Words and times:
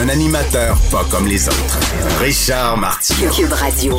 Un 0.00 0.08
animateur 0.08 0.76
pas 0.92 1.04
comme 1.10 1.26
les 1.26 1.48
autres. 1.48 1.78
Richard 2.20 2.76
Martineau. 2.78 3.30
Cube 3.32 3.52
Radio. 3.52 3.94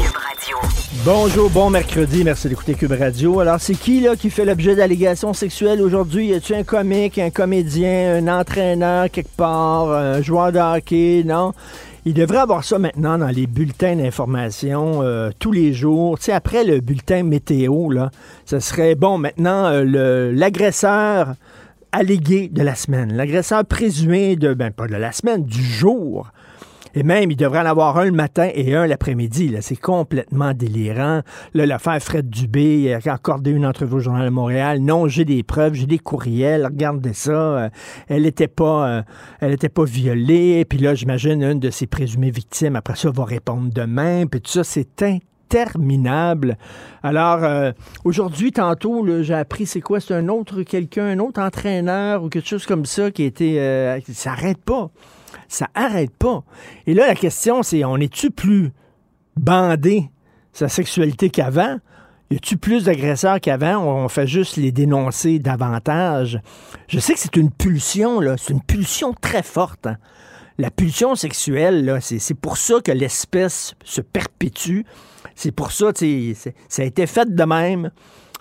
Bonjour, 1.04 1.50
bon 1.50 1.70
mercredi, 1.70 2.24
merci 2.24 2.48
d'écouter 2.50 2.74
Cube 2.76 2.94
Radio. 2.98 3.40
Alors, 3.40 3.60
c'est 3.60 3.74
qui 3.76 4.00
là 4.02 4.16
qui 4.16 4.30
fait 4.30 4.46
l'objet 4.46 4.76
d'allégations 4.76 5.34
sexuelles 5.34 5.82
aujourd'hui? 5.82 6.28
Y 6.28 6.36
a-tu 6.36 6.54
un 6.56 6.64
comique, 6.64 7.18
un 7.18 7.30
comédien, 7.30 8.16
un 8.18 8.28
entraîneur 8.40 9.10
quelque 9.12 9.36
part, 9.36 9.92
un 9.92 10.22
joueur 10.22 10.52
de 10.52 10.60
hockey? 10.60 11.24
Non. 11.26 11.54
Il 12.06 12.14
devrait 12.14 12.38
avoir 12.38 12.64
ça 12.64 12.80
maintenant 12.80 13.18
dans 13.18 13.28
les 13.28 13.46
bulletins 13.46 13.96
d'information 13.98 15.02
euh, 15.04 15.32
tous 15.38 15.52
les 15.52 15.74
jours. 15.74 16.18
Tu 16.18 16.26
sais, 16.26 16.32
après 16.32 16.64
le 16.64 16.80
bulletin 16.80 17.24
météo, 17.24 17.92
là, 17.92 18.10
ce 18.46 18.60
serait 18.60 18.96
bon 18.96 19.18
maintenant 19.18 19.66
euh, 19.66 19.84
le- 19.84 20.32
l'agresseur 20.32 21.34
allégué 21.92 22.50
de 22.50 22.62
la 22.62 22.76
semaine, 22.76 23.14
l'agresseur 23.14 23.66
présumé 23.66 24.36
de, 24.36 24.54
ben 24.54 24.72
pas 24.72 24.88
de 24.88 24.96
la 24.96 25.12
semaine, 25.12 25.44
du 25.44 25.64
jour. 25.64 26.32
Et 26.96 27.04
même, 27.04 27.30
il 27.30 27.38
devrait 27.38 27.60
en 27.60 27.66
avoir 27.66 27.98
un 27.98 28.06
le 28.06 28.12
matin 28.12 28.50
et 28.54 28.76
un 28.76 28.88
l'après-midi. 28.88 29.56
C'est 29.62 29.76
complètement 29.76 30.54
délirant. 30.54 31.22
Là, 31.54 31.66
l'affaire 31.68 32.02
Fred 32.02 32.30
Dubé, 32.30 32.94
a 32.94 33.14
accordé 33.14 33.52
une 33.52 33.66
entrevue 33.66 33.96
au 33.96 34.00
Journal 34.00 34.26
de 34.26 34.32
Montréal. 34.32 34.80
Non, 34.80 35.08
j'ai 35.08 35.24
des 35.24 35.44
preuves, 35.44 35.76
j'ai 35.76 35.86
des 35.86 36.00
courriels. 36.00 36.66
Regardez 36.66 37.14
ça. 37.14 37.32
Euh, 37.32 37.70
elle 38.08 38.24
n'était 38.24 38.48
pas, 38.48 38.90
euh, 38.90 39.02
elle 39.40 39.54
était 39.54 39.70
pas 39.70 39.84
violée. 39.84 40.66
Puis 40.66 40.80
là, 40.80 40.96
j'imagine 40.96 41.44
une 41.44 41.60
de 41.60 41.70
ses 41.70 41.86
présumées 41.86 42.32
victimes, 42.32 42.76
après 42.76 42.96
ça, 42.96 43.12
va 43.12 43.24
répondre 43.24 43.70
demain. 43.72 44.26
Puis 44.26 44.42
tout 44.42 44.52
ça, 44.52 44.64
c'est 44.64 45.04
interminable. 45.52 46.58
Alors, 47.04 47.44
euh, 47.44 47.72
aujourd'hui, 48.04 48.52
tantôt, 48.52 49.06
j'ai 49.24 49.34
appris, 49.34 49.66
c'est 49.66 49.82
quoi? 49.82 50.00
C'est 50.00 50.14
un 50.14 50.28
autre 50.28 50.64
quelqu'un, 50.64 51.08
un 51.08 51.20
autre 51.20 51.42
entraîneur 51.42 52.24
ou 52.24 52.30
quelque 52.30 52.48
chose 52.48 52.66
comme 52.66 52.86
ça 52.86 53.12
qui 53.12 53.24
été... 53.24 53.60
euh, 53.60 54.00
ça 54.14 54.32
n'arrête 54.32 54.64
pas. 54.64 54.90
Ça 55.48 55.68
arrête 55.74 56.16
pas. 56.16 56.44
Et 56.88 56.94
là, 56.94 57.08
la 57.08 57.16
question, 57.16 57.64
c'est, 57.64 57.84
on 57.84 57.98
est-tu 57.98 58.32
plus 58.32 58.72
bandé 59.38 60.10
sa 60.54 60.68
sexualité 60.68 61.30
qu'avant? 61.30 61.78
Y 62.32 62.36
a-tu 62.36 62.58
plus 62.58 62.84
d'agresseurs 62.84 63.40
qu'avant? 63.40 63.78
On 63.84 64.08
fait 64.08 64.28
juste 64.28 64.58
les 64.58 64.72
dénoncer 64.72 65.40
davantage. 65.40 66.40
Je 66.88 67.00
sais 67.00 67.14
que 67.14 67.20
c'est 67.20 67.36
une 67.38 67.50
pulsion. 67.50 68.22
C'est 68.38 68.54
une 68.54 68.62
pulsion 68.62 69.14
très 69.20 69.42
forte. 69.42 69.88
hein. 69.88 69.98
La 70.60 70.70
pulsion 70.70 71.16
sexuelle, 71.16 71.98
c'est 72.02 72.34
pour 72.34 72.58
ça 72.58 72.82
que 72.84 72.92
l'espèce 72.92 73.76
se 73.84 74.02
perpétue. 74.02 74.82
C'est 75.42 75.54
pour 75.54 75.72
ça, 75.72 75.92
ça 76.68 76.82
a 76.82 76.86
été 76.86 77.08
fait 77.08 77.34
de 77.34 77.44
même. 77.46 77.92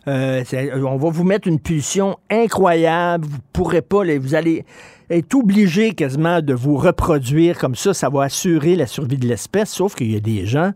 Euh, 0.09 0.42
c'est- 0.44 0.75
on 0.75 0.97
va 0.97 1.10
vous 1.10 1.22
mettre 1.22 1.47
une 1.47 1.60
pulsion 1.60 2.19
incroyable. 2.28 3.25
Vous 3.25 3.38
pourrez 3.53 3.82
pas, 3.82 4.03
vous 4.19 4.34
allez 4.34 4.64
être 5.09 5.32
obligé 5.36 5.92
quasiment 5.92 6.41
de 6.42 6.54
vous 6.54 6.76
reproduire 6.76 7.56
comme 7.56 7.76
ça. 7.76 7.94
Ça 7.94 8.09
va 8.09 8.25
assurer 8.25 8.75
la 8.75 8.88
survie 8.88 9.16
de 9.16 9.28
l'espèce. 9.28 9.70
Sauf 9.70 9.94
qu'il 9.94 10.10
y 10.10 10.16
a 10.16 10.20
des 10.20 10.44
gens 10.44 10.72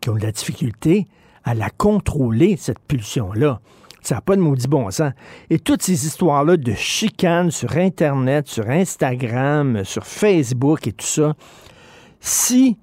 qui 0.00 0.10
ont 0.10 0.16
de 0.16 0.22
la 0.22 0.32
difficulté 0.32 1.06
à 1.44 1.54
la 1.54 1.70
contrôler, 1.70 2.56
cette 2.56 2.80
pulsion-là. 2.80 3.60
Ça 4.02 4.16
n'a 4.16 4.20
pas 4.20 4.34
de 4.34 4.40
maudit 4.40 4.66
bon 4.66 4.90
sens. 4.90 5.12
Et 5.48 5.60
toutes 5.60 5.82
ces 5.82 6.06
histoires-là 6.06 6.56
de 6.56 6.72
chicanes 6.74 7.52
sur 7.52 7.76
Internet, 7.76 8.48
sur 8.48 8.68
Instagram, 8.68 9.84
sur 9.84 10.04
Facebook 10.06 10.88
et 10.88 10.92
tout 10.92 11.06
ça, 11.06 11.34
si 12.18 12.78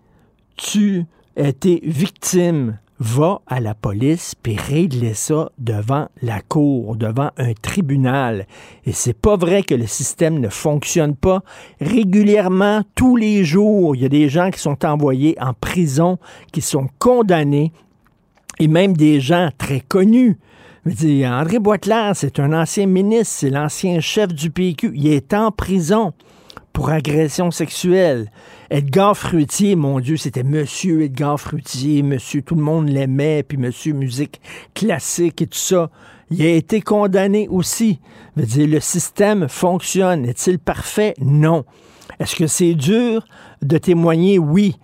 tu 0.55 1.03
étais 1.39 1.79
victime, 1.83 2.77
va 2.99 3.41
à 3.47 3.61
la 3.61 3.73
police 3.73 4.35
puis 4.35 4.57
régler 4.57 5.13
ça 5.13 5.51
devant 5.57 6.09
la 6.21 6.41
cour, 6.41 6.97
devant 6.97 7.31
un 7.37 7.53
tribunal. 7.53 8.45
Et 8.85 8.91
c'est 8.91 9.13
pas 9.13 9.37
vrai 9.37 9.63
que 9.63 9.73
le 9.73 9.87
système 9.87 10.39
ne 10.39 10.49
fonctionne 10.49 11.15
pas. 11.15 11.41
Régulièrement, 11.79 12.81
tous 12.95 13.15
les 13.15 13.45
jours, 13.45 13.95
il 13.95 14.01
y 14.01 14.05
a 14.05 14.09
des 14.09 14.27
gens 14.27 14.51
qui 14.51 14.59
sont 14.59 14.85
envoyés 14.85 15.37
en 15.39 15.53
prison, 15.53 16.19
qui 16.51 16.61
sont 16.61 16.89
condamnés, 16.99 17.71
et 18.59 18.67
même 18.67 18.95
des 18.95 19.21
gens 19.21 19.49
très 19.57 19.79
connus. 19.79 20.37
Je 20.85 21.07
veux 21.07 21.25
André 21.25 21.59
Boitelaire, 21.59 22.11
c'est 22.15 22.39
un 22.39 22.51
ancien 22.53 22.85
ministre, 22.85 23.35
c'est 23.37 23.49
l'ancien 23.49 23.99
chef 24.01 24.33
du 24.33 24.49
PQ. 24.49 24.91
Il 24.95 25.07
est 25.07 25.33
en 25.33 25.51
prison 25.51 26.13
pour 26.79 26.91
agression 26.91 27.51
sexuelle. 27.51 28.31
Edgar 28.69 29.17
Fruitier, 29.17 29.75
mon 29.75 29.99
Dieu, 29.99 30.15
c'était 30.15 30.43
Monsieur 30.43 31.01
Edgar 31.01 31.37
Fruitier, 31.37 32.03
Monsieur, 32.03 32.41
tout 32.41 32.55
le 32.55 32.61
monde 32.61 32.87
l'aimait, 32.87 33.43
puis 33.43 33.57
Monsieur 33.57 33.91
musique 33.91 34.39
classique 34.73 35.41
et 35.41 35.47
tout 35.47 35.57
ça. 35.57 35.89
Il 36.31 36.41
a 36.41 36.51
été 36.51 36.79
condamné 36.79 37.49
aussi. 37.49 37.99
Je 38.37 38.41
veux 38.41 38.47
dire, 38.47 38.67
le 38.69 38.79
système 38.79 39.49
fonctionne. 39.49 40.25
Est-il 40.25 40.57
parfait? 40.57 41.15
Non. 41.19 41.65
Est-ce 42.17 42.37
que 42.37 42.47
c'est 42.47 42.75
dur 42.75 43.27
de 43.61 43.77
témoigner? 43.77 44.39
Oui. 44.39 44.77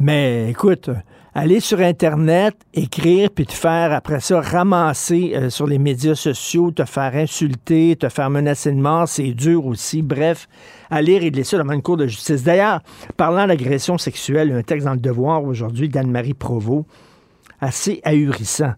Mais 0.00 0.48
écoute, 0.48 0.88
aller 1.34 1.60
sur 1.60 1.80
Internet, 1.80 2.54
écrire, 2.72 3.28
puis 3.28 3.44
te 3.44 3.52
faire 3.52 3.92
après 3.92 4.20
ça 4.20 4.40
ramasser 4.40 5.32
euh, 5.34 5.50
sur 5.50 5.66
les 5.66 5.78
médias 5.78 6.14
sociaux, 6.14 6.70
te 6.70 6.86
faire 6.86 7.14
insulter, 7.14 7.96
te 7.96 8.08
faire 8.08 8.30
menacer 8.30 8.72
de 8.72 8.80
mort, 8.80 9.06
c'est 9.06 9.32
dur 9.32 9.66
aussi. 9.66 10.00
Bref, 10.00 10.48
aller 10.90 11.18
régler 11.18 11.44
ça 11.44 11.58
devant 11.58 11.72
une 11.72 11.82
cour 11.82 11.96
de 11.96 12.06
justice. 12.06 12.42
D'ailleurs, 12.42 12.80
parlant 13.16 13.46
d'agression 13.46 13.98
sexuelle, 13.98 14.52
un 14.52 14.62
texte 14.62 14.86
dans 14.86 14.94
le 14.94 15.00
Devoir 15.00 15.44
aujourd'hui 15.44 15.88
d'Anne-Marie 15.88 16.34
Provost, 16.34 16.86
assez 17.60 18.00
ahurissant. 18.04 18.72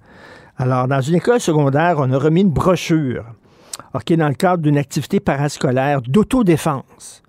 Alors, 0.59 0.89
dans 0.89 1.01
une 1.01 1.17
école 1.17 1.41
secondaire, 1.41 1.97
on 1.99 2.11
a 2.13 2.19
remis 2.19 2.43
une 2.43 2.51
brochure, 2.51 3.25
OK, 3.95 4.13
dans 4.15 4.29
le 4.29 4.35
cadre 4.35 4.63
d'une 4.63 4.79
activité 4.79 5.21
parascolaire 5.21 6.03
d'autodéfense 6.03 7.23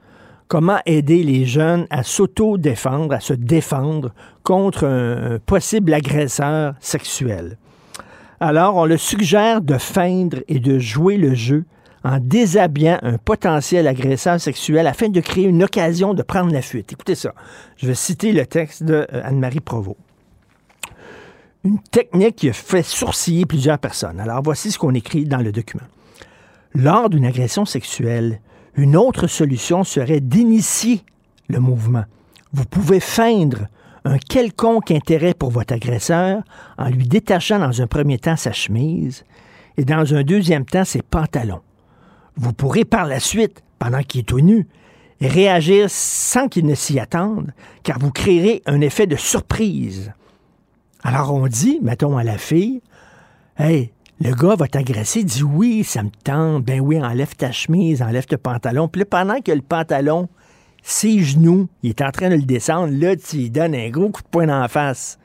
comment 0.47 0.79
aider 0.85 1.23
les 1.23 1.45
jeunes 1.45 1.87
à 1.89 2.03
s'auto-défendre, 2.03 3.13
à 3.13 3.19
se 3.19 3.33
défendre 3.33 4.11
contre 4.43 4.85
un, 4.85 5.33
un 5.33 5.39
possible 5.39 5.93
agresseur 5.93 6.73
sexuel? 6.79 7.57
Alors, 8.39 8.75
on 8.75 8.85
le 8.85 8.97
suggère 8.97 9.61
de 9.61 9.77
feindre 9.77 10.37
et 10.47 10.59
de 10.59 10.79
jouer 10.79 11.17
le 11.17 11.33
jeu 11.33 11.65
en 12.03 12.19
déshabillant 12.19 12.99
un 13.01 13.17
potentiel 13.17 13.87
agresseur 13.87 14.39
sexuel 14.39 14.87
afin 14.87 15.09
de 15.09 15.19
créer 15.19 15.45
une 15.45 15.63
occasion 15.63 16.13
de 16.13 16.21
prendre 16.21 16.51
la 16.51 16.61
fuite. 16.61 16.93
Écoutez 16.93 17.15
ça. 17.15 17.33
Je 17.77 17.87
vais 17.87 17.95
citer 17.95 18.31
le 18.31 18.45
texte 18.45 18.83
de 18.83 19.07
euh, 19.11 19.21
Anne-Marie 19.23 19.59
Provost. 19.59 19.97
Une 21.63 21.79
technique 21.79 22.37
qui 22.37 22.49
a 22.49 22.53
fait 22.53 22.83
sourciller 22.83 23.45
plusieurs 23.45 23.79
personnes. 23.79 24.19
Alors, 24.19 24.41
voici 24.41 24.71
ce 24.71 24.79
qu'on 24.79 24.93
écrit 24.93 25.25
dans 25.25 25.39
le 25.39 25.51
document. 25.51 25.83
Lors 26.73 27.09
d'une 27.09 27.25
agression 27.25 27.65
sexuelle, 27.65 28.39
une 28.75 28.95
autre 28.95 29.27
solution 29.27 29.83
serait 29.83 30.21
d'initier 30.21 31.03
le 31.49 31.59
mouvement. 31.59 32.05
Vous 32.53 32.65
pouvez 32.65 32.99
feindre 32.99 33.67
un 34.05 34.17
quelconque 34.17 34.91
intérêt 34.91 35.33
pour 35.33 35.49
votre 35.49 35.73
agresseur 35.73 36.43
en 36.77 36.89
lui 36.89 37.07
détachant 37.07 37.59
dans 37.59 37.81
un 37.81 37.87
premier 37.87 38.19
temps 38.19 38.37
sa 38.37 38.53
chemise 38.53 39.25
et 39.77 39.83
dans 39.83 40.13
un 40.13 40.23
deuxième 40.23 40.65
temps 40.65 40.85
ses 40.85 41.01
pantalons. 41.01 41.61
Vous 42.37 42.53
pourrez 42.53 42.85
par 42.85 43.05
la 43.05 43.19
suite, 43.19 43.63
pendant 43.79 44.01
qu'il 44.01 44.21
est 44.21 44.23
tout 44.23 44.39
nu, 44.39 44.67
réagir 45.19 45.89
sans 45.89 46.47
qu'ils 46.47 46.65
ne 46.65 46.75
s'y 46.75 46.99
attendent, 46.99 47.51
car 47.83 47.99
vous 47.99 48.11
créerez 48.11 48.61
un 48.65 48.81
effet 48.81 49.07
de 49.07 49.15
surprise. 49.15 50.13
Alors 51.03 51.33
on 51.33 51.47
dit, 51.47 51.79
mettons 51.81 52.17
à 52.17 52.23
la 52.23 52.37
fille, 52.37 52.81
Hey, 53.59 53.91
le 54.21 54.35
gars 54.35 54.55
va 54.55 54.67
t'agresser, 54.67 55.23
dit 55.23 55.41
oui, 55.41 55.83
ça 55.83 56.03
me 56.03 56.11
tente, 56.23 56.63
ben 56.63 56.79
oui, 56.79 57.01
enlève 57.01 57.35
ta 57.35 57.51
chemise, 57.51 58.03
enlève 58.03 58.27
ton 58.27 58.37
pantalon. 58.37 58.87
Puis 58.87 58.99
là, 58.99 59.05
pendant 59.05 59.41
que 59.41 59.51
le 59.51 59.63
pantalon, 59.63 60.29
ses 60.83 61.21
genoux, 61.21 61.67
il 61.81 61.89
est 61.89 62.01
en 62.03 62.11
train 62.11 62.29
de 62.29 62.35
le 62.35 62.43
descendre, 62.43 62.93
là, 62.93 63.15
tu 63.15 63.37
lui 63.37 63.49
donnes 63.49 63.73
un 63.73 63.89
gros 63.89 64.09
coup 64.09 64.21
de 64.21 64.27
poing 64.27 64.45
dans 64.45 64.59
la 64.59 64.67
face. 64.67 65.17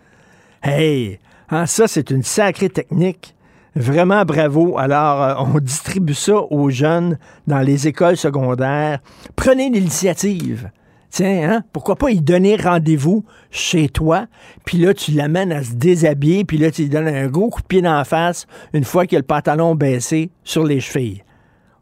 Hey, 0.63 1.19
hein, 1.51 1.67
ça, 1.67 1.87
c'est 1.89 2.11
une 2.11 2.23
sacrée 2.23 2.71
technique. 2.71 3.35
Vraiment 3.75 4.25
bravo. 4.25 4.79
Alors, 4.79 5.23
euh, 5.23 5.35
on 5.55 5.59
distribue 5.59 6.15
ça 6.15 6.37
aux 6.51 6.71
jeunes 6.71 7.19
dans 7.47 7.61
les 7.61 7.89
écoles 7.89 8.17
secondaires. 8.17 8.99
Prenez 9.37 9.71
l'initiative. 9.71 10.71
Tiens, 11.11 11.51
hein, 11.51 11.63
pourquoi 11.75 11.97
pas 11.97 12.11
y 12.11 12.23
donner 12.23 12.57
rendez-vous 12.57 13.23
chez 13.51 13.91
toi, 13.91 14.29
puis 14.65 14.79
là, 14.79 14.95
tu 14.95 15.11
l'amènes 15.11 15.53
à 15.53 15.63
se 15.63 15.75
déshabiller, 15.75 16.47
puis 16.47 16.57
là, 16.57 16.71
tu 16.71 16.83
lui 16.83 16.89
donnes 16.89 17.07
un 17.07 17.27
gros 17.27 17.51
coup 17.51 17.61
de 17.61 17.67
pied 17.67 17.83
dans 17.83 17.93
la 17.93 18.05
face 18.05 18.47
une 18.73 18.85
fois 18.85 19.05
qu'il 19.05 19.17
a 19.17 19.21
le 19.21 19.27
pantalon 19.27 19.75
baissé 19.75 20.31
sur 20.43 20.65
les 20.65 20.81
chevilles. 20.81 21.23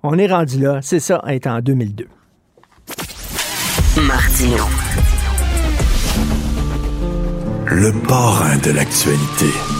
On 0.02 0.18
est 0.18 0.26
rendu 0.26 0.58
là. 0.58 0.80
C'est 0.82 0.98
ça, 0.98 1.22
être 1.28 1.46
en 1.46 1.60
2002. 1.60 2.08
Martino. 4.02 4.64
Le 7.66 7.92
parrain 8.08 8.56
de 8.58 8.72
l'actualité. 8.72 9.79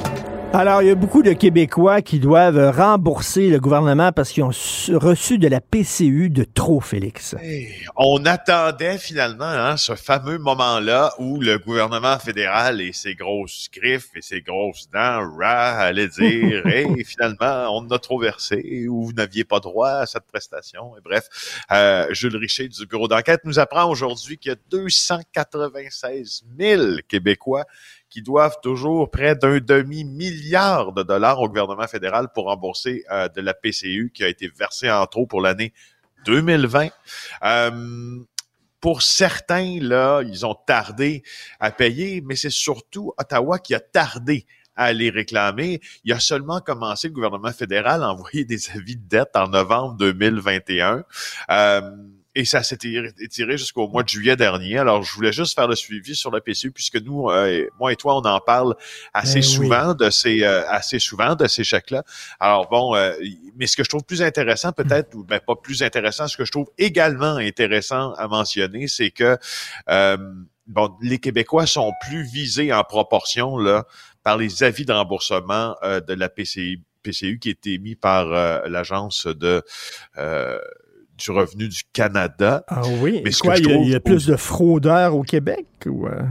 Alors, 0.53 0.81
il 0.81 0.89
y 0.89 0.91
a 0.91 0.95
beaucoup 0.95 1.23
de 1.23 1.31
Québécois 1.31 2.01
qui 2.01 2.19
doivent 2.19 2.75
rembourser 2.75 3.49
le 3.49 3.57
gouvernement 3.57 4.11
parce 4.11 4.31
qu'ils 4.31 4.43
ont 4.43 4.51
reçu 4.99 5.37
de 5.37 5.47
la 5.47 5.61
PCU 5.61 6.29
de 6.29 6.43
trop, 6.43 6.81
Félix. 6.81 7.37
on 7.95 8.25
attendait 8.25 8.97
finalement 8.97 9.45
hein, 9.45 9.77
ce 9.77 9.95
fameux 9.95 10.39
moment-là 10.39 11.13
où 11.19 11.39
le 11.39 11.57
gouvernement 11.57 12.19
fédéral 12.19 12.81
et 12.81 12.91
ses 12.91 13.15
grosses 13.15 13.69
griffes 13.73 14.09
et 14.13 14.21
ses 14.21 14.41
grosses 14.41 14.89
dents 14.89 15.25
rah, 15.39 15.77
allaient 15.77 16.09
dire 16.09 16.67
hey, 16.67 17.01
finalement, 17.05 17.73
on 17.73 17.89
a 17.89 17.97
trop 17.97 18.19
versé 18.19 18.87
ou 18.89 19.05
vous 19.05 19.13
n'aviez 19.13 19.45
pas 19.45 19.61
droit 19.61 19.89
à 19.89 20.05
cette 20.05 20.25
prestation. 20.25 20.97
Et 20.97 21.01
bref, 21.01 21.63
euh, 21.71 22.07
Jules 22.11 22.35
Richer 22.35 22.67
du 22.67 22.85
bureau 22.87 23.07
d'enquête 23.07 23.39
nous 23.45 23.57
apprend 23.57 23.89
aujourd'hui 23.89 24.37
qu'il 24.37 24.49
y 24.49 24.53
a 24.53 24.57
296 24.69 26.43
000 26.59 26.83
Québécois 27.07 27.63
qui 28.11 28.21
doivent 28.21 28.57
toujours 28.61 29.09
près 29.09 29.35
d'un 29.35 29.59
demi-milliard 29.59 30.91
de 30.91 31.01
dollars 31.01 31.39
au 31.39 31.47
gouvernement 31.47 31.87
fédéral 31.87 32.27
pour 32.35 32.45
rembourser 32.45 33.03
euh, 33.09 33.29
de 33.29 33.41
la 33.41 33.53
PCU 33.53 34.11
qui 34.13 34.23
a 34.23 34.27
été 34.27 34.49
versée 34.49 34.91
en 34.91 35.07
trop 35.07 35.25
pour 35.25 35.41
l'année 35.41 35.73
2020. 36.25 36.89
Euh, 37.43 38.19
pour 38.81 39.01
certains, 39.01 39.79
là, 39.79 40.21
ils 40.23 40.45
ont 40.45 40.55
tardé 40.55 41.23
à 41.59 41.71
payer, 41.71 42.21
mais 42.21 42.35
c'est 42.35 42.51
surtout 42.51 43.13
Ottawa 43.17 43.59
qui 43.59 43.73
a 43.73 43.79
tardé 43.79 44.45
à 44.75 44.91
les 44.91 45.09
réclamer. 45.09 45.79
Il 46.03 46.11
a 46.13 46.19
seulement 46.19 46.59
commencé, 46.59 47.07
le 47.07 47.13
gouvernement 47.13 47.51
fédéral, 47.51 48.03
à 48.03 48.09
envoyer 48.11 48.43
des 48.43 48.71
avis 48.71 48.97
de 48.97 49.07
dette 49.07 49.35
en 49.35 49.47
novembre 49.47 49.95
2021. 49.97 51.03
Euh, 51.49 51.81
et 52.33 52.45
ça 52.45 52.63
s'est 52.63 52.77
étiré 53.19 53.57
jusqu'au 53.57 53.87
mois 53.87 54.03
de 54.03 54.09
juillet 54.09 54.35
dernier. 54.35 54.77
Alors, 54.77 55.03
je 55.03 55.13
voulais 55.13 55.33
juste 55.33 55.53
faire 55.53 55.67
le 55.67 55.75
suivi 55.75 56.15
sur 56.15 56.31
la 56.31 56.39
PCU 56.39 56.71
puisque 56.71 56.95
nous, 57.01 57.29
euh, 57.29 57.67
moi 57.77 57.91
et 57.91 57.97
toi, 57.97 58.15
on 58.15 58.21
en 58.21 58.39
parle 58.39 58.75
assez 59.13 59.35
Ben 59.35 59.43
souvent 59.43 59.93
de 59.93 60.09
ces 60.09 60.43
euh, 60.43 60.63
assez 60.69 60.99
souvent 60.99 61.35
de 61.35 61.47
ces 61.47 61.63
chèques-là. 61.63 62.03
Alors 62.39 62.69
bon, 62.69 62.95
euh, 62.95 63.13
mais 63.57 63.67
ce 63.67 63.75
que 63.75 63.83
je 63.83 63.89
trouve 63.89 64.05
plus 64.05 64.21
intéressant, 64.21 64.71
peut-être, 64.71 65.13
ou 65.15 65.25
ben, 65.25 65.41
pas 65.45 65.55
plus 65.55 65.83
intéressant, 65.83 66.27
ce 66.27 66.37
que 66.37 66.45
je 66.45 66.51
trouve 66.51 66.69
également 66.77 67.35
intéressant 67.35 68.13
à 68.13 68.27
mentionner, 68.29 68.87
c'est 68.87 69.11
que 69.11 69.37
bon, 70.67 70.95
les 71.01 71.19
Québécois 71.19 71.65
sont 71.65 71.91
plus 72.01 72.23
visés 72.23 72.71
en 72.71 72.83
proportion 72.83 73.57
là 73.57 73.85
par 74.23 74.37
les 74.37 74.63
avis 74.63 74.85
de 74.85 74.93
remboursement 74.93 75.75
de 75.83 76.13
la 76.13 76.29
PCU, 76.29 76.79
PCU 77.03 77.39
qui 77.39 77.49
est 77.49 77.67
émis 77.67 77.95
par 77.95 78.27
l'agence 78.69 79.27
de 79.27 79.63
du 81.23 81.31
revenu 81.31 81.67
du 81.67 81.81
Canada. 81.93 82.63
Ah 82.67 82.81
oui? 82.99 83.21
Mais 83.23 83.31
ce 83.31 83.39
Quoi, 83.41 83.55
que 83.55 83.63
je 83.63 83.63
il 83.63 83.69
y 83.69 83.71
a, 83.71 83.73
trouve 83.75 83.87
il 83.87 83.91
y 83.91 83.95
a 83.95 83.99
plus 83.99 84.25
de 84.25 84.35
fraudeurs 84.35 85.15
au 85.15 85.23
Québec? 85.23 85.65
Ou, 85.85 86.07
euh? 86.07 86.21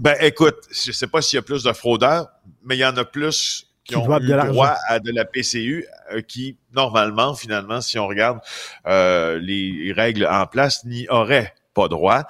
Ben, 0.00 0.16
écoute, 0.20 0.56
je 0.70 0.92
sais 0.92 1.06
pas 1.06 1.20
s'il 1.22 1.36
y 1.36 1.40
a 1.40 1.42
plus 1.42 1.62
de 1.62 1.72
fraudeurs, 1.72 2.28
mais 2.64 2.76
il 2.76 2.80
y 2.80 2.84
en 2.86 2.96
a 2.96 3.04
plus 3.04 3.66
qui, 3.84 3.94
Qui 3.94 3.96
ont 3.96 4.18
eu 4.18 4.26
de 4.26 4.46
droit 4.48 4.76
à 4.88 4.98
de 5.00 5.10
la 5.12 5.24
PCU 5.24 5.84
euh, 6.12 6.20
qui, 6.22 6.56
normalement, 6.72 7.34
finalement, 7.34 7.80
si 7.80 7.98
on 7.98 8.06
regarde 8.06 8.38
euh, 8.86 9.38
les 9.38 9.92
règles 9.94 10.26
en 10.26 10.46
place, 10.46 10.84
n'y 10.84 11.08
auraient 11.08 11.52
pas 11.74 11.88
droit. 11.88 12.22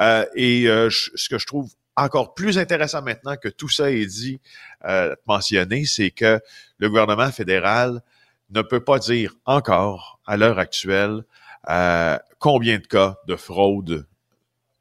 Euh, 0.00 0.24
et 0.34 0.64
je- 0.66 1.10
ce 1.14 1.28
que 1.28 1.38
je 1.38 1.46
trouve 1.46 1.70
encore 1.96 2.34
plus 2.34 2.58
intéressant 2.58 3.00
maintenant 3.02 3.36
que 3.36 3.48
tout 3.48 3.68
ça 3.70 3.90
est 3.90 4.04
dit, 4.06 4.38
mentionné, 5.26 5.84
c'est 5.86 6.10
que 6.10 6.40
le 6.78 6.88
gouvernement 6.90 7.30
fédéral 7.32 8.02
ne 8.50 8.62
peut 8.62 8.80
pas 8.84 8.98
dire 8.98 9.34
encore, 9.46 10.20
à 10.26 10.36
l'heure 10.36 10.58
actuelle, 10.58 11.24
euh, 11.68 12.16
combien 12.38 12.78
de 12.78 12.86
cas 12.86 13.16
de 13.26 13.36
fraude 13.36 14.06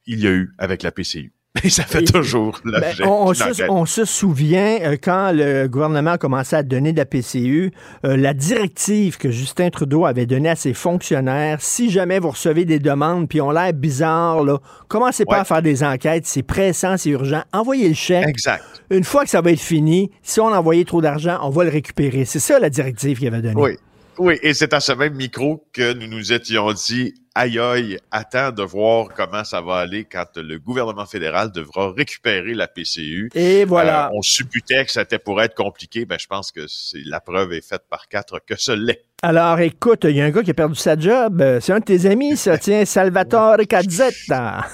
il 0.06 0.20
y 0.20 0.28
a 0.28 0.32
eu 0.32 0.54
avec 0.58 0.84
la 0.84 0.92
PCU. 0.92 1.34
Et 1.64 1.70
ça 1.70 1.84
fait 1.84 2.04
toujours 2.04 2.60
Ben, 2.66 2.72
l'objet 2.74 3.04
on, 3.06 3.30
on 3.30 3.82
on 3.82 3.86
se 3.86 4.04
souvient, 4.04 4.78
euh, 4.82 4.98
quand 5.02 5.32
le 5.34 5.68
gouvernement 5.68 6.12
a 6.12 6.18
commencé 6.18 6.56
à 6.56 6.64
donner 6.64 6.92
de 6.92 6.98
la 6.98 7.06
PCU, 7.06 7.72
euh, 8.06 8.18
la 8.18 8.34
directive 8.34 9.18
que 9.18 9.32
Justin 9.32 9.70
Trudeau 9.70 10.06
avait 10.06 10.26
donnée 10.26 10.50
à 10.50 10.56
ses 10.56 10.74
fonctionnaires, 10.74 11.62
si 11.62 11.90
jamais 11.90 12.20
vous 12.20 12.32
recevez 12.32 12.66
des 12.66 12.80
demandes 12.80 13.30
puis 13.30 13.40
ont 13.40 13.52
l'air 13.52 13.72
bizarres, 13.72 14.44
là, 14.44 14.60
commencez 14.90 15.24
pas 15.24 15.40
à 15.40 15.44
faire 15.46 15.62
des 15.62 15.84
enquêtes, 15.84 16.26
c'est 16.26 16.44
pressant, 16.44 16.98
c'est 16.98 17.12
urgent, 17.12 17.44
envoyez 17.54 17.88
le 17.88 17.96
chèque. 17.96 18.28
Exact. 18.28 18.64
Une 18.90 19.06
fois 19.06 19.24
que 19.24 19.30
ça 19.30 19.42
va 19.42 19.52
être 19.52 19.60
fini, 19.60 20.12
si 20.24 20.42
on 20.42 20.50
a 20.50 20.60
envoyé 20.60 20.84
trop 20.84 21.02
d'argent, 21.02 21.40
on 21.42 21.50
va 21.50 21.64
le 21.64 21.70
récupérer. 21.70 22.26
C'est 22.26 22.40
ça 22.40 22.60
la 22.60 22.70
directive 22.70 23.18
qu'il 23.18 23.28
avait 23.28 23.42
donnée. 23.42 23.62
Oui. 23.62 23.78
Oui, 24.18 24.40
et 24.42 24.54
c'est 24.54 24.74
à 24.74 24.80
ce 24.80 24.92
même 24.94 25.16
micro 25.16 25.68
que 25.74 25.94
nous 25.94 26.08
nous 26.08 26.34
étions 26.34 26.72
dit, 26.74 27.14
aïe 27.34 27.60
aïe, 27.60 28.00
attends 28.12 28.52
de 28.52 28.64
voir 28.64 29.10
comment 29.16 29.44
ça 29.44 29.62
va 29.62 29.78
aller 29.78 30.06
quand 30.06 30.38
le 30.38 30.58
gouvernement 30.58 31.06
fédéral 31.06 31.52
devra 31.52 31.92
récupérer 31.92 32.54
la 32.54 32.68
PCU. 32.68 33.30
Et 33.36 33.66
voilà. 33.66 34.08
Euh, 34.08 34.12
on 34.14 34.22
supputait 34.22 34.86
que 34.86 34.92
c'était 34.92 35.20
pour 35.20 35.42
être 35.42 35.56
compliqué. 35.56 36.06
Ben, 36.06 36.18
je 36.20 36.28
pense 36.28 36.52
que 36.52 36.66
c'est 36.68 37.02
la 37.06 37.20
preuve 37.20 37.54
est 37.54 37.68
faite 37.68 37.84
par 37.90 38.08
quatre 38.08 38.40
que 38.46 38.56
ce 38.58 38.72
l'est. 38.72 39.04
Alors, 39.22 39.60
écoute, 39.60 40.06
il 40.06 40.16
y 40.16 40.22
a 40.22 40.26
un 40.26 40.30
gars 40.32 40.44
qui 40.44 40.52
a 40.52 40.54
perdu 40.54 40.76
sa 40.76 40.98
job. 40.98 41.42
Euh, 41.42 41.60
C'est 41.60 41.74
un 41.74 41.80
de 41.80 41.86
tes 41.86 42.06
amis, 42.06 42.38
ça. 42.38 42.58
Tiens, 42.60 42.86
Salvatore 42.86 43.58
Cazzetta. 43.68 44.66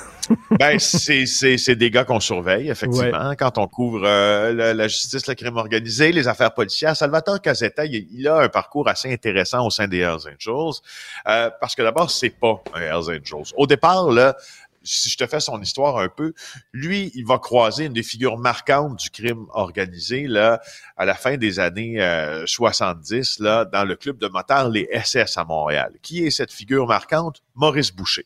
Ben, 0.59 0.79
c'est, 0.79 1.25
c'est, 1.25 1.57
c'est 1.57 1.75
des 1.75 1.89
gars 1.89 2.03
qu'on 2.03 2.19
surveille, 2.19 2.69
effectivement, 2.69 3.33
quand 3.37 3.57
on 3.57 3.67
couvre 3.67 4.01
euh, 4.05 4.53
la, 4.53 4.73
la 4.73 4.87
justice, 4.87 5.27
le 5.27 5.35
crime 5.35 5.57
organisé, 5.57 6.11
les 6.11 6.27
affaires 6.27 6.53
policières. 6.53 6.95
Salvatore 6.95 7.41
Casetta, 7.41 7.85
il, 7.85 8.07
il 8.11 8.27
a 8.27 8.37
un 8.37 8.49
parcours 8.49 8.87
assez 8.87 9.11
intéressant 9.11 9.65
au 9.65 9.69
sein 9.69 9.87
des 9.87 9.99
Hells 9.99 10.27
Angels, 10.27 10.81
euh, 11.27 11.49
parce 11.59 11.75
que 11.75 11.81
d'abord, 11.81 12.11
c'est 12.11 12.29
pas 12.29 12.61
un 12.73 12.81
Hells 12.81 13.19
Angels. 13.19 13.53
Au 13.55 13.67
départ, 13.67 14.11
là, 14.11 14.35
si 14.83 15.09
je 15.09 15.17
te 15.17 15.27
fais 15.27 15.39
son 15.39 15.61
histoire 15.61 15.97
un 15.97 16.09
peu, 16.09 16.33
lui, 16.73 17.11
il 17.15 17.25
va 17.25 17.37
croiser 17.37 17.85
une 17.85 17.93
des 17.93 18.03
figures 18.03 18.37
marquantes 18.37 18.97
du 18.97 19.09
crime 19.09 19.45
organisé, 19.51 20.27
là, 20.27 20.61
à 20.97 21.05
la 21.05 21.13
fin 21.13 21.37
des 21.37 21.59
années 21.59 22.01
euh, 22.01 22.45
70, 22.45 23.39
là, 23.39 23.65
dans 23.65 23.83
le 23.83 23.95
club 23.95 24.17
de 24.17 24.27
motards, 24.27 24.69
les 24.69 24.89
SS 25.03 25.37
à 25.37 25.45
Montréal. 25.45 25.93
Qui 26.01 26.25
est 26.25 26.31
cette 26.31 26.51
figure 26.51 26.87
marquante? 26.87 27.41
Maurice 27.55 27.91
Boucher. 27.91 28.25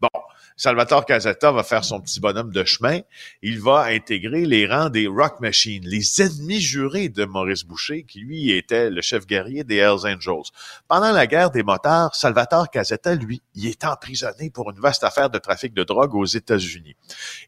Bon, 0.00 0.08
Salvatore 0.60 1.06
Casetta 1.06 1.52
va 1.52 1.62
faire 1.62 1.84
son 1.86 2.02
petit 2.02 2.20
bonhomme 2.20 2.52
de 2.52 2.64
chemin. 2.64 3.00
Il 3.40 3.62
va 3.62 3.84
intégrer 3.84 4.44
les 4.44 4.66
rangs 4.66 4.90
des 4.90 5.06
Rock 5.06 5.40
Machines, 5.40 5.82
les 5.86 6.20
ennemis 6.20 6.60
jurés 6.60 7.08
de 7.08 7.24
Maurice 7.24 7.64
Boucher, 7.64 8.04
qui 8.04 8.20
lui 8.20 8.50
était 8.50 8.90
le 8.90 9.00
chef 9.00 9.26
guerrier 9.26 9.64
des 9.64 9.76
Hells 9.76 10.04
Angels. 10.04 10.50
Pendant 10.86 11.12
la 11.12 11.26
guerre 11.26 11.50
des 11.50 11.62
motards, 11.62 12.14
Salvatore 12.14 12.68
Casetta, 12.68 13.14
lui, 13.14 13.40
il 13.54 13.68
est 13.68 13.86
emprisonné 13.86 14.50
pour 14.50 14.70
une 14.70 14.78
vaste 14.78 15.02
affaire 15.02 15.30
de 15.30 15.38
trafic 15.38 15.72
de 15.72 15.82
drogue 15.82 16.14
aux 16.14 16.26
États-Unis. 16.26 16.94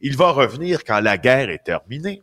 Il 0.00 0.16
va 0.16 0.31
revenir 0.31 0.83
quand 0.83 1.00
la 1.00 1.19
guerre 1.19 1.50
est 1.50 1.64
terminée. 1.64 2.23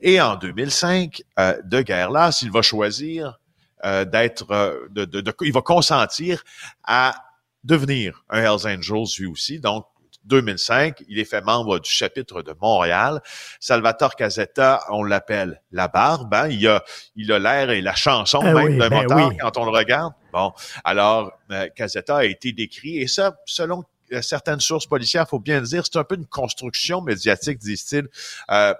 Et 0.00 0.20
en 0.20 0.36
2005, 0.36 1.20
euh, 1.40 1.60
de 1.64 1.82
guerre 1.82 2.12
là, 2.12 2.30
il 2.42 2.52
va 2.52 2.62
choisir 2.62 3.40
euh, 3.84 4.04
d'être, 4.04 4.48
euh, 4.52 4.86
de, 4.90 5.04
de- 5.04 5.34
il 5.40 5.52
va 5.52 5.62
consentir 5.62 6.44
à 6.84 7.24
devenir 7.64 8.24
un 8.30 8.38
Hells 8.38 8.68
Angels 8.68 9.18
lui 9.18 9.26
aussi, 9.26 9.58
donc 9.58 9.84
2005, 10.24 11.02
il 11.08 11.18
est 11.18 11.24
fait 11.24 11.40
membre 11.40 11.78
du 11.78 11.90
chapitre 11.90 12.42
de 12.42 12.54
Montréal. 12.60 13.20
Salvatore 13.60 14.14
Casetta, 14.16 14.84
on 14.90 15.02
l'appelle 15.04 15.62
la 15.72 15.88
barbe. 15.88 16.34
Hein? 16.34 16.48
Il 16.48 16.66
a, 16.68 16.84
il 17.16 17.32
a 17.32 17.38
l'air 17.38 17.70
et 17.70 17.80
la 17.80 17.94
chanson 17.94 18.40
Ah 18.42 18.52
même 18.52 18.64
oui, 18.66 18.78
d'un 18.78 18.88
ben 18.88 19.06
oui. 19.10 19.36
quand 19.40 19.56
on 19.56 19.64
le 19.64 19.70
regarde. 19.70 20.12
Bon, 20.32 20.52
alors 20.84 21.32
euh, 21.50 21.68
Casetta 21.74 22.18
a 22.18 22.24
été 22.24 22.52
décrit 22.52 22.98
et 22.98 23.06
ça, 23.06 23.36
selon 23.46 23.84
euh, 24.12 24.20
certaines 24.22 24.60
sources 24.60 24.86
policières, 24.86 25.28
faut 25.28 25.38
bien 25.38 25.60
le 25.60 25.66
dire, 25.66 25.84
c'est 25.84 25.98
un 25.98 26.04
peu 26.04 26.16
une 26.16 26.26
construction 26.26 27.00
médiatique, 27.00 27.58
disent-ils. 27.58 28.08
Euh, 28.50 28.74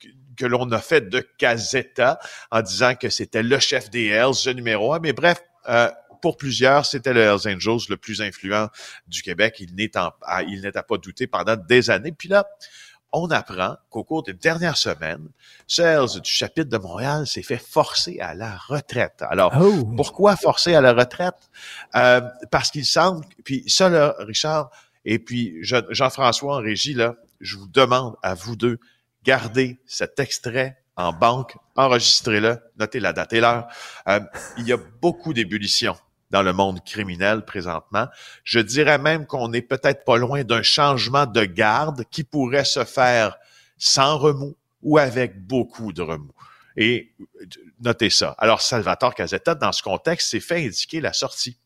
que- 0.00 0.08
que 0.36 0.44
l'on 0.46 0.70
a 0.72 0.78
fait 0.80 1.08
de 1.08 1.20
Casetta 1.38 2.18
en 2.50 2.60
disant 2.60 2.94
que 2.94 3.08
c'était 3.08 3.42
le 3.42 3.58
chef 3.58 3.88
des 3.90 4.08
Hells, 4.08 4.34
le 4.46 4.52
numéro 4.52 4.92
un. 4.92 4.98
Mais 4.98 5.14
bref, 5.14 5.38
euh, 5.68 5.90
pour 6.26 6.36
plusieurs, 6.36 6.84
c'était 6.84 7.12
le 7.12 7.20
Hells 7.20 7.54
Angels 7.54 7.86
le 7.88 7.96
plus 7.96 8.20
influent 8.20 8.68
du 9.06 9.22
Québec. 9.22 9.58
Il 9.60 9.76
n'est 9.76 9.96
à- 9.96 10.12
il 10.42 10.60
n'est 10.62 10.76
à 10.76 10.82
pas 10.82 10.98
douter 10.98 11.28
pendant 11.28 11.54
des 11.54 11.88
années. 11.88 12.10
Puis 12.10 12.28
là, 12.28 12.44
on 13.12 13.30
apprend 13.30 13.76
qu'au 13.90 14.02
cours 14.02 14.24
des 14.24 14.32
dernières 14.32 14.76
semaines, 14.76 15.28
Hells 15.78 16.20
du 16.20 16.28
chapitre 16.28 16.68
de 16.68 16.78
Montréal 16.78 17.28
s'est 17.28 17.44
fait 17.44 17.58
forcer 17.62 18.18
à 18.18 18.34
la 18.34 18.56
retraite. 18.56 19.22
Alors, 19.30 19.52
Oh. 19.56 19.84
pourquoi 19.96 20.34
forcer 20.34 20.74
à 20.74 20.80
la 20.80 20.94
retraite? 20.94 21.36
Euh, 21.94 22.20
parce 22.50 22.72
qu'il 22.72 22.84
semble, 22.84 23.24
puis 23.44 23.62
ça, 23.68 23.88
là, 23.88 24.16
Richard, 24.18 24.70
et 25.04 25.20
puis 25.20 25.58
Je- 25.62 25.76
Jean-François 25.90 26.56
en 26.56 26.58
régie, 26.60 26.94
là, 26.94 27.14
je 27.40 27.56
vous 27.56 27.68
demande 27.68 28.16
à 28.24 28.34
vous 28.34 28.56
deux, 28.56 28.80
gardez 29.22 29.78
cet 29.86 30.18
extrait 30.18 30.76
en 30.96 31.12
banque, 31.12 31.56
enregistrez-le, 31.76 32.58
notez 32.78 32.98
la 32.98 33.12
date 33.12 33.32
et 33.32 33.40
l'heure. 33.40 33.68
Euh, 34.08 34.18
il 34.58 34.66
y 34.66 34.72
a 34.72 34.78
beaucoup 35.00 35.32
d'ébullition 35.32 35.94
dans 36.30 36.42
le 36.42 36.52
monde 36.52 36.82
criminel 36.84 37.44
présentement. 37.44 38.06
Je 38.44 38.60
dirais 38.60 38.98
même 38.98 39.26
qu'on 39.26 39.52
est 39.52 39.62
peut-être 39.62 40.04
pas 40.04 40.16
loin 40.16 40.44
d'un 40.44 40.62
changement 40.62 41.26
de 41.26 41.44
garde 41.44 42.04
qui 42.10 42.24
pourrait 42.24 42.64
se 42.64 42.84
faire 42.84 43.36
sans 43.78 44.18
remous 44.18 44.56
ou 44.82 44.98
avec 44.98 45.46
beaucoup 45.46 45.92
de 45.92 46.02
remous. 46.02 46.32
Et 46.76 47.14
notez 47.80 48.10
ça. 48.10 48.34
Alors, 48.38 48.60
Salvatore 48.60 49.14
Casetta, 49.14 49.54
dans 49.54 49.72
ce 49.72 49.82
contexte, 49.82 50.30
s'est 50.30 50.40
fait 50.40 50.66
indiquer 50.66 51.00
la 51.00 51.14
sortie. 51.14 51.56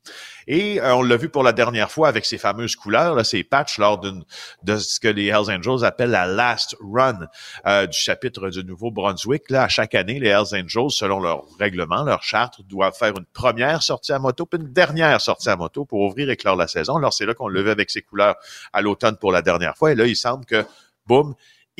Et 0.46 0.80
euh, 0.80 0.94
on 0.94 1.02
l'a 1.02 1.16
vu 1.16 1.28
pour 1.28 1.42
la 1.42 1.52
dernière 1.52 1.90
fois 1.90 2.08
avec 2.08 2.24
ces 2.24 2.38
fameuses 2.38 2.76
couleurs, 2.76 3.14
là, 3.14 3.24
ces 3.24 3.42
patchs 3.42 3.78
lors 3.78 3.98
d'une 3.98 4.24
de 4.62 4.76
ce 4.76 5.00
que 5.00 5.08
les 5.08 5.26
Hells 5.26 5.50
Angels 5.50 5.84
appellent 5.84 6.10
la 6.10 6.26
last 6.26 6.76
run 6.80 7.28
euh, 7.66 7.86
du 7.86 7.98
chapitre 7.98 8.50
du 8.50 8.64
Nouveau-Brunswick. 8.64 9.50
Là, 9.50 9.64
à 9.64 9.68
chaque 9.68 9.94
année, 9.94 10.20
les 10.20 10.28
Hells 10.28 10.54
Angels, 10.54 10.90
selon 10.90 11.20
leur 11.20 11.44
règlement, 11.58 12.04
leur 12.04 12.22
charte, 12.22 12.62
doivent 12.66 12.96
faire 12.96 13.16
une 13.16 13.26
première 13.32 13.82
sortie 13.82 14.12
à 14.12 14.18
moto, 14.18 14.46
puis 14.46 14.60
une 14.60 14.72
dernière 14.72 15.20
sortie 15.20 15.48
à 15.48 15.56
moto 15.56 15.84
pour 15.84 16.00
ouvrir 16.00 16.30
et 16.30 16.36
clore 16.36 16.56
la 16.56 16.68
saison. 16.68 16.96
Alors, 16.96 17.12
c'est 17.12 17.26
là 17.26 17.34
qu'on 17.34 17.48
le 17.48 17.62
vu 17.62 17.70
avec 17.70 17.90
ces 17.90 18.02
couleurs 18.02 18.36
à 18.72 18.80
l'automne 18.80 19.16
pour 19.16 19.32
la 19.32 19.42
dernière 19.42 19.76
fois. 19.76 19.92
Et 19.92 19.94
là, 19.94 20.06
il 20.06 20.16
semble 20.16 20.44
que, 20.44 20.64
boum, 21.06 21.34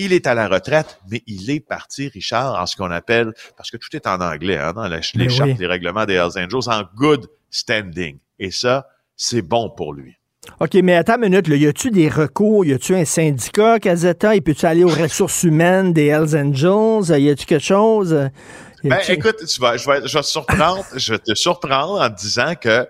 il 0.04 0.12
est 0.12 0.26
à 0.26 0.34
la 0.34 0.48
retraite, 0.48 0.98
mais 1.10 1.22
il 1.26 1.50
est 1.50 1.60
parti, 1.60 2.08
Richard, 2.08 2.60
en 2.60 2.66
ce 2.66 2.76
qu'on 2.76 2.90
appelle, 2.90 3.32
parce 3.56 3.70
que 3.70 3.76
tout 3.76 3.94
est 3.94 4.06
en 4.06 4.20
anglais, 4.20 4.56
hein, 4.58 4.72
dans 4.72 4.88
la- 4.88 5.00
les 5.14 5.28
chartes, 5.28 5.50
oui. 5.50 5.56
les 5.58 5.66
règlements 5.66 6.04
des 6.06 6.14
Hells 6.14 6.38
Angels, 6.38 6.68
en 6.68 6.82
good 6.96 7.26
standing. 7.50 8.18
Et 8.38 8.50
ça, 8.50 8.88
c'est 9.16 9.42
bon 9.42 9.70
pour 9.70 9.92
lui. 9.92 10.16
OK, 10.58 10.74
mais 10.82 10.94
attends 10.94 11.16
une 11.16 11.28
minute. 11.30 11.48
Là. 11.48 11.56
Y 11.56 11.66
a-tu 11.66 11.90
des 11.90 12.08
recours? 12.08 12.64
Y 12.64 12.72
a-tu 12.72 12.94
un 12.94 13.04
syndicat, 13.04 13.78
Casetta? 13.78 14.34
Il 14.34 14.42
peut-tu 14.42 14.64
aller 14.66 14.84
aux 14.84 14.88
ressources 14.88 15.42
humaines 15.42 15.92
des 15.92 16.06
Hells 16.06 16.34
Angels? 16.34 17.20
Y 17.20 17.28
a-tu 17.30 17.44
quelque 17.44 17.62
chose? 17.62 18.30
Ben, 18.82 18.98
écoute, 19.08 19.44
tu 19.46 19.60
vas, 19.60 19.76
je 19.76 19.86
vais, 19.86 20.08
je 20.08 20.14
vais 20.14 20.22
te 20.22 20.26
surprendre, 20.26 20.82
je 20.96 21.12
vais 21.12 21.18
te 21.18 21.34
surprendre 21.34 22.00
en 22.00 22.08
te 22.08 22.18
disant 22.18 22.54
que 22.58 22.86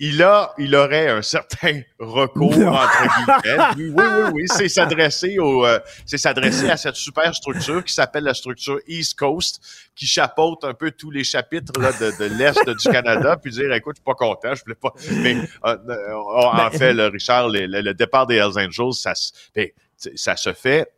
il 0.00 0.22
a, 0.22 0.52
il 0.58 0.74
aurait 0.74 1.08
un 1.08 1.22
certain 1.22 1.80
recours 2.00 2.52
entre 2.52 3.02
guillemets. 3.02 3.64
Oui, 3.76 3.92
oui, 3.96 4.30
oui. 4.34 4.42
C'est 4.46 4.68
s'adresser 4.68 5.38
au, 5.38 5.64
euh, 5.64 5.78
c'est 6.04 6.18
s'adresser 6.18 6.68
à 6.68 6.76
cette 6.76 6.96
super 6.96 7.34
structure 7.34 7.84
qui 7.84 7.94
s'appelle 7.94 8.24
la 8.24 8.34
structure 8.34 8.78
East 8.88 9.16
Coast, 9.18 9.60
qui 9.94 10.06
chapeaute 10.06 10.64
un 10.64 10.74
peu 10.74 10.90
tous 10.90 11.10
les 11.10 11.22
chapitres 11.24 11.80
là, 11.80 11.92
de, 11.92 12.10
de 12.18 12.24
l'est 12.34 12.68
du 12.68 12.88
Canada, 12.88 13.36
puis 13.36 13.52
dire, 13.52 13.72
écoute, 13.72 13.96
je 13.96 14.00
suis 14.00 14.04
pas 14.04 14.14
content, 14.14 14.54
je 14.54 14.62
voulais 14.64 14.74
pas. 14.74 14.92
Mais 15.22 15.36
euh, 15.64 15.76
euh, 15.88 16.14
en 16.14 16.56
Ben- 16.56 16.70
fait, 16.70 16.92
le 16.92 17.06
Richard, 17.06 17.48
le, 17.48 17.66
le- 17.66 17.94
départ 17.94 18.26
des 18.26 18.36
Hells 18.36 18.58
Angels, 18.58 18.92
ça, 18.94 19.14
se- 19.14 19.32
ben, 19.54 19.68
ça 20.16 20.36
se 20.36 20.52
fait 20.52 20.88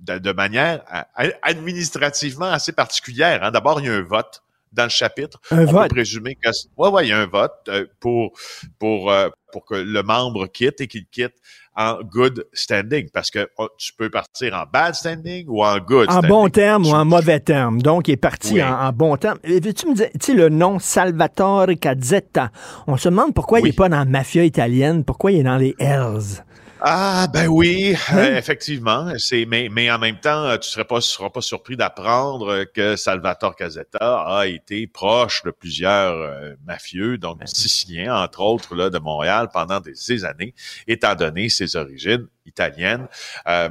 de, 0.00 0.18
de 0.18 0.32
manière 0.32 0.82
à- 0.88 1.06
administrativement 1.42 2.50
assez 2.50 2.72
particulière. 2.72 3.42
hein. 3.44 3.50
D'abord, 3.50 3.80
il 3.80 3.86
y 3.86 3.90
a 3.90 3.94
un 3.94 4.02
vote 4.02 4.42
dans 4.72 4.84
le 4.84 4.88
chapitre. 4.90 5.40
Un 5.50 5.62
On 5.66 5.72
vote? 5.72 5.82
peut 5.88 5.94
présumer 5.96 6.34
que 6.36 6.48
ouais, 6.76 6.88
ouais, 6.88 7.06
il 7.06 7.10
y 7.10 7.12
a 7.12 7.18
un 7.18 7.26
vote 7.26 7.52
euh, 7.68 7.86
pour 8.00 8.32
pour 8.78 9.10
euh, 9.10 9.28
pour 9.52 9.64
que 9.64 9.74
le 9.74 10.02
membre 10.02 10.46
quitte 10.46 10.80
et 10.80 10.86
qu'il 10.86 11.06
quitte 11.06 11.34
en 11.76 12.00
good 12.02 12.46
standing 12.52 13.08
parce 13.12 13.30
que 13.30 13.48
oh, 13.58 13.68
tu 13.78 13.92
peux 13.94 14.10
partir 14.10 14.54
en 14.54 14.64
bad 14.70 14.94
standing 14.94 15.46
ou 15.48 15.64
en 15.64 15.78
good 15.78 16.08
En 16.08 16.12
standing. 16.12 16.28
bon 16.28 16.48
terme 16.48 16.82
ou 16.84 16.88
Tu- 16.90 16.94
en 16.94 17.04
mauvais 17.04 17.40
terme. 17.40 17.80
Donc, 17.80 18.08
il 18.08 18.12
est 18.12 18.16
parti 18.16 18.54
Oui. 18.54 18.62
en, 18.62 18.72
en 18.74 18.92
bon 18.92 19.16
terme. 19.16 19.38
Et 19.44 19.60
Veux-tu 19.60 19.88
me 19.88 19.94
dire, 19.94 20.08
tu 20.20 20.26
sais, 20.26 20.34
le 20.34 20.48
nom 20.50 20.78
Salvatore 20.78 21.68
Cazzetta, 21.80 22.50
on 22.86 22.96
se 22.96 23.08
demande 23.08 23.34
pourquoi 23.34 23.60
il 23.60 23.64
n'est 23.66 23.72
pas 23.72 23.88
dans 23.88 23.98
la 24.00 24.04
mafia 24.04 24.44
italienne, 24.44 25.04
pourquoi 25.04 25.32
il 25.32 25.40
est 25.40 25.44
dans 25.44 25.56
les 25.56 25.74
Hells? 25.78 26.44
Ah 26.82 27.26
ben 27.32 27.46
oui, 27.46 27.94
Hein? 28.08 28.16
euh, 28.16 28.36
effectivement. 28.38 29.12
C'est 29.18 29.44
mais 29.44 29.68
mais 29.70 29.90
en 29.90 29.98
même 29.98 30.18
temps, 30.18 30.44
euh, 30.46 30.56
tu 30.56 30.68
serais 30.68 30.84
pas 30.84 31.00
seras 31.02 31.28
pas 31.28 31.42
surpris 31.42 31.76
d'apprendre 31.76 32.64
que 32.64 32.96
Salvatore 32.96 33.54
Casetta 33.54 34.22
a 34.26 34.46
été 34.46 34.86
proche 34.86 35.42
de 35.42 35.50
plusieurs 35.50 36.14
euh, 36.14 36.54
mafieux, 36.64 37.18
donc 37.18 37.40
siciliens 37.46 38.14
entre 38.16 38.40
autres 38.40 38.74
là 38.74 38.88
de 38.88 38.98
Montréal 38.98 39.48
pendant 39.52 39.80
des, 39.80 39.94
ces 39.94 40.24
années, 40.24 40.54
étant 40.86 41.14
donné 41.14 41.50
ses 41.50 41.76
origines 41.76 42.26
italiennes. 42.46 43.08
Euh, 43.46 43.68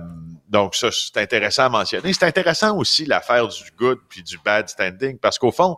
donc 0.47 0.75
ça 0.75 0.89
c'est 0.91 1.17
intéressant 1.17 1.65
à 1.65 1.69
mentionner. 1.69 2.13
C'est 2.13 2.25
intéressant 2.25 2.77
aussi 2.77 3.05
l'affaire 3.05 3.47
du 3.47 3.63
good 3.77 3.97
puis 4.07 4.21
du 4.21 4.37
bad 4.45 4.69
standing 4.69 5.17
parce 5.17 5.39
qu'au 5.39 5.51
fond. 5.51 5.77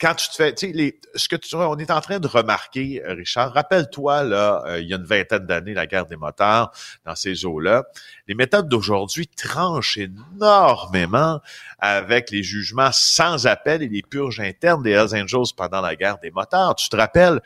Quand 0.00 0.14
tu 0.14 0.28
te 0.28 0.34
fais, 0.34 0.54
tu 0.54 0.66
sais, 0.66 0.72
les, 0.72 1.00
ce 1.14 1.28
que 1.28 1.36
tu, 1.36 1.54
on 1.54 1.76
est 1.76 1.90
en 1.90 2.00
train 2.00 2.18
de 2.18 2.26
remarquer, 2.26 3.02
euh, 3.04 3.14
Richard, 3.14 3.52
rappelle-toi, 3.52 4.24
là, 4.24 4.62
euh, 4.66 4.80
il 4.80 4.88
y 4.88 4.94
a 4.94 4.96
une 4.96 5.04
vingtaine 5.04 5.46
d'années, 5.46 5.74
la 5.74 5.86
guerre 5.86 6.06
des 6.06 6.16
motards, 6.16 6.72
dans 7.04 7.14
ces 7.14 7.44
eaux-là, 7.44 7.84
les 8.26 8.34
méthodes 8.34 8.68
d'aujourd'hui 8.68 9.26
tranchent 9.28 9.98
énormément 9.98 11.40
avec 11.84 12.30
les 12.30 12.44
jugements 12.44 12.92
sans 12.92 13.48
appel 13.48 13.82
et 13.82 13.88
les 13.88 14.02
purges 14.02 14.38
internes 14.38 14.84
des 14.84 14.92
Hells 14.92 15.20
Angels 15.20 15.52
pendant 15.56 15.80
la 15.80 15.96
guerre 15.96 16.18
des 16.18 16.30
motards. 16.30 16.76
Tu 16.76 16.88
te 16.88 16.94
rappelles, 16.94 17.40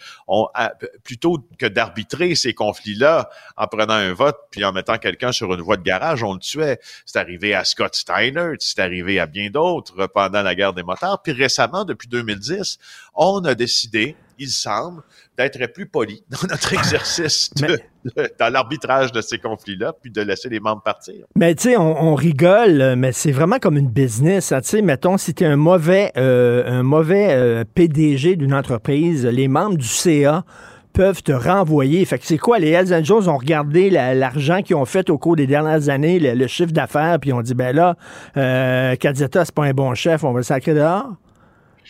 plutôt 1.02 1.38
que 1.58 1.64
d'arbitrer 1.64 2.34
ces 2.34 2.52
conflits-là 2.52 3.30
en 3.56 3.66
prenant 3.66 3.94
un 3.94 4.12
vote 4.12 4.36
puis 4.50 4.62
en 4.62 4.72
mettant 4.72 4.98
quelqu'un 4.98 5.32
sur 5.32 5.54
une 5.54 5.62
voie 5.62 5.78
de 5.78 5.82
garage, 5.82 6.22
on 6.22 6.34
le 6.34 6.38
tuait. 6.38 6.78
C'est 7.06 7.18
arrivé 7.18 7.54
à 7.54 7.64
Scott 7.64 7.94
Steiner, 7.94 8.52
c'est 8.58 8.80
arrivé 8.80 9.18
à 9.18 9.24
bien 9.24 9.48
d'autres 9.48 10.06
pendant 10.06 10.42
la 10.42 10.54
guerre 10.54 10.74
des 10.74 10.82
motards. 10.82 11.22
Puis 11.22 11.32
récemment, 11.32 11.86
depuis 11.86 12.08
2010, 12.08 12.76
on 13.14 13.42
a 13.46 13.54
décidé, 13.54 14.16
il 14.38 14.48
semble, 14.48 15.02
d'être 15.36 15.72
plus 15.72 15.86
poli 15.86 16.22
dans 16.30 16.48
notre 16.48 16.72
exercice 16.74 17.50
de- 17.54 17.66
Mais- 17.66 18.22
de- 18.24 18.30
dans 18.38 18.52
l'arbitrage 18.52 19.12
de 19.12 19.20
ces 19.20 19.38
conflits-là, 19.38 19.92
puis 20.00 20.10
de 20.10 20.20
laisser 20.22 20.48
les 20.48 20.60
membres 20.60 20.82
partir. 20.82 21.24
Mais 21.36 21.54
tu 21.54 21.70
sais, 21.70 21.76
on, 21.76 22.02
on 22.10 22.14
rigole, 22.14 22.94
mais 22.96 23.12
c'est 23.12 23.32
vraiment 23.32 23.58
comme 23.58 23.76
une 23.76 23.88
business. 23.90 24.52
hein. 24.52 24.60
Tu 24.60 24.68
sais, 24.68 24.82
mettons, 24.82 25.16
si 25.16 25.34
tu 25.34 25.44
es 25.44 25.46
un 25.46 25.56
mauvais, 25.56 26.12
euh, 26.16 26.64
un 26.66 26.82
mauvais 26.82 27.28
euh, 27.30 27.64
PDG 27.74 28.36
d'une 28.36 28.54
entreprise, 28.54 29.26
les 29.26 29.48
membres 29.48 29.76
du 29.76 29.86
CA 29.88 30.44
peuvent 30.92 31.22
te 31.22 31.32
renvoyer. 31.32 32.02
Fait 32.06 32.18
que 32.18 32.24
c'est 32.24 32.38
quoi? 32.38 32.58
Les 32.58 32.70
Hells 32.70 32.94
Angels 32.94 33.28
ont 33.28 33.36
regardé 33.36 33.90
la- 33.90 34.14
l'argent 34.14 34.62
qu'ils 34.62 34.76
ont 34.76 34.86
fait 34.86 35.10
au 35.10 35.18
cours 35.18 35.36
des 35.36 35.46
dernières 35.46 35.90
années, 35.90 36.18
le, 36.18 36.32
le 36.32 36.46
chiffre 36.46 36.72
d'affaires, 36.72 37.18
puis 37.20 37.30
ils 37.30 37.32
ont 37.34 37.42
dit, 37.42 37.52
ben 37.54 37.76
là, 37.76 37.96
euh, 38.38 38.96
Cadzetta, 38.96 39.44
c'est 39.44 39.54
pas 39.54 39.64
un 39.64 39.72
bon 39.74 39.94
chef, 39.94 40.24
on 40.24 40.32
va 40.32 40.38
le 40.38 40.42
sacrer 40.44 40.72
dehors? 40.72 41.12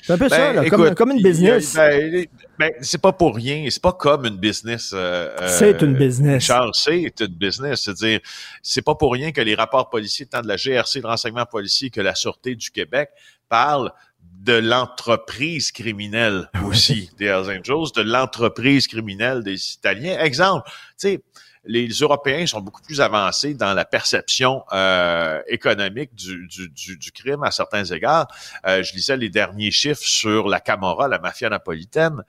C'est 0.06 0.12
un 0.12 0.18
peu 0.18 0.28
ça, 0.28 0.52
là, 0.52 0.70
comme, 0.70 0.82
Ben, 0.82 0.86
écoute, 0.86 0.96
comme 0.96 1.10
une 1.10 1.22
business. 1.22 1.74
ben, 1.74 2.26
ben, 2.60 2.72
c'est 2.80 3.00
pas 3.00 3.12
pour 3.12 3.34
rien. 3.34 3.66
C'est 3.70 3.82
pas 3.82 3.92
comme 3.92 4.24
une 4.24 4.36
business. 4.36 4.92
euh, 4.94 5.34
C'est 5.48 5.82
euh, 5.82 5.86
une 5.86 5.96
business. 5.96 6.44
Charles, 6.44 6.70
c'est 6.74 7.12
une 7.20 7.26
business. 7.26 7.82
C'est-à-dire, 7.82 8.20
c'est 8.62 8.82
pas 8.82 8.94
pour 8.94 9.12
rien 9.12 9.32
que 9.32 9.40
les 9.40 9.56
rapports 9.56 9.90
policiers, 9.90 10.26
tant 10.26 10.42
de 10.42 10.46
la 10.46 10.56
GRC, 10.56 11.00
de 11.00 11.06
renseignement 11.08 11.44
policier 11.44 11.90
que 11.90 12.00
la 12.00 12.14
Sûreté 12.14 12.54
du 12.54 12.70
Québec, 12.70 13.10
parlent 13.48 13.90
de 14.22 14.52
l'entreprise 14.52 15.72
criminelle 15.72 16.48
aussi 16.64 17.10
des 17.18 17.24
Hells 17.26 17.50
Angels, 17.58 17.90
de 17.96 18.02
l'entreprise 18.02 18.86
criminelle 18.86 19.42
des 19.42 19.72
Italiens. 19.72 20.20
Exemple, 20.20 20.68
tu 20.70 20.74
sais, 20.98 21.22
les 21.66 21.88
Européens 21.88 22.46
sont 22.46 22.60
beaucoup 22.60 22.82
plus 22.82 23.00
avancés 23.00 23.54
dans 23.54 23.74
la 23.74 23.84
perception 23.84 24.62
euh, 24.72 25.40
économique 25.48 26.14
du, 26.14 26.46
du, 26.46 26.68
du, 26.68 26.96
du 26.96 27.12
crime 27.12 27.42
à 27.42 27.50
certains 27.50 27.84
égards. 27.84 28.28
Euh, 28.66 28.82
je 28.82 28.92
lisais 28.94 29.16
les 29.16 29.28
derniers 29.30 29.70
chiffres 29.70 30.02
sur 30.02 30.48
la 30.48 30.60
Camorra, 30.60 31.08
la 31.08 31.18
mafia 31.18 31.48
napolitaine, 31.48 32.22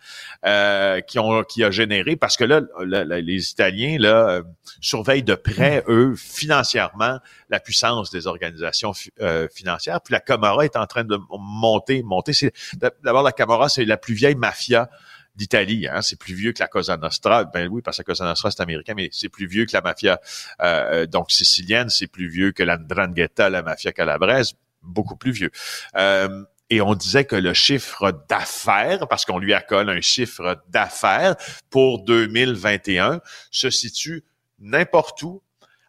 euh, 0.45 1.01
qui 1.01 1.19
ont 1.19 1.43
qui 1.43 1.63
a 1.63 1.71
généré 1.71 2.15
parce 2.15 2.37
que 2.37 2.43
là, 2.43 2.61
le- 2.79 3.03
le- 3.03 3.19
les 3.19 3.49
Italiens 3.51 3.97
là 3.99 4.29
euh, 4.29 4.43
surveillent 4.81 5.23
de 5.23 5.35
près 5.35 5.83
eux 5.87 6.15
financièrement 6.15 7.19
la 7.49 7.59
puissance 7.59 8.09
des 8.11 8.27
organisations 8.27 8.93
fi- 8.93 9.11
euh, 9.21 9.47
financières. 9.53 10.01
Puis 10.01 10.11
la 10.13 10.19
Camorra 10.19 10.65
est 10.65 10.75
en 10.75 10.85
train 10.87 11.03
de 11.03 11.17
monter, 11.29 12.03
monter. 12.03 12.33
D'abord 13.03 13.23
la 13.23 13.31
Camorra, 13.31 13.69
c'est 13.69 13.85
la 13.85 13.97
plus 13.97 14.13
vieille 14.13 14.35
mafia 14.35 14.89
d'Italie. 15.37 15.87
Hein? 15.87 16.01
C'est 16.01 16.19
plus 16.19 16.33
vieux 16.33 16.51
que 16.51 16.59
la 16.59 16.67
Cosa 16.67 16.97
Nostra. 16.97 17.45
Ben 17.45 17.69
oui, 17.71 17.81
parce 17.81 17.97
que 17.97 18.01
la 18.01 18.05
Cosa 18.05 18.25
Nostra, 18.25 18.51
c'est 18.51 18.61
américain, 18.61 18.93
mais 18.95 19.09
c'est 19.11 19.29
plus 19.29 19.47
vieux 19.47 19.65
que 19.65 19.73
la 19.73 19.81
mafia 19.81 20.19
euh, 20.61 21.05
donc 21.05 21.31
sicilienne. 21.31 21.89
C'est 21.89 22.07
plus 22.07 22.27
vieux 22.27 22.51
que 22.51 22.63
la 22.63 22.77
Ndrangheta, 22.77 23.49
la 23.49 23.61
mafia 23.61 23.91
calabraise. 23.91 24.53
Beaucoup 24.81 25.15
plus 25.15 25.31
vieux. 25.31 25.51
Euh, 25.95 26.43
et 26.69 26.81
on 26.81 26.95
disait 26.95 27.25
que 27.25 27.35
le 27.35 27.53
chiffre 27.53 28.11
d'affaires, 28.27 29.07
parce 29.07 29.23
qu'on 29.23 29.39
lui 29.39 29.53
accole 29.53 29.89
un 29.89 30.01
chiffre 30.01 30.61
d'affaires 30.67 31.35
pour 31.69 32.03
2021, 32.03 33.21
se 33.51 33.69
situe 33.69 34.25
n'importe 34.59 35.21
où 35.23 35.41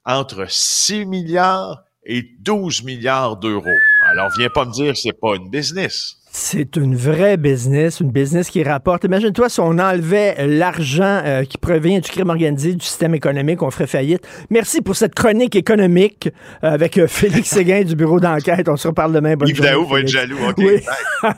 entre 0.05 0.47
6 0.49 1.05
milliards 1.05 1.85
et 2.05 2.23
12 2.41 2.85
milliards 2.85 3.37
d'euros. 3.37 3.69
Alors, 4.03 4.31
viens 4.37 4.49
pas 4.49 4.65
me 4.65 4.73
dire 4.73 4.93
que 4.93 4.99
c'est 4.99 5.13
pas 5.13 5.35
une 5.37 5.51
business. 5.51 6.18
C'est 6.41 6.77
une 6.77 6.95
vraie 6.95 7.37
business, 7.37 7.99
une 7.99 8.13
business 8.13 8.49
qui 8.49 8.63
rapporte. 8.63 9.03
Imagine-toi 9.03 9.49
si 9.49 9.59
on 9.59 9.77
enlevait 9.77 10.47
l'argent 10.47 11.21
euh, 11.25 11.43
qui 11.43 11.59
provient 11.59 11.99
du 11.99 12.09
crime 12.09 12.31
organisé, 12.31 12.75
du 12.75 12.85
système 12.85 13.13
économique, 13.17 13.61
on 13.61 13.73
ferait 13.73 13.89
faillite. 13.89 14.23
Merci 14.49 14.81
pour 14.81 14.95
cette 14.95 15.17
chronique 15.17 15.57
économique 15.57 16.29
euh, 16.63 16.73
avec 16.73 16.97
euh, 16.97 17.09
Félix 17.09 17.49
Séguin 17.55 17.83
du 17.83 17.97
bureau 17.97 18.21
d'enquête. 18.21 18.69
On 18.69 18.77
se 18.77 18.87
reparle 18.87 19.13
demain. 19.13 19.35
Bonne 19.35 19.49
Yves 19.49 19.57
journée, 19.57 19.73
Daou 19.73 19.87
va 19.87 20.01
être 20.01 20.09
jaloux. 20.09 20.39
OK. 20.49 20.55
Oui. 20.59 20.81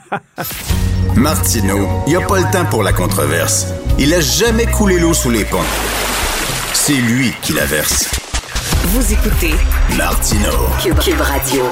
Martineau, 1.16 1.88
il 2.07 2.11
n'y 2.11 2.16
a 2.16 2.26
pas 2.26 2.38
le 2.38 2.52
temps 2.52 2.66
pour 2.66 2.83
la 2.83 2.92
controverse. 2.92 3.73
Il 3.99 4.12
a 4.12 4.21
jamais 4.21 4.66
coulé 4.66 5.00
l'eau 5.00 5.14
sous 5.14 5.30
les 5.30 5.45
ponts. 5.45 5.59
C'est 6.75 6.92
lui 6.92 7.33
qui 7.40 7.54
la 7.54 7.64
verse. 7.64 8.11
Vous 8.85 9.12
écoutez 9.14 9.54
Martineau. 9.97 10.69
Cube, 10.83 10.99
Cube 10.99 11.21
Radio. 11.21 11.64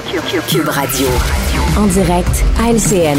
Cube 0.00 0.68
Radio. 0.68 1.08
En 1.76 1.86
direct 1.86 2.44
à 2.60 2.70
LCN. 2.70 3.18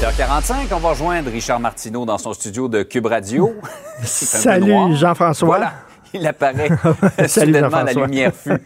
8h45, 0.00 0.54
on 0.70 0.76
va 0.78 0.90
rejoindre 0.90 1.28
Richard 1.28 1.58
Martineau 1.58 2.06
dans 2.06 2.18
son 2.18 2.32
studio 2.34 2.68
de 2.68 2.84
Cube 2.84 3.06
Radio. 3.06 3.52
Salut 4.04 4.94
Jean-François. 4.94 5.48
Voilà, 5.48 5.72
il 6.14 6.24
apparaît. 6.24 6.68
Salut, 7.26 7.28
Soudainement, 7.52 7.82
la 7.82 7.92
lumière 7.94 8.32
fut. 8.32 8.60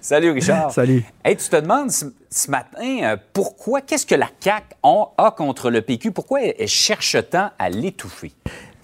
Salut 0.00 0.30
Richard. 0.30 0.70
Salut. 0.70 1.02
Hey, 1.24 1.36
tu 1.36 1.48
te 1.48 1.56
demandes 1.56 1.90
ce, 1.90 2.04
ce 2.30 2.48
matin 2.48 3.00
euh, 3.02 3.16
pourquoi, 3.32 3.80
qu'est-ce 3.80 4.06
que 4.06 4.14
la 4.14 4.28
CAQ 4.38 4.66
a, 4.84 5.04
a 5.18 5.30
contre 5.32 5.68
le 5.70 5.82
PQ? 5.82 6.12
Pourquoi 6.12 6.42
elle, 6.42 6.54
elle 6.60 6.68
cherche 6.68 7.16
tant 7.28 7.50
à 7.58 7.68
l'étouffer? 7.70 8.30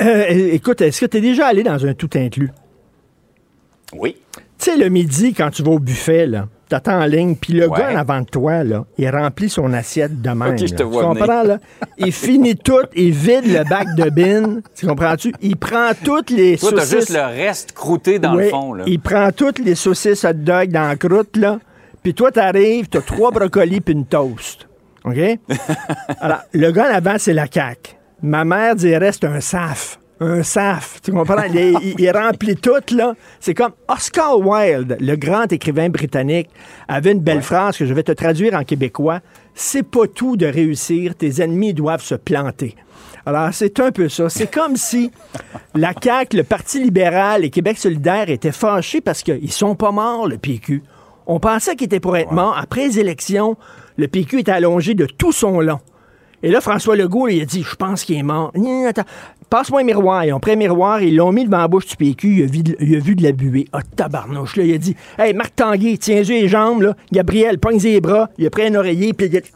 Euh, 0.01 0.25
écoute, 0.29 0.81
est-ce 0.81 1.01
que 1.01 1.07
tu 1.07 1.19
es 1.19 1.21
déjà 1.21 1.47
allé 1.47 1.63
dans 1.63 1.87
un 1.87 1.95
tout 1.95 2.11
inclus? 2.17 2.51
Oui. 3.95 4.17
Tu 4.59 4.71
sais, 4.71 4.77
le 4.77 4.89
midi, 4.89 5.33
quand 5.33 5.51
tu 5.51 5.63
vas 5.63 5.71
au 5.71 5.79
buffet, 5.79 6.27
là, 6.27 6.49
t'attends 6.73 7.01
en 7.03 7.07
ligne, 7.07 7.37
puis 7.37 7.53
le 7.53 7.69
Ouais. 7.69 7.79
gars 7.79 7.93
en 7.93 7.97
avant 7.97 8.21
de 8.21 8.27
toi, 8.27 8.65
là, 8.65 8.85
il 8.99 9.09
remplit 9.11 9.49
son 9.51 9.73
assiette 9.73 10.21
de 10.23 10.31
même. 10.31 10.57
Je 10.59 10.67
te 10.67 10.83
vois 10.83 11.03
Tu 11.03 11.09
comprends, 11.09 11.43
là? 11.43 11.59
Il 11.99 12.13
finit 12.13 12.57
tout, 12.57 12.85
il 12.95 13.13
vide 13.13 13.47
le 13.47 13.69
bac 13.69 13.95
de 13.97 14.11
bin. 14.11 14.61
Tu 14.75 14.87
comprends-tu? 14.87 15.33
Il 15.43 15.57
prend 15.57 15.91
toutes 16.05 16.31
les 16.31 16.57
Toi, 16.57 16.71
t'as 16.71 16.83
saucisses. 16.83 16.99
juste 16.99 17.11
le 17.11 17.23
reste 17.23 17.73
croûté 17.73 18.19
dans 18.19 18.35
le 18.35 18.49
fond. 18.49 18.75
Là. 18.75 18.85
Il 18.87 19.01
prend 19.01 19.31
toutes 19.33 19.59
les 19.59 19.75
saucisses 19.75 20.25
hot 20.25 20.33
dog 20.33 20.71
dans 20.71 20.89
la 20.89 20.97
croûte, 20.97 21.37
là. 21.37 21.59
Puis 22.03 22.15
toi, 22.15 22.31
t'arrives, 22.33 22.89
t'as 22.89 23.01
trois 23.03 23.31
brocolis 23.33 23.81
puis 23.81 23.95
une 23.95 24.07
toast. 24.07 24.67
OK? 25.05 25.19
Alors, 26.21 26.39
le 26.53 26.71
gars 26.71 26.91
en 26.91 26.95
avant, 26.95 27.15
c'est 27.19 27.35
la 27.35 27.47
CAQ. 27.53 27.97
Ma 28.23 28.45
mère 28.45 28.75
dirait 28.77 29.11
c'est 29.13 29.25
un 29.25 29.41
saf. 29.41 29.99
Un 30.25 30.43
saf. 30.45 31.01
Tu 31.03 31.11
comprends? 31.11 31.43
Il, 31.53 31.57
il- 31.83 31.95
il 31.99 32.11
remplit 32.11 32.55
tout, 32.55 32.71
là. 32.95 33.15
C'est 33.41 33.55
comme 33.55 33.73
Oscar 33.89 34.39
Wilde, 34.39 34.97
le 35.01 35.17
grand 35.17 35.51
écrivain 35.53 35.89
britannique, 35.89 36.49
avait 36.87 37.11
une 37.13 37.21
belle 37.21 37.43
phrase 37.43 37.77
que 37.77 37.85
je 37.87 37.93
vais 37.93 38.05
te 38.05 38.13
traduire 38.13 38.55
en 38.55 38.63
québécois. 38.63 39.19
C'est 39.55 39.83
pas 39.83 40.07
tout 40.07 40.37
de 40.37 40.47
réussir, 40.47 41.17
tes 41.17 41.43
ennemis 41.43 41.75
doivent 41.75 42.03
se 42.05 42.15
planter. 42.15 42.77
Alors, 43.27 43.49
c'est 43.53 43.81
un 43.81 43.91
peu 43.91 44.09
ça. 44.09 44.29
C'est 44.29 44.51
comme 44.53 44.77
si 44.77 45.11
la 45.75 45.93
CAQ, 46.01 46.37
le 46.37 46.45
Parti 46.45 46.83
libéral 46.83 47.45
et 47.45 47.51
Québec 47.51 47.79
solidaire 47.79 48.31
étaient 48.31 48.53
fâchés 48.53 49.01
parce 49.01 49.23
qu'ils 49.23 49.53
sont 49.53 49.75
pas 49.75 49.91
morts, 49.93 50.29
le 50.29 50.39
PQ. 50.39 50.83
On 51.27 51.41
pensait 51.41 51.75
qu'il 51.77 51.87
était 51.87 52.01
pour 52.01 52.17
être 52.17 52.33
mort. 52.33 52.57
Après 52.57 52.87
les 52.87 52.99
élections, 53.01 53.57
le 53.97 54.07
PQ 54.09 54.39
est 54.41 54.49
allongé 54.49 54.95
de 54.95 55.07
tout 55.07 55.33
son 55.33 55.61
long. 55.61 55.81
Et 56.45 56.51
là, 56.51 56.61
François 56.61 56.97
Legault, 56.97 57.29
il 57.29 57.41
a 57.43 57.45
dit, 57.45 57.63
je 57.63 57.77
pense 57.77 58.03
qu'il 58.05 58.19
est 58.19 58.25
mort. 58.25 58.53
Attends, 58.89 59.05
Passe-moi 59.53 59.83
un 59.83 59.85
miroir. 59.85 60.25
Ils 60.25 60.33
ont 60.33 60.41
pris 60.41 60.53
un 60.53 60.57
miroir, 60.57 61.03
ils 61.03 61.15
l'ont 61.15 61.31
mis 61.31 61.45
devant 61.45 61.59
la 61.59 61.69
bouche 61.69 61.85
du 61.85 61.95
PQ, 61.95 62.37
il 62.37 62.43
a 62.43 62.47
vu, 62.47 62.63
de- 62.63 62.77
il 62.81 62.97
a 62.97 62.99
vu 63.01 63.15
de 63.15 63.23
la 63.23 63.33
buée. 63.33 63.67
Ah, 63.75 63.81
tabarnouche, 63.83 64.57
là, 64.57 64.65
il 64.65 64.73
a 64.73 64.79
dit, 64.79 64.97
hey, 65.19 65.35
Marc 65.35 65.55
Tanguay, 65.57 65.99
tiens-y 65.99 66.41
les 66.41 66.49
jambes, 66.49 66.81
là. 66.81 66.97
Gabriel, 67.13 67.59
pogne 67.59 67.77
les 67.77 68.01
bras. 68.01 68.31
Il 68.39 68.47
a 68.47 68.51
pris 68.51 68.63
un 68.65 68.75
oreiller, 68.77 69.13
puis 69.13 69.27
il 69.27 69.37
a 69.37 69.41
dit... 69.43 69.51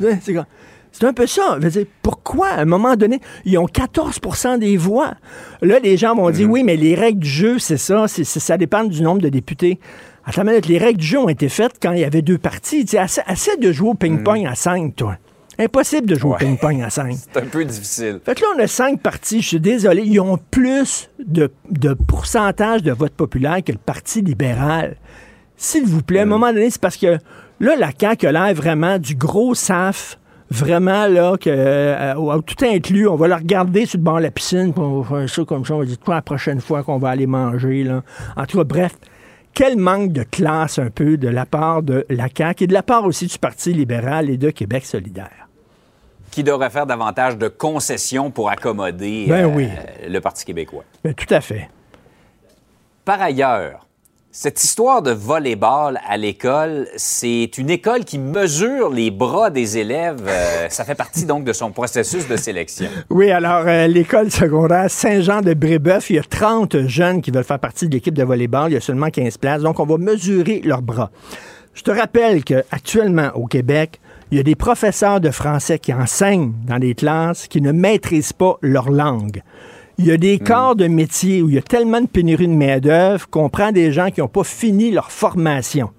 C'est 0.20 0.34
c'est 0.90 1.04
un 1.04 1.12
peu 1.12 1.28
ça. 1.28 1.58
Je 1.60 1.64
veux 1.64 1.70
dire, 1.70 1.86
pourquoi, 2.02 2.48
à 2.48 2.62
un 2.62 2.64
moment 2.64 2.96
donné, 2.96 3.20
ils 3.44 3.56
ont 3.56 3.66
14% 3.66 4.58
des 4.58 4.76
voix? 4.76 5.14
Là, 5.62 5.78
les 5.78 5.96
gens 5.96 6.16
vont 6.16 6.30
dire, 6.30 6.50
oui, 6.50 6.64
mais 6.64 6.74
les 6.74 6.96
règles 6.96 7.20
du 7.20 7.28
jeu, 7.28 7.60
c'est 7.60 7.76
ça, 7.76 8.08
c'est, 8.08 8.24
ça 8.24 8.58
dépend 8.58 8.82
du 8.82 9.00
nombre 9.00 9.22
de 9.22 9.28
députés. 9.28 9.78
Attends 10.24 10.42
une 10.42 10.48
minute, 10.48 10.66
les 10.66 10.78
règles 10.78 10.98
du 10.98 11.06
jeu 11.06 11.20
ont 11.20 11.28
été 11.28 11.48
faites 11.48 11.74
quand 11.80 11.92
il 11.92 12.00
y 12.00 12.04
avait 12.04 12.22
deux 12.22 12.38
partis. 12.38 12.84
Tu 12.84 12.90
sais, 12.92 12.98
assez, 12.98 13.20
assez 13.26 13.56
de 13.58 13.70
jouer 13.70 13.90
au 13.90 13.94
ping-pong 13.94 14.44
à 14.44 14.56
5, 14.56 14.96
toi. 14.96 15.16
Impossible 15.58 16.06
de 16.06 16.14
jouer 16.14 16.30
Ouais. 16.30 16.36
au 16.36 16.38
ping-pong 16.38 16.82
à 16.82 16.90
5. 16.90 17.14
C'est 17.32 17.40
un 17.42 17.46
peu 17.46 17.64
difficile. 17.64 18.20
Fait 18.24 18.34
que 18.34 18.40
là, 18.42 18.46
on 18.56 18.60
a 18.60 18.66
cinq 18.66 19.00
partis. 19.02 19.42
Je 19.42 19.48
suis 19.48 19.60
désolé. 19.60 20.02
Ils 20.04 20.20
ont 20.20 20.38
plus 20.50 21.10
de, 21.18 21.50
de 21.70 21.94
pourcentage 21.94 22.82
de 22.82 22.92
vote 22.92 23.12
populaire 23.12 23.58
que 23.64 23.72
le 23.72 23.78
Parti 23.78 24.22
libéral. 24.22 24.96
S'il 25.56 25.84
vous 25.84 26.02
plaît, 26.02 26.20
à 26.20 26.22
un 26.22 26.26
moment 26.26 26.52
donné, 26.52 26.70
c'est 26.70 26.80
parce 26.80 26.96
que 26.96 27.18
là, 27.60 27.76
la 27.76 27.90
CAQ 27.98 28.26
a 28.28 28.32
l'air 28.32 28.54
vraiment 28.54 28.98
du 28.98 29.14
gros 29.14 29.54
SAF. 29.54 30.16
Vraiment, 30.52 31.06
là, 31.06 31.36
que 31.36 31.48
euh, 31.48 32.40
tout 32.44 32.64
inclus, 32.64 33.06
on 33.06 33.14
va 33.14 33.28
le 33.28 33.34
regarder 33.36 33.86
sur 33.86 33.98
le 33.98 34.02
bord 34.02 34.16
de 34.16 34.22
la 34.24 34.32
piscine, 34.32 34.72
puis 34.72 34.82
on 34.82 35.00
va 35.02 35.18
faire 35.20 35.28
ça 35.30 35.44
comme 35.44 35.64
ça, 35.64 35.74
on 35.74 35.78
va 35.78 35.84
dire 35.84 35.96
quoi 36.04 36.16
la 36.16 36.22
prochaine 36.22 36.60
fois 36.60 36.82
qu'on 36.82 36.98
va 36.98 37.10
aller 37.10 37.28
manger, 37.28 37.84
là. 37.84 38.02
En 38.36 38.46
tout 38.46 38.58
cas, 38.58 38.64
bref, 38.64 38.96
quel 39.54 39.76
manque 39.76 40.12
de 40.12 40.22
classe 40.22 40.78
un 40.78 40.90
peu 40.90 41.16
de 41.16 41.28
la 41.28 41.46
part 41.46 41.82
de 41.82 42.06
la 42.08 42.28
CAQ 42.34 42.64
et 42.64 42.66
de 42.66 42.72
la 42.72 42.82
part 42.82 43.04
aussi 43.04 43.26
du 43.26 43.38
Parti 43.38 43.72
libéral 43.72 44.30
et 44.30 44.36
de 44.36 44.50
Québec 44.50 44.84
solidaire? 44.86 45.48
Qui 46.30 46.44
devrait 46.44 46.70
faire 46.70 46.86
davantage 46.86 47.36
de 47.36 47.48
concessions 47.48 48.30
pour 48.30 48.50
accommoder 48.50 49.26
Ben 49.28 49.52
euh, 49.58 50.08
le 50.08 50.20
Parti 50.20 50.44
québécois. 50.44 50.84
Ben, 51.02 51.12
tout 51.12 51.32
à 51.34 51.40
fait. 51.40 51.68
Par 53.04 53.20
ailleurs, 53.20 53.86
cette 54.32 54.62
histoire 54.62 55.02
de 55.02 55.10
volleyball 55.10 55.98
à 56.08 56.16
l'école, 56.16 56.86
c'est 56.94 57.58
une 57.58 57.68
école 57.68 58.04
qui 58.04 58.16
mesure 58.16 58.88
les 58.88 59.10
bras 59.10 59.50
des 59.50 59.76
élèves. 59.76 60.24
Euh, 60.24 60.68
ça 60.68 60.84
fait 60.84 60.94
partie 60.94 61.24
donc 61.24 61.42
de 61.42 61.52
son 61.52 61.72
processus 61.72 62.28
de 62.28 62.36
sélection. 62.36 62.88
Oui, 63.10 63.32
alors, 63.32 63.64
euh, 63.66 63.88
l'école 63.88 64.30
secondaire 64.30 64.88
Saint-Jean-de-Brébeuf, 64.88 66.10
il 66.10 66.16
y 66.16 66.18
a 66.20 66.22
30 66.22 66.86
jeunes 66.86 67.22
qui 67.22 67.32
veulent 67.32 67.42
faire 67.42 67.58
partie 67.58 67.88
de 67.88 67.92
l'équipe 67.92 68.14
de 68.14 68.22
volleyball. 68.22 68.70
Il 68.70 68.74
y 68.74 68.76
a 68.76 68.80
seulement 68.80 69.10
15 69.10 69.36
places. 69.38 69.62
Donc, 69.62 69.80
on 69.80 69.84
va 69.84 69.98
mesurer 69.98 70.60
leurs 70.64 70.82
bras. 70.82 71.10
Je 71.74 71.82
te 71.82 71.90
rappelle 71.90 72.44
qu'actuellement, 72.44 73.30
au 73.34 73.46
Québec, 73.46 74.00
il 74.30 74.36
y 74.36 74.40
a 74.40 74.44
des 74.44 74.54
professeurs 74.54 75.20
de 75.20 75.30
français 75.30 75.80
qui 75.80 75.92
enseignent 75.92 76.52
dans 76.68 76.78
des 76.78 76.94
classes 76.94 77.48
qui 77.48 77.60
ne 77.60 77.72
maîtrisent 77.72 78.32
pas 78.32 78.58
leur 78.62 78.90
langue. 78.90 79.42
Il 80.02 80.06
y 80.06 80.12
a 80.12 80.16
des 80.16 80.38
corps 80.38 80.76
de 80.76 80.86
métier 80.86 81.42
où 81.42 81.50
il 81.50 81.56
y 81.56 81.58
a 81.58 81.62
tellement 81.62 82.00
de 82.00 82.06
pénurie 82.06 82.48
de 82.48 82.54
main-d'œuvre 82.54 83.28
qu'on 83.28 83.50
prend 83.50 83.70
des 83.70 83.92
gens 83.92 84.10
qui 84.10 84.20
n'ont 84.20 84.28
pas 84.28 84.44
fini 84.44 84.90
leur 84.90 85.12
formation. 85.12 85.90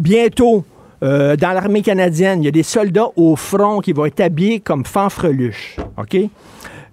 Bientôt, 0.00 0.64
euh, 1.04 1.36
dans 1.36 1.52
l'armée 1.52 1.82
canadienne, 1.82 2.42
il 2.42 2.46
y 2.46 2.48
a 2.48 2.50
des 2.50 2.64
soldats 2.64 3.06
au 3.14 3.36
front 3.36 3.78
qui 3.78 3.92
vont 3.92 4.06
être 4.06 4.18
habillés 4.18 4.58
comme 4.58 4.84
fanfreluches. 4.84 5.76
OK? 5.96 6.16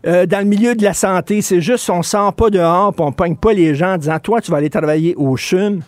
Euh, 0.05 0.27
dans 0.27 0.37
le 0.37 0.45
milieu 0.45 0.75
de 0.75 0.83
la 0.83 0.93
santé, 0.93 1.41
c'est 1.41 1.59
juste 1.59 1.89
on 1.89 2.03
sort 2.03 2.33
pas 2.33 2.51
dehors 2.51 2.93
puis 2.93 3.03
on 3.03 3.11
pogne 3.11 3.35
pas 3.35 3.53
les 3.53 3.73
gens 3.73 3.95
en 3.95 3.97
disant 3.97 4.19
Toi, 4.19 4.39
tu 4.39 4.51
vas 4.51 4.57
aller 4.57 4.69
travailler 4.69 5.15
au 5.15 5.37
CHUM. 5.37 5.81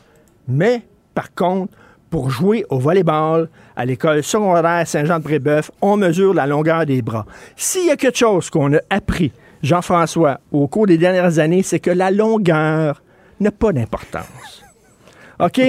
Mais, 0.47 0.81
par 1.13 1.31
contre, 1.35 1.71
pour 2.09 2.31
jouer 2.31 2.65
au 2.71 2.79
volleyball 2.79 3.49
à 3.75 3.85
l'école 3.85 4.23
secondaire 4.23 4.87
Saint-Jean-de-Brébeuf, 4.87 5.69
on 5.79 5.95
mesure 5.95 6.33
la 6.33 6.47
longueur 6.47 6.87
des 6.87 7.03
bras. 7.03 7.27
S'il 7.55 7.85
y 7.85 7.91
a 7.91 7.95
quelque 7.95 8.17
chose 8.17 8.49
qu'on 8.49 8.73
a 8.73 8.79
appris, 8.89 9.31
Jean-François, 9.63 10.39
au 10.51 10.67
cours 10.67 10.87
des 10.87 10.97
dernières 10.97 11.39
années, 11.39 11.63
c'est 11.63 11.79
que 11.79 11.91
la 11.91 12.11
longueur 12.11 13.01
n'a 13.39 13.51
pas 13.51 13.71
d'importance. 13.73 14.63
OK? 15.39 15.61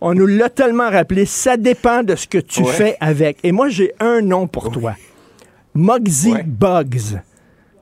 On 0.00 0.14
nous 0.14 0.26
l'a 0.26 0.48
tellement 0.50 0.90
rappelé. 0.90 1.26
Ça 1.26 1.56
dépend 1.56 2.02
de 2.02 2.14
ce 2.14 2.26
que 2.26 2.38
tu 2.38 2.62
Ouais. 2.62 2.72
fais 2.72 2.96
avec. 3.00 3.38
Et 3.42 3.52
moi, 3.52 3.68
j'ai 3.68 3.92
un 4.00 4.20
nom 4.20 4.46
pour 4.46 4.70
toi. 4.70 4.94
Ouais. 5.74 6.42
Bugs. 6.44 7.18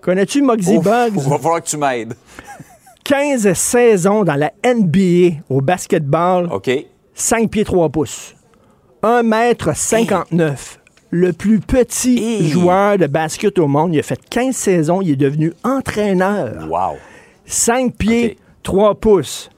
Connais-tu 0.00 0.42
Muggsy 0.42 0.76
Ouf, 0.78 0.84
Bugs? 0.84 1.12
Il 1.16 1.28
va 1.30 1.38
falloir 1.38 1.62
que 1.62 1.68
tu 1.68 1.76
m'aides. 1.76 2.14
15 3.04 3.52
saisons 3.52 4.24
dans 4.24 4.34
la 4.34 4.50
NBA 4.64 5.42
au 5.50 5.60
basketball, 5.60 6.48
OK? 6.50 6.70
5 7.14 7.50
pieds 7.50 7.64
3 7.64 7.88
pouces. 7.90 8.34
1 9.02 9.22
mètre 9.22 9.76
59. 9.76 10.80
Le 11.16 11.32
plus 11.32 11.60
petit 11.60 12.18
Hey. 12.18 12.48
joueur 12.48 12.98
de 12.98 13.06
basket 13.06 13.60
au 13.60 13.68
monde. 13.68 13.94
Il 13.94 14.00
a 14.00 14.02
fait 14.02 14.18
15 14.28 14.56
saisons. 14.56 15.00
Il 15.00 15.12
est 15.12 15.16
devenu 15.16 15.52
entraîneur. 15.62 16.66
Wow. 16.68 16.96
5 17.46 17.94
pieds 17.94 18.30
OK. 18.32 18.36
3 18.64 18.94
pouces. 18.96 19.48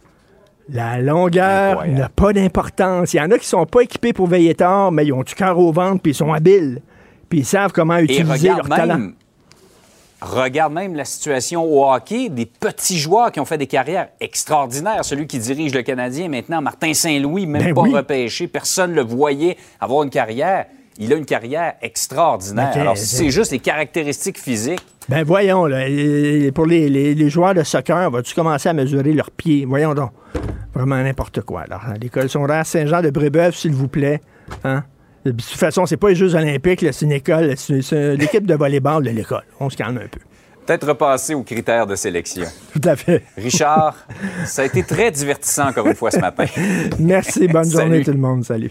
La 0.69 0.99
longueur 1.01 1.87
n'a 1.87 2.11
pas 2.11 2.35
d'importance. 2.35 3.15
Il 3.15 3.17
y 3.17 3.21
en 3.21 3.31
a 3.31 3.39
qui 3.39 3.47
sont 3.47 3.65
pas 3.65 3.81
équipés 3.81 4.13
pour 4.13 4.27
veiller 4.27 4.55
tard, 4.55 4.93
mais 4.93 5.07
ils 5.07 5.13
ont 5.15 5.23
du 5.23 5.35
cœur 5.35 5.59
au 5.59 5.73
ventre, 5.73 6.03
puis 6.03 6.13
ils 6.13 6.17
sont 6.17 6.31
habiles. 6.31 6.83
Puis 7.31 7.39
ils 7.39 7.45
savent 7.47 7.73
comment 7.73 7.97
utiliser 7.97 8.49
leur 8.49 8.69
talent. 8.69 9.13
Regarde 10.21 10.75
même 10.75 10.95
la 10.95 11.05
situation 11.07 11.65
au 11.65 11.91
hockey, 11.91 12.29
des 12.29 12.45
petits 12.47 12.99
joueurs 12.99 13.33
qui 13.33 13.41
ont 13.41 13.45
fait 13.47 13.59
des 13.59 13.67
carrières 13.67 14.09
extraordinaires. 14.21 15.05
Celui 15.07 15.27
qui 15.27 15.39
dirige 15.39 15.75
le 15.75 15.83
Canadien 15.83 16.29
maintenant, 16.29 16.61
Martin 16.61 16.93
Saint-Louis, 16.93 17.47
même 17.47 17.63
Ben 17.63 17.75
pas 17.75 17.81
oui. 17.83 17.95
repêché, 17.95 18.47
personne 18.47 18.91
ne 18.91 18.97
le 18.97 19.03
voyait 19.03 19.57
avoir 19.81 20.03
une 20.03 20.11
carrière. 20.11 20.67
Il 20.99 21.13
a 21.13 21.17
une 21.17 21.27
carrière 21.27 21.75
extraordinaire. 21.83 22.73
Alors, 22.77 22.97
si 22.97 23.07
c'est- 23.07 23.31
juste 23.31 23.53
les 23.53 23.59
caractéristiques 23.59 24.39
physiques, 24.39 24.81
Ben 25.09 25.23
voyons, 25.25 25.67
là, 25.67 25.85
pour 26.55 26.67
les, 26.67 26.89
les- 26.89 27.15
les 27.15 27.31
joueurs 27.31 27.55
de 27.55 27.63
soccer, 27.63 28.11
vas-tu 28.11 28.35
commencer 28.35 28.69
à 28.69 28.73
mesurer 28.73 29.13
leurs 29.13 29.31
pieds? 29.31 29.65
Voyons 29.65 29.95
donc. 29.95 30.11
Vraiment 30.75 30.97
n'importe 30.97 31.43
quoi. 31.43 31.63
Alors, 31.63 31.83
à 31.87 31.95
l'école 31.95 32.29
secondaire 32.29 32.67
Saint-Jean 32.67 33.03
de 33.03 33.11
Brébeuf, 33.11 33.55
s'il 33.57 33.73
vous 33.73 33.89
plaît. 33.89 34.21
Hein? 34.65 34.83
De 35.25 35.31
toute 35.31 35.43
façon, 35.45 35.87
c'est 35.87 35.97
pas 35.97 36.09
les 36.11 36.15
Jeux 36.17 36.35
olympiques, 36.35 36.85
c'est 36.93 37.05
une 37.05 37.13
école, 37.13 37.55
c'est 37.57 38.17
l'équipe 38.17 38.47
de 38.47 38.55
volleyball 38.55 39.03
de 39.05 39.11
l'école. 39.11 39.43
On 39.61 39.71
se 39.71 39.77
calme 39.77 39.99
un 39.99 40.09
peu. 40.09 40.21
peut-être 40.67 40.87
repasser 40.89 41.35
aux 41.35 41.43
critères 41.45 41.87
de 41.87 41.95
sélection. 41.95 42.45
Tout 42.73 42.81
à 42.89 42.97
fait. 42.97 43.23
Richard, 43.37 43.97
ça 44.45 44.63
a 44.63 44.65
été 44.67 44.83
très 44.83 45.11
divertissant 45.13 45.69
encore 45.69 45.87
une 45.87 45.95
fois 45.95 46.11
ce 46.11 46.19
matin. 46.19 46.45
Merci, 46.99 47.47
bonne 47.49 47.71
journée 47.71 48.03
tout 48.05 48.11
le 48.13 48.19
monde. 48.19 48.45
Salut. 48.45 48.71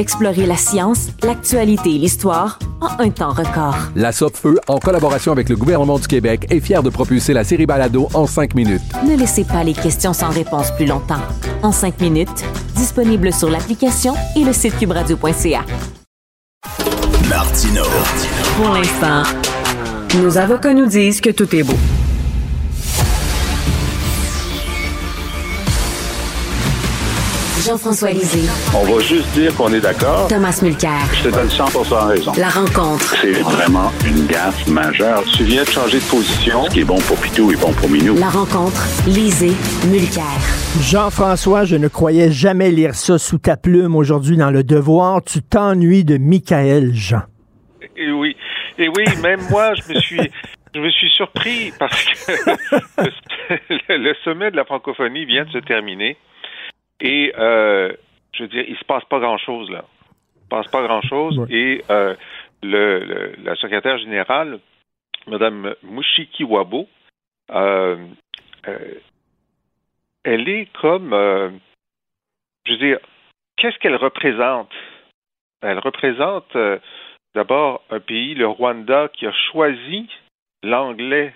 Explorez 0.00 0.46
la 0.46 0.56
science, 0.56 1.08
l'actualité 1.22 1.90
et 1.94 1.98
l'histoire 1.98 2.58
en 2.80 3.04
un 3.04 3.10
temps 3.10 3.34
record. 3.34 3.76
La 3.94 4.12
Feu, 4.12 4.58
en 4.66 4.78
collaboration 4.78 5.30
avec 5.30 5.50
le 5.50 5.56
gouvernement 5.56 5.98
du 5.98 6.08
Québec, 6.08 6.46
est 6.48 6.60
fière 6.60 6.82
de 6.82 6.88
propulser 6.88 7.34
la 7.34 7.44
série 7.44 7.66
Balado 7.66 8.08
en 8.14 8.26
cinq 8.26 8.54
minutes. 8.54 8.80
Ne 9.06 9.14
laissez 9.14 9.44
pas 9.44 9.62
les 9.62 9.74
questions 9.74 10.14
sans 10.14 10.30
réponse 10.30 10.70
plus 10.70 10.86
longtemps. 10.86 11.20
En 11.62 11.70
cinq 11.70 12.00
minutes, 12.00 12.46
disponible 12.76 13.30
sur 13.30 13.50
l'application 13.50 14.14
et 14.36 14.42
le 14.42 14.54
site 14.54 14.78
cubradio.ca. 14.78 15.66
Martino. 17.28 17.84
Pour 18.56 18.70
l'instant, 18.70 19.22
nos 20.18 20.38
avocats 20.38 20.72
nous 20.72 20.86
disent 20.86 21.20
que 21.20 21.28
tout 21.28 21.54
est 21.54 21.62
beau. 21.62 21.76
Jean-François 27.60 28.12
Lisée, 28.12 28.48
On 28.74 28.84
va 28.84 29.00
juste 29.00 29.30
dire 29.32 29.54
qu'on 29.54 29.70
est 29.74 29.80
d'accord. 29.80 30.28
Thomas 30.28 30.58
Mulcair. 30.62 30.98
Je 31.12 31.24
te 31.24 31.28
donne 31.28 31.50
100 31.50 31.64
raison. 32.08 32.32
La 32.38 32.48
rencontre. 32.48 33.16
C'est 33.20 33.32
vraiment 33.32 33.92
une 34.06 34.26
gaffe 34.26 34.66
majeure. 34.66 35.22
Tu 35.36 35.44
viens 35.44 35.62
de 35.64 35.68
changer 35.68 35.98
de 35.98 36.04
position. 36.04 36.64
Ce 36.64 36.70
qui 36.70 36.80
est 36.80 36.84
bon 36.84 36.98
pour 37.00 37.18
Pitou 37.18 37.52
est 37.52 37.60
bon 37.60 37.70
pour 37.74 37.90
Minou. 37.90 38.14
La 38.18 38.30
rencontre. 38.30 38.82
Lisée. 39.06 39.52
Mulcair. 39.90 40.24
Jean-François, 40.80 41.64
je 41.66 41.76
ne 41.76 41.88
croyais 41.88 42.30
jamais 42.30 42.70
lire 42.70 42.94
ça 42.94 43.18
sous 43.18 43.38
ta 43.38 43.58
plume 43.58 43.94
aujourd'hui 43.94 44.38
dans 44.38 44.50
Le 44.50 44.64
Devoir. 44.64 45.22
Tu 45.22 45.42
t'ennuies 45.42 46.04
de 46.04 46.16
Michael 46.16 46.94
Jean. 46.94 47.22
Et 47.94 48.10
oui, 48.10 48.36
et 48.78 48.88
oui, 48.88 49.04
même 49.20 49.40
moi, 49.50 49.74
je 49.74 49.92
me 49.92 50.00
suis, 50.00 50.30
je 50.74 50.80
me 50.80 50.90
suis 50.90 51.10
surpris 51.10 51.74
parce 51.78 52.04
que 52.04 52.32
le, 53.68 53.98
le 53.98 54.14
sommet 54.24 54.50
de 54.50 54.56
la 54.56 54.64
francophonie 54.64 55.26
vient 55.26 55.44
de 55.44 55.50
se 55.50 55.58
terminer 55.58 56.16
et 57.00 57.32
euh, 57.38 57.92
je 58.32 58.42
veux 58.44 58.48
dire, 58.48 58.64
il 58.68 58.76
se 58.76 58.84
passe 58.84 59.04
pas 59.04 59.18
grand 59.20 59.38
chose 59.38 59.70
là. 59.70 59.84
Il 60.36 60.42
se 60.44 60.48
passe 60.48 60.66
pas 60.68 60.82
grand 60.82 61.02
chose 61.02 61.38
et 61.50 61.84
euh, 61.90 62.14
le, 62.62 63.00
le- 63.04 63.34
la 63.44 63.54
secrétaire 63.56 63.98
générale, 63.98 64.58
Madame 65.26 65.74
Mushiki 65.82 66.44
Wabo, 66.44 66.88
euh, 67.52 67.96
elle 70.24 70.48
est 70.48 70.68
comme, 70.80 71.10
je 72.66 72.72
veux 72.72 72.78
dire, 72.78 72.98
qu'est-ce 73.56 73.78
qu'elle 73.78 73.96
représente? 73.96 74.70
Elle 75.62 75.78
représente 75.78 76.56
d'abord 77.34 77.82
un 77.90 78.00
pays, 78.00 78.34
le 78.34 78.46
Rwanda, 78.46 79.08
qui 79.12 79.26
a 79.26 79.32
choisi 79.52 80.08
l'anglais 80.62 81.34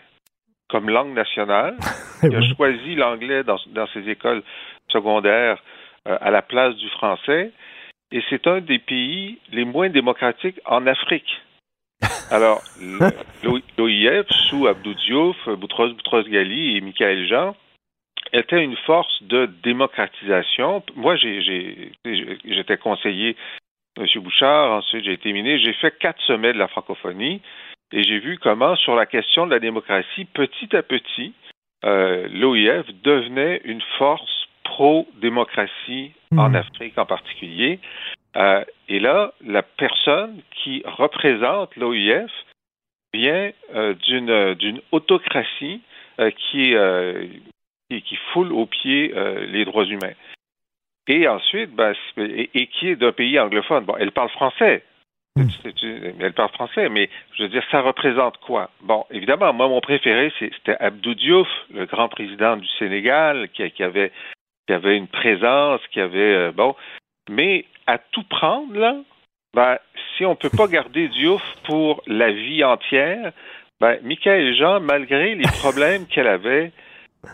comme 0.68 0.90
langue 0.90 1.14
nationale, 1.14 1.76
qui 2.20 2.34
a 2.34 2.42
choisi 2.54 2.94
l'anglais 2.94 3.44
dans, 3.44 3.58
dans 3.68 3.86
ses 3.88 4.08
écoles 4.08 4.42
secondaires 4.88 5.62
euh, 6.08 6.16
à 6.20 6.30
la 6.30 6.42
place 6.42 6.74
du 6.76 6.88
français, 6.90 7.52
et 8.12 8.22
c'est 8.30 8.46
un 8.46 8.60
des 8.60 8.78
pays 8.78 9.38
les 9.52 9.64
moins 9.64 9.88
démocratiques 9.88 10.60
en 10.66 10.86
Afrique. 10.86 11.42
Alors, 12.30 12.62
l'OIF, 13.42 14.26
sous 14.48 14.66
Abdou 14.66 14.94
Diouf, 14.94 15.48
Boutros 15.48 15.88
Boutros 15.90 16.22
Ghali 16.22 16.76
et 16.76 16.80
Michael 16.80 17.26
Jean, 17.26 17.56
était 18.32 18.62
une 18.62 18.76
force 18.78 19.22
de 19.22 19.46
démocratisation. 19.62 20.82
Moi, 20.96 21.16
j'étais 21.16 22.76
conseiller 22.78 23.36
M. 23.96 24.06
Bouchard, 24.16 24.72
ensuite 24.72 25.04
j'ai 25.04 25.12
été 25.12 25.32
ministre. 25.32 25.66
J'ai 25.66 25.74
fait 25.74 25.96
quatre 25.98 26.20
sommets 26.22 26.52
de 26.52 26.58
la 26.58 26.68
francophonie 26.68 27.40
et 27.92 28.02
j'ai 28.02 28.18
vu 28.18 28.38
comment, 28.38 28.76
sur 28.76 28.94
la 28.94 29.06
question 29.06 29.46
de 29.46 29.52
la 29.52 29.60
démocratie, 29.60 30.24
petit 30.24 30.74
à 30.74 30.82
petit, 30.82 31.32
euh, 31.84 32.28
l'OIF 32.32 32.86
devenait 33.02 33.60
une 33.64 33.82
force 33.98 34.48
pro-démocratie 34.64 36.12
en 36.36 36.54
Afrique 36.54 36.98
en 36.98 37.06
particulier. 37.06 37.78
Euh, 38.36 38.64
et 38.88 38.98
là, 38.98 39.32
la 39.44 39.62
personne 39.62 40.40
qui 40.50 40.82
représente 40.84 41.76
l'OIF 41.76 42.30
vient 43.12 43.52
euh, 43.74 43.94
d'une 43.94 44.80
autocratie 44.90 45.82
qui, 46.36 46.74
qui, 47.90 48.02
qui 48.02 48.16
foule 48.32 48.52
aux 48.52 48.66
pieds 48.66 49.12
les 49.48 49.64
droits 49.64 49.84
humains. 49.84 50.14
Et 51.08 51.28
ensuite, 51.28 51.70
ben, 51.70 51.92
et, 52.16 52.50
et 52.54 52.66
qui 52.68 52.88
est 52.88 52.96
d'un 52.96 53.12
pays 53.12 53.38
anglophone. 53.38 53.84
Bon, 53.84 53.96
elle 53.98 54.12
parle 54.12 54.30
français. 54.30 54.84
C'est- 55.62 56.14
Elle 56.20 56.32
parle 56.32 56.50
français, 56.50 56.88
mais 56.88 57.10
je 57.36 57.42
veux 57.42 57.48
dire, 57.48 57.64
ça 57.70 57.80
représente 57.80 58.38
quoi? 58.38 58.70
Bon, 58.82 59.04
évidemment, 59.10 59.52
moi, 59.52 59.68
mon 59.68 59.80
préféré, 59.80 60.32
c'était 60.38 60.76
Abdou 60.78 61.14
Diouf, 61.14 61.48
le 61.72 61.86
grand 61.86 62.08
président 62.08 62.56
du 62.56 62.68
Sénégal, 62.78 63.48
qui, 63.52 63.82
avait, 63.82 64.12
qui 64.66 64.72
avait 64.72 64.96
une 64.96 65.08
présence, 65.08 65.80
qui 65.92 66.00
avait, 66.00 66.18
euh, 66.34 66.52
bon, 66.52 66.76
mais 67.28 67.64
à 67.86 67.98
tout 67.98 68.22
prendre, 68.22 68.78
là, 68.78 68.96
ben, 69.54 69.78
si 70.16 70.24
on 70.24 70.36
peut 70.36 70.50
pas 70.56 70.68
garder 70.68 71.08
Diouf 71.08 71.42
pour 71.64 72.02
la 72.06 72.30
vie 72.30 72.62
entière, 72.62 73.32
ben, 73.80 73.98
Michael 74.02 74.54
Jean, 74.56 74.80
malgré 74.80 75.34
les 75.34 75.48
problèmes 75.60 76.06
qu'elle 76.06 76.28
avait, 76.28 76.70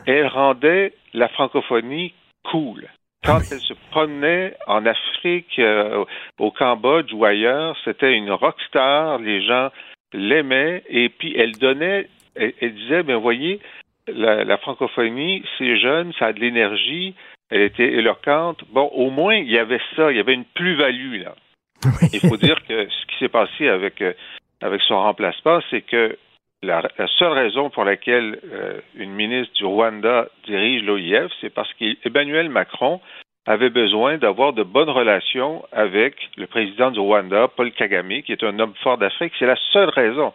elle 0.07 0.27
rendait 0.27 0.95
la 1.13 1.29
francophonie 1.29 2.15
cool. 2.45 2.89
Quand 3.25 3.41
elle 3.51 3.61
se 3.61 3.75
promenait 3.91 4.55
en 4.67 4.87
Afrique, 4.87 5.59
euh, 5.59 6.05
au 6.39 6.51
Cambodge 6.51 7.13
ou 7.13 7.25
ailleurs, 7.25 7.77
c'était 7.85 8.15
une 8.15 8.31
rockstar, 8.31 9.19
les 9.19 9.45
gens 9.45 9.71
l'aimaient, 10.13 10.83
et 10.89 11.11
puis 11.11 11.35
elle 11.37 11.53
donnait, 11.53 12.09
elle, 12.35 12.55
elle 12.61 12.75
disait, 12.75 13.03
ben 13.03 13.17
voyez, 13.17 13.61
la, 14.09 14.45
la 14.45 14.57
francophonie, 14.57 15.45
c'est 15.59 15.77
jeune, 15.79 16.13
ça 16.19 16.27
a 16.27 16.33
de 16.33 16.41
l'énergie, 16.41 17.15
elle 17.51 17.63
était 17.63 17.93
éloquente. 17.93 18.65
Bon, 18.71 18.89
au 18.95 19.11
moins, 19.11 19.37
il 19.37 19.51
y 19.51 19.59
avait 19.59 19.81
ça, 19.97 20.11
il 20.11 20.17
y 20.17 20.21
avait 20.21 20.35
une 20.35 20.45
plus-value, 20.45 21.23
là. 21.23 21.35
Il 22.13 22.21
faut 22.21 22.37
dire 22.37 22.63
que 22.69 22.89
ce 22.89 23.07
qui 23.07 23.19
s'est 23.19 23.31
passé 23.31 23.69
avec, 23.69 24.03
euh, 24.03 24.13
avec 24.61 24.83
son 24.83 24.97
remplacement, 24.97 25.61
c'est 25.71 25.81
que 25.81 26.19
la, 26.63 26.83
seule 27.19 27.33
raison 27.33 27.71
pour 27.71 27.85
laquelle 27.85 28.39
euh, 28.53 28.81
une 28.95 29.13
ministre 29.13 29.55
du 29.55 29.65
Rwanda 29.65 30.29
dirige 30.45 30.83
l'OIF, 30.83 31.33
c'est 31.41 31.51
parce 31.51 31.73
qu'Emmanuel 31.75 32.51
Macron 32.51 33.01
avait 33.47 33.71
besoin 33.71 34.19
d'avoir 34.19 34.53
de 34.53 34.63
bonnes 34.63 34.91
relations 34.91 35.65
avec 35.73 36.15
le 36.37 36.47
président 36.47 36.91
du 36.91 37.01
Rwanda, 37.01 37.49
Paul 37.49 37.73
Kagame, 37.73 38.23
qui 38.23 38.33
est 38.33 38.45
un 38.45 38.59
homme 38.59 38.75
fort 38.83 38.99
d'Afrique. 38.99 39.33
C'est 39.39 39.47
la 39.47 39.57
seule 39.73 39.89
raison. 39.89 40.33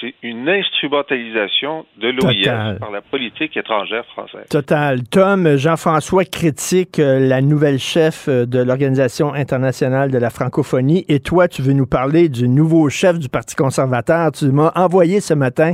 C'est 0.00 0.14
une 0.22 0.48
instrumentalisation 0.48 1.86
de 2.00 2.08
l'OIF 2.08 2.78
par 2.78 2.90
la 2.90 3.02
politique 3.02 3.56
étrangère 3.56 4.04
française. 4.06 4.46
Total. 4.48 5.02
Tom, 5.04 5.56
Jean-François 5.56 6.24
critique 6.24 6.98
euh, 6.98 7.18
la 7.20 7.40
nouvelle 7.40 7.78
chef 7.78 8.28
euh, 8.28 8.46
de 8.46 8.60
l'Organisation 8.60 9.34
internationale 9.34 10.10
de 10.10 10.18
la 10.18 10.30
francophonie. 10.30 11.04
Et 11.08 11.20
toi, 11.20 11.48
tu 11.48 11.62
veux 11.62 11.72
nous 11.72 11.86
parler 11.86 12.28
du 12.28 12.48
nouveau 12.48 12.88
chef 12.88 13.18
du 13.18 13.28
Parti 13.28 13.54
conservateur. 13.56 14.32
Tu 14.32 14.46
m'as 14.46 14.72
envoyé 14.74 15.20
ce 15.20 15.34
matin 15.34 15.72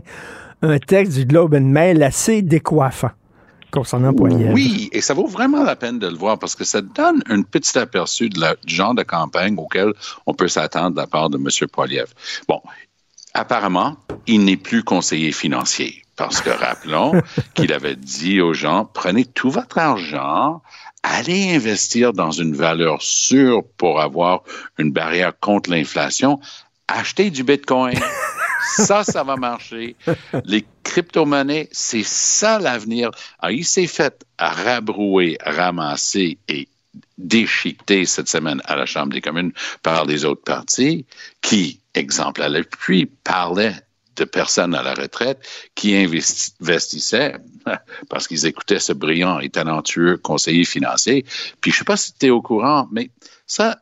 un 0.63 0.79
texte 0.79 1.19
du 1.19 1.25
Globe 1.25 1.55
and 1.55 1.61
Mail 1.61 2.03
assez 2.03 2.43
décoiffant 2.43 3.11
concernant 3.71 4.13
Poiliev. 4.13 4.53
Oui, 4.53 4.89
et 4.93 5.01
ça 5.01 5.15
vaut 5.15 5.27
vraiment 5.27 5.63
la 5.63 5.77
peine 5.77 5.99
de 5.99 6.09
le 6.09 6.17
voir 6.17 6.39
parce 6.39 6.55
que 6.55 6.65
ça 6.65 6.81
donne 6.81 7.23
un 7.29 7.43
petit 7.43 7.79
aperçu 7.79 8.29
de 8.29 8.41
la, 8.41 8.57
du 8.65 8.75
genre 8.75 8.95
de 8.95 9.03
campagne 9.03 9.55
auquel 9.59 9.93
on 10.27 10.35
peut 10.35 10.49
s'attendre 10.49 10.91
de 10.91 10.97
la 10.97 11.07
part 11.07 11.31
de 11.31 11.37
M. 11.37 11.69
Poiliev. 11.69 12.13
Bon, 12.49 12.61
apparemment, 13.35 13.97
il 14.27 14.45
n'est 14.45 14.57
plus 14.57 14.83
conseiller 14.83 15.33
financier 15.33 16.05
parce 16.17 16.43
que 16.43 16.51
rappelons 16.51 17.13
qu'il 17.55 17.73
avait 17.73 17.97
dit 17.97 18.41
aux 18.43 18.53
gens, 18.53 18.85
prenez 18.85 19.25
tout 19.25 19.51
votre 19.51 19.79
argent, 19.79 20.61
allez 21.03 21.55
investir 21.55 22.13
dans 22.13 22.31
une 22.31 22.55
valeur 22.55 23.01
sûre 23.01 23.63
pour 23.79 24.01
avoir 24.01 24.43
une 24.77 24.93
barrière 24.93 25.33
contre 25.41 25.71
l'inflation, 25.71 26.39
achetez 26.89 27.31
du 27.31 27.43
Bitcoin. 27.43 27.99
Ça, 28.77 29.03
ça 29.05 29.25
va 29.25 29.37
marcher. 29.37 29.97
Les 30.45 30.65
crypto-monnaies, 30.85 31.69
c'est 31.73 32.05
ça 32.05 32.59
l'avenir. 32.59 33.11
Alors, 33.39 33.57
il 33.57 33.65
s'est 33.65 33.87
fait 33.87 34.25
rabrouer, 34.39 35.39
ramasser 35.45 36.39
et 36.47 36.69
déchiqueter 37.19 38.05
cette 38.05 38.29
semaine 38.29 38.61
à 38.67 38.77
la 38.77 38.87
Chambre 38.87 39.13
des 39.13 39.21
communes 39.21 39.53
par 39.83 40.05
les 40.05 40.25
autres 40.25 40.45
partis 40.45 41.07
qui, 41.41 41.80
exemple 41.95 42.43
à 42.43 42.49
l'appui, 42.49 43.07
parlaient 43.07 43.77
de 44.17 44.25
personnes 44.25 44.75
à 44.75 44.83
la 44.83 44.95
retraite 44.95 45.39
qui 45.75 45.97
investissaient 45.97 47.37
parce 48.09 48.29
qu'ils 48.29 48.47
écoutaient 48.47 48.79
ce 48.79 48.93
brillant 48.93 49.41
et 49.41 49.49
talentueux 49.49 50.17
conseiller 50.19 50.65
financier. 50.65 51.25
Puis 51.61 51.73
je 51.73 51.79
sais 51.79 51.85
pas 51.85 51.97
si 51.97 52.13
tu 52.15 52.27
es 52.27 52.31
au 52.31 52.43
courant, 52.43 52.89
mais 52.93 53.11
ça, 53.47 53.79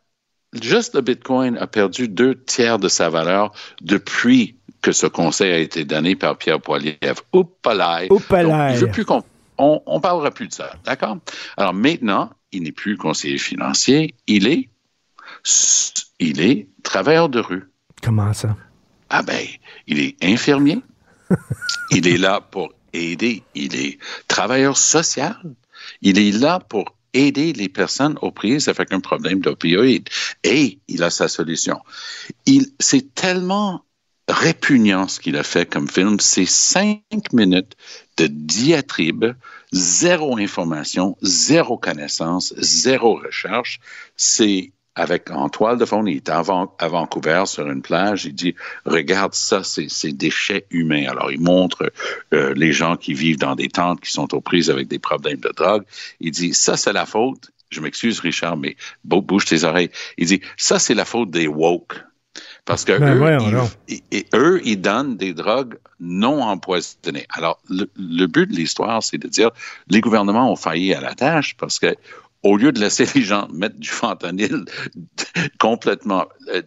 juste 0.53 0.95
le 0.95 1.01
Bitcoin 1.01 1.57
a 1.59 1.67
perdu 1.67 2.09
deux 2.09 2.35
tiers 2.45 2.79
de 2.79 2.89
sa 2.89 3.09
valeur 3.09 3.53
depuis 3.81 4.57
que 4.81 4.93
ce 4.93 5.07
conseil 5.07 5.53
a 5.53 5.59
été 5.59 5.85
donné 5.85 6.15
par 6.15 6.39
Pierre 6.39 6.61
Poilievre. 6.61 7.23
Oupalaï. 7.33 8.07
Oupalaï. 8.11 8.77
Je 8.77 8.87
veux 8.87 8.93
plus 8.93 9.05
qu'on 9.05 9.25
on, 9.59 9.83
on 9.87 10.01
parlera 10.01 10.31
plus 10.31 10.47
de 10.47 10.53
ça, 10.53 10.73
d'accord? 10.85 11.19
Alors 11.57 11.75
maintenant, 11.75 12.31
il 12.53 12.63
n'est 12.63 12.73
plus 12.73 12.97
conseiller 12.97 13.39
financier, 13.39 14.15
il 14.27 14.47
est, 14.47 14.69
il 16.21 16.41
est 16.41 16.69
travailleur 16.83 17.29
de 17.29 17.41
rue. 17.41 17.69
Comment 18.03 18.33
ça? 18.33 18.57
Ah 19.11 19.23
ben, 19.23 19.47
il 19.87 20.01
est 20.01 20.17
infirmier. 20.23 20.79
il 21.91 22.07
est 22.07 22.19
là 22.19 22.41
pour 22.41 22.73
aider. 22.93 23.43
Il 23.55 23.77
est 23.77 23.99
travailleur 24.29 24.77
social. 24.77 25.37
Il 26.03 26.19
est 26.19 26.33
là 26.33 26.61
pour 26.61 26.95
aider 27.15 27.53
les 27.53 27.69
personnes 27.69 28.19
aux 28.23 28.31
prises 28.31 28.69
avec 28.69 28.93
un 28.93 29.01
problème 29.01 29.41
d'opioïdes. 29.41 30.09
Et 30.45 30.79
il 30.89 31.03
a 31.03 31.11
sa 31.11 31.29
solution. 31.29 31.81
Il, 32.47 32.67
c'est 32.79 33.15
tellement 33.15 33.85
répugnant 34.29 35.09
ce 35.09 35.21
qu'il 35.21 35.37
a 35.37 35.43
fait 35.43 35.67
comme 35.67 35.89
film. 35.89 36.21
C'est 36.21 36.47
cinq 36.47 37.03
minutes 37.33 37.77
de 38.19 38.27
diatribe, 38.27 39.33
zéro 39.73 40.37
information, 40.37 41.17
zéro 41.23 41.79
connaissance, 41.79 42.55
zéro 42.59 43.15
recherche. 43.15 43.81
C'est 44.17 44.73
avec 44.99 45.31
en 45.31 45.49
toile 45.49 45.79
de 45.79 45.85
fond, 45.85 46.05
il 46.05 46.17
est 46.17 46.29
à, 46.29 46.43
Vancouver 46.43 47.45
sur 47.47 47.71
une 47.71 47.83
plage, 47.83 48.25
il 48.25 48.35
dit 48.35 48.57
regarde 48.85 49.33
ça, 49.33 49.63
c'est 49.63 50.13
déchets 50.13 50.67
humains. 50.71 51.07
Alors 51.09 51.31
il 51.31 51.41
montre 51.41 51.93
euh, 52.35 52.53
les 52.55 52.73
gens 52.73 52.97
qui 52.97 53.15
vivent 53.15 53.39
dans 53.39 53.55
des 53.55 53.69
tentes 53.69 54.01
qui 54.01 54.11
sont 54.11 54.35
aux 54.35 54.41
prises 54.41 54.71
avec 54.71 54.89
des 54.89 54.99
problèmes 54.99 55.39
de 55.39 55.53
drogue. 55.57 55.85
Il 56.21 56.33
dit 56.33 56.53
ça 56.53 56.77
c'est 56.77 56.93
la 56.93 57.07
faute. 57.07 57.51
Je 57.71 57.81
m'excuse 57.81 58.19
Richard, 58.19 58.57
mais 58.57 58.77
bouge 59.05 59.45
tes 59.45 59.63
oreilles. 59.63 59.91
Il 60.17 60.27
dit 60.27 60.41
ça 60.57 60.81
c'est 60.81 60.95
la 60.95 61.05
faute 61.05 61.31
des 61.31 61.47
woke. 61.47 61.95
Parce 62.65 62.85
que 62.85 62.99
ben 62.99 63.17
eux, 63.17 63.71
ils, 63.89 64.03
et, 64.11 64.27
eux, 64.35 64.61
ils 64.65 64.81
donnent 64.81 65.17
des 65.17 65.33
drogues 65.33 65.79
non 66.01 66.43
empoisonnées. 66.43 67.27
Alors, 67.31 67.59
le, 67.71 68.27
but 68.27 68.47
de 68.51 68.55
l'histoire, 68.55 69.03
c'est 69.03 69.17
de 69.17 69.27
dire 69.27 69.51
les 69.89 70.03
gouvernements 70.03 70.53
ont 70.53 70.57
failli 70.57 70.93
à 70.93 71.01
la 71.01 71.15
tâche 71.15 71.57
parce 71.57 71.79
que 71.79 71.97
au 72.43 72.57
lieu 72.57 72.73
de 72.73 72.81
laisser 72.81 73.07
les 73.15 73.23
gens 73.23 73.49
mettre 73.53 73.77
du 73.77 73.89
fentanyl 73.89 74.65
complètement 75.59 76.27
euh, 76.49 76.63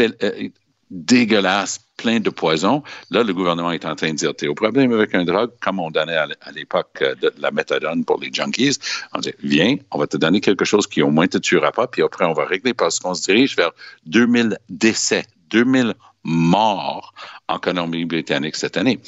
euh, 0.00 0.48
dégueulasse, 0.90 1.80
plein 1.96 2.18
de 2.18 2.30
poison. 2.30 2.82
Là, 3.10 3.22
le 3.22 3.32
gouvernement 3.32 3.70
est 3.72 3.84
en 3.84 3.94
train 3.94 4.10
de 4.10 4.16
dire, 4.16 4.34
tu 4.34 4.48
au 4.48 4.54
problème 4.54 4.92
avec 4.92 5.14
un 5.14 5.24
drogue, 5.24 5.50
comme 5.60 5.78
on 5.78 5.90
donnait 5.90 6.16
à 6.16 6.52
l'époque 6.54 6.98
euh, 7.02 7.14
de 7.16 7.32
la 7.38 7.50
méthadone 7.50 8.04
pour 8.04 8.18
les 8.18 8.32
junkies. 8.32 8.78
On 9.12 9.20
dit, 9.20 9.32
viens, 9.42 9.76
on 9.90 9.98
va 9.98 10.06
te 10.06 10.16
donner 10.16 10.40
quelque 10.40 10.64
chose 10.64 10.86
qui 10.86 11.02
au 11.02 11.10
moins 11.10 11.28
te 11.28 11.38
tuera 11.38 11.72
pas, 11.72 11.86
puis 11.86 12.02
après, 12.02 12.24
on 12.24 12.32
va 12.32 12.44
régler 12.44 12.74
parce 12.74 12.98
qu'on 12.98 13.14
se 13.14 13.22
dirige 13.22 13.56
vers 13.56 13.70
2000 14.06 14.58
décès, 14.68 15.24
2000 15.50 15.94
morts 16.24 17.14
en 17.48 17.58
Colombie-Britannique 17.58 18.56
cette 18.56 18.76
année. 18.76 19.00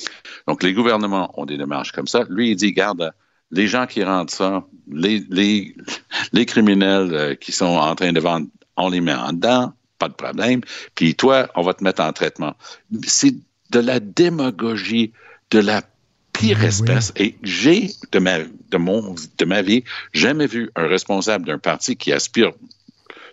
Donc, 0.47 0.63
les 0.63 0.73
gouvernements 0.73 1.39
ont 1.39 1.45
des 1.45 1.59
démarches 1.59 1.93
comme 1.93 2.07
ça. 2.07 2.25
Lui, 2.29 2.51
il 2.51 2.57
dit, 2.57 2.73
garde, 2.73 3.13
les 3.53 3.69
gens 3.69 3.87
qui 3.87 4.03
rentrent 4.03 4.33
ça, 4.33 4.65
les, 4.91 5.25
les, 5.31 5.77
les 6.33 6.47
criminels 6.47 7.15
euh, 7.15 7.35
qui 7.35 7.53
sont 7.53 7.67
en 7.67 7.95
train 7.95 8.13
de 8.13 8.21
vendre, 8.21 8.47
on 8.77 8.89
les 8.89 9.01
met 9.01 9.15
en 9.15 9.33
dedans, 9.33 9.73
pas 9.99 10.09
de 10.09 10.15
problème. 10.15 10.63
Puis 10.95 11.15
toi, 11.15 11.49
on 11.55 11.63
va 11.63 11.75
te 11.75 11.85
mettre 11.85 12.03
en 12.03 12.13
traitement. 12.13 12.55
C'est 13.07 13.35
de 13.71 13.79
la 13.79 14.01
démagogie 14.01 15.13
de 15.51 15.61
la 15.61 15.83
pire 16.33 16.59
ben 16.59 16.69
espèce. 16.69 17.13
Et 17.17 17.37
j'ai, 17.43 17.91
de 18.11 18.19
ma, 18.19 18.39
de, 18.39 18.77
mon, 18.79 19.15
de 19.39 19.45
ma 19.45 19.63
vie, 19.63 19.85
jamais 20.13 20.47
vu 20.47 20.71
un 20.75 20.87
responsable 20.87 21.47
d'un 21.47 21.59
parti 21.59 21.97
qui 21.97 22.13
aspire 22.13 22.53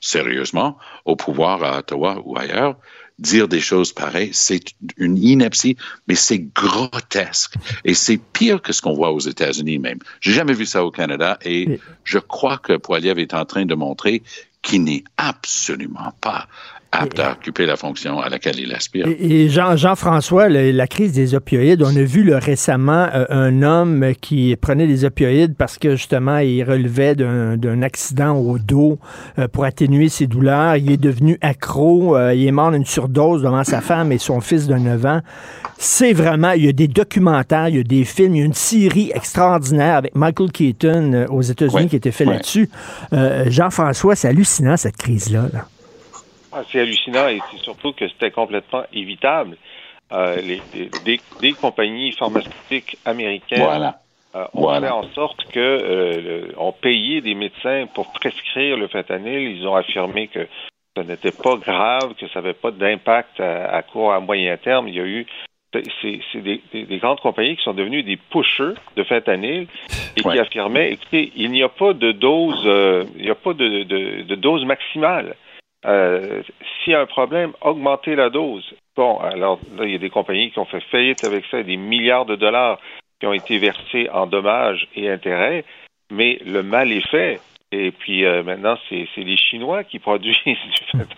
sérieusement 0.01 0.77
au 1.05 1.15
pouvoir 1.15 1.63
à 1.63 1.79
Ottawa 1.79 2.21
ou 2.23 2.37
ailleurs 2.37 2.75
dire 3.19 3.47
des 3.47 3.59
choses 3.59 3.93
pareilles. 3.93 4.31
C'est 4.33 4.63
une 4.97 5.17
ineptie, 5.17 5.77
mais 6.07 6.15
c'est 6.15 6.39
grotesque. 6.39 7.55
Et 7.85 7.93
c'est 7.93 8.17
pire 8.17 8.61
que 8.61 8.73
ce 8.73 8.81
qu'on 8.81 8.93
voit 8.93 9.11
aux 9.11 9.19
États-Unis 9.19 9.79
même. 9.79 9.99
J'ai 10.21 10.33
jamais 10.33 10.53
vu 10.53 10.65
ça 10.65 10.83
au 10.83 10.91
Canada 10.91 11.37
et 11.43 11.79
je 12.03 12.19
crois 12.19 12.57
que 12.57 12.77
Poiliev 12.77 13.19
est 13.19 13.33
en 13.33 13.45
train 13.45 13.65
de 13.65 13.75
montrer 13.75 14.23
qui 14.61 14.79
n'est 14.79 15.03
absolument 15.17 16.13
pas 16.21 16.47
apte 16.91 17.19
à 17.19 17.33
occuper 17.33 17.65
la 17.65 17.75
fonction 17.75 18.19
à 18.19 18.29
laquelle 18.29 18.59
il 18.59 18.73
aspire. 18.73 19.07
Et, 19.07 19.49
Jean, 19.49 19.75
Jean-François, 19.75 20.49
la 20.49 20.87
crise 20.87 21.11
des 21.13 21.35
opioïdes, 21.35 21.83
on 21.83 21.95
a 21.95 22.03
vu 22.03 22.23
le, 22.23 22.37
récemment 22.37 23.07
euh, 23.13 23.25
un 23.29 23.61
homme 23.61 24.13
qui 24.19 24.55
prenait 24.55 24.87
des 24.87 25.05
opioïdes 25.05 25.55
parce 25.55 25.77
que 25.77 25.91
justement 25.91 26.39
il 26.39 26.63
relevait 26.63 27.15
d'un 27.15 27.81
accident 27.81 28.35
au 28.35 28.57
dos 28.57 28.99
euh, 29.37 29.47
pour 29.47 29.65
atténuer 29.65 30.09
ses 30.09 30.27
douleurs. 30.27 30.77
Il 30.77 30.91
est 30.91 30.97
devenu 30.97 31.37
accro, 31.41 32.17
euh, 32.17 32.33
il 32.33 32.47
est 32.47 32.51
mort 32.51 32.71
d'une 32.71 32.85
surdose 32.85 33.43
devant 33.43 33.63
sa 33.63 33.81
femme 33.81 34.11
et 34.11 34.17
son 34.17 34.41
fils 34.41 34.67
de 34.67 34.75
9 34.75 35.05
ans. 35.05 35.21
C'est 35.77 36.13
vraiment, 36.13 36.51
il 36.51 36.65
y 36.65 36.69
a 36.69 36.73
des 36.73 36.87
documentaires, 36.87 37.69
il 37.69 37.77
y 37.77 37.79
a 37.79 37.83
des 37.83 38.03
films, 38.03 38.35
il 38.35 38.39
y 38.39 38.41
a 38.41 38.45
une 38.45 38.53
série 38.53 39.11
extraordinaire 39.13 39.97
avec 39.97 40.15
Michael 40.15 40.51
Keaton 40.51 41.27
aux 41.29 41.41
États-Unis 41.41 41.87
qui 41.87 41.95
a 41.95 41.97
été 41.97 42.11
fait 42.11 42.25
là-dessus. 42.25 42.69
Jean-François, 43.47 44.15
c'est 44.15 44.27
hallucinant 44.27 44.75
cette 44.75 44.97
crise-là. 44.97 45.47
là 45.53 45.65
ah, 46.51 46.63
c'est 46.71 46.79
hallucinant 46.79 47.27
et 47.27 47.39
c'est 47.51 47.59
surtout 47.59 47.93
que 47.93 48.07
c'était 48.07 48.31
complètement 48.31 48.83
évitable. 48.93 49.57
Euh, 50.11 50.37
les, 50.41 50.61
des, 51.39 51.53
compagnies 51.53 52.11
pharmaceutiques 52.13 52.97
américaines 53.05 53.93
euh, 54.35 54.45
ont 54.53 54.79
fait 54.79 54.89
en 54.89 55.03
sorte 55.13 55.45
que 55.51 55.59
euh, 55.59 56.51
ont 56.57 56.71
payé 56.71 57.21
des 57.21 57.35
médecins 57.35 57.85
pour 57.93 58.11
prescrire 58.13 58.75
le 58.75 58.87
fentanyl. 58.87 59.57
Ils 59.57 59.67
ont 59.67 59.75
affirmé 59.75 60.27
que 60.27 60.47
ce 60.97 61.03
n'était 61.03 61.31
pas 61.31 61.57
grave, 61.57 62.15
que 62.15 62.27
ça 62.29 62.41
n'avait 62.41 62.55
pas 62.55 62.71
d'impact 62.71 63.39
à, 63.39 63.83
court, 63.83 64.11
à 64.11 64.19
moyen 64.19 64.57
terme. 64.57 64.87
Il 64.87 64.95
y 64.95 64.99
a 64.99 65.05
eu 65.05 65.27
c'est 66.01 66.41
des, 66.41 66.61
des, 66.73 66.97
grandes 66.97 67.19
compagnies 67.19 67.55
qui 67.55 67.63
sont 67.63 67.73
devenues 67.73 68.01
des 68.01 68.17
pushers 68.17 68.73
de 68.95 69.03
fentanyl 69.03 69.67
et 70.17 70.21
qui 70.21 70.39
affirmaient, 70.39 70.93
écoutez, 70.93 71.31
il 71.35 71.51
n'y 71.51 71.61
a 71.61 71.69
pas 71.69 71.93
de 71.93 72.11
dose, 72.11 72.63
euh, 72.65 73.03
il 73.17 73.25
n'y 73.25 73.29
a 73.29 73.35
pas 73.35 73.53
de, 73.53 73.83
de, 73.83 74.23
de 74.23 74.35
dose 74.35 74.65
maximale. 74.65 75.35
Euh, 75.85 76.43
s'il 76.83 76.93
y 76.93 76.95
a 76.95 77.01
un 77.01 77.05
problème, 77.05 77.53
augmenter 77.61 78.15
la 78.15 78.29
dose. 78.29 78.73
Bon, 78.95 79.17
alors 79.19 79.59
là, 79.77 79.85
il 79.85 79.91
y 79.91 79.95
a 79.95 79.99
des 79.99 80.09
compagnies 80.09 80.51
qui 80.51 80.59
ont 80.59 80.65
fait 80.65 80.83
faillite 80.91 81.23
avec 81.23 81.45
ça, 81.49 81.63
des 81.63 81.77
milliards 81.77 82.25
de 82.25 82.35
dollars 82.35 82.79
qui 83.19 83.27
ont 83.27 83.33
été 83.33 83.57
versés 83.57 84.09
en 84.09 84.27
dommages 84.27 84.87
et 84.95 85.09
intérêts, 85.09 85.63
mais 86.11 86.39
le 86.45 86.63
mal 86.63 86.91
est 86.91 87.07
fait. 87.09 87.39
Et 87.71 87.91
puis 87.91 88.25
euh, 88.25 88.41
maintenant, 88.41 88.75
c'est 88.89 89.05
les 89.17 89.37
Chinois 89.37 89.83
qui 89.83 89.99
produisent 89.99 90.35
du 90.45 90.55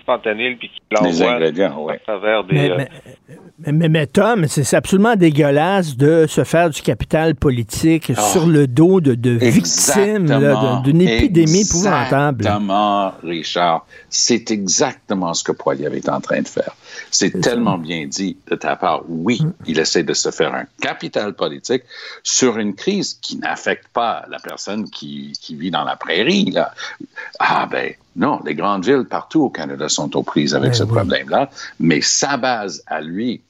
fentanyl 0.06 0.58
puis 0.58 0.68
qui 0.70 0.82
l'envoient 0.92 1.94
à 1.94 1.98
travers 2.00 2.44
des. 2.44 2.56
Mais, 2.56 3.72
Mais, 3.72 3.88
mais, 3.88 4.06
Tom, 4.08 4.46
c'est 4.48 4.76
absolument 4.76 5.16
dégueulasse 5.16 5.96
de 5.96 6.26
se 6.28 6.44
faire 6.44 6.70
du 6.70 6.82
capital 6.82 7.36
politique 7.36 8.12
Ah. 8.18 8.22
sur 8.22 8.48
le 8.48 8.68
dos 8.68 9.00
de, 9.00 9.16
de 9.16 9.32
victimes 9.32 10.28
d'une 10.84 11.02
épidémie 11.02 11.62
épouvantable. 11.62 12.42
Exactement, 12.44 13.14
Richard. 13.24 13.86
C'est 14.10 14.52
exactement 14.52 15.34
ce 15.34 15.46
que 15.46 15.54
Poiliev 15.54 15.96
est 15.96 16.10
en 16.10 16.20
train 16.20 16.42
de 16.42 16.48
faire. 16.50 16.76
C'est 17.12 17.40
tellement 17.40 17.78
bien 17.78 18.06
dit 18.08 18.36
de 18.50 18.56
ta 18.56 18.76
part. 18.76 19.04
Oui, 19.08 19.40
Mm. 19.42 19.54
il 19.68 19.80
essaie 19.80 20.04
de 20.04 20.14
se 20.14 20.30
faire 20.32 20.54
un 20.54 20.66
capital 20.82 21.34
politique 21.34 21.84
sur 22.24 22.58
une 22.58 22.76
crise 22.76 23.14
qui 23.22 23.38
n'affecte 23.38 23.88
pas 23.94 24.26
la 24.30 24.40
personne 24.40 24.90
qui, 24.90 25.32
qui 25.42 25.56
vit 25.56 25.72
dans 25.72 25.86
la 25.86 25.96
prairie. 25.96 26.41
Là. 26.46 26.74
Ah 27.40 27.68
ben 27.70 27.94
non, 28.16 28.40
les 28.46 28.56
grandes 28.56 28.86
villes 28.86 29.06
partout 29.10 29.44
au 29.44 29.50
Canada 29.50 29.88
sont 29.88 30.16
aux 30.18 30.24
prises 30.24 30.54
avec 30.56 30.72
Ben 30.72 30.74
ce 30.78 30.84
oui. 30.84 30.90
problème-là, 30.90 31.50
mais 31.80 32.02
sa 32.02 32.38
base 32.38 32.84
à 32.88 33.00
lui, 33.02 33.42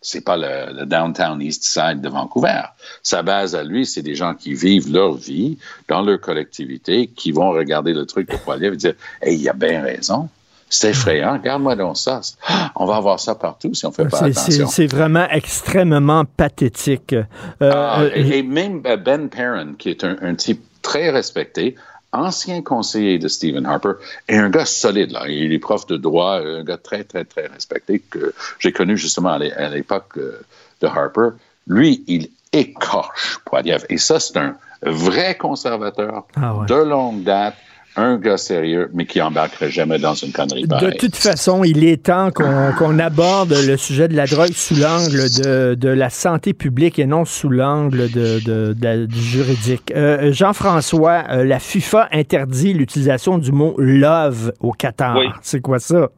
c'est 0.00 0.20
pas 0.24 0.36
le, 0.36 0.78
le 0.80 0.86
downtown 0.86 1.40
East 1.42 1.64
Side 1.64 2.00
de 2.00 2.08
Vancouver. 2.08 2.62
Sa 3.02 3.22
base 3.22 3.56
à 3.56 3.64
lui, 3.64 3.84
c'est 3.86 4.02
des 4.02 4.14
gens 4.14 4.34
qui 4.34 4.54
vivent 4.54 4.92
leur 4.92 5.14
vie 5.14 5.58
dans 5.88 6.02
leur 6.02 6.20
collectivité, 6.20 7.08
qui 7.08 7.32
vont 7.32 7.50
regarder 7.50 7.92
le 7.92 8.06
truc 8.06 8.30
de 8.30 8.36
Poiliev 8.36 8.74
et 8.74 8.76
dire 8.76 8.94
Hey, 9.22 9.38
il 9.40 9.48
a 9.48 9.52
bien 9.52 9.82
raison. 9.82 10.28
C'est 10.68 10.90
effrayant. 10.90 11.34
Regarde-moi 11.34 11.76
donc 11.76 11.96
ça. 11.96 12.20
Ah, 12.48 12.72
On 12.74 12.86
va 12.86 12.96
avoir 12.96 13.20
ça 13.20 13.34
partout 13.36 13.72
si 13.74 13.86
on 13.86 13.92
fait 13.92 14.04
pas 14.08 14.24
attention. 14.24 14.66
c'est 14.66 14.86
vraiment 14.88 15.26
extrêmement 15.30 16.24
pathétique. 16.24 17.12
Euh, 17.12 17.22
Ah, 17.60 18.00
euh, 18.02 18.10
et, 18.14 18.38
et 18.38 18.42
même 18.42 18.80
Ben 18.80 19.28
Perrin, 19.28 19.74
qui 19.78 19.90
est 19.90 20.02
un, 20.04 20.16
un 20.22 20.34
type 20.34 20.62
très 20.82 21.10
respecté, 21.10 21.76
ancien 22.16 22.62
conseiller 22.62 23.18
de 23.18 23.28
Stephen 23.28 23.66
Harper, 23.66 23.92
et 24.28 24.36
un 24.36 24.48
gars 24.50 24.64
solide. 24.66 25.10
Là. 25.12 25.28
Il 25.28 25.52
est 25.52 25.58
prof 25.58 25.86
de 25.86 25.96
droit, 25.96 26.40
un 26.40 26.64
gars 26.64 26.76
très, 26.78 27.04
très, 27.04 27.24
très 27.24 27.46
respecté 27.46 27.98
que 28.10 28.34
j'ai 28.58 28.72
connu 28.72 28.96
justement 28.96 29.30
à 29.32 29.38
l'é- 29.38 29.52
à 29.52 29.68
l'époque 29.68 30.12
euh, 30.18 30.40
de 30.80 30.86
Harper. 30.86 31.30
Lui, 31.66 32.04
il 32.06 32.28
écorche 32.52 33.38
Poiliev. 33.44 33.84
Et 33.90 33.98
ça, 33.98 34.20
c'est 34.20 34.36
un 34.38 34.56
vrai 34.82 35.36
conservateur 35.36 36.26
Ah 36.36 36.54
ouais. 36.54 36.66
de 36.66 36.74
longue 36.74 37.22
date, 37.22 37.56
un 37.96 38.18
gars 38.18 38.36
sérieux, 38.36 38.90
mais 38.92 39.06
qui 39.06 39.20
embarquerait 39.22 39.70
jamais 39.70 39.98
dans 39.98 40.14
une 40.14 40.32
connerie 40.32 40.64
De 40.66 40.96
toute 40.98 41.16
façon, 41.16 41.64
il 41.64 41.84
est 41.84 42.04
temps 42.06 42.30
qu'on 42.30 42.98
aborde 42.98 43.54
le 43.66 43.76
sujet 43.76 44.08
de 44.08 44.14
la 44.14 44.26
drogue 44.26 44.52
sous 44.52 44.74
l'angle 44.74 45.18
de, 45.42 45.74
de 45.74 45.88
la 45.88 46.10
santé 46.10 46.52
publique 46.52 46.98
et 46.98 47.06
non 47.06 47.24
sous 47.24 47.48
l'angle 47.48 48.10
de, 48.10 48.44
de- 48.44 48.72
de- 48.74 49.06
du 49.06 49.18
juridique. 49.20 49.92
Euh, 49.96 50.32
Jean-François, 50.32 51.24
euh, 51.30 51.44
la 51.44 51.58
FIFA 51.58 52.08
interdit 52.12 52.72
l'utilisation 52.74 53.38
du 53.38 53.52
mot 53.52 53.74
love 53.78 54.52
au 54.60 54.72
Qatar. 54.72 55.16
Oui. 55.16 55.26
C'est 55.42 55.60
quoi 55.62 55.78
ça? 55.78 56.08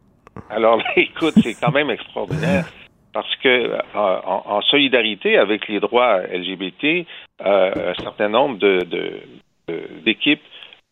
Alors, 0.51 0.77
là, 0.79 0.85
écoute, 0.97 1.35
c'est 1.43 1.55
quand 1.55 1.73
même 1.73 1.91
extraordinaire 1.91 2.67
parce 3.13 3.35
que, 3.43 3.49
euh, 3.49 3.79
en, 3.95 4.43
en 4.47 4.61
solidarité 4.63 5.39
avec 5.39 5.67
les 5.69 5.81
droits 5.81 6.19
LGBT, 6.33 7.07
euh, 7.45 7.71
un 7.97 8.03
certain 8.03 8.29
nombre 8.29 8.59
de- 8.59 8.85
de- 8.85 9.21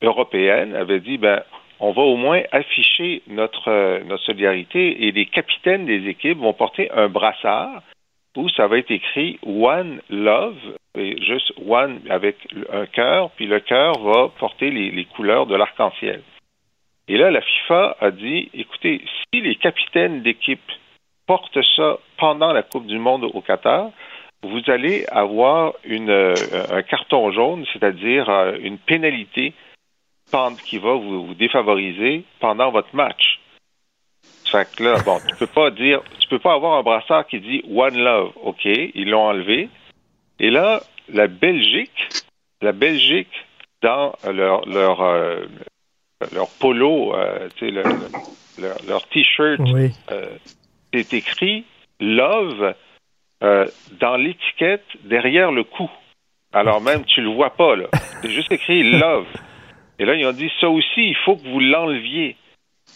européennes 0.02 0.74
avaient 0.74 1.00
dit, 1.00 1.18
ben, 1.18 1.42
on 1.80 1.92
va 1.92 2.02
au 2.02 2.16
moins 2.16 2.42
afficher 2.52 3.22
notre, 3.26 3.68
euh, 3.68 4.02
notre 4.04 4.22
solidarité 4.24 5.06
et 5.06 5.12
les 5.12 5.26
capitaines 5.26 5.86
des 5.86 6.08
équipes 6.08 6.38
vont 6.38 6.52
porter 6.52 6.90
un 6.90 7.08
brassard 7.08 7.82
où 8.36 8.48
ça 8.50 8.66
va 8.66 8.78
être 8.78 8.90
écrit 8.90 9.38
One 9.44 10.00
Love, 10.10 10.76
et 10.94 11.20
juste 11.22 11.52
One 11.66 12.00
avec 12.08 12.36
un 12.70 12.86
cœur, 12.86 13.30
puis 13.30 13.46
le 13.46 13.60
cœur 13.60 13.98
va 13.98 14.28
porter 14.38 14.70
les, 14.70 15.04
couleurs 15.04 15.46
de 15.46 15.56
l'arc-en-ciel. 15.56 16.22
Et 17.08 17.16
là, 17.16 17.30
la 17.30 17.40
FIFA 17.40 17.96
a 18.00 18.10
dit, 18.10 18.50
écoutez, 18.52 19.02
si 19.32 19.40
les 19.40 19.56
capitaines 19.56 20.22
d'équipe 20.22 20.60
portent 21.26 21.62
ça 21.76 21.98
pendant 22.18 22.52
la 22.52 22.62
Coupe 22.62 22.86
du 22.86 22.98
Monde 22.98 23.24
au 23.24 23.40
Qatar, 23.40 23.90
vous 24.42 24.60
allez 24.68 25.06
avoir 25.10 25.72
euh, 25.88 26.34
un 26.70 26.82
carton 26.82 27.32
jaune, 27.32 27.64
c'est-à-dire 27.72 28.28
euh, 28.28 28.56
une 28.60 28.78
pénalité 28.78 29.54
qui 30.64 30.78
va 30.78 30.92
vous, 30.94 31.26
vous 31.26 31.34
défavoriser 31.34 32.24
pendant 32.40 32.70
votre 32.70 32.94
match. 32.94 33.40
Fait 34.50 34.68
que 34.76 34.82
là, 34.82 34.96
bon, 35.04 35.20
tu 35.26 35.34
peux 35.36 35.46
pas 35.46 35.70
dire, 35.70 36.02
tu 36.18 36.28
peux 36.28 36.38
pas 36.38 36.54
avoir 36.54 36.78
un 36.78 36.82
brassard 36.82 37.26
qui 37.26 37.40
dit 37.40 37.62
One 37.70 37.96
Love. 37.98 38.32
OK, 38.42 38.64
ils 38.64 39.08
l'ont 39.08 39.28
enlevé. 39.28 39.68
Et 40.38 40.50
là, 40.50 40.82
la 41.08 41.26
Belgique, 41.26 42.08
la 42.60 42.72
Belgique, 42.72 43.32
dans 43.82 44.14
leur, 44.30 44.66
leur, 44.66 45.00
euh, 45.00 45.46
leur 46.34 46.48
polo, 46.60 47.14
euh, 47.14 47.48
tu 47.56 47.66
sais, 47.66 47.70
le- 47.70 47.82
le- 47.82 48.62
leur, 48.62 48.76
leur 48.88 49.08
t-shirt, 49.08 49.60
Oui. 49.72 49.90
euh, 50.10 50.36
c'est 50.92 51.12
écrit 51.14 51.64
Love 52.00 52.74
euh, 53.42 53.66
dans 54.00 54.16
l'étiquette 54.16 54.84
derrière 55.04 55.52
le 55.52 55.64
cou. 55.64 55.90
Alors 56.52 56.80
même, 56.88 57.04
tu 57.04 57.20
le 57.22 57.28
vois 57.30 57.50
pas, 57.50 57.76
là. 57.76 57.86
C'est 58.22 58.30
juste 58.30 58.50
écrit 58.52 58.82
Love. 58.98 59.26
Et 59.98 60.04
là, 60.04 60.14
ils 60.14 60.26
ont 60.26 60.32
dit, 60.32 60.50
ça 60.60 60.68
aussi, 60.68 61.08
il 61.08 61.16
faut 61.24 61.36
que 61.36 61.48
vous 61.48 61.60
l'enleviez. 61.60 62.36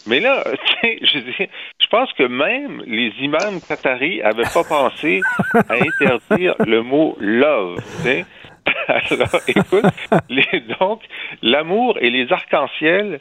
Mais 0.07 0.19
là, 0.19 0.43
tu 0.65 0.73
sais, 0.81 0.99
je, 1.01 1.19
dis- 1.19 1.49
je 1.81 1.87
pense 1.87 2.11
que 2.13 2.23
même 2.23 2.83
les 2.85 3.11
imams 3.21 3.59
qataris 3.67 4.19
n'avaient 4.19 4.43
pas 4.53 4.63
pensé 4.63 5.21
à 5.53 5.73
interdire 5.73 6.55
le 6.65 6.81
mot 6.81 7.17
love. 7.19 7.77
Alors, 8.87 9.41
écoute, 9.47 9.85
les- 10.29 10.61
donc, 10.79 11.01
l'amour 11.41 11.97
et 11.99 12.09
les 12.09 12.31
arcs-en-ciel 12.31 13.19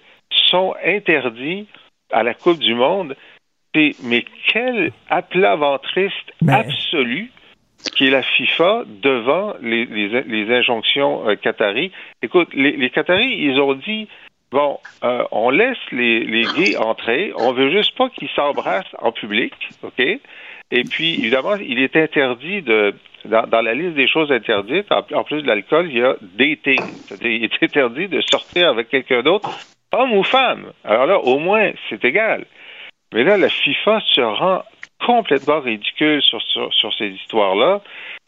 sont 0.50 0.74
interdits 0.84 1.66
à 2.12 2.22
la 2.22 2.34
Coupe 2.34 2.58
du 2.58 2.74
Monde. 2.74 3.16
Mais 4.02 4.24
quel 4.48 4.92
aplat 5.08 5.54
ventriste 5.56 6.32
absolu 6.48 7.30
qui 7.94 8.06
est 8.06 8.10
la 8.10 8.22
FIFA 8.22 8.84
devant 8.86 9.54
les, 9.60 10.50
injonctions 10.50 11.28
euh. 11.28 11.88
Écoute, 12.22 12.48
les, 12.54 12.90
Qataris, 12.90 13.36
ils 13.38 13.60
ont 13.60 13.74
dit 13.74 14.08
bon, 14.50 14.78
euh, 15.04 15.24
on 15.30 15.50
laisse 15.50 15.78
les, 15.92 16.44
gays 16.56 16.76
entrer, 16.76 17.32
on 17.36 17.52
veut 17.52 17.70
juste 17.70 17.96
pas 17.96 18.08
qu'ils 18.10 18.28
s'embrassent 18.30 18.94
en 18.98 19.12
public, 19.12 19.52
ok? 19.82 20.00
Et 20.72 20.84
puis, 20.84 21.14
évidemment, 21.14 21.56
il 21.56 21.78
est 21.80 21.96
interdit 21.96 22.62
de 22.62 22.94
dans, 23.24 23.46
dans 23.46 23.60
la 23.60 23.74
liste 23.74 23.94
des 23.94 24.08
choses 24.08 24.32
interdites, 24.32 24.90
en, 24.90 25.04
en 25.14 25.24
plus 25.24 25.42
de 25.42 25.46
l'alcool, 25.46 25.88
il 25.90 25.98
y 25.98 26.02
a 26.02 26.16
dating. 26.22 26.80
C'est-à-dire, 26.80 27.30
il 27.30 27.44
est 27.44 27.62
interdit 27.62 28.08
de 28.08 28.20
sortir 28.22 28.68
avec 28.68 28.88
quelqu'un 28.88 29.22
d'autre, 29.22 29.50
homme 29.92 30.12
ou 30.14 30.22
femme. 30.22 30.72
Alors 30.84 31.06
là, 31.06 31.18
au 31.18 31.38
moins, 31.38 31.70
c'est 31.88 32.04
égal. 32.04 32.46
Mais 33.12 33.24
là, 33.24 33.36
la 33.36 33.48
FIFA 33.48 34.00
se 34.14 34.20
rend 34.20 34.62
complètement 35.04 35.60
ridicule 35.60 36.22
sur, 36.22 36.40
sur, 36.42 36.72
sur 36.72 36.92
ces 36.94 37.08
histoires-là. 37.08 37.80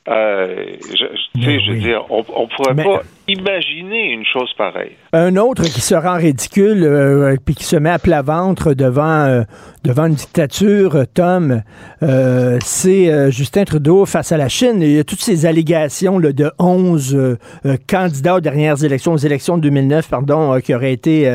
Euh, 0.09 0.65
je, 0.91 1.05
je- 1.37 1.41
je 1.65 1.73
veux 1.73 1.79
dire, 1.79 2.05
on, 2.11 2.25
on 2.35 2.49
pourrait 2.49 2.75
Mais- 2.75 2.83
pas 2.85 3.03
imaginer 3.29 4.11
une 4.13 4.25
chose 4.25 4.51
pareille. 4.59 4.97
Un 5.13 5.37
autre 5.37 5.63
qui 5.63 5.81
se 5.81 5.95
rend 5.95 6.17
ridicule 6.17 6.83
euh, 6.83 7.37
puis 7.45 7.55
qui 7.55 7.63
se 7.65 7.77
met 7.77 7.91
à 7.91 8.01
plat 8.01 8.21
ventre 8.21 8.75
devant, 8.75 9.25
euh, 9.27 9.43
devant 9.85 10.07
une 10.07 10.15
dictature, 10.15 10.97
euh, 10.97 11.05
Tom, 11.15 11.63
euh, 12.03 12.59
c'est 12.65 13.31
Justin 13.31 13.63
Trudeau 13.65 14.05
face 14.07 14.33
à 14.33 14.37
la 14.37 14.49
Chine. 14.49 14.79
Il 14.83 14.91
y 14.91 14.99
a 14.99 15.05
toutes 15.05 15.21
ces 15.21 15.47
allégations 15.47 16.19
là, 16.19 16.33
de 16.33 16.51
11 16.59 17.15
euh, 17.15 17.39
euh, 17.65 17.77
candidats 17.89 18.35
aux 18.37 18.41
dernières 18.41 18.83
élections, 18.83 19.13
aux 19.13 19.17
élections 19.19 19.57
de 19.57 19.63
2009, 19.63 20.09
pardon, 20.09 20.59
qui 20.61 20.75
auraient 20.75 20.93
été, 20.93 21.31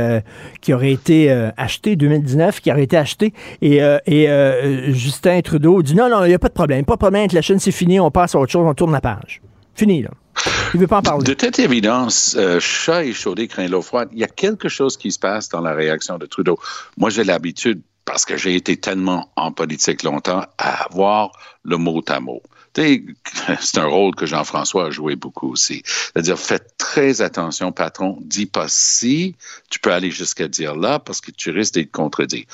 qui 0.62 0.74
auraient 0.74 0.92
été 0.92 1.32
achetés, 1.56 1.96
2019, 1.96 2.60
qui 2.60 2.70
auraient 2.72 2.84
été 2.84 2.98
achetés. 2.98 3.32
Et, 3.62 3.80
et 4.08 4.28
Justin 4.90 5.40
Trudeau 5.42 5.82
dit 5.82 5.96
non, 5.96 6.10
non, 6.10 6.26
il 6.26 6.30
n'y 6.30 6.34
a 6.34 6.40
pas 6.40 6.50
de 6.50 6.54
problème. 6.54 6.84
Pas 6.84 6.96
de 6.96 7.00
problème 7.00 7.22
avec 7.22 7.32
la 7.34 7.42
Chine, 7.42 7.60
c'est 7.60 7.72
fini, 7.72 8.00
on 8.00 8.12
passe 8.12 8.36
à 8.36 8.40
autre 8.40 8.52
chose, 8.52 8.57
on 8.66 8.74
tourne 8.74 8.92
la 8.92 9.02
page. 9.02 9.42
Fini, 9.76 10.02
là. 10.02 10.10
Il 10.74 10.80
veut 10.80 10.88
pas 10.88 10.98
en 10.98 11.02
parler. 11.02 11.24
De 11.24 11.34
toute 11.34 11.60
évidence, 11.60 12.36
euh, 12.38 12.60
chat 12.60 13.06
échaudé 13.06 13.48
craint 13.48 13.68
l'eau 13.68 13.82
froide. 13.82 14.10
Il 14.12 14.20
y 14.20 14.24
a 14.24 14.28
quelque 14.28 14.70
chose 14.70 14.98
qui 14.98 15.12
se 15.12 15.20
passe 15.20 15.50
dans 15.50 15.62
la 15.62 15.74
réaction 15.74 16.18
de 16.18 16.26
Trudeau. 16.26 16.60
Moi, 16.98 17.10
j'ai 17.10 17.24
l'habitude, 17.24 17.82
parce 18.06 18.26
que 18.26 18.38
j'ai 18.38 18.56
été 18.56 18.78
tellement 18.78 19.32
en 19.36 19.52
politique 19.52 20.04
longtemps, 20.04 20.46
à 20.58 20.84
avoir 20.86 21.32
le 21.64 21.78
mot 21.78 22.04
à 22.08 22.20
mot. 22.20 22.42
C'est 23.60 23.80
un 23.80 23.88
rôle 23.88 24.14
que 24.14 24.26
Jean-François 24.26 24.88
a 24.88 24.92
joué 24.92 25.16
beaucoup 25.16 25.52
aussi. 25.52 25.82
C'est-à-dire, 25.86 26.38
faites 26.38 26.76
très 26.78 27.22
attention, 27.22 27.72
patron. 27.72 28.20
Dis 28.22 28.46
pas 28.46 28.68
si, 28.68 29.36
tu 29.70 29.80
peux 29.80 29.92
aller 29.92 30.12
jusqu'à 30.12 30.48
dire 30.48 30.76
là, 30.76 31.00
parce 31.00 31.20
que 31.20 31.32
tu 31.32 31.50
risques 31.50 31.74
d'être 31.74 31.92
contredit. 31.92 32.46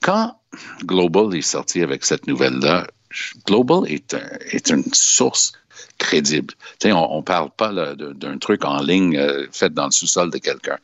Quand 0.00 0.38
Global 0.84 1.34
est 1.36 1.42
sorti 1.42 1.82
avec 1.82 2.04
cette 2.04 2.26
nouvelle-là, 2.26 2.86
Global 3.46 3.90
est, 3.90 4.14
un- 4.14 4.38
est 4.50 4.70
une 4.70 4.84
source 4.92 5.52
crédible. 5.98 6.54
On, 6.84 6.90
on 7.10 7.22
parle 7.22 7.50
pas 7.50 7.72
d'un 7.94 8.38
truc 8.38 8.64
en 8.64 8.82
ligne 8.82 9.16
euh, 9.16 9.46
fait 9.52 9.72
dans 9.72 9.86
le 9.86 9.90
sous-sol 9.90 10.30
de 10.30 10.38
quelqu'un. 10.38 10.76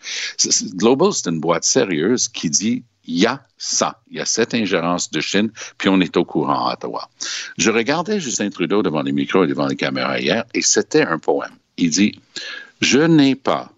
Global, 0.77 1.13
c'est 1.13 1.29
une 1.31 1.41
boîte 1.41 1.65
sérieuse 1.65 2.29
qui 2.29 2.51
dit 2.51 2.85
il 3.07 3.19
y 3.19 3.27
a 3.27 3.43
ça, 3.59 4.01
il 4.11 4.17
y 4.17 4.21
a 4.21 4.25
cette 4.25 4.55
ingérence 4.55 5.11
de 5.11 5.21
Chine, 5.21 5.51
puis 5.77 5.91
on 5.91 6.01
est 6.01 6.17
au 6.17 6.25
courant 6.25 6.69
à 6.69 6.73
Ottawa. 6.73 7.11
Je 7.59 7.71
regardais 7.71 8.19
Justin 8.19 8.49
Trudeau 8.49 8.83
devant 8.83 9.03
les 9.03 9.13
micros 9.13 9.45
et 9.45 9.47
devant 9.47 9.67
les 9.67 9.77
caméras 9.77 10.21
hier, 10.21 10.45
et 10.55 10.63
c'était 10.63 11.03
un 11.03 11.19
poème. 11.19 11.53
Il 11.77 11.91
dit 11.91 12.19
Je 12.81 13.01
n'ai 13.01 13.35
pas 13.35 13.71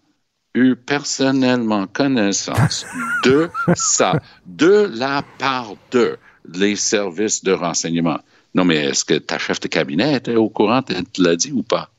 eu 0.55 0.77
personnellement 0.77 1.87
connaissance 1.89 2.87
de 3.25 3.51
ça, 3.75 4.21
de 4.47 4.91
la 4.95 5.23
part 5.39 5.75
de 5.91 6.17
les 6.55 6.77
services 6.77 7.43
de 7.43 7.53
renseignement. 7.53 8.21
Non, 8.57 8.65
mais 8.65 8.77
est-ce 8.77 9.05
que 9.05 9.15
ta 9.15 9.39
chef 9.39 9.61
de 9.61 9.69
cabinet 9.69 10.15
était 10.15 10.35
au 10.35 10.49
courant, 10.49 10.81
tu 10.83 11.23
l'as 11.23 11.37
dit 11.37 11.53
ou 11.53 11.63
pas? 11.63 11.91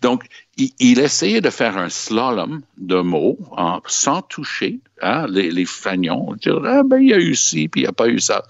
Donc, 0.00 0.24
il, 0.56 0.98
essayait 0.98 1.40
de 1.40 1.50
faire 1.50 1.76
un 1.76 1.88
slalom 1.88 2.62
de 2.78 3.00
mots 3.00 3.38
sans 3.86 4.22
toucher 4.22 4.80
hein, 5.02 5.26
les, 5.28 5.50
les 5.50 5.66
fagnons. 5.66 6.34
Dire, 6.40 6.62
ah, 6.64 6.82
ben, 6.84 6.98
il 6.98 7.08
y 7.08 7.14
a 7.14 7.18
eu 7.18 7.34
ci, 7.34 7.68
puis 7.68 7.82
il 7.82 7.84
n'y 7.84 7.88
a 7.88 7.92
pas 7.92 8.08
eu 8.08 8.18
ça. 8.18 8.44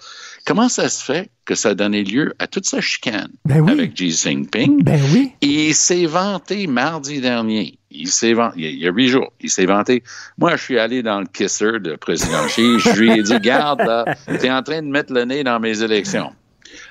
Comment 0.46 0.68
ça 0.68 0.88
se 0.88 1.04
fait 1.04 1.30
que 1.44 1.54
ça 1.54 1.70
a 1.70 1.74
donné 1.74 2.04
lieu 2.04 2.34
à 2.38 2.46
toute 2.46 2.66
sa 2.66 2.80
chicane 2.80 3.30
ben 3.44 3.68
avec 3.68 3.94
Xi 3.94 4.10
Jinping? 4.10 4.82
Ben 4.82 5.00
oui. 5.12 5.32
Et 5.42 5.68
il 5.68 5.74
s'est 5.74 6.06
vanté 6.06 6.66
mardi 6.66 7.20
dernier. 7.20 7.78
Il 7.90 8.08
s'est 8.08 8.32
vanté, 8.32 8.60
il 8.60 8.78
y 8.78 8.86
a 8.86 8.92
huit 8.92 9.08
jours, 9.08 9.32
il 9.40 9.50
s'est 9.50 9.66
vanté. 9.66 10.04
Moi, 10.38 10.56
je 10.56 10.62
suis 10.62 10.78
allé 10.78 11.02
dans 11.02 11.20
le 11.20 11.26
kisser 11.26 11.80
de 11.80 11.96
président 11.96 12.46
Xi. 12.46 12.78
Je 12.78 13.00
lui 13.00 13.10
ai 13.10 13.22
dit, 13.22 13.38
garde, 13.40 14.04
tu 14.28 14.46
es 14.46 14.50
en 14.50 14.62
train 14.62 14.82
de 14.82 14.88
mettre 14.88 15.12
le 15.12 15.24
nez 15.24 15.42
dans 15.42 15.58
mes 15.58 15.82
élections. 15.82 16.32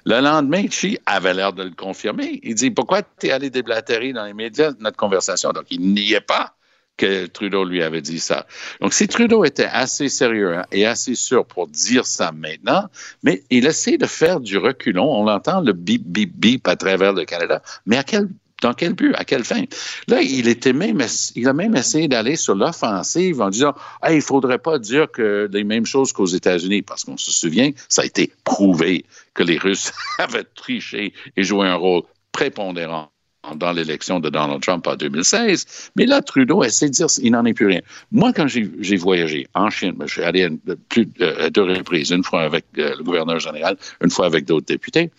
Le 0.06 0.22
lendemain, 0.22 0.66
Xi 0.68 0.98
avait 1.06 1.34
l'air 1.34 1.54
de 1.54 1.64
le 1.64 1.72
confirmer. 1.72 2.40
Il 2.44 2.56
dit, 2.56 2.72
pourquoi 2.72 3.02
tu 3.02 3.28
es 3.28 3.32
allé 3.32 3.50
déblatérer 3.50 4.14
dans 4.14 4.26
les 4.26 4.34
médias 4.34 4.72
notre 4.80 4.98
conversation? 4.98 5.52
Donc, 5.52 5.66
il 5.70 5.82
n'y 5.94 6.20
pas 6.20 6.56
que 7.00 7.28
Trudeau 7.28 7.64
lui 7.64 7.82
avait 7.82 8.02
dit 8.02 8.20
ça. 8.20 8.46
Donc, 8.82 8.94
si 8.94 9.08
Trudeau 9.08 9.46
était 9.46 9.70
assez 9.72 10.10
sérieux 10.10 10.58
hein, 10.58 10.66
et 10.72 10.86
assez 10.86 11.16
sûr 11.16 11.46
pour 11.46 11.68
dire 11.68 12.06
ça 12.06 12.32
maintenant, 12.32 12.90
mais 13.24 13.44
il 13.50 13.66
essaie 13.66 13.98
de 13.98 14.06
faire 14.06 14.40
du 14.40 14.58
reculon. 14.58 15.10
On 15.10 15.28
entend 15.28 15.62
le 15.62 15.74
bip, 15.74 16.04
bip, 16.06 16.34
bip 16.36 16.68
à 16.68 16.76
travers 16.76 17.14
le 17.14 17.24
Canada, 17.26 17.62
mais 17.86 17.98
à 17.98 18.04
quel 18.04 18.28
dans 18.62 18.74
quel 18.74 18.94
but? 18.94 19.14
À 19.16 19.26
quelle 19.26 19.44
fin? 19.44 19.64
Là, 20.08 20.22
il 20.22 20.48
était 20.48 20.74
même, 20.74 21.02
il 21.36 21.48
a 21.48 21.54
même 21.54 21.76
essayé 21.76 22.08
d'aller 22.08 22.36
sur 22.36 22.56
l'offensive 22.56 23.42
en 23.42 23.50
disant, 23.50 23.74
il 24.10 24.20
il 24.20 24.22
faudrait 24.22 24.60
pas 24.60 24.78
dire 24.78 25.08
les 25.18 25.64
mêmes 25.64 25.86
choses 25.86 26.12
qu'aux 26.12 26.26
États-Unis, 26.26 26.82
parce 26.82 27.06
qu'on 27.06 27.18
se 27.18 27.32
souvient, 27.32 27.72
ça 27.88 28.02
a 28.02 28.06
été 28.06 28.32
prouvé 28.44 29.06
que 29.34 29.44
les 29.44 29.58
Russes 29.58 29.94
avaient 30.20 30.44
triché 30.44 31.14
et 31.38 31.44
joué 31.44 31.68
un 31.68 31.76
rôle 31.76 32.04
prépondérant 32.32 33.12
dans 33.56 33.72
l'élection 33.72 34.20
de 34.20 34.30
Donald 34.30 34.62
Trump 34.62 34.86
en 34.88 34.96
2016. 34.96 35.92
Mais 35.96 36.06
là, 36.06 36.22
Trudeau 36.22 36.64
essaie 36.64 36.88
de 36.88 36.94
dire 36.94 37.08
qu'il 37.08 37.32
n'en 37.32 37.46
est 37.46 37.54
plus 37.54 37.68
rien. 37.68 37.82
Moi, 38.12 38.34
quand 38.34 38.48
j'ai 38.48 38.98
voyagé 38.98 39.48
en 39.54 39.70
Chine, 39.70 39.96
je 40.06 40.12
suis 40.12 40.24
allé 40.24 40.44
à, 40.44 41.50
deux 41.50 41.64
reprises, 41.64 42.12
une 42.12 42.24
fois 42.24 42.42
avec 42.42 42.66
euh, 42.78 42.96
le 42.98 43.04
gouverneur 43.04 43.40
général, 43.40 43.78
une 44.04 44.12
fois 44.12 44.26
avec 44.26 44.46
d'autres 44.46 44.66
députés. 44.66 45.12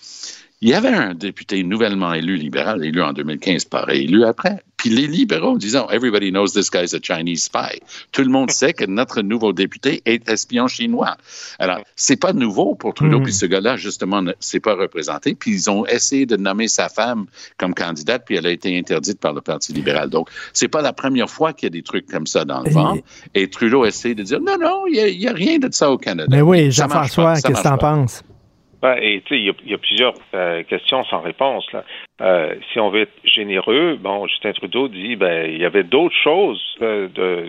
Il 0.62 0.68
y 0.68 0.74
avait 0.74 0.88
un 0.88 1.14
député 1.14 1.62
nouvellement 1.62 2.12
élu 2.12 2.36
libéral, 2.36 2.84
élu 2.84 3.00
en 3.00 3.14
2015, 3.14 3.64
pareil, 3.64 4.04
élu 4.04 4.26
après. 4.26 4.62
Puis 4.76 4.90
les 4.90 5.06
libéraux 5.06 5.56
disant 5.56 5.88
Everybody 5.88 6.30
knows 6.30 6.48
this 6.48 6.70
guy's 6.70 6.92
a 6.92 6.98
Chinese 7.02 7.44
spy. 7.44 7.80
Tout 8.12 8.20
le 8.20 8.28
monde 8.28 8.50
sait 8.50 8.74
que 8.74 8.84
notre 8.84 9.22
nouveau 9.22 9.54
député 9.54 10.02
est 10.04 10.28
espion 10.28 10.68
chinois. 10.68 11.16
Alors, 11.58 11.80
c'est 11.96 12.20
pas 12.20 12.34
nouveau 12.34 12.74
pour 12.74 12.92
Trudeau, 12.92 13.20
mm. 13.20 13.22
puis 13.22 13.32
ce 13.32 13.46
gars-là, 13.46 13.76
justement, 13.76 14.20
ne 14.20 14.32
s'est 14.38 14.61
pas 14.61 14.74
représenté. 14.74 15.34
Puis 15.34 15.50
ils 15.50 15.70
ont 15.70 15.86
essayé 15.86 16.26
de 16.26 16.36
nommer 16.36 16.68
sa 16.68 16.90
femme 16.90 17.24
comme 17.56 17.72
candidate, 17.72 18.24
puis 18.26 18.36
elle 18.36 18.46
a 18.46 18.50
été 18.50 18.78
interdite 18.78 19.18
par 19.18 19.32
le 19.32 19.40
Parti 19.40 19.72
libéral. 19.72 20.11
Donc, 20.11 20.28
c'est 20.52 20.68
pas 20.68 20.82
la 20.82 20.92
première 20.92 21.30
fois 21.30 21.54
qu'il 21.54 21.68
y 21.68 21.68
a 21.68 21.70
des 21.70 21.82
trucs 21.82 22.06
comme 22.06 22.26
ça 22.26 22.44
dans 22.44 22.61
le 22.61 22.70
vent. 22.70 22.98
Et 23.34 23.48
Trudeau 23.48 23.86
essaie 23.86 24.14
de 24.14 24.22
dire 24.22 24.40
Non, 24.40 24.58
non, 24.61 24.84
il 24.86 25.18
n'y 25.18 25.26
a, 25.26 25.32
rien 25.32 25.58
de 25.58 25.68
ça 25.72 25.90
au 25.90 25.96
Canada. 25.96 26.28
Mais 26.30 26.42
oui, 26.42 26.70
Jean-François, 26.70 27.36
qu'est-ce 27.36 27.46
que 27.46 27.62
tu 27.62 27.68
en 27.68 27.78
penses? 27.78 28.22
Ben, 28.83 28.97
et 29.01 29.22
il 29.31 29.55
y, 29.66 29.74
a 29.74 29.78
plusieurs 29.78 30.14
euh, 30.35 30.62
questions 30.62 31.05
sans 31.05 31.20
réponse. 31.20 31.70
Là. 31.72 31.85
Euh, 32.22 32.55
si 32.72 32.81
on 32.81 32.89
veut 32.89 33.03
être 33.03 33.12
généreux, 33.24 33.99
bon, 34.01 34.26
Justin 34.26 34.53
Trudeau 34.53 34.89
dit, 34.89 35.16
ben, 35.16 35.51
il 35.51 35.59
y 35.59 35.66
avait 35.66 35.83
d'autres 35.83 36.16
choses 36.16 36.62
euh, 36.81 37.09
de, 37.09 37.47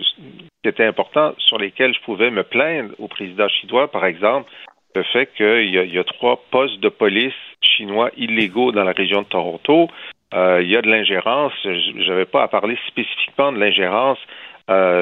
qui 0.62 0.68
étaient 0.68 0.84
importantes 0.84 1.36
sur 1.38 1.56
lesquelles 1.56 1.94
je 1.94 2.00
pouvais 2.00 2.30
me 2.30 2.42
plaindre 2.42 2.92
au 2.98 3.08
président 3.08 3.48
chinois, 3.48 3.90
par 3.90 4.04
exemple, 4.04 4.50
le 4.94 5.02
fait 5.04 5.30
qu'il 5.34 5.74
y, 5.74 5.94
y, 5.94 5.98
a 5.98 6.04
trois 6.04 6.44
postes 6.50 6.80
de 6.80 6.90
police 6.90 7.32
chinois 7.62 8.10
illégaux 8.18 8.72
dans 8.72 8.84
la 8.84 8.92
région 8.92 9.22
de 9.22 9.26
Toronto. 9.26 9.88
il 10.34 10.68
y 10.68 10.76
a 10.76 10.82
de 10.82 10.90
l'ingérence. 10.90 11.54
Je 11.64 12.08
n'avais 12.10 12.26
pas 12.26 12.42
à 12.42 12.48
parler 12.48 12.76
spécifiquement 12.88 13.52
de 13.52 13.58
l'ingérence 13.58 14.18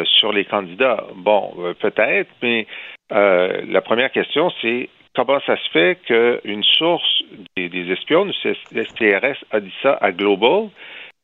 sur 0.05 0.33
les 0.33 0.45
candidats. 0.45 1.07
Bon, 1.17 1.75
peut-être, 1.81 2.31
mais 2.41 2.69
la 3.11 3.81
première 3.81 4.13
question, 4.13 4.53
c'est 4.63 4.89
comment 5.15 5.41
ça 5.47 5.57
se 5.57 5.71
fait 5.71 5.99
qu'une 6.07 6.65
source 6.65 7.23
des, 7.57 7.93
espions 7.93 8.27
du 8.27 8.33
CRS 8.33 9.45
a 9.51 9.61
dit 9.61 9.75
ça 9.83 9.99
à 10.01 10.13
Global 10.13 10.69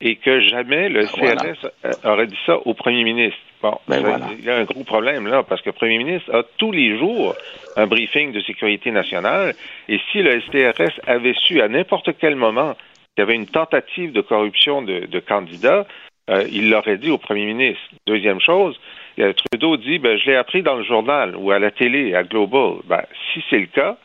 et 0.01 0.17
que 0.17 0.41
jamais 0.41 0.89
le 0.89 1.07
CRS 1.07 1.67
aurait 2.05 2.27
dit 2.27 2.39
ça 2.45 2.59
au 2.67 2.75
premier 2.75 3.05
ministre? 3.05 3.39
Bon, 3.63 3.79
ben 3.89 4.21
il 4.39 4.45
y 4.45 4.51
a 4.51 4.57
un 4.57 4.65
gros 4.65 4.85
problème 4.85 5.27
là, 5.27 5.43
parce 5.43 5.63
que 5.63 5.71
le 5.71 5.75
premier 5.75 5.97
ministre 5.99 6.35
a 6.35 6.43
tous 6.59 6.73
les 6.73 6.99
jours 6.99 7.35
un 7.77 7.87
briefing 7.87 8.33
de 8.33 8.41
sécurité 8.41 8.91
nationale, 8.91 9.55
et 9.89 9.99
si 10.13 10.23
le 10.23 10.41
CRS 10.41 11.01
avait 11.07 11.35
su 11.35 11.63
à 11.63 11.69
n'importe 11.69 12.11
quel 12.19 12.37
moment 12.37 12.75
qu'il 12.75 13.19
y 13.19 13.23
avait 13.23 13.35
une 13.35 13.47
tentative 13.47 14.13
de 14.13 14.21
corruption 14.21 14.83
de, 14.83 15.07
de 15.07 15.21
candidats, 15.21 15.87
euh, 16.31 16.45
il 16.51 16.71
l'aurait 16.71 16.99
dit 16.99 17.11
au 17.11 17.19
premier 17.19 17.47
ministre. 17.47 17.83
Deuxième 18.07 18.41
chose, 18.41 18.79
Trudeau 19.17 19.77
dit 19.77 19.99
ben, 19.99 20.19
Je 20.19 20.27
l'ai 20.27 20.37
appris 20.37 20.63
dans 20.63 20.77
le 20.77 20.85
journal 20.85 21.37
ou 21.37 21.51
à 21.51 21.59
la 21.59 21.71
télé, 21.71 22.15
à 22.15 22.25
Global. 22.25 22.81
Ben, 22.85 23.03
si 23.33 23.43
c'est 23.49 23.59
le 23.59 23.67
cas, 23.67 23.97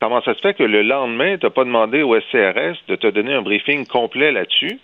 comment 0.00 0.22
ça 0.22 0.34
se 0.34 0.40
fait 0.40 0.54
que 0.54 0.62
le 0.62 0.82
lendemain, 0.82 1.38
tu 1.38 1.46
n'as 1.46 1.50
pas 1.50 1.64
demandé 1.64 2.02
au 2.02 2.18
SCRS 2.18 2.76
de 2.88 2.96
te 2.96 3.06
donner 3.08 3.34
un 3.34 3.42
briefing 3.42 3.86
complet 3.86 4.32
là-dessus? 4.32 4.78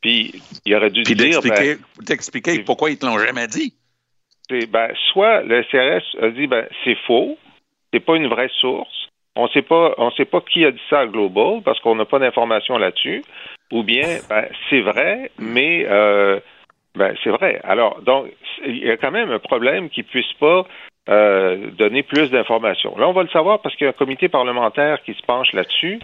Puis 0.00 0.34
il 0.66 0.74
aurait 0.74 0.90
dû 0.90 1.02
Puis 1.02 1.14
dire. 1.14 1.40
Ben, 1.42 1.78
d'expliquer 2.00 2.62
pourquoi 2.64 2.90
ils 2.90 2.94
ne 2.94 2.98
te 2.98 3.06
l'ont 3.06 3.18
jamais 3.18 3.46
dit. 3.46 3.72
Ben, 4.50 4.92
soit 5.12 5.42
le 5.42 5.62
SCRS 5.62 6.22
a 6.22 6.28
dit 6.30 6.46
ben, 6.46 6.66
c'est 6.84 6.98
faux, 7.06 7.38
c'est 7.92 8.00
pas 8.00 8.16
une 8.16 8.26
vraie 8.26 8.50
source. 8.60 9.08
On 9.36 9.48
sait 9.48 9.62
pas, 9.62 9.94
on 9.98 10.10
sait 10.12 10.26
pas 10.26 10.40
qui 10.42 10.64
a 10.64 10.70
dit 10.70 10.80
ça 10.90 11.00
à 11.00 11.06
Global 11.06 11.62
parce 11.64 11.80
qu'on 11.80 11.94
n'a 11.94 12.04
pas 12.04 12.18
d'informations 12.18 12.76
là-dessus. 12.76 13.22
Ou 13.72 13.82
bien, 13.82 14.18
ben, 14.28 14.46
c'est 14.70 14.80
vrai, 14.80 15.30
mais 15.38 15.86
euh, 15.88 16.38
ben, 16.94 17.14
c'est 17.22 17.30
vrai. 17.30 17.60
Alors, 17.64 18.00
donc, 18.02 18.26
il 18.64 18.78
y 18.78 18.90
a 18.90 18.96
quand 18.96 19.10
même 19.10 19.30
un 19.30 19.38
problème 19.38 19.88
qui 19.88 20.00
ne 20.00 20.06
puisse 20.06 20.32
pas 20.34 20.66
euh, 21.08 21.70
donner 21.72 22.02
plus 22.02 22.30
d'informations. 22.30 22.96
Là, 22.96 23.08
on 23.08 23.12
va 23.12 23.22
le 23.22 23.28
savoir 23.28 23.60
parce 23.60 23.74
qu'il 23.76 23.84
y 23.84 23.88
a 23.88 23.90
un 23.90 23.92
comité 23.92 24.28
parlementaire 24.28 25.02
qui 25.02 25.14
se 25.14 25.22
penche 25.22 25.52
là-dessus 25.52 25.98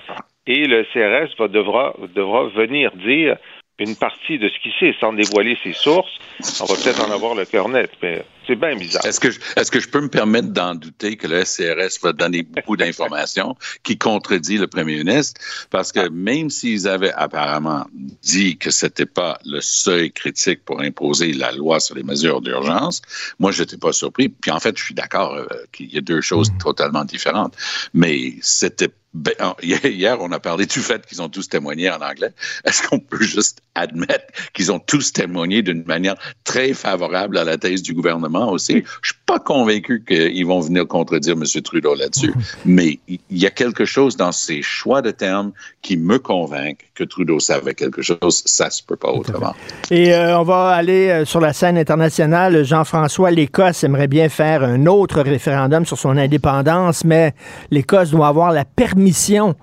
et 0.46 0.66
le 0.66 0.84
CRS 0.92 1.34
va, 1.38 1.48
devra, 1.48 1.94
devra 2.14 2.48
venir 2.48 2.90
dire 2.92 3.36
une 3.80 3.96
partie 3.96 4.38
de 4.38 4.48
ce 4.48 4.58
qu'il 4.62 4.72
sait 4.78 4.94
sans 5.00 5.12
dévoiler 5.12 5.56
ses 5.64 5.72
sources. 5.72 6.18
On 6.60 6.66
va 6.66 6.74
peut-être 6.74 7.00
en 7.00 7.10
avoir 7.10 7.34
le 7.34 7.46
cœur 7.46 7.68
net, 7.68 7.90
mais 8.02 8.24
c'est 8.46 8.56
bien 8.56 8.76
bizarre. 8.76 9.04
Est-ce 9.06 9.20
que, 9.20 9.30
je, 9.30 9.40
est-ce 9.56 9.70
que 9.70 9.80
je 9.80 9.88
peux 9.88 10.00
me 10.00 10.08
permettre 10.08 10.48
d'en 10.48 10.74
douter 10.74 11.16
que 11.16 11.26
le 11.26 11.44
SCRS 11.44 11.98
va 12.02 12.12
donner 12.12 12.42
beaucoup 12.42 12.76
d'informations 12.78 13.56
qui 13.82 13.96
contredit 13.96 14.58
le 14.58 14.66
premier 14.66 14.96
ministre? 14.98 15.40
Parce 15.70 15.92
que 15.92 16.08
même 16.08 16.50
s'ils 16.50 16.88
avaient 16.88 17.12
apparemment 17.12 17.86
dit 18.22 18.58
que 18.58 18.70
c'était 18.70 19.06
pas 19.06 19.38
le 19.46 19.60
seuil 19.60 20.12
critique 20.12 20.64
pour 20.64 20.80
imposer 20.80 21.32
la 21.32 21.52
loi 21.52 21.80
sur 21.80 21.94
les 21.94 22.02
mesures 22.02 22.42
d'urgence, 22.42 23.00
moi, 23.38 23.50
je 23.50 23.62
n'étais 23.62 23.78
pas 23.78 23.92
surpris. 23.92 24.28
Puis 24.28 24.50
en 24.50 24.60
fait, 24.60 24.76
je 24.76 24.84
suis 24.84 24.94
d'accord 24.94 25.34
euh, 25.34 25.46
qu'il 25.72 25.92
y 25.92 25.96
a 25.96 26.02
deux 26.02 26.20
choses 26.20 26.50
mm. 26.52 26.58
totalement 26.58 27.04
différentes. 27.04 27.56
Mais 27.94 28.34
c'était 28.42 28.90
ben, 29.12 29.34
hier, 29.62 30.18
on 30.20 30.30
a 30.30 30.38
parlé 30.38 30.66
du 30.66 30.80
fait 30.80 31.04
qu'ils 31.04 31.20
ont 31.20 31.28
tous 31.28 31.48
témoigné 31.48 31.90
en 31.90 32.00
anglais. 32.00 32.32
Est-ce 32.64 32.86
qu'on 32.86 33.00
peut 33.00 33.22
juste 33.22 33.60
admettre 33.74 34.26
qu'ils 34.52 34.70
ont 34.70 34.78
tous 34.78 35.12
témoigné 35.12 35.62
d'une 35.62 35.84
manière 35.84 36.14
très 36.44 36.74
favorable 36.74 37.38
à 37.38 37.44
la 37.44 37.58
thèse 37.58 37.82
du 37.82 37.92
gouvernement 37.92 38.50
aussi? 38.50 38.84
Je 39.02 39.08
suis 39.08 39.20
pas 39.26 39.40
convaincu 39.40 40.04
qu'ils 40.06 40.46
vont 40.46 40.60
venir 40.60 40.86
contredire 40.86 41.34
M. 41.34 41.44
Trudeau 41.62 41.94
là-dessus, 41.94 42.32
mais 42.64 43.00
il 43.08 43.20
y 43.30 43.46
a 43.46 43.50
quelque 43.50 43.84
chose 43.84 44.16
dans 44.16 44.32
ces 44.32 44.62
choix 44.62 45.02
de 45.02 45.10
termes 45.10 45.52
qui 45.82 45.96
me 45.96 46.18
convainc 46.18 46.78
que 46.94 47.04
Trudeau 47.04 47.40
savait 47.40 47.74
quelque 47.74 48.02
chose. 48.02 48.42
Ça 48.46 48.70
se 48.70 48.82
peut 48.82 48.96
pas 48.96 49.10
autrement. 49.10 49.54
Et 49.90 50.14
euh, 50.14 50.38
on 50.38 50.44
va 50.44 50.68
aller 50.70 51.08
euh, 51.08 51.24
sur 51.24 51.40
la 51.40 51.52
scène 51.52 51.78
internationale. 51.78 52.62
Jean-François, 52.64 53.30
l'Écosse 53.30 53.82
aimerait 53.82 54.06
bien 54.06 54.28
faire 54.28 54.62
un 54.62 54.86
autre 54.86 55.20
référendum 55.20 55.84
sur 55.84 55.98
son 55.98 56.16
indépendance, 56.16 57.04
mais 57.04 57.34
l'Écosse 57.70 58.10
doit 58.10 58.28
avoir 58.28 58.52
la 58.52 58.64
permission 58.64 58.99
mission 59.00 59.54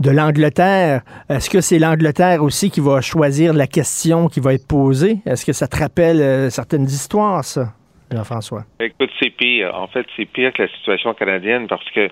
de 0.00 0.10
l'Angleterre. 0.10 1.02
Est-ce 1.28 1.48
que 1.48 1.60
c'est 1.60 1.78
l'Angleterre 1.78 2.42
aussi 2.42 2.70
qui 2.70 2.80
va 2.80 3.00
choisir 3.00 3.52
la 3.52 3.66
question 3.66 4.28
qui 4.28 4.40
va 4.40 4.54
être 4.54 4.66
posée? 4.66 5.18
Est-ce 5.26 5.44
que 5.46 5.52
ça 5.52 5.66
te 5.66 5.76
rappelle 5.76 6.20
euh, 6.20 6.50
certaines 6.50 6.84
histoires, 6.84 7.44
ça, 7.44 7.72
Jean-François? 8.12 8.64
Écoute, 8.80 9.10
c'est 9.20 9.30
pire. 9.30 9.74
En 9.74 9.86
fait, 9.86 10.06
c'est 10.16 10.26
pire 10.26 10.52
que 10.52 10.62
la 10.62 10.68
situation 10.68 11.14
canadienne 11.14 11.66
parce 11.66 11.88
que 11.90 12.08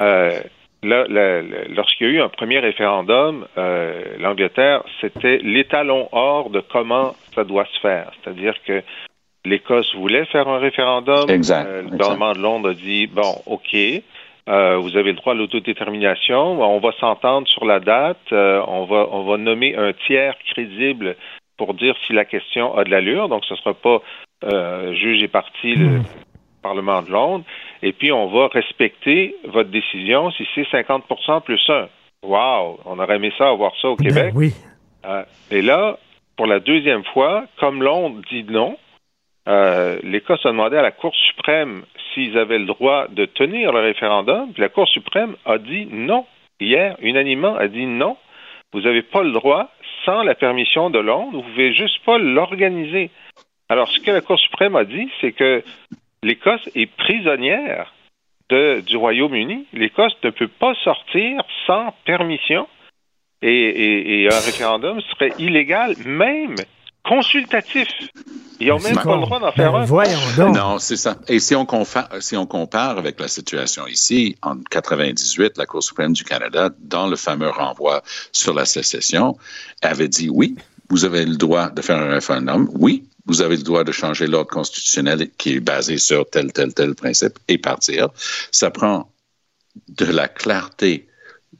euh, 0.00 0.40
là, 0.82 1.06
lorsqu'il 1.70 2.06
y 2.06 2.10
a 2.10 2.12
eu 2.14 2.20
un 2.20 2.28
premier 2.28 2.58
référendum, 2.58 3.46
euh, 3.56 4.02
l'Angleterre, 4.18 4.84
c'était 5.00 5.38
l'étalon 5.38 6.08
hors 6.12 6.50
de 6.50 6.60
comment 6.60 7.14
ça 7.34 7.44
doit 7.44 7.66
se 7.72 7.80
faire. 7.80 8.12
C'est-à-dire 8.22 8.54
que 8.66 8.82
l'Écosse 9.44 9.94
voulait 9.94 10.26
faire 10.26 10.48
un 10.48 10.58
référendum. 10.58 11.30
Exact, 11.30 11.66
le 11.82 11.88
gouvernement 11.88 12.32
de 12.32 12.40
Londres 12.40 12.70
a 12.70 12.74
dit, 12.74 13.06
bon, 13.06 13.40
OK, 13.46 13.76
euh, 14.48 14.76
vous 14.76 14.96
avez 14.96 15.10
le 15.10 15.16
droit 15.16 15.32
à 15.32 15.36
l'autodétermination. 15.36 16.62
On 16.62 16.78
va 16.78 16.92
s'entendre 17.00 17.48
sur 17.48 17.64
la 17.64 17.80
date. 17.80 18.32
Euh, 18.32 18.62
on 18.68 18.84
va 18.84 19.08
on 19.10 19.24
va 19.24 19.36
nommer 19.36 19.74
un 19.76 19.92
tiers 20.06 20.36
crédible 20.50 21.16
pour 21.56 21.74
dire 21.74 21.96
si 22.06 22.12
la 22.12 22.24
question 22.24 22.76
a 22.76 22.84
de 22.84 22.90
l'allure. 22.90 23.28
Donc, 23.28 23.44
ce 23.44 23.54
ne 23.54 23.58
sera 23.58 23.74
pas 23.74 24.02
euh, 24.44 24.94
juge 24.94 25.22
et 25.22 25.28
parti 25.28 25.74
le 25.74 26.00
Parlement 26.62 27.02
de 27.02 27.10
Londres. 27.10 27.44
Et 27.82 27.92
puis, 27.92 28.12
on 28.12 28.26
va 28.28 28.48
respecter 28.48 29.34
votre 29.44 29.70
décision 29.70 30.30
si 30.32 30.46
c'est 30.54 30.68
50% 30.70 31.42
plus 31.42 31.62
1. 31.68 31.88
Wow, 32.22 32.80
on 32.84 32.98
aurait 32.98 33.16
aimé 33.16 33.32
ça 33.38 33.48
avoir 33.48 33.72
ça 33.80 33.88
au 33.88 33.96
Québec. 33.96 34.32
Ben 34.32 34.36
oui. 34.36 34.52
Euh, 35.04 35.22
et 35.50 35.62
là, 35.62 35.98
pour 36.36 36.46
la 36.46 36.60
deuxième 36.60 37.04
fois, 37.04 37.44
comme 37.58 37.82
Londres 37.82 38.20
dit 38.30 38.44
non, 38.44 38.76
euh, 39.48 39.98
l'Écosse 40.02 40.44
a 40.44 40.50
demandé 40.50 40.76
à 40.76 40.82
la 40.82 40.90
Cour 40.90 41.14
suprême 41.14 41.84
s'ils 42.12 42.36
avaient 42.36 42.58
le 42.58 42.66
droit 42.66 43.06
de 43.08 43.26
tenir 43.26 43.72
le 43.72 43.80
référendum, 43.80 44.52
puis 44.52 44.60
la 44.60 44.68
Cour 44.68 44.88
suprême 44.88 45.36
a 45.44 45.58
dit 45.58 45.86
non. 45.90 46.26
Hier, 46.58 46.96
unanimement, 47.00 47.54
a 47.56 47.68
dit 47.68 47.86
non. 47.86 48.16
Vous 48.72 48.80
n'avez 48.82 49.02
pas 49.02 49.22
le 49.22 49.32
droit, 49.32 49.70
sans 50.04 50.22
la 50.22 50.34
permission 50.34 50.90
de 50.90 50.98
Londres, 50.98 51.32
vous 51.32 51.48
ne 51.48 51.52
pouvez 51.52 51.74
juste 51.74 52.04
pas 52.04 52.18
l'organiser. 52.18 53.10
Alors, 53.68 53.88
ce 53.88 54.00
que 54.00 54.10
la 54.10 54.20
Cour 54.20 54.38
suprême 54.38 54.76
a 54.76 54.84
dit, 54.84 55.10
c'est 55.20 55.32
que 55.32 55.62
l'Écosse 56.22 56.68
est 56.74 56.86
prisonnière 56.86 57.92
du 58.50 58.96
Royaume-Uni. 58.96 59.66
L'Écosse 59.72 60.16
ne 60.22 60.30
peut 60.30 60.48
pas 60.48 60.74
sortir 60.84 61.42
sans 61.66 61.92
permission 62.04 62.68
et 63.42 64.28
un 64.30 64.40
référendum 64.40 65.00
serait 65.00 65.32
illégal, 65.38 65.94
même 66.04 66.56
consultatif. 67.04 67.88
Ils 68.60 68.68
n'ont 68.68 68.80
même 68.80 68.94
pas 68.94 69.16
le 69.16 69.20
droit 69.22 69.38
d'en 69.38 69.52
faire 69.52 69.72
Ben, 69.72 69.80
un. 69.80 69.84
voyons 69.84 70.18
donc. 70.36 70.56
Non, 70.56 70.78
c'est 70.78 70.96
ça. 70.96 71.16
Et 71.28 71.40
si 71.40 71.54
on, 71.54 71.66
compare, 71.66 72.08
si 72.20 72.36
on 72.36 72.46
compare 72.46 72.98
avec 72.98 73.20
la 73.20 73.28
situation 73.28 73.86
ici, 73.86 74.36
en 74.42 74.56
98, 74.56 75.58
la 75.58 75.66
Cour 75.66 75.82
suprême 75.82 76.12
du 76.12 76.24
Canada, 76.24 76.70
dans 76.78 77.06
le 77.06 77.16
fameux 77.16 77.50
renvoi 77.50 78.02
sur 78.32 78.54
la 78.54 78.64
sécession, 78.64 79.36
avait 79.82 80.08
dit 80.08 80.30
oui, 80.30 80.56
vous 80.88 81.04
avez 81.04 81.24
le 81.24 81.36
droit 81.36 81.70
de 81.70 81.82
faire 81.82 81.98
un 81.98 82.08
référendum. 82.08 82.70
Oui, 82.74 83.04
vous 83.26 83.42
avez 83.42 83.56
le 83.56 83.62
droit 83.62 83.84
de 83.84 83.92
changer 83.92 84.26
l'ordre 84.26 84.50
constitutionnel 84.50 85.30
qui 85.36 85.54
est 85.54 85.60
basé 85.60 85.98
sur 85.98 86.28
tel, 86.30 86.52
tel, 86.52 86.72
tel 86.72 86.94
principe 86.94 87.38
et 87.48 87.58
partir. 87.58 88.08
Ça 88.52 88.70
prend 88.70 89.10
de 89.88 90.06
la 90.06 90.28
clarté 90.28 91.08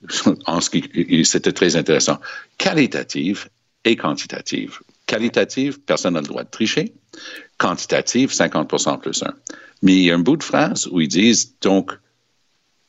en 0.47 0.61
ce 0.61 0.71
qui, 0.71 1.25
c'était 1.25 1.53
très 1.53 1.77
intéressant, 1.77 2.19
qualitative 2.59 3.49
et 3.85 3.97
quantitative. 3.97 4.81
Qualitative, 5.07 5.81
personne 5.81 6.15
n'a 6.15 6.21
le 6.21 6.27
droit 6.27 6.45
de 6.45 6.51
tricher. 6.51 6.93
Quantitative, 7.59 8.31
50% 8.31 9.01
plus 9.01 9.23
1. 9.23 9.33
Mais 9.83 9.95
il 9.95 10.03
y 10.03 10.11
a 10.11 10.15
un 10.15 10.19
bout 10.19 10.37
de 10.37 10.43
phrase 10.43 10.89
où 10.91 11.01
ils 11.01 11.09
disent, 11.09 11.55
donc, 11.61 11.93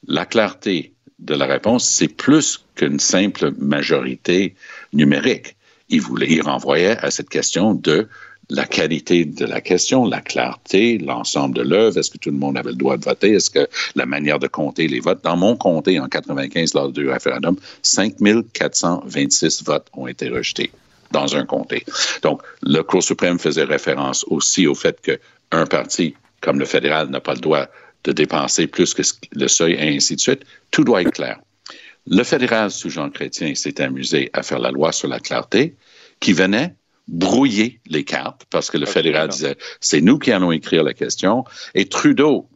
la 0.08 0.26
clarté 0.26 0.94
de 1.20 1.36
la 1.36 1.46
réponse, 1.46 1.88
c'est 1.88 2.08
plus 2.08 2.66
qu'une 2.76 3.00
simple 3.00 3.54
majorité 3.58 4.56
numérique. 4.94 5.56
Ils 5.90 6.02
voulaient, 6.02 6.40
renvoyaient 6.42 6.98
à 6.98 7.12
cette 7.12 7.30
question 7.30 7.74
de 7.74 8.08
la 8.50 8.66
qualité 8.66 9.26
de 9.26 9.46
la 9.46 9.62
question, 9.62 10.06
la 10.06 10.22
clarté, 10.22 10.98
l'ensemble 10.98 11.56
de 11.58 11.64
l'œuvre, 11.64 11.98
est-ce 11.98 12.12
que 12.12 12.18
tout 12.18 12.30
le 12.30 12.38
monde 12.38 12.58
avait 12.58 12.70
le 12.70 12.78
droit 12.78 12.98
de 12.98 13.04
voter, 13.04 13.34
est-ce 13.34 13.50
que 13.50 13.68
la 13.96 14.06
manière 14.06 14.40
de 14.40 14.48
compter 14.48 14.88
les 14.88 15.02
votes? 15.02 15.24
Dans 15.24 15.36
mon 15.36 15.58
comté 15.58 16.00
en 16.00 16.08
95 16.08 16.74
lors 16.74 16.92
du 16.92 17.10
référendum, 17.10 17.58
5426 17.82 19.64
votes 19.66 19.88
ont 19.94 20.08
été 20.08 20.30
rejetés 20.30 20.72
dans 21.12 21.36
un 21.36 21.46
comté. 21.46 21.84
Donc, 22.22 22.42
le 22.62 22.82
Cour 22.82 23.04
suprême 23.04 23.40
faisait 23.40 23.64
référence 23.64 24.26
aussi 24.28 24.68
au 24.68 24.76
fait 24.76 25.00
qu'un 25.02 25.66
parti 25.66 26.16
comme 26.42 26.60
le 26.60 26.66
fédéral 26.66 27.10
n'a 27.10 27.20
pas 27.20 27.34
le 27.34 27.40
droit 27.40 27.68
de 28.04 28.12
dépenser 28.12 28.68
plus 28.68 28.94
que 28.94 29.02
le 29.34 29.48
seuil 29.48 29.74
et 29.74 29.96
ainsi 29.96 30.16
de 30.16 30.22
suite. 30.22 30.44
Tout 30.72 30.84
doit 30.84 31.02
être 31.02 31.12
clair. 31.12 31.40
Le 32.10 32.24
fédéral 32.24 32.72
sous 32.72 32.90
Jean 32.90 33.10
Chrétien 33.10 33.54
s'est 33.56 33.82
amusé 33.82 34.30
à 34.34 34.44
faire 34.44 34.60
la 34.60 34.72
loi 34.72 34.92
sur 34.92 35.08
la 35.08 35.20
clarté 35.20 35.76
qui 36.20 36.34
venait 36.34 36.74
brouiller 37.08 37.80
les 37.88 38.04
cartes 38.04 38.46
parce 38.50 38.70
que 38.70 38.78
le 38.78 38.86
fédéral 38.86 39.30
disait 39.30 39.58
c'est 39.80 40.02
nous 40.02 40.20
qui 40.20 40.32
allons 40.32 40.52
écrire 40.52 40.84
la 40.84 40.94
question 40.94 41.46
et 41.74 41.88
Trudeau 41.88 42.50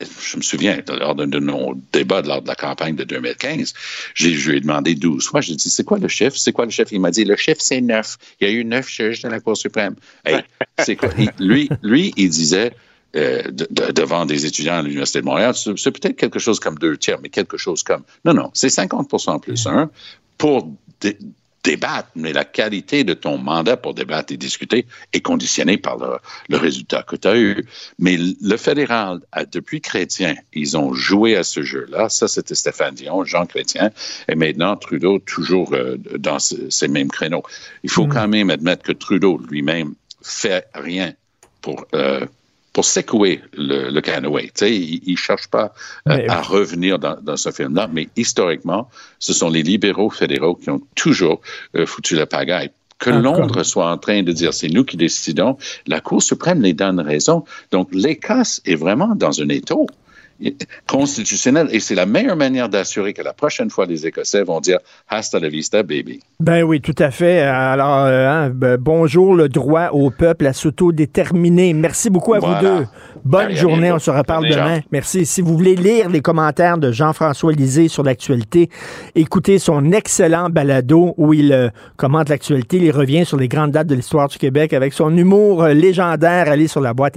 je 0.00 0.36
me 0.36 0.42
souviens, 0.42 0.80
lors 0.88 1.14
de, 1.14 1.24
nos 1.38 1.74
débats 1.92 2.22
lors 2.22 2.42
de 2.42 2.48
la 2.48 2.54
campagne 2.54 2.96
de 2.96 3.04
2015, 3.04 3.74
j'ai, 4.14 4.32
je 4.32 4.50
lui 4.50 4.58
ai 4.58 4.60
demandé 4.60 4.94
12 4.94 5.26
fois, 5.26 5.40
j'ai 5.40 5.54
dit, 5.54 5.70
c'est 5.70 5.84
quoi 5.84 5.98
le 5.98 6.08
chiffre? 6.08 6.36
C'est 6.36 6.52
quoi 6.52 6.64
le 6.64 6.70
chiffre? 6.70 6.92
Il 6.92 7.00
m'a 7.00 7.10
dit, 7.10 7.24
le 7.24 7.36
chiffre, 7.36 7.60
c'est 7.60 7.80
9. 7.80 8.16
Il 8.40 8.48
y 8.48 8.50
a 8.50 8.54
eu 8.54 8.64
9 8.64 8.88
juges 8.88 9.22
de 9.22 9.28
la 9.28 9.40
Cour 9.40 9.56
suprême. 9.56 9.96
Hey, 10.24 10.42
c'est 10.78 10.96
quoi? 10.96 11.10
Il, 11.18 11.30
lui, 11.38 11.68
lui, 11.82 12.12
il 12.16 12.30
disait, 12.30 12.72
euh, 13.16 13.42
de, 13.42 13.66
de, 13.70 13.92
devant 13.92 14.24
des 14.24 14.46
étudiants 14.46 14.78
à 14.78 14.82
l'Université 14.82 15.20
de 15.20 15.24
Montréal, 15.24 15.54
c'est, 15.54 15.76
c'est 15.78 15.90
peut-être 15.90 16.16
quelque 16.16 16.38
chose 16.38 16.60
comme 16.60 16.78
deux 16.78 16.96
tiers, 16.96 17.18
mais 17.20 17.28
quelque 17.28 17.56
chose 17.56 17.82
comme... 17.82 18.02
Non, 18.24 18.34
non, 18.34 18.50
c'est 18.54 18.68
50% 18.68 19.40
plus 19.40 19.66
1 19.66 19.90
pour 20.38 20.72
dé, 21.00 21.18
débattre, 21.62 22.08
mais 22.16 22.32
la 22.32 22.44
qualité 22.44 23.04
de 23.04 23.14
ton 23.14 23.38
mandat 23.38 23.76
pour 23.76 23.94
débattre 23.94 24.32
et 24.32 24.36
discuter 24.36 24.86
est 25.12 25.20
conditionnée 25.20 25.76
par 25.76 25.98
le, 25.98 26.16
le 26.48 26.56
résultat 26.56 27.02
que 27.02 27.16
tu 27.16 27.28
as 27.28 27.38
eu. 27.38 27.64
Mais 27.98 28.16
le 28.16 28.56
fédéral, 28.56 29.20
a, 29.32 29.44
depuis 29.44 29.80
Chrétien, 29.80 30.34
ils 30.52 30.76
ont 30.76 30.94
joué 30.94 31.36
à 31.36 31.42
ce 31.42 31.62
jeu-là. 31.62 32.08
Ça, 32.08 32.28
c'était 32.28 32.54
Stéphane 32.54 32.94
Dion, 32.94 33.24
Jean 33.24 33.46
Chrétien, 33.46 33.90
et 34.28 34.34
maintenant 34.34 34.76
Trudeau, 34.76 35.18
toujours 35.18 35.74
euh, 35.74 35.96
dans 36.18 36.38
ce, 36.38 36.70
ces 36.70 36.88
mêmes 36.88 37.10
créneaux. 37.10 37.42
Il 37.82 37.90
faut 37.90 38.06
mmh. 38.06 38.12
quand 38.14 38.28
même 38.28 38.50
admettre 38.50 38.82
que 38.82 38.92
Trudeau 38.92 39.38
lui-même 39.50 39.94
fait 40.22 40.66
rien 40.74 41.12
pour 41.60 41.86
euh, 41.94 42.24
pour 42.72 42.84
secouer 42.84 43.40
le, 43.52 43.90
le 43.90 44.00
canoë. 44.00 44.44
Tu 44.46 44.50
sais, 44.54 44.76
il 44.76 45.12
ne 45.12 45.16
cherche 45.16 45.48
pas 45.48 45.72
euh, 46.08 46.26
à 46.28 46.40
revenir 46.40 46.98
dans, 46.98 47.16
dans 47.20 47.36
ce 47.36 47.50
film-là, 47.50 47.88
mais 47.92 48.08
historiquement, 48.16 48.88
ce 49.18 49.32
sont 49.32 49.50
les 49.50 49.62
libéraux 49.62 50.10
fédéraux 50.10 50.54
qui 50.54 50.70
ont 50.70 50.80
toujours 50.94 51.40
euh, 51.76 51.86
foutu 51.86 52.14
la 52.14 52.26
pagaille. 52.26 52.70
Que 52.98 53.10
Encore. 53.10 53.22
Londres 53.38 53.62
soit 53.62 53.90
en 53.90 53.96
train 53.96 54.22
de 54.22 54.30
dire 54.30 54.52
c'est 54.52 54.68
nous 54.68 54.84
qui 54.84 54.98
décidons, 54.98 55.56
la 55.86 56.00
Cour 56.00 56.22
suprême 56.22 56.60
les 56.60 56.74
donne 56.74 57.00
raison. 57.00 57.44
Donc, 57.72 57.88
l'Écosse 57.92 58.60
est 58.66 58.74
vraiment 58.74 59.14
dans 59.16 59.40
un 59.40 59.48
étau 59.48 59.86
constitutionnel 60.86 61.68
et 61.70 61.80
c'est 61.80 61.94
la 61.94 62.06
meilleure 62.06 62.36
manière 62.36 62.68
d'assurer 62.68 63.12
que 63.12 63.22
la 63.22 63.32
prochaine 63.32 63.70
fois 63.70 63.86
les 63.86 64.06
Écossais 64.06 64.42
vont 64.42 64.60
dire 64.60 64.78
hasta 65.08 65.38
la 65.38 65.48
vista 65.48 65.82
baby. 65.82 66.20
Ben 66.38 66.62
oui, 66.62 66.80
tout 66.80 66.94
à 66.98 67.10
fait. 67.10 67.40
Alors 67.40 68.04
euh, 68.04 68.28
hein, 68.28 68.50
ben, 68.50 68.76
bonjour 68.76 69.34
le 69.34 69.48
droit 69.48 69.88
au 69.92 70.10
peuple 70.10 70.46
à 70.46 70.52
s'autodéterminer. 70.52 71.72
Merci 71.74 72.10
beaucoup 72.10 72.34
à 72.34 72.38
voilà. 72.38 72.58
vous 72.58 72.66
deux. 72.66 72.86
Bonne 73.24 73.46
Allez, 73.46 73.56
journée, 73.56 73.92
on 73.92 73.98
se 73.98 74.10
reparle 74.10 74.48
demain. 74.48 74.80
Merci. 74.90 75.26
Si 75.26 75.42
vous 75.42 75.56
voulez 75.56 75.76
lire 75.76 76.08
les 76.08 76.20
commentaires 76.20 76.78
de 76.78 76.90
Jean-François 76.90 77.52
Lisée 77.52 77.88
sur 77.88 78.02
l'actualité, 78.02 78.70
écoutez 79.14 79.58
son 79.58 79.92
excellent 79.92 80.48
balado 80.48 81.14
où 81.16 81.34
il 81.34 81.52
euh, 81.52 81.68
commente 81.96 82.28
l'actualité, 82.28 82.78
il 82.78 82.90
revient 82.90 83.24
sur 83.24 83.36
les 83.36 83.48
grandes 83.48 83.72
dates 83.72 83.88
de 83.88 83.94
l'histoire 83.94 84.28
du 84.28 84.38
Québec 84.38 84.72
avec 84.72 84.92
son 84.92 85.14
humour 85.16 85.62
euh, 85.62 85.74
légendaire. 85.74 86.48
Allez 86.48 86.68
sur 86.68 86.80
la 86.80 86.94
boîte 86.94 87.16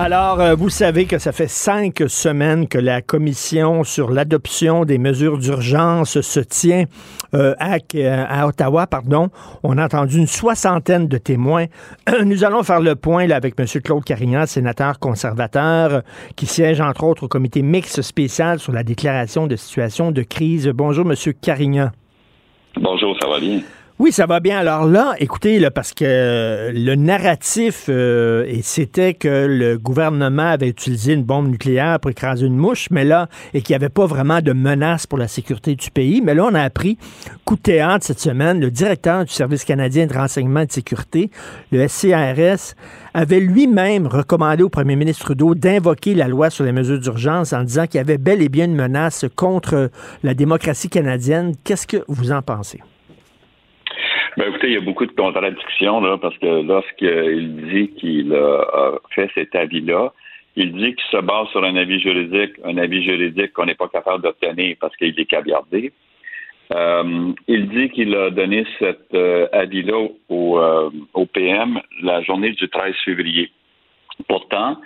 Alors, 0.00 0.38
euh, 0.38 0.54
vous 0.54 0.68
savez 0.68 1.06
que 1.06 1.18
ça 1.18 1.32
fait 1.32 1.48
cinq 1.48 2.04
semaines 2.06 2.68
que 2.68 2.78
la 2.78 3.02
commission 3.02 3.82
sur 3.82 4.12
l'adoption 4.12 4.84
des 4.84 4.96
mesures 4.96 5.38
d'urgence 5.38 6.20
se 6.20 6.38
tient 6.38 6.84
euh, 7.34 7.56
à, 7.58 7.78
à, 8.28 8.46
Ottawa. 8.46 8.86
Pardon. 8.86 9.28
On 9.64 9.76
a 9.76 9.84
entendu 9.84 10.18
une 10.18 10.28
soixantaine 10.28 11.08
de 11.08 11.18
témoins. 11.18 11.64
Nous 12.24 12.44
allons 12.44 12.62
faire 12.62 12.80
le 12.80 12.94
point 12.94 13.26
là, 13.26 13.34
avec 13.34 13.58
M. 13.58 13.66
Claude 13.82 14.04
Carignan, 14.04 14.46
sénateur 14.46 15.00
conservateur, 15.00 16.02
qui 16.36 16.46
siège 16.46 16.80
entre 16.80 17.02
autres 17.02 17.24
au 17.24 17.28
comité 17.28 17.62
mixte 17.62 18.00
spécial 18.02 18.60
sur 18.60 18.70
la 18.70 18.84
déclaration 18.84 19.48
de 19.48 19.56
situation 19.56 20.12
de 20.12 20.22
crise. 20.22 20.68
Bonjour, 20.68 21.10
M. 21.10 21.16
Carignan. 21.42 21.90
Bonjour, 22.80 23.16
ça 23.20 23.28
va 23.28 23.40
bien? 23.40 23.62
Oui, 24.00 24.12
ça 24.12 24.26
va 24.26 24.38
bien. 24.38 24.58
Alors 24.58 24.84
là, 24.84 25.14
écoutez, 25.18 25.68
parce 25.70 25.92
que 25.92 26.70
le 26.72 26.94
narratif, 26.94 27.86
euh, 27.88 28.46
c'était 28.62 29.12
que 29.12 29.46
le 29.48 29.76
gouvernement 29.76 30.50
avait 30.50 30.68
utilisé 30.68 31.14
une 31.14 31.24
bombe 31.24 31.48
nucléaire 31.48 31.98
pour 31.98 32.12
écraser 32.12 32.46
une 32.46 32.56
mouche, 32.56 32.86
mais 32.92 33.04
là, 33.04 33.28
et 33.54 33.60
qu'il 33.60 33.72
n'y 33.72 33.74
avait 33.74 33.88
pas 33.88 34.06
vraiment 34.06 34.40
de 34.40 34.52
menace 34.52 35.08
pour 35.08 35.18
la 35.18 35.26
sécurité 35.26 35.74
du 35.74 35.90
pays. 35.90 36.20
Mais 36.20 36.36
là, 36.36 36.44
on 36.44 36.54
a 36.54 36.62
appris, 36.62 36.96
coup 37.44 37.56
de 37.56 37.60
théâtre 37.60 38.06
cette 38.06 38.20
semaine, 38.20 38.60
le 38.60 38.70
directeur 38.70 39.24
du 39.24 39.32
Service 39.32 39.64
canadien 39.64 40.06
de 40.06 40.14
renseignement 40.14 40.60
et 40.60 40.66
de 40.66 40.72
sécurité, 40.72 41.32
le 41.72 41.88
SCRS, 41.88 42.76
avait 43.14 43.40
lui-même 43.40 44.06
recommandé 44.06 44.62
au 44.62 44.68
premier 44.68 44.94
ministre 44.94 45.24
Trudeau 45.24 45.56
d'invoquer 45.56 46.14
la 46.14 46.28
loi 46.28 46.50
sur 46.50 46.64
les 46.64 46.72
mesures 46.72 47.00
d'urgence 47.00 47.52
en 47.52 47.64
disant 47.64 47.88
qu'il 47.88 47.98
y 47.98 48.00
avait 48.00 48.18
bel 48.18 48.42
et 48.42 48.48
bien 48.48 48.66
une 48.66 48.76
menace 48.76 49.26
contre 49.34 49.90
la 50.22 50.34
démocratie 50.34 50.88
canadienne. 50.88 51.54
Qu'est-ce 51.64 51.88
que 51.88 52.04
vous 52.06 52.30
en 52.30 52.42
pensez? 52.42 52.78
Ben, 54.38 54.50
écoutez, 54.50 54.68
il 54.68 54.74
y 54.74 54.76
a 54.76 54.80
beaucoup 54.80 55.04
de 55.04 55.10
contradictions, 55.10 56.00
là, 56.00 56.16
parce 56.16 56.38
que 56.38 56.62
lorsqu'il 56.62 57.56
dit 57.72 57.88
qu'il 57.98 58.32
a 58.32 58.92
fait 59.10 59.28
cet 59.34 59.52
avis-là, 59.56 60.12
il 60.54 60.74
dit 60.74 60.94
qu'il 60.94 61.10
se 61.10 61.20
base 61.20 61.48
sur 61.48 61.64
un 61.64 61.74
avis 61.74 61.98
juridique, 61.98 62.52
un 62.64 62.78
avis 62.78 63.02
juridique 63.02 63.52
qu'on 63.52 63.66
n'est 63.66 63.74
pas 63.74 63.88
capable 63.88 64.22
d'obtenir 64.22 64.76
parce 64.80 64.94
qu'il 64.96 65.18
est 65.18 65.24
caviardé. 65.24 65.92
Euh, 66.72 67.32
il 67.48 67.68
dit 67.68 67.90
qu'il 67.90 68.14
a 68.14 68.30
donné 68.30 68.64
cet 68.78 69.12
euh, 69.12 69.48
avis-là 69.52 70.06
au, 70.28 70.60
euh, 70.60 70.90
au, 71.14 71.26
PM 71.26 71.80
la 72.02 72.22
journée 72.22 72.52
du 72.52 72.68
13 72.68 72.94
février. 73.04 73.50
Pourtant, 74.28 74.76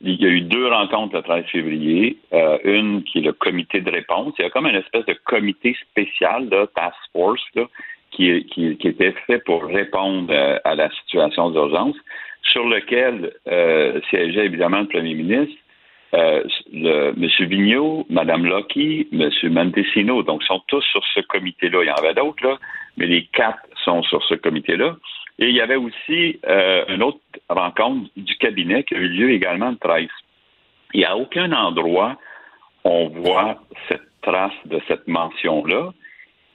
il 0.00 0.20
y 0.22 0.24
a 0.24 0.30
eu 0.30 0.40
deux 0.40 0.68
rencontres 0.68 1.16
le 1.16 1.22
13 1.22 1.44
février. 1.52 2.16
Euh, 2.32 2.56
une 2.64 3.04
qui 3.04 3.18
est 3.18 3.22
le 3.22 3.34
comité 3.34 3.82
de 3.82 3.90
réponse. 3.90 4.32
Il 4.38 4.42
y 4.42 4.46
a 4.46 4.50
comme 4.50 4.66
une 4.66 4.76
espèce 4.76 5.04
de 5.04 5.18
comité 5.26 5.76
spécial, 5.90 6.48
là, 6.48 6.66
task 6.74 6.96
force, 7.12 7.42
là, 7.54 7.64
qui, 8.12 8.44
qui, 8.46 8.76
qui 8.76 8.88
était 8.88 9.14
fait 9.26 9.38
pour 9.40 9.64
répondre 9.64 10.32
à, 10.32 10.60
à 10.68 10.74
la 10.74 10.90
situation 10.90 11.50
d'urgence, 11.50 11.96
sur 12.42 12.66
lequel 12.68 13.32
euh, 13.48 14.00
siégeait 14.10 14.46
évidemment 14.46 14.80
le 14.80 14.88
premier 14.88 15.14
ministre, 15.14 15.54
euh, 16.14 16.44
le, 16.72 17.14
M. 17.16 17.48
Vigneault, 17.48 18.06
Mme 18.10 18.46
Lucky, 18.46 19.08
M. 19.12 19.30
Mendicino, 19.50 20.22
donc 20.22 20.42
sont 20.44 20.62
tous 20.68 20.84
sur 20.92 21.02
ce 21.14 21.20
comité-là. 21.20 21.82
Il 21.82 21.86
y 21.86 21.90
en 21.90 21.94
avait 21.94 22.14
d'autres, 22.14 22.46
là, 22.46 22.58
mais 22.96 23.06
les 23.06 23.24
quatre 23.32 23.62
sont 23.84 24.02
sur 24.02 24.22
ce 24.24 24.34
comité-là. 24.34 24.96
Et 25.38 25.48
il 25.48 25.54
y 25.54 25.60
avait 25.60 25.76
aussi 25.76 26.38
euh, 26.46 26.84
une 26.88 27.02
autre 27.02 27.20
rencontre 27.48 28.10
du 28.16 28.36
cabinet 28.36 28.84
qui 28.84 28.94
a 28.94 28.98
eu 28.98 29.08
lieu 29.08 29.30
également 29.30 29.70
le 29.70 29.76
13. 29.76 30.06
Il 30.92 30.98
n'y 30.98 31.06
a 31.06 31.16
aucun 31.16 31.52
endroit 31.52 32.18
on 32.84 33.08
voit 33.08 33.58
cette 33.88 34.02
trace 34.22 34.52
de 34.66 34.80
cette 34.88 35.06
mention-là. 35.06 35.92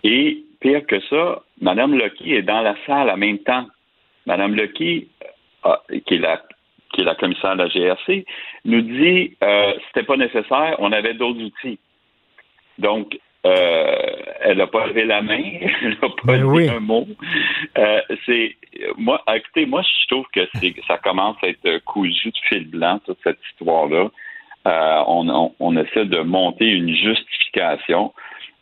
Et 0.04 0.44
pire 0.60 0.86
que 0.86 1.00
ça, 1.02 1.42
Mme 1.62 1.98
Lucky 1.98 2.34
est 2.34 2.42
dans 2.42 2.62
la 2.62 2.76
salle 2.86 3.10
en 3.10 3.18
même 3.18 3.40
temps. 3.40 3.66
Mme 4.26 4.56
Lucky, 4.56 5.08
euh, 5.66 5.76
qui 6.06 6.16
est 6.16 6.20
la 6.20 6.42
qui 6.94 7.02
est 7.02 7.06
la 7.06 7.16
commissaire 7.16 7.56
de 7.56 7.64
la 7.64 7.68
GRC, 7.70 8.26
nous 8.66 8.82
dit 8.82 9.36
euh, 9.44 9.74
c'était 9.88 10.06
pas 10.06 10.16
nécessaire, 10.18 10.76
on 10.80 10.92
avait 10.92 11.14
d'autres 11.14 11.42
outils. 11.42 11.80
Donc, 12.80 13.18
euh, 13.46 13.96
elle 14.42 14.58
n'a 14.58 14.68
pas 14.68 14.88
levé 14.88 15.06
la 15.06 15.22
main, 15.22 15.42
elle 15.82 15.98
n'a 16.02 16.10
pas 16.10 16.24
Ben 16.24 16.38
dit 16.38 16.44
oui. 16.44 16.70
un 16.70 16.80
mot. 16.80 17.08
Euh, 17.78 18.02
c'est 18.26 18.56
moi, 18.98 19.22
écoutez, 19.34 19.66
moi 19.66 19.82
je 19.82 20.08
trouve 20.08 20.26
que 20.34 20.42
ça 20.88 20.98
commence 20.98 21.38
à 21.44 21.48
être 21.48 21.80
cousu 21.86 22.30
de 22.30 22.38
fil 22.50 22.68
blanc 22.70 23.00
toute 23.06 23.20
cette 23.24 23.40
histoire-là. 23.52 24.10
Euh, 24.68 25.04
on, 25.08 25.30
on, 25.30 25.54
on 25.60 25.78
essaie 25.78 26.06
de 26.06 26.20
monter 26.20 26.66
une 26.68 26.94
justification 26.94 28.14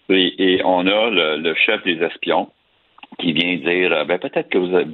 et, 0.09 0.33
et 0.57 0.61
on 0.65 0.85
a 0.87 1.09
le, 1.09 1.37
le 1.37 1.55
chef 1.55 1.83
des 1.83 1.97
espions 2.03 2.49
qui 3.19 3.31
vient 3.31 3.55
dire 3.57 3.93
euh, 3.93 4.03
ben 4.03 4.17
peut-être 4.19 4.49
que 4.49 4.57
vous 4.57 4.75
avez 4.75 4.85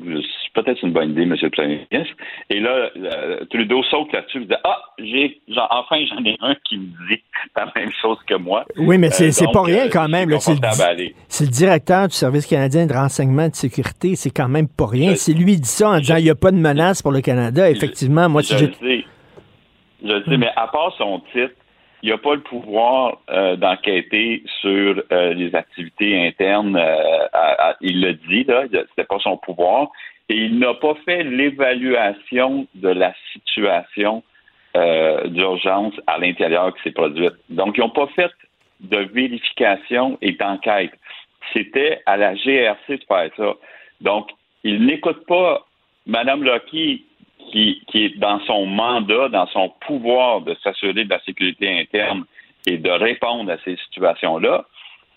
peut-être 0.54 0.78
c'est 0.80 0.86
une 0.86 0.94
bonne 0.94 1.12
idée, 1.12 1.26
Monsieur 1.26 1.48
le 1.48 1.52
Premier 1.52 1.88
ministre. 1.92 2.14
Et 2.52 2.60
là, 2.60 2.90
le- 2.96 3.46
Trudeau 3.46 3.82
saute 3.84 4.12
là-dessus 4.14 4.44
et 4.44 4.46
dit 4.46 4.54
Ah, 4.64 4.78
j'ai 5.00 5.42
enfin 5.72 5.96
j'en 6.08 6.24
ai 6.24 6.38
un 6.42 6.54
qui 6.66 6.78
me 6.78 6.86
dit 7.10 7.22
la 7.56 7.72
même 7.76 7.90
chose 8.02 8.18
que 8.28 8.36
moi. 8.36 8.66
Oui, 8.78 8.98
mais 9.00 9.10
c'est 9.10 9.30
Euh, 9.30 9.32
c'est 9.32 9.46
donc, 9.46 9.54
pas 9.54 9.64
rien 9.64 9.86
euh, 9.86 9.90
quand 9.92 10.08
même. 10.08 10.30
je 10.30 10.34
là. 10.36 10.40
C'est 10.40 10.54
le, 10.98 11.10
c'est 11.30 11.50
directeur 11.50 12.08
du 12.10 12.14
Service 12.14 12.46
canadien 12.46 12.86
de 12.86 12.94
renseignement 12.94 13.44
et 13.46 13.50
de 13.50 13.56
sécurité. 13.56 14.16
C'est 14.16 14.30
quand 14.32 14.50
même 14.50 14.68
pas 14.68 14.88
rien. 14.88 15.16
Si 15.16 15.34
lui 15.34 15.56
dit 15.56 15.68
ça 15.68 15.90
en 15.90 15.98
disant 16.00 16.18
il 16.18 16.26
n'y 16.26 16.30
a 16.30 16.36
pas 16.36 16.52
de 16.52 16.58
menace 16.58 17.02
pour 17.02 17.12
le 17.14 17.22
Canada, 17.22 17.70
effectivement, 17.72 18.30
moi, 18.30 18.44
si 18.44 18.54
je 18.54 18.58
j'ai. 18.60 18.68
le 18.68 18.74
sais. 18.74 19.06
Je 20.04 20.08
le 20.14 20.24
sais, 20.26 20.38
mais 20.38 20.50
à 20.56 20.68
part 20.68 20.94
son 20.98 21.22
titre, 21.32 21.54
il 22.04 22.10
n'a 22.10 22.18
pas 22.18 22.36
le 22.36 22.42
pouvoir 22.42 23.20
euh, 23.30 23.56
d'enquêter 23.56 24.44
sur 24.62 25.04
euh, 25.12 25.34
les 25.34 25.54
activités 25.56 26.28
internes. 26.28 26.76
euh, 26.76 27.74
il 27.82 28.02
le 28.02 28.14
dit, 28.14 28.44
là, 28.46 28.64
c'était 28.72 29.04
pas 29.04 29.20
son 29.20 29.38
pouvoir. 29.38 29.90
Et 30.30 30.36
il 30.36 30.60
n'a 30.60 30.74
pas 30.74 30.96
fait 31.06 31.24
l'évaluation 31.24 32.68
de 32.76 32.90
la 32.90 33.14
situation 33.34 34.24
d'urgence 35.26 35.94
à 36.08 36.18
l'intérieur 36.18 36.74
qui 36.74 36.84
s'est 36.84 36.94
produite. 36.94 37.34
Donc, 37.50 37.78
ils 37.78 37.82
n'ont 37.82 37.90
pas 37.90 38.08
fait 38.16 38.32
de 38.80 39.00
vérification 39.00 40.18
et 40.22 40.32
d'enquête. 40.32 40.94
C'était 41.52 42.02
à 42.06 42.16
la 42.16 42.36
GRC 42.36 42.98
de 42.98 43.04
faire 43.06 43.30
ça. 43.36 43.54
Donc, 44.00 44.30
il 44.64 44.86
n'écoute 44.86 45.26
pas 45.28 45.68
Mme 46.06 46.46
Lucky 46.46 47.04
qui, 47.52 47.82
est 47.94 48.18
dans 48.18 48.40
son 48.42 48.66
mandat, 48.66 49.30
dans 49.30 49.48
son 49.48 49.70
pouvoir 49.88 50.42
de 50.42 50.56
s'assurer 50.64 51.06
de 51.06 51.10
la 51.10 51.22
sécurité 51.24 51.80
interne 51.80 52.26
et 52.68 52.78
de 52.78 52.90
répondre 52.90 53.52
à 53.52 53.58
ces 53.66 53.76
situations-là, 53.86 54.66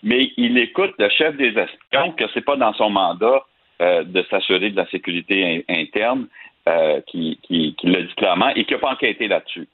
mais 0.03 0.31
il 0.37 0.57
écoute 0.57 0.93
le 0.97 1.09
chef 1.09 1.35
des 1.37 1.57
espions 1.57 2.11
que 2.13 2.25
c'est 2.33 2.45
pas 2.45 2.55
dans 2.55 2.73
son 2.73 2.89
mandat 2.89 3.43
euh, 3.81 4.03
de 4.03 4.23
s'assurer 4.29 4.69
de 4.71 4.75
la 4.75 4.87
sécurité 4.87 5.63
in- 5.69 5.81
interne 5.81 6.27
euh, 6.67 7.01
qui, 7.07 7.39
qui, 7.43 7.75
qui 7.75 7.87
l'a 7.87 8.01
dit 8.01 8.15
clairement 8.15 8.49
et 8.49 8.65
qui 8.65 8.73
n'a 8.73 8.79
pas 8.79 8.91
enquêté 8.91 9.27
là-dessus. 9.27 9.67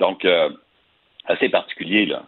Donc, 0.00 0.24
euh, 0.24 0.50
assez 1.26 1.48
particulier, 1.48 2.06
là. 2.06 2.24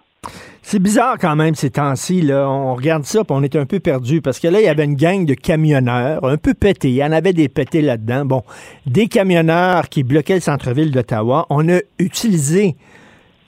C'est 0.62 0.80
bizarre 0.80 1.16
quand 1.20 1.36
même 1.36 1.54
ces 1.54 1.70
temps-ci. 1.70 2.22
Là. 2.22 2.48
On 2.50 2.74
regarde 2.74 3.04
ça 3.04 3.22
on 3.28 3.42
est 3.42 3.54
un 3.54 3.66
peu 3.66 3.78
perdu 3.78 4.20
parce 4.20 4.40
que 4.40 4.48
là, 4.48 4.60
il 4.60 4.64
y 4.64 4.68
avait 4.68 4.84
une 4.84 4.96
gang 4.96 5.24
de 5.24 5.34
camionneurs 5.34 6.24
un 6.24 6.36
peu 6.36 6.54
pétés. 6.54 6.88
Il 6.88 6.96
y 6.96 7.04
en 7.04 7.12
avait 7.12 7.32
des 7.32 7.48
pétés 7.48 7.82
là-dedans. 7.82 8.24
Bon, 8.24 8.42
des 8.84 9.06
camionneurs 9.06 9.88
qui 9.88 10.02
bloquaient 10.02 10.34
le 10.34 10.40
centre-ville 10.40 10.90
d'Ottawa. 10.90 11.46
On 11.50 11.68
a 11.68 11.78
utilisé 12.00 12.74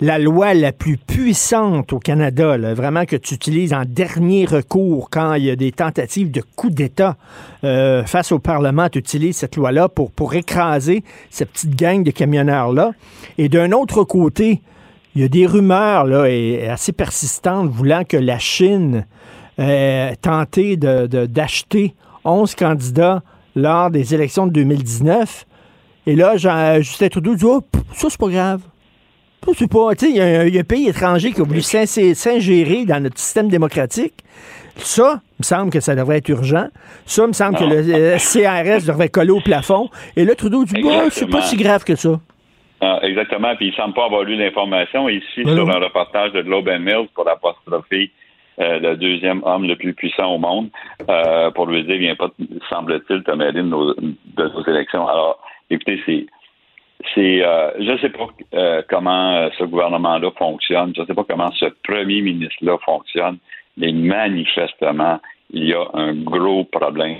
la 0.00 0.18
loi 0.18 0.54
la 0.54 0.70
plus 0.72 0.96
puissante 0.96 1.92
au 1.92 1.98
Canada, 1.98 2.56
vraiment 2.74 3.04
que 3.04 3.16
tu 3.16 3.34
utilises 3.34 3.72
en 3.72 3.82
dernier 3.84 4.44
recours 4.44 5.10
quand 5.10 5.34
il 5.34 5.44
y 5.44 5.50
a 5.50 5.56
des 5.56 5.72
tentatives 5.72 6.30
de 6.30 6.40
coup 6.40 6.70
d'État 6.70 7.16
euh, 7.64 8.04
face 8.04 8.30
au 8.30 8.38
Parlement, 8.38 8.88
tu 8.88 9.00
utilises 9.00 9.38
cette 9.38 9.56
loi-là 9.56 9.88
pour 9.88 10.34
écraser 10.34 11.02
cette 11.30 11.50
petite 11.50 11.74
gang 11.74 12.04
de 12.04 12.12
camionneurs-là. 12.12 12.92
Et 13.38 13.48
d'un 13.48 13.72
autre 13.72 14.04
côté, 14.04 14.62
il 15.18 15.22
y 15.22 15.24
a 15.24 15.28
des 15.28 15.46
rumeurs 15.46 16.04
là, 16.04 16.26
et 16.26 16.68
assez 16.68 16.92
persistantes 16.92 17.68
voulant 17.70 18.04
que 18.04 18.16
la 18.16 18.38
Chine 18.38 19.04
euh, 19.58 20.12
tentait 20.22 20.76
de- 20.76 21.08
de- 21.08 21.26
d'acheter 21.26 21.94
11 22.24 22.54
candidats 22.54 23.22
lors 23.56 23.90
des 23.90 24.14
élections 24.14 24.46
de 24.46 24.52
2019. 24.52 25.44
Et 26.06 26.14
là, 26.14 26.36
Jean- 26.36 26.76
Justin 26.80 27.08
Trudeau 27.08 27.34
dit 27.34 27.44
oh, 27.44 27.62
ça, 27.94 28.06
c'est 28.10 28.18
pas 28.20 28.28
grave. 28.28 28.60
C'est 29.56 29.66
pas. 29.68 29.94
Tu 29.96 30.06
sais, 30.06 30.10
il 30.12 30.16
y, 30.16 30.20
a 30.20 30.60
un- 30.60 30.64
pays 30.64 30.88
étranger 30.88 31.32
qui 31.32 31.40
a 31.40 31.44
voulu 31.44 31.62
s'in- 31.62 31.86
s'ingérer 31.86 32.84
dans 32.84 33.02
notre 33.02 33.18
système 33.18 33.48
démocratique. 33.48 34.14
Ça, 34.76 35.20
il 35.32 35.40
me 35.40 35.44
semble 35.44 35.70
que 35.70 35.80
ça 35.80 35.96
devrait 35.96 36.18
être 36.18 36.28
urgent. 36.28 36.66
Ça, 37.06 37.22
il 37.24 37.28
me 37.28 37.32
semble 37.32 37.58
que 37.58 37.64
le 37.64 37.76
euh, 37.92 38.18
CRS 38.18 38.84
devrait 38.86 39.08
coller 39.08 39.30
au 39.30 39.40
plafond. 39.40 39.88
Et 40.16 40.24
là, 40.24 40.34
Trudeau 40.36 40.64
dit 40.64 40.80
bah, 40.82 41.06
c'est 41.10 41.26
pas 41.28 41.42
si 41.42 41.56
grave 41.56 41.82
que 41.82 41.96
ça. 41.96 42.20
Ah, 42.80 43.00
exactement. 43.02 43.56
Puis 43.56 43.68
il 43.68 43.74
semble 43.74 43.94
pas 43.94 44.04
avoir 44.04 44.22
lu 44.22 44.36
l'information 44.36 45.08
ici 45.08 45.42
Ben 45.44 45.54
sur 45.54 45.68
un 45.68 45.80
reportage 45.80 46.32
de 46.32 46.42
Globe 46.42 46.68
and 46.68 46.80
Mail 46.80 47.08
pour 47.14 47.28
apostropher 47.28 48.10
euh, 48.60 48.78
le 48.78 48.96
deuxième 48.96 49.42
homme 49.44 49.66
le 49.66 49.76
plus 49.76 49.94
puissant 49.94 50.34
au 50.34 50.38
monde 50.38 50.70
euh, 51.08 51.50
pour 51.50 51.66
lui 51.66 51.82
dire 51.84 51.98
viens 51.98 52.16
pas, 52.16 52.30
semble-t-il, 52.68 53.22
te 53.22 53.30
mêler 53.32 53.52
de 53.52 53.62
nos, 53.62 53.94
de 53.94 54.12
nos 54.36 54.64
élections. 54.66 55.06
Alors, 55.06 55.40
écoutez, 55.70 56.00
c'est 56.06 56.26
c'est 57.14 57.44
euh, 57.44 57.70
je 57.78 57.96
sais 57.98 58.08
pas 58.10 58.26
euh, 58.54 58.82
comment 58.88 59.34
euh, 59.34 59.48
ce 59.58 59.64
gouvernement-là 59.64 60.30
fonctionne, 60.36 60.92
je 60.96 61.04
sais 61.04 61.14
pas 61.14 61.24
comment 61.28 61.50
ce 61.52 61.66
premier 61.84 62.20
ministre-là 62.22 62.76
fonctionne, 62.84 63.38
mais 63.76 63.92
manifestement, 63.92 65.20
il 65.50 65.68
y 65.68 65.74
a 65.74 65.84
un 65.94 66.14
gros 66.14 66.64
problème. 66.64 67.18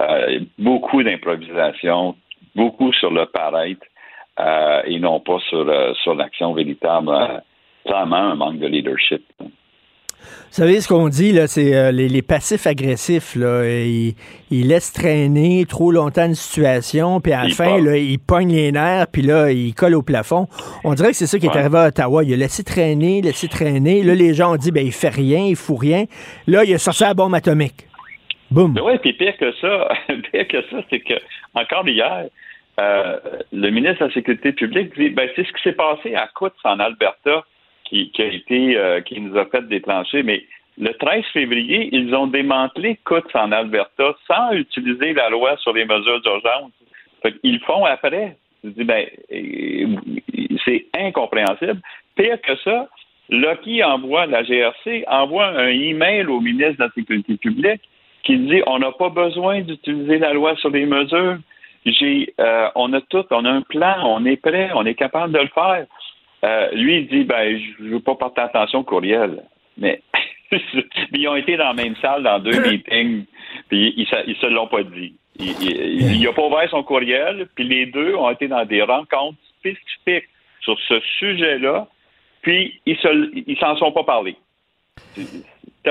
Euh, 0.00 0.40
beaucoup 0.58 1.02
d'improvisation, 1.02 2.16
beaucoup 2.54 2.92
sur 2.92 3.12
le 3.12 3.26
paraître 3.26 3.86
euh, 4.38 4.82
et 4.84 4.98
non 4.98 5.20
pas 5.20 5.38
sur, 5.48 5.68
euh, 5.68 5.92
sur 6.02 6.14
l'action 6.14 6.52
véritable. 6.54 7.08
Euh, 7.10 7.38
clairement, 7.84 8.16
un 8.16 8.34
manque 8.34 8.58
de 8.58 8.66
leadership. 8.66 9.24
Vous 10.50 10.54
savez, 10.54 10.80
ce 10.80 10.88
qu'on 10.88 11.08
dit, 11.08 11.32
là, 11.32 11.46
c'est 11.46 11.74
euh, 11.74 11.92
les, 11.92 12.08
les 12.08 12.22
passifs 12.22 12.66
agressifs, 12.66 13.36
là, 13.36 13.64
ils, 13.64 14.14
ils 14.50 14.66
laissent 14.66 14.92
traîner 14.92 15.64
trop 15.68 15.92
longtemps 15.92 16.26
une 16.26 16.34
situation, 16.34 17.20
puis 17.20 17.32
à 17.32 17.44
la 17.44 17.50
fin, 17.50 17.80
là, 17.80 17.96
ils 17.96 18.18
pognent 18.18 18.52
les 18.52 18.72
nerfs, 18.72 19.06
puis 19.12 19.22
là, 19.22 19.52
ils 19.52 19.74
collent 19.74 19.94
au 19.94 20.02
plafond. 20.02 20.46
On 20.84 20.94
dirait 20.94 21.10
que 21.10 21.16
c'est 21.16 21.26
ça 21.26 21.38
qui 21.38 21.46
est 21.46 21.56
arrivé 21.56 21.78
à 21.78 21.88
Ottawa. 21.88 22.24
Il 22.24 22.32
a 22.32 22.36
laissé 22.36 22.64
traîner, 22.64 23.20
laissé 23.20 23.48
traîner. 23.48 24.02
Là, 24.02 24.14
les 24.14 24.34
gens 24.34 24.54
ont 24.54 24.56
dit, 24.56 24.72
ben, 24.72 24.84
il 24.84 24.92
fait 24.92 25.10
rien, 25.10 25.44
il 25.46 25.56
fout 25.56 25.78
rien. 25.78 26.04
Là, 26.46 26.64
il 26.64 26.74
a 26.74 26.78
sorti 26.78 27.02
la 27.02 27.14
bombe 27.14 27.34
atomique. 27.34 27.86
Boum. 28.50 28.74
Oui, 28.82 28.98
puis 29.02 29.12
pire 29.12 29.36
que 29.36 29.52
ça, 29.60 29.88
pire 30.32 30.48
que 30.48 30.62
ça, 30.70 30.78
c'est 30.88 31.00
que 31.00 31.14
encore 31.54 31.86
hier, 31.86 32.26
euh, 32.78 33.18
le 33.52 33.70
ministre 33.70 34.00
de 34.00 34.08
la 34.08 34.14
Sécurité 34.14 34.52
publique 34.52 34.96
dit 34.96 35.10
ben 35.10 35.28
c'est 35.34 35.44
ce 35.44 35.52
qui 35.52 35.62
s'est 35.62 35.72
passé 35.72 36.14
à 36.14 36.28
Coutts 36.28 36.54
en 36.64 36.78
Alberta 36.78 37.44
qui, 37.84 38.10
qui 38.10 38.22
a 38.22 38.26
été 38.26 38.76
euh, 38.76 39.00
qui 39.00 39.20
nous 39.20 39.36
a 39.36 39.46
fait 39.46 39.66
déclencher, 39.68 40.22
mais 40.22 40.44
le 40.80 40.92
13 40.92 41.24
février, 41.32 41.88
ils 41.92 42.14
ont 42.14 42.28
démantelé 42.28 42.98
Coutts 43.04 43.34
en 43.34 43.50
Alberta 43.50 44.14
sans 44.28 44.52
utiliser 44.52 45.12
la 45.12 45.28
loi 45.28 45.56
sur 45.56 45.72
les 45.72 45.84
mesures 45.84 46.20
d'urgence. 46.20 46.70
Le 47.24 47.58
font 47.66 47.84
après. 47.84 48.36
Je 48.62 48.70
dis 48.70 48.84
ben 48.84 49.06
euh, 49.32 49.86
c'est 50.64 50.86
incompréhensible. 50.94 51.80
Pire 52.16 52.40
que 52.40 52.56
ça, 52.62 52.88
Lucky 53.28 53.82
envoie, 53.82 54.26
la 54.26 54.42
GRC 54.42 55.04
envoie 55.08 55.46
un 55.46 55.68
email 55.68 56.26
au 56.26 56.40
ministre 56.40 56.78
de 56.78 56.84
la 56.84 56.90
Sécurité 56.90 57.36
publique 57.36 57.82
qui 58.22 58.38
dit 58.38 58.62
on 58.66 58.78
n'a 58.78 58.92
pas 58.92 59.08
besoin 59.08 59.62
d'utiliser 59.62 60.18
la 60.18 60.32
loi 60.32 60.54
sur 60.56 60.70
les 60.70 60.86
mesures. 60.86 61.38
J'ai, 61.92 62.34
euh, 62.40 62.68
on 62.74 62.92
a 62.92 63.00
tout, 63.00 63.24
on 63.30 63.44
a 63.44 63.50
un 63.50 63.62
plan, 63.62 63.96
on 64.04 64.24
est 64.24 64.36
prêt, 64.36 64.70
on 64.74 64.84
est 64.86 64.94
capable 64.94 65.32
de 65.32 65.40
le 65.40 65.48
faire. 65.48 65.86
Euh, 66.44 66.70
lui, 66.72 66.98
il 66.98 67.08
dit 67.08 67.24
ben 67.24 67.58
je 67.58 67.82
ne 67.84 67.90
veux 67.90 68.00
pas 68.00 68.14
porter 68.14 68.42
attention 68.42 68.80
au 68.80 68.84
courriel. 68.84 69.42
Mais 69.76 70.00
ils 71.12 71.28
ont 71.28 71.36
été 71.36 71.56
dans 71.56 71.68
la 71.68 71.74
même 71.74 71.96
salle 71.96 72.22
dans 72.22 72.38
deux 72.38 72.60
meetings, 72.70 73.24
puis 73.68 73.94
ils, 73.96 74.08
ils, 74.26 74.36
se 74.36 74.46
l'ont 74.46 74.66
pas 74.66 74.82
dit. 74.82 75.14
Il 75.38 76.20
n'a 76.22 76.32
pas 76.32 76.46
ouvert 76.46 76.68
son 76.70 76.82
courriel, 76.82 77.48
puis 77.54 77.64
les 77.64 77.86
deux 77.86 78.14
ont 78.14 78.30
été 78.30 78.48
dans 78.48 78.64
des 78.64 78.82
rencontres 78.82 79.38
spécifiques 79.58 80.28
sur 80.60 80.78
ce 80.88 81.00
sujet-là, 81.18 81.86
puis 82.42 82.80
ils 82.86 82.96
se, 82.96 83.30
ils 83.46 83.58
s'en 83.58 83.76
sont 83.76 83.92
pas 83.92 84.04
parlé. 84.04 84.36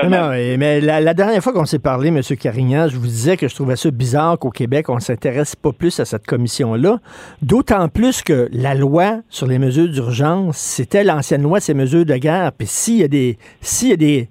Non, 0.04 0.30
mais 0.30 0.80
la, 0.80 1.14
dernière 1.14 1.42
fois 1.42 1.52
qu'on 1.52 1.64
s'est 1.64 1.78
parlé, 1.78 2.08
M. 2.08 2.20
Carignan, 2.38 2.88
je 2.88 2.96
vous 2.96 3.06
disais 3.06 3.36
que 3.36 3.48
je 3.48 3.54
trouvais 3.54 3.76
ça 3.76 3.90
bizarre 3.90 4.38
qu'au 4.38 4.50
Québec, 4.50 4.88
on 4.88 4.96
ne 4.96 5.00
s'intéresse 5.00 5.56
pas 5.56 5.72
plus 5.72 5.98
à 6.00 6.04
cette 6.04 6.26
commission-là. 6.26 7.00
D'autant 7.42 7.88
plus 7.88 8.22
que 8.22 8.48
la 8.52 8.74
loi 8.74 9.20
sur 9.28 9.46
les 9.46 9.58
mesures 9.58 9.88
d'urgence, 9.88 10.56
c'était 10.56 11.04
l'ancienne 11.04 11.42
loi, 11.42 11.60
ces 11.60 11.74
mesures 11.74 12.04
de 12.04 12.16
guerre. 12.16 12.52
Puis 12.52 12.66
s'il 12.66 12.98
y 12.98 13.04
a 13.04 13.08
des. 13.08 13.38
S'il 13.60 13.88
y 13.88 13.92
a 13.92 13.96
des. 13.96 14.28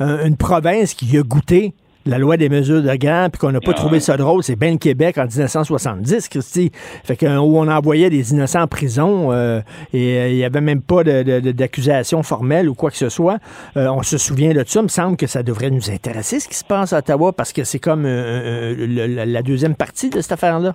une 0.00 0.36
province 0.36 0.94
qui 0.94 1.16
a 1.16 1.22
goûté 1.22 1.74
la 2.08 2.18
loi 2.18 2.36
des 2.36 2.48
mesures 2.48 2.82
de 2.82 2.94
guerre, 2.94 3.30
puis 3.30 3.38
qu'on 3.38 3.52
n'a 3.52 3.60
pas 3.60 3.72
ah 3.72 3.74
trouvé 3.74 4.00
ça 4.00 4.16
drôle, 4.16 4.42
c'est 4.42 4.56
bien 4.56 4.72
le 4.72 4.78
Québec 4.78 5.18
en 5.18 5.24
1970, 5.24 6.28
Christy. 6.28 6.70
Fait 7.04 7.16
que, 7.16 7.26
où 7.26 7.58
on 7.58 7.68
envoyait 7.68 8.08
des 8.08 8.32
innocents 8.32 8.62
en 8.62 8.66
prison 8.66 9.30
euh, 9.32 9.60
et 9.92 10.18
euh, 10.18 10.28
il 10.28 10.36
n'y 10.36 10.44
avait 10.44 10.60
même 10.60 10.80
pas 10.80 11.04
d'accusation 11.04 12.22
formelle 12.22 12.68
ou 12.68 12.74
quoi 12.74 12.90
que 12.90 12.96
ce 12.96 13.10
soit. 13.10 13.38
Euh, 13.76 13.88
on 13.88 14.02
se 14.02 14.16
souvient 14.16 14.54
de 14.54 14.64
ça. 14.66 14.80
Il 14.80 14.84
me 14.84 14.88
semble 14.88 15.16
que 15.16 15.26
ça 15.26 15.42
devrait 15.42 15.70
nous 15.70 15.90
intéresser, 15.90 16.40
ce 16.40 16.48
qui 16.48 16.54
se 16.54 16.64
passe 16.64 16.92
à 16.92 16.98
Ottawa, 16.98 17.32
parce 17.32 17.52
que 17.52 17.64
c'est 17.64 17.78
comme 17.78 18.04
la 18.04 19.42
deuxième 19.42 19.74
partie 19.76 20.08
de 20.08 20.20
cette 20.20 20.32
affaire-là. 20.32 20.74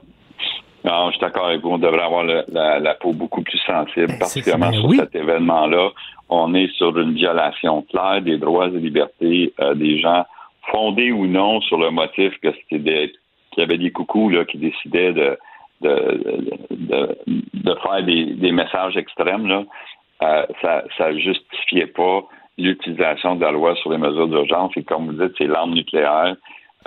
Non, 0.85 1.07
je 1.07 1.11
suis 1.11 1.21
d'accord 1.21 1.47
avec 1.47 1.61
vous. 1.61 1.69
On 1.69 1.77
devrait 1.77 2.03
avoir 2.03 2.23
la, 2.25 2.93
peau 2.99 3.13
beaucoup 3.13 3.41
plus 3.41 3.59
sensible, 3.65 4.07
ben, 4.07 4.19
particulièrement 4.19 4.71
sur 4.71 4.93
cet 4.93 5.15
événement-là. 5.15 5.89
On 6.29 6.53
est 6.53 6.71
sur 6.75 6.97
une 6.99 7.13
violation 7.13 7.85
claire 7.89 8.21
des 8.21 8.37
droits 8.37 8.67
et 8.67 8.77
libertés 8.77 9.53
des 9.75 9.99
gens 9.99 10.25
fondé 10.71 11.11
ou 11.11 11.27
non 11.27 11.61
sur 11.61 11.77
le 11.77 11.91
motif 11.91 12.33
que 12.41 12.49
c'était 12.69 13.11
qu'il 13.51 13.61
y 13.61 13.63
avait 13.63 13.77
des 13.77 13.91
coucous 13.91 14.29
là, 14.29 14.45
qui 14.45 14.57
décidaient 14.57 15.13
de, 15.13 15.37
de, 15.81 17.17
de, 17.53 17.75
faire 17.83 18.03
des, 18.03 18.51
messages 18.51 18.97
extrêmes, 18.97 19.47
là, 19.47 19.63
euh, 20.23 20.45
ça 20.61 21.11
ne 21.11 21.19
justifiait 21.19 21.87
pas 21.87 22.23
l'utilisation 22.57 23.35
de 23.35 23.41
la 23.41 23.51
loi 23.51 23.75
sur 23.75 23.91
les 23.91 23.97
mesures 23.97 24.27
d'urgence. 24.27 24.71
Et 24.75 24.83
comme 24.83 25.07
vous 25.07 25.23
dites, 25.23 25.35
c'est 25.37 25.47
l'arme 25.47 25.73
nucléaire 25.73 26.35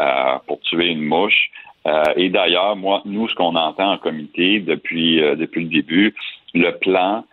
euh, 0.00 0.38
pour 0.46 0.60
tuer 0.60 0.88
une 0.88 1.04
mouche. 1.04 1.50
Euh, 1.86 2.02
et 2.16 2.30
d'ailleurs, 2.30 2.76
moi, 2.76 3.02
nous, 3.04 3.28
ce 3.28 3.34
qu'on 3.34 3.54
entend 3.54 3.92
en 3.92 3.98
comité 3.98 4.60
depuis, 4.60 5.20
depuis 5.20 5.64
le 5.64 5.70
début, 5.70 6.14
le 6.54 6.70
plan 6.72 7.24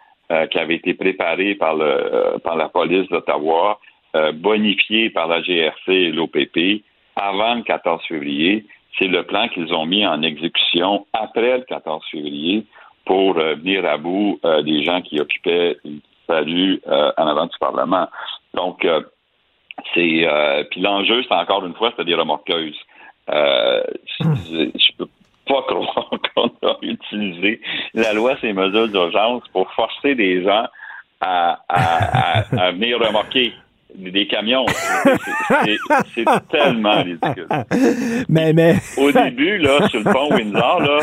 qui 0.50 0.58
avait 0.58 0.76
été 0.76 0.96
préparé 0.96 1.54
par, 1.54 1.76
le, 1.76 2.40
par 2.40 2.56
la 2.56 2.68
police 2.68 3.08
d'Ottawa, 3.10 3.78
euh, 3.78 3.93
bonifié 4.34 5.10
par 5.10 5.28
la 5.28 5.42
GRC 5.42 5.88
et 5.88 6.12
l'OPP 6.12 6.84
avant 7.16 7.56
le 7.56 7.64
14 7.64 8.04
février. 8.08 8.66
C'est 9.00 9.08
le 9.08 9.24
plan 9.24 9.48
qu'ils 9.50 9.74
ont 9.74 9.86
mis 9.86 10.06
en 10.06 10.22
exécution 10.22 11.08
après 11.14 11.58
le 11.58 11.64
14 11.64 12.04
février 12.12 12.66
pour 13.06 13.38
euh, 13.38 13.56
venir 13.56 13.86
à 13.86 13.98
bout 13.98 14.40
euh, 14.46 14.62
des 14.62 14.84
gens 14.84 15.02
qui 15.02 15.20
occupaient 15.20 15.78
une 15.84 16.00
salut 16.28 16.82
en 16.88 17.28
avant 17.28 17.48
du 17.48 17.58
Parlement. 17.60 18.08
Donc, 18.54 18.88
c'est 19.94 20.26
puis 20.72 20.80
l'enjeu, 20.80 21.22
c'est 21.28 21.36
encore 21.36 21.66
une 21.66 21.74
fois, 21.74 21.92
c'est 21.98 22.06
des 22.06 22.16
remorqueuses. 22.16 22.80
je 23.28 24.92
peux 24.98 25.08
pas 25.46 25.62
croire 25.68 26.10
qu'on 26.34 26.48
a 26.66 26.78
utilisé 26.82 27.60
la 27.94 28.14
loi 28.14 28.38
ces 28.40 28.54
mesures 28.54 28.88
d'urgence 28.88 29.44
pour 29.52 29.70
forcer 29.74 30.16
des 30.16 30.44
gens 30.44 30.66
à, 31.20 31.60
à 31.68 32.72
venir 32.72 33.00
remorquer 33.00 33.54
des 33.96 34.28
camions. 34.28 34.66
C'est 36.14 36.26
tellement 36.50 37.04
ridicule. 37.04 37.48
Mais, 38.30 38.54
mais... 38.54 38.76
Au 38.98 39.12
début, 39.12 39.58
là, 39.58 39.88
sur 39.90 40.00
le 40.00 40.12
pont 40.12 40.34
Windsor, 40.34 40.80
là, 40.82 41.00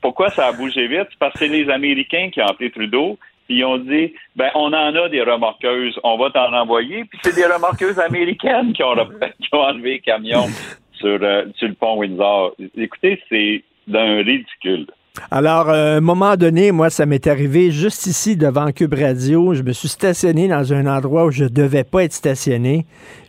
pourquoi 0.00 0.30
ça 0.30 0.48
a 0.48 0.52
bougé 0.52 0.86
vite? 0.88 1.06
C'est 1.10 1.18
parce 1.18 1.32
que 1.34 1.40
c'est 1.40 1.48
les 1.48 1.70
Américains 1.70 2.30
qui 2.32 2.40
ont 2.40 2.46
appelé 2.46 2.70
Trudeau, 2.70 3.18
puis 3.46 3.58
ils 3.58 3.64
ont 3.64 3.78
dit, 3.78 4.12
ben, 4.36 4.50
on 4.54 4.72
en 4.72 4.94
a 4.94 5.08
des 5.08 5.22
remorqueuses, 5.22 5.98
on 6.04 6.18
va 6.18 6.30
t'en 6.30 6.52
envoyer, 6.52 7.04
puis 7.04 7.18
c'est 7.22 7.34
des 7.34 7.46
remorqueuses 7.46 7.98
américaines 7.98 8.72
qui 8.72 8.82
ont, 8.82 8.94
qui 9.40 9.48
ont 9.52 9.60
enlevé 9.60 9.92
les 9.92 10.00
camions 10.00 10.46
sur, 10.92 11.18
euh, 11.22 11.46
sur 11.56 11.68
le 11.68 11.74
pont 11.74 11.98
Windsor. 11.98 12.54
Écoutez, 12.76 13.22
c'est 13.28 13.62
d'un 13.86 14.18
ridicule. 14.18 14.86
Alors, 15.30 15.68
à 15.68 15.96
un 15.96 16.00
moment 16.00 16.36
donné, 16.36 16.72
moi, 16.72 16.90
ça 16.90 17.06
m'est 17.06 17.26
arrivé 17.26 17.70
juste 17.70 18.06
ici 18.06 18.36
devant 18.36 18.72
Cube 18.72 18.94
Radio. 18.94 19.54
Je 19.54 19.62
me 19.62 19.72
suis 19.72 19.88
stationné 19.88 20.48
dans 20.48 20.72
un 20.72 20.86
endroit 20.86 21.26
où 21.26 21.30
je 21.30 21.44
devais 21.44 21.84
pas 21.84 22.04
être 22.04 22.12
stationné. 22.12 22.86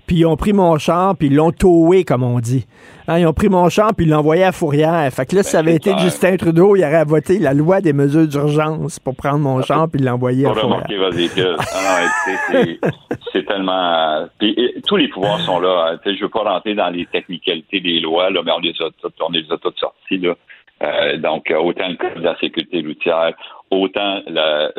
Puis 0.10 0.18
ils 0.18 0.26
ont 0.26 0.38
pris 0.38 0.54
mon 0.54 0.76
char, 0.80 1.16
puis 1.16 1.28
ils 1.28 1.36
l'ont 1.36 1.52
towé, 1.52 2.04
comme 2.04 2.24
on 2.24 2.40
dit. 2.40 2.66
Hein, 3.08 3.20
ils 3.20 3.28
ont 3.28 3.34
pris 3.34 3.48
mon 3.48 3.70
char, 3.70 3.94
puis 3.96 4.08
ils 4.08 4.10
l'ont 4.10 4.18
envoyé 4.18 4.44
à 4.44 4.52
Fourrière. 4.52 5.08
Fait 5.14 5.28
que 5.28 5.36
là, 5.36 5.44
si 5.44 5.52
ça 5.52 5.60
avait 5.60 5.76
été 5.76 5.96
Justin 6.00 6.36
Trudeau, 6.36 6.76
il 6.76 6.84
aurait 6.84 7.06
voté 7.06 7.38
la 7.38 7.54
loi 7.54 7.80
des 7.80 7.94
mesures 7.94 8.28
d'urgence 8.28 8.98
pour 8.98 9.16
prendre 9.16 9.38
mon 9.38 9.62
char, 9.62 9.88
puis 9.88 10.02
l'envoyer 10.02 10.48
à 10.48 10.56
Fourrière. 10.56 10.84
c'est 13.32 13.46
tellement... 13.46 14.26
tous 14.88 14.96
les 14.96 15.10
pouvoirs 15.10 15.42
sont 15.42 15.60
là. 15.60 16.00
Je 16.04 16.10
ne 16.10 16.22
veux 16.22 16.30
pas 16.30 16.42
rentrer 16.42 16.74
dans 16.74 16.90
les 16.90 17.06
technicalités 17.06 17.80
des 17.80 18.00
lois, 18.00 18.32
là, 18.32 18.42
mais 18.44 18.52
on 18.52 18.62
les 18.62 18.74
a, 18.80 18.90
on 19.22 19.32
les 19.32 19.46
a 19.52 19.58
toutes 19.58 19.78
sorties. 19.78 20.18
Là. 20.18 20.34
Euh, 20.82 21.18
donc, 21.18 21.52
autant 21.56 21.90
le 21.90 21.96
code 21.96 22.16
de 22.16 22.22
la 22.24 22.38
sécurité 22.38 22.82
routière, 22.82 23.34
autant, 23.70 24.22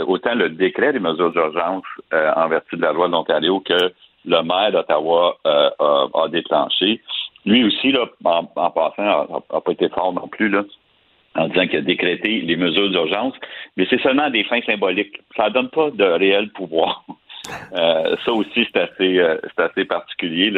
autant 0.06 0.34
le 0.34 0.50
décret 0.50 0.92
des 0.92 1.00
mesures 1.00 1.32
d'urgence 1.32 1.84
euh, 2.12 2.32
en 2.36 2.48
vertu 2.48 2.76
de 2.76 2.82
la 2.82 2.92
loi 2.92 3.06
de 3.08 3.12
l'Ontario 3.12 3.60
que 3.60 3.92
le 4.24 4.42
maire 4.42 4.72
d'Ottawa 4.72 5.36
euh, 5.46 5.70
a, 5.78 6.28
déclenché. 6.28 7.00
Lui 7.44 7.64
aussi, 7.64 7.92
là, 7.92 8.06
en, 8.24 8.44
passant, 8.44 9.02
n'a 9.02 9.60
pas 9.60 9.72
été 9.72 9.88
fort 9.90 10.12
non 10.12 10.28
plus, 10.28 10.48
là, 10.48 10.64
en 11.36 11.48
disant 11.48 11.66
qu'il 11.66 11.78
a 11.78 11.82
décrété 11.82 12.40
les 12.40 12.56
mesures 12.56 12.90
d'urgence, 12.90 13.34
mais 13.76 13.86
c'est 13.88 14.00
seulement 14.00 14.30
des 14.30 14.44
fins 14.44 14.60
symboliques. 14.62 15.20
Ça 15.36 15.48
ne 15.48 15.54
donne 15.54 15.68
pas 15.68 15.90
de 15.90 16.04
réel 16.04 16.50
pouvoir. 16.50 17.04
ça 17.72 18.32
aussi, 18.32 18.66
c'est 18.72 18.76
assez, 18.76 19.38
c'est 19.42 19.62
assez 19.62 19.84
particulier, 19.84 20.52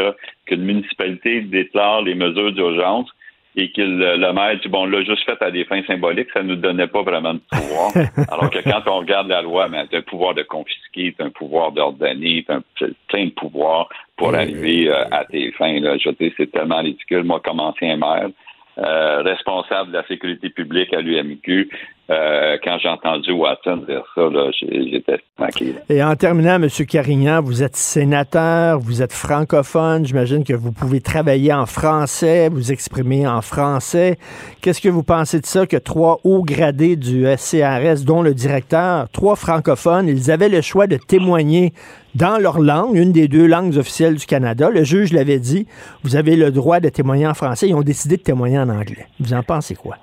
qu'une 0.47 0.63
municipalité 0.63 1.43
déclare 1.43 2.03
les 2.03 2.15
mesures 2.15 2.53
d'urgence, 2.53 3.09
et 3.55 3.71
que 3.71 3.83
le, 3.83 4.33
maire 4.33 4.59
dit 4.61 4.69
bon, 4.69 4.87
l'a 4.87 5.03
juste 5.05 5.25
fait 5.25 5.41
à 5.43 5.51
des 5.51 5.65
fins 5.65 5.83
symboliques, 5.87 6.29
ça 6.33 6.43
ne 6.43 6.49
nous 6.49 6.57
donnait 6.57 6.87
pas 6.87 7.03
vraiment 7.03 7.35
de 7.35 7.41
pouvoir. 7.51 7.91
Alors 8.31 8.51
que 8.51 8.59
quand 8.61 8.83
on 8.87 8.99
regarde 9.01 9.29
la 9.29 9.43
loi, 9.43 9.69
ben, 9.69 9.87
tu 9.89 9.97
as 9.97 9.99
un 9.99 10.03
pouvoir 10.03 10.35
de 10.35 10.43
confisquer, 10.43 11.15
tu 11.17 11.23
un 11.23 11.31
pouvoir 11.31 11.73
d'ordonner, 11.73 12.45
as 12.49 12.61
plein 13.09 13.27
de 13.27 13.31
pouvoirs 13.31 13.89
pour 14.17 14.35
arriver 14.35 14.89
euh, 14.89 15.05
à 15.11 15.25
tes 15.27 15.53
fins. 15.53 15.81
Là. 15.81 15.99
Je 15.99 16.09
veux 16.09 16.33
c'est 16.37 16.51
tellement 16.51 16.81
ridicule. 16.81 17.25
Moi, 17.25 17.41
comme 17.41 17.61
ancien 17.61 17.97
maire, 17.97 18.31
euh, 18.79 19.23
responsable 19.23 19.91
de 19.91 19.99
la 19.99 20.07
sécurité 20.07 20.49
publique 20.49 20.95
à 20.95 21.03
l'UMQ, 21.03 21.69
euh, 22.11 22.59
quand 22.65 22.79
j'ai 22.83 22.89
entendu 22.89 23.31
Watson 23.33 23.85
dire 23.89 24.03
ça, 24.15 24.23
j'étais 24.61 25.19
maquillé. 25.39 25.77
Et 25.89 26.03
en 26.03 26.15
terminant, 26.17 26.57
M. 26.57 26.69
Carignan, 26.89 27.41
vous 27.41 27.63
êtes 27.63 27.77
sénateur, 27.77 28.81
vous 28.81 29.03
êtes 29.03 29.13
francophone, 29.13 30.05
j'imagine 30.05 30.43
que 30.43 30.53
vous 30.53 30.73
pouvez 30.73 31.01
travailler 31.01 31.53
en 31.53 31.65
français, 31.65 32.49
vous 32.49 32.73
exprimer 32.73 33.27
en 33.27 33.41
français. 33.41 34.19
Qu'est-ce 34.61 34.81
que 34.81 34.89
vous 34.89 35.05
pensez 35.05 35.41
de 35.41 35.47
ça 35.47 35.65
que 35.67 35.77
trois 35.77 36.19
hauts 36.25 36.43
gradés 36.43 36.97
du 36.97 37.25
SCRS, 37.37 38.05
dont 38.05 38.23
le 38.23 38.35
directeur, 38.35 39.09
trois 39.11 39.37
francophones, 39.37 40.09
ils 40.09 40.31
avaient 40.31 40.49
le 40.49 40.61
choix 40.61 40.89
de 40.89 40.97
témoigner 40.97 41.73
dans 42.17 42.37
leur 42.37 42.59
langue, 42.59 42.97
une 42.97 43.13
des 43.13 43.29
deux 43.29 43.47
langues 43.47 43.77
officielles 43.77 44.17
du 44.17 44.27
Canada. 44.27 44.71
Le 44.71 44.85
juge 44.85 45.13
l'avait 45.13 45.39
dit, 45.39 45.67
vous 46.03 46.17
avez 46.17 46.37
le 46.37 46.51
droit 46.51 46.81
de 46.81 46.89
témoigner 46.89 47.27
en 47.27 47.35
français. 47.35 47.69
Ils 47.69 47.75
ont 47.75 47.83
décidé 47.83 48.17
de 48.17 48.23
témoigner 48.23 48.59
en 48.59 48.69
anglais. 48.69 49.07
Vous 49.21 49.33
en 49.33 49.43
pensez 49.43 49.77
quoi? 49.77 49.97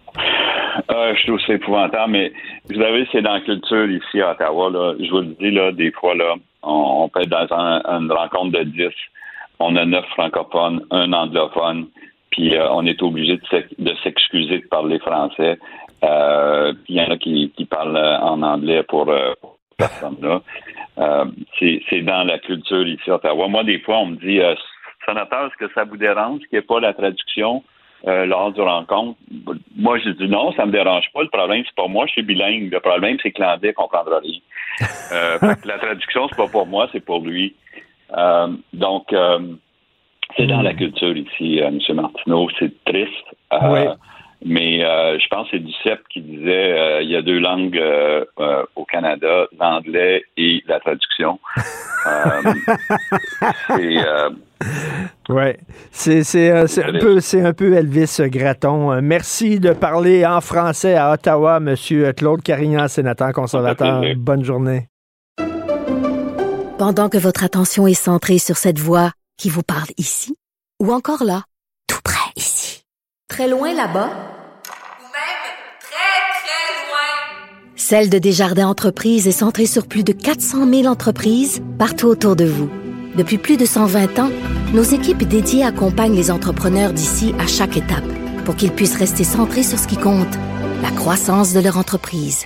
Euh, 0.92 1.16
je 1.16 1.28
trouve 1.28 1.40
ça 1.42 1.54
épouvantable, 1.54 2.12
mais 2.12 2.32
vous 2.70 2.80
savez, 2.80 3.08
c'est 3.12 3.22
dans 3.22 3.34
la 3.34 3.42
culture 3.42 3.90
ici 3.90 4.22
à 4.22 4.32
Ottawa. 4.32 4.70
Là, 4.70 4.94
je 5.00 5.10
vous 5.10 5.20
le 5.20 5.36
dis, 5.40 5.52
là, 5.52 5.72
des 5.72 5.92
fois, 5.92 6.16
là, 6.16 6.36
on, 6.64 7.10
peut 7.10 7.22
être 7.22 7.30
dans 7.30 7.48
une 8.00 8.12
rencontre 8.12 8.58
de 8.58 8.64
10, 8.64 8.90
on 9.60 9.76
a 9.76 9.86
neuf 9.86 10.06
francophones, 10.10 10.86
un 10.92 11.12
anglophone, 11.14 11.88
puis 12.32 12.56
euh, 12.56 12.70
on 12.72 12.86
est 12.86 13.02
obligé 13.02 13.40
de 13.78 13.94
s'excuser 14.04 14.60
de 14.60 14.68
parler 14.68 15.00
français. 15.00 15.58
Euh, 16.04 16.74
puis 16.84 16.94
il 16.94 16.96
y 16.96 17.02
en 17.02 17.12
a 17.12 17.18
qui, 17.18 17.52
parlent 17.70 17.98
en 17.98 18.42
anglais 18.42 18.84
pour, 18.84 19.12
pour 19.42 19.58
personne-là. 19.78 20.42
c'est 21.60 22.02
dans 22.02 22.24
la 22.24 22.40
culture 22.40 22.88
ici 22.88 23.10
à 23.10 23.16
Ottawa. 23.16 23.48
Moi, 23.48 23.64
des 23.64 23.80
fois, 23.80 24.00
on 24.00 24.08
me 24.08 24.16
dit, 24.16 24.40
sénateur, 25.06 25.48
est-ce 25.48 25.66
que 25.66 25.74
ça 25.74 25.84
vous 25.84 25.98
dérange 25.98 26.40
qu'il 26.42 26.50
n'y 26.54 26.60
ait 26.60 26.62
pas 26.62 26.80
la 26.80 26.94
traduction? 26.94 27.64
Euh, 28.08 28.26
lors 28.26 28.54
du 28.54 28.62
rencontre. 28.62 29.20
Moi, 29.76 29.98
j'ai 30.00 30.14
dit 30.14 30.30
non, 30.30 30.54
ça 30.54 30.66
me 30.66 30.72
dérange 30.72 31.12
pas. 31.14 31.22
Le 31.22 31.28
problème, 31.28 31.64
c'est 31.66 31.76
pas 31.76 31.88
moi, 31.88 32.06
je 32.08 32.14
suis 32.14 32.22
bilingue. 32.22 32.72
Le 32.72 32.80
problème, 32.80 33.18
c'est 33.22 33.32
que 33.32 33.42
l'anglais 33.42 33.74
comprendra 33.74 34.20
rien. 34.20 34.40
Euh, 35.12 35.40
la 35.66 35.80
traduction, 35.80 36.28
c'est 36.30 36.38
pas 36.38 36.48
pour 36.48 36.68
moi, 36.68 36.88
c'est 36.92 37.04
pour 37.04 37.20
lui. 37.22 37.56
Euh, 38.16 38.48
donc, 38.74 39.08
c'est 40.38 40.46
dans 40.46 40.62
la 40.62 40.76
culture 40.76 41.18
ici, 41.18 41.58
M. 41.58 41.80
Martineau. 41.96 42.48
C'est 42.60 42.72
triste. 42.86 43.26
Mais 44.46 44.80
je 44.82 45.28
pense 45.30 45.50
que 45.50 45.58
c'est 45.58 45.64
Duceppe 45.64 46.08
qui 46.10 46.22
disait 46.22 47.04
il 47.04 47.10
y 47.10 47.16
a 47.16 47.24
deux 47.24 47.40
langues 47.40 47.82
au 48.76 48.86
Canada, 48.86 49.48
l'anglais 49.60 50.24
et 50.38 50.64
la 50.68 50.80
traduction. 50.80 51.40
c'est 53.68 53.98
oui, 55.30 55.54
c'est 55.92 56.24
euh, 56.52 56.66
un, 56.66 57.00
peu, 57.00 57.20
un 57.34 57.54
peu 57.54 57.74
Elvis 57.76 58.18
Graton. 58.20 58.92
Euh, 58.92 59.00
merci 59.04 59.60
de 59.60 59.74
parler 59.74 60.26
en 60.26 60.42
français 60.42 60.96
à 60.96 61.12
Ottawa, 61.14 61.58
M. 61.58 61.76
Claude 62.18 62.42
Carignan, 62.42 62.88
sénateur 62.88 63.32
conservateur. 63.32 64.04
Bonne 64.18 64.44
journée. 64.44 64.88
Pendant 66.80 67.10
que 67.10 67.18
votre 67.18 67.44
attention 67.44 67.86
est 67.86 67.94
centrée 67.94 68.40
sur 68.40 68.58
cette 68.58 68.80
voix 68.80 69.12
qui 69.38 69.50
vous 69.50 69.64
parle 69.64 69.90
ici 69.98 70.36
ou 70.82 70.92
encore 70.92 71.24
là, 71.24 71.44
tout 71.88 72.00
près 72.04 72.32
ici. 72.36 72.84
Très 73.28 73.48
loin 73.48 73.74
là-bas? 73.74 74.10
Celle 77.76 78.10
de 78.10 78.18
Desjardins 78.18 78.68
Entreprises 78.68 79.28
est 79.28 79.32
centrée 79.32 79.66
sur 79.66 79.88
plus 79.88 80.04
de 80.04 80.12
400 80.12 80.68
000 80.70 80.86
entreprises 80.86 81.62
partout 81.78 82.08
autour 82.08 82.36
de 82.36 82.46
vous. 82.46 82.70
Depuis 83.20 83.38
plus 83.38 83.58
de 83.58 83.66
120 83.66 84.18
ans, 84.20 84.30
nos 84.74 84.82
équipes 84.82 85.28
dédiées 85.28 85.66
accompagnent 85.66 86.16
les 86.16 86.32
entrepreneurs 86.32 86.94
d'ici 86.94 87.36
à 87.38 87.48
chaque 87.48 87.76
étape 87.76 88.08
pour 88.46 88.56
qu'ils 88.56 88.72
puissent 88.72 88.96
rester 88.96 89.26
centrés 89.26 89.64
sur 89.64 89.78
ce 89.78 89.90
qui 89.90 89.98
compte, 89.98 90.40
la 90.82 90.90
croissance 90.92 91.52
de 91.52 91.60
leur 91.60 91.78
entreprise. 91.78 92.46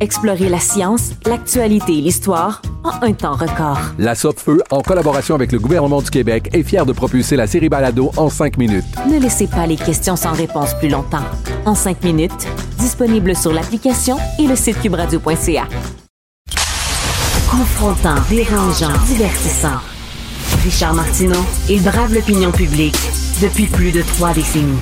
Explorez 0.00 0.50
la 0.50 0.60
science, 0.60 1.12
l'actualité 1.24 1.98
et 1.98 2.00
l'histoire 2.02 2.60
en 2.84 3.02
un 3.02 3.12
temps 3.12 3.34
record. 3.34 3.78
La 3.98 4.14
Feu, 4.14 4.62
en 4.70 4.82
collaboration 4.82 5.34
avec 5.34 5.52
le 5.52 5.58
gouvernement 5.58 6.02
du 6.02 6.10
Québec, 6.10 6.50
est 6.52 6.62
fière 6.62 6.84
de 6.84 6.92
propulser 6.92 7.36
la 7.36 7.46
série 7.46 7.70
Balado 7.70 8.10
en 8.16 8.28
cinq 8.28 8.58
minutes. 8.58 8.84
Ne 9.10 9.18
laissez 9.18 9.46
pas 9.46 9.66
les 9.66 9.76
questions 9.76 10.16
sans 10.16 10.32
réponse 10.32 10.74
plus 10.74 10.90
longtemps. 10.90 11.24
En 11.64 11.74
cinq 11.74 12.04
minutes, 12.04 12.46
disponible 12.78 13.34
sur 13.34 13.52
l'application 13.52 14.18
et 14.38 14.46
le 14.46 14.54
site 14.54 14.80
cubradio.ca. 14.82 15.64
Confrontant, 17.50 18.16
dérangeant, 18.28 18.92
divertissant. 19.06 19.80
Richard 20.62 20.94
Martineau, 20.94 21.44
il 21.70 21.82
brave 21.82 22.12
l'opinion 22.12 22.52
publique 22.52 22.98
depuis 23.40 23.66
plus 23.66 23.92
de 23.92 24.02
trois 24.02 24.34
décennies. 24.34 24.78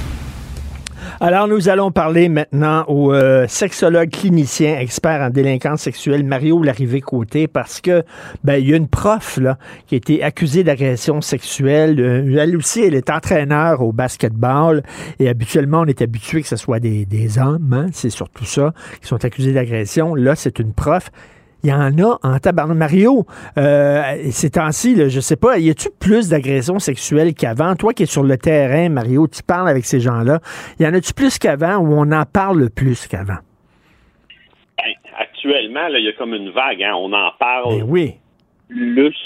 Alors, 1.27 1.49
nous 1.49 1.71
allons 1.71 1.91
parler 1.91 2.29
maintenant 2.29 2.85
au 2.87 3.15
euh, 3.15 3.47
sexologue 3.49 4.11
clinicien 4.11 4.79
expert 4.79 5.23
en 5.23 5.31
délinquance 5.31 5.81
sexuelle, 5.81 6.23
Mario 6.23 6.63
Larrivé-Côté, 6.63 7.49
parce 7.49 7.81
que 7.81 8.05
ben, 8.45 8.57
il 8.57 8.69
y 8.69 8.75
a 8.75 8.77
une 8.77 8.89
prof 8.89 9.39
là, 9.39 9.57
qui 9.87 9.95
a 9.95 9.97
été 9.97 10.23
accusée 10.23 10.65
d'agression 10.65 11.23
sexuelle. 11.23 11.99
Euh, 11.99 12.37
elle 12.39 12.55
aussi, 12.59 12.83
elle 12.83 12.95
est 12.95 13.09
entraîneur 13.09 13.81
au 13.81 13.91
basketball. 13.91 14.83
Et 15.19 15.31
habituellement, 15.31 15.81
on 15.81 15.87
est 15.87 16.03
habitué 16.03 16.43
que 16.43 16.49
ce 16.49 16.57
soit 16.57 16.79
des, 16.79 17.07
des 17.07 17.39
hommes, 17.39 17.73
hein, 17.73 17.87
c'est 17.95 18.11
surtout 18.11 18.45
ça, 18.45 18.75
qui 19.01 19.09
sont 19.09 19.25
accusés 19.25 19.55
d'agression. 19.55 20.15
Là, 20.15 20.35
c'est 20.35 20.59
une 20.59 20.75
prof 20.75 21.11
il 21.65 21.71
y 21.71 21.73
en 21.73 21.99
a 21.99 22.19
en 22.23 22.39
tabarnak. 22.39 22.77
Mario, 22.77 23.25
euh, 23.57 24.03
ces 24.31 24.51
temps-ci, 24.51 25.09
je 25.09 25.21
sais 25.21 25.37
pas, 25.37 25.59
y 25.59 25.71
a-tu 25.71 25.89
plus 25.99 26.29
d'agressions 26.29 26.79
sexuelles 26.79 27.33
qu'avant? 27.35 27.75
Toi 27.75 27.95
qui 27.95 28.03
es 28.03 28.07
sur 28.07 28.23
le 28.23 28.37
terrain, 28.37 28.91
Mario, 28.91 29.27
tu 29.27 29.43
parles 29.43 29.69
avec 29.69 29.87
ces 29.87 30.01
gens-là. 30.01 30.41
Y 30.79 30.87
en 30.87 30.93
a-tu 30.93 31.15
plus 31.15 31.39
qu'avant 31.39 31.79
ou 31.79 31.95
on 31.95 32.13
en 32.13 32.25
parle 32.27 32.69
plus 32.69 33.07
qu'avant? 33.07 33.39
Actuellement, 35.19 35.87
il 35.89 36.05
y 36.05 36.09
a 36.09 36.13
comme 36.13 36.35
une 36.35 36.51
vague. 36.51 36.83
Hein. 36.83 36.95
On 36.97 37.13
en 37.13 37.31
parle 37.39 37.79
ben 37.79 37.87
oui. 37.87 38.15
plus 38.69 39.17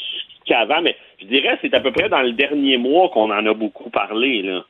qu'avant, 0.46 0.82
mais 0.82 0.94
je 1.20 1.26
dirais 1.26 1.56
que 1.56 1.68
c'est 1.68 1.74
à 1.74 1.80
peu 1.80 1.90
près 1.90 2.08
dans 2.08 2.22
le 2.22 2.32
dernier 2.32 2.76
mois 2.76 3.08
qu'on 3.08 3.32
en 3.32 3.46
a 3.46 3.54
beaucoup 3.54 3.90
parlé. 3.90 4.42
Là. 4.42 4.64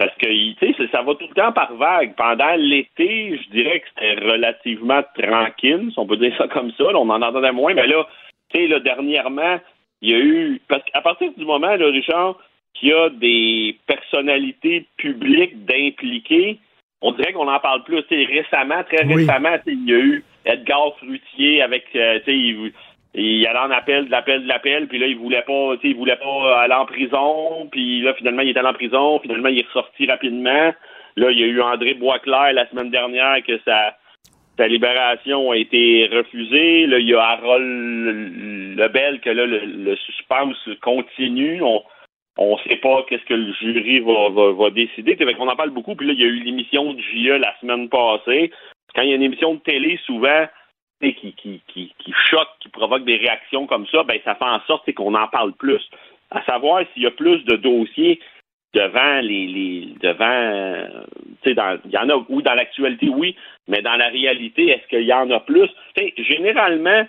Parce 0.00 0.16
que, 0.16 0.28
tu 0.28 0.54
sais, 0.58 0.88
ça 0.90 1.02
va 1.02 1.14
tout 1.14 1.26
le 1.28 1.34
temps 1.34 1.52
par 1.52 1.74
vague. 1.74 2.14
Pendant 2.16 2.54
l'été, 2.56 3.36
je 3.36 3.50
dirais 3.50 3.80
que 3.80 3.86
c'était 3.88 4.14
relativement 4.32 5.02
tranquille, 5.14 5.90
si 5.92 5.98
on 5.98 6.06
peut 6.06 6.16
dire 6.16 6.34
ça 6.38 6.48
comme 6.48 6.72
ça. 6.72 6.84
on 6.94 7.10
en 7.10 7.20
entendait 7.20 7.52
moins, 7.52 7.74
mais 7.74 7.86
là, 7.86 8.08
tu 8.48 8.60
sais, 8.60 8.66
là, 8.66 8.80
dernièrement, 8.80 9.60
il 10.00 10.10
y 10.10 10.14
a 10.14 10.18
eu... 10.18 10.62
Parce 10.68 10.82
qu'à 10.84 11.02
partir 11.02 11.30
du 11.36 11.44
moment, 11.44 11.76
là, 11.76 11.86
Richard, 11.88 12.38
qu'il 12.72 12.88
y 12.88 12.92
a 12.94 13.10
des 13.10 13.76
personnalités 13.86 14.86
publiques 14.96 15.66
d'impliquer, 15.66 16.58
on 17.02 17.12
dirait 17.12 17.34
qu'on 17.34 17.52
en 17.52 17.60
parle 17.60 17.84
plus. 17.84 18.02
sais, 18.08 18.24
récemment, 18.24 18.82
très 18.84 19.04
récemment, 19.04 19.58
il 19.66 19.86
y 19.86 19.92
a 19.92 19.98
eu 19.98 20.24
Edgar 20.46 20.96
Fruitier 20.96 21.60
avec... 21.60 21.84
Euh, 21.94 22.20
sais, 22.24 22.72
il 23.14 23.46
allait 23.46 23.58
en 23.58 23.70
appel, 23.70 24.06
de 24.06 24.10
l'appel, 24.10 24.42
de 24.42 24.48
l'appel, 24.48 24.86
puis 24.86 24.98
là, 24.98 25.06
il 25.06 25.18
voulait 25.18 25.42
pas, 25.42 25.74
il 25.82 25.96
voulait 25.96 26.16
pas 26.16 26.60
aller 26.60 26.74
en 26.74 26.86
prison, 26.86 27.68
puis 27.70 28.02
là, 28.02 28.14
finalement, 28.14 28.42
il 28.42 28.50
est 28.50 28.56
allé 28.56 28.68
en 28.68 28.74
prison, 28.74 29.18
finalement, 29.20 29.48
il 29.48 29.58
est 29.58 29.66
ressorti 29.66 30.06
rapidement. 30.06 30.72
Là, 31.16 31.30
il 31.30 31.40
y 31.40 31.42
a 31.42 31.46
eu 31.46 31.60
André 31.60 31.94
Boisclair 31.94 32.52
la 32.52 32.68
semaine 32.68 32.90
dernière 32.90 33.42
que 33.46 33.58
sa, 33.64 33.96
libération 34.66 35.52
a 35.52 35.56
été 35.56 36.06
refusée. 36.12 36.86
Là, 36.86 36.98
il 36.98 37.08
y 37.08 37.14
a 37.14 37.22
Harold 37.22 38.76
Lebel 38.76 39.20
que 39.20 39.30
là, 39.30 39.46
le, 39.46 39.96
suspense 39.96 40.68
continue. 40.82 41.62
On 41.62 41.82
on 42.36 42.58
sait 42.58 42.76
pas 42.76 43.04
qu'est-ce 43.08 43.24
que 43.24 43.34
le 43.34 43.52
jury 43.54 44.00
va, 44.00 44.28
va, 44.28 44.52
va 44.52 44.70
décider. 44.70 45.16
On 45.38 45.48
en 45.48 45.56
parle 45.56 45.70
beaucoup, 45.70 45.94
puis 45.94 46.06
là, 46.06 46.12
il 46.12 46.20
y 46.20 46.24
a 46.24 46.26
eu 46.26 46.40
l'émission 46.40 46.92
de 46.92 47.00
JE 47.00 47.38
la 47.38 47.54
semaine 47.60 47.88
passée. 47.88 48.50
Quand 48.94 49.02
il 49.02 49.08
y 49.08 49.12
a 49.12 49.16
une 49.16 49.22
émission 49.22 49.54
de 49.54 49.60
télé, 49.60 49.98
souvent, 50.04 50.46
qui, 51.00 51.32
qui, 51.32 51.62
qui, 51.66 51.94
qui 51.98 52.12
choque, 52.30 52.48
qui 52.60 52.68
provoque 52.68 53.04
des 53.04 53.16
réactions 53.16 53.66
comme 53.66 53.86
ça, 53.86 54.02
ben 54.04 54.18
ça 54.24 54.34
fait 54.34 54.44
en 54.44 54.60
sorte 54.66 54.92
qu'on 54.92 55.14
en 55.14 55.28
parle 55.28 55.52
plus. 55.54 55.82
À 56.30 56.42
savoir 56.44 56.84
s'il 56.92 57.02
y 57.02 57.06
a 57.06 57.10
plus 57.10 57.44
de 57.44 57.56
dossiers 57.56 58.20
devant 58.74 59.20
les, 59.20 59.46
les 59.46 59.94
devant 60.00 60.86
tu 61.42 61.54
sais 61.54 61.56
il 61.84 61.90
y 61.90 61.98
en 61.98 62.08
a 62.08 62.24
ou 62.28 62.40
dans 62.40 62.54
l'actualité 62.54 63.08
oui 63.08 63.34
mais 63.66 63.82
dans 63.82 63.96
la 63.96 64.08
réalité 64.08 64.68
est-ce 64.68 64.86
qu'il 64.86 65.06
y 65.06 65.12
en 65.12 65.28
a 65.30 65.40
plus? 65.40 65.68
Généralement 66.16 67.04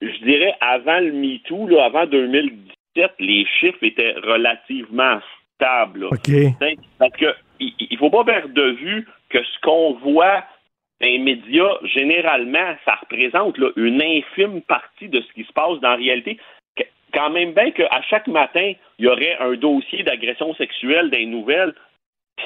je 0.00 0.24
dirais 0.24 0.54
avant 0.60 0.98
le 0.98 1.12
MeToo 1.12 1.68
là 1.68 1.84
avant 1.84 2.06
2017 2.06 3.12
les 3.20 3.46
chiffres 3.60 3.82
étaient 3.82 4.14
relativement 4.14 5.20
stables 5.54 6.08
parce 6.98 7.12
que 7.16 7.26
il, 7.60 7.72
il 7.78 7.98
faut 7.98 8.10
pas 8.10 8.24
perdre 8.24 8.52
de 8.52 8.70
vue 8.72 9.06
que 9.28 9.38
ce 9.40 9.60
qu'on 9.62 9.92
voit 9.94 10.42
les 11.04 11.18
médias, 11.18 11.78
généralement, 11.84 12.74
ça 12.84 12.96
représente 12.96 13.56
une 13.76 14.02
infime 14.02 14.62
partie 14.62 15.08
de 15.08 15.20
ce 15.20 15.32
qui 15.32 15.44
se 15.44 15.52
passe 15.52 15.78
dans 15.80 15.90
la 15.90 15.96
réalité. 15.96 16.38
Quand 17.12 17.30
même 17.30 17.52
bien 17.52 17.70
qu'à 17.70 18.02
chaque 18.02 18.26
matin, 18.26 18.72
il 18.98 19.04
y 19.04 19.08
aurait 19.08 19.36
un 19.38 19.54
dossier 19.54 20.02
d'agression 20.02 20.54
sexuelle 20.54 21.10
des 21.10 21.26
nouvelles, 21.26 21.74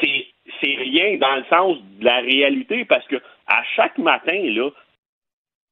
c'est, 0.00 0.26
c'est 0.60 0.74
rien 0.74 1.16
dans 1.16 1.36
le 1.36 1.44
sens 1.48 1.78
de 1.98 2.04
la 2.04 2.18
réalité 2.18 2.84
parce 2.84 3.06
que 3.06 3.16
à 3.46 3.62
chaque 3.74 3.96
matin, 3.96 4.38
là, 4.44 4.70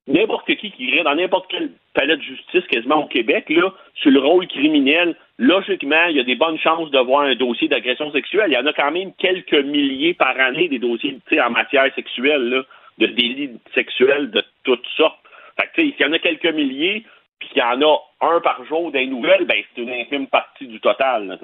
n'importe 0.06 0.46
qui 0.54 0.70
qui 0.70 0.84
irait 0.84 1.04
dans 1.04 1.14
n'importe 1.14 1.50
quel 1.50 1.72
palais 1.92 2.16
de 2.16 2.22
justice 2.22 2.66
quasiment 2.68 3.04
au 3.04 3.06
Québec, 3.06 3.50
là, 3.50 3.72
sur 3.94 4.10
le 4.10 4.20
rôle 4.20 4.46
criminel, 4.46 5.16
logiquement, 5.38 6.06
il 6.06 6.16
y 6.16 6.20
a 6.20 6.24
des 6.24 6.36
bonnes 6.36 6.58
chances 6.58 6.90
de 6.90 6.98
voir 6.98 7.22
un 7.22 7.34
dossier 7.34 7.68
d'agression 7.68 8.10
sexuelle. 8.12 8.50
Il 8.50 8.54
y 8.54 8.58
en 8.58 8.66
a 8.66 8.72
quand 8.72 8.90
même 8.90 9.12
quelques 9.18 9.64
milliers 9.64 10.14
par 10.14 10.38
année 10.38 10.68
des 10.68 10.78
dossiers 10.78 11.18
en 11.44 11.50
matière 11.50 11.92
sexuelle, 11.94 12.64
de 12.98 13.06
délits 13.06 13.58
sexuels 13.74 14.30
de 14.30 14.42
toutes 14.64 14.86
sortes. 14.96 15.18
Fait 15.58 15.66
que, 15.68 15.82
s'il 15.82 15.94
y 15.98 16.04
en 16.04 16.12
a 16.12 16.18
quelques 16.18 16.54
milliers, 16.54 17.04
puis 17.38 17.48
qu'il 17.50 17.58
y 17.58 17.62
en 17.62 17.80
a 17.82 17.98
un 18.22 18.40
par 18.40 18.64
jour 18.64 18.90
des 18.92 19.06
nouvelles, 19.06 19.44
ben 19.46 19.56
c'est 19.74 19.82
une 19.82 19.90
infime 19.90 20.26
partie 20.26 20.66
du 20.66 20.80
total. 20.80 21.38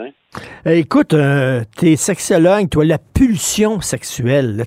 Euh, 0.67 0.71
écoute, 0.71 1.13
euh, 1.13 1.61
t'es 1.77 1.97
sexologue, 1.97 2.71
toi, 2.71 2.85
la 2.85 2.99
pulsion 2.99 3.81
sexuelle, 3.81 4.57
là, 4.57 4.65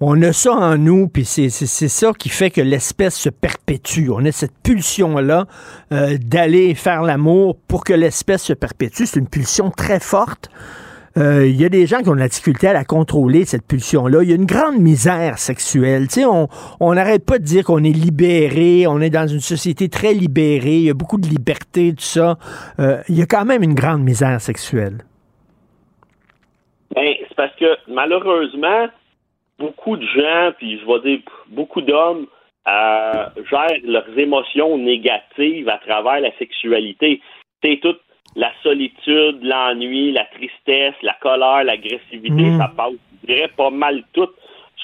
on 0.00 0.20
a 0.22 0.32
ça 0.32 0.52
en 0.52 0.76
nous, 0.76 1.08
puis 1.08 1.24
c'est 1.24 1.48
ça 1.50 2.12
qui 2.18 2.28
fait 2.28 2.50
que 2.50 2.60
l'espèce 2.60 3.14
se 3.14 3.30
perpétue. 3.30 4.10
On 4.10 4.24
a 4.26 4.32
cette 4.32 4.52
pulsion-là 4.62 5.46
euh, 5.92 6.18
d'aller 6.20 6.74
faire 6.74 7.02
l'amour 7.02 7.56
pour 7.66 7.84
que 7.84 7.94
l'espèce 7.94 8.42
se 8.42 8.52
perpétue. 8.52 9.06
C'est 9.06 9.18
une 9.18 9.28
pulsion 9.28 9.70
très 9.70 10.00
forte. 10.00 10.50
Euh, 11.16 11.46
il 11.46 11.58
y 11.58 11.64
a 11.64 11.70
des 11.70 11.86
gens 11.86 12.02
qui 12.02 12.10
ont 12.10 12.14
de 12.14 12.20
la 12.20 12.28
difficulté 12.28 12.68
à 12.68 12.74
la 12.74 12.84
contrôler, 12.84 13.46
cette 13.46 13.66
pulsion-là. 13.66 14.22
Il 14.22 14.28
y 14.28 14.32
a 14.32 14.36
une 14.36 14.44
grande 14.44 14.76
misère 14.78 15.38
sexuelle. 15.38 16.08
Tu 16.08 16.20
sais, 16.20 16.26
on 16.26 16.94
n'arrête 16.94 17.24
pas 17.24 17.38
de 17.38 17.44
dire 17.44 17.64
qu'on 17.64 17.82
est 17.82 17.96
libéré, 17.96 18.86
on 18.86 19.00
est 19.00 19.08
dans 19.08 19.26
une 19.26 19.40
société 19.40 19.88
très 19.88 20.12
libérée, 20.12 20.76
il 20.76 20.84
y 20.84 20.90
a 20.90 20.94
beaucoup 20.94 21.18
de 21.18 21.26
liberté, 21.26 21.94
tout 21.94 22.04
ça. 22.04 22.36
Euh, 22.80 23.00
il 23.08 23.16
y 23.16 23.22
a 23.22 23.26
quand 23.26 23.46
même 23.46 23.62
une 23.62 23.74
grande 23.74 24.02
misère 24.02 24.42
sexuelle. 24.42 24.98
Ben, 26.94 27.14
c'est 27.26 27.34
parce 27.34 27.54
que 27.56 27.64
malheureusement, 27.88 28.88
beaucoup 29.58 29.96
de 29.96 30.06
gens, 30.06 30.52
puis 30.58 30.78
je 30.78 30.86
vais 30.86 31.00
dire 31.00 31.20
beaucoup 31.48 31.80
d'hommes, 31.80 32.26
euh, 32.68 33.26
gèrent 33.48 33.80
leurs 33.84 34.18
émotions 34.18 34.76
négatives 34.76 35.68
à 35.68 35.78
travers 35.78 36.20
la 36.20 36.36
sexualité. 36.38 37.20
C'est 37.62 37.78
toute 37.80 38.00
la 38.34 38.52
solitude, 38.62 39.42
l'ennui, 39.42 40.12
la 40.12 40.24
tristesse, 40.24 40.94
la 41.02 41.14
colère, 41.20 41.64
l'agressivité, 41.64 42.50
mm. 42.50 42.58
ça 42.58 42.72
passe, 42.76 42.94
je 43.22 43.34
dirais, 43.34 43.50
pas 43.56 43.70
mal 43.70 44.02
tout, 44.12 44.28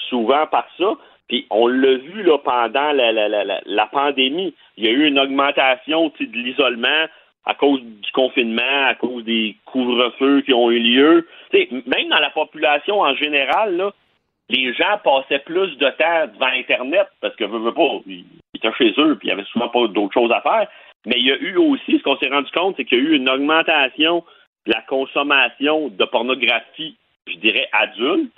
souvent 0.09 0.47
par 0.47 0.65
ça. 0.77 0.93
Puis 1.27 1.45
on 1.49 1.67
l'a 1.67 1.95
vu 1.95 2.23
là, 2.23 2.37
pendant 2.37 2.91
la, 2.91 3.11
la, 3.11 3.27
la, 3.27 3.61
la, 3.65 3.85
pandémie. 3.87 4.53
Il 4.77 4.85
y 4.85 4.87
a 4.87 4.91
eu 4.91 5.05
une 5.05 5.19
augmentation 5.19 6.11
de 6.19 6.37
l'isolement. 6.37 7.05
à 7.45 7.53
cause 7.55 7.81
du 7.81 8.11
confinement, 8.13 8.87
à 8.87 8.95
cause 8.95 9.23
des 9.25 9.57
couvre-feux 9.65 10.41
qui 10.41 10.53
ont 10.53 10.71
eu 10.71 10.79
lieu. 10.79 11.27
sais, 11.51 11.67
même 11.71 12.09
dans 12.09 12.19
la 12.19 12.29
population 12.29 13.01
en 13.01 13.13
général, 13.15 13.75
là, 13.75 13.91
les 14.53 14.73
gens 14.73 14.99
passaient 15.03 15.39
plus 15.39 15.77
de 15.77 15.89
temps 15.89 16.27
devant 16.33 16.51
Internet 16.53 17.07
parce 17.21 17.35
que, 17.35 17.43
veux, 17.43 17.73
pas, 17.73 17.99
ils 18.05 18.25
étaient 18.53 18.73
chez 18.77 18.93
eux 18.97 19.15
puis 19.17 19.27
il 19.27 19.29
y 19.29 19.33
avait 19.33 19.43
souvent 19.45 19.69
pas 19.69 19.87
d'autres 19.87 20.13
choses 20.13 20.31
à 20.31 20.41
faire. 20.41 20.67
Mais 21.05 21.15
il 21.17 21.25
y 21.25 21.31
a 21.31 21.37
eu 21.37 21.57
aussi, 21.57 21.97
ce 21.97 22.03
qu'on 22.03 22.17
s'est 22.17 22.29
rendu 22.29 22.49
compte, 22.51 22.75
c'est 22.77 22.85
qu'il 22.85 22.97
y 22.97 23.01
a 23.01 23.03
eu 23.03 23.15
une 23.15 23.29
augmentation 23.29 24.23
de 24.65 24.71
la 24.71 24.81
consommation 24.81 25.89
de 25.89 26.05
pornographie, 26.05 26.95
je 27.27 27.35
dirais 27.37 27.67
adulte, 27.73 28.31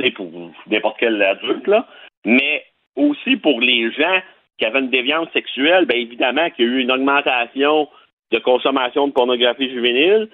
c'est 0.00 0.10
pour 0.10 0.30
n'importe 0.66 0.96
quel 0.98 1.22
adulte, 1.22 1.66
là, 1.66 1.86
mais 2.24 2.64
aussi 2.96 3.36
pour 3.36 3.60
les 3.60 3.92
gens 3.92 4.20
qui 4.58 4.64
avaient 4.64 4.80
une 4.80 4.90
déviance 4.90 5.28
sexuelle, 5.32 5.86
bien 5.86 5.98
évidemment 5.98 6.50
qu'il 6.50 6.64
y 6.64 6.68
a 6.68 6.72
eu 6.72 6.80
une 6.80 6.90
augmentation 6.90 7.88
de 8.32 8.38
consommation 8.38 9.08
de 9.08 9.12
pornographie 9.12 9.70
juvénile. 9.70 10.28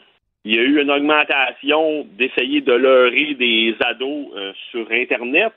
Il 0.49 0.55
y 0.55 0.59
a 0.59 0.63
eu 0.63 0.81
une 0.81 0.91
augmentation 0.91 2.07
d'essayer 2.13 2.63
de 2.63 2.73
leurrer 2.73 3.35
des 3.35 3.77
ados 3.81 4.29
euh, 4.35 4.55
sur 4.71 4.91
Internet. 4.91 5.53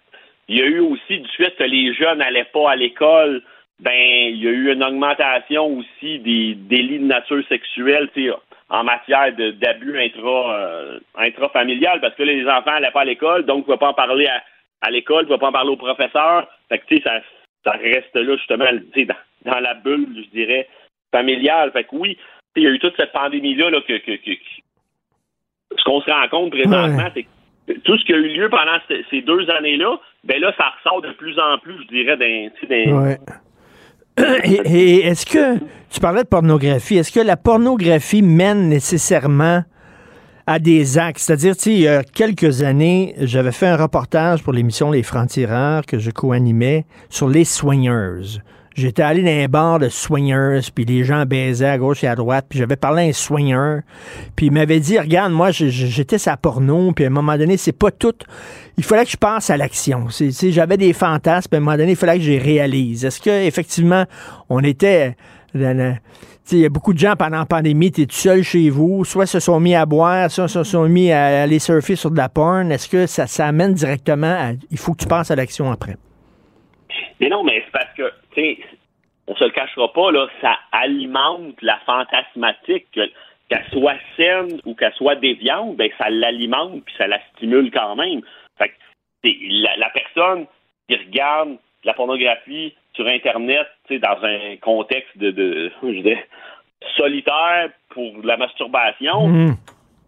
Il 0.49 0.57
y 0.57 0.61
a 0.61 0.65
eu 0.65 0.79
aussi 0.79 1.19
du 1.19 1.29
fait 1.37 1.55
que 1.55 1.63
les 1.63 1.93
jeunes 1.93 2.17
n'allaient 2.17 2.51
pas 2.51 2.71
à 2.71 2.75
l'école, 2.75 3.41
ben 3.79 3.93
il 3.93 4.43
y 4.43 4.49
a 4.49 4.51
eu 4.51 4.69
une 4.69 4.83
augmentation 4.83 5.77
aussi 5.77 6.19
des 6.19 6.55
délits 6.55 6.99
de 6.99 7.05
nature 7.05 7.41
sexuelle 7.47 8.09
en 8.67 8.83
matière 8.83 9.33
d'abus 9.33 9.95
euh, 9.97 10.99
intrafamilial, 11.15 12.01
parce 12.01 12.15
que 12.15 12.23
les 12.23 12.45
enfants 12.45 12.71
n'allaient 12.71 12.91
pas 12.91 13.03
à 13.03 13.05
l'école, 13.05 13.45
donc 13.45 13.67
ne 13.67 13.71
vas 13.71 13.77
pas 13.77 13.91
en 13.91 13.93
parler 13.93 14.27
à, 14.81 14.91
l'école, 14.91 15.23
tu 15.23 15.31
ne 15.31 15.35
vas 15.35 15.39
pas 15.39 15.47
en 15.47 15.53
parler 15.53 15.71
au 15.71 15.77
professeur. 15.77 16.49
Fait 16.67 16.79
que, 16.79 17.01
ça, 17.01 17.21
ça 17.63 17.71
reste 17.71 18.13
là, 18.13 18.35
justement, 18.35 18.65
dans, 18.65 19.53
dans 19.53 19.59
la 19.61 19.73
bulle, 19.73 20.09
je 20.17 20.29
dirais, 20.37 20.67
familiale. 21.13 21.71
Fait 21.71 21.85
que 21.85 21.95
oui, 21.95 22.17
il 22.57 22.63
y 22.63 22.67
a 22.67 22.71
eu 22.71 22.79
toute 22.79 22.97
cette 22.97 23.13
pandémie-là 23.13 23.69
là, 23.69 23.79
que, 23.79 23.93
ce 25.77 25.83
qu'on 25.83 26.01
se 26.01 26.09
rend 26.09 26.27
compte 26.29 26.51
présentement, 26.51 27.09
c'est 27.13 27.23
que 27.23 27.79
tout 27.83 27.97
ce 27.97 28.05
qui 28.05 28.13
a 28.13 28.17
eu 28.17 28.27
lieu 28.27 28.49
pendant 28.49 28.77
ces 29.09 29.21
deux 29.21 29.49
années-là, 29.49 29.99
ben 30.23 30.39
là, 30.41 30.53
ça 30.57 30.73
ressort 30.77 31.01
de 31.01 31.11
plus 31.13 31.37
en 31.39 31.57
plus, 31.59 31.75
je 31.83 31.87
dirais, 31.87 32.17
d'un. 32.17 33.03
Ouais. 33.03 33.17
Et, 34.65 35.07
est-ce 35.07 35.25
que, 35.25 35.57
tu 35.89 35.99
parlais 35.99 36.23
de 36.23 36.27
pornographie, 36.27 36.97
est-ce 36.97 37.11
que 37.11 37.25
la 37.25 37.37
pornographie 37.37 38.21
mène 38.21 38.67
nécessairement 38.67 39.63
à 40.45 40.59
des 40.59 40.97
actes? 40.97 41.19
C'est-à-dire, 41.19 41.55
tu 41.55 41.61
sais, 41.61 41.71
il 41.71 41.81
y 41.81 41.87
a 41.87 42.03
quelques 42.03 42.61
années, 42.61 43.13
j'avais 43.19 43.53
fait 43.53 43.67
un 43.67 43.77
reportage 43.77 44.43
pour 44.43 44.53
l'émission 44.53 44.91
Les 44.91 45.03
Francs-Tireurs 45.03 45.85
que 45.85 45.97
je 45.97 46.11
co-animais 46.11 46.85
sur 47.09 47.29
les 47.29 47.45
soigneuses. 47.45 48.41
J'étais 48.73 49.01
allé 49.01 49.21
dans 49.21 49.43
un 49.43 49.47
bar 49.47 49.79
de 49.79 49.89
soigneuses, 49.89 50.69
puis 50.69 50.85
les 50.85 51.03
gens 51.03 51.25
baisaient 51.25 51.67
à 51.67 51.77
gauche 51.77 52.03
et 52.03 52.07
à 52.07 52.15
droite, 52.15 52.45
puis 52.47 52.57
j'avais 52.57 52.77
parlé 52.77 53.03
à 53.03 53.05
un 53.07 53.11
soigneur, 53.11 53.81
puis 54.35 54.45
il 54.45 54.51
m'avait 54.53 54.79
dit, 54.79 54.97
regarde, 54.97 55.33
moi, 55.33 55.51
j'étais 55.51 56.17
sa 56.17 56.37
porno, 56.37 56.93
puis 56.93 57.03
à 57.03 57.07
un 57.07 57.11
moment 57.11 57.37
donné, 57.37 57.57
c'est 57.57 57.77
pas 57.77 57.91
tout. 57.91 58.15
Il 58.77 58.83
fallait 58.83 59.03
que 59.03 59.11
je 59.11 59.17
pense 59.17 59.49
à 59.49 59.57
l'action. 59.57 60.07
J'avais 60.09 60.77
des 60.77 60.93
fantasmes, 60.93 61.49
puis 61.49 61.57
à 61.57 61.61
un 61.61 61.65
moment 61.65 61.77
donné, 61.77 61.91
il 61.91 61.97
fallait 61.97 62.17
que 62.17 62.23
je 62.23 62.31
les 62.31 62.39
réalise. 62.39 63.03
Est-ce 63.03 63.19
qu'effectivement, 63.19 64.05
on 64.49 64.63
était... 64.63 65.15
Il 65.53 66.59
y 66.59 66.65
a 66.65 66.69
beaucoup 66.69 66.93
de 66.93 66.99
gens 66.99 67.15
pendant 67.17 67.39
la 67.39 67.45
pandémie, 67.45 67.91
tu 67.91 68.01
es 68.01 68.05
tout 68.05 68.15
seul 68.15 68.41
chez 68.41 68.69
vous, 68.69 69.03
soit 69.05 69.25
se 69.25 69.39
sont 69.39 69.59
mis 69.59 69.75
à 69.75 69.85
boire, 69.85 70.31
soit 70.31 70.47
se 70.47 70.63
sont 70.63 70.87
mis 70.87 71.11
à 71.11 71.43
aller 71.43 71.59
surfer 71.59 71.95
sur 71.95 72.09
de 72.09 72.17
la 72.17 72.29
porn. 72.29 72.71
Est-ce 72.71 72.87
que 72.87 73.05
ça, 73.05 73.27
ça 73.27 73.47
amène 73.47 73.73
directement 73.73 74.27
à... 74.27 74.51
Il 74.69 74.77
faut 74.77 74.93
que 74.93 74.99
tu 75.01 75.07
penses 75.07 75.29
à 75.29 75.35
l'action 75.35 75.71
après? 75.71 75.97
Mais 77.19 77.29
non, 77.29 77.43
mais 77.43 77.61
c'est 77.65 77.71
parce 77.71 77.93
que, 77.95 78.03
sais, 78.35 78.59
on 79.27 79.35
se 79.35 79.43
le 79.43 79.51
cachera 79.51 79.91
pas, 79.93 80.11
là, 80.11 80.27
ça 80.41 80.57
alimente 80.71 81.61
la 81.61 81.79
fantasmatique, 81.85 82.87
qu'elle 82.91 83.65
soit 83.71 83.97
saine 84.17 84.59
ou 84.65 84.75
qu'elle 84.75 84.93
soit 84.93 85.15
déviante, 85.15 85.75
ben 85.75 85.89
ça 85.97 86.09
l'alimente 86.09 86.83
puis 86.85 86.95
ça 86.97 87.07
la 87.07 87.19
stimule 87.33 87.71
quand 87.71 87.95
même. 87.95 88.21
Fait 88.57 88.69
que 88.69 88.73
la, 89.23 89.77
la 89.77 89.89
personne 89.89 90.45
qui 90.87 90.95
regarde 90.95 91.57
la 91.83 91.93
pornographie 91.93 92.73
sur 92.93 93.07
Internet, 93.07 93.67
tu 93.87 93.95
sais, 93.95 93.99
dans 93.99 94.23
un 94.23 94.57
contexte 94.61 95.17
de, 95.17 95.31
de 95.31 95.71
je 95.83 96.15
solitaire 96.97 97.69
pour 97.89 98.23
la 98.23 98.37
masturbation, 98.37 99.27
mmh. 99.27 99.55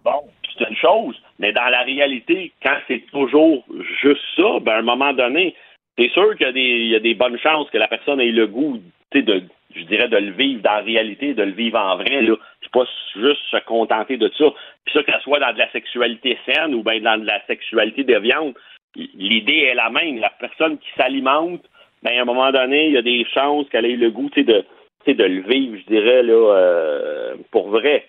bon, 0.03 0.23
c'est 0.57 0.69
une 0.69 0.75
chose. 0.75 1.21
Mais 1.39 1.51
dans 1.51 1.69
la 1.69 1.83
réalité, 1.83 2.51
quand 2.63 2.77
c'est 2.87 3.05
toujours 3.11 3.63
juste 4.01 4.23
ça, 4.35 4.59
ben 4.61 4.73
à 4.73 4.77
un 4.79 4.83
moment 4.83 5.13
donné, 5.13 5.55
c'est 5.97 6.09
sûr 6.09 6.35
qu'il 6.35 6.57
y, 6.57 6.95
a 6.95 6.99
des 6.99 7.13
bonnes 7.13 7.37
chances 7.37 7.69
que 7.69 7.77
la 7.77 7.87
personne 7.87 8.19
ait 8.19 8.31
le 8.31 8.47
goût, 8.47 8.81
de, 9.13 9.43
je 9.75 9.83
dirais, 9.83 10.07
de 10.07 10.17
le 10.17 10.31
vivre 10.31 10.61
dans 10.61 10.71
la 10.71 10.81
réalité, 10.81 11.33
de 11.33 11.43
le 11.43 11.51
vivre 11.51 11.77
en 11.77 11.97
vrai. 11.97 12.21
Là. 12.21 12.35
C'est 12.61 12.71
pas 12.71 12.85
juste 13.15 13.41
se 13.51 13.57
contenter 13.65 14.17
de 14.17 14.31
ça. 14.37 14.45
Puis 14.85 14.93
ça, 14.93 15.03
qu'elle 15.03 15.21
soit 15.21 15.39
dans 15.39 15.53
de 15.53 15.59
la 15.59 15.71
sexualité 15.71 16.37
saine 16.45 16.73
ou 16.73 16.83
bien 16.83 16.99
dans 16.99 17.21
de 17.21 17.27
la 17.27 17.45
sexualité 17.45 18.03
déviante, 18.03 18.55
l'idée 18.95 19.69
est 19.69 19.75
la 19.75 19.91
même. 19.91 20.19
La 20.19 20.31
personne 20.31 20.79
qui 20.79 20.89
s'alimente, 20.97 21.63
ben, 22.01 22.17
à 22.17 22.21
un 22.21 22.25
moment 22.25 22.51
donné, 22.51 22.87
il 22.87 22.93
y 22.93 22.97
a 22.97 23.03
des 23.03 23.25
chances 23.33 23.69
qu'elle 23.69 23.85
ait 23.85 23.95
le 23.95 24.09
goût 24.09 24.29
de, 24.35 24.43
de 24.43 25.23
le 25.23 25.41
vivre, 25.41 25.77
je 25.77 25.93
dirais, 25.93 26.23
là, 26.23 26.33
euh, 26.33 27.35
pour 27.51 27.69
vrai. 27.69 28.07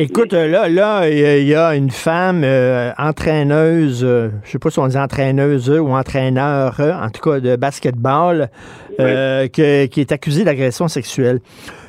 Écoute, 0.00 0.32
là, 0.32 0.68
là, 0.68 1.08
il 1.08 1.48
y 1.48 1.56
a 1.56 1.74
une 1.74 1.90
femme 1.90 2.42
euh, 2.44 2.92
entraîneuse, 2.98 4.04
euh, 4.04 4.30
je 4.44 4.52
sais 4.52 4.60
pas 4.60 4.70
si 4.70 4.78
on 4.78 4.86
dit 4.86 4.96
entraîneuse 4.96 5.68
ou 5.68 5.88
entraîneur, 5.88 6.78
en 6.78 7.10
tout 7.10 7.20
cas 7.20 7.40
de 7.40 7.56
basketball, 7.56 8.48
euh, 9.00 9.48
qui 9.48 9.60
est 9.60 10.12
accusée 10.12 10.44
d'agression 10.44 10.86
sexuelle. 10.86 11.40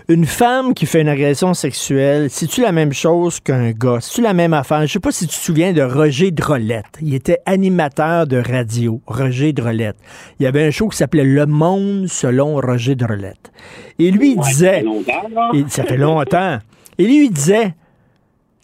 Une 0.07 0.25
femme 0.25 0.73
qui 0.73 0.87
fait 0.87 1.01
une 1.01 1.07
agression 1.07 1.53
sexuelle, 1.53 2.31
c'est-tu 2.31 2.61
la 2.61 2.71
même 2.71 2.93
chose 2.93 3.39
qu'un 3.41 3.69
gars? 3.69 3.99
C'est-tu 4.01 4.21
la 4.23 4.33
même 4.33 4.55
affaire? 4.55 4.81
Je 4.87 4.93
sais 4.93 4.99
pas 4.99 5.11
si 5.11 5.27
tu 5.27 5.35
te 5.35 5.43
souviens 5.43 5.71
de 5.71 5.83
Roger 5.83 6.31
Drolette. 6.31 6.97
Il 7.03 7.13
était 7.13 7.37
animateur 7.45 8.25
de 8.25 8.37
radio, 8.37 9.01
Roger 9.05 9.53
Drolette. 9.53 9.97
Il 10.39 10.45
y 10.45 10.47
avait 10.47 10.65
un 10.65 10.71
show 10.71 10.87
qui 10.87 10.97
s'appelait 10.97 11.25
Le 11.25 11.45
Monde 11.45 12.07
selon 12.07 12.55
Roger 12.55 12.95
Drolette. 12.95 13.51
Et 13.99 14.09
lui, 14.09 14.31
il 14.31 14.39
disait... 14.39 14.83
ça 15.67 15.83
fait 15.83 15.97
longtemps. 15.97 16.57
Et 16.97 17.03
lui, 17.03 17.25
il 17.25 17.31
disait 17.31 17.75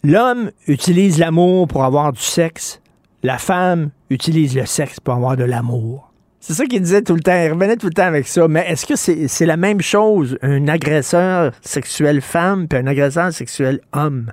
L'homme 0.04 0.50
utilise 0.68 1.18
l'amour 1.18 1.68
pour 1.68 1.84
avoir 1.84 2.12
du 2.12 2.20
sexe. 2.20 2.80
La 3.22 3.38
femme 3.38 3.90
utilise 4.10 4.56
le 4.56 4.66
sexe 4.66 5.00
pour 5.00 5.14
avoir 5.14 5.36
de 5.36 5.44
l'amour. 5.44 6.12
C'est 6.38 6.52
ça 6.52 6.64
qu'il 6.64 6.80
disait 6.80 7.02
tout 7.02 7.14
le 7.14 7.22
temps. 7.22 7.36
Il 7.36 7.52
revenait 7.52 7.76
tout 7.76 7.86
le 7.86 7.92
temps 7.92 8.06
avec 8.06 8.26
ça. 8.26 8.46
Mais 8.46 8.60
est-ce 8.68 8.86
que 8.86 8.94
c'est 8.94 9.46
la 9.46 9.56
même 9.56 9.80
chose, 9.80 10.38
un 10.42 10.68
agresseur 10.68 11.52
sexuel 11.60 12.20
femme 12.20 12.68
puis 12.68 12.78
un 12.78 12.86
agresseur 12.86 13.32
sexuel 13.32 13.80
homme? 13.92 14.30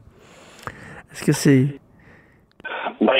Est-ce 1.12 1.24
que 1.24 1.32
c'est. 1.32 1.66
Ben, 3.02 3.14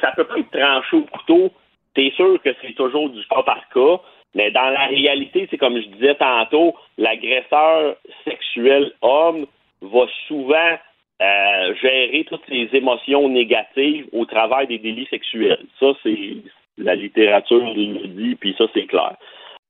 ça 0.00 0.12
peut 0.16 0.24
pas 0.24 0.38
être 0.38 0.50
tranché 0.50 0.96
au 0.96 1.02
couteau. 1.02 1.52
C'est 1.94 2.10
sûr 2.16 2.40
que 2.42 2.50
c'est 2.62 2.74
toujours 2.74 3.10
du 3.10 3.20
cas 3.28 3.42
par 3.42 3.68
cas. 3.74 4.02
Mais 4.34 4.50
dans 4.52 4.70
la 4.70 4.86
réalité, 4.86 5.46
c'est 5.50 5.58
comme 5.58 5.76
je 5.76 5.88
disais 5.88 6.14
tantôt, 6.14 6.74
l'agresseur 6.96 7.96
sexuel 8.24 8.92
homme 9.02 9.46
va 9.82 10.06
souvent 10.28 10.78
euh, 11.20 11.74
gérer 11.82 12.24
toutes 12.28 12.46
les 12.48 12.68
émotions 12.72 13.28
négatives 13.28 14.06
au 14.12 14.24
travers 14.24 14.66
des 14.66 14.78
délits 14.78 15.08
sexuels. 15.10 15.64
Ça, 15.80 15.86
c'est 16.02 16.36
la 16.78 16.94
littérature 16.94 17.64
le 17.74 18.06
dit, 18.06 18.36
puis 18.36 18.54
ça, 18.56 18.66
c'est 18.72 18.86
clair. 18.86 19.16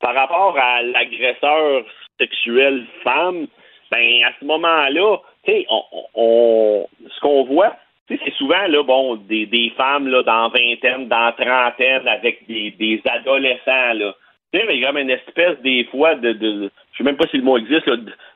Par 0.01 0.15
rapport 0.15 0.57
à 0.59 0.83
l'agresseur 0.83 1.85
sexuel 2.19 2.85
femme, 3.03 3.47
ben 3.91 4.25
à 4.25 4.33
ce 4.39 4.45
moment-là, 4.45 5.17
tu 5.45 5.53
sais, 5.53 5.67
on, 6.15 6.87
ce 7.09 7.21
qu'on 7.21 7.45
voit, 7.45 7.75
c'est 8.09 8.35
souvent 8.35 8.67
là, 8.69 8.83
bon, 8.83 9.17
des, 9.17 9.73
femmes 9.77 10.09
là, 10.09 10.23
dans 10.23 10.49
vingtaine, 10.49 11.09
dans 11.09 11.33
trentaine, 11.33 12.07
avec 12.07 12.47
des, 12.47 13.01
adolescents 13.07 13.95
là. 13.95 14.15
Tu 14.53 14.61
sais, 14.61 14.67
il 14.71 14.81
y 14.81 14.85
a 14.85 14.89
comme 14.89 14.99
une 14.99 15.11
espèce 15.11 15.59
des 15.61 15.85
fois 15.85 16.15
de, 16.15 16.33
de 16.33 16.71
je 16.93 16.99
sais 16.99 17.05
même 17.05 17.17
pas 17.17 17.27
si 17.31 17.37
le 17.37 17.43
mot 17.43 17.59
existe, 17.59 17.89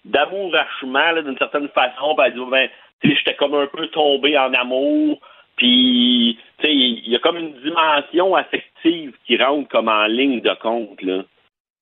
d'amourachement 0.04 1.22
d'une 1.22 1.38
certaine 1.38 1.68
façon. 1.68 2.14
Ben, 2.14 2.30
ben 2.50 2.68
j'étais 3.02 3.34
comme 3.34 3.54
un 3.54 3.66
peu 3.66 3.86
tombé 3.88 4.36
en 4.38 4.52
amour. 4.54 5.20
Puis, 5.56 6.38
tu 6.58 6.66
sais, 6.66 6.74
il 6.74 7.08
y 7.08 7.16
a 7.16 7.18
comme 7.18 7.36
une 7.36 7.54
dimension 7.60 8.34
affective 8.34 9.12
qui 9.26 9.36
rentre 9.36 9.68
comme 9.68 9.88
en 9.88 10.06
ligne 10.06 10.40
de 10.40 10.54
compte, 10.60 11.00
là. 11.02 11.24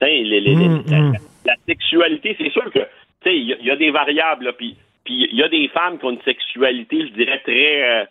Mm, 0.02 0.82
mm. 0.86 1.12
la, 1.44 1.54
sexualité, 1.66 2.34
c'est 2.38 2.50
sûr 2.50 2.64
que, 2.72 2.78
tu 2.78 2.86
sais, 3.24 3.36
il 3.36 3.56
y, 3.62 3.70
a 3.70 3.76
des 3.76 3.90
variables, 3.90 4.54
puis 4.54 4.76
puis 5.04 5.28
il 5.30 5.38
y 5.38 5.42
a 5.42 5.48
des 5.48 5.68
femmes 5.68 5.98
qui 5.98 6.04
ont 6.04 6.10
une 6.10 6.22
sexualité, 6.22 7.06
je 7.06 7.12
dirais, 7.12 7.40
très, 7.40 7.82
euh, 7.82 8.04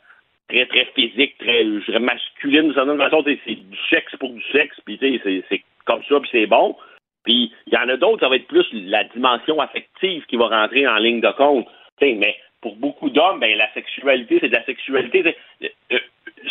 très, 0.49 0.65
très 0.65 0.85
physique, 0.95 1.37
très, 1.37 1.63
je 1.63 1.85
dirais, 1.85 1.99
masculine, 1.99 2.63
d'une 2.63 2.73
certaine 2.73 2.97
façon, 2.97 3.23
c'est 3.25 3.55
du 3.55 3.77
sexe 3.89 4.15
pour 4.19 4.31
du 4.31 4.43
sexe, 4.51 4.77
puis 4.85 4.97
tu 4.97 5.19
sais, 5.19 5.43
c'est 5.49 5.63
comme 5.85 6.03
ça, 6.07 6.19
puis 6.19 6.29
c'est 6.31 6.47
bon. 6.47 6.75
Puis 7.23 7.51
il 7.67 7.73
y 7.73 7.77
en 7.77 7.89
a 7.89 7.97
d'autres, 7.97 8.21
ça 8.21 8.29
va 8.29 8.37
être 8.37 8.47
plus 8.47 8.65
la 8.73 9.03
dimension 9.03 9.59
affective 9.59 10.25
qui 10.25 10.35
va 10.35 10.47
rentrer 10.47 10.87
en 10.87 10.97
ligne 10.97 11.21
de 11.21 11.31
compte. 11.31 11.67
Mais 12.01 12.35
pour 12.61 12.75
beaucoup 12.75 13.09
d'hommes, 13.09 13.39
ben, 13.39 13.57
la 13.57 13.71
sexualité, 13.73 14.39
c'est 14.41 14.49
de 14.49 14.55
la 14.55 14.65
sexualité. 14.65 15.35
Euh, 15.63 15.99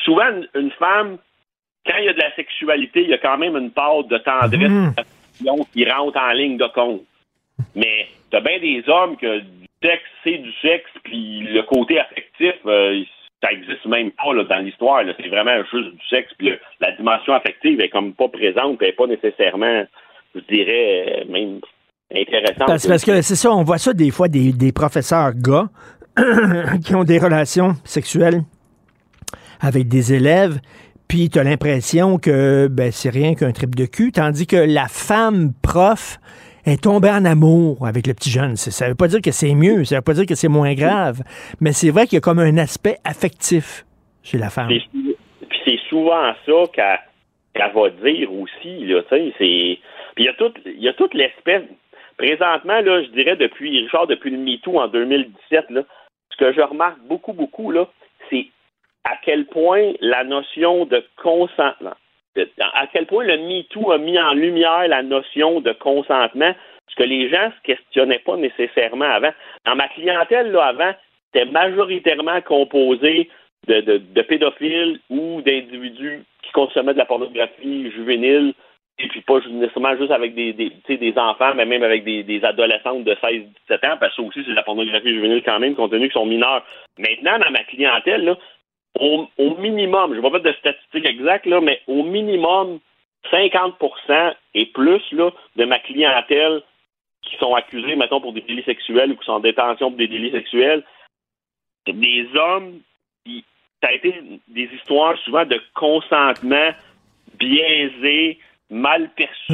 souvent, 0.05 0.29
une 0.55 0.71
femme, 0.73 1.19
quand 1.87 1.99
il 1.99 2.05
y 2.05 2.09
a 2.09 2.13
de 2.13 2.21
la 2.21 2.35
sexualité, 2.35 3.03
il 3.03 3.11
y 3.11 3.15
a 3.15 3.19
quand 3.19 3.39
même 3.39 3.57
une 3.57 3.71
part 3.71 4.05
de 4.05 4.19
tendresse 4.19 4.71
mmh. 4.71 5.63
qui 5.73 5.89
rentre 5.91 6.19
en 6.19 6.33
ligne 6.33 6.57
de 6.57 6.67
compte. 6.67 7.03
Mais 7.75 8.07
t'as 8.31 8.41
bien 8.41 8.59
des 8.59 8.83
hommes 8.89 9.17
que 9.17 9.41
du 9.41 9.67
sexe, 9.83 10.03
c'est 10.25 10.39
du 10.39 10.53
sexe, 10.61 10.91
puis 11.05 11.41
le 11.41 11.63
côté 11.63 11.99
affectif, 11.99 12.55
euh, 12.67 13.03
ça 13.43 13.53
existe 13.53 13.87
même 13.87 14.11
pas 14.13 14.33
là, 14.33 14.45
dans 14.45 14.59
l'histoire. 14.59 15.05
C'est 15.17 15.29
vraiment 15.29 15.63
juste 15.73 15.95
du 15.95 16.07
sexe, 16.09 16.33
puis 16.37 16.49
le- 16.51 16.61
la 16.81 16.93
dimension 16.93 17.35
affective 17.35 17.81
est 17.81 17.89
comme 17.89 18.15
pas 18.15 18.29
présente, 18.29 18.83
elle 18.83 18.89
est 18.89 18.93
pas 18.93 19.07
nécessairement, 19.07 19.87
je 20.35 20.41
dirais, 20.41 21.21
euh, 21.21 21.25
même 21.29 21.61
intéressante. 22.15 22.67
Parce, 22.67 22.87
parce 22.87 23.05
que 23.05 23.23
c'est 23.23 23.37
ça, 23.37 23.51
on 23.53 23.63
voit 23.63 23.79
ça 23.79 23.93
des 23.93 24.11
fois, 24.11 24.29
des, 24.29 24.53
des 24.53 24.73
professeurs 24.73 25.33
gars 25.35 25.69
qui 26.85 26.95
ont 26.95 27.05
des 27.05 27.19
relations 27.19 27.75
sexuelles 27.85 28.43
avec 29.61 29.89
des 29.89 30.15
élèves, 30.15 30.61
puis 31.09 31.31
tu 31.31 31.39
as 31.39 31.45
l'impression 31.45 32.19
que 32.19 32.69
ben, 32.69 32.93
c'est 32.93 33.11
rien 33.11 33.35
qu'un 33.35 33.53
trip 33.53 33.75
de 33.75 33.87
cul, 33.87 34.13
tandis 34.13 34.47
que 34.47 34.57
la 34.57 34.87
femme 34.89 35.53
prof 35.63 36.19
est 36.67 36.83
tombée 36.83 37.11
en 37.11 37.25
amour 37.25 37.87
avec 37.87 38.07
le 38.07 38.15
petit 38.15 38.31
jeune. 38.31 38.57
Ça 38.57 38.89
veut 38.89 38.95
pas 38.95 39.09
dire 39.09 39.23
que 39.23 39.31
c'est 39.31 39.55
mieux, 39.55 39.85
ça 39.85 39.97
veut 39.97 40.03
pas 40.03 40.13
dire 40.13 40.27
que 40.27 40.35
c'est 40.35 40.49
moins 40.49 40.75
grave, 40.75 41.23
mais 41.61 41.73
c'est 41.73 41.91
vrai 41.91 42.07
qu'il 42.07 42.17
y 42.17 42.19
a 42.19 42.21
comme 42.21 42.39
un 42.39 42.59
aspect 42.59 42.97
affectif 43.05 43.85
chez 44.23 44.39
la 44.39 44.51
femme. 44.51 44.69
Puis 44.69 44.87
c'est 45.65 45.79
souvent 45.89 46.33
ça 46.45 46.53
qu'elle 46.73 46.99
qu'elle 47.55 47.73
va 47.75 47.91
dire 47.91 48.33
aussi, 48.33 48.85
là, 48.85 49.03
tu 49.09 49.17
sais, 49.17 49.33
c'est... 49.39 49.79
Puis 50.15 50.25
il 50.25 50.25
y 50.25 50.29
a 50.29 50.35
toute, 50.35 50.59
il 50.67 50.83
y 50.83 50.89
a 50.89 50.93
toute 50.93 51.15
l'espèce... 51.15 51.63
Présentement, 52.19 52.81
là, 52.81 53.03
je 53.03 53.09
dirais 53.11 53.37
depuis, 53.37 53.81
Richard, 53.81 54.09
depuis 54.09 54.31
le 54.31 54.39
MeToo 54.39 54.79
en 54.79 54.89
2017, 54.89 55.71
là, 55.71 55.83
ce 56.31 56.37
que 56.37 56.53
je 56.53 56.61
remarque 56.61 56.99
beaucoup, 57.03 57.33
beaucoup, 57.33 57.71
là, 57.71 57.87
c'est 58.29 58.47
à 59.05 59.17
quel 59.25 59.47
point 59.47 59.93
la 60.01 60.25
notion 60.25 60.85
de 60.85 61.03
consentement, 61.17 61.95
à 62.61 62.87
quel 62.93 63.07
point 63.07 63.25
le 63.25 63.39
MeToo 63.39 63.93
a 63.93 63.99
mis 63.99 64.19
en 64.19 64.35
lumière 64.35 64.89
la 64.89 65.03
notion 65.03 65.61
de 65.61 65.73
consentement, 65.73 66.55
ce 66.89 66.97
que 66.97 67.05
les 67.05 67.29
gens 67.31 67.53
se 67.57 67.63
questionnaient 67.63 68.19
pas 68.19 68.37
nécessairement 68.37 69.05
avant. 69.11 69.33
Dans 69.65 69.77
ma 69.77 69.89
clientèle, 69.89 70.51
là, 70.51 70.65
avant, 70.67 70.93
c'était 71.33 71.51
majoritairement 71.51 72.41
composé 72.41 73.31
de- 73.69 73.99
de 73.99 74.23
pédophiles 74.23 74.99
ou 75.11 75.41
d'individus 75.43 76.25
qui 76.43 76.51
consommaient 76.53 76.95
de 76.95 76.99
la 76.99 77.05
pornographie 77.05 77.91
juvénile, 77.93 78.55
et 78.99 79.09
puis 79.09 79.21
pas 79.21 79.39
nécessairement 79.49 79.97
juste 79.97 80.11
avec 80.11 80.35
des, 80.35 80.53
des, 80.53 80.73
des 80.89 81.19
enfants, 81.19 81.55
mais 81.55 81.67
même 81.67 81.83
avec 81.83 82.05
des, 82.05 82.25
des 82.25 82.45
adolescentes 82.45 83.05
de 83.05 83.15
16-17 83.15 83.45
ans, 83.87 83.97
parce 84.01 84.15
que 84.17 84.23
ça 84.23 84.29
aussi, 84.29 84.43
c'est 84.43 84.51
de 84.51 84.57
la 84.57 84.63
pornographie 84.63 85.15
juvénile 85.15 85.43
quand 85.45 85.61
même, 85.61 85.75
compte 85.75 85.93
tenu 85.93 86.09
qu'ils 86.09 86.21
sont 86.21 86.27
mineurs. 86.27 86.65
Maintenant, 86.99 87.39
dans 87.39 87.51
ma 87.51 87.63
clientèle, 87.65 88.25
là, 88.25 88.37
au, 88.99 89.29
au 89.39 89.57
minimum, 89.57 90.11
je 90.11 90.17
vais 90.17 90.23
pas 90.23 90.39
mettre 90.39 90.51
de 90.51 90.59
statistiques 90.59 91.07
exactes, 91.07 91.47
là, 91.47 91.61
mais 91.61 91.81
au 91.87 92.03
minimum, 92.03 92.81
50% 93.31 94.35
et 94.55 94.67
plus 94.67 95.03
là, 95.13 95.31
de 95.57 95.65
ma 95.65 95.79
clientèle 95.79 96.63
qui 97.23 97.37
sont 97.37 97.55
accusés, 97.55 97.97
mettons, 97.97 98.21
pour 98.21 98.33
des 98.33 98.41
délits 98.41 98.63
sexuels 98.65 99.13
ou 99.13 99.17
qui 99.17 99.25
sont 99.25 99.33
en 99.33 99.41
détention 99.41 99.91
pour 99.91 99.99
des 99.99 100.09
délits 100.09 100.33
sexuels, 100.33 100.85
des 101.87 102.29
hommes 102.35 102.81
qui. 103.25 103.45
Ça 103.81 103.91
a 103.91 103.93
été 103.93 104.13
des 104.49 104.69
histoires 104.75 105.17
souvent 105.19 105.45
de 105.45 105.61
consentement 105.75 106.71
biaisé, 107.39 108.39
mal 108.71 109.09
perçu. 109.17 109.53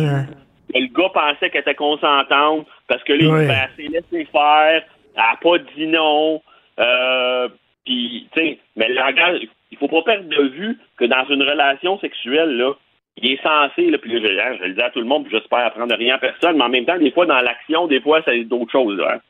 Que 0.72 0.78
Le 0.78 0.86
gars 0.88 1.10
pensait 1.12 1.50
qu'elle 1.50 1.60
était 1.60 1.74
consentante 1.74 2.66
parce 2.88 3.02
que 3.04 3.12
là, 3.12 3.28
Ouais. 3.32 3.48
il 3.78 3.84
s'est 3.84 3.92
laissé 3.92 4.24
faire, 4.32 4.82
elle 5.14 5.22
n'a 5.22 5.36
pas 5.40 5.58
dit 5.58 5.86
non. 5.86 6.42
Euh, 6.80 7.48
puis, 7.84 8.28
tu 8.34 8.40
sais, 8.40 8.58
mais 8.76 8.88
le 8.88 8.94
langage, 8.94 9.40
il 9.70 9.78
faut 9.78 9.88
pas 9.88 10.02
perdre 10.02 10.28
de 10.28 10.42
vue 10.48 10.78
que 10.96 11.04
dans 11.04 11.24
une 11.28 11.42
relation 11.42 11.98
sexuelle, 12.00 12.56
là, 12.56 12.72
il 13.16 13.30
est 13.32 13.42
censé, 13.42 13.90
là, 13.90 13.98
puis 13.98 14.10
je, 14.10 14.16
je 14.18 14.64
le 14.64 14.74
dis 14.74 14.82
à 14.82 14.90
tout 14.90 14.98
le 14.98 15.04
monde, 15.06 15.24
puis 15.26 15.36
j'espère 15.38 15.66
apprendre 15.66 15.94
rien 15.94 16.16
à 16.16 16.18
personne, 16.18 16.56
mais 16.56 16.64
en 16.64 16.68
même 16.68 16.84
temps, 16.84 16.98
des 16.98 17.12
fois, 17.12 17.26
dans 17.26 17.40
l'action, 17.40 17.86
des 17.86 18.00
fois, 18.00 18.20
c'est 18.24 18.42
d'autres 18.44 18.72
choses. 18.72 19.00
hein. 19.08 19.20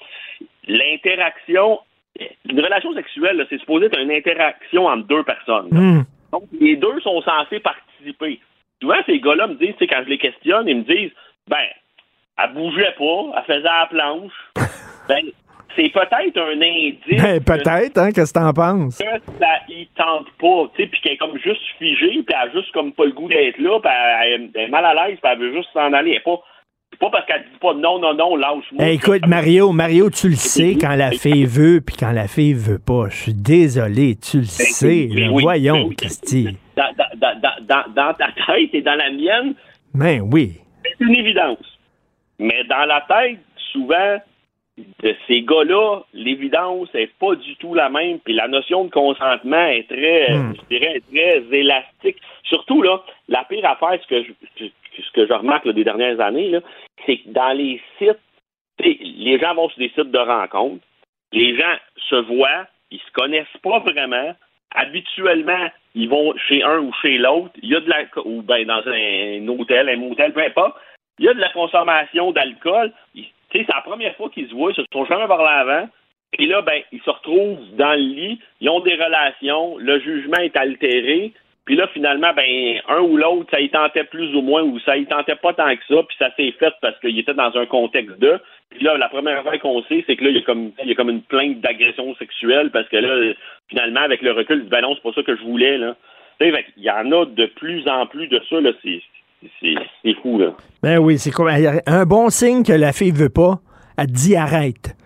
L'interaction, 0.67 1.81
une 2.49 2.61
relation 2.61 2.95
sexuelle, 2.95 3.45
c'est 3.51 3.59
supposé 3.59 3.87
être 3.87 3.99
une 3.99 4.11
interaction 4.13 4.87
entre 4.87 5.07
deux 5.07 5.23
personnes. 5.25 5.69
Hmm. 5.71 6.03
Donc, 6.33 6.45
les 6.59 6.77
deux 6.77 6.99
sont 7.01 7.21
censés 7.23 7.61
participer. 7.61 8.41
Souvent, 8.83 8.97
ces 9.07 9.21
gars-là 9.21 9.47
me 9.47 9.55
disent, 9.55 9.75
quand 9.81 10.03
je 10.05 10.11
les 10.11 10.19
questionne, 10.19 10.69
ils 10.69 10.79
me 10.79 10.83
disent, 10.83 11.13
ben, 11.49 11.67
elle 12.43 12.53
bougeait 12.53 12.95
pas, 12.99 13.23
elle 13.39 13.45
faisait 13.47 13.63
la 13.63 13.87
planche. 13.91 14.33
ben, 15.09 15.25
c'est 15.77 15.89
peut-être 15.93 16.39
un 16.39 16.61
indice. 16.61 16.99
Ben, 17.23 17.39
que- 17.41 17.45
Peut-être, 17.45 17.99
hein, 17.99 18.11
qu'est-ce 18.13 18.33
que 18.33 18.39
t'en 18.39 18.53
penses? 18.53 18.99
que 18.99 19.05
ça 19.41 19.49
y 19.69 19.87
tente 19.97 20.31
pas, 20.39 20.71
tu 20.77 20.83
sais, 20.83 20.89
puis 20.89 21.01
qu'elle 21.01 21.13
est 21.15 21.17
comme 21.17 21.37
juste 21.39 21.63
figée, 21.79 22.23
puis 22.23 22.25
elle 22.29 22.49
a 22.49 22.53
juste 22.53 22.71
comme 22.73 22.93
pas 22.93 23.05
le 23.07 23.13
goût 23.13 23.29
d'être 23.29 23.59
là, 23.59 23.81
puis 23.81 23.91
elle, 23.93 24.51
elle 24.55 24.61
est 24.61 24.69
mal 24.69 24.85
à 24.85 24.95
l'aise, 24.95 25.19
puis 25.21 25.33
elle 25.33 25.39
veut 25.39 25.53
juste 25.53 25.71
s'en 25.73 25.93
aller. 25.93 26.11
Elle 26.11 26.17
est 26.19 26.21
pas, 26.21 26.39
pas 26.99 27.11
parce 27.11 27.27
qu'elle 27.27 27.43
dit 27.43 27.59
pas 27.61 27.75
non, 27.75 27.99
non, 27.99 28.15
non, 28.15 28.37
lâche-moi. 28.37 28.85
Hey, 28.85 28.97
écoute, 28.97 29.27
Mario, 29.27 29.73
Mario, 29.73 30.11
tu 30.11 30.29
le 30.29 30.35
sais 30.37 30.77
quand 30.81 30.95
la 30.95 31.11
fille 31.13 31.45
veut 31.47 31.81
puis 31.81 31.97
quand 31.99 32.13
la 32.13 32.29
fille 32.29 32.55
veut 32.55 32.79
pas. 32.79 33.09
Je 33.11 33.17
suis 33.17 33.35
désolé, 33.35 34.17
tu 34.17 34.39
le 34.39 34.45
sais. 34.45 35.07
Ben 35.09 35.29
oui, 35.29 35.29
oui, 35.33 35.43
Voyons, 35.43 35.89
ben. 35.89 35.95
Christy. 35.97 36.49
Dans, 36.77 36.93
dans, 36.97 37.19
dans, 37.19 37.41
dans, 37.41 37.67
dans- 37.67 37.93
dans 37.95 38.15
ta 38.15 38.29
tête 38.47 38.71
et 38.75 38.83
dans 38.83 38.95
la 38.97 39.11
mienne, 39.11 39.55
Ben 39.95 40.21
oui. 40.33 40.55
c'est 40.85 41.05
une 41.05 41.15
évidence. 41.17 41.59
Mais 42.39 42.65
dans 42.65 42.85
la 42.87 43.01
tête, 43.09 43.39
souvent, 43.73 44.17
de 44.77 45.15
ces 45.29 45.43
gars-là, 45.43 46.01
l'évidence 46.13 46.89
est 46.95 47.11
pas 47.21 47.37
du 47.37 47.55
tout 47.57 47.75
la 47.75 47.89
même. 47.89 48.19
Puis 48.19 48.35
la 48.35 48.49
notion 48.49 48.85
de 48.85 48.91
consentement 48.91 49.67
est 49.67 49.87
très, 49.89 50.33
Hmm. 50.37 50.53
je 50.57 50.77
dirais, 50.77 51.01
très 51.13 51.57
élastique. 51.57 52.17
Surtout, 52.43 52.83
là, 52.83 53.01
la 53.29 53.45
pire 53.45 53.65
affaire, 53.65 53.99
ce 54.03 54.09
que 54.09 54.25
je, 54.25 54.65
ce 55.03 55.11
que 55.13 55.27
je 55.27 55.33
remarque 55.33 55.69
des 55.69 55.85
dernières 55.85 56.21
années, 56.21 56.59
c'est 57.07 57.19
que 57.19 57.29
dans 57.31 57.53
les 57.53 57.81
sites, 57.99 58.19
les 58.79 59.39
gens 59.39 59.55
vont 59.55 59.69
sur 59.69 59.79
des 59.79 59.91
sites 59.91 60.11
de 60.11 60.19
rencontres, 60.19 60.85
les 61.33 61.57
gens 61.57 61.75
se 62.09 62.17
voient, 62.17 62.67
ils 62.91 63.01
se 63.01 63.13
connaissent 63.13 63.47
pas 63.63 63.81
vraiment. 63.81 64.35
Habituellement, 64.75 65.69
ils 65.95 66.09
vont 66.09 66.35
chez 66.49 66.63
un 66.63 66.79
ou 66.79 66.93
chez 67.01 67.19
l'autre. 67.19 67.53
Il 67.63 67.71
y 67.71 67.77
a 67.77 67.81
de 67.81 67.89
la, 67.89 68.05
ou 68.25 68.43
ben 68.43 68.67
dans 68.67 68.83
un, 68.87 69.49
hôtel, 69.49 69.89
un 69.89 69.97
motel, 69.97 70.33
peu 70.33 70.43
importe. 70.43 70.77
Il 71.19 71.27
y 71.27 71.29
a 71.29 71.35
de 71.35 71.41
la 71.41 71.51
consommation 71.51 72.33
d'alcool. 72.33 72.93
C'est 73.53 73.69
la 73.69 73.83
première 73.83 74.17
fois 74.17 74.31
qu'ils 74.31 74.49
se 74.49 74.55
voient, 74.55 74.73
ils 74.73 74.77
se 74.77 74.85
sont 74.93 75.05
jamais 75.07 75.29
par 75.29 75.43
l'avant. 75.43 75.89
Puis 76.33 76.47
là, 76.47 76.63
ben, 76.63 76.83
ils 76.91 77.01
se 77.03 77.11
retrouvent 77.11 77.77
dans 77.77 77.93
le 77.93 77.99
lit, 77.99 78.41
ils 78.61 78.69
ont 78.69 78.81
des 78.81 78.95
relations, 78.95 79.77
le 79.79 80.01
jugement 80.01 80.39
est 80.39 80.57
altéré. 80.57 81.33
Puis 81.65 81.77
là, 81.77 81.89
finalement, 81.95 82.33
ben, 82.37 82.81
un 82.89 83.01
ou 83.01 83.17
l'autre, 83.17 83.51
ça 83.51 83.59
y 83.59 83.71
tentait 83.71 84.05
plus 84.05 84.35
ou 84.37 84.43
moins, 84.43 84.63
ou 84.63 84.79
ça 84.81 84.99
y 84.99 85.07
tentait 85.07 85.37
pas 85.37 85.55
tant 85.55 85.75
que 85.75 85.83
ça, 85.89 86.03
puis 86.03 86.17
ça 86.19 86.29
s'est 86.37 86.53
fait 86.59 86.75
parce 86.83 86.99
qu'il 87.01 87.19
était 87.19 87.33
dans 87.33 87.57
un 87.57 87.65
contexte 87.65 88.19
de. 88.19 88.39
Puis 88.69 88.85
là, 88.85 88.99
la 88.99 89.09
première 89.09 89.39
affaire 89.39 89.59
qu'on 89.61 89.83
sait, 89.85 90.05
c'est 90.07 90.17
que 90.17 90.25
là, 90.25 90.31
il 90.31 90.37
y 90.37 90.41
a 90.41 90.43
comme, 90.43 90.73
il 90.83 90.89
y 90.89 90.93
a 90.93 90.95
comme 90.95 91.09
une 91.09 91.23
plainte 91.23 91.61
d'agression 91.61 92.15
sexuelle, 92.17 92.71
parce 92.71 92.89
que 92.89 92.97
là, 92.99 93.35
finalement, 93.69 94.01
avec 94.01 94.21
le 94.21 94.33
recul, 94.33 94.63
il 94.65 94.69
ben 94.69 94.83
non, 94.83 94.95
c'est 94.95 95.03
pas 95.03 95.15
ça 95.15 95.23
que 95.23 95.37
je 95.37 95.43
voulais, 95.43 95.79
là. 95.79 95.97
Tu 96.39 96.51
sais, 96.51 96.65
qu'il 96.75 96.83
y 96.83 96.91
en 96.91 97.11
a 97.13 97.25
de 97.25 97.47
plus 97.47 97.89
en 97.89 98.07
plus 98.07 98.27
de 98.29 98.41
ça, 98.51 98.61
là, 98.61 98.73
c'est, 98.83 100.15
fou, 100.21 100.39
là. 100.39 100.55
Ben 100.83 100.99
oui, 100.99 101.17
c'est 101.19 101.31
quoi? 101.31 101.53
Un 101.87 102.05
bon 102.05 102.29
signe 102.29 102.63
que 102.63 102.73
la 102.73 102.93
fille 102.93 103.13
veut 103.13 103.31
pas, 103.31 103.61
elle 103.97 104.09
dit 104.09 104.37
arrête. 104.37 104.97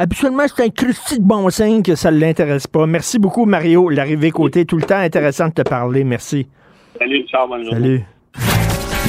Habituellement, 0.00 0.44
c'est 0.46 0.62
un 0.62 0.68
Christy 0.70 1.18
de 1.18 1.24
bon 1.24 1.50
signe 1.50 1.82
que 1.82 1.96
ça 1.96 2.12
ne 2.12 2.20
l'intéresse 2.20 2.68
pas. 2.68 2.86
Merci 2.86 3.18
beaucoup, 3.18 3.46
Mario. 3.46 3.88
L'arrivée 3.88 4.30
côté, 4.30 4.64
tout 4.64 4.76
le 4.76 4.84
temps 4.84 4.98
intéressant 4.98 5.48
de 5.48 5.54
te 5.54 5.62
parler. 5.62 6.04
Merci. 6.04 6.46
Salut, 7.00 7.26
ciao, 7.26 7.48
bonne. 7.48 7.68
Salut. 7.68 8.04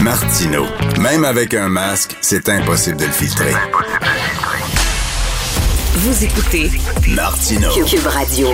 Martino. 0.01 0.63
Même 0.99 1.25
avec 1.25 1.53
un 1.53 1.69
masque, 1.69 2.17
c'est 2.21 2.49
impossible 2.49 2.97
de 2.97 3.05
le 3.05 3.11
filtrer. 3.11 3.53
Vous 5.93 6.23
écoutez 6.23 6.71
Martino. 7.15 7.69
Cube 7.85 8.07
Radio. 8.07 8.47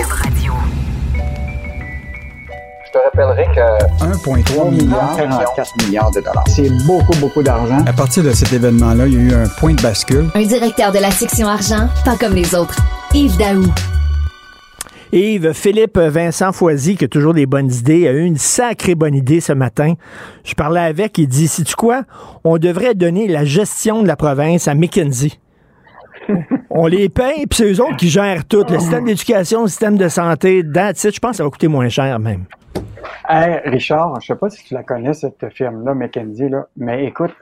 Je 2.96 3.00
te 3.00 3.04
rappellerai 3.04 3.46
que 3.54 4.04
1,3 4.04 4.70
milliard, 4.70 5.16
44 5.16 5.84
milliards 5.84 6.10
de 6.12 6.20
dollars. 6.20 6.44
C'est 6.48 6.70
beaucoup, 6.86 7.14
beaucoup 7.20 7.42
d'argent. 7.42 7.84
À 7.86 7.92
partir 7.92 8.22
de 8.22 8.30
cet 8.32 8.54
événement-là, 8.54 9.06
il 9.06 9.12
y 9.12 9.16
a 9.18 9.20
eu 9.20 9.34
un 9.34 9.48
point 9.48 9.74
de 9.74 9.82
bascule. 9.82 10.30
Un 10.34 10.42
directeur 10.42 10.92
de 10.92 10.98
la 10.98 11.10
section 11.10 11.46
argent, 11.46 11.88
pas 12.06 12.16
comme 12.16 12.32
les 12.32 12.54
autres. 12.54 12.76
Yves 13.12 13.36
Daou. 13.36 13.66
Yves, 15.12 15.52
Philippe 15.52 15.98
Vincent 15.98 16.52
Foisy, 16.52 16.96
qui 16.96 17.04
a 17.04 17.08
toujours 17.08 17.34
des 17.34 17.44
bonnes 17.44 17.70
idées, 17.70 18.08
a 18.08 18.12
eu 18.12 18.24
une 18.24 18.38
sacrée 18.38 18.94
bonne 18.94 19.14
idée 19.14 19.40
ce 19.40 19.52
matin. 19.52 19.92
Je 20.44 20.54
parlais 20.54 20.80
avec, 20.80 21.18
il 21.18 21.28
dit, 21.28 21.48
sais-tu 21.48 21.74
quoi? 21.74 22.04
On 22.44 22.56
devrait 22.56 22.94
donner 22.94 23.28
la 23.28 23.44
gestion 23.44 24.02
de 24.02 24.06
la 24.06 24.16
province 24.16 24.68
à 24.68 24.74
McKinsey. 24.74 25.32
On 26.70 26.86
les 26.86 27.08
paye, 27.08 27.46
puis 27.46 27.56
c'est 27.58 27.72
eux 27.72 27.80
autres 27.80 27.96
qui 27.96 28.08
gèrent 28.08 28.44
tout. 28.44 28.64
Le 28.68 28.78
système 28.78 29.04
d'éducation, 29.04 29.62
le 29.62 29.68
système 29.68 29.96
de 29.96 30.08
santé, 30.08 30.58
it. 30.58 30.66
Je 30.66 31.18
pense 31.18 31.30
que 31.32 31.36
ça 31.36 31.44
va 31.44 31.50
coûter 31.50 31.68
moins 31.68 31.88
cher 31.88 32.18
même. 32.18 32.44
Hey, 33.28 33.60
Richard, 33.64 34.20
je 34.20 34.26
sais 34.28 34.36
pas 34.36 34.50
si 34.50 34.62
tu 34.64 34.74
la 34.74 34.84
connais, 34.84 35.12
cette 35.12 35.48
firme-là, 35.52 35.94
McKinsey, 35.94 36.48
là, 36.48 36.68
mais 36.76 37.06
écoute, 37.06 37.34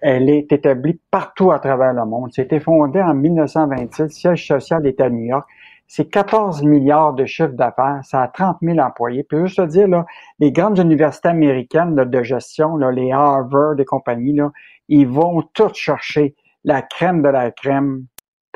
elle 0.00 0.30
est 0.30 0.50
établie 0.50 0.98
partout 1.10 1.52
à 1.52 1.58
travers 1.58 1.92
le 1.92 2.06
monde. 2.06 2.30
C'était 2.32 2.60
fondé 2.60 3.02
en 3.02 3.12
1926. 3.12 4.02
Le 4.02 4.08
siège 4.08 4.46
social 4.46 4.86
est 4.86 5.00
à 5.00 5.10
New 5.10 5.24
York. 5.24 5.46
C'est 5.88 6.06
14 6.06 6.62
milliards 6.62 7.12
de 7.12 7.26
chiffre 7.26 7.52
d'affaires. 7.52 8.00
Ça 8.02 8.22
a 8.22 8.28
30 8.28 8.58
000 8.62 8.78
employés. 8.78 9.24
Puis 9.24 9.38
juste 9.40 9.58
te 9.58 9.66
dire, 9.66 9.88
là, 9.88 10.06
les 10.38 10.52
grandes 10.52 10.78
universités 10.78 11.28
américaines 11.28 11.94
de 11.94 12.22
gestion, 12.22 12.76
là, 12.76 12.90
les 12.90 13.12
Harvard 13.12 13.78
et 13.78 13.84
compagnie, 13.84 14.32
là, 14.32 14.50
ils 14.88 15.06
vont 15.06 15.42
toutes 15.52 15.74
chercher 15.74 16.34
la 16.64 16.82
crème 16.82 17.22
de 17.22 17.28
la 17.28 17.50
crème 17.50 18.06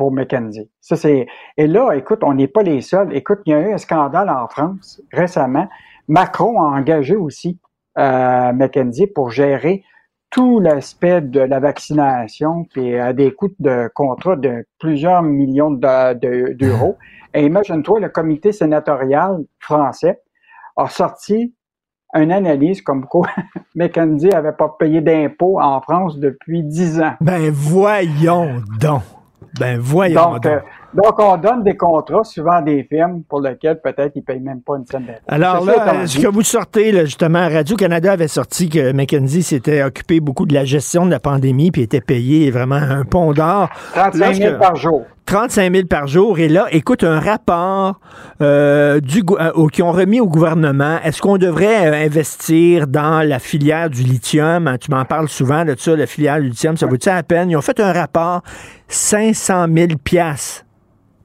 pour. 0.08 0.66
Ça, 0.80 1.08
et 1.08 1.66
là, 1.66 1.92
écoute, 1.92 2.20
on 2.22 2.34
n'est 2.34 2.48
pas 2.48 2.62
les 2.62 2.80
seuls. 2.80 3.14
Écoute, 3.14 3.40
il 3.46 3.50
y 3.50 3.54
a 3.54 3.60
eu 3.60 3.72
un 3.74 3.78
scandale 3.78 4.30
en 4.30 4.48
France 4.48 5.02
récemment. 5.12 5.68
Macron 6.08 6.60
a 6.62 6.66
engagé 6.78 7.16
aussi 7.16 7.58
euh, 7.98 8.52
McKenzie 8.52 9.06
pour 9.06 9.30
gérer 9.30 9.84
tout 10.30 10.60
l'aspect 10.60 11.20
de 11.20 11.40
la 11.40 11.58
vaccination, 11.58 12.64
puis 12.72 12.96
à 12.96 13.12
des 13.12 13.32
coûts 13.32 13.50
de 13.58 13.90
contrat 13.94 14.36
de 14.36 14.64
plusieurs 14.78 15.22
millions 15.22 15.72
de- 15.72 16.54
d'euros. 16.54 16.96
Et 17.34 17.44
imagine-toi, 17.44 18.00
le 18.00 18.08
comité 18.08 18.52
sénatorial 18.52 19.44
français 19.58 20.20
a 20.76 20.88
sorti 20.88 21.54
une 22.14 22.32
analyse 22.32 22.82
comme 22.82 23.06
quoi 23.06 23.28
McKenzie 23.74 24.28
n'avait 24.28 24.52
pas 24.52 24.74
payé 24.78 25.00
d'impôts 25.00 25.60
en 25.60 25.80
France 25.80 26.18
depuis 26.18 26.62
dix 26.62 27.00
ans. 27.00 27.14
Ben 27.20 27.50
voyons 27.50 28.62
donc. 28.80 29.02
Ben 29.58 29.78
voyons 29.78 30.14
Donc, 30.32 30.42
donc. 30.42 30.46
euh, 30.52 30.58
donc, 30.92 31.14
on 31.18 31.36
donne 31.36 31.62
des 31.62 31.76
contrats 31.76 32.24
souvent 32.24 32.60
des 32.62 32.82
firmes 32.84 33.22
pour 33.28 33.40
lesquels 33.40 33.80
peut-être 33.80 34.12
ils 34.16 34.20
ne 34.20 34.24
payent 34.24 34.40
même 34.40 34.60
pas 34.60 34.74
une 34.76 34.86
scène 34.86 35.04
d'impôt. 35.06 35.20
Alors 35.28 35.64
là, 35.64 36.06
ce 36.06 36.16
dit- 36.18 36.22
que 36.24 36.28
vous 36.28 36.42
sortez, 36.42 36.90
là, 36.92 37.04
justement, 37.04 37.48
Radio-Canada 37.48 38.12
avait 38.12 38.26
sorti 38.28 38.68
que 38.68 38.92
McKenzie 38.92 39.42
s'était 39.42 39.82
occupé 39.82 40.18
beaucoup 40.20 40.46
de 40.46 40.54
la 40.54 40.64
gestion 40.64 41.06
de 41.06 41.10
la 41.10 41.20
pandémie 41.20 41.70
puis 41.70 41.82
était 41.82 42.00
payé 42.00 42.50
vraiment 42.50 42.74
un 42.76 43.04
pont 43.04 43.32
d'or. 43.32 43.68
35 43.94 44.34
000 44.34 44.50
Lorsque- 44.50 44.58
par 44.60 44.76
jour. 44.76 45.02
35 45.26 45.72
000 45.72 45.86
par 45.86 46.06
jour. 46.06 46.38
Et 46.38 46.48
là, 46.48 46.66
écoute, 46.70 47.04
un 47.04 47.20
rapport 47.20 48.00
euh, 48.40 49.00
du, 49.00 49.22
euh, 49.30 49.68
qui 49.72 49.82
ont 49.82 49.92
remis 49.92 50.20
au 50.20 50.26
gouvernement. 50.26 50.98
Est-ce 51.04 51.22
qu'on 51.22 51.38
devrait 51.38 51.86
euh, 51.86 52.06
investir 52.06 52.86
dans 52.86 53.26
la 53.26 53.38
filière 53.38 53.90
du 53.90 54.02
lithium? 54.02 54.66
Hein, 54.66 54.78
Tu 54.78 54.90
m'en 54.90 55.04
parles 55.04 55.28
souvent 55.28 55.64
de 55.64 55.74
ça, 55.78 55.94
la 55.94 56.06
filière 56.06 56.40
du 56.40 56.48
lithium. 56.48 56.76
Ça 56.76 56.86
vaut-tu 56.86 57.08
la 57.08 57.22
peine? 57.22 57.50
Ils 57.50 57.56
ont 57.56 57.62
fait 57.62 57.78
un 57.80 57.92
rapport 57.92 58.42
500 58.88 59.66
000 59.72 59.88
piastres 60.02 60.64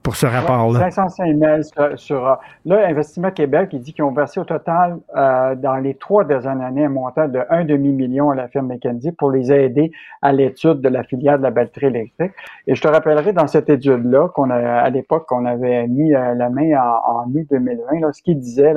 pour 0.06 0.16
ce 0.16 0.28
rapport-là. 0.28 0.80
505 0.92 1.36
000 1.36 1.62
sur, 1.64 2.00
sur, 2.00 2.38
là, 2.66 2.88
Investissement 2.88 3.32
Québec, 3.32 3.70
il 3.74 3.80
dit 3.82 3.92
qu'ils 3.92 4.04
ont 4.04 4.12
versé 4.14 4.40
au 4.40 4.44
total 4.46 4.98
euh, 5.18 5.56
dans 5.56 5.78
les 5.78 5.96
trois 5.96 6.24
dernières 6.24 6.62
années 6.62 6.86
un 6.86 6.90
montant 6.90 7.28
de 7.28 7.42
un 7.50 7.66
demi-million 7.66 8.30
à 8.30 8.36
la 8.36 8.48
firme 8.48 8.68
McKenzie 8.68 9.12
pour 9.12 9.32
les 9.32 9.52
aider 9.52 9.92
à 10.22 10.32
l'étude 10.32 10.80
de 10.82 10.90
la 10.90 11.04
filière 11.04 11.40
de 11.40 11.44
la 11.44 11.50
batterie 11.50 11.88
électrique. 11.88 12.34
Et 12.68 12.76
je 12.76 12.82
te 12.82 12.88
rappellerai 12.88 13.34
dans 13.34 13.48
cette 13.48 13.68
étude-là 13.70 14.30
qu'on 14.30 14.52
a 14.52 14.56
à 14.58 14.90
l'époque 14.92 15.26
qu'on 15.28 15.44
avait 15.46 15.88
mis 15.88 16.14
euh, 16.14 16.36
la 16.36 16.50
main 16.52 16.70
en, 16.80 17.24
en 17.24 17.26
août 17.32 17.48
2020, 17.50 18.00
là, 18.02 18.14
ce 18.14 18.22
qu'il 18.22 18.40
disait, 18.40 18.74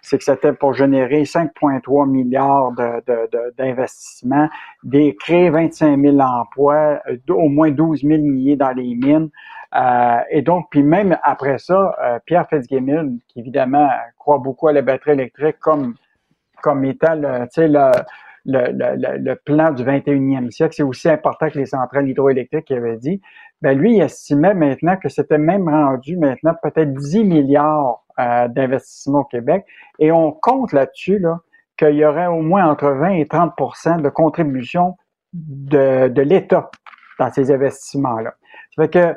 c'est 0.00 0.16
que 0.16 0.24
c'était 0.24 0.54
pour 0.54 0.72
générer 0.72 1.24
5,3 1.24 2.08
milliards 2.08 2.72
de- 2.72 3.02
de- 3.06 3.28
de- 3.30 3.54
d'investissements, 3.58 4.48
des 4.82 5.14
créer 5.14 5.50
25 5.50 6.00
000 6.00 6.18
emplois, 6.20 7.00
euh, 7.10 7.16
au 7.34 7.48
moins 7.50 7.70
12 7.70 8.00
000 8.02 8.22
liés 8.22 8.56
dans 8.56 8.70
les 8.70 8.94
mines. 8.94 9.28
Euh, 9.74 10.20
et 10.30 10.42
donc, 10.42 10.66
puis 10.70 10.82
même 10.82 11.16
après 11.22 11.58
ça, 11.58 11.94
euh, 12.02 12.18
Pierre 12.26 12.48
Fitzgibbon, 12.48 13.18
qui 13.28 13.40
évidemment 13.40 13.88
croit 14.18 14.38
beaucoup 14.38 14.68
à 14.68 14.72
la 14.72 14.82
batterie 14.82 15.12
électrique 15.12 15.56
comme, 15.60 15.94
comme 16.62 16.84
étant 16.84 17.14
le, 17.14 17.46
le, 17.56 18.72
le, 18.72 19.18
le, 19.18 19.36
plan 19.36 19.70
du 19.72 19.84
21e 19.84 20.50
siècle, 20.50 20.74
c'est 20.74 20.82
aussi 20.82 21.08
important 21.08 21.48
que 21.50 21.58
les 21.58 21.66
centrales 21.66 22.08
hydroélectriques, 22.08 22.68
il 22.70 22.76
avait 22.76 22.96
dit. 22.96 23.20
Ben 23.62 23.78
lui, 23.78 23.96
il 23.96 24.00
estimait 24.00 24.54
maintenant 24.54 24.96
que 24.96 25.08
c'était 25.08 25.38
même 25.38 25.68
rendu 25.68 26.16
maintenant 26.16 26.54
peut-être 26.62 26.92
10 26.92 27.24
milliards 27.24 28.02
euh, 28.18 28.48
d'investissements 28.48 29.20
au 29.20 29.24
Québec. 29.24 29.64
Et 29.98 30.10
on 30.10 30.32
compte 30.32 30.72
là-dessus 30.72 31.18
là, 31.18 31.40
qu'il 31.76 31.94
y 31.94 32.04
aurait 32.04 32.26
au 32.26 32.40
moins 32.40 32.68
entre 32.68 32.88
20 32.88 33.10
et 33.10 33.24
30% 33.24 34.02
de 34.02 34.08
contribution 34.08 34.96
de, 35.32 36.08
de 36.08 36.22
l'État 36.22 36.70
dans 37.18 37.30
ces 37.30 37.52
investissements-là. 37.52 38.34
Ça 38.74 38.82
fait 38.82 38.88
que 38.88 39.16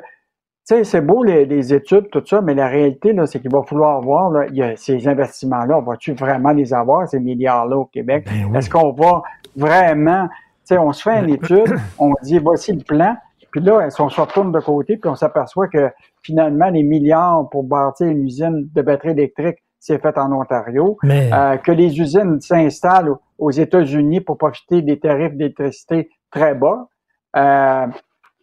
sais, 0.64 0.84
c'est 0.84 1.00
beau 1.00 1.22
les, 1.22 1.44
les 1.44 1.74
études, 1.74 2.08
tout 2.10 2.22
ça, 2.24 2.40
mais 2.40 2.54
la 2.54 2.68
réalité, 2.68 3.12
là, 3.12 3.26
c'est 3.26 3.40
qu'il 3.40 3.50
va 3.50 3.62
falloir 3.62 4.00
voir, 4.00 4.30
là, 4.30 4.46
il 4.48 4.56
y 4.56 4.62
a 4.62 4.76
ces 4.76 5.06
investissements-là, 5.08 5.80
va-tu 5.80 6.12
vraiment 6.14 6.50
les 6.52 6.72
avoir, 6.72 7.06
ces 7.08 7.20
milliards-là 7.20 7.76
au 7.76 7.84
Québec? 7.86 8.26
Est-ce 8.54 8.70
qu'on 8.70 8.92
va 8.92 9.22
vraiment, 9.56 10.26
tu 10.28 10.34
sais, 10.64 10.78
on 10.78 10.92
se 10.92 11.02
fait 11.02 11.20
une 11.20 11.30
étude, 11.30 11.74
on 11.98 12.12
dit 12.22 12.38
voici 12.38 12.72
le 12.72 12.82
plan, 12.82 13.16
puis 13.50 13.60
là, 13.60 13.88
on 14.00 14.08
se 14.08 14.20
retourne 14.20 14.50
de 14.52 14.60
côté, 14.60 14.96
puis 14.96 15.08
on 15.08 15.14
s'aperçoit 15.14 15.68
que 15.68 15.90
finalement, 16.22 16.68
les 16.70 16.82
milliards 16.82 17.48
pour 17.50 17.62
bâtir 17.64 18.06
une 18.08 18.24
usine 18.24 18.68
de 18.74 18.82
batterie 18.82 19.10
électrique, 19.10 19.58
c'est 19.78 20.00
fait 20.00 20.16
en 20.18 20.32
Ontario, 20.32 20.96
Mais- 21.02 21.30
Euh, 21.32 21.56
que 21.58 21.70
les 21.70 22.00
usines 22.00 22.40
s'installent 22.40 23.12
aux- 23.38 23.50
États-Unis 23.50 24.22
pour 24.22 24.38
profiter 24.38 24.80
des 24.80 24.98
tarifs 24.98 25.34
d'électricité 25.34 26.08
très 26.30 26.54
bas. 26.54 26.88
Euh, 27.36 27.86
tu 27.88 28.00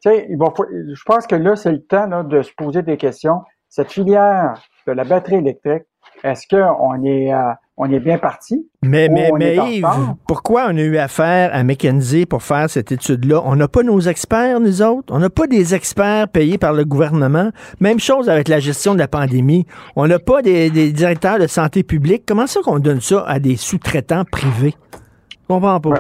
sais, 0.09 0.27
il 0.29 0.37
va 0.37 0.53
je 0.57 1.03
pense 1.05 1.27
que 1.27 1.35
là, 1.35 1.55
c'est 1.55 1.71
le 1.71 1.83
temps 1.83 2.07
là, 2.07 2.23
de 2.23 2.41
se 2.41 2.51
poser 2.55 2.81
des 2.81 2.97
questions. 2.97 3.41
Cette 3.69 3.91
filière 3.91 4.53
de 4.87 4.91
la 4.91 5.03
batterie 5.03 5.35
électrique, 5.35 5.83
est-ce 6.23 6.45
qu'on 6.47 7.03
est, 7.03 7.33
euh, 7.33 7.53
on 7.77 7.91
est 7.91 7.99
bien 7.99 8.17
parti? 8.17 8.67
Mais, 8.83 9.09
mais, 9.09 9.31
mais 9.37 9.77
Yves, 9.77 9.87
pourquoi 10.27 10.65
on 10.69 10.77
a 10.77 10.81
eu 10.81 10.97
affaire 10.97 11.51
à 11.53 11.63
McKenzie 11.63 12.25
pour 12.25 12.43
faire 12.43 12.69
cette 12.69 12.91
étude-là? 12.91 13.41
On 13.45 13.55
n'a 13.55 13.67
pas 13.67 13.83
nos 13.83 13.99
experts, 13.99 14.59
nous 14.59 14.81
autres. 14.81 15.13
On 15.13 15.19
n'a 15.19 15.29
pas 15.29 15.47
des 15.47 15.73
experts 15.73 16.27
payés 16.27 16.57
par 16.57 16.73
le 16.73 16.85
gouvernement. 16.85 17.51
Même 17.79 17.99
chose 17.99 18.29
avec 18.29 18.49
la 18.49 18.59
gestion 18.59 18.93
de 18.93 18.99
la 18.99 19.07
pandémie. 19.07 19.65
On 19.95 20.07
n'a 20.07 20.19
pas 20.19 20.41
des, 20.41 20.69
des 20.69 20.91
directeurs 20.91 21.39
de 21.39 21.47
santé 21.47 21.83
publique. 21.83 22.23
Comment 22.27 22.47
ça 22.47 22.59
qu'on 22.61 22.79
donne 22.79 23.01
ça 23.01 23.23
à 23.25 23.39
des 23.39 23.55
sous-traitants 23.55 24.25
privés? 24.25 24.75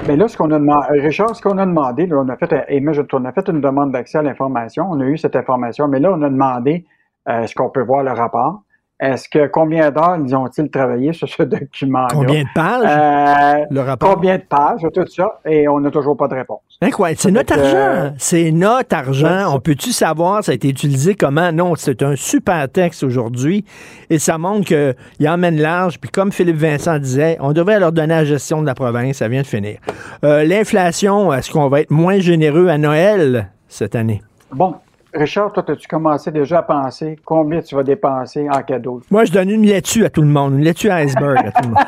Mais 0.07 0.15
là, 0.15 0.27
ce 0.27 0.37
qu'on 0.37 0.51
a 0.51 0.59
demandé, 0.59 0.99
Richard, 1.01 1.35
ce 1.35 1.41
qu'on 1.41 1.57
a 1.57 1.65
demandé, 1.65 2.05
là, 2.05 2.17
on 2.19 2.29
a 2.29 2.37
fait, 2.37 2.65
et 2.69 2.81
je- 2.93 3.01
on 3.13 3.25
a 3.25 3.31
fait 3.31 3.47
une 3.49 3.61
demande 3.61 3.91
d'accès 3.91 4.19
à 4.19 4.21
l'information. 4.21 4.87
On 4.89 4.99
a 4.99 5.05
eu 5.05 5.17
cette 5.17 5.35
information, 5.35 5.87
mais 5.87 5.99
là, 5.99 6.11
on 6.13 6.21
a 6.21 6.29
demandé 6.29 6.85
euh, 7.29 7.41
est-ce 7.43 7.53
qu'on 7.53 7.69
peut 7.69 7.83
voir 7.83 8.03
le 8.03 8.11
rapport? 8.11 8.63
Est-ce 9.01 9.27
que 9.27 9.47
combien 9.47 9.89
d'heures 9.89 10.17
ils 10.23 10.35
ont-ils 10.35 10.69
travaillé 10.69 11.11
sur 11.11 11.27
ce 11.27 11.41
document 11.43 12.05
Combien 12.11 12.43
de 12.43 12.47
pages? 12.53 12.83
Euh, 12.85 13.65
le 13.71 13.81
rapport? 13.81 14.13
Combien 14.13 14.37
de 14.37 14.43
pages, 14.43 14.81
tout 14.93 15.07
ça, 15.07 15.39
et 15.43 15.67
on 15.67 15.79
n'a 15.79 15.89
toujours 15.89 16.15
pas 16.15 16.27
de 16.27 16.35
réponse. 16.35 16.61
Incroyable. 16.83 17.19
C'est 17.19 17.31
notre 17.31 17.57
argent. 17.57 18.13
C'est 18.19 18.51
notre 18.51 18.95
argent. 18.95 19.55
On 19.55 19.59
peut-tu 19.59 19.91
savoir 19.91 20.43
ça 20.43 20.51
a 20.51 20.55
été 20.55 20.69
utilisé 20.69 21.15
comment? 21.15 21.51
Non, 21.51 21.73
c'est 21.75 22.03
un 22.03 22.15
super 22.15 22.69
texte 22.69 23.03
aujourd'hui 23.03 23.65
et 24.11 24.19
ça 24.19 24.37
montre 24.37 24.67
qu'il 24.67 25.29
emmène 25.29 25.59
large. 25.59 25.99
Puis 25.99 26.11
comme 26.11 26.31
Philippe 26.31 26.57
Vincent 26.57 26.99
disait, 26.99 27.37
on 27.39 27.53
devrait 27.53 27.79
leur 27.79 27.91
donner 27.91 28.13
la 28.13 28.25
gestion 28.25 28.61
de 28.61 28.67
la 28.67 28.75
province. 28.75 29.17
Ça 29.17 29.27
vient 29.27 29.41
de 29.41 29.47
finir. 29.47 29.77
Euh, 30.23 30.43
L'inflation, 30.43 31.33
est-ce 31.33 31.49
qu'on 31.49 31.69
va 31.69 31.81
être 31.81 31.91
moins 31.91 32.19
généreux 32.19 32.67
à 32.67 32.77
Noël 32.77 33.51
cette 33.67 33.95
année? 33.95 34.21
Bon, 34.53 34.75
Richard, 35.13 35.51
toi, 35.51 35.63
as-tu 35.69 35.87
commencé 35.87 36.31
déjà 36.31 36.59
à 36.59 36.63
penser 36.63 37.17
combien 37.25 37.61
tu 37.61 37.75
vas 37.75 37.83
dépenser 37.83 38.49
en 38.49 38.61
cadeau? 38.63 39.01
Moi, 39.11 39.25
je 39.25 39.31
donne 39.31 39.49
une 39.49 39.63
laitue 39.65 40.05
à 40.05 40.09
tout 40.09 40.21
le 40.21 40.27
monde. 40.27 40.53
Une 40.53 40.63
laitue 40.63 40.89
à 40.89 40.95
iceberg 41.03 41.37
à 41.47 41.51
tout 41.51 41.63
le 41.63 41.69
monde. 41.69 41.77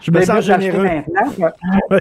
Je 0.00 0.10
me 0.10 0.20
C'est 0.20 0.26
sens 0.26 0.44
généreux. 0.44 0.82
maintenant. 0.84 1.50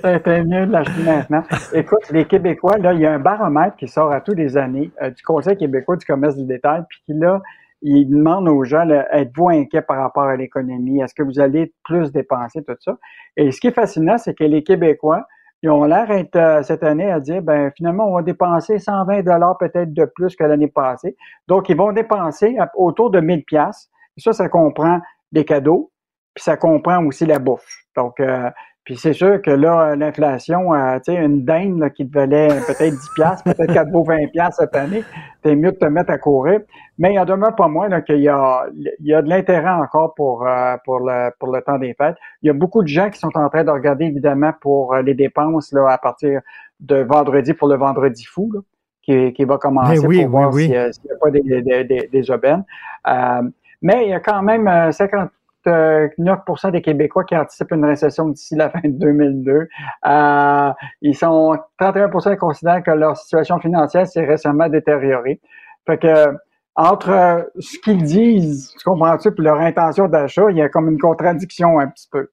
C'était 0.04 0.44
mieux 0.44 0.66
de 0.66 0.72
l'acheter 0.72 1.04
maintenant. 1.04 1.44
Écoute, 1.74 2.10
les 2.12 2.26
Québécois, 2.26 2.78
là, 2.78 2.94
il 2.94 3.00
y 3.00 3.06
a 3.06 3.14
un 3.14 3.20
baromètre 3.20 3.76
qui 3.78 3.88
sort 3.88 4.12
à 4.12 4.22
tous 4.22 4.34
les 4.34 4.58
années 4.58 4.92
euh, 5.02 5.12
du 5.12 5.22
Conseil 5.24 5.56
québécois 5.56 5.96
du 5.96 6.06
commerce 6.06 6.36
du 6.36 6.46
détail, 6.46 6.82
puis 6.90 7.00
qui, 7.06 7.14
là, 7.14 7.42
il 7.82 8.08
demande 8.10 8.50
aux 8.50 8.64
gens, 8.64 8.88
êtes-vous 8.90 9.50
inquiets 9.50 9.82
par 9.82 9.98
rapport 9.98 10.24
à 10.24 10.36
l'économie? 10.36 11.00
Est-ce 11.02 11.14
que 11.14 11.24
vous 11.24 11.40
allez 11.40 11.74
plus 11.84 12.12
dépenser, 12.12 12.64
tout 12.64 12.76
ça? 12.80 12.98
Et 13.38 13.52
ce 13.52 13.60
qui 13.62 13.68
est 13.68 13.76
fascinant, 13.76 14.18
c'est 14.18 14.34
que 14.34 14.44
les 14.44 14.64
Québécois, 14.64 15.26
ils 15.62 15.70
ont 15.70 15.84
l'air 15.86 16.08
euh, 16.36 16.64
cette 16.64 16.84
année 16.84 17.12
à 17.12 17.20
dire, 17.20 17.42
ben 17.42 17.72
finalement, 17.76 18.08
on 18.10 18.16
va 18.16 18.22
dépenser 18.22 18.78
120 18.78 19.24
dollars 19.24 19.58
peut-être 19.58 19.94
de 19.94 20.06
plus 20.06 20.36
que 20.36 20.44
l'année 20.44 20.68
passée. 20.68 21.16
Donc, 21.48 21.70
ils 21.70 21.78
vont 21.78 21.92
dépenser 21.92 22.58
autour 22.76 23.10
de 23.10 23.20
1000 23.20 23.44
pièces. 23.46 23.90
Ça, 24.18 24.34
ça 24.34 24.48
comprend 24.48 25.00
des 25.32 25.44
cadeaux, 25.44 25.92
puis 26.34 26.44
ça 26.44 26.56
comprend 26.58 27.04
aussi 27.06 27.26
la 27.26 27.40
bouffe. 27.40 27.86
Donc, 27.96 28.20
euh, 28.20 28.50
puis 28.86 28.98
c'est 28.98 29.14
sûr 29.14 29.42
que 29.42 29.50
là, 29.50 29.96
l'inflation, 29.96 30.72
euh, 30.76 30.98
tu 30.98 31.12
sais, 31.12 31.16
une 31.16 31.44
dinde 31.44 31.80
là, 31.80 31.90
qui 31.90 32.08
te 32.08 32.14
valait 32.14 32.50
peut-être 32.68 32.94
10 32.94 33.10
piastres, 33.16 33.44
peut-être 33.56 33.74
qu'elle 33.74 33.92
vaut 33.92 34.04
20 34.04 34.28
piastres 34.32 34.62
cette 34.62 34.76
année, 34.76 35.04
t'es 35.42 35.56
mieux 35.56 35.72
de 35.72 35.78
te 35.78 35.86
mettre 35.86 36.12
à 36.12 36.20
courir. 36.20 36.60
Mais 37.00 37.14
il 37.14 37.20
en 37.20 37.26
demeure 37.26 37.56
pas 37.56 37.68
moins 37.68 37.90
qu'il 38.02 38.20
y 38.22 38.30
a, 38.30 38.68
il 38.76 39.08
y 39.08 39.14
a 39.16 39.24
de 39.24 39.28
l'intérêt 39.28 39.72
encore 39.72 40.14
pour 40.14 40.48
euh, 40.48 40.78
pour 40.86 41.00
le 41.00 41.32
pour 41.40 41.52
le 41.52 41.62
temps 41.64 41.80
des 41.80 41.96
fêtes. 41.96 42.16
Il 42.44 42.48
y 42.48 42.50
a 42.52 42.54
beaucoup 42.54 42.84
de 42.84 42.88
gens 42.88 43.10
qui 43.10 43.18
sont 43.18 43.36
en 43.36 43.50
train 43.50 43.64
de 43.64 43.72
regarder 43.72 44.06
évidemment 44.06 44.54
pour 44.62 44.94
euh, 44.94 45.02
les 45.02 45.16
dépenses 45.16 45.74
là 45.74 45.90
à 45.90 45.98
partir 45.98 46.42
de 46.80 46.98
vendredi 46.98 47.54
pour 47.56 47.68
le 47.68 47.76
vendredi 47.76 48.24
fou. 48.24 48.52
Là, 48.54 48.60
qui, 49.02 49.34
qui, 49.34 49.44
va 49.46 49.60
commencer 49.60 50.00
oui, 50.00 50.02
pour 50.02 50.10
oui, 50.10 50.26
voir 50.26 50.54
oui. 50.54 50.64
s'il 50.64 50.72
n'y 50.72 50.78
a, 50.78 50.90
pas 51.22 51.30
des, 51.30 51.42
des, 51.42 51.84
des, 51.84 52.10
des 52.12 52.32
aubaines. 52.32 52.64
Euh, 53.08 53.42
mais 53.82 54.06
il 54.06 54.10
y 54.10 54.14
a 54.14 54.20
quand 54.20 54.42
même 54.42 54.68
euh, 54.68 54.92
50 54.92 55.30
euh, 55.68 56.08
9% 56.20 56.72
des 56.72 56.82
Québécois 56.82 57.24
qui 57.24 57.36
anticipent 57.36 57.72
une 57.72 57.86
récession 57.86 58.30
d'ici 58.30 58.56
la 58.56 58.70
fin 58.70 58.82
de 58.84 59.00
2002. 59.00 59.68
Euh, 60.08 60.74
ils 61.02 61.16
sont 61.16 61.58
31 61.80 62.10
qui 62.10 62.38
considèrent 62.38 62.84
que 62.84 62.92
leur 62.92 63.18
situation 63.18 63.60
financière 63.60 64.06
s'est 64.08 64.26
récemment 64.26 64.70
détériorée. 64.70 65.40
Fait 65.88 65.98
que 65.98 66.36
entre 66.76 67.10
euh, 67.10 67.42
ce 67.58 67.80
qu'ils 67.80 68.04
disent, 68.04 68.74
tu 68.78 68.84
comprends-tu, 68.84 69.32
puis 69.32 69.44
leur 69.44 69.60
intention 69.60 70.08
d'achat, 70.08 70.52
il 70.52 70.58
y 70.58 70.62
a 70.62 70.70
comme 70.70 70.90
une 70.90 71.00
contradiction 71.00 71.80
un 71.80 71.88
petit 71.88 72.10
peu. 72.12 72.30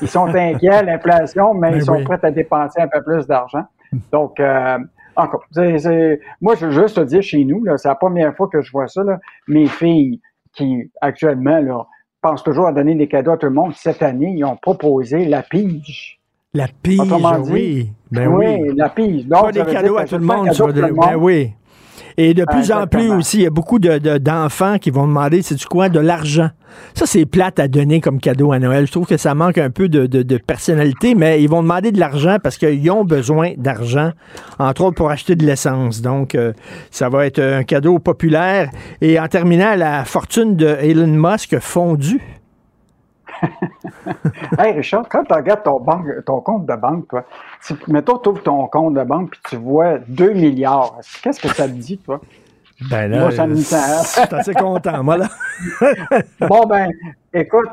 Ils 0.00 0.08
sont 0.08 0.26
inquiets 0.34 0.68
à 0.68 0.82
l'inflation, 0.82 1.52
mais, 1.52 1.72
ben 1.72 1.76
ils 1.76 1.84
sont 1.84 2.02
prêts 2.04 2.20
à 2.22 2.30
dépenser 2.30 2.80
un 2.80 2.88
peu 2.88 3.02
plus 3.02 3.26
d'argent. 3.26 3.64
Hmm. 3.92 3.98
Donc, 4.12 4.40
encore, 5.16 5.44
moi, 6.40 6.54
je 6.54 6.66
veux 6.66 6.70
juste 6.70 6.96
te 6.96 7.00
dire, 7.00 7.22
chez 7.22 7.44
nous, 7.44 7.64
c'est 7.76 7.88
la 7.88 7.96
première 7.96 8.34
fois 8.34 8.48
que 8.48 8.62
je 8.62 8.70
vois 8.72 8.86
ça, 8.86 9.02
mes 9.48 9.66
filles 9.66 10.20
qui, 10.54 10.90
actuellement, 11.00 11.58
là, 11.58 11.86
pensent 12.22 12.42
toujours 12.44 12.68
à 12.68 12.72
donner 12.72 12.94
des 12.94 13.08
cadeaux 13.08 13.32
à 13.32 13.36
tout 13.36 13.46
le 13.46 13.52
monde, 13.52 13.72
cette 13.76 14.02
année, 14.02 14.32
ils 14.36 14.44
ont 14.44 14.56
proposé 14.56 15.26
la 15.26 15.42
pige. 15.42 16.18
La 16.54 16.68
pige, 16.82 16.98
dit, 16.98 17.50
oui. 17.50 17.92
Ben 18.10 18.28
oui, 18.28 18.46
oui. 18.60 18.72
la 18.76 18.88
pige. 18.90 19.26
Donc, 19.26 19.42
Pas 19.46 19.52
des 19.52 19.64
cadeaux 19.64 19.96
à 19.98 20.04
tout 20.04 20.18
le 20.18 20.24
monde. 20.24 20.50
tu 20.54 20.62
vas 20.62 20.72
dire- 20.72 20.88
ben 20.94 21.16
oui. 21.16 21.52
Et 22.16 22.34
de 22.34 22.44
plus 22.44 22.70
en 22.72 22.86
plus 22.86 23.10
aussi, 23.10 23.38
il 23.38 23.42
y 23.44 23.46
a 23.46 23.50
beaucoup 23.50 23.78
de- 23.78 23.98
de- 23.98 24.18
d'enfants 24.18 24.78
qui 24.78 24.90
vont 24.90 25.06
demander, 25.06 25.42
c'est 25.42 25.54
du 25.54 25.66
quoi, 25.66 25.88
de 25.88 26.00
l'argent. 26.00 26.50
Ça, 26.94 27.04
c'est 27.06 27.26
plate 27.26 27.58
à 27.58 27.68
donner 27.68 28.00
comme 28.00 28.18
cadeau 28.18 28.52
à 28.52 28.58
Noël. 28.58 28.86
Je 28.86 28.92
trouve 28.92 29.06
que 29.06 29.16
ça 29.16 29.34
manque 29.34 29.58
un 29.58 29.70
peu 29.70 29.88
de, 29.88 30.06
de- 30.06 30.22
de 30.22 30.36
personnalité, 30.38 31.14
mais 31.14 31.42
ils 31.42 31.48
vont 31.48 31.62
demander 31.62 31.92
de 31.92 32.00
l'argent 32.00 32.36
parce 32.42 32.56
qu'ils 32.58 32.90
ont 32.90 33.04
besoin 33.04 33.52
d'argent, 33.56 34.10
entre 34.58 34.82
autres 34.84 34.96
pour 34.96 35.10
acheter 35.10 35.36
de 35.36 35.44
l'essence. 35.44 36.00
Donc, 36.02 36.34
euh, 36.34 36.52
ça 36.90 37.08
va 37.08 37.26
être 37.26 37.40
un 37.40 37.62
cadeau 37.64 37.98
populaire. 37.98 38.70
Et 39.00 39.18
en 39.20 39.28
terminant, 39.28 39.74
la 39.76 40.04
fortune 40.04 40.56
de 40.56 40.66
Elon 40.80 41.06
Musk 41.08 41.58
fondue. 41.60 42.20
Hey 44.58 44.72
Richard, 44.72 45.04
quand 45.10 45.24
tu 45.24 45.32
regardes 45.34 45.62
ton, 45.62 45.80
banque, 45.80 46.06
ton 46.26 46.40
compte 46.40 46.66
de 46.66 46.74
banque, 46.76 47.08
toi, 47.08 47.24
tu, 47.66 47.74
mettons, 47.88 48.18
tu 48.18 48.28
ouvres 48.28 48.42
ton 48.42 48.66
compte 48.68 48.94
de 48.94 49.02
banque 49.02 49.30
puis 49.30 49.40
tu 49.50 49.56
vois 49.56 49.98
2 49.98 50.32
milliards. 50.32 50.98
Qu'est-ce 51.22 51.40
que 51.40 51.48
ça 51.48 51.66
te 51.66 51.72
dit, 51.72 51.98
toi? 51.98 52.20
Ben 52.90 53.08
là, 53.08 53.20
Moi, 53.20 53.30
ça 53.30 53.46
me 53.46 53.52
euh, 53.52 53.56
dit 53.56 53.62
ça. 53.62 54.02
je 54.02 54.08
suis 54.08 54.34
assez 54.34 54.54
content, 54.54 55.02
moi, 55.04 55.16
là. 55.16 55.28
bon, 56.48 56.66
ben, 56.66 56.90
écoute, 57.32 57.68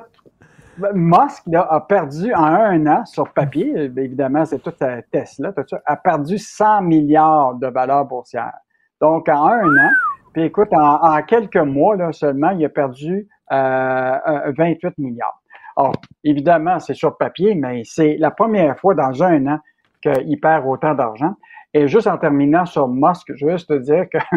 Musk 0.93 1.43
là, 1.47 1.67
a 1.69 1.81
perdu 1.81 2.33
en 2.33 2.43
un 2.43 2.87
an, 2.87 3.05
sur 3.05 3.29
papier, 3.33 3.73
euh, 3.75 3.89
évidemment, 3.97 4.45
c'est 4.45 4.59
toute 4.59 4.77
sa 4.77 5.01
Tesla, 5.01 5.51
tout 5.51 5.63
ça, 5.67 5.81
a 5.85 5.95
perdu 5.95 6.37
100 6.37 6.83
milliards 6.83 7.55
de 7.55 7.67
valeur 7.67 8.05
boursière. 8.05 8.53
Donc, 9.01 9.29
en 9.29 9.47
un 9.47 9.65
an, 9.65 9.91
puis 10.33 10.43
écoute, 10.43 10.69
en, 10.73 11.01
en 11.01 11.21
quelques 11.23 11.57
mois 11.57 11.95
là, 11.95 12.11
seulement, 12.11 12.51
il 12.51 12.63
a 12.63 12.69
perdu 12.69 13.27
euh, 13.51 14.17
euh, 14.27 14.53
28 14.57 14.97
milliards. 14.99 15.41
Alors, 15.75 15.95
évidemment, 16.23 16.79
c'est 16.79 16.93
sur 16.93 17.17
papier, 17.17 17.55
mais 17.55 17.81
c'est 17.85 18.17
la 18.19 18.31
première 18.31 18.77
fois 18.79 18.93
dans 18.93 19.23
un 19.23 19.47
an 19.47 19.59
qu'il 20.01 20.39
perd 20.39 20.65
autant 20.65 20.93
d'argent. 20.93 21.35
Et 21.73 21.87
juste 21.87 22.07
en 22.07 22.17
terminant 22.17 22.65
sur 22.65 22.87
Musk, 22.87 23.31
je 23.35 23.45
veux 23.45 23.51
juste 23.53 23.69
te 23.69 23.77
dire 23.77 24.07
que 24.09 24.17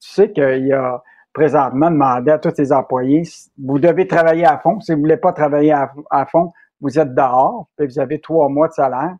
tu 0.00 0.10
sais 0.10 0.32
qu'il 0.32 0.72
a 0.72 1.02
présentement 1.32 1.90
demandé 1.90 2.30
à 2.30 2.38
tous 2.38 2.54
ses 2.54 2.72
employés, 2.72 3.22
vous 3.62 3.78
devez 3.78 4.06
travailler 4.06 4.46
à 4.46 4.58
fond. 4.58 4.80
Si 4.80 4.92
vous 4.92 4.98
ne 4.98 5.02
voulez 5.02 5.16
pas 5.16 5.32
travailler 5.32 5.72
à, 5.72 5.92
à 6.10 6.26
fond, 6.26 6.52
vous 6.80 6.98
êtes 6.98 7.14
dehors, 7.14 7.68
puis 7.76 7.86
vous 7.86 7.98
avez 7.98 8.20
trois 8.20 8.48
mois 8.48 8.68
de 8.68 8.72
salaire. 8.72 9.16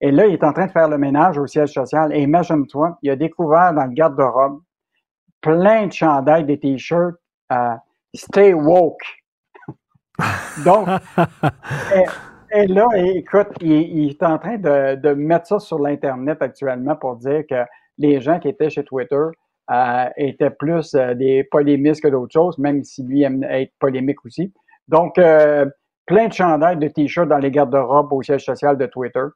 Et 0.00 0.10
là, 0.10 0.26
il 0.26 0.32
est 0.32 0.44
en 0.44 0.52
train 0.52 0.66
de 0.66 0.72
faire 0.72 0.88
le 0.88 0.96
ménage 0.96 1.38
au 1.38 1.46
siège 1.46 1.72
social. 1.72 2.14
Et 2.14 2.22
imagine-toi, 2.22 2.98
il 3.02 3.10
a 3.10 3.16
découvert 3.16 3.74
dans 3.74 3.84
le 3.84 3.92
garde-robe 3.92 4.60
plein 5.40 5.86
de 5.86 5.92
chandails, 5.92 6.44
des 6.44 6.58
t-shirts, 6.58 7.16
euh, 7.52 7.74
Stay 8.14 8.54
woke. 8.54 9.02
Donc, 10.64 10.88
et, 12.52 12.66
là, 12.66 12.86
écoute, 12.96 13.48
il, 13.60 14.10
est 14.10 14.22
en 14.22 14.38
train 14.38 14.56
de, 14.56 15.12
mettre 15.14 15.46
ça 15.46 15.58
sur 15.58 15.78
l'Internet 15.78 16.38
actuellement 16.40 16.96
pour 16.96 17.16
dire 17.16 17.42
que 17.48 17.64
les 17.98 18.20
gens 18.20 18.38
qui 18.38 18.48
étaient 18.48 18.70
chez 18.70 18.84
Twitter 18.84 19.24
euh, 19.70 20.04
étaient 20.16 20.50
plus 20.50 20.94
euh, 20.94 21.14
des 21.14 21.44
polémistes 21.44 22.02
que 22.02 22.08
d'autres 22.08 22.32
choses, 22.32 22.58
même 22.58 22.82
si 22.82 23.02
lui 23.04 23.22
aime 23.22 23.44
être 23.44 23.72
polémique 23.78 24.24
aussi. 24.24 24.52
Donc, 24.88 25.18
euh, 25.18 25.66
plein 26.06 26.28
de 26.28 26.32
chandails, 26.32 26.78
de 26.78 26.88
t-shirts 26.88 27.28
dans 27.28 27.38
les 27.38 27.50
garde-robes 27.50 28.12
au 28.12 28.22
siège 28.22 28.44
social 28.44 28.76
de 28.76 28.86
Twitter, 28.86 29.26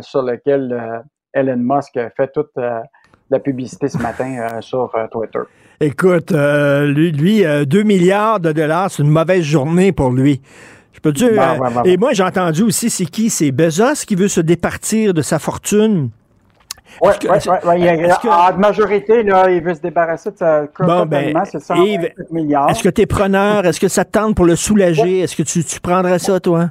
sur 0.00 0.22
lequel 0.22 1.02
Elon 1.34 1.56
Musk 1.58 1.98
fait 2.16 2.30
toute 2.32 2.52
la 2.56 3.40
publicité 3.40 3.88
ce 3.88 3.98
matin 3.98 4.60
sur 4.60 4.94
Twitter. 5.10 5.40
Écoute, 5.84 6.30
lui, 6.30 7.10
lui 7.10 7.44
euh, 7.44 7.64
2 7.64 7.82
milliards 7.82 8.38
de 8.38 8.52
dollars, 8.52 8.88
c'est 8.88 9.02
une 9.02 9.10
mauvaise 9.10 9.42
journée 9.42 9.90
pour 9.90 10.12
lui. 10.12 10.40
Je 10.92 11.00
peux 11.00 11.12
dire. 11.12 11.28
Euh, 11.40 11.82
Et 11.84 11.96
moi, 11.96 12.12
j'ai 12.12 12.22
entendu 12.22 12.62
aussi, 12.62 12.90
c'est 12.90 13.06
qui? 13.06 13.30
C'est 13.30 13.50
Bezos 13.50 14.04
qui 14.06 14.14
veut 14.14 14.28
se 14.28 14.40
départir 14.40 15.14
de 15.14 15.22
sa 15.22 15.38
fortune. 15.38 16.10
Oui, 17.00 17.08
ouais, 17.24 17.30
ouais, 17.30 17.38
que- 18.20 18.28
En 18.28 18.58
majorité, 18.58 19.22
là, 19.22 19.50
il 19.50 19.62
veut 19.62 19.74
se 19.74 19.80
débarrasser 19.80 20.30
de 20.30 20.36
sa 20.36 20.64
Bon, 20.80 21.06
ben, 21.06 21.32
c'est 21.50 21.58
128 21.58 21.94
Yves, 21.94 22.12
milliards. 22.30 22.68
Est-ce 22.70 22.82
que 22.82 22.90
tu 22.90 23.00
es 23.00 23.06
preneur? 23.06 23.64
Est-ce 23.64 23.80
que 23.80 23.88
ça 23.88 24.04
te 24.04 24.10
tente 24.10 24.36
pour 24.36 24.44
le 24.44 24.56
soulager? 24.56 25.20
Est-ce 25.20 25.34
que 25.34 25.42
tu, 25.42 25.64
tu 25.64 25.80
prendrais 25.80 26.18
ça, 26.18 26.38
toi? 26.38 26.70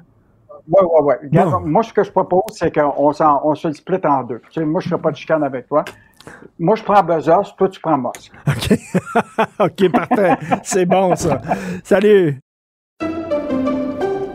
Oui, 0.67 0.79
oui, 1.01 1.13
oui. 1.23 1.29
Bon. 1.31 1.59
Moi, 1.61 1.81
ce 1.81 1.91
que 1.91 2.03
je 2.03 2.11
propose, 2.11 2.43
c'est 2.49 2.71
qu'on 2.73 2.93
on 2.95 3.55
se 3.55 3.67
le 3.67 3.73
split 3.73 3.97
en 4.05 4.21
deux. 4.23 4.41
Tu 4.51 4.59
sais, 4.59 4.65
moi, 4.65 4.79
je 4.79 4.87
ne 4.87 4.89
ferai 4.91 5.01
pas 5.01 5.11
de 5.11 5.15
chicane 5.15 5.43
avec 5.43 5.67
toi. 5.67 5.83
Moi, 6.59 6.75
je 6.75 6.83
prends 6.83 7.01
Bezos, 7.01 7.53
toi, 7.57 7.67
tu 7.67 7.79
prends 7.81 7.97
Musk. 7.97 8.31
OK, 9.59 9.91
parfait. 9.91 10.37
c'est 10.61 10.85
bon, 10.85 11.15
ça. 11.15 11.41
Salut. 11.83 12.39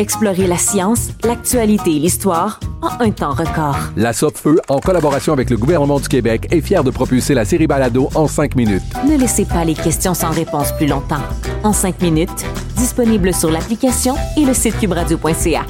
Explorez 0.00 0.46
la 0.46 0.56
science, 0.56 1.10
l'actualité 1.24 1.94
et 1.94 1.98
l'histoire 1.98 2.58
en 2.80 3.04
un 3.04 3.10
temps 3.10 3.34
record. 3.34 3.76
La 3.98 4.14
Feu, 4.14 4.58
en 4.70 4.78
collaboration 4.78 5.34
avec 5.34 5.50
le 5.50 5.58
gouvernement 5.58 6.00
du 6.00 6.08
Québec, 6.08 6.48
est 6.50 6.62
fière 6.62 6.82
de 6.84 6.90
propulser 6.90 7.34
la 7.34 7.44
série 7.44 7.66
Balado 7.66 8.08
en 8.14 8.26
cinq 8.26 8.56
minutes. 8.56 8.82
Ne 9.06 9.18
laissez 9.18 9.44
pas 9.44 9.62
les 9.62 9.74
questions 9.74 10.14
sans 10.14 10.30
réponse 10.30 10.72
plus 10.72 10.86
longtemps. 10.86 11.20
En 11.64 11.74
cinq 11.74 12.00
minutes, 12.00 12.46
disponible 12.78 13.34
sur 13.34 13.50
l'application 13.50 14.14
et 14.38 14.46
le 14.46 14.54
site 14.54 14.78
cubradio.ca. 14.78 15.66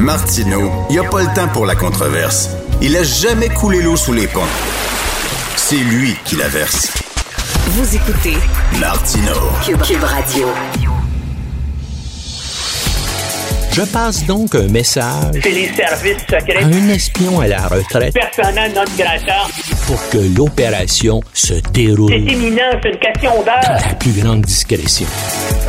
Martineau, 0.00 0.68
il 0.90 0.94
n'y 0.94 0.98
a 0.98 1.08
pas 1.08 1.22
le 1.22 1.32
temps 1.36 1.48
pour 1.52 1.66
la 1.66 1.76
controverse. 1.76 2.50
Il 2.82 2.96
a 2.96 3.04
jamais 3.04 3.48
coulé 3.48 3.80
l'eau 3.80 3.94
sous 3.94 4.12
les 4.12 4.26
ponts. 4.26 4.40
C'est 5.54 5.76
lui 5.76 6.16
qui 6.24 6.34
la 6.34 6.48
verse. 6.48 6.92
Vous 7.68 7.94
écoutez 7.94 8.38
Martineau. 8.80 9.52
Cube, 9.64 9.80
Cube 9.82 10.02
Radio. 10.02 10.48
Je 13.76 13.82
passe 13.92 14.26
donc 14.26 14.54
un 14.54 14.68
message 14.68 15.34
C'est 15.42 15.50
les 15.50 15.66
services 15.68 16.24
à 16.32 16.40
secrets. 16.40 16.64
un 16.64 16.88
espion 16.88 17.40
à 17.40 17.46
la 17.48 17.66
retraite 17.68 18.14
Persona 18.14 18.68
non 18.68 18.84
grata. 18.96 19.42
pour 19.86 20.00
que 20.10 20.18
l'opération 20.36 21.20
se 21.34 21.54
déroule 21.72 22.10
C'est 22.10 22.20
imminent, 22.20 22.70
c'est 22.82 22.88
une 22.90 22.98
question 22.98 23.30
dans 23.40 23.44
d'heure. 23.44 23.80
la 23.88 23.94
plus 23.96 24.12
grande 24.22 24.40
discrétion. 24.42 25.06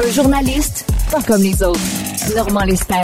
Un 0.01 0.09
journaliste, 0.11 0.88
pas 1.11 1.21
comme 1.21 1.41
les 1.41 1.61
autres. 1.61 1.79
Normand 2.35 2.63
Lester. 2.63 2.95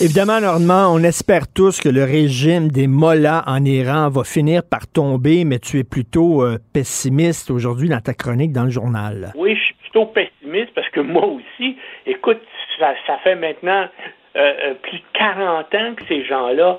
Évidemment, 0.00 0.40
Normand, 0.40 0.92
on 0.94 1.02
espère 1.04 1.46
tous 1.48 1.80
que 1.80 1.88
le 1.88 2.04
régime 2.04 2.68
des 2.70 2.86
mollahs 2.88 3.42
en 3.46 3.64
Iran 3.64 4.10
va 4.10 4.24
finir 4.24 4.62
par 4.62 4.86
tomber, 4.86 5.44
mais 5.44 5.58
tu 5.60 5.78
es 5.78 5.84
plutôt 5.84 6.42
euh, 6.42 6.58
pessimiste 6.72 7.50
aujourd'hui 7.50 7.88
dans 7.88 8.00
ta 8.00 8.12
chronique 8.12 8.52
dans 8.52 8.64
le 8.64 8.70
journal. 8.70 9.32
Oui, 9.36 9.54
je 9.56 9.60
suis 9.64 9.74
plutôt 9.82 10.06
pessimiste 10.06 10.70
parce 10.74 10.88
que 10.90 11.00
moi 11.00 11.24
aussi, 11.26 11.76
écoute, 12.06 12.40
ça, 12.78 13.18
fait 13.22 13.34
maintenant 13.34 13.88
euh, 14.36 14.52
euh, 14.64 14.74
plus 14.74 14.98
de 14.98 15.04
40 15.14 15.74
ans 15.74 15.94
que 15.94 16.04
ces 16.08 16.24
gens-là 16.24 16.78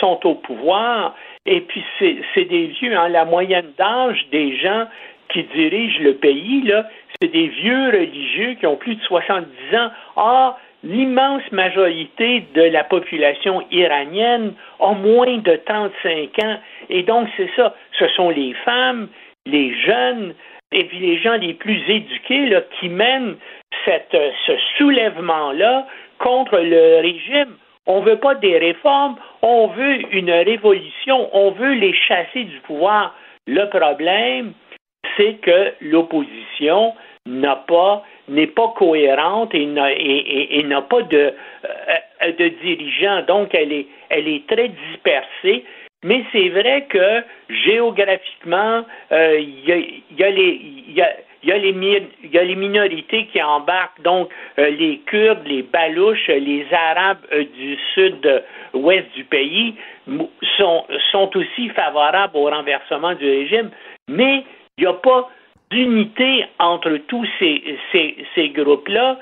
sont 0.00 0.26
au 0.26 0.34
pouvoir. 0.34 1.14
Et 1.46 1.60
puis, 1.60 1.82
c'est 1.98 2.44
des 2.44 2.66
vieux, 2.66 2.96
hein, 2.96 3.08
la 3.08 3.24
moyenne 3.24 3.72
d'âge 3.78 4.26
des 4.30 4.56
gens 4.58 4.86
qui 5.28 5.44
dirigent 5.44 6.00
le 6.00 6.14
pays, 6.14 6.70
c'est 7.20 7.32
des 7.32 7.48
vieux 7.48 7.86
religieux 7.86 8.54
qui 8.54 8.66
ont 8.66 8.76
plus 8.76 8.96
de 8.96 9.02
70 9.02 9.76
ans. 9.76 9.90
Or, 10.16 10.58
l'immense 10.84 11.42
majorité 11.52 12.44
de 12.54 12.62
la 12.62 12.84
population 12.84 13.62
iranienne 13.70 14.54
a 14.80 14.92
moins 14.92 15.38
de 15.38 15.56
35 15.64 16.44
ans. 16.44 16.58
Et 16.90 17.02
donc, 17.02 17.28
c'est 17.36 17.50
ça. 17.56 17.74
Ce 17.98 18.08
sont 18.08 18.30
les 18.30 18.54
femmes, 18.64 19.08
les 19.46 19.74
jeunes, 19.80 20.34
et 20.72 20.84
puis 20.84 20.98
les 20.98 21.18
gens 21.18 21.34
les 21.34 21.54
plus 21.54 21.80
éduqués 21.88 22.56
qui 22.80 22.88
mènent 22.88 23.36
cette, 23.84 24.16
ce 24.46 24.52
soulèvement-là 24.78 25.86
contre 26.18 26.58
le 26.58 27.00
régime. 27.00 27.56
On 27.86 28.00
veut 28.00 28.18
pas 28.18 28.34
des 28.36 28.58
réformes, 28.58 29.16
on 29.42 29.66
veut 29.68 30.14
une 30.14 30.30
révolution, 30.30 31.28
on 31.32 31.50
veut 31.50 31.74
les 31.74 31.92
chasser 31.92 32.44
du 32.44 32.58
pouvoir. 32.60 33.14
Le 33.46 33.68
problème, 33.68 34.52
c'est 35.16 35.34
que 35.34 35.72
l'opposition 35.80 36.94
n'a 37.26 37.56
pas 37.56 38.04
n'est 38.28 38.46
pas 38.46 38.72
cohérente 38.76 39.54
et 39.54 39.66
n'a, 39.66 39.92
et, 39.92 40.62
n'a 40.64 40.82
pas 40.82 41.02
de, 41.02 41.34
euh, 41.64 42.32
de 42.38 42.48
dirigeants. 42.48 43.22
Donc, 43.26 43.54
elle 43.54 43.72
est, 43.72 43.86
elle 44.10 44.28
est 44.28 44.46
très 44.46 44.68
dispersée. 44.68 45.64
Mais 46.04 46.24
c'est 46.32 46.48
vrai 46.48 46.86
que 46.88 47.22
géographiquement, 47.48 48.84
il 49.10 49.64
y, 49.66 50.22
a, 50.22 50.30
les, 50.30 50.60
les, 51.42 52.08
y 52.32 52.38
a 52.38 52.44
les 52.44 52.54
minorités 52.54 53.26
qui 53.26 53.42
embarquent, 53.42 54.00
donc 54.02 54.30
euh, 54.58 54.70
les 54.70 54.98
Kurdes, 55.06 55.46
les 55.46 55.62
Balouches, 55.62 56.28
les 56.28 56.66
Arabes 56.72 57.18
euh, 57.32 57.44
du 57.56 57.76
sud-ouest 57.94 59.06
du 59.14 59.24
pays 59.24 59.74
sont, 60.56 61.30
aussi 61.34 61.68
favorables 61.70 62.36
au 62.36 62.48
renversement 62.48 63.14
du 63.14 63.24
régime, 63.24 63.70
mais 64.08 64.44
il 64.78 64.84
n'y 64.84 64.86
a 64.86 64.94
pas 64.94 65.28
d'unité 65.70 66.44
entre 66.58 66.96
tous 67.08 67.26
ces, 67.38 68.48
groupes-là. 68.50 69.18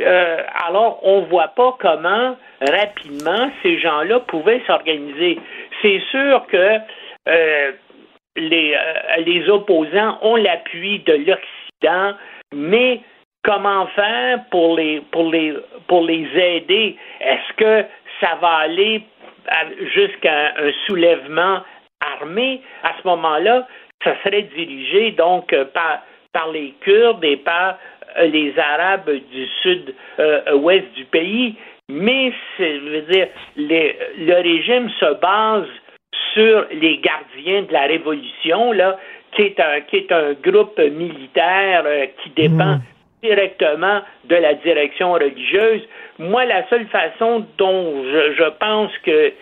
Euh, 0.00 0.42
alors, 0.66 1.00
on 1.02 1.22
ne 1.22 1.26
voit 1.26 1.48
pas 1.48 1.76
comment 1.78 2.36
rapidement 2.60 3.50
ces 3.62 3.78
gens-là 3.78 4.20
pouvaient 4.20 4.62
s'organiser. 4.66 5.38
C'est 5.82 6.00
sûr 6.10 6.46
que 6.48 6.78
euh, 7.28 7.72
euh, 8.36 8.72
les 9.24 9.48
opposants 9.48 10.18
ont 10.22 10.36
l'appui 10.36 10.98
de 11.00 11.12
l'Occident, 11.12 11.63
mais 12.52 13.00
comment 13.42 13.86
faire 13.88 14.44
pour 14.50 14.76
les, 14.76 15.00
pour 15.12 15.30
les, 15.30 15.54
pour 15.86 16.04
les 16.04 16.26
aider? 16.36 16.96
Est-ce 17.20 17.52
que 17.56 17.88
ça 18.20 18.36
va 18.40 18.56
aller 18.56 19.02
jusqu'à 19.94 20.54
un 20.56 20.72
soulèvement 20.86 21.60
armé? 22.00 22.62
À 22.82 22.92
ce 23.00 23.08
moment-là, 23.08 23.66
ça 24.02 24.16
serait 24.24 24.42
dirigé 24.42 25.12
donc 25.12 25.54
par, 25.72 26.02
par 26.32 26.50
les 26.50 26.74
Kurdes 26.80 27.24
et 27.24 27.36
par 27.36 27.78
euh, 28.18 28.26
les 28.26 28.54
Arabes 28.58 29.10
du 29.10 29.46
sud-ouest 29.62 30.92
du 30.94 31.04
pays, 31.06 31.56
mais 31.88 32.32
je 32.58 32.90
veux 32.90 33.02
dire, 33.02 33.28
le 33.56 34.42
régime 34.42 34.88
se 35.00 35.14
base 35.20 35.68
sur 36.32 36.66
les 36.72 36.98
gardiens 36.98 37.62
de 37.62 37.72
la 37.72 37.82
révolution, 37.82 38.72
là, 38.72 38.98
qui 39.34 39.42
est 39.42 39.60
un, 39.60 39.80
qui 39.82 39.96
est 39.96 40.12
un 40.12 40.32
groupe 40.34 40.78
militaire 40.78 41.82
euh, 41.86 42.06
qui 42.22 42.30
dépend 42.30 42.76
mmh. 42.76 42.82
directement 43.22 44.00
de 44.24 44.36
la 44.36 44.54
direction 44.54 45.12
religieuse. 45.12 45.82
Moi, 46.18 46.44
la 46.44 46.68
seule 46.68 46.86
façon 46.86 47.46
dont 47.58 48.04
je, 48.04 48.34
je 48.34 48.48
pense 48.58 48.90
que 49.04 49.32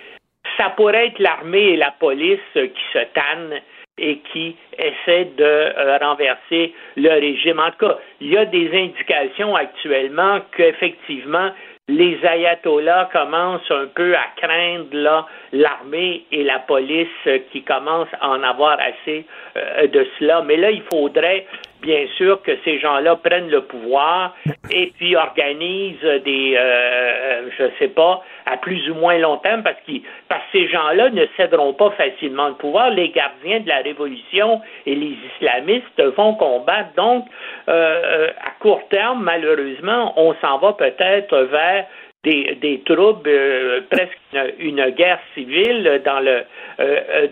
ça 0.56 0.70
pourrait 0.70 1.09
être 1.09 1.19
l'armée 1.19 1.73
et 1.73 1.77
la 1.77 1.93
police 1.93 2.39
qui 2.55 2.82
se 2.93 3.05
tannent 3.14 3.60
et 3.98 4.19
qui 4.32 4.56
essaie 4.78 5.27
de 5.36 5.44
euh, 5.44 5.98
renverser 5.98 6.74
le 6.97 7.10
régime. 7.10 7.60
En 7.60 7.70
tout 7.70 7.86
cas, 7.86 7.98
il 8.20 8.31
y 8.31 8.36
a 8.36 8.47
des 8.47 8.70
indications 8.73 9.55
actuellement 9.55 10.40
qu'effectivement, 10.56 11.51
les 11.88 12.24
ayatollahs 12.24 13.10
commencent 13.12 13.70
un 13.70 13.86
peu 13.86 14.14
à 14.14 14.24
craindre 14.36 15.26
l'armée 15.52 16.24
et 16.30 16.44
la 16.44 16.60
police 16.60 17.09
qui 17.50 17.62
commencent 17.62 18.14
à 18.20 18.28
en 18.28 18.42
avoir 18.42 18.78
assez 18.80 19.26
euh, 19.56 19.86
de 19.88 20.06
cela. 20.18 20.42
Mais 20.42 20.56
là, 20.56 20.70
il 20.70 20.82
faudrait 20.92 21.46
bien 21.82 22.06
sûr 22.16 22.40
que 22.42 22.52
ces 22.64 22.78
gens-là 22.78 23.16
prennent 23.16 23.50
le 23.50 23.62
pouvoir 23.62 24.34
et 24.70 24.92
puis 24.96 25.16
organisent 25.16 26.22
des, 26.24 26.54
euh, 26.56 27.50
je 27.59 27.64
sais 27.78 27.88
pas, 27.88 28.22
à 28.46 28.56
plus 28.56 28.88
ou 28.90 28.94
moins 28.94 29.18
long 29.18 29.36
terme, 29.38 29.62
parce, 29.62 29.76
que 29.86 29.92
parce 30.28 30.42
que 30.52 30.59
ces 30.59 30.68
gens-là 30.68 31.10
ne 31.10 31.26
céderont 31.36 31.74
pas 31.74 31.90
facilement 31.90 32.48
le 32.48 32.54
pouvoir. 32.54 32.90
Les 32.90 33.10
gardiens 33.10 33.60
de 33.60 33.68
la 33.68 33.78
révolution 33.78 34.62
et 34.86 34.94
les 34.94 35.16
islamistes 35.34 36.02
vont 36.16 36.34
combattre. 36.34 36.94
Donc, 36.96 37.26
euh, 37.68 37.72
euh, 37.72 38.28
à 38.44 38.50
court 38.60 38.82
terme, 38.88 39.22
malheureusement, 39.22 40.14
on 40.16 40.34
s'en 40.40 40.59
va 40.59 40.72
peut-être 40.74 41.36
vers 41.36 41.86
des, 42.22 42.56
des 42.60 42.80
troubles, 42.86 43.84
presque 43.90 44.56
une, 44.60 44.90
guerre 44.90 45.18
civile 45.34 46.00
dans 46.04 46.20
le 46.20 46.44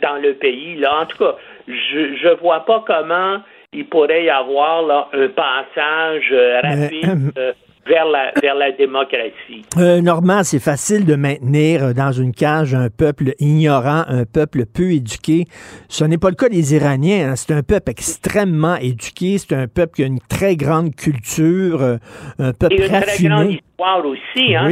dans 0.02 0.20
le 0.20 0.34
pays. 0.34 0.74
Là, 0.76 1.02
en 1.02 1.06
tout 1.06 1.18
cas, 1.18 1.36
je 1.68 2.16
je 2.16 2.28
vois 2.40 2.64
pas 2.64 2.82
comment 2.84 3.38
il 3.72 3.86
pourrait 3.86 4.24
y 4.24 4.30
avoir 4.30 4.82
là, 4.82 5.08
un 5.12 5.28
passage 5.28 6.28
euh, 6.32 6.60
rapide. 6.60 7.32
Euh, 7.38 7.52
vers 7.86 8.04
la, 8.04 8.30
vers 8.40 8.54
la 8.54 8.70
démocratie. 8.72 9.64
Euh, 9.78 10.02
Normand, 10.02 10.44
c'est 10.44 10.62
facile 10.62 11.06
de 11.06 11.16
maintenir 11.16 11.94
dans 11.94 12.12
une 12.12 12.32
cage 12.32 12.74
un 12.74 12.88
peuple 12.88 13.32
ignorant, 13.40 14.04
un 14.06 14.24
peuple 14.32 14.64
peu 14.66 14.92
éduqué. 14.92 15.46
Ce 15.88 16.04
n'est 16.04 16.18
pas 16.18 16.28
le 16.28 16.36
cas 16.36 16.50
des 16.50 16.74
Iraniens. 16.76 17.30
Hein. 17.30 17.36
C'est 17.36 17.54
un 17.54 17.62
peuple 17.62 17.90
extrêmement 17.90 18.76
éduqué. 18.76 19.38
C'est 19.38 19.56
un 19.56 19.66
peuple 19.66 19.94
qui 19.94 20.02
a 20.04 20.06
une 20.06 20.20
très 20.20 20.56
grande 20.56 20.94
culture, 20.94 21.82
un 21.82 22.52
peuple 22.52 22.74
et 22.74 22.86
une 22.86 23.00
très 23.00 23.24
grande 23.24 23.52
histoire 23.52 24.04
aussi. 24.04 24.54
Hein? 24.54 24.68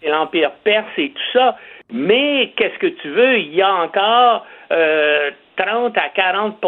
C'est 0.00 0.08
l'Empire 0.08 0.52
perse 0.64 0.88
et 0.96 1.10
tout 1.10 1.38
ça. 1.38 1.56
Mais 1.92 2.52
qu'est-ce 2.56 2.78
que 2.78 2.86
tu 3.00 3.10
veux? 3.10 3.38
Il 3.38 3.54
y 3.54 3.62
a 3.62 3.72
encore 3.74 4.46
30 5.56 5.96
à 5.96 6.08
40 6.10 6.60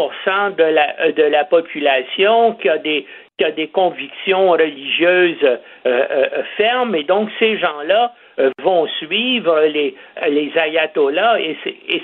de 0.57 0.63
la, 0.63 1.11
de 1.11 1.23
la 1.23 1.45
population 1.45 2.53
qui 2.55 2.69
a 2.69 2.77
des 2.77 3.67
convictions 3.67 4.51
religieuses 4.51 5.43
euh, 5.43 5.57
euh, 5.85 6.43
fermes. 6.57 6.95
Et 6.95 7.03
donc 7.03 7.29
ces 7.39 7.57
gens-là 7.57 8.13
euh, 8.39 8.49
vont 8.61 8.87
suivre 8.99 9.61
les, 9.61 9.95
les 10.27 10.51
ayatollahs. 10.57 11.39
Et 11.39 11.57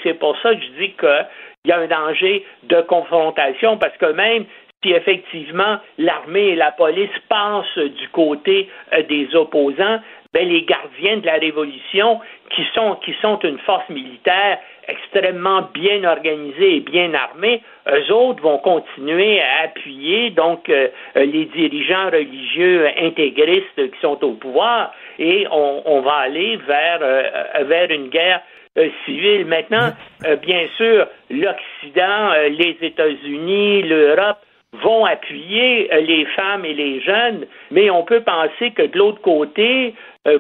c'est 0.04 0.14
pour 0.14 0.38
ça 0.42 0.54
que 0.54 0.62
je 0.62 0.84
dis 0.84 0.92
qu'il 0.94 1.28
y 1.66 1.72
a 1.72 1.80
un 1.80 1.88
danger 1.88 2.46
de 2.64 2.82
confrontation. 2.82 3.78
Parce 3.78 3.96
que 3.98 4.12
même 4.12 4.46
si 4.84 4.92
effectivement 4.92 5.78
l'armée 5.98 6.50
et 6.50 6.56
la 6.56 6.72
police 6.72 7.10
passent 7.28 7.78
du 7.78 8.08
côté 8.10 8.70
des 9.10 9.36
opposants, 9.36 10.00
ben, 10.36 10.50
les 10.50 10.64
gardiens 10.64 11.18
de 11.18 11.26
la 11.26 11.36
révolution, 11.36 12.20
qui 12.54 12.66
sont, 12.74 12.96
qui 13.06 13.16
sont 13.22 13.40
une 13.40 13.58
force 13.60 13.88
militaire 13.88 14.60
extrêmement 14.86 15.62
bien 15.74 16.04
organisée 16.04 16.76
et 16.76 16.80
bien 16.82 17.14
armée, 17.14 17.62
eux 17.88 18.12
autres 18.12 18.44
vont 18.44 18.58
continuer 18.58 19.40
à 19.40 19.64
appuyer 19.64 20.32
donc 20.32 20.68
euh, 20.68 20.90
les 21.16 21.46
dirigeants 21.46 22.08
religieux 22.12 22.86
intégristes 23.00 23.78
qui 23.78 24.00
sont 24.02 24.22
au 24.26 24.34
pouvoir 24.34 24.92
et 25.20 25.48
on, 25.50 26.02
va 26.02 26.16
aller 26.16 26.58
vers, 26.68 27.00
euh, 27.02 27.88
une 27.90 28.10
guerre 28.10 28.42
euh, 28.78 28.90
civile. 29.06 29.46
Maintenant, 29.46 29.94
bien 30.42 30.68
sûr, 30.76 31.08
l'Occident, 31.30 32.34
les 32.50 32.78
États-Unis, 32.82 33.84
l'Europe 33.84 34.40
vont 34.84 35.06
appuyer 35.06 35.90
les 36.02 36.26
femmes 36.26 36.66
et 36.66 36.74
les 36.74 37.02
jeunes, 37.02 37.46
mais 37.72 37.90
on 37.90 38.04
peut 38.04 38.22
penser 38.22 38.72
que 38.72 38.84
de 38.84 38.98
l'autre 38.98 39.22
côté, 39.22 39.94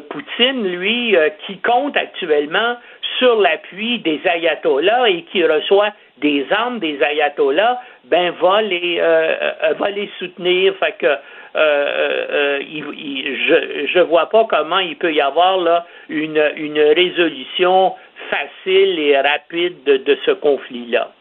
Poutine, 0.09 0.67
lui, 0.67 1.15
qui 1.45 1.57
compte 1.59 1.95
actuellement 1.95 2.77
sur 3.17 3.39
l'appui 3.39 3.99
des 3.99 4.19
ayatollahs 4.25 5.09
et 5.09 5.23
qui 5.23 5.43
reçoit 5.45 5.93
des 6.17 6.45
armes 6.51 6.79
des 6.79 7.01
ayatollahs, 7.01 7.79
ben 8.05 8.31
va 8.41 8.61
les 8.61 8.97
euh, 8.99 9.35
euh, 9.63 9.73
va 9.73 9.89
les 9.89 10.09
soutenir. 10.19 10.73
Fait 10.75 10.95
que 10.97 11.07
euh, 11.55 12.59
je 12.61 13.99
ne 13.99 14.03
vois 14.03 14.29
pas 14.29 14.45
comment 14.49 14.79
il 14.79 14.97
peut 14.97 15.13
y 15.13 15.21
avoir 15.21 15.57
là 15.57 15.85
une, 16.09 16.41
une 16.57 16.79
résolution 16.79 17.93
facile 18.29 18.99
et 18.99 19.17
rapide 19.17 19.83
de, 19.85 20.17
ce 20.25 20.31
conflit-là. 20.31 21.11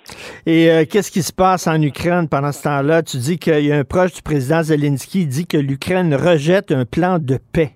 Et 0.46 0.68
qu'est-ce 0.90 1.10
qui 1.10 1.22
se 1.22 1.32
passe 1.32 1.66
en 1.66 1.80
Ukraine 1.80 2.28
pendant 2.28 2.52
ce 2.52 2.62
temps-là? 2.64 3.02
Tu 3.02 3.16
dis 3.18 3.38
qu'il 3.38 3.66
y 3.66 3.72
a 3.72 3.76
un 3.76 3.84
proche 3.84 4.14
du 4.14 4.22
président 4.22 4.62
Zelensky 4.62 5.20
qui 5.20 5.26
dit 5.26 5.46
que 5.46 5.56
l'Ukraine 5.56 6.14
rejette 6.14 6.72
un 6.72 6.84
plan 6.84 7.18
de 7.18 7.38
paix. 7.52 7.70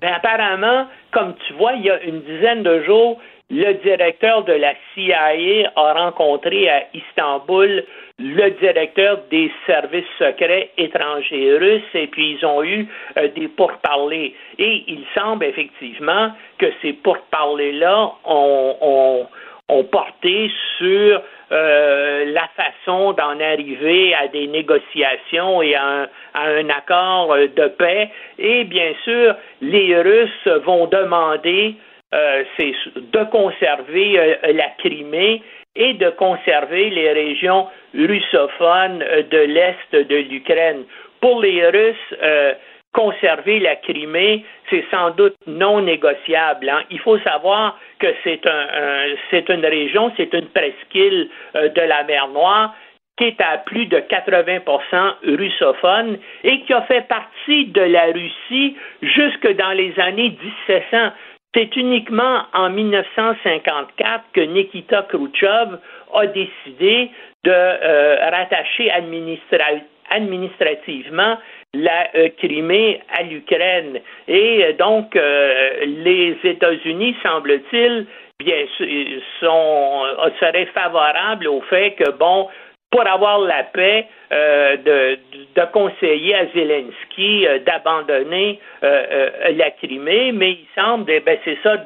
Ben, 0.00 0.12
apparemment, 0.12 0.86
comme 1.12 1.34
tu 1.46 1.54
vois, 1.54 1.72
il 1.72 1.84
y 1.84 1.90
a 1.90 2.02
une 2.02 2.20
dizaine 2.22 2.62
de 2.62 2.82
jours, 2.84 3.18
le 3.50 3.74
directeur 3.82 4.44
de 4.44 4.52
la 4.52 4.72
CIA 4.94 5.70
a 5.76 5.92
rencontré 5.92 6.68
à 6.68 6.82
Istanbul 6.94 7.84
le 8.18 8.50
directeur 8.52 9.20
des 9.30 9.52
services 9.66 10.04
secrets 10.18 10.70
étrangers 10.78 11.58
russes 11.58 11.94
et 11.94 12.06
puis 12.06 12.38
ils 12.38 12.46
ont 12.46 12.62
eu 12.62 12.88
euh, 13.18 13.28
des 13.36 13.48
pourparlers. 13.48 14.34
Et 14.58 14.84
il 14.88 15.04
semble 15.14 15.44
effectivement 15.44 16.30
que 16.58 16.66
ces 16.80 16.94
pourparlers-là 16.94 18.12
ont, 18.24 19.26
ont, 19.68 19.84
porté 19.90 20.50
sur 20.78 21.20
euh, 21.52 22.24
la 22.26 22.48
façon 22.56 23.12
d'en 23.12 23.38
arriver 23.40 24.14
à 24.14 24.28
des 24.28 24.46
négociations 24.46 25.60
et 25.60 25.74
à 25.74 25.84
un, 25.84 26.02
à 26.34 26.44
un 26.44 26.68
accord 26.70 27.36
de 27.36 27.68
paix. 27.68 28.10
Et 28.38 28.64
bien 28.64 28.92
sûr, 29.04 29.34
les 29.60 30.00
Russes 30.00 30.48
vont 30.64 30.86
demander 30.86 31.74
euh, 32.14 32.44
c'est 32.56 32.72
de 32.94 33.24
conserver 33.24 34.18
euh, 34.18 34.52
la 34.52 34.68
Crimée 34.78 35.42
et 35.74 35.94
de 35.94 36.10
conserver 36.10 36.88
les 36.90 37.12
régions 37.12 37.66
russophones 37.94 39.02
euh, 39.02 39.22
de 39.24 39.38
l'Est 39.38 39.92
de 39.92 40.16
l'Ukraine. 40.16 40.84
Pour 41.20 41.40
les 41.40 41.66
Russes, 41.66 42.14
conserver 42.92 43.58
la 43.58 43.74
Crimée, 43.76 44.44
c'est 44.70 44.84
sans 44.90 45.10
doute 45.10 45.34
non 45.46 45.80
négociable. 45.80 46.68
Hein. 46.68 46.82
Il 46.90 47.00
faut 47.00 47.18
savoir 47.20 47.78
que 47.98 48.06
c'est 48.22 48.46
un, 48.46 48.66
c'est 49.30 49.48
une 49.48 49.64
région, 49.64 50.12
c'est 50.16 50.32
une 50.34 50.46
presqu'île 50.48 51.28
de 51.54 51.80
la 51.80 52.04
mer 52.04 52.28
Noire 52.28 52.74
qui 53.16 53.24
est 53.24 53.40
à 53.40 53.58
plus 53.58 53.86
de 53.86 53.96
80% 53.96 55.14
russophone 55.36 56.18
et 56.44 56.60
qui 56.62 56.72
a 56.74 56.82
fait 56.82 57.08
partie 57.08 57.64
de 57.64 57.80
la 57.80 58.04
Russie 58.12 58.76
jusque 59.02 59.50
dans 59.56 59.72
les 59.72 59.98
années 59.98 60.36
1700. 60.68 61.12
C'est 61.56 61.74
uniquement 61.74 62.42
en 62.52 62.68
1954 62.68 64.24
que 64.34 64.42
Nikita 64.42 65.06
Khrouchtchev 65.08 65.78
a 66.12 66.26
décidé 66.26 67.10
de 67.44 67.50
euh, 67.50 68.16
rattacher 68.30 68.90
administrativement 70.10 71.38
la 71.72 72.08
euh, 72.14 72.28
Crimée 72.36 73.00
à 73.08 73.22
l'Ukraine. 73.22 74.00
Et 74.28 74.66
euh, 74.66 74.74
donc, 74.74 75.14
les 75.14 76.36
États-Unis, 76.44 77.16
semble-t-il, 77.22 78.06
bien 78.38 78.66
sont, 79.40 80.02
seraient 80.38 80.68
favorables 80.74 81.48
au 81.48 81.62
fait 81.62 81.92
que, 81.92 82.10
bon, 82.18 82.48
pour 82.96 83.06
avoir 83.06 83.40
la 83.40 83.62
paix, 83.62 84.06
euh, 84.32 84.76
de, 84.78 85.18
de, 85.54 85.66
conseiller 85.70 86.34
à 86.34 86.46
Zelensky 86.46 87.46
euh, 87.46 87.58
d'abandonner 87.58 88.58
euh, 88.82 89.28
la 89.54 89.70
Crimée, 89.72 90.32
mais 90.32 90.52
il 90.52 90.66
semble, 90.74 91.10
eh 91.10 91.20
ben 91.20 91.38
c'est 91.44 91.58
ça, 91.62 91.76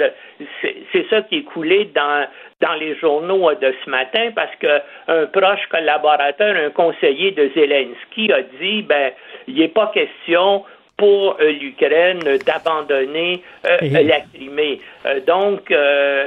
c'est 0.93 1.09
ça 1.11 1.23
qui 1.23 1.39
est 1.39 1.43
coulé 1.43 1.91
dans 1.93 2.28
dans 2.61 2.74
les 2.74 2.95
journaux 2.97 3.53
de 3.55 3.74
ce 3.85 3.91
matin, 3.91 4.31
parce 4.37 4.55
que 4.61 4.81
un 5.09 5.27
proche 5.27 5.66
collaborateur, 5.69 6.55
un 6.55 6.70
conseiller 6.70 7.32
de 7.32 7.51
Zelensky 7.57 8.32
a 8.32 8.43
dit, 8.61 8.82
ben 8.82 9.11
il 9.49 9.57
n'est 9.57 9.69
pas 9.69 9.91
question 9.93 10.62
pour 10.97 11.39
l'Ukraine 11.41 12.20
d'abandonner 12.47 13.43
la 13.65 14.20
Crimée. 14.32 14.81
donc, 15.27 15.70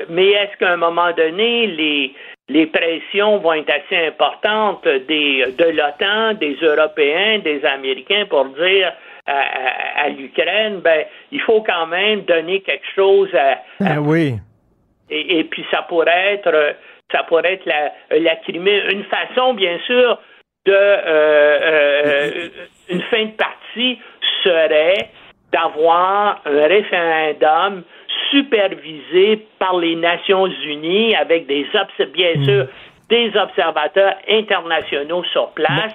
mais 0.10 0.30
est-ce 0.31 0.57
qu'à 0.57 0.72
un 0.72 0.77
moment 0.77 1.11
donné, 1.11 1.68
les 1.68 2.14
les 2.49 2.67
pressions 2.67 3.37
vont 3.39 3.53
être 3.53 3.71
assez 3.71 4.07
importantes 4.07 4.85
des, 4.85 5.45
de 5.57 5.65
l'OTAN, 5.65 6.33
des 6.33 6.55
Européens, 6.61 7.39
des 7.39 7.63
Américains 7.65 8.25
pour 8.29 8.45
dire 8.45 8.93
à, 9.25 10.09
l'Ukraine, 10.09 10.81
ben, 10.81 11.05
il 11.31 11.39
faut 11.41 11.61
quand 11.61 11.87
même 11.87 12.21
donner 12.21 12.59
quelque 12.61 12.85
chose 12.93 13.33
à. 13.33 13.59
Ah 13.79 14.01
oui. 14.01 14.35
Et, 15.09 15.43
puis 15.45 15.65
ça 15.71 15.83
pourrait 15.83 16.33
être, 16.33 16.75
ça 17.11 17.23
pourrait 17.23 17.53
être 17.53 17.65
la, 17.65 17.93
la 18.17 18.35
Crimée. 18.37 18.81
Une 18.91 19.05
façon, 19.05 19.53
bien 19.53 19.79
sûr, 19.85 20.19
de 20.65 20.73
euh, 20.73 21.59
euh, 21.61 22.49
une 22.89 23.01
fin 23.03 23.25
de 23.25 23.31
partie 23.31 23.99
serait 24.43 25.09
d'avoir 25.51 26.41
un 26.45 26.67
référendum 26.67 27.83
supervisé 28.34 29.45
par 29.60 29.77
les 29.77 29.95
Nations 29.95 30.47
Unies 30.47 31.15
avec 31.15 31.45
des 31.45 31.68
bien 32.14 32.34
hmm. 32.35 32.43
sûr 32.43 32.68
des 33.10 33.31
observateurs 33.38 34.15
internationaux 34.27 35.23
sur 35.26 35.51
place 35.51 35.93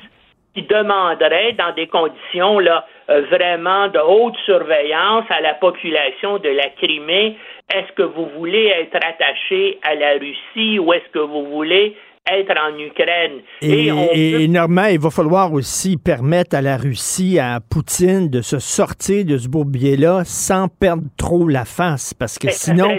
qui 0.55 0.63
demanderaient 0.63 1.53
dans 1.53 1.73
des 1.75 1.89
conditions 1.89 2.59
là 2.61 2.87
euh, 3.11 3.23
vraiment 3.31 3.89
de 3.89 3.99
haute 3.99 4.37
surveillance 4.45 5.25
à 5.31 5.41
la 5.41 5.55
population 5.55 6.39
de 6.39 6.49
la 6.51 6.69
Crimée 6.71 7.37
est-ce 7.75 7.93
que 7.93 8.03
vous 8.03 8.27
voulez 8.37 8.67
être 8.67 8.97
attaché 8.97 9.79
à 9.83 9.95
la 9.95 10.13
Russie 10.13 10.79
ou 10.79 10.93
est-ce 10.93 11.09
que 11.13 11.19
vous 11.19 11.47
voulez 11.47 11.97
être 12.33 12.53
en 12.59 12.79
Ukraine. 12.79 13.43
Et, 13.63 14.43
et, 14.43 14.49
Normand, 14.49 14.87
il 14.87 14.99
va 14.99 15.11
falloir 15.11 15.53
aussi 15.53 15.97
permettre 15.97 16.57
à 16.57 16.63
la 16.63 16.77
Russie, 16.77 17.39
à 17.39 17.61
Poutine, 17.61 18.29
de 18.29 18.43
se 18.43 18.59
sortir 18.59 19.25
de 19.25 19.39
ce 19.39 19.49
bourbier-là 19.49 20.23
sans 20.25 20.69
perdre 20.69 21.05
trop 21.17 21.49
la 21.49 21.65
face. 21.65 22.15
Parce 22.15 22.39
que 22.39 22.51
sinon, 22.51 22.99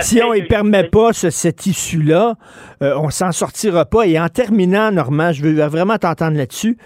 si 0.00 0.22
on 0.22 0.34
ne 0.34 0.40
permet 0.40 0.84
pas 0.84 1.12
cette 1.12 1.66
issue-là, 1.66 2.34
euh, 2.82 2.94
on 2.96 3.10
s'en 3.10 3.32
sortira 3.32 3.84
pas. 3.84 4.06
Et 4.06 4.18
en 4.18 4.28
terminant, 4.28 4.90
Normand, 4.90 5.32
je 5.32 5.42
veux 5.42 5.62
vraiment 5.66 5.98
t'entendre 5.98 6.36
là-dessus. 6.36 6.78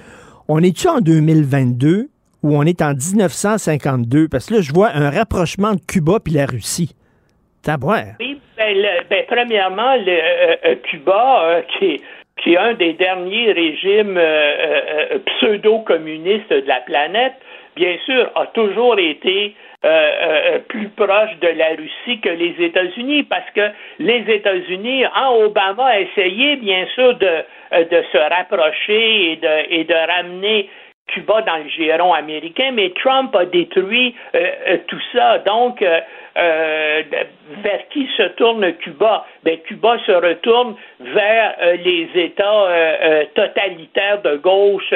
On 0.48 0.62
est-tu 0.62 0.88
en 0.88 1.00
2022 1.00 2.10
ou 2.42 2.56
on 2.56 2.62
est 2.62 2.82
en 2.82 2.94
1952? 2.94 4.28
Parce 4.28 4.46
que 4.46 4.54
là, 4.54 4.60
je 4.60 4.72
vois 4.72 4.90
un 4.94 5.10
rapprochement 5.10 5.74
de 5.74 5.80
Cuba 5.80 6.18
puis 6.22 6.34
la 6.34 6.46
Russie. 6.46 6.94
Tabouère. 7.62 8.16
Oui, 8.18 8.40
ben, 8.62 9.04
ben, 9.10 9.24
premièrement, 9.28 9.96
le, 9.96 10.12
euh, 10.12 10.56
euh, 10.64 10.74
Cuba, 10.84 11.42
euh, 11.44 11.62
qui, 11.78 12.00
est, 12.46 12.56
un 12.56 12.74
des 12.74 12.92
derniers 12.94 13.52
régimes 13.52 14.20
pseudo-communistes 15.26 16.50
de 16.50 16.66
la 16.66 16.80
planète, 16.80 17.34
bien 17.76 17.96
sûr, 18.04 18.30
a 18.34 18.46
toujours 18.46 18.98
été 18.98 19.54
plus 20.68 20.88
proche 20.90 21.36
de 21.40 21.48
la 21.48 21.68
Russie 21.70 22.20
que 22.20 22.28
les 22.28 22.54
États-Unis, 22.58 23.24
parce 23.24 23.48
que 23.54 23.70
les 23.98 24.24
États-Unis, 24.28 25.04
en 25.06 25.36
Obama, 25.44 25.86
a 25.86 26.00
essayé, 26.00 26.56
bien 26.56 26.86
sûr, 26.94 27.14
de, 27.14 27.44
se 27.72 28.18
rapprocher 28.18 29.32
et 29.32 29.84
de 29.84 30.12
ramener 30.12 30.68
Cuba 31.08 31.42
dans 31.42 31.56
le 31.56 31.68
giron 31.68 32.12
américain, 32.12 32.70
mais 32.72 32.90
Trump 32.90 33.34
a 33.36 33.44
détruit 33.44 34.14
tout 34.88 35.02
ça. 35.12 35.38
Donc, 35.38 35.84
euh, 36.36 37.02
vers 37.62 37.88
qui 37.90 38.08
se 38.16 38.22
tourne 38.34 38.72
Cuba? 38.74 39.26
Ben, 39.42 39.58
Cuba 39.58 39.98
se 40.06 40.12
retourne 40.12 40.76
vers 41.00 41.54
euh, 41.60 41.76
les 41.84 42.08
États 42.14 42.64
euh, 42.64 43.24
totalitaires 43.34 44.22
de 44.22 44.36
gauche 44.36 44.90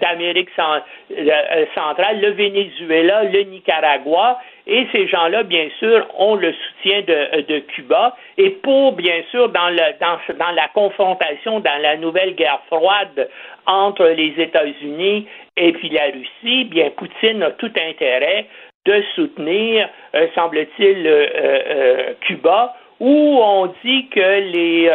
d'Amérique 0.00 0.50
centrale, 0.56 2.20
le 2.20 2.30
Venezuela, 2.30 3.24
le 3.24 3.42
Nicaragua, 3.42 4.38
et 4.66 4.86
ces 4.92 5.08
gens-là, 5.08 5.42
bien 5.42 5.68
sûr, 5.80 6.06
ont 6.18 6.36
le 6.36 6.52
soutien 6.52 7.02
de, 7.02 7.58
Cuba. 7.74 8.16
Et 8.38 8.50
pour, 8.50 8.92
bien 8.92 9.22
sûr, 9.30 9.48
dans, 9.48 9.68
le, 9.70 9.98
dans 10.38 10.50
la 10.52 10.68
confrontation, 10.68 11.58
dans 11.60 11.82
la 11.82 11.96
nouvelle 11.96 12.34
guerre 12.34 12.60
froide 12.68 13.28
entre 13.66 14.06
les 14.06 14.34
États-Unis 14.38 15.26
et 15.56 15.72
puis 15.72 15.88
la 15.90 16.04
Russie, 16.06 16.64
bien, 16.64 16.90
Poutine 16.90 17.42
a 17.42 17.50
tout 17.52 17.72
intérêt 17.76 18.46
de 18.86 19.02
soutenir, 19.14 19.88
euh, 20.14 20.26
semble-t-il, 20.34 21.06
euh, 21.06 21.26
euh, 21.36 22.12
Cuba, 22.22 22.74
où 22.98 23.38
on 23.42 23.72
dit 23.82 24.08
que 24.08 24.52
les, 24.52 24.90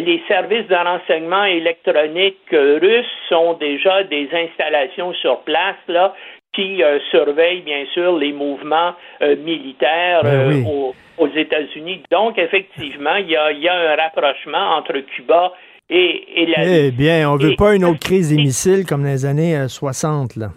les 0.00 0.22
services 0.28 0.66
de 0.66 0.74
renseignement 0.74 1.44
électronique 1.44 2.36
russes 2.52 3.06
sont 3.30 3.54
déjà 3.54 4.02
des 4.04 4.28
installations 4.34 5.14
sur 5.14 5.40
place 5.40 5.76
là, 5.88 6.14
qui 6.52 6.82
surveillent 7.10 7.62
bien 7.62 7.86
sûr 7.94 8.18
les 8.18 8.34
mouvements 8.34 8.92
militaires 9.22 10.20
ben 10.24 10.62
aux, 10.66 10.94
aux 11.16 11.28
États-Unis. 11.28 12.02
Donc, 12.10 12.36
effectivement, 12.36 13.16
il 13.16 13.30
y 13.30 13.36
a, 13.36 13.50
y 13.52 13.66
a, 13.66 13.92
un 13.92 13.96
rapprochement 13.96 14.76
entre 14.76 14.98
Cuba 14.98 15.54
et, 15.88 16.42
et 16.42 16.46
la 16.54 16.66
Eh 16.66 16.90
bien, 16.90 17.30
on 17.30 17.38
ne 17.38 17.44
veut 17.44 17.56
pas 17.56 17.74
une 17.74 17.86
autre 17.86 18.00
crise 18.00 18.28
des 18.28 18.36
missiles 18.36 18.84
comme 18.84 19.04
dans 19.04 19.08
les 19.08 19.24
années 19.24 19.56
60, 19.68 20.36
là. 20.36 20.48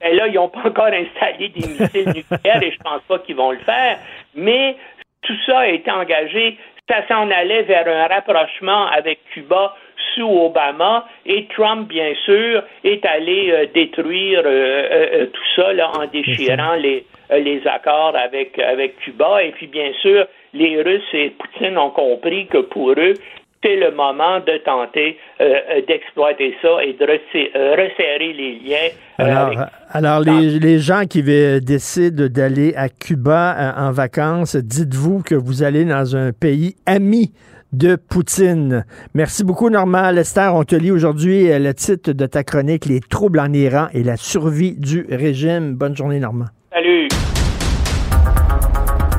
Ben 0.00 0.16
là, 0.16 0.28
ils 0.28 0.34
n'ont 0.34 0.48
pas 0.48 0.62
encore 0.66 0.86
installé 0.86 1.48
des 1.48 1.66
missiles 1.66 2.08
nucléaires 2.30 2.62
et 2.62 2.72
je 2.72 2.78
pense 2.78 3.02
pas 3.08 3.18
qu'ils 3.20 3.36
vont 3.36 3.52
le 3.52 3.58
faire. 3.58 3.98
Mais 4.34 4.76
tout 5.22 5.36
ça 5.46 5.60
a 5.60 5.66
été 5.66 5.90
engagé. 5.90 6.56
Ça 6.88 7.06
s'en 7.06 7.30
allait 7.30 7.62
vers 7.62 7.86
un 7.86 8.06
rapprochement 8.08 8.86
avec 8.86 9.20
Cuba 9.32 9.76
sous 10.14 10.28
Obama 10.28 11.06
et 11.26 11.46
Trump, 11.54 11.88
bien 11.88 12.14
sûr, 12.24 12.62
est 12.84 13.04
allé 13.06 13.50
euh, 13.50 13.66
détruire 13.72 14.42
euh, 14.44 14.88
euh, 14.90 15.26
tout 15.26 15.42
ça 15.54 15.72
là, 15.72 15.90
en 15.96 16.06
déchirant 16.06 16.74
les, 16.74 17.04
les 17.30 17.62
accords 17.66 18.16
avec, 18.16 18.58
avec 18.58 18.96
Cuba. 19.00 19.44
Et 19.44 19.52
puis, 19.52 19.66
bien 19.66 19.92
sûr, 20.00 20.26
les 20.52 20.82
Russes 20.82 21.02
et 21.12 21.30
Poutine 21.30 21.78
ont 21.78 21.90
compris 21.90 22.46
que 22.46 22.58
pour 22.58 22.92
eux, 22.92 23.14
c'est 23.62 23.76
le 23.76 23.90
moment 23.90 24.40
de 24.40 24.56
tenter 24.64 25.18
euh, 25.40 25.44
euh, 25.44 25.80
d'exploiter 25.86 26.54
ça 26.62 26.82
et 26.82 26.94
de 26.94 27.04
euh, 27.04 27.70
resserrer 27.72 28.32
les 28.32 28.58
liens. 28.64 28.88
alors, 29.18 29.66
alors 29.90 30.20
les, 30.20 30.58
les, 30.58 30.78
gens 30.78 31.04
qui 31.04 31.22
décident 31.22 32.26
d'aller 32.28 32.72
à 32.74 32.88
Cuba 32.88 33.74
en 33.76 33.90
vacances, 33.92 34.56
dites-vous 34.56 35.22
que 35.22 35.34
vous 35.34 35.62
allez 35.62 35.84
dans 35.84 36.16
un 36.16 36.32
pays 36.32 36.76
ami 36.86 37.32
de 37.72 37.96
Poutine. 37.96 38.84
Merci 39.14 39.44
beaucoup, 39.44 39.68
Normand 39.68 40.10
Lester. 40.10 40.50
On 40.52 40.64
te 40.64 40.74
lit 40.74 40.90
aujourd'hui 40.90 41.46
le 41.46 41.72
titre 41.72 42.12
de 42.12 42.26
ta 42.26 42.42
chronique, 42.42 42.86
Les 42.86 43.00
troubles 43.00 43.40
en 43.40 43.52
Iran 43.52 43.88
et 43.92 44.02
la 44.02 44.16
survie 44.16 44.74
du 44.76 45.06
régime. 45.10 45.74
Bonne 45.74 45.96
journée, 45.96 46.18
Normand. 46.18 46.46
Salut. 46.72 47.08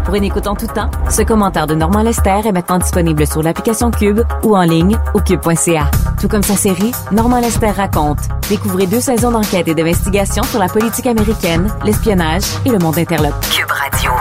Pour 0.06 0.16
une 0.16 0.24
écoute 0.24 0.48
en 0.48 0.56
tout 0.56 0.68
temps, 0.68 0.90
ce 1.10 1.22
commentaire 1.22 1.68
de 1.68 1.76
Normand 1.76 2.02
Lester 2.02 2.42
est 2.46 2.52
maintenant 2.52 2.80
disponible 2.80 3.28
sur 3.28 3.44
l'application 3.44 3.92
Cube 3.92 4.22
ou 4.44 4.56
en 4.56 4.64
ligne 4.64 4.98
au 5.14 5.20
cube.ca. 5.20 5.92
Tout 6.20 6.28
comme 6.28 6.44
sa 6.44 6.56
série 6.56 6.92
Normand 7.12 7.40
Lester 7.40 7.70
raconte. 7.70 8.20
Découvrez 8.50 8.88
deux 8.88 9.00
saisons 9.00 9.32
d'enquête 9.32 9.68
et 9.68 9.76
d'investigation 9.76 10.44
sur 10.44 10.60
la 10.60 10.68
politique 10.68 11.06
américaine, 11.06 11.72
l'espionnage 11.86 12.44
et 12.66 12.70
le 12.70 12.80
monde 12.80 12.98
interlope. 12.98 13.40
Cube 13.52 13.70
Radio. 13.70 14.12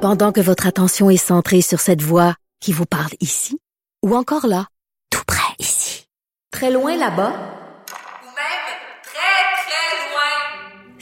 Pendant 0.00 0.32
que 0.32 0.40
votre 0.40 0.66
attention 0.66 1.10
est 1.10 1.16
centrée 1.16 1.62
sur 1.62 1.80
cette 1.80 2.02
voix 2.02 2.34
qui 2.60 2.72
vous 2.72 2.86
parle 2.86 3.12
ici, 3.20 3.58
ou 4.04 4.14
encore 4.14 4.46
là, 4.46 4.66
tout 5.10 5.22
près 5.26 5.54
ici, 5.58 6.06
très 6.50 6.70
loin 6.70 6.96
là-bas, 6.96 7.32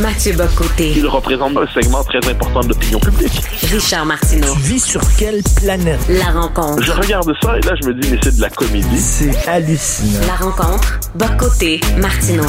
Mathieu 0.00 0.32
Bocoté. 0.32 0.92
Il 0.96 1.06
représente 1.06 1.54
un 1.58 1.66
segment 1.66 2.02
très 2.02 2.26
important 2.30 2.60
de 2.60 2.68
l'opinion 2.68 2.98
publique. 3.00 3.42
Richard 3.70 4.06
Martineau. 4.06 4.54
Tu 4.54 4.60
vis 4.60 4.80
sur 4.80 5.02
quelle 5.18 5.42
planète? 5.56 6.00
La 6.08 6.30
rencontre. 6.40 6.82
Je 6.82 6.92
regarde 6.92 7.30
ça 7.42 7.58
et 7.58 7.60
là, 7.60 7.74
je 7.82 7.86
me 7.86 7.94
dis, 7.94 8.10
mais 8.10 8.18
c'est 8.22 8.34
de 8.34 8.40
la 8.40 8.48
comédie. 8.48 8.98
C'est 8.98 9.46
hallucinant. 9.46 10.26
La 10.26 10.46
rencontre. 10.46 11.00
Bocoté. 11.14 11.80
Martineau. 11.98 12.46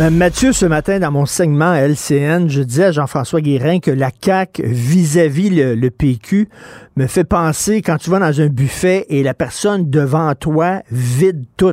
Euh, 0.00 0.10
Mathieu, 0.10 0.52
ce 0.52 0.66
matin, 0.66 0.98
dans 0.98 1.10
mon 1.10 1.24
segment 1.24 1.72
LCN, 1.72 2.48
je 2.48 2.60
disais 2.60 2.84
à 2.84 2.92
Jean-François 2.92 3.40
Guérin 3.40 3.80
que 3.80 3.90
la 3.90 4.10
CAQ 4.22 4.62
vis-à-vis 4.66 5.48
le, 5.48 5.74
le 5.74 5.90
PQ 5.90 6.50
me 6.96 7.06
fait 7.06 7.24
penser 7.24 7.80
quand 7.80 7.96
tu 7.96 8.10
vas 8.10 8.18
dans 8.18 8.42
un 8.42 8.48
buffet 8.48 9.06
et 9.08 9.22
la 9.22 9.32
personne 9.32 9.88
devant 9.88 10.34
toi 10.34 10.82
vide 10.90 11.44
tout. 11.56 11.72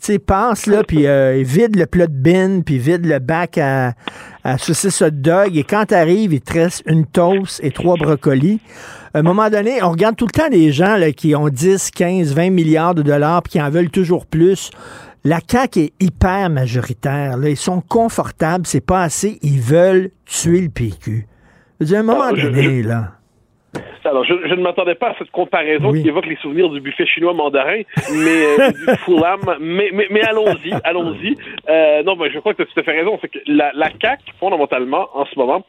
Tu 0.00 0.12
sais, 0.12 0.18
passe 0.18 0.66
là, 0.66 0.82
puis 0.86 1.06
euh, 1.06 1.42
vide 1.44 1.76
le 1.76 1.86
plat 1.86 2.06
de 2.06 2.12
bin, 2.12 2.60
puis 2.60 2.78
vide 2.78 3.06
le 3.06 3.20
bac 3.20 3.56
à, 3.56 3.94
à 4.44 4.58
saucisse 4.58 5.00
hot 5.02 5.10
dog, 5.10 5.56
et 5.56 5.64
quand 5.64 5.86
t'arrives, 5.86 6.32
il 6.34 6.40
te 6.40 6.52
reste 6.52 6.82
une 6.86 7.06
toast 7.06 7.60
et 7.64 7.70
trois 7.70 7.96
brocolis. 7.96 8.60
À 9.14 9.20
un 9.20 9.22
moment 9.22 9.48
donné, 9.48 9.82
on 9.82 9.90
regarde 9.90 10.16
tout 10.16 10.26
le 10.26 10.30
temps 10.32 10.48
les 10.50 10.70
gens 10.72 10.96
là, 10.96 11.12
qui 11.12 11.34
ont 11.34 11.48
10, 11.48 11.90
15, 11.92 12.34
20 12.34 12.50
milliards 12.50 12.94
de 12.94 13.02
dollars, 13.02 13.42
puis 13.42 13.52
qui 13.52 13.62
en 13.62 13.70
veulent 13.70 13.90
toujours 13.90 14.26
plus. 14.26 14.70
La 15.24 15.38
CAQ 15.50 15.80
est 15.80 15.92
hyper 16.00 16.50
majoritaire. 16.50 17.38
Là. 17.38 17.48
Ils 17.48 17.56
sont 17.56 17.80
confortables, 17.80 18.66
c'est 18.66 18.82
pas 18.84 19.02
assez. 19.02 19.38
Ils 19.42 19.60
veulent 19.60 20.10
tuer 20.26 20.60
le 20.60 20.68
PQ. 20.68 21.26
À 21.80 21.96
un 21.96 22.02
moment 22.02 22.24
Ah, 22.24 22.32
je- 22.36 22.42
donné, 22.46 22.82
là. 22.82 23.12
Alors, 24.04 24.24
je, 24.24 24.34
je 24.46 24.54
ne 24.54 24.62
m'attendais 24.62 24.94
pas 24.94 25.10
à 25.10 25.14
cette 25.18 25.30
comparaison 25.30 25.90
qui 26.02 26.08
évoque 26.08 26.26
les 26.26 26.36
souvenirs 26.36 26.68
du 26.68 26.80
buffet 26.80 27.06
chinois 27.06 27.32
mandarin, 27.32 27.80
mais 28.12 28.44
euh, 28.60 28.70
du 28.70 28.96
Fulham. 29.04 29.40
Mais, 29.60 29.90
mais, 29.92 30.06
mais 30.10 30.22
allons-y, 30.22 30.72
allons-y. 30.84 31.36
Euh, 31.68 32.02
non, 32.02 32.14
mais 32.16 32.30
je 32.30 32.38
crois 32.38 32.52
que 32.54 32.62
tu 32.62 32.68
as 32.68 32.72
tout 32.72 32.80
à 32.80 32.82
fait 32.82 32.98
raison. 32.98 33.18
C'est 33.20 33.28
que 33.28 33.38
la, 33.46 33.72
la 33.74 33.88
CAQ, 34.00 34.22
fondamentalement, 34.38 35.08
en 35.14 35.24
ce 35.24 35.38
moment, 35.38 35.64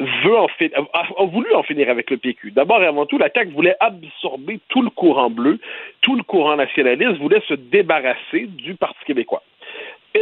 veut 0.00 0.36
en 0.36 0.48
fin- 0.48 0.68
a, 0.92 1.02
a 1.20 1.24
voulu 1.26 1.52
en 1.54 1.62
finir 1.62 1.88
avec 1.88 2.10
le 2.10 2.16
PQ. 2.18 2.50
D'abord 2.52 2.82
et 2.82 2.86
avant 2.86 3.06
tout, 3.06 3.18
la 3.18 3.30
CAQ 3.34 3.52
voulait 3.52 3.76
absorber 3.80 4.60
tout 4.68 4.82
le 4.82 4.90
courant 4.90 5.30
bleu, 5.30 5.58
tout 6.02 6.16
le 6.16 6.22
courant 6.22 6.56
nationaliste, 6.56 7.18
voulait 7.20 7.42
se 7.48 7.54
débarrasser 7.54 8.46
du 8.48 8.74
Parti 8.74 9.04
québécois. 9.06 9.42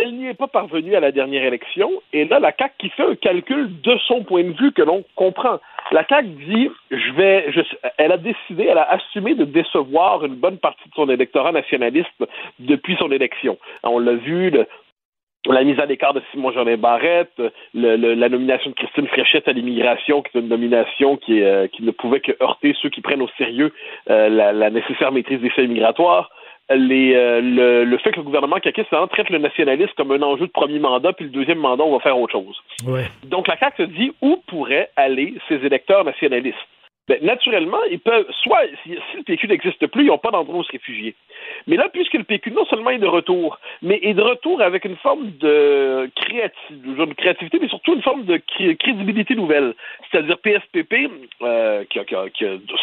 Elle 0.02 0.16
n'y 0.16 0.28
est 0.28 0.34
pas 0.34 0.48
parvenue 0.48 0.94
à 0.94 1.00
la 1.00 1.12
dernière 1.12 1.44
élection, 1.44 1.90
et 2.12 2.24
là, 2.24 2.38
la 2.38 2.52
CAQ 2.56 2.74
qui 2.78 2.88
fait 2.90 3.04
un 3.04 3.14
calcul 3.14 3.80
de 3.80 3.96
son 4.06 4.24
point 4.24 4.44
de 4.44 4.52
vue 4.52 4.72
que 4.72 4.82
l'on 4.82 5.04
comprend. 5.14 5.58
La 5.92 6.04
CAQ 6.06 6.28
dit, 6.28 6.70
elle 7.98 8.12
a 8.12 8.16
décidé, 8.16 8.66
elle 8.68 8.78
a 8.78 8.90
assumé 8.90 9.34
de 9.34 9.44
décevoir 9.44 10.24
une 10.24 10.34
bonne 10.34 10.58
partie 10.58 10.88
de 10.88 10.94
son 10.94 11.08
électorat 11.08 11.52
nationaliste 11.52 12.24
depuis 12.58 12.96
son 12.96 13.10
élection. 13.12 13.58
On 13.82 13.98
l'a 13.98 14.14
vu, 14.14 14.52
la 15.48 15.64
mise 15.64 15.78
à 15.78 15.86
l'écart 15.86 16.14
de 16.14 16.22
Simon 16.32 16.52
Jolin 16.52 16.76
Barrette, 16.76 17.40
la 17.74 18.28
nomination 18.28 18.70
de 18.70 18.74
Christine 18.74 19.06
Fréchette 19.06 19.48
à 19.48 19.52
l'immigration, 19.52 20.22
qui 20.22 20.36
est 20.36 20.40
une 20.40 20.48
nomination 20.48 21.16
qui, 21.16 21.42
euh, 21.42 21.68
ne 21.80 21.90
pouvait 21.92 22.20
que 22.20 22.32
heurter 22.42 22.74
ceux 22.80 22.88
qui 22.88 23.00
prennent 23.00 23.22
au 23.22 23.28
sérieux 23.38 23.72
euh, 24.10 24.28
la, 24.28 24.52
la 24.52 24.70
nécessaire 24.70 25.12
maîtrise 25.12 25.40
des 25.40 25.50
faits 25.50 25.68
migratoires. 25.68 26.30
Les, 26.68 27.14
euh, 27.14 27.40
le, 27.40 27.84
le 27.84 27.98
fait 27.98 28.10
que 28.10 28.16
le 28.16 28.24
gouvernement 28.24 28.56
caquiste 28.56 28.90
traite 29.12 29.30
le 29.30 29.38
nationalisme 29.38 29.92
comme 29.96 30.10
un 30.10 30.22
enjeu 30.22 30.46
de 30.46 30.52
premier 30.52 30.80
mandat, 30.80 31.12
puis 31.12 31.26
le 31.26 31.30
deuxième 31.30 31.58
mandat, 31.58 31.84
on 31.84 31.92
va 31.92 32.00
faire 32.00 32.18
autre 32.18 32.32
chose. 32.32 32.60
Donc 33.24 33.46
la 33.46 33.56
CAQ 33.56 33.84
se 33.84 33.88
dit 33.88 34.12
où 34.20 34.42
pourraient 34.48 34.90
aller 34.96 35.34
ces 35.48 35.64
électeurs 35.64 36.04
nationalistes? 36.04 36.58
Ben, 37.08 37.18
naturellement, 37.22 37.78
ils 37.88 38.00
peuvent, 38.00 38.26
soit, 38.42 38.62
si, 38.82 38.90
si 39.12 39.16
le 39.18 39.22
PQ 39.22 39.46
n'existe 39.46 39.86
plus, 39.86 40.02
ils 40.02 40.08
n'ont 40.08 40.18
pas 40.18 40.32
d'endroit 40.32 40.58
où 40.58 40.64
se 40.64 40.72
réfugier. 40.72 41.14
Mais 41.66 41.76
là, 41.76 41.88
puisque 41.92 42.14
le 42.14 42.22
PQ 42.24 42.52
non 42.52 42.64
seulement 42.66 42.90
est 42.90 42.98
de 42.98 43.06
retour, 43.06 43.58
mais 43.82 43.98
est 44.02 44.14
de 44.14 44.22
retour 44.22 44.60
avec 44.62 44.84
une 44.84 44.96
forme 44.96 45.30
de, 45.40 46.08
créati- 46.14 46.54
de 46.70 47.14
créativité, 47.14 47.58
mais 47.60 47.68
surtout 47.68 47.94
une 47.94 48.02
forme 48.02 48.24
de 48.24 48.36
cré- 48.36 48.76
crédibilité 48.76 49.34
nouvelle. 49.34 49.74
C'est-à-dire 50.10 50.38
PSPP, 50.38 51.10
euh, 51.42 51.84
qui, 51.90 51.98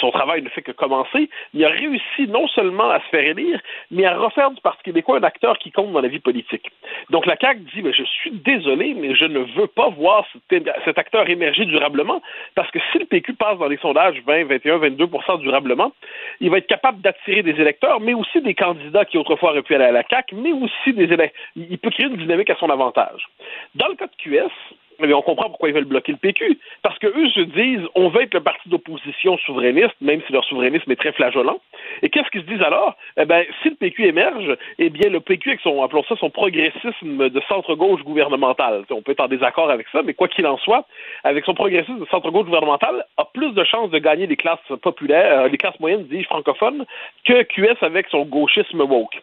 son 0.01 0.11
travail 0.11 0.41
ne 0.41 0.49
fait 0.49 0.61
que 0.61 0.73
commencer, 0.73 1.29
il 1.53 1.63
a 1.63 1.69
réussi 1.69 2.27
non 2.27 2.47
seulement 2.49 2.89
à 2.89 2.99
se 2.99 3.05
faire 3.05 3.25
élire, 3.25 3.61
mais 3.89 4.05
à 4.05 4.17
refaire 4.17 4.51
du 4.51 4.59
Parti 4.61 4.83
québécois 4.83 5.17
un 5.17 5.23
acteur 5.23 5.57
qui 5.59 5.71
compte 5.71 5.93
dans 5.93 6.01
la 6.01 6.09
vie 6.09 6.19
politique. 6.19 6.69
Donc 7.09 7.25
la 7.25 7.37
CAQ 7.39 7.61
dit, 7.73 7.81
ben, 7.81 7.93
je 7.93 8.03
suis 8.03 8.31
désolé, 8.31 8.95
mais 8.99 9.15
je 9.15 9.25
ne 9.25 9.39
veux 9.39 9.67
pas 9.67 9.89
voir 9.89 10.25
cet 10.49 10.97
acteur 10.97 11.29
émerger 11.29 11.65
durablement, 11.65 12.21
parce 12.55 12.69
que 12.71 12.79
si 12.91 12.99
le 12.99 13.05
PQ 13.05 13.33
passe 13.33 13.57
dans 13.59 13.67
les 13.67 13.77
sondages 13.77 14.21
20, 14.25 14.45
21, 14.45 14.77
22 14.77 15.07
durablement, 15.39 15.93
il 16.41 16.49
va 16.49 16.57
être 16.57 16.67
capable 16.67 17.01
d'attirer 17.01 17.43
des 17.43 17.59
électeurs, 17.61 17.99
mais 18.01 18.13
aussi 18.13 18.41
des 18.41 18.53
candidats 18.53 18.72
qui 19.09 19.17
autrefois 19.17 19.51
auraient 19.51 19.61
pu 19.61 19.75
aller 19.75 19.85
à 19.85 19.91
la 19.91 20.03
CAQ, 20.07 20.35
mais 20.35 20.51
aussi 20.51 20.93
des 20.93 21.03
électeurs. 21.03 21.41
Il 21.55 21.77
peut 21.77 21.89
créer 21.89 22.07
une 22.07 22.17
dynamique 22.17 22.49
à 22.49 22.55
son 22.55 22.69
avantage. 22.69 23.27
Dans 23.75 23.87
le 23.87 23.95
cas 23.95 24.07
de 24.07 24.15
QS, 24.17 24.51
bien, 24.99 25.15
on 25.15 25.21
comprend 25.21 25.49
pourquoi 25.49 25.69
ils 25.69 25.75
veulent 25.75 25.85
bloquer 25.85 26.11
le 26.11 26.17
PQ. 26.17 26.57
Parce 26.81 26.97
que 26.99 27.07
eux 27.07 27.29
se 27.29 27.41
disent, 27.41 27.87
on 27.95 28.09
veut 28.09 28.23
être 28.23 28.33
le 28.33 28.41
parti 28.41 28.69
d'opposition 28.69 29.37
souverainiste, 29.39 29.95
même 30.01 30.21
si 30.25 30.33
leur 30.33 30.43
souverainisme 30.45 30.91
est 30.91 30.95
très 30.95 31.11
flageolant. 31.11 31.59
Et 32.01 32.09
qu'est-ce 32.09 32.29
qu'ils 32.29 32.41
se 32.41 32.47
disent 32.47 32.61
alors? 32.61 32.95
Eh 33.17 33.25
bien, 33.25 33.43
si 33.61 33.69
le 33.69 33.75
PQ 33.75 34.05
émerge, 34.05 34.57
eh 34.79 34.89
bien, 34.89 35.09
le 35.09 35.19
PQ, 35.19 35.49
avec 35.49 35.61
son, 35.61 35.83
appelons 35.83 36.03
ça 36.03 36.15
son 36.17 36.29
progressisme 36.29 37.29
de 37.29 37.41
centre-gauche 37.47 38.03
gouvernemental, 38.03 38.83
on 38.91 39.01
peut 39.01 39.11
être 39.11 39.21
en 39.21 39.27
désaccord 39.27 39.69
avec 39.69 39.87
ça, 39.91 40.01
mais 40.03 40.13
quoi 40.13 40.27
qu'il 40.27 40.45
en 40.47 40.57
soit, 40.57 40.85
avec 41.23 41.45
son 41.45 41.53
progressisme 41.53 41.99
de 41.99 42.05
centre-gauche 42.05 42.45
gouvernemental, 42.45 43.05
a 43.17 43.25
plus 43.25 43.53
de 43.53 43.63
chances 43.63 43.89
de 43.91 43.99
gagner 43.99 44.27
les 44.27 44.37
classes 44.37 44.59
populaires, 44.81 45.41
euh, 45.41 45.47
les 45.47 45.57
classes 45.57 45.79
moyennes, 45.79 46.05
dis 46.05 46.23
francophones, 46.23 46.85
que 47.25 47.43
QS 47.43 47.77
avec 47.81 48.07
son 48.09 48.23
gauchisme 48.25 48.81
woke. 48.81 49.21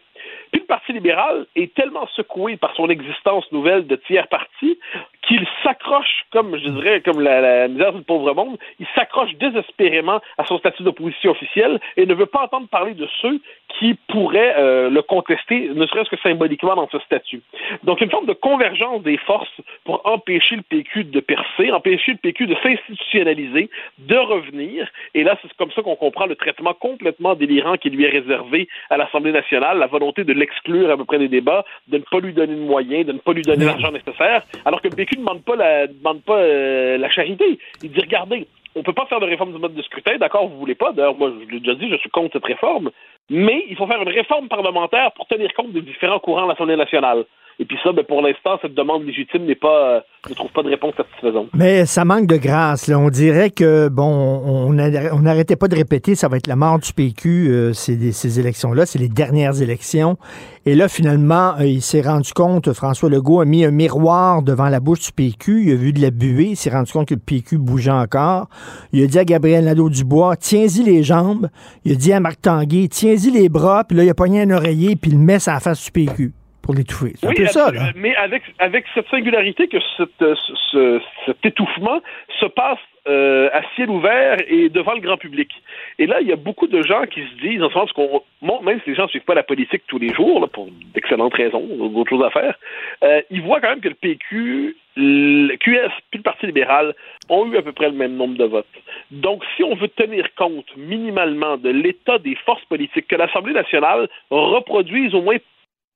Puis 0.51 0.61
le 0.61 0.67
Parti 0.67 0.93
libéral 0.93 1.45
est 1.55 1.73
tellement 1.73 2.07
secoué 2.15 2.57
par 2.57 2.75
son 2.75 2.89
existence 2.89 3.49
nouvelle 3.51 3.87
de 3.87 3.95
tiers 3.95 4.27
parti 4.27 4.79
qu'il 5.27 5.45
s'accroche, 5.63 6.25
comme 6.31 6.57
je 6.57 6.69
dirais, 6.69 7.01
comme 7.01 7.21
la, 7.21 7.67
misère 7.67 7.93
du 7.93 8.01
pauvre 8.03 8.33
monde, 8.33 8.57
il 8.79 8.87
s'accroche 8.95 9.33
désespérément 9.35 10.19
à 10.37 10.45
son 10.45 10.57
statut 10.57 10.83
d'opposition 10.83 11.31
officielle 11.31 11.79
et 11.97 12.05
ne 12.05 12.13
veut 12.13 12.25
pas 12.25 12.43
entendre 12.43 12.67
parler 12.67 12.93
de 12.93 13.07
ceux 13.21 13.39
qui 13.79 13.95
pourraient 14.07 14.55
euh, 14.57 14.89
le 14.89 15.01
contester, 15.01 15.69
ne 15.73 15.85
serait-ce 15.85 16.09
que 16.09 16.17
symboliquement 16.21 16.75
dans 16.75 16.89
ce 16.89 16.99
statut. 16.99 17.41
Donc 17.83 18.01
une 18.01 18.09
forme 18.09 18.25
de 18.25 18.33
convergence 18.33 19.03
des 19.03 19.17
forces 19.17 19.61
pour 19.83 20.01
empêcher 20.05 20.55
le 20.55 20.61
PQ 20.61 21.05
de 21.05 21.19
percer, 21.19 21.71
empêcher 21.71 22.13
le 22.13 22.17
PQ 22.17 22.47
de 22.47 22.55
s'institutionnaliser, 22.61 23.69
de 23.99 24.15
revenir. 24.15 24.87
Et 25.13 25.23
là, 25.23 25.37
c'est 25.41 25.51
comme 25.53 25.71
ça 25.71 25.81
qu'on 25.81 25.95
comprend 25.95 26.25
le 26.25 26.35
traitement 26.35 26.73
complètement 26.73 27.35
délirant 27.35 27.77
qui 27.77 27.89
lui 27.89 28.05
est 28.05 28.09
réservé 28.09 28.67
à 28.89 28.97
l'Assemblée 28.97 29.31
nationale, 29.31 29.77
la 29.79 29.87
volonté 29.87 30.23
de 30.23 30.33
l'exclure 30.33 30.89
à 30.91 30.97
peu 30.97 31.05
près 31.05 31.19
des 31.19 31.27
débats, 31.27 31.65
de 31.87 31.97
ne 31.97 32.03
pas 32.03 32.19
lui 32.19 32.33
donner 32.33 32.55
de 32.55 32.61
moyens, 32.61 33.05
de 33.05 33.13
ne 33.13 33.19
pas 33.19 33.33
lui 33.33 33.43
donner 33.43 33.65
l'argent 33.65 33.91
nécessaire, 33.91 34.43
alors 34.65 34.81
que 34.81 34.87
le 34.87 34.95
PQ 34.95 35.17
ne 35.17 35.21
demande 35.21 35.43
pas 35.43 35.55
la, 35.55 35.87
demande 35.87 36.21
pas, 36.23 36.37
euh, 36.37 36.97
la 36.97 37.09
charité. 37.09 37.59
Il 37.83 37.91
dit, 37.91 38.01
regardez, 38.01 38.47
on 38.75 38.83
peut 38.83 38.93
pas 38.93 39.05
faire 39.05 39.19
de 39.19 39.25
réforme 39.25 39.51
du 39.53 39.59
mode 39.59 39.73
de 39.73 39.81
scrutin, 39.81 40.17
d'accord, 40.17 40.47
vous 40.47 40.57
voulez 40.57 40.75
pas. 40.75 40.91
D'ailleurs, 40.93 41.15
moi, 41.15 41.31
je 41.31 41.51
l'ai 41.51 41.59
déjà 41.59 41.75
dit, 41.75 41.89
je 41.89 41.97
suis 41.97 42.09
contre 42.09 42.33
cette 42.33 42.45
réforme. 42.45 42.91
Mais 43.29 43.65
il 43.69 43.75
faut 43.75 43.87
faire 43.87 44.01
une 44.01 44.09
réforme 44.09 44.47
parlementaire 44.47 45.11
pour 45.13 45.27
tenir 45.27 45.53
compte 45.53 45.71
des 45.71 45.81
différents 45.81 46.19
courants 46.19 46.43
de 46.43 46.49
l'Assemblée 46.49 46.75
nationale. 46.75 47.25
Et 47.59 47.65
puis 47.65 47.77
ça, 47.83 47.91
ben, 47.91 48.03
pour 48.03 48.21
l'instant, 48.21 48.57
cette 48.61 48.73
demande 48.73 49.03
légitime 49.03 49.45
n'est 49.45 49.55
pas, 49.55 49.97
euh, 49.97 49.99
ne 50.29 50.35
trouve 50.35 50.51
pas 50.51 50.63
de 50.63 50.69
réponse 50.69 50.95
satisfaisante. 50.95 51.47
Mais 51.53 51.85
ça 51.85 52.05
manque 52.05 52.27
de 52.27 52.37
grâce. 52.37 52.89
On 52.89 53.09
dirait 53.09 53.49
que, 53.49 53.87
bon, 53.87 54.03
on 54.05 54.73
n'arrêtait 54.73 55.55
pas 55.55 55.67
de 55.67 55.75
répéter, 55.75 56.15
ça 56.15 56.27
va 56.27 56.37
être 56.37 56.47
la 56.47 56.55
mort 56.55 56.79
du 56.79 56.91
PQ, 56.93 57.49
euh, 57.49 57.73
ces, 57.73 58.39
élections-là, 58.39 58.85
c'est 58.85 58.99
les 58.99 59.09
dernières 59.09 59.61
élections. 59.61 60.17
Et 60.65 60.75
là, 60.75 60.87
finalement, 60.87 61.53
euh, 61.59 61.65
il 61.65 61.81
s'est 61.81 62.01
rendu 62.01 62.33
compte, 62.33 62.71
François 62.73 63.09
Legault 63.09 63.41
a 63.41 63.45
mis 63.45 63.65
un 63.65 63.71
miroir 63.71 64.41
devant 64.41 64.69
la 64.69 64.79
bouche 64.79 65.01
du 65.01 65.11
PQ, 65.11 65.63
il 65.65 65.71
a 65.71 65.75
vu 65.75 65.93
de 65.93 66.01
la 66.01 66.11
buée, 66.11 66.49
il 66.51 66.55
s'est 66.55 66.69
rendu 66.69 66.91
compte 66.91 67.07
que 67.07 67.15
le 67.15 67.19
PQ 67.19 67.57
bougeait 67.57 67.91
encore. 67.91 68.47
Il 68.91 69.03
a 69.03 69.07
dit 69.07 69.19
à 69.19 69.25
Gabriel 69.25 69.65
Nadeau-Dubois, 69.65 70.35
tiens-y 70.37 70.83
les 70.83 71.03
jambes. 71.03 71.49
Il 71.85 71.93
a 71.93 71.95
dit 71.95 72.13
à 72.13 72.19
Marc 72.19 72.41
Tanguay, 72.41 72.87
tiens-y 72.87 73.31
les 73.31 73.49
bras, 73.49 73.83
puis 73.83 73.97
là, 73.97 74.03
il 74.03 74.09
a 74.09 74.13
pogné 74.13 74.41
un 74.41 74.49
oreiller, 74.51 74.95
puis 74.95 75.11
il 75.11 75.17
le 75.17 75.23
met 75.23 75.47
à 75.47 75.53
la 75.53 75.59
face 75.59 75.83
du 75.85 75.91
PQ 75.91 76.33
pour 76.61 76.75
l'étouffer. 76.75 77.13
C'est 77.15 77.27
un 77.27 77.33
peu 77.33 77.45
ça, 77.47 77.71
là. 77.71 77.91
Mais 77.95 78.15
avec, 78.15 78.43
avec 78.59 78.85
cette 78.93 79.09
singularité 79.09 79.67
que 79.67 79.77
euh, 79.77 80.35
ce, 80.71 81.01
cet 81.25 81.45
étouffement 81.45 82.01
se 82.39 82.45
passe 82.45 82.79
euh, 83.07 83.49
à 83.51 83.61
ciel 83.75 83.89
ouvert 83.89 84.37
et 84.47 84.69
devant 84.69 84.93
le 84.93 84.99
grand 84.99 85.17
public. 85.17 85.49
Et 85.97 86.05
là, 86.05 86.21
il 86.21 86.27
y 86.27 86.31
a 86.31 86.35
beaucoup 86.35 86.67
de 86.67 86.83
gens 86.83 87.03
qui 87.05 87.21
se 87.21 87.41
disent, 87.41 87.63
en 87.63 87.69
ce 87.69 87.73
sens 87.73 87.91
qu'on 87.93 88.21
même 88.61 88.79
si 88.83 88.91
les 88.91 88.95
gens 88.95 89.03
ne 89.03 89.07
suivent 89.07 89.23
pas 89.23 89.33
la 89.33 89.43
politique 89.43 89.83
tous 89.87 89.97
les 89.97 90.13
jours, 90.13 90.39
là, 90.39 90.47
pour 90.47 90.67
d'excellentes 90.93 91.33
raisons, 91.33 91.65
d'autres 91.89 92.09
choses 92.09 92.23
à 92.23 92.29
faire, 92.29 92.55
euh, 93.03 93.21
ils 93.31 93.41
voient 93.41 93.59
quand 93.59 93.69
même 93.69 93.81
que 93.81 93.89
le 93.89 93.95
PQ, 93.95 94.75
le 94.97 95.55
QS 95.55 95.91
puis 96.11 96.19
le 96.19 96.23
Parti 96.23 96.45
libéral 96.45 96.93
ont 97.29 97.51
eu 97.51 97.57
à 97.57 97.61
peu 97.61 97.71
près 97.71 97.89
le 97.89 97.95
même 97.95 98.15
nombre 98.15 98.37
de 98.37 98.45
votes. 98.45 98.67
Donc, 99.09 99.43
si 99.55 99.63
on 99.63 99.75
veut 99.75 99.87
tenir 99.87 100.27
compte 100.35 100.65
minimalement 100.77 101.57
de 101.57 101.69
l'état 101.69 102.19
des 102.19 102.35
forces 102.45 102.65
politiques, 102.65 103.07
que 103.07 103.15
l'Assemblée 103.15 103.53
nationale 103.53 104.09
reproduise 104.29 105.15
au 105.15 105.21
moins 105.21 105.37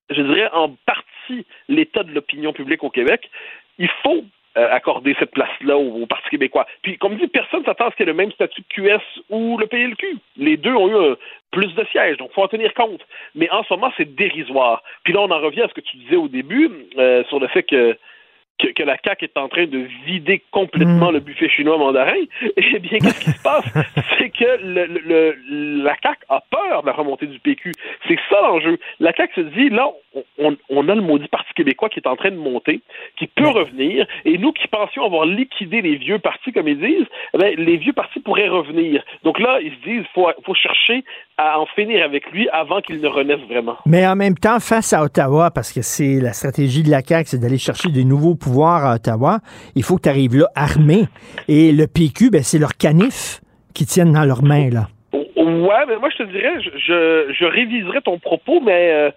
je 0.09 0.21
dirais, 0.21 0.49
en 0.53 0.75
partie 0.85 1.45
l'état 1.67 2.03
de 2.03 2.11
l'opinion 2.11 2.53
publique 2.53 2.83
au 2.83 2.89
Québec, 2.89 3.29
il 3.77 3.89
faut 4.03 4.23
euh, 4.57 4.71
accorder 4.71 5.15
cette 5.19 5.31
place-là 5.31 5.77
au, 5.77 6.05
Parti 6.05 6.29
québécois. 6.29 6.65
Puis, 6.81 6.97
comme 6.97 7.17
dit, 7.17 7.27
personne 7.27 7.59
ne 7.59 7.65
s'attend 7.65 7.87
à 7.87 7.91
ce 7.91 7.97
qu'il 7.97 8.05
y 8.05 8.09
ait 8.09 8.13
le 8.13 8.17
même 8.17 8.31
statut 8.31 8.63
que 8.63 8.81
QS 8.81 9.01
ou 9.29 9.57
le 9.57 9.67
PLQ. 9.67 10.17
Les 10.37 10.55
deux 10.55 10.73
ont 10.73 10.87
eu 10.87 10.95
euh, 10.95 11.15
plus 11.51 11.73
de 11.75 11.83
sièges, 11.91 12.15
donc 12.17 12.29
il 12.31 12.35
faut 12.35 12.43
en 12.43 12.47
tenir 12.47 12.73
compte. 12.73 13.01
Mais 13.33 13.49
en 13.49 13.63
ce 13.63 13.73
moment, 13.73 13.91
c'est 13.97 14.15
dérisoire. 14.15 14.81
Puis 15.03 15.13
là, 15.13 15.19
on 15.21 15.31
en 15.31 15.39
revient 15.39 15.63
à 15.63 15.67
ce 15.67 15.73
que 15.73 15.81
tu 15.81 15.97
disais 15.97 16.15
au 16.15 16.29
début 16.29 16.69
euh, 16.97 17.25
sur 17.25 17.41
le 17.41 17.47
fait 17.47 17.63
que 17.63 17.97
que, 18.57 18.83
la 18.83 18.97
CAQ 19.03 19.25
est 19.25 19.37
en 19.37 19.47
train 19.47 19.65
de 19.65 19.87
vider 20.05 20.41
complètement 20.51 21.11
mm. 21.11 21.13
le 21.15 21.19
buffet 21.19 21.49
chinois 21.49 21.77
mandarin, 21.77 22.13
eh 22.57 22.79
bien, 22.79 22.99
qu'est-ce 22.99 23.19
qui 23.19 23.31
se 23.31 23.43
passe? 23.43 23.65
C'est 24.17 24.29
que 24.29 24.63
le, 24.63 24.85
le, 24.85 25.83
la 25.83 25.95
CAQ 26.01 26.19
a 26.29 26.41
peur 26.49 26.81
de 26.81 26.87
la 26.87 26.93
remontée 26.93 27.27
du 27.27 27.39
PQ. 27.39 27.71
C'est 28.07 28.17
ça 28.29 28.41
l'enjeu. 28.41 28.77
La 28.99 29.13
CAQ 29.13 29.33
se 29.35 29.41
dit, 29.41 29.69
là, 29.69 29.89
on, 30.37 30.55
on, 30.69 30.89
a 30.89 30.95
le 30.95 31.01
maudit 31.01 31.27
Parti 31.27 31.53
québécois 31.55 31.89
qui 31.89 31.99
est 31.99 32.07
en 32.07 32.15
train 32.15 32.31
de 32.31 32.37
monter, 32.37 32.81
qui 33.17 33.27
peut 33.27 33.47
revenir, 33.47 34.05
et 34.23 34.37
nous 34.37 34.53
qui 34.53 34.67
pensions 34.67 35.03
avoir 35.03 35.25
liquidé 35.25 35.81
les 35.81 35.95
vieux 35.95 36.19
partis, 36.19 36.51
comme 36.51 36.67
ils 36.67 36.79
disent, 36.79 37.07
eh 37.33 37.55
les 37.55 37.77
vieux 37.77 37.93
partis 37.93 38.19
pourraient 38.19 38.47
revenir. 38.47 39.03
Donc 39.23 39.39
là, 39.39 39.59
ils 39.61 39.71
se 39.71 39.83
disent, 39.83 40.05
il 40.05 40.13
faut, 40.13 40.27
faut 40.45 40.55
chercher 40.55 41.03
à 41.37 41.59
en 41.59 41.65
finir 41.65 42.03
avec 42.03 42.31
lui 42.31 42.47
avant 42.49 42.81
qu'il 42.81 43.01
ne 43.01 43.07
renaisse 43.07 43.41
vraiment. 43.49 43.77
Mais 43.85 44.07
en 44.07 44.15
même 44.15 44.35
temps, 44.35 44.59
face 44.59 44.93
à 44.93 45.03
Ottawa, 45.03 45.51
parce 45.51 45.73
que 45.73 45.81
c'est 45.81 46.19
la 46.21 46.33
stratégie 46.33 46.83
de 46.83 46.91
la 46.91 47.01
CAQ, 47.01 47.29
c'est 47.29 47.39
d'aller 47.39 47.57
chercher 47.57 47.89
des 47.89 48.05
nouveaux 48.05 48.35
à 48.47 48.95
Ottawa, 48.95 49.39
il 49.75 49.83
faut 49.83 49.97
que 49.97 50.03
tu 50.03 50.09
arrives 50.09 50.37
là 50.37 50.49
armé. 50.55 51.05
Et 51.47 51.71
le 51.71 51.87
PQ, 51.87 52.29
ben, 52.29 52.43
c'est 52.43 52.59
leur 52.59 52.75
canif 52.77 53.41
qui 53.73 53.85
tiennent 53.85 54.13
dans 54.13 54.25
leurs 54.25 54.43
mains, 54.43 54.69
là. 54.69 54.87
Ouais, 55.13 55.85
mais 55.87 55.97
moi, 55.97 56.09
je 56.09 56.23
te 56.23 56.29
dirais, 56.31 56.61
je, 56.61 57.33
je, 57.37 57.45
réviserai 57.45 58.01
ton 58.01 58.17
propos, 58.19 58.61
mais 58.61 58.91
euh, 58.93 59.11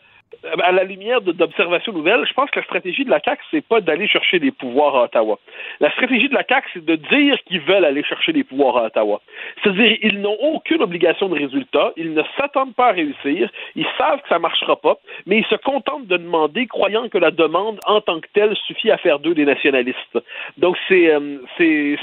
à 0.63 0.73
la 0.73 0.85
lumière 0.85 1.21
d'observations 1.21 1.93
nouvelles, 1.93 2.25
je 2.27 2.33
pense 2.33 2.51
que 2.51 2.61
la 2.61 2.65
stratégie 2.65 3.05
de 3.05 3.11
la 3.11 3.21
CAQ, 3.21 3.43
c'est 3.51 3.67
pas 3.67 3.81
d'aller 3.81 4.07
chercher 4.07 4.39
des 4.39 4.51
pouvoirs 4.51 4.97
à 4.97 5.05
Ottawa. 5.05 5.39
La 5.81 5.91
stratégie 5.93 6.29
de 6.29 6.35
la 6.35 6.45
CAQ, 6.49 6.69
c'est 6.75 6.85
de 6.85 6.97
dire 6.97 7.39
qu'ils 7.47 7.61
veulent 7.61 7.85
aller 7.85 8.05
chercher 8.05 8.33
des 8.33 8.45
pouvoirs 8.45 8.77
à 8.77 8.85
Ottawa. 8.87 9.21
C'est-à-dire, 9.63 9.97
ils 10.03 10.21
n'ont 10.21 10.37
aucune 10.41 10.83
obligation 10.83 11.29
de 11.29 11.35
résultat, 11.35 11.93
ils 11.97 12.15
ne 12.15 12.23
s'attendent 12.37 12.75
pas 12.75 12.89
à 12.89 12.93
réussir, 12.93 13.51
ils 13.75 13.87
savent 13.97 14.21
que 14.23 14.29
ça 14.29 14.39
marchera 14.39 14.77
pas, 14.77 14.99
mais 15.27 15.39
ils 15.39 15.47
se 15.47 15.57
contentent 15.57 16.07
de 16.07 16.17
demander, 16.17 16.67
croyant 16.67 17.09
que 17.09 17.19
la 17.19 17.31
demande 17.31 17.81
en 17.87 18.01
tant 18.01 18.21
que 18.21 18.29
telle 18.33 18.57
suffit 18.67 18.91
à 18.91 18.99
faire 18.99 19.19
d'eux 19.19 19.35
des 19.35 19.45
nationalistes. 19.45 20.19
Donc, 20.57 20.77
c'est 20.89 21.13
euh, 21.13 21.39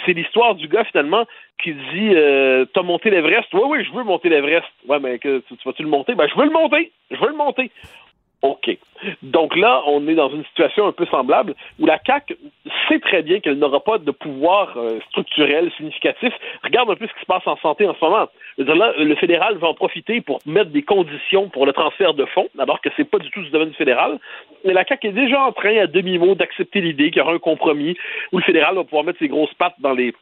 l'histoire 0.08 0.56
du 0.56 0.68
gars, 0.68 0.84
finalement, 0.86 1.26
qui 1.62 1.74
dit 1.74 2.12
euh, 2.14 2.66
T'as 2.74 2.82
monté 2.82 3.10
l'Everest 3.10 3.48
Oui, 3.54 3.62
oui, 3.68 3.86
je 3.86 3.92
veux 3.94 4.04
monter 4.04 4.30
l'Everest. 4.30 4.68
Ouais, 4.88 5.00
mais 5.00 5.20
vas-tu 5.66 5.84
le 5.84 5.90
monter? 5.90 6.16
Ben, 6.16 6.28
je 6.28 6.38
veux 6.38 6.46
le 6.46 6.52
monter. 6.52 6.92
Je 7.12 7.18
veux 7.18 7.30
le 7.30 7.36
monter. 7.36 7.72
OK. 8.41 8.78
Donc 9.22 9.56
là, 9.56 9.82
on 9.88 10.07
est 10.07 10.16
dans 10.16 10.30
une 10.30 10.44
situation 10.45 10.88
un 10.88 10.91
peu 10.91 11.06
semblable 11.07 11.56
où 11.80 11.86
la 11.86 11.99
CAQ 12.06 12.38
sait 12.88 12.99
très 12.99 13.22
bien 13.22 13.40
qu'elle 13.40 13.57
n'aura 13.57 13.80
pas 13.80 13.98
de 13.98 14.12
pouvoir 14.12 14.74
euh, 14.78 14.99
structurel 15.10 15.72
significatif. 15.78 16.34
Regarde 16.64 16.90
un 16.90 16.95
peu 16.95 17.07
ce 17.07 17.14
qui 17.14 17.22
se 17.22 17.26
passe 17.26 17.45
en 17.45 17.57
santé 17.57 17.88
en 17.88 17.95
ce 17.95 18.03
moment. 18.03 18.28
Là, 18.57 18.94
le 18.98 19.16
fédéral 19.16 19.57
va 19.57 19.68
en 19.68 19.74
profiter 19.74 20.22
pour 20.22 20.40
mettre 20.45 20.72
des 20.72 20.84
conditions 20.84 21.49
pour 21.49 21.66
le 21.66 21.74
transfert 21.74 22.14
de 22.14 22.26
fonds, 22.26 22.48
alors 22.60 22.82
que 22.82 22.90
c'est 22.95 23.10
pas 23.10 23.20
du 23.20 23.30
tout 23.32 23.41
du 23.41 23.49
domaine 23.49 23.74
fédéral. 23.74 24.20
Mais 24.64 24.74
la 24.74 24.86
CAQ 24.86 25.07
est 25.07 25.12
déjà 25.12 25.41
en 25.41 25.52
train, 25.52 25.78
à 25.78 25.88
demi-mot, 25.88 26.36
d'accepter 26.36 26.82
l'idée 26.82 27.12
qu'il 27.12 27.18
y 27.18 27.22
aura 27.22 27.34
un 27.34 27.40
compromis 27.40 27.98
où 28.32 28.38
le 28.38 28.44
fédéral 28.44 28.76
va 28.76 28.84
pouvoir 28.84 29.03
mettre 29.03 29.20
ses 29.20 29.28
grosses 29.28 29.53
pattes 29.56 29.76
dans 29.80 29.94
les 29.94 30.14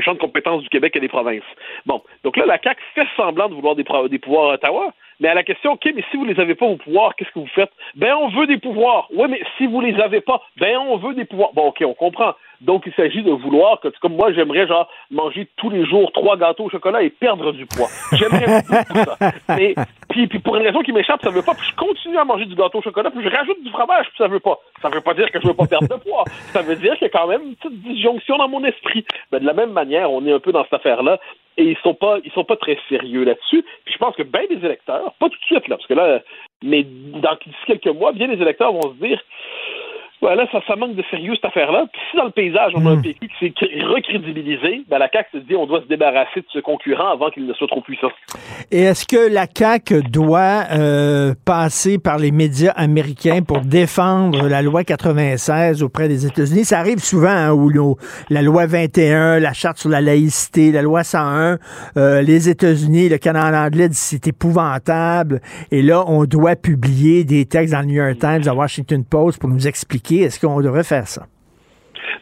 champs 0.00 0.14
de 0.14 0.18
compétences 0.18 0.62
du 0.62 0.68
Québec 0.68 0.96
et 0.96 1.00
des 1.00 1.08
provinces. 1.08 1.42
Bon, 1.86 2.02
donc 2.24 2.36
là, 2.36 2.46
la 2.46 2.58
CAQ 2.62 2.80
fait 2.94 3.06
semblant 3.16 3.48
de 3.48 3.54
vouloir 3.54 3.74
des, 3.74 3.84
des 4.10 4.18
pouvoirs 4.18 4.50
à 4.50 4.54
Ottawa, 4.54 4.92
mais 5.20 5.28
à 5.28 5.34
la 5.34 5.42
question, 5.42 5.72
OK, 5.72 5.88
mais 5.94 6.04
si 6.10 6.16
vous 6.16 6.24
les 6.24 6.38
avez 6.40 6.54
pas 6.54 6.66
vos 6.66 6.76
pouvoirs, 6.76 7.14
qu'est-ce 7.16 7.30
que 7.30 7.38
vous 7.38 7.48
faites? 7.54 7.70
Ben, 7.94 8.14
on 8.14 8.28
veut 8.28 8.46
des 8.46 8.58
pouvoirs. 8.58 9.08
Oui, 9.14 9.26
mais 9.28 9.40
si 9.56 9.66
vous 9.66 9.80
les 9.80 9.94
avez 10.00 10.20
pas, 10.20 10.42
ben, 10.58 10.76
on 10.78 10.96
veut 10.96 11.14
des 11.14 11.24
pouvoirs. 11.24 11.50
Bon, 11.54 11.68
OK, 11.68 11.82
on 11.86 11.94
comprend. 11.94 12.34
Donc, 12.60 12.84
il 12.86 12.94
s'agit 12.94 13.22
de 13.22 13.30
vouloir 13.30 13.80
que, 13.80 13.88
comme 14.00 14.16
moi, 14.16 14.32
j'aimerais, 14.32 14.66
genre, 14.66 14.88
manger 15.10 15.48
tous 15.56 15.70
les 15.70 15.84
jours 15.84 16.10
trois 16.12 16.36
gâteaux 16.36 16.64
au 16.64 16.70
chocolat 16.70 17.02
et 17.02 17.10
perdre 17.10 17.52
du 17.52 17.66
poids. 17.66 17.88
J'aimerais 18.12 18.62
beaucoup 18.62 18.94
ça. 19.04 19.18
Mais, 19.56 19.74
puis, 20.14 20.28
puis, 20.28 20.38
pour 20.38 20.54
une 20.54 20.62
raison 20.62 20.80
qui 20.82 20.92
m'échappe, 20.92 21.20
ça 21.24 21.30
veut 21.30 21.42
pas, 21.42 21.54
puis 21.54 21.66
je 21.68 21.74
continue 21.74 22.16
à 22.16 22.24
manger 22.24 22.44
du 22.44 22.54
gâteau 22.54 22.78
au 22.78 22.82
chocolat, 22.82 23.10
puis 23.10 23.24
je 23.24 23.28
rajoute 23.28 23.60
du 23.64 23.70
fromage, 23.70 24.06
puis 24.06 24.18
ça 24.18 24.28
veut 24.28 24.38
pas. 24.38 24.60
Ça 24.80 24.88
veut 24.88 25.00
pas 25.00 25.12
dire 25.12 25.28
que 25.32 25.40
je 25.40 25.48
veux 25.48 25.54
pas 25.54 25.66
perdre 25.66 25.88
de 25.88 26.00
poids. 26.00 26.22
Ça 26.52 26.62
veut 26.62 26.76
dire 26.76 26.92
qu'il 26.92 27.08
y 27.08 27.10
a 27.10 27.18
quand 27.18 27.26
même 27.26 27.42
une 27.42 27.56
petite 27.56 27.82
disjonction 27.82 28.36
dans 28.36 28.48
mon 28.48 28.62
esprit. 28.64 29.04
Ben, 29.32 29.40
de 29.40 29.46
la 29.46 29.54
même 29.54 29.72
manière, 29.72 30.12
on 30.12 30.24
est 30.24 30.32
un 30.32 30.38
peu 30.38 30.52
dans 30.52 30.62
cette 30.62 30.74
affaire-là 30.74 31.18
et 31.56 31.64
ils 31.64 31.76
sont 31.78 31.94
pas 31.94 32.18
ils 32.24 32.30
sont 32.30 32.44
pas 32.44 32.56
très 32.56 32.78
sérieux 32.88 33.24
là-dessus. 33.24 33.64
Puis 33.84 33.94
je 33.94 33.98
pense 33.98 34.14
que 34.14 34.22
bien 34.22 34.42
des 34.48 34.64
électeurs, 34.64 35.14
pas 35.18 35.28
tout 35.28 35.38
de 35.38 35.46
suite 35.46 35.66
là, 35.66 35.76
parce 35.76 35.88
que 35.88 35.94
là, 35.94 36.20
mais 36.62 36.84
dans 36.84 37.34
d'ici 37.44 37.58
quelques 37.66 37.86
mois, 37.86 38.12
bien 38.12 38.28
des 38.28 38.40
électeurs 38.40 38.72
vont 38.72 38.92
se 38.92 39.04
dire 39.04 39.20
voilà, 40.20 40.46
ça, 40.50 40.60
ça 40.66 40.76
manque 40.76 40.94
de 40.94 41.04
sérieux 41.10 41.34
cette 41.34 41.44
affaire-là. 41.44 41.86
Puis 41.92 42.00
si 42.10 42.16
dans 42.16 42.24
le 42.24 42.30
paysage, 42.30 42.72
on 42.74 42.86
a 42.86 42.90
un 42.90 42.96
hmm. 42.96 43.02
PQ 43.02 43.28
qui 43.28 43.38
s'est 43.40 43.84
recrédibilisé, 43.84 44.82
ben 44.88 44.98
la 44.98 45.10
CAQ 45.12 45.28
se 45.32 45.38
dit 45.38 45.56
on 45.56 45.66
doit 45.66 45.82
se 45.82 45.86
débarrasser 45.86 46.40
de 46.40 46.46
ce 46.50 46.60
concurrent 46.60 47.10
avant 47.12 47.30
qu'il 47.30 47.46
ne 47.46 47.52
soit 47.52 47.66
trop 47.66 47.82
puissant. 47.82 48.10
Et 48.70 48.82
est-ce 48.82 49.06
que 49.06 49.32
la 49.32 49.46
CAQ 49.46 50.02
doit 50.02 50.64
euh, 50.72 51.34
passer 51.44 51.98
par 51.98 52.18
les 52.18 52.30
médias 52.30 52.72
américains 52.76 53.42
pour 53.42 53.60
défendre 53.60 54.48
la 54.48 54.62
loi 54.62 54.84
96 54.84 55.82
auprès 55.82 56.08
des 56.08 56.26
États-Unis? 56.26 56.64
Ça 56.64 56.78
arrive 56.78 57.00
souvent 57.00 57.28
hein, 57.28 57.52
où 57.52 57.96
la 58.30 58.42
loi 58.42 58.66
21, 58.66 59.40
la 59.40 59.52
charte 59.52 59.78
sur 59.78 59.90
la 59.90 60.00
laïcité, 60.00 60.72
la 60.72 60.82
loi 60.82 61.04
101, 61.04 61.58
euh, 61.96 62.22
les 62.22 62.48
États-Unis, 62.48 63.08
le 63.08 63.18
Canada 63.18 63.62
anglais 63.62 63.88
dit 63.88 63.96
c'est 63.96 64.26
épouvantable. 64.26 65.40
Et 65.70 65.82
là, 65.82 66.04
on 66.06 66.24
doit 66.24 66.56
publier 66.56 67.24
des 67.24 67.44
textes 67.44 67.74
dans 67.74 67.80
le 67.80 67.86
New 67.86 67.94
York 68.02 68.18
Times, 68.18 68.42
dans 68.42 68.54
Washington 68.54 69.04
Post 69.04 69.38
pour 69.38 69.50
nous 69.50 69.66
expliquer 69.66 70.03
est-ce 70.12 70.40
qu'on 70.40 70.60
devrait 70.60 70.84
faire 70.84 71.06
ça? 71.06 71.26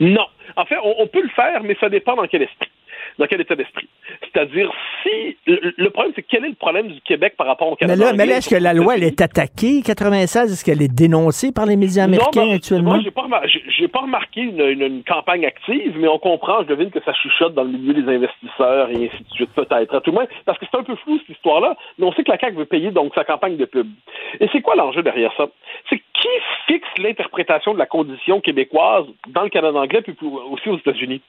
Non. 0.00 0.26
En 0.56 0.64
fait, 0.64 0.76
on, 0.82 1.06
peut 1.06 1.22
le 1.22 1.30
faire, 1.30 1.62
mais 1.62 1.76
ça 1.80 1.88
dépend 1.88 2.14
dans 2.14 2.26
quel 2.26 2.42
esprit 2.42 2.70
dans 3.18 3.26
quel 3.26 3.40
état 3.40 3.54
d'esprit. 3.54 3.88
C'est-à-dire, 4.22 4.70
si. 5.02 5.36
Le, 5.46 5.88
problème, 5.90 6.12
c'est 6.16 6.22
quel 6.22 6.44
est 6.44 6.48
le 6.48 6.54
problème 6.54 6.88
du 6.88 7.00
Québec 7.02 7.34
par 7.36 7.46
rapport 7.46 7.70
au 7.70 7.76
Canada? 7.76 8.12
Mais 8.16 8.26
là, 8.26 8.36
est-ce 8.38 8.50
que 8.50 8.60
la 8.60 8.74
loi, 8.74 8.96
elle 8.96 9.04
est 9.04 9.20
attaquée, 9.20 9.82
96? 9.84 10.52
Est-ce 10.52 10.64
qu'elle 10.64 10.82
est 10.82 10.92
dénoncée 10.92 11.52
par 11.52 11.66
les 11.66 11.76
médias 11.76 12.04
américains 12.04 12.46
non, 12.46 12.54
actuellement? 12.54 12.90
Moi, 12.90 13.00
j'ai 13.02 13.10
pas, 13.10 13.26
pas 13.92 14.00
remarqué 14.00 14.40
une, 14.42 15.02
campagne 15.04 15.44
active, 15.44 15.94
mais 15.98 16.08
on 16.08 16.18
comprend, 16.18 16.62
je 16.62 16.68
devine 16.68 16.90
que 16.90 17.02
ça 17.04 17.12
chuchote 17.12 17.54
dans 17.54 17.64
le 17.64 17.70
milieu 17.70 17.94
des 17.94 18.08
investisseurs 18.08 18.90
et 18.90 18.94
ainsi 18.94 19.22
de 19.22 19.30
suite, 19.34 19.50
peut-être. 19.54 19.94
À 19.94 20.00
tout 20.00 20.10
le 20.10 20.14
moins, 20.14 20.26
parce 20.44 20.58
que 20.58 20.66
c'est 20.70 20.78
un 20.78 20.84
peu 20.84 20.96
flou, 20.96 21.18
cette 21.18 21.36
histoire-là, 21.36 21.76
mais 21.98 22.06
on 22.06 22.12
sait 22.12 22.22
que 22.22 22.30
la 22.30 22.38
CAQ 22.38 22.56
veut 22.56 22.64
payer 22.64 22.90
donc 22.90 23.12
sa 23.14 23.24
campagne 23.24 23.56
de 23.56 23.64
pub. 23.64 23.88
Et 24.40 24.48
c'est 24.52 24.60
quoi 24.60 24.74
l'enjeu 24.74 25.02
derrière 25.02 25.32
ça? 25.36 25.48
C'est 25.90 25.98
qui 25.98 26.28
fixe 26.66 26.88
l'interprétation 26.98 27.74
de 27.74 27.78
la 27.78 27.86
condition 27.86 28.40
québécoise 28.40 29.06
dans 29.28 29.42
le 29.42 29.48
Canada 29.48 29.78
anglais 29.78 30.02
puis 30.02 30.16
aussi 30.50 30.68
aux 30.68 30.78
États-Unis? 30.78 31.20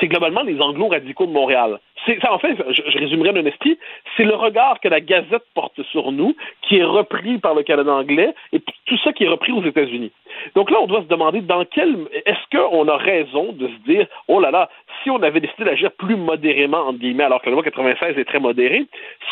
C'est 0.00 0.08
globalement 0.08 0.42
les 0.42 0.60
anglo-radicaux 0.60 1.26
de 1.30 1.34
Montréal. 1.34 1.80
C'est, 2.06 2.26
en 2.28 2.38
fait, 2.38 2.56
je, 2.70 2.82
je 2.90 2.98
résumerai 2.98 3.30
esprit, 3.46 3.78
c'est 4.16 4.24
le 4.24 4.34
regard 4.34 4.80
que 4.80 4.88
la 4.88 5.00
Gazette 5.00 5.44
porte 5.54 5.82
sur 5.90 6.12
nous, 6.12 6.34
qui 6.62 6.78
est 6.78 6.84
repris 6.84 7.38
par 7.38 7.54
le 7.54 7.62
Canada 7.62 7.92
anglais, 7.92 8.34
et 8.52 8.60
tout 8.60 8.98
ça 9.04 9.12
qui 9.12 9.24
est 9.24 9.28
repris 9.28 9.52
aux 9.52 9.64
États-Unis. 9.64 10.12
Donc 10.54 10.70
là, 10.70 10.78
on 10.80 10.86
doit 10.86 11.02
se 11.02 11.08
demander 11.08 11.40
dans 11.40 11.64
quel, 11.64 11.96
est-ce 12.24 12.56
qu'on 12.56 12.88
a 12.88 12.96
raison 12.96 13.52
de 13.52 13.68
se 13.68 13.90
dire, 13.90 14.06
oh 14.28 14.40
là 14.40 14.50
là, 14.50 14.70
si 15.02 15.10
on 15.10 15.22
avait 15.22 15.40
décidé 15.40 15.64
d'agir 15.64 15.90
plus 15.92 16.16
modérément, 16.16 16.88
entre 16.88 16.98
guillemets, 16.98 17.24
alors 17.24 17.42
que 17.42 17.46
la 17.46 17.52
loi 17.52 17.62
96 17.62 18.18
est 18.18 18.24
très 18.24 18.40
modérée, 18.40 18.86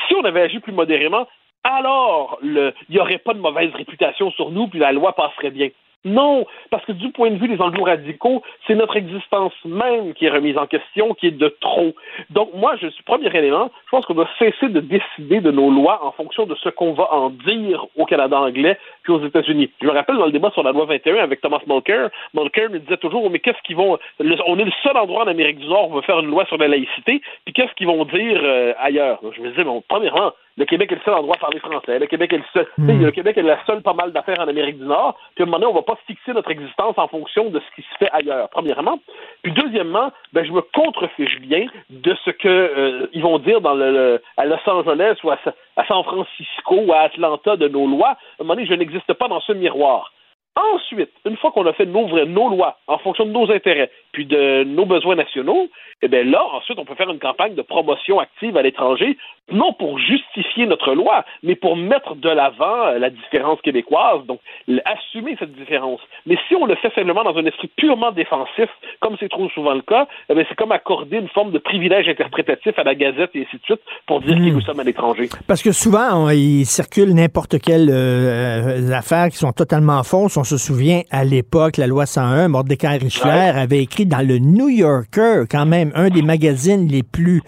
si 0.06 0.14
on 0.14 0.24
avait 0.24 0.42
agi 0.42 0.60
plus 0.60 0.72
modérément, 0.72 1.26
alors 1.64 2.38
il 2.42 2.72
n'y 2.88 3.00
aurait 3.00 3.18
pas 3.18 3.34
de 3.34 3.40
mauvaise 3.40 3.74
réputation 3.74 4.30
sur 4.32 4.50
nous, 4.50 4.68
puis 4.68 4.78
la 4.78 4.92
loi 4.92 5.12
passerait 5.12 5.50
bien. 5.50 5.68
Non, 6.04 6.46
parce 6.70 6.84
que 6.84 6.92
du 6.92 7.10
point 7.10 7.30
de 7.30 7.36
vue 7.36 7.48
des 7.48 7.60
anglo-radicaux, 7.60 8.42
c'est 8.66 8.76
notre 8.76 8.96
existence 8.96 9.52
même 9.64 10.14
qui 10.14 10.26
est 10.26 10.30
remise 10.30 10.56
en 10.56 10.66
question, 10.66 11.12
qui 11.14 11.26
est 11.26 11.32
de 11.32 11.48
trop. 11.60 11.92
Donc 12.30 12.50
moi, 12.54 12.76
je 12.80 12.86
suis 12.86 13.02
premier 13.02 13.34
élément, 13.36 13.70
je 13.86 13.90
pense 13.90 14.06
qu'on 14.06 14.14
doit 14.14 14.28
cesser 14.38 14.68
de 14.68 14.78
décider 14.78 15.40
de 15.40 15.50
nos 15.50 15.70
lois 15.70 16.04
en 16.04 16.12
fonction 16.12 16.46
de 16.46 16.54
ce 16.54 16.68
qu'on 16.68 16.92
va 16.92 17.12
en 17.12 17.30
dire 17.30 17.84
au 17.96 18.04
Canada 18.04 18.38
anglais 18.38 18.78
puis 19.02 19.12
aux 19.12 19.26
États-Unis. 19.26 19.70
Je 19.82 19.86
me 19.86 19.92
rappelle 19.92 20.18
dans 20.18 20.26
le 20.26 20.32
débat 20.32 20.52
sur 20.52 20.62
la 20.62 20.70
loi 20.70 20.84
21 20.84 21.16
avec 21.16 21.40
Thomas 21.40 21.60
Mulcair, 21.66 22.10
Mulcair 22.32 22.70
me 22.70 22.78
disait 22.78 22.96
toujours, 22.98 23.28
mais 23.28 23.40
qu'est-ce 23.40 23.60
qu'ils 23.64 23.76
vont... 23.76 23.98
on 24.20 24.58
est 24.58 24.64
le 24.64 24.72
seul 24.84 24.96
endroit 24.96 25.24
en 25.24 25.28
Amérique 25.28 25.58
du 25.58 25.66
Nord 25.66 25.88
où 25.88 25.92
on 25.92 25.96
va 25.96 26.02
faire 26.02 26.20
une 26.20 26.30
loi 26.30 26.46
sur 26.46 26.58
la 26.58 26.68
laïcité, 26.68 27.22
puis 27.44 27.52
qu'est-ce 27.52 27.74
qu'ils 27.74 27.88
vont 27.88 28.04
dire 28.04 28.40
euh, 28.42 28.72
ailleurs? 28.78 29.18
Je 29.36 29.40
me 29.40 29.50
disais, 29.50 29.64
bon, 29.64 29.82
premièrement, 29.88 30.32
le 30.58 30.64
Québec 30.64 30.90
est 30.90 30.96
le 30.96 31.00
seul 31.04 31.14
endroit 31.14 31.36
à 31.36 31.38
parler 31.38 31.60
français. 31.60 31.98
Le 31.98 32.06
Québec 32.06 32.32
est 32.32 32.38
le 32.38 32.44
seul. 32.52 32.66
Hmm. 32.78 33.04
Le 33.04 33.10
Québec 33.12 33.38
est 33.38 33.42
la 33.42 33.64
seule 33.64 33.80
pas 33.80 33.94
mal 33.94 34.12
d'affaires 34.12 34.40
en 34.40 34.48
Amérique 34.48 34.78
du 34.78 34.84
Nord. 34.84 35.16
Puis 35.34 35.42
à 35.42 35.46
un 35.46 35.46
moment 35.46 35.60
donné, 35.60 35.70
on 35.70 35.74
va 35.74 35.82
pas 35.82 35.96
fixer 36.06 36.32
notre 36.32 36.50
existence 36.50 36.94
en 36.98 37.06
fonction 37.06 37.48
de 37.50 37.60
ce 37.60 37.76
qui 37.76 37.82
se 37.82 37.96
fait 37.98 38.10
ailleurs, 38.12 38.48
premièrement. 38.50 38.98
Puis 39.42 39.52
deuxièmement, 39.52 40.10
ben, 40.32 40.44
je 40.44 40.50
me 40.50 40.60
contrefiche 40.60 41.38
bien 41.40 41.66
de 41.90 42.14
ce 42.24 42.30
que 42.30 42.48
euh, 42.48 43.06
ils 43.12 43.22
vont 43.22 43.38
dire 43.38 43.60
dans 43.60 43.74
le, 43.74 44.20
à 44.36 44.44
Los 44.46 44.58
Angeles 44.66 45.16
ou 45.22 45.30
à, 45.30 45.38
à, 45.76 45.86
San 45.86 46.02
Francisco 46.02 46.74
ou 46.74 46.92
à 46.92 47.02
Atlanta 47.02 47.56
de 47.56 47.68
nos 47.68 47.86
lois. 47.86 48.08
À 48.08 48.12
un 48.12 48.44
moment 48.44 48.54
donné, 48.54 48.66
je 48.66 48.74
n'existe 48.74 49.12
pas 49.14 49.28
dans 49.28 49.40
ce 49.40 49.52
miroir. 49.52 50.12
Ensuite, 50.56 51.10
une 51.24 51.36
fois 51.36 51.52
qu'on 51.52 51.66
a 51.66 51.72
fait 51.72 51.86
nos, 51.86 52.08
nos 52.26 52.48
lois 52.48 52.78
en 52.88 52.98
fonction 52.98 53.24
de 53.24 53.30
nos 53.30 53.50
intérêts 53.50 53.90
puis 54.12 54.26
de 54.26 54.64
nos 54.64 54.86
besoins 54.86 55.14
nationaux, 55.14 55.68
eh 56.02 56.08
bien 56.08 56.24
là, 56.24 56.44
ensuite, 56.52 56.78
on 56.78 56.84
peut 56.84 56.94
faire 56.94 57.10
une 57.10 57.18
campagne 57.18 57.54
de 57.54 57.62
promotion 57.62 58.18
active 58.18 58.56
à 58.56 58.62
l'étranger, 58.62 59.16
non 59.52 59.72
pour 59.72 59.98
justifier 59.98 60.66
notre 60.66 60.94
loi, 60.94 61.24
mais 61.42 61.54
pour 61.54 61.76
mettre 61.76 62.14
de 62.14 62.28
l'avant 62.28 62.86
euh, 62.86 62.98
la 62.98 63.10
différence 63.10 63.60
québécoise, 63.62 64.24
donc 64.26 64.40
assumer 64.84 65.36
cette 65.38 65.54
différence. 65.54 66.00
Mais 66.26 66.36
si 66.48 66.54
on 66.54 66.66
le 66.66 66.74
fait 66.76 66.92
simplement 66.94 67.24
dans 67.24 67.36
un 67.36 67.44
esprit 67.46 67.70
purement 67.76 68.12
défensif, 68.12 68.68
comme 69.00 69.16
c'est 69.18 69.28
trop 69.28 69.48
souvent 69.50 69.74
le 69.74 69.82
cas, 69.82 70.06
eh 70.28 70.34
c'est 70.48 70.54
comme 70.54 70.72
accorder 70.72 71.18
une 71.18 71.28
forme 71.28 71.52
de 71.52 71.58
privilège 71.58 72.08
interprétatif 72.08 72.78
à 72.78 72.84
la 72.84 72.94
Gazette 72.94 73.30
et 73.34 73.40
ainsi 73.46 73.56
de 73.56 73.64
suite 73.64 73.80
pour 74.06 74.20
dire 74.20 74.36
que 74.36 74.40
hmm. 74.40 74.54
nous 74.54 74.60
sommes 74.60 74.80
à 74.80 74.84
l'étranger. 74.84 75.28
Parce 75.46 75.62
que 75.62 75.72
souvent, 75.72 76.30
il 76.30 76.64
circule 76.64 77.14
n'importe 77.14 77.58
quelle 77.60 77.90
euh, 77.90 78.92
affaire 78.92 79.28
qui 79.28 79.36
sont 79.36 79.52
totalement 79.52 80.02
fausses. 80.02 80.36
On 80.38 80.44
se 80.44 80.56
souvient 80.56 81.02
à 81.10 81.24
l'époque, 81.24 81.78
la 81.78 81.88
loi 81.88 82.06
101, 82.06 82.46
Mordecai 82.46 82.98
Richler 82.98 83.50
avait 83.56 83.82
écrit 83.82 84.06
dans 84.06 84.24
le 84.24 84.38
New 84.38 84.68
Yorker, 84.68 85.46
quand 85.50 85.66
même, 85.66 85.90
un 85.96 86.10
des 86.10 86.22
magazines 86.22 86.86
les 86.86 87.02
plus 87.02 87.42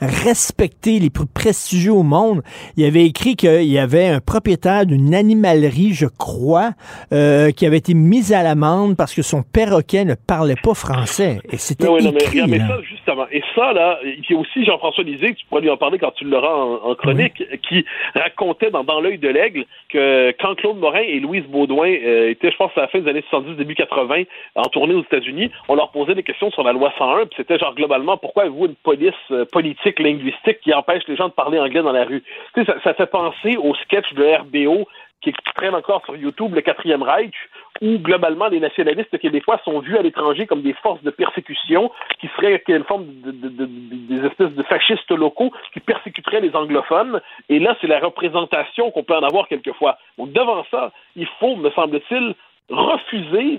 respectés, 0.00 0.98
les 0.98 1.10
plus 1.10 1.26
prestigieux 1.26 1.92
au 1.92 2.02
monde. 2.02 2.42
Il 2.76 2.84
avait 2.84 3.04
écrit 3.04 3.36
qu'il 3.36 3.64
y 3.64 3.78
avait 3.78 4.08
un 4.08 4.20
propriétaire 4.20 4.86
d'une 4.86 5.14
animalerie, 5.14 5.92
je 5.92 6.06
crois, 6.06 6.70
euh, 7.12 7.50
qui 7.50 7.66
avait 7.66 7.78
été 7.78 7.94
mis 7.94 8.32
à 8.32 8.42
l'amende 8.42 8.96
parce 8.96 9.14
que 9.14 9.22
son 9.22 9.42
perroquet 9.42 10.04
ne 10.04 10.14
parlait 10.14 10.56
pas 10.62 10.74
français. 10.74 11.38
Et 11.50 11.56
c'était 11.56 11.88
oui, 11.88 12.06
écrit, 12.06 12.42
mais, 12.48 12.58
ça, 12.58 12.78
justement. 12.82 13.26
Et 13.30 13.42
ça, 13.54 13.72
là, 13.72 13.98
il 14.04 14.24
y 14.28 14.34
a 14.34 14.38
aussi 14.38 14.64
Jean-François 14.64 15.04
Lisée, 15.04 15.34
tu 15.34 15.46
pourrais 15.46 15.62
lui 15.62 15.70
en 15.70 15.76
parler 15.76 15.98
quand 15.98 16.12
tu 16.12 16.24
l'auras 16.24 16.54
en, 16.54 16.90
en 16.90 16.94
chronique, 16.94 17.42
qui 17.68 17.84
racontait 18.14 18.70
dans 18.70 18.84
Dans 18.84 19.00
l'œil 19.00 19.18
de 19.18 19.28
l'aigle 19.28 19.64
que 19.88 20.34
quand 20.40 20.54
Claude 20.56 20.78
Morin 20.78 21.00
et 21.00 21.20
Louise 21.20 21.44
Baudouin 21.44 21.90
euh, 21.90 22.30
étaient, 22.30 22.50
je 22.50 22.56
pense, 22.56 22.70
à 22.76 22.82
la 22.82 22.88
fin 22.88 23.00
des 23.00 23.10
années 23.10 23.24
70, 23.28 23.56
début 23.56 23.74
80, 23.74 24.22
en 24.54 24.62
tournée 24.64 24.94
aux 24.94 25.02
États-Unis, 25.02 25.50
on 25.68 25.74
leur 25.74 25.90
posait 25.90 26.14
des 26.14 26.22
questions 26.22 26.50
sur 26.50 26.62
la 26.62 26.72
loi 26.72 26.92
101, 26.98 27.26
puis 27.26 27.34
c'était 27.36 27.58
genre 27.58 27.74
globalement, 27.74 28.16
pourquoi 28.16 28.44
avez-vous 28.44 28.66
une 28.66 28.74
police 28.74 29.14
euh, 29.30 29.44
politique 29.50 29.87
linguistique 29.98 30.60
qui 30.60 30.74
empêche 30.74 31.06
les 31.08 31.16
gens 31.16 31.28
de 31.28 31.32
parler 31.32 31.58
anglais 31.58 31.82
dans 31.82 31.92
la 31.92 32.04
rue? 32.04 32.22
Tu 32.54 32.64
sais, 32.64 32.72
ça, 32.82 32.94
fait 32.94 33.06
penser 33.06 33.56
au 33.56 33.74
sketch 33.74 34.12
de 34.14 34.24
RBO 34.40 34.86
qui 35.20 35.32
traîne 35.56 35.74
encore 35.74 36.04
sur 36.04 36.16
YouTube, 36.16 36.54
le 36.54 36.60
quatrième 36.60 37.02
Reich, 37.02 37.34
où 37.80 37.98
globalement 37.98 38.48
les 38.48 38.60
nationalistes 38.60 39.18
québécois 39.18 39.60
sont 39.64 39.80
vus 39.80 39.96
à 39.96 40.02
l'étranger 40.02 40.46
comme 40.46 40.62
des 40.62 40.74
forces 40.74 41.02
de 41.02 41.10
persécution 41.10 41.90
qui 42.20 42.28
seraient 42.36 42.62
une 42.68 42.84
forme 42.84 43.06
de, 43.24 43.32
des 43.32 44.26
espèces 44.26 44.52
de 44.52 44.62
fascistes 44.62 45.10
locaux 45.10 45.52
qui 45.72 45.80
persécuteraient 45.80 46.40
les 46.40 46.54
anglophones. 46.54 47.20
Et 47.48 47.58
là, 47.58 47.76
c'est 47.80 47.86
la 47.88 47.98
représentation 47.98 48.90
qu'on 48.90 49.02
peut 49.02 49.16
en 49.16 49.22
avoir 49.22 49.48
quelquefois. 49.48 49.98
Donc 50.18 50.32
devant 50.32 50.64
ça, 50.70 50.92
il 51.16 51.26
faut, 51.40 51.56
me 51.56 51.70
semble-t-il, 51.70 52.34
refuser 52.70 53.58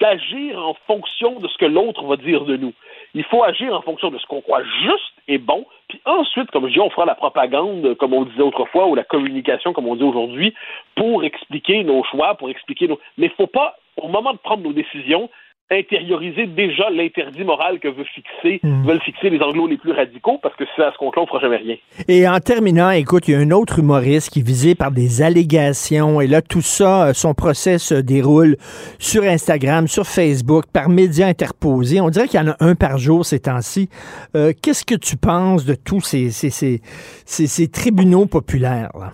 d'agir 0.00 0.58
en 0.58 0.74
fonction 0.86 1.38
de 1.40 1.48
ce 1.48 1.58
que 1.58 1.66
l'autre 1.66 2.04
va 2.04 2.16
dire 2.16 2.44
de 2.44 2.56
nous. 2.56 2.72
Il 3.14 3.24
faut 3.24 3.44
agir 3.44 3.72
en 3.74 3.82
fonction 3.82 4.10
de 4.10 4.18
ce 4.18 4.26
qu'on 4.26 4.40
croit 4.40 4.62
juste 4.82 5.14
et 5.28 5.38
bon, 5.38 5.66
puis 5.88 6.00
ensuite, 6.04 6.50
comme 6.50 6.66
je 6.68 6.74
dis, 6.74 6.80
on 6.80 6.90
fera 6.90 7.06
la 7.06 7.14
propagande, 7.14 7.94
comme 7.94 8.12
on 8.12 8.24
disait 8.24 8.42
autrefois, 8.42 8.86
ou 8.86 8.94
la 8.94 9.04
communication, 9.04 9.72
comme 9.72 9.86
on 9.86 9.96
dit 9.96 10.02
aujourd'hui, 10.02 10.54
pour 10.96 11.24
expliquer 11.24 11.84
nos 11.84 12.02
choix, 12.04 12.34
pour 12.34 12.50
expliquer 12.50 12.88
nos... 12.88 12.98
Mais 13.16 13.26
il 13.26 13.30
ne 13.30 13.34
faut 13.34 13.46
pas, 13.46 13.76
au 13.96 14.08
moment 14.08 14.32
de 14.32 14.38
prendre 14.38 14.62
nos 14.62 14.72
décisions, 14.72 15.30
intérioriser 15.70 16.46
déjà 16.46 16.90
l'interdit 16.90 17.42
moral 17.42 17.80
que 17.80 17.88
veut 17.88 18.04
fixer, 18.04 18.60
hmm. 18.62 18.86
veulent 18.86 19.00
fixer 19.00 19.30
les 19.30 19.40
anglos 19.40 19.66
les 19.66 19.78
plus 19.78 19.92
radicaux, 19.92 20.38
parce 20.42 20.54
que 20.56 20.64
si 20.74 20.82
à 20.82 20.92
ce 20.92 20.98
compte-là, 20.98 21.22
on 21.22 21.26
fera 21.26 21.40
jamais 21.40 21.56
rien. 21.56 21.76
Et 22.06 22.28
en 22.28 22.38
terminant, 22.38 22.90
écoute, 22.90 23.28
il 23.28 23.32
y 23.32 23.34
a 23.34 23.38
un 23.38 23.50
autre 23.50 23.78
humoriste 23.78 24.30
qui 24.30 24.40
est 24.40 24.46
visé 24.46 24.74
par 24.74 24.90
des 24.90 25.22
allégations, 25.22 26.20
et 26.20 26.26
là, 26.26 26.42
tout 26.42 26.60
ça, 26.60 27.08
euh, 27.08 27.12
son 27.14 27.34
procès 27.34 27.78
se 27.78 27.94
déroule 27.94 28.56
sur 28.98 29.22
Instagram, 29.22 29.88
sur 29.88 30.06
Facebook, 30.06 30.64
par 30.72 30.88
médias 30.88 31.26
interposés. 31.26 32.00
On 32.00 32.10
dirait 32.10 32.28
qu'il 32.28 32.40
y 32.40 32.42
en 32.42 32.50
a 32.50 32.56
un 32.60 32.74
par 32.74 32.98
jour 32.98 33.24
ces 33.24 33.40
temps-ci. 33.40 33.88
Euh, 34.36 34.52
qu'est-ce 34.60 34.84
que 34.84 34.94
tu 34.94 35.16
penses 35.16 35.64
de 35.64 35.74
tous 35.74 36.00
ces, 36.00 36.30
ces, 36.30 36.50
ces, 36.50 36.80
ces 37.24 37.68
tribunaux 37.68 38.26
populaires? 38.26 38.90
Là? 38.98 39.12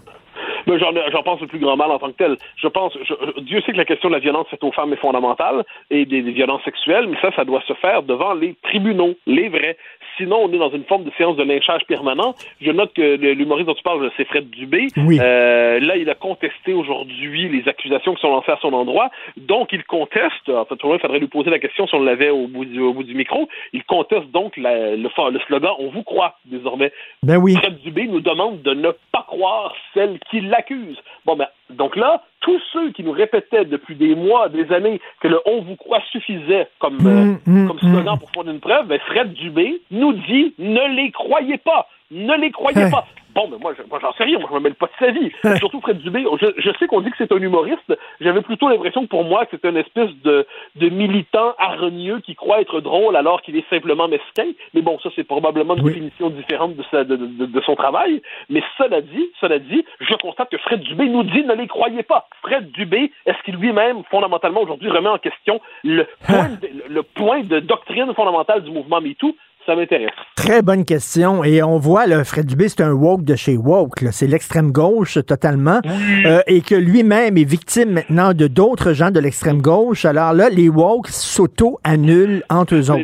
J'en 0.78 1.22
pense 1.22 1.40
le 1.40 1.46
plus 1.46 1.58
grand 1.58 1.76
mal 1.76 1.90
en 1.90 1.98
tant 1.98 2.08
que 2.08 2.16
tel. 2.16 2.36
Je 2.56 2.68
pense, 2.68 2.96
Dieu 3.38 3.60
sait 3.62 3.72
que 3.72 3.76
la 3.76 3.84
question 3.84 4.08
de 4.08 4.14
la 4.14 4.20
violence 4.20 4.48
faite 4.48 4.62
aux 4.64 4.72
femmes 4.72 4.92
est 4.92 5.00
fondamentale 5.00 5.64
et 5.90 6.04
des, 6.04 6.20
violences 6.20 6.62
sexuelles, 6.64 7.06
mais 7.08 7.16
ça, 7.20 7.30
ça 7.34 7.44
doit 7.44 7.62
se 7.66 7.72
faire 7.74 8.02
devant 8.02 8.34
les 8.34 8.54
tribunaux, 8.62 9.14
les 9.26 9.48
vrais. 9.48 9.76
Sinon, 10.16 10.40
on 10.44 10.52
est 10.52 10.58
dans 10.58 10.70
une 10.70 10.84
forme 10.84 11.04
de 11.04 11.10
séance 11.16 11.36
de 11.36 11.42
lynchage 11.42 11.82
permanent. 11.86 12.34
Je 12.60 12.70
note 12.70 12.92
que 12.92 13.16
l'humoriste 13.16 13.68
dont 13.68 13.74
tu 13.74 13.82
parles, 13.82 14.10
c'est 14.16 14.26
Fred 14.26 14.50
Dubé. 14.50 14.88
Euh, 14.98 15.80
là, 15.80 15.96
il 15.96 16.08
a 16.10 16.14
contesté 16.14 16.72
aujourd'hui 16.72 17.48
les 17.48 17.66
accusations 17.68 18.14
qui 18.14 18.20
sont 18.20 18.30
lancées 18.30 18.52
à 18.52 18.58
son 18.60 18.72
endroit. 18.72 19.10
Donc, 19.36 19.72
il 19.72 19.84
conteste, 19.84 20.48
en 20.48 20.64
fait, 20.64 20.74
il 20.74 20.98
faudrait 21.00 21.18
lui 21.18 21.28
poser 21.28 21.50
la 21.50 21.58
question 21.58 21.86
si 21.86 21.94
on 21.94 22.02
l'avait 22.02 22.30
au, 22.30 22.46
bout 22.48 22.64
du, 22.64 22.80
au 22.80 22.92
bout 22.92 23.04
du 23.04 23.14
micro. 23.14 23.48
Il 23.72 23.84
conteste 23.84 24.30
donc 24.30 24.56
le, 24.56 24.96
le 24.96 25.38
slogan 25.46 25.72
On 25.78 25.88
vous 25.88 26.02
croit 26.02 26.36
désormais. 26.44 26.92
Ben 27.22 27.38
oui. 27.38 27.54
Fred 27.56 27.78
Dubé 27.80 28.06
nous 28.06 28.20
demande 28.20 28.62
de 28.62 28.74
ne 28.74 28.90
pas 29.12 29.24
croire 29.26 29.74
celle 29.94 30.18
qui 30.30 30.40
l'accuse. 30.60 30.98
Bon, 31.24 31.36
ben, 31.36 31.46
donc 31.70 31.96
là, 31.96 32.22
tous 32.40 32.60
ceux 32.72 32.90
qui 32.92 33.02
nous 33.02 33.12
répétaient 33.12 33.64
depuis 33.64 33.94
des 33.94 34.14
mois, 34.14 34.48
des 34.48 34.70
années, 34.72 35.00
que 35.20 35.28
le 35.28 35.40
on 35.46 35.62
vous 35.62 35.76
croit 35.76 36.00
suffisait 36.12 36.68
comme, 36.78 36.98
euh, 37.06 37.36
mm, 37.46 37.62
mm, 37.62 37.68
comme 37.68 37.78
slogan 37.78 38.14
mm. 38.14 38.18
pour 38.18 38.30
faire 38.30 38.48
une 38.48 38.60
preuve, 38.60 38.86
ben 38.86 39.00
Fred 39.06 39.32
Dubé 39.32 39.80
nous 39.90 40.12
dit 40.12 40.54
ne 40.58 40.96
les 40.96 41.10
croyez 41.10 41.58
pas. 41.58 41.88
Ne 42.10 42.34
les 42.40 42.50
croyez 42.50 42.90
pas. 42.90 43.06
Bon, 43.34 43.48
mais 43.48 43.58
moi, 43.58 43.72
moi 43.88 43.98
j'en 44.02 44.12
sais 44.14 44.24
rien, 44.24 44.38
moi, 44.38 44.48
je 44.50 44.56
me 44.56 44.60
mêle 44.60 44.74
pas 44.74 44.86
de 44.86 44.92
sa 44.98 45.12
vie. 45.12 45.30
Surtout 45.58 45.80
Fred 45.80 45.98
Dubé, 45.98 46.24
je, 46.40 46.46
je 46.58 46.70
sais 46.78 46.86
qu'on 46.88 47.00
dit 47.00 47.10
que 47.10 47.16
c'est 47.18 47.30
un 47.32 47.36
humoriste. 47.36 47.96
J'avais 48.20 48.42
plutôt 48.42 48.68
l'impression 48.68 49.02
que 49.02 49.08
pour 49.08 49.24
moi, 49.24 49.46
c'est 49.50 49.64
une 49.64 49.76
espèce 49.76 50.10
de, 50.24 50.46
de 50.76 50.88
militant 50.88 51.54
hargneux 51.58 52.20
qui 52.20 52.34
croit 52.34 52.60
être 52.60 52.80
drôle 52.80 53.14
alors 53.14 53.40
qu'il 53.42 53.56
est 53.56 53.68
simplement 53.70 54.08
mesquin. 54.08 54.50
Mais 54.74 54.82
bon, 54.82 54.98
ça, 54.98 55.10
c'est 55.14 55.24
probablement 55.24 55.76
une 55.76 55.84
définition 55.84 56.30
différente 56.30 56.74
de, 56.74 56.82
sa, 56.90 57.04
de, 57.04 57.14
de, 57.14 57.46
de, 57.46 57.60
son 57.60 57.76
travail. 57.76 58.20
Mais 58.48 58.62
cela 58.76 59.00
dit, 59.00 59.30
cela 59.40 59.60
dit, 59.60 59.84
je 60.00 60.14
constate 60.14 60.50
que 60.50 60.58
Fred 60.58 60.80
Dubé 60.80 61.08
nous 61.08 61.22
dit 61.22 61.44
ne 61.44 61.54
les 61.54 61.68
croyez 61.68 62.02
pas. 62.02 62.26
Fred 62.42 62.72
Dubé, 62.72 63.12
est-ce 63.26 63.40
qu'il 63.44 63.54
lui-même, 63.54 64.02
fondamentalement, 64.10 64.62
aujourd'hui, 64.62 64.90
remet 64.90 65.08
en 65.08 65.18
question 65.18 65.60
le 65.84 66.04
point, 66.26 66.48
de, 66.48 66.68
le 66.88 67.02
point 67.04 67.42
de 67.44 67.60
doctrine 67.60 68.12
fondamentale 68.14 68.64
du 68.64 68.72
mouvement 68.72 69.00
MeToo? 69.00 69.36
Ça 69.66 69.76
m'intéresse. 69.76 70.10
Très 70.36 70.62
bonne 70.62 70.84
question. 70.84 71.44
Et 71.44 71.62
on 71.62 71.78
voit, 71.78 72.06
là, 72.06 72.24
Fred 72.24 72.46
Dubé, 72.46 72.68
c'est 72.68 72.82
un 72.82 72.92
woke 72.92 73.24
de 73.24 73.36
chez 73.36 73.56
woke. 73.56 74.04
C'est 74.10 74.26
l'extrême 74.26 74.72
gauche 74.72 75.18
totalement. 75.26 75.80
Euh, 76.26 76.40
et 76.46 76.60
que 76.60 76.74
lui-même 76.74 77.36
est 77.36 77.48
victime 77.48 77.90
maintenant 77.92 78.32
de 78.32 78.46
d'autres 78.46 78.92
gens 78.92 79.10
de 79.10 79.20
l'extrême 79.20 79.60
gauche. 79.60 80.04
Alors 80.04 80.32
là, 80.32 80.48
les 80.48 80.68
woke 80.68 81.08
s'auto-annulent 81.08 82.42
entre 82.50 82.74
eux 82.74 82.90
autres. 82.90 83.02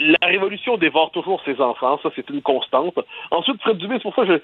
La 0.00 0.26
révolution 0.26 0.76
dévore 0.76 1.10
toujours 1.12 1.40
ses 1.44 1.58
enfants. 1.60 1.98
Ça, 2.02 2.10
c'est 2.14 2.28
une 2.28 2.42
constante. 2.42 2.98
Ensuite, 3.30 3.60
Fred 3.62 3.78
Dubé, 3.78 3.94
c'est 3.94 4.02
pour 4.02 4.14
ça 4.14 4.26
que 4.26 4.34
je, 4.34 4.38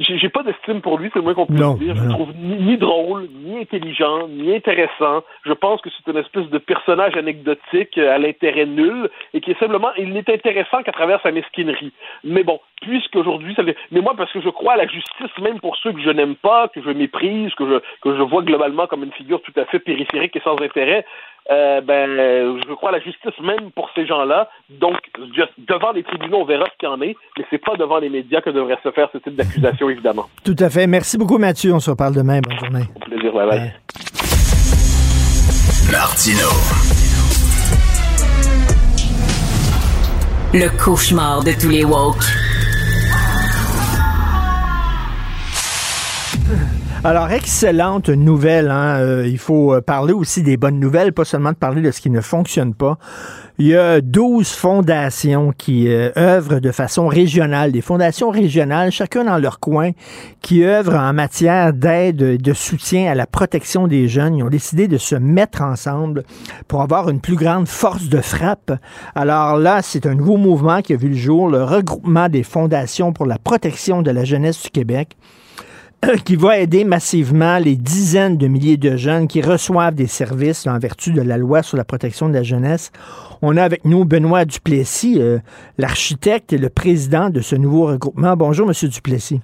j'ai 0.00 0.28
pas 0.28 0.42
d'estime 0.42 0.80
pour 0.80 0.98
lui, 0.98 1.10
c'est 1.12 1.18
le 1.18 1.24
moins 1.24 1.34
qu'on 1.34 1.46
puisse 1.46 1.60
dire. 1.60 1.94
Je 1.94 2.02
le 2.02 2.08
trouve 2.08 2.32
ni, 2.36 2.56
ni, 2.56 2.76
drôle, 2.78 3.28
ni 3.44 3.58
intelligent, 3.58 4.28
ni 4.28 4.54
intéressant. 4.54 5.22
Je 5.44 5.52
pense 5.52 5.80
que 5.82 5.90
c'est 5.90 6.10
une 6.10 6.18
espèce 6.18 6.48
de 6.48 6.58
personnage 6.58 7.16
anecdotique 7.16 7.98
à 7.98 8.18
l'intérêt 8.18 8.66
nul 8.66 9.10
et 9.34 9.40
qui 9.40 9.50
est 9.50 9.58
simplement, 9.58 9.90
il 9.98 10.12
n'est 10.12 10.30
intéressant 10.30 10.82
qu'à 10.82 10.92
travers 10.92 11.20
sa 11.22 11.32
mesquinerie. 11.32 11.92
Mais 12.24 12.44
bon, 12.44 12.60
puisqu'aujourd'hui, 12.80 13.54
ça 13.54 13.62
mais 13.90 14.00
moi, 14.00 14.14
parce 14.16 14.32
que 14.32 14.40
je 14.40 14.48
crois 14.48 14.74
à 14.74 14.76
la 14.76 14.86
justice, 14.86 15.38
même 15.40 15.60
pour 15.60 15.76
ceux 15.76 15.92
que 15.92 16.00
je 16.00 16.10
n'aime 16.10 16.34
pas, 16.34 16.68
que 16.68 16.82
je 16.82 16.90
méprise, 16.90 17.54
que 17.54 17.66
je, 17.66 17.78
que 18.02 18.16
je 18.16 18.22
vois 18.22 18.42
globalement 18.42 18.86
comme 18.86 19.04
une 19.04 19.12
figure 19.12 19.42
tout 19.42 19.52
à 19.56 19.64
fait 19.66 19.78
périphérique 19.78 20.34
et 20.36 20.40
sans 20.40 20.60
intérêt, 20.60 21.04
euh, 21.50 21.80
ben, 21.80 22.08
je 22.66 22.74
crois 22.74 22.90
à 22.90 22.92
la 22.92 23.00
justice 23.00 23.38
même 23.42 23.70
pour 23.72 23.90
ces 23.94 24.06
gens-là. 24.06 24.48
Donc, 24.68 24.98
devant 25.58 25.92
les 25.92 26.02
tribunaux, 26.02 26.38
on 26.38 26.44
verra 26.44 26.66
ce 26.66 26.78
qu'il 26.78 26.88
y 26.88 26.92
en 26.92 27.00
est, 27.02 27.16
mais 27.36 27.44
c'est 27.50 27.58
pas 27.64 27.76
devant 27.76 27.98
les 27.98 28.08
médias 28.08 28.40
que 28.40 28.50
devrait 28.50 28.78
se 28.82 28.90
faire 28.92 29.08
ce 29.12 29.18
type 29.18 29.34
d'accusation, 29.34 29.90
évidemment. 29.90 30.26
Tout 30.44 30.56
à 30.58 30.70
fait. 30.70 30.86
Merci 30.86 31.18
beaucoup, 31.18 31.38
Mathieu. 31.38 31.74
On 31.74 31.80
se 31.80 31.90
reparle 31.90 32.14
demain. 32.14 32.40
Bonne 32.40 32.58
journée. 32.58 32.84
Au 32.94 33.00
plaisir. 33.00 33.32
Bye 33.32 33.48
bye. 33.48 33.72
Martino. 35.90 36.48
Le 40.52 40.68
cauchemar 40.84 41.42
de 41.42 41.52
tous 41.60 41.68
les 41.68 41.84
woke. 41.84 42.24
Alors, 47.02 47.30
excellente 47.30 48.10
nouvelle. 48.10 48.70
Hein? 48.70 48.98
Euh, 49.00 49.26
il 49.26 49.38
faut 49.38 49.72
euh, 49.72 49.80
parler 49.80 50.12
aussi 50.12 50.42
des 50.42 50.58
bonnes 50.58 50.78
nouvelles, 50.78 51.14
pas 51.14 51.24
seulement 51.24 51.52
de 51.52 51.56
parler 51.56 51.80
de 51.80 51.90
ce 51.92 52.02
qui 52.02 52.10
ne 52.10 52.20
fonctionne 52.20 52.74
pas. 52.74 52.98
Il 53.58 53.68
y 53.68 53.74
a 53.74 54.02
12 54.02 54.46
fondations 54.46 55.54
qui 55.56 55.88
euh, 55.88 56.10
œuvrent 56.18 56.60
de 56.60 56.70
façon 56.70 57.08
régionale, 57.08 57.72
des 57.72 57.80
fondations 57.80 58.28
régionales, 58.28 58.92
chacun 58.92 59.24
dans 59.24 59.38
leur 59.38 59.60
coin, 59.60 59.92
qui 60.42 60.62
œuvrent 60.62 60.98
en 60.98 61.14
matière 61.14 61.72
d'aide, 61.72 62.18
de 62.18 62.52
soutien 62.52 63.10
à 63.10 63.14
la 63.14 63.26
protection 63.26 63.86
des 63.86 64.06
jeunes. 64.06 64.36
Ils 64.36 64.42
ont 64.42 64.50
décidé 64.50 64.86
de 64.86 64.98
se 64.98 65.14
mettre 65.14 65.62
ensemble 65.62 66.24
pour 66.68 66.82
avoir 66.82 67.08
une 67.08 67.22
plus 67.22 67.36
grande 67.36 67.66
force 67.66 68.10
de 68.10 68.20
frappe. 68.20 68.72
Alors 69.14 69.56
là, 69.56 69.80
c'est 69.80 70.04
un 70.04 70.14
nouveau 70.14 70.36
mouvement 70.36 70.82
qui 70.82 70.92
a 70.92 70.96
vu 70.96 71.08
le 71.08 71.16
jour, 71.16 71.48
le 71.48 71.64
regroupement 71.64 72.28
des 72.28 72.42
fondations 72.42 73.14
pour 73.14 73.24
la 73.24 73.38
protection 73.38 74.02
de 74.02 74.10
la 74.10 74.24
jeunesse 74.24 74.62
du 74.62 74.68
Québec. 74.68 75.16
qui 76.24 76.36
va 76.36 76.58
aider 76.58 76.84
massivement 76.84 77.58
les 77.58 77.76
dizaines 77.76 78.36
de 78.38 78.46
milliers 78.46 78.76
de 78.76 78.96
jeunes 78.96 79.28
qui 79.28 79.42
reçoivent 79.42 79.94
des 79.94 80.06
services 80.06 80.66
en 80.66 80.78
vertu 80.78 81.12
de 81.12 81.20
la 81.20 81.36
loi 81.36 81.62
sur 81.62 81.76
la 81.76 81.84
protection 81.84 82.28
de 82.28 82.34
la 82.34 82.42
jeunesse. 82.42 82.90
On 83.42 83.56
a 83.56 83.62
avec 83.62 83.84
nous 83.84 84.04
Benoît 84.04 84.44
Duplessis, 84.44 85.20
euh, 85.20 85.38
l'architecte 85.78 86.52
et 86.52 86.58
le 86.58 86.70
président 86.70 87.28
de 87.28 87.40
ce 87.40 87.54
nouveau 87.54 87.86
regroupement. 87.86 88.36
Bonjour, 88.36 88.66
Monsieur 88.66 88.88
Duplessis. 88.88 89.40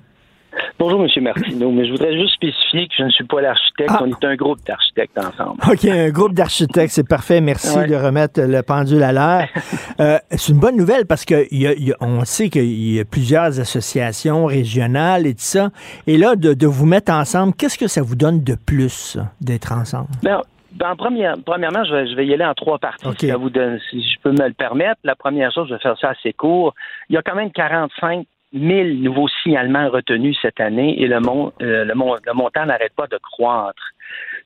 Bonjour, 0.78 1.02
M. 1.02 1.22
Martineau, 1.22 1.70
mais 1.70 1.86
je 1.86 1.92
voudrais 1.92 2.12
juste 2.12 2.34
spécifier 2.34 2.86
que 2.86 2.94
je 2.98 3.04
ne 3.04 3.10
suis 3.10 3.24
pas 3.24 3.40
l'architecte. 3.40 3.90
Ah. 3.94 4.02
On 4.02 4.08
est 4.08 4.24
un 4.24 4.36
groupe 4.36 4.58
d'architectes 4.66 5.16
ensemble. 5.16 5.58
OK, 5.66 5.84
un 5.86 6.10
groupe 6.10 6.34
d'architectes, 6.34 6.92
c'est 6.92 7.08
parfait. 7.08 7.40
Merci 7.40 7.78
de 7.86 7.94
remettre 7.94 8.42
le 8.42 8.62
pendule 8.62 9.02
à 9.02 9.12
l'heure. 9.12 9.46
Euh, 9.98 10.18
c'est 10.30 10.52
une 10.52 10.60
bonne 10.60 10.76
nouvelle 10.76 11.06
parce 11.06 11.24
qu'on 11.24 12.24
sait 12.24 12.50
qu'il 12.50 12.94
y 12.94 13.00
a 13.00 13.04
plusieurs 13.06 13.58
associations 13.58 14.44
régionales 14.44 15.26
et 15.26 15.32
tout 15.32 15.40
ça. 15.40 15.70
Et 16.06 16.18
là, 16.18 16.36
de, 16.36 16.66
vous 16.66 16.84
mettre 16.84 17.12
ensemble, 17.12 17.54
qu'est-ce 17.54 17.78
que 17.78 17.88
ça 17.88 18.02
vous 18.02 18.14
donne 18.14 18.44
de 18.44 18.56
plus 18.56 19.18
d'être 19.40 19.72
ensemble? 19.72 20.08
Ben, 20.22 20.42
ben, 20.72 20.94
première, 20.96 21.36
premièrement, 21.46 21.82
je 21.84 21.94
vais, 21.94 22.10
je 22.10 22.14
vais, 22.14 22.26
y 22.26 22.34
aller 22.34 22.44
en 22.44 22.52
trois 22.52 22.78
parties, 22.78 23.06
si, 23.18 23.30
vous 23.30 23.48
donne, 23.48 23.80
si 23.90 24.02
je 24.02 24.20
peux 24.20 24.32
me 24.32 24.46
le 24.46 24.52
permettre. 24.52 25.00
La 25.02 25.14
première 25.14 25.50
chose, 25.50 25.68
je 25.68 25.74
vais 25.74 25.80
faire 25.80 25.96
ça 25.98 26.10
assez 26.10 26.34
court. 26.34 26.74
Il 27.08 27.14
y 27.14 27.16
a 27.16 27.22
quand 27.22 27.34
même 27.34 27.50
45 27.52 28.26
1000 28.52 29.02
nouveaux 29.02 29.28
signalements 29.42 29.88
retenus 29.88 30.38
cette 30.40 30.60
année 30.60 31.00
et 31.00 31.06
le, 31.06 31.16
euh, 31.16 31.84
le, 31.84 31.94
montant 31.94 32.66
n'arrête 32.66 32.94
pas 32.94 33.06
de 33.06 33.18
croître. 33.18 33.82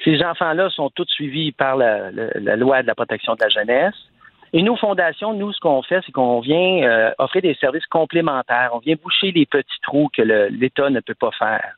Ces 0.04 0.22
enfants-là 0.22 0.70
sont 0.70 0.90
tous 0.90 1.06
suivis 1.08 1.52
par 1.52 1.76
la, 1.76 2.10
loi 2.56 2.82
de 2.82 2.86
la 2.86 2.94
protection 2.94 3.34
de 3.34 3.42
la 3.42 3.48
jeunesse. 3.48 3.94
Et 4.52 4.62
nos 4.62 4.76
fondations, 4.76 5.32
nous, 5.32 5.52
ce 5.52 5.60
qu'on 5.60 5.82
fait, 5.82 6.00
c'est 6.04 6.12
qu'on 6.12 6.40
vient 6.40 6.82
euh, 6.82 7.12
offrir 7.18 7.42
des 7.42 7.54
services 7.54 7.86
complémentaires. 7.86 8.70
On 8.72 8.78
vient 8.78 8.96
boucher 9.00 9.30
les 9.30 9.46
petits 9.46 9.80
trous 9.82 10.08
que 10.12 10.22
l'État 10.22 10.90
ne 10.90 11.00
peut 11.00 11.14
pas 11.14 11.30
faire. 11.38 11.76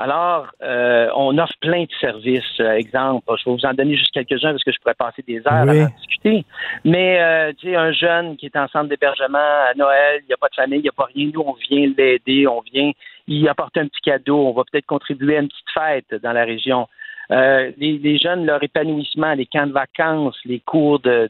Alors, 0.00 0.46
euh, 0.62 1.08
on 1.16 1.36
offre 1.38 1.54
plein 1.60 1.82
de 1.82 1.90
services. 2.00 2.60
Euh, 2.60 2.72
exemple, 2.72 3.26
je 3.36 3.50
vais 3.50 3.56
vous 3.56 3.66
en 3.66 3.74
donner 3.74 3.96
juste 3.96 4.12
quelques-uns 4.12 4.52
parce 4.52 4.62
que 4.62 4.70
je 4.70 4.78
pourrais 4.78 4.94
passer 4.94 5.24
des 5.26 5.38
heures 5.38 5.46
à 5.46 5.62
en 5.64 5.86
discuter. 5.96 6.44
Mais, 6.84 7.20
euh, 7.20 7.52
tu 7.58 7.68
sais, 7.68 7.76
un 7.76 7.90
jeune 7.90 8.36
qui 8.36 8.46
est 8.46 8.56
en 8.56 8.68
centre 8.68 8.88
d'hébergement 8.88 9.38
à 9.38 9.74
Noël, 9.76 10.20
il 10.22 10.26
n'y 10.28 10.34
a 10.34 10.36
pas 10.36 10.48
de 10.48 10.54
famille, 10.54 10.78
il 10.78 10.82
n'y 10.82 10.88
a 10.88 10.92
pas 10.92 11.08
rien. 11.12 11.30
Nous, 11.34 11.40
on 11.40 11.54
vient 11.68 11.92
l'aider, 11.96 12.46
on 12.46 12.60
vient 12.60 12.92
y 13.26 13.48
apporter 13.48 13.80
un 13.80 13.88
petit 13.88 14.00
cadeau. 14.02 14.46
On 14.46 14.52
va 14.52 14.62
peut-être 14.70 14.86
contribuer 14.86 15.36
à 15.36 15.40
une 15.40 15.48
petite 15.48 15.70
fête 15.74 16.22
dans 16.22 16.32
la 16.32 16.44
région. 16.44 16.86
les, 17.30 18.18
jeunes, 18.18 18.46
leur 18.46 18.62
épanouissement, 18.62 19.34
les 19.34 19.46
camps 19.46 19.66
de 19.66 19.72
vacances, 19.72 20.38
les 20.44 20.60
cours 20.60 21.00
de, 21.00 21.28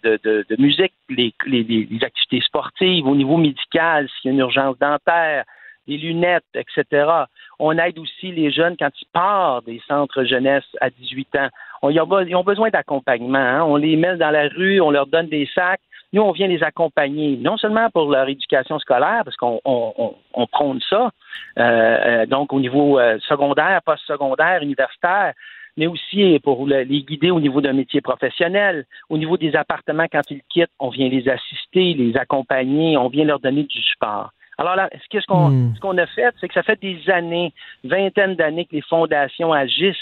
musique, 0.59 0.93
les, 1.09 1.33
les, 1.47 1.89
activités 2.03 2.43
sportives, 2.45 3.07
au 3.07 3.17
niveau 3.17 3.39
médical, 3.39 4.09
s'il 4.09 4.29
y 4.29 4.33
a 4.33 4.35
une 4.35 4.41
urgence 4.41 4.79
dentaire, 4.79 5.45
des 5.89 5.97
lunettes, 5.97 6.45
etc. 6.55 7.07
On 7.59 7.77
aide 7.79 7.99
aussi 7.99 8.31
les 8.31 8.53
jeunes 8.53 8.77
quand 8.79 8.91
ils 9.01 9.09
partent 9.13 9.65
des 9.65 9.81
centres 9.89 10.23
jeunesse 10.25 10.65
à 10.81 10.91
18 10.91 11.37
ans. 11.37 11.49
Ils, 11.91 12.01
ont, 12.01 12.45
besoin 12.45 12.69
d'accompagnement. 12.71 13.39
Hein. 13.39 13.63
On 13.63 13.77
les 13.77 13.97
met 13.97 14.17
dans 14.17 14.31
la 14.31 14.49
rue, 14.49 14.81
on 14.81 14.91
leur 14.91 15.07
donne 15.07 15.29
des 15.29 15.49
sacs. 15.55 15.81
Nous, 16.13 16.23
on 16.23 16.33
vient 16.33 16.47
les 16.47 16.63
accompagner, 16.63 17.37
non 17.37 17.59
seulement 17.59 17.91
pour 17.91 18.11
leur 18.11 18.29
éducation 18.29 18.79
scolaire, 18.79 19.23
parce 19.25 19.37
qu'on 19.37 19.61
on, 19.65 20.47
prône 20.47 20.81
ça, 20.89 21.11
euh, 21.59 21.63
euh, 21.63 22.27
donc 22.27 22.53
au 22.55 22.61
niveau 22.61 22.99
euh, 22.99 23.19
secondaire, 23.29 23.83
post-secondaire, 23.85 24.63
universitaire, 24.63 25.35
mais 25.77 25.87
aussi 25.87 26.41
pour 26.43 26.67
les 26.67 27.03
guider 27.03 27.31
au 27.31 27.41
niveau 27.41 27.61
d'un 27.61 27.75
métier 27.75 28.01
professionnel, 28.01 28.87
au 29.11 29.19
niveau 29.19 29.37
des 29.37 29.55
appartements 29.55 30.07
quand 30.11 30.23
ils 30.31 30.41
quittent, 30.49 30.71
on 30.79 30.89
vient 30.89 31.09
les 31.09 31.29
assister, 31.29 31.93
les 31.93 32.17
accompagner, 32.17 32.97
on 32.97 33.09
vient 33.09 33.27
leur 33.27 33.39
donner 33.39 33.65
du 33.65 33.83
support. 33.83 34.31
Alors 34.59 34.77
là, 34.77 34.91
ce 35.11 35.27
qu'on 35.27 35.51
hmm. 35.51 35.75
ce 35.77 35.81
qu'on 35.81 35.97
a 35.99 36.07
fait, 36.07 36.35
c'est 36.41 36.49
que 36.49 36.55
ça 36.55 36.63
fait 36.63 36.81
des 36.81 37.09
années, 37.09 37.53
vingtaine 37.85 38.35
d'années 38.35 38.65
que 38.65 38.75
les 38.75 38.83
fondations 38.83 39.53
agissent 39.53 39.97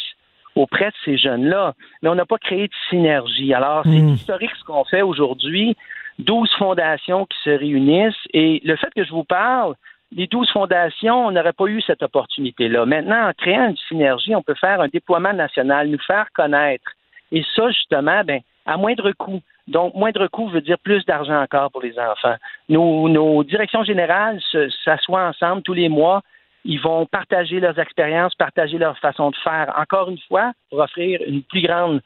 auprès 0.55 0.87
de 0.87 0.95
ces 1.05 1.19
jeunes-là, 1.19 1.75
mais 2.01 2.09
on 2.09 2.15
n'a 2.15 2.25
pas 2.25 2.39
créé 2.39 2.67
de 2.67 2.73
synergie. 2.89 3.53
Alors, 3.53 3.83
c'est 3.85 3.91
hmm. 3.91 4.15
historique 4.15 4.55
ce 4.59 4.65
qu'on 4.65 4.85
fait 4.85 5.03
aujourd'hui. 5.03 5.77
12 6.19 6.51
fondations 6.59 7.27
qui 7.27 7.37
se 7.45 7.51
réunissent 7.51 8.15
et 8.33 8.63
le 8.65 8.75
fait 8.77 8.93
que 8.97 9.05
je 9.05 9.11
vous 9.11 9.25
parle, 9.25 9.75
les 10.13 10.27
12 10.27 10.51
fondations, 10.51 11.27
on 11.27 11.31
n'aurait 11.31 11.53
pas 11.53 11.67
eu 11.67 11.83
cette 11.83 12.03
opportunité-là. 12.03 12.87
Maintenant, 12.87 13.29
en 13.29 13.33
créant 13.33 13.69
une 13.69 13.77
synergie, 13.89 14.35
on 14.35 14.43
peut 14.43 14.55
faire 14.55 14.81
un 14.81 14.89
déploiement 14.89 15.33
national, 15.33 15.89
nous 15.89 15.99
faire 16.07 16.29
connaître. 16.35 16.93
Et 17.33 17.45
ça, 17.55 17.69
justement, 17.71 18.23
ben, 18.25 18.41
à 18.65 18.77
moindre 18.77 19.13
coût. 19.13 19.43
Donc, 19.69 19.95
moindre 19.95 20.27
coût 20.29 20.49
veut 20.49 20.61
dire 20.61 20.79
plus 20.79 21.05
d'argent 21.07 21.43
encore 21.43 21.73
pour 21.73 21.83
les 21.83 21.99
enfants. 21.99 22.37
Nos, 22.69 23.09
nos 23.09 23.43
directions 23.43 23.83
générales 23.83 24.41
s'assoient 24.85 25.29
ensemble 25.29 25.63
tous 25.63 25.75
les 25.75 25.89
mois. 25.89 26.23
Ils 26.65 26.81
vont 26.81 27.05
partager 27.07 27.59
leurs 27.61 27.79
expériences, 27.79 28.35
partager 28.35 28.79
leur 28.79 28.99
façon 28.99 29.31
de 29.31 29.37
faire, 29.37 29.73
encore 29.77 30.11
une 30.11 30.19
fois, 30.29 30.53
pour 30.71 30.81
offrir 30.81 31.21
une 31.27 31.43
plus 31.43 31.63
grande 31.63 32.01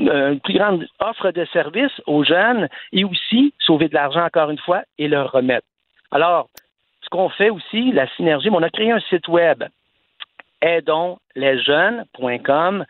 euh, 0.00 0.32
une 0.32 0.40
plus 0.40 0.54
grande 0.54 0.86
offre 1.00 1.32
de 1.32 1.44
services 1.46 2.00
aux 2.06 2.22
jeunes 2.22 2.68
et 2.92 3.02
aussi 3.04 3.52
sauver 3.58 3.88
de 3.88 3.94
l'argent 3.94 4.24
encore 4.24 4.50
une 4.50 4.58
fois 4.58 4.82
et 4.96 5.08
leur 5.08 5.32
remettre. 5.32 5.66
Alors, 6.12 6.48
ce 7.02 7.08
qu'on 7.08 7.28
fait 7.30 7.50
aussi, 7.50 7.90
la 7.92 8.06
synergie, 8.14 8.48
on 8.50 8.62
a 8.62 8.70
créé 8.70 8.92
un 8.92 9.00
site 9.00 9.26
web 9.26 9.64
aidonslesjeunes.com 10.60 12.84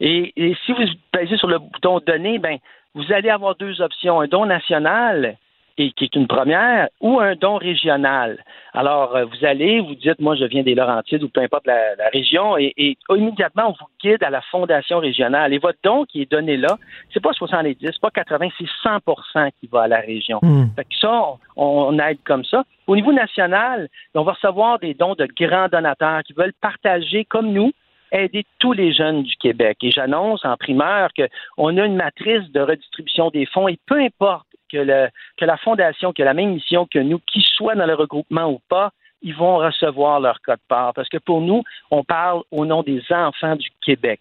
et, 0.00 0.32
et 0.36 0.56
si 0.64 0.72
vous 0.72 0.84
basez 1.12 1.36
sur 1.36 1.48
le 1.48 1.58
bouton 1.58 1.98
donner, 2.00 2.38
ben 2.38 2.58
vous 2.98 3.12
allez 3.12 3.30
avoir 3.30 3.54
deux 3.54 3.80
options, 3.80 4.20
un 4.20 4.26
don 4.26 4.44
national 4.44 5.38
et 5.80 5.92
qui 5.92 6.04
est 6.04 6.16
une 6.16 6.26
première, 6.26 6.88
ou 7.00 7.20
un 7.20 7.36
don 7.36 7.54
régional. 7.56 8.44
Alors, 8.74 9.14
euh, 9.14 9.24
vous 9.26 9.46
allez, 9.46 9.78
vous 9.78 9.94
dites, 9.94 10.20
moi, 10.20 10.34
je 10.34 10.44
viens 10.44 10.64
des 10.64 10.74
Laurentides 10.74 11.22
ou 11.22 11.28
peu 11.28 11.40
importe 11.40 11.68
la, 11.68 12.08
région, 12.12 12.58
et, 12.58 12.96
immédiatement, 13.08 13.68
on 13.68 13.72
vous 13.72 13.88
guide 14.02 14.24
à 14.24 14.30
la 14.30 14.40
fondation 14.40 14.98
régionale. 14.98 15.54
Et 15.54 15.58
votre 15.58 15.78
don 15.84 16.04
qui 16.04 16.22
est 16.22 16.30
donné 16.30 16.56
là, 16.56 16.76
c'est 17.14 17.22
pas 17.22 17.32
70, 17.32 17.76
c'est 17.80 18.00
pas 18.00 18.10
80, 18.10 18.48
c'est 18.58 18.66
100% 18.82 19.50
qui 19.60 19.68
va 19.68 19.82
à 19.82 19.88
la 19.88 20.00
région. 20.00 20.40
Fait 20.74 20.82
que 20.82 20.96
ça, 21.00 21.22
on, 21.54 21.96
aide 22.00 22.18
comme 22.24 22.44
ça. 22.44 22.64
Au 22.88 22.96
niveau 22.96 23.12
national, 23.12 23.88
on 24.16 24.24
va 24.24 24.32
recevoir 24.32 24.80
des 24.80 24.94
dons 24.94 25.14
de 25.14 25.28
grands 25.38 25.68
donateurs 25.68 26.22
qui 26.24 26.32
veulent 26.32 26.54
partager, 26.60 27.24
comme 27.24 27.52
nous, 27.52 27.70
aider 28.12 28.44
tous 28.58 28.72
les 28.72 28.92
jeunes 28.92 29.22
du 29.22 29.36
Québec. 29.36 29.78
Et 29.82 29.90
j'annonce 29.90 30.44
en 30.44 30.56
primeur 30.56 31.10
qu'on 31.14 31.76
a 31.76 31.84
une 31.84 31.96
matrice 31.96 32.50
de 32.52 32.60
redistribution 32.60 33.30
des 33.30 33.46
fonds 33.46 33.68
et 33.68 33.78
peu 33.86 34.00
importe 34.00 34.46
que, 34.70 35.08
que 35.36 35.44
la 35.44 35.56
Fondation, 35.56 36.12
qui 36.12 36.22
la 36.22 36.34
même 36.34 36.54
mission 36.54 36.86
que 36.86 36.98
nous, 36.98 37.20
qu'ils 37.20 37.44
soient 37.44 37.74
dans 37.74 37.86
le 37.86 37.94
regroupement 37.94 38.50
ou 38.50 38.60
pas, 38.68 38.92
ils 39.22 39.34
vont 39.34 39.58
recevoir 39.58 40.20
leur 40.20 40.40
code 40.42 40.60
part. 40.68 40.94
Parce 40.94 41.08
que 41.08 41.18
pour 41.18 41.40
nous, 41.40 41.62
on 41.90 42.04
parle 42.04 42.42
au 42.50 42.64
nom 42.64 42.82
des 42.82 43.02
enfants 43.10 43.56
du 43.56 43.68
Québec. 43.84 44.20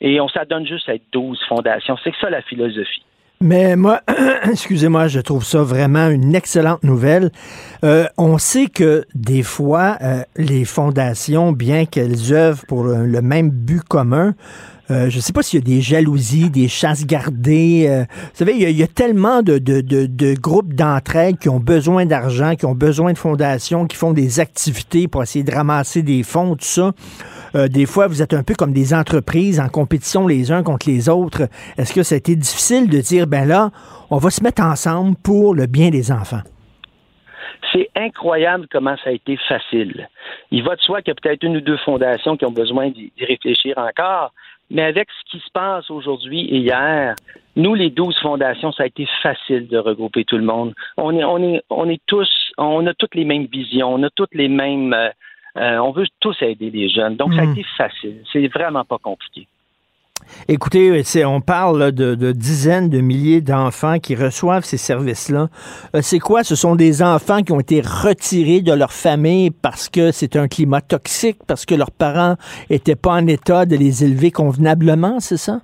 Et 0.00 0.20
on 0.20 0.28
s'adonne 0.28 0.66
juste 0.66 0.88
à 0.88 0.94
être 0.94 1.10
12 1.12 1.40
fondations. 1.48 1.96
C'est 2.04 2.14
ça 2.20 2.30
la 2.30 2.42
philosophie. 2.42 3.02
Mais 3.40 3.76
moi, 3.76 4.00
excusez-moi, 4.50 5.08
je 5.08 5.20
trouve 5.20 5.44
ça 5.44 5.62
vraiment 5.62 6.08
une 6.08 6.34
excellente 6.34 6.82
nouvelle. 6.82 7.30
Euh, 7.84 8.06
on 8.16 8.38
sait 8.38 8.66
que 8.66 9.04
des 9.14 9.42
fois, 9.42 9.98
euh, 10.00 10.22
les 10.36 10.64
fondations, 10.64 11.52
bien 11.52 11.84
qu'elles 11.84 12.32
œuvrent 12.32 12.64
pour 12.66 12.84
le, 12.84 13.20
même 13.20 13.50
but 13.50 13.82
commun, 13.82 14.34
euh, 14.90 15.10
je 15.10 15.16
ne 15.16 15.20
sais 15.20 15.34
pas 15.34 15.42
s'il 15.42 15.58
y 15.58 15.62
a 15.62 15.66
des 15.66 15.82
jalousies, 15.82 16.48
des 16.48 16.68
chasses 16.68 17.04
gardées. 17.04 18.06
vous 18.08 18.38
savez, 18.38 18.54
il 18.56 18.70
y, 18.70 18.82
a, 18.82 18.86
tellement 18.86 19.42
de, 19.42 19.58
de, 19.58 19.82
de, 19.82 20.06
de 20.06 20.34
groupes 20.34 20.72
d'entraide 20.72 21.38
qui 21.38 21.50
ont 21.50 21.60
besoin 21.60 22.06
d'argent, 22.06 22.54
qui 22.54 22.64
ont 22.64 22.74
besoin 22.74 23.12
de 23.12 23.18
fondations, 23.18 23.86
qui 23.86 23.96
font 23.96 24.12
des 24.14 24.40
activités 24.40 25.08
pour 25.08 25.22
essayer 25.22 25.44
de 25.44 25.52
ramasser 25.52 26.02
des 26.02 26.22
fonds, 26.22 26.56
tout 26.56 26.64
ça. 26.64 26.92
Euh, 27.54 27.68
des 27.68 27.86
fois, 27.86 28.06
vous 28.06 28.22
êtes 28.22 28.34
un 28.34 28.42
peu 28.42 28.54
comme 28.54 28.72
des 28.72 28.94
entreprises 28.94 29.60
en 29.60 29.68
compétition 29.68 30.26
les 30.26 30.52
uns 30.52 30.62
contre 30.62 30.88
les 30.88 31.08
autres. 31.08 31.48
Est-ce 31.78 31.94
que 31.94 32.02
ça 32.02 32.14
a 32.14 32.18
été 32.18 32.36
difficile 32.36 32.88
de 32.88 32.98
dire, 32.98 33.26
ben 33.26 33.46
là, 33.46 33.70
on 34.10 34.18
va 34.18 34.30
se 34.30 34.42
mettre 34.42 34.62
ensemble 34.62 35.16
pour 35.22 35.54
le 35.54 35.66
bien 35.66 35.90
des 35.90 36.10
enfants? 36.10 36.42
C'est 37.72 37.90
incroyable 37.94 38.66
comment 38.70 38.96
ça 39.02 39.10
a 39.10 39.12
été 39.12 39.36
facile. 39.48 40.08
Il 40.50 40.62
va 40.62 40.76
de 40.76 40.80
soi 40.80 41.02
qu'il 41.02 41.12
y 41.12 41.16
a 41.16 41.20
peut-être 41.20 41.42
une 41.42 41.56
ou 41.56 41.60
deux 41.60 41.78
fondations 41.78 42.36
qui 42.36 42.44
ont 42.44 42.52
besoin 42.52 42.90
d'y 42.90 43.12
réfléchir 43.18 43.76
encore, 43.76 44.32
mais 44.70 44.82
avec 44.82 45.08
ce 45.10 45.30
qui 45.30 45.44
se 45.44 45.50
passe 45.52 45.90
aujourd'hui 45.90 46.40
et 46.40 46.58
hier, 46.58 47.14
nous, 47.56 47.74
les 47.74 47.90
douze 47.90 48.16
fondations, 48.20 48.70
ça 48.72 48.82
a 48.82 48.86
été 48.86 49.08
facile 49.22 49.66
de 49.68 49.78
regrouper 49.78 50.24
tout 50.24 50.36
le 50.36 50.44
monde. 50.44 50.74
On 50.98 51.10
est, 51.12 52.00
tous, 52.06 52.28
on 52.58 52.86
a 52.86 52.94
toutes 52.94 53.14
les 53.14 53.24
mêmes 53.24 53.46
visions, 53.46 53.94
on 53.94 54.02
a 54.02 54.10
toutes 54.10 54.34
les 54.34 54.48
mêmes, 54.48 54.94
euh, 55.56 55.60
euh, 55.60 55.78
on 55.78 55.92
veut 55.92 56.06
tous 56.20 56.36
aider 56.42 56.70
les 56.70 56.88
jeunes. 56.88 57.16
Donc, 57.16 57.34
ça 57.34 57.42
a 57.42 57.46
hmm. 57.46 57.52
été 57.52 57.64
facile. 57.76 58.22
C'est 58.32 58.46
vraiment 58.48 58.84
pas 58.84 58.98
compliqué. 58.98 59.46
Écoutez, 60.48 61.04
on 61.26 61.40
parle 61.40 61.92
de, 61.92 62.32
dizaines 62.32 62.88
de 62.88 63.00
milliers 63.00 63.42
d'enfants 63.42 63.98
qui 63.98 64.14
reçoivent 64.14 64.64
ces 64.64 64.78
services-là. 64.78 65.48
Euh, 65.94 66.00
c'est 66.02 66.18
quoi? 66.18 66.42
Ce 66.42 66.56
sont 66.56 66.74
des 66.74 67.02
enfants 67.02 67.42
qui 67.42 67.52
ont 67.52 67.60
été 67.60 67.80
retirés 67.82 68.62
de 68.62 68.72
leur 68.72 68.92
famille 68.92 69.50
parce 69.50 69.88
que 69.88 70.12
c'est 70.12 70.36
un 70.36 70.48
climat 70.48 70.80
toxique, 70.80 71.38
parce 71.46 71.66
que 71.66 71.74
leurs 71.74 71.90
parents 71.90 72.36
n'étaient 72.70 72.96
pas 72.96 73.12
en 73.12 73.26
état 73.26 73.66
de 73.66 73.76
les 73.76 74.04
élever 74.04 74.30
convenablement, 74.30 75.20
c'est 75.20 75.36
ça? 75.36 75.60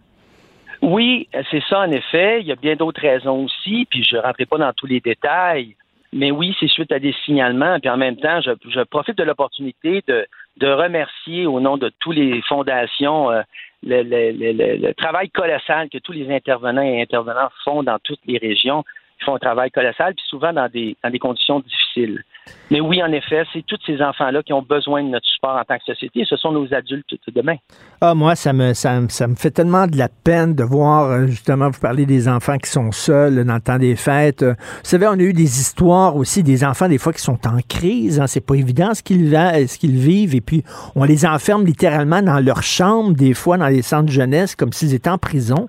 Oui, 0.82 1.28
c'est 1.50 1.62
ça 1.68 1.80
en 1.80 1.90
effet. 1.90 2.40
Il 2.40 2.46
y 2.46 2.52
a 2.52 2.56
bien 2.56 2.76
d'autres 2.76 3.00
raisons 3.00 3.44
aussi, 3.44 3.86
puis 3.88 4.04
je 4.04 4.16
ne 4.16 4.20
rentrerai 4.20 4.46
pas 4.46 4.58
dans 4.58 4.72
tous 4.72 4.86
les 4.86 5.00
détails. 5.00 5.76
Mais 6.12 6.30
oui, 6.30 6.54
c'est 6.60 6.68
suite 6.68 6.92
à 6.92 6.98
des 6.98 7.14
signalements. 7.24 7.80
Puis 7.80 7.88
en 7.88 7.96
même 7.96 8.16
temps, 8.16 8.40
je, 8.40 8.82
profite 8.84 9.16
de 9.16 9.24
l'opportunité 9.24 10.02
de, 10.06 10.26
remercier 10.66 11.46
au 11.46 11.60
nom 11.60 11.78
de 11.78 11.90
toutes 12.00 12.16
les 12.16 12.42
fondations 12.42 13.30
euh, 13.30 13.42
le, 13.82 14.02
le, 14.02 14.76
le, 14.76 14.94
travail 14.94 15.30
colossal 15.30 15.88
que 15.88 15.98
tous 15.98 16.12
les 16.12 16.30
intervenants 16.30 16.82
et 16.82 17.00
intervenants 17.00 17.48
font 17.64 17.82
dans 17.82 17.98
toutes 17.98 18.20
les 18.26 18.38
régions. 18.38 18.84
Font 19.24 19.36
un 19.36 19.38
travail 19.38 19.70
colossal, 19.70 20.14
puis 20.14 20.24
souvent 20.28 20.52
dans 20.52 20.68
des, 20.68 20.96
dans 21.02 21.10
des 21.10 21.18
conditions 21.18 21.60
difficiles. 21.60 22.24
Mais 22.70 22.80
oui, 22.80 23.02
en 23.02 23.12
effet, 23.12 23.44
c'est 23.52 23.64
tous 23.66 23.78
ces 23.86 24.00
enfants-là 24.00 24.42
qui 24.42 24.52
ont 24.52 24.62
besoin 24.62 25.02
de 25.04 25.08
notre 25.08 25.26
support 25.26 25.56
en 25.56 25.64
tant 25.64 25.76
que 25.76 25.84
société. 25.84 26.24
Ce 26.28 26.36
sont 26.36 26.52
nos 26.52 26.72
adultes 26.72 27.10
de 27.10 27.32
demain. 27.32 27.56
Ah, 28.00 28.14
moi, 28.14 28.34
ça 28.34 28.52
me, 28.52 28.72
ça, 28.72 28.98
me 29.00 29.34
fait 29.36 29.50
tellement 29.50 29.86
de 29.86 29.96
la 29.96 30.08
peine 30.08 30.54
de 30.54 30.64
voir, 30.64 31.10
euh, 31.10 31.26
justement, 31.26 31.70
vous 31.70 31.80
parler 31.80 32.06
des 32.06 32.28
enfants 32.28 32.56
qui 32.56 32.70
sont 32.70 32.90
seuls 32.90 33.44
dans 33.44 33.54
le 33.54 33.60
temps 33.60 33.78
des 33.78 33.94
fêtes. 33.94 34.42
Vous 34.42 34.56
savez, 34.82 35.06
on 35.06 35.12
a 35.12 35.22
eu 35.22 35.34
des 35.34 35.60
histoires 35.60 36.16
aussi 36.16 36.42
des 36.42 36.64
enfants, 36.64 36.88
des 36.88 36.98
fois, 36.98 37.12
qui 37.12 37.20
sont 37.20 37.46
en 37.46 37.58
crise. 37.68 38.20
Hein. 38.20 38.26
C'est 38.26 38.44
pas 38.44 38.54
évident 38.54 38.94
ce 38.94 39.02
qu'ils, 39.02 39.30
ce 39.30 39.78
qu'ils 39.78 39.98
vivent. 39.98 40.34
Et 40.34 40.40
puis, 40.40 40.64
on 40.96 41.04
les 41.04 41.26
enferme 41.26 41.66
littéralement 41.66 42.22
dans 42.22 42.40
leur 42.40 42.62
chambre, 42.62 43.14
des 43.14 43.34
fois, 43.34 43.58
dans 43.58 43.68
les 43.68 43.82
centres 43.82 44.06
de 44.06 44.12
jeunesse, 44.12 44.56
comme 44.56 44.72
s'ils 44.72 44.94
étaient 44.94 45.10
en 45.10 45.18
prison. 45.18 45.68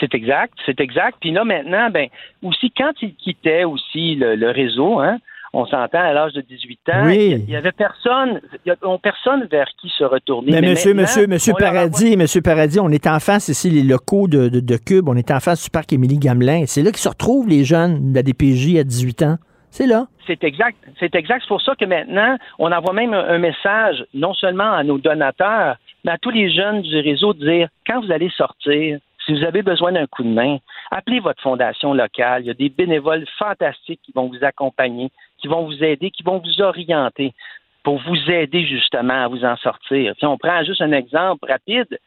C'est 0.00 0.14
exact, 0.14 0.54
c'est 0.64 0.80
exact. 0.80 1.16
Puis 1.20 1.30
là, 1.32 1.44
maintenant, 1.44 1.90
ben, 1.90 2.08
aussi, 2.42 2.70
quand 2.70 2.92
il 3.02 3.14
quittait 3.14 3.64
aussi 3.64 4.14
le, 4.16 4.50
réseau, 4.50 4.98
hein, 5.00 5.18
on 5.52 5.64
s'entend 5.64 6.00
à 6.00 6.12
l'âge 6.12 6.34
de 6.34 6.42
18 6.42 6.80
ans, 6.92 7.08
il 7.08 7.44
n'y 7.46 7.56
avait 7.56 7.72
personne, 7.72 8.40
il 8.64 8.68
y 8.68 8.70
a 8.70 8.98
personne 9.02 9.46
vers 9.50 9.68
qui 9.80 9.88
se 9.96 10.04
retourner. 10.04 10.52
Mais, 10.52 10.60
monsieur, 10.60 10.92
monsieur, 10.92 11.26
monsieur 11.26 11.54
Paradis, 11.58 12.16
monsieur 12.16 12.42
Paradis, 12.42 12.78
on 12.80 12.90
est 12.90 13.06
en 13.06 13.20
face 13.20 13.48
ici, 13.48 13.70
les 13.70 13.82
locaux 13.82 14.28
de, 14.28 14.48
de, 14.48 14.76
Cube, 14.76 15.08
on 15.08 15.16
est 15.16 15.30
en 15.30 15.40
face 15.40 15.64
du 15.64 15.70
parc 15.70 15.92
Émilie 15.92 16.18
Gamelin. 16.18 16.64
C'est 16.66 16.82
là 16.82 16.90
qu'ils 16.90 17.00
se 17.00 17.08
retrouvent 17.08 17.48
les 17.48 17.64
jeunes 17.64 18.12
de 18.12 18.16
la 18.16 18.22
DPJ 18.22 18.76
à 18.76 18.84
18 18.84 19.22
ans. 19.22 19.36
C'est 19.70 19.86
là. 19.86 20.06
C'est 20.26 20.42
exact. 20.42 20.78
C'est 20.98 21.14
exact. 21.14 21.42
C'est 21.42 21.48
pour 21.48 21.60
ça 21.60 21.74
que 21.74 21.84
maintenant, 21.84 22.36
on 22.58 22.72
envoie 22.72 22.94
même 22.94 23.12
un, 23.12 23.38
message, 23.38 24.04
non 24.14 24.34
seulement 24.34 24.72
à 24.72 24.82
nos 24.82 24.98
donateurs, 24.98 25.76
mais 26.04 26.12
à 26.12 26.18
tous 26.18 26.30
les 26.30 26.50
jeunes 26.50 26.82
du 26.82 26.98
réseau, 26.98 27.34
de 27.34 27.44
dire, 27.44 27.68
quand 27.86 28.00
vous 28.00 28.10
allez 28.10 28.30
sortir, 28.30 28.98
si 29.26 29.34
vous 29.34 29.44
avez 29.44 29.62
besoin 29.62 29.92
d'un 29.92 30.06
coup 30.06 30.22
de 30.22 30.28
main, 30.28 30.58
appelez 30.90 31.18
votre 31.18 31.42
fondation 31.42 31.92
locale. 31.92 32.42
Il 32.42 32.46
y 32.46 32.50
a 32.50 32.54
des 32.54 32.68
bénévoles 32.68 33.26
fantastiques 33.38 34.00
qui 34.02 34.12
vont 34.12 34.28
vous 34.28 34.44
accompagner, 34.44 35.10
qui 35.38 35.48
vont 35.48 35.64
vous 35.64 35.82
aider, 35.82 36.10
qui 36.10 36.22
vont 36.22 36.38
vous 36.38 36.62
orienter 36.62 37.34
pour 37.82 37.98
vous 37.98 38.30
aider 38.30 38.64
justement 38.66 39.24
à 39.24 39.28
vous 39.28 39.44
en 39.44 39.56
sortir. 39.56 40.14
Si 40.18 40.24
on 40.24 40.38
prend 40.38 40.64
juste 40.64 40.80
un 40.80 40.92
exemple 40.92 41.48
rapide. 41.48 41.98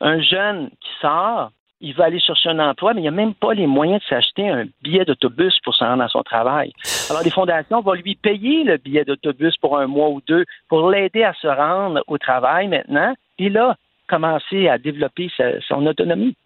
Un 0.00 0.20
jeune 0.20 0.68
qui 0.68 0.90
sort, 1.00 1.50
il 1.80 1.94
va 1.94 2.04
aller 2.04 2.20
chercher 2.20 2.50
un 2.50 2.58
emploi, 2.58 2.92
mais 2.92 3.00
il 3.00 3.04
n'a 3.04 3.10
même 3.10 3.34
pas 3.34 3.54
les 3.54 3.66
moyens 3.66 4.02
de 4.02 4.06
s'acheter 4.08 4.48
un 4.48 4.66
billet 4.82 5.04
d'autobus 5.04 5.58
pour 5.64 5.74
se 5.74 5.82
rendre 5.82 6.02
à 6.02 6.08
son 6.08 6.22
travail. 6.22 6.72
Alors, 7.08 7.22
les 7.22 7.30
fondations 7.30 7.80
vont 7.80 7.94
lui 7.94 8.14
payer 8.14 8.64
le 8.64 8.76
billet 8.76 9.04
d'autobus 9.04 9.56
pour 9.56 9.78
un 9.78 9.86
mois 9.86 10.10
ou 10.10 10.20
deux 10.26 10.44
pour 10.68 10.90
l'aider 10.90 11.22
à 11.22 11.32
se 11.34 11.46
rendre 11.46 12.02
au 12.08 12.18
travail 12.18 12.68
maintenant. 12.68 13.14
Et 13.38 13.48
là, 13.48 13.76
commencer 14.06 14.68
à 14.68 14.78
développer 14.78 15.30
son 15.66 15.86
autonomie. 15.86 16.36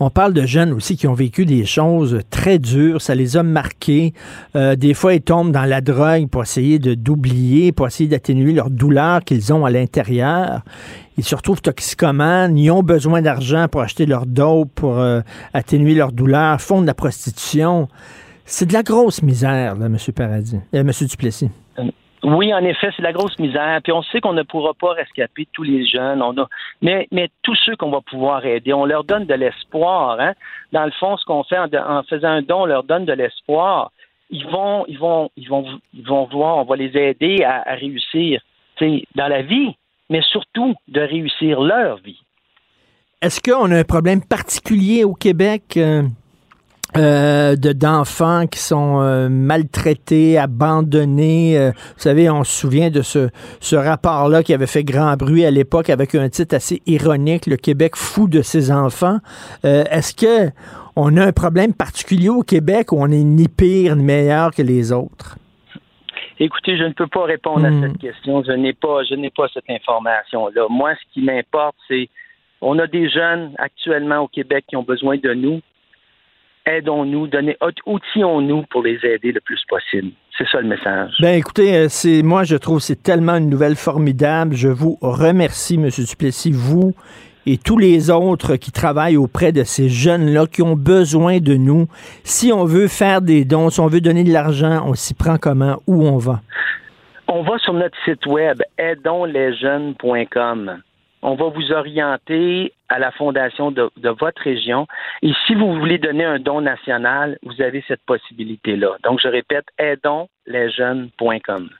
On 0.00 0.10
parle 0.10 0.32
de 0.32 0.44
jeunes 0.46 0.72
aussi 0.72 0.96
qui 0.96 1.06
ont 1.06 1.14
vécu 1.14 1.46
des 1.46 1.64
choses 1.64 2.20
très 2.30 2.58
dures, 2.58 3.00
ça 3.00 3.14
les 3.14 3.36
a 3.36 3.42
marqués. 3.42 4.12
Euh, 4.56 4.76
des 4.76 4.94
fois, 4.94 5.14
ils 5.14 5.20
tombent 5.20 5.52
dans 5.52 5.64
la 5.64 5.80
drogue 5.80 6.28
pour 6.28 6.42
essayer 6.42 6.78
de 6.78 6.94
d'oublier, 6.94 7.72
pour 7.72 7.86
essayer 7.86 8.08
d'atténuer 8.08 8.52
leur 8.52 8.70
douleur 8.70 9.24
qu'ils 9.24 9.52
ont 9.52 9.64
à 9.64 9.70
l'intérieur. 9.70 10.62
Ils 11.18 11.24
se 11.24 11.34
retrouvent 11.34 11.60
toxicomanes, 11.60 12.56
ils 12.56 12.70
ont 12.70 12.82
besoin 12.82 13.22
d'argent 13.22 13.66
pour 13.70 13.82
acheter 13.82 14.06
leur 14.06 14.26
dope, 14.26 14.70
pour 14.74 14.98
euh, 14.98 15.20
atténuer 15.52 15.94
leur 15.94 16.12
douleur, 16.12 16.60
font 16.60 16.80
de 16.80 16.86
la 16.86 16.94
prostitution. 16.94 17.88
C'est 18.44 18.66
de 18.66 18.72
la 18.72 18.82
grosse 18.82 19.22
misère, 19.22 19.76
là, 19.76 19.86
M. 19.86 19.96
Paradis, 20.14 20.56
euh, 20.74 20.80
M. 20.80 20.90
Duplessis. 21.00 21.50
Oui, 22.22 22.54
en 22.54 22.64
effet, 22.64 22.90
c'est 22.94 23.02
la 23.02 23.12
grosse 23.12 23.38
misère. 23.38 23.80
Puis 23.82 23.92
on 23.92 24.02
sait 24.02 24.20
qu'on 24.20 24.32
ne 24.32 24.42
pourra 24.42 24.74
pas 24.74 24.92
rescaper 24.92 25.48
tous 25.52 25.64
les 25.64 25.84
jeunes. 25.86 26.22
On 26.22 26.36
a... 26.38 26.48
mais, 26.80 27.08
mais 27.10 27.28
tous 27.42 27.56
ceux 27.64 27.74
qu'on 27.76 27.90
va 27.90 28.00
pouvoir 28.00 28.46
aider, 28.46 28.72
on 28.72 28.84
leur 28.84 29.04
donne 29.04 29.26
de 29.26 29.34
l'espoir. 29.34 30.20
Hein? 30.20 30.34
Dans 30.72 30.84
le 30.84 30.92
fond, 30.92 31.16
ce 31.16 31.24
qu'on 31.24 31.42
fait 31.42 31.58
en, 31.58 32.02
faisant 32.04 32.28
un 32.28 32.42
don, 32.42 32.62
on 32.62 32.66
leur 32.66 32.84
donne 32.84 33.04
de 33.04 33.12
l'espoir. 33.12 33.90
Ils 34.30 34.46
vont, 34.46 34.84
ils 34.86 34.98
vont, 34.98 35.30
ils 35.36 35.48
vont, 35.48 35.66
ils 35.94 36.06
vont 36.06 36.24
voir, 36.26 36.58
on 36.58 36.64
va 36.64 36.76
les 36.76 36.96
aider 36.96 37.42
à, 37.44 37.62
à 37.66 37.74
réussir 37.74 38.40
dans 39.14 39.28
la 39.28 39.42
vie, 39.42 39.74
mais 40.10 40.22
surtout 40.22 40.74
de 40.88 41.00
réussir 41.00 41.60
leur 41.60 41.96
vie. 41.98 42.20
Est-ce 43.20 43.40
qu'on 43.40 43.70
a 43.70 43.78
un 43.78 43.84
problème 43.84 44.20
particulier 44.24 45.04
au 45.04 45.14
Québec? 45.14 45.76
Euh, 45.76 46.02
euh, 46.96 47.56
de 47.56 47.72
d'enfants 47.72 48.46
qui 48.46 48.58
sont 48.58 49.00
euh, 49.00 49.28
maltraités, 49.30 50.38
abandonnés. 50.38 51.56
Euh, 51.56 51.70
vous 51.70 52.00
savez, 52.02 52.28
on 52.28 52.44
se 52.44 52.60
souvient 52.60 52.90
de 52.90 53.00
ce, 53.00 53.30
ce 53.60 53.76
rapport-là 53.76 54.42
qui 54.42 54.52
avait 54.52 54.66
fait 54.66 54.84
grand 54.84 55.16
bruit 55.16 55.44
à 55.46 55.50
l'époque 55.50 55.88
avec 55.88 56.14
un 56.14 56.28
titre 56.28 56.54
assez 56.54 56.82
ironique, 56.86 57.46
Le 57.46 57.56
Québec 57.56 57.96
fou 57.96 58.28
de 58.28 58.42
ses 58.42 58.70
enfants. 58.70 59.18
Est-ce 59.64 60.14
que 60.14 60.52
on 60.94 61.16
a 61.16 61.24
un 61.24 61.32
problème 61.32 61.72
particulier 61.72 62.28
au 62.28 62.42
Québec 62.42 62.92
où 62.92 62.96
on 63.00 63.10
est 63.10 63.24
ni 63.24 63.48
pire 63.48 63.96
ni 63.96 64.04
meilleur 64.04 64.50
que 64.50 64.60
les 64.60 64.92
autres? 64.92 65.38
Écoutez, 66.38 66.76
je 66.76 66.84
ne 66.84 66.92
peux 66.92 67.06
pas 67.06 67.24
répondre 67.24 67.64
à 67.64 67.70
hmm. 67.70 67.82
cette 67.82 67.98
question. 67.98 68.42
Je 68.42 68.52
n'ai 68.52 68.74
pas, 68.74 69.02
je 69.08 69.14
n'ai 69.14 69.30
pas 69.30 69.46
cette 69.54 69.70
information-là. 69.70 70.66
Moi, 70.68 70.92
ce 70.94 71.14
qui 71.14 71.22
m'importe, 71.22 71.76
c'est 71.88 72.08
on 72.60 72.78
a 72.78 72.86
des 72.86 73.08
jeunes 73.08 73.54
actuellement 73.58 74.18
au 74.18 74.28
Québec 74.28 74.64
qui 74.68 74.76
ont 74.76 74.82
besoin 74.82 75.16
de 75.16 75.32
nous 75.32 75.60
aidons-nous, 76.66 77.26
donnez, 77.26 77.56
outillons-nous 77.86 78.62
pour 78.70 78.82
les 78.82 78.98
aider 79.04 79.32
le 79.32 79.40
plus 79.40 79.60
possible. 79.68 80.12
C'est 80.36 80.46
ça 80.48 80.60
le 80.60 80.68
message. 80.68 81.12
Ben 81.20 81.38
écoutez, 81.38 81.76
euh, 81.76 81.88
c'est 81.88 82.22
moi 82.22 82.44
je 82.44 82.56
trouve 82.56 82.80
c'est 82.80 83.02
tellement 83.02 83.36
une 83.36 83.50
nouvelle 83.50 83.76
formidable. 83.76 84.54
Je 84.54 84.68
vous 84.68 84.96
remercie, 85.02 85.74
M. 85.74 85.90
Duplessis, 85.90 86.52
vous 86.52 86.94
et 87.46 87.58
tous 87.58 87.78
les 87.78 88.10
autres 88.10 88.56
qui 88.56 88.72
travaillent 88.72 89.16
auprès 89.16 89.52
de 89.52 89.62
ces 89.64 89.88
jeunes-là 89.88 90.46
qui 90.46 90.60
ont 90.62 90.76
besoin 90.76 91.38
de 91.38 91.54
nous. 91.54 91.86
Si 92.22 92.52
on 92.52 92.64
veut 92.64 92.86
faire 92.88 93.20
des 93.20 93.44
dons, 93.44 93.68
si 93.70 93.80
on 93.80 93.88
veut 93.88 94.00
donner 94.00 94.22
de 94.24 94.32
l'argent, 94.32 94.84
on 94.86 94.94
s'y 94.94 95.14
prend 95.14 95.36
comment? 95.38 95.82
Où 95.86 96.06
on 96.06 96.18
va? 96.18 96.40
On 97.28 97.42
va 97.42 97.58
sur 97.58 97.74
notre 97.74 97.96
site 98.04 98.26
web 98.26 98.60
aidonslesjeunes.com 98.78 100.82
on 101.22 101.36
va 101.36 101.48
vous 101.48 101.72
orienter 101.72 102.72
à 102.88 102.98
la 102.98 103.12
fondation 103.12 103.70
de, 103.70 103.90
votre 104.20 104.42
région. 104.42 104.86
Et 105.22 105.32
si 105.46 105.54
vous 105.54 105.78
voulez 105.78 105.98
donner 105.98 106.24
un 106.24 106.38
don 106.38 106.60
national, 106.60 107.38
vous 107.42 107.62
avez 107.62 107.82
cette 107.88 108.02
possibilité-là. 108.06 108.96
Donc, 109.04 109.20
je 109.22 109.28
répète, 109.28 109.64
aidonslesjeunes.com. 109.78 111.70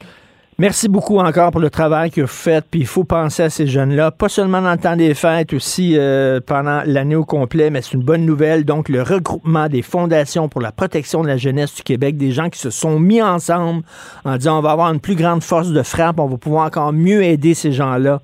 Merci 0.58 0.88
beaucoup 0.88 1.18
encore 1.18 1.50
pour 1.50 1.60
le 1.60 1.70
travail 1.70 2.10
que 2.10 2.20
vous 2.20 2.26
faites. 2.26 2.66
Puis 2.70 2.80
il 2.80 2.86
faut 2.86 3.04
penser 3.04 3.42
à 3.42 3.50
ces 3.50 3.66
jeunes-là, 3.66 4.10
pas 4.12 4.28
seulement 4.28 4.60
dans 4.62 4.70
le 4.70 4.78
temps 4.78 4.96
des 4.96 5.14
fêtes, 5.14 5.52
aussi 5.54 5.96
euh, 5.96 6.40
pendant 6.46 6.82
l'année 6.84 7.16
au 7.16 7.24
complet, 7.24 7.70
mais 7.70 7.82
c'est 7.82 7.94
une 7.94 8.04
bonne 8.04 8.24
nouvelle. 8.24 8.64
Donc, 8.64 8.88
le 8.88 9.02
regroupement 9.02 9.68
des 9.68 9.82
fondations 9.82 10.48
pour 10.48 10.60
la 10.60 10.70
protection 10.70 11.22
de 11.22 11.28
la 11.28 11.36
jeunesse 11.36 11.74
du 11.74 11.82
Québec, 11.82 12.16
des 12.16 12.30
gens 12.30 12.48
qui 12.48 12.60
se 12.60 12.70
sont 12.70 13.00
mis 13.00 13.20
ensemble 13.20 13.82
en 14.24 14.36
disant 14.36 14.58
on 14.58 14.62
va 14.62 14.70
avoir 14.70 14.92
une 14.92 15.00
plus 15.00 15.16
grande 15.16 15.42
force 15.42 15.72
de 15.72 15.82
frappe, 15.82 16.20
on 16.20 16.26
va 16.26 16.36
pouvoir 16.36 16.66
encore 16.66 16.92
mieux 16.92 17.24
aider 17.24 17.54
ces 17.54 17.72
gens-là. 17.72 18.20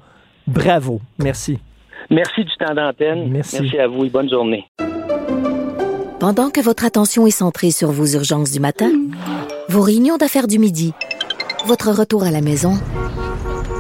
Bravo. 0.49 1.01
Merci. 1.19 1.59
Merci 2.11 2.45
du 2.45 2.57
temps 2.57 2.75
d'antenne. 2.75 3.31
Merci. 3.31 3.61
Merci 3.61 3.79
à 3.79 3.87
vous 3.87 4.05
et 4.05 4.09
bonne 4.09 4.31
journée. 4.31 4.65
Pendant 6.19 6.51
que 6.51 6.61
votre 6.61 6.85
attention 6.85 7.27
est 7.27 7.31
centrée 7.31 7.71
sur 7.71 7.93
vos 7.93 8.07
urgences 8.07 8.51
du 8.51 8.59
matin, 8.59 8.91
vos 9.69 9.83
réunions 9.83 10.17
d'affaires 10.17 10.49
du 10.49 10.59
midi, 10.59 10.95
votre 11.67 11.91
retour 11.91 12.25
à 12.25 12.31
la 12.31 12.41
maison 12.41 12.73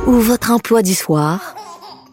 ou 0.06 0.12
votre 0.12 0.52
emploi 0.52 0.82
du 0.82 0.94
soir, 0.94 1.54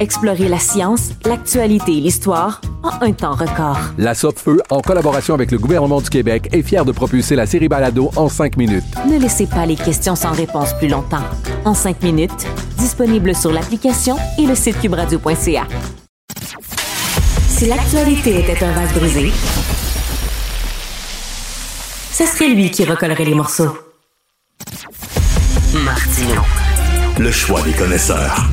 Explorez 0.00 0.48
la 0.48 0.58
science, 0.58 1.10
l'actualité 1.26 1.92
et 1.92 2.00
l'histoire 2.00 2.62
en 2.82 3.04
un 3.04 3.12
temps 3.12 3.34
record. 3.34 3.78
La 3.98 4.14
Feu, 4.14 4.62
en 4.70 4.80
collaboration 4.80 5.34
avec 5.34 5.50
le 5.50 5.58
gouvernement 5.58 6.00
du 6.00 6.08
Québec, 6.08 6.48
est 6.52 6.62
fière 6.62 6.86
de 6.86 6.92
propulser 6.92 7.36
la 7.36 7.44
série 7.44 7.68
Balado 7.68 8.10
en 8.16 8.30
cinq 8.30 8.56
minutes. 8.56 8.82
Ne 9.06 9.18
laissez 9.18 9.46
pas 9.46 9.66
les 9.66 9.76
questions 9.76 10.16
sans 10.16 10.32
réponse 10.32 10.72
plus 10.78 10.88
longtemps. 10.88 11.24
En 11.66 11.74
cinq 11.74 12.02
minutes, 12.02 12.46
disponible 12.78 13.34
sur 13.34 13.52
l'application 13.52 14.16
et 14.38 14.46
le 14.46 14.54
site 14.54 14.80
cubradio.ca. 14.80 15.66
Si 17.48 17.66
l'actualité 17.66 18.40
était 18.40 18.64
un 18.64 18.72
vase 18.72 18.94
brisé, 18.94 19.30
ce 22.10 22.24
serait 22.24 22.48
lui 22.48 22.70
qui 22.70 22.86
recollerait 22.86 23.26
les 23.26 23.34
morceaux. 23.34 23.76
Martino. 25.84 26.40
Le 27.18 27.30
choix 27.30 27.60
des 27.60 27.72
connaisseurs. 27.72 28.48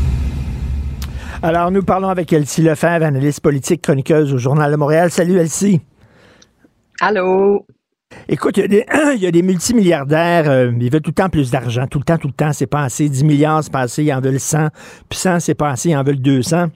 Alors, 1.44 1.70
nous 1.70 1.84
parlons 1.84 2.10
avec 2.10 2.34
Elsie 2.34 2.64
Lefebvre, 2.64 3.06
analyste 3.06 3.42
politique, 3.42 3.84
chroniqueuse 3.84 4.34
au 4.34 4.40
Journal 4.40 4.72
de 4.72 4.76
Montréal. 4.76 5.12
Salut, 5.12 5.38
Elsie. 5.38 5.80
Allô? 7.00 7.64
Écoute, 8.28 8.58
il 8.58 9.20
y, 9.20 9.28
a 9.28 9.32
des 9.32 9.44
multimilliardaires, 9.44 10.50
euh, 10.50 10.72
ils 10.80 10.92
veulent 10.92 11.02
tout 11.02 11.12
le 11.12 11.16
temps 11.16 11.30
plus 11.30 11.52
d'argent, 11.52 11.86
tout 11.86 12.00
le 12.00 12.06
temps, 12.06 12.18
tout 12.18 12.28
le 12.28 12.34
temps, 12.34 12.54
c'est 12.54 12.66
pas 12.66 12.82
assez. 12.82 13.08
10 13.08 13.24
milliards, 13.24 13.64
c'est 13.64 13.72
pas 13.72 13.82
assez, 13.82 14.04
ils 14.04 14.14
en 14.14 14.20
veulent 14.20 14.40
100. 14.40 14.70
Puis 15.08 15.20
100, 15.20 15.42
c'est 15.42 15.54
pas 15.54 15.70
assez, 15.70 15.90
ils 15.90 15.96
en 15.96 16.04
veulent 16.04 16.22
200. 16.22 16.68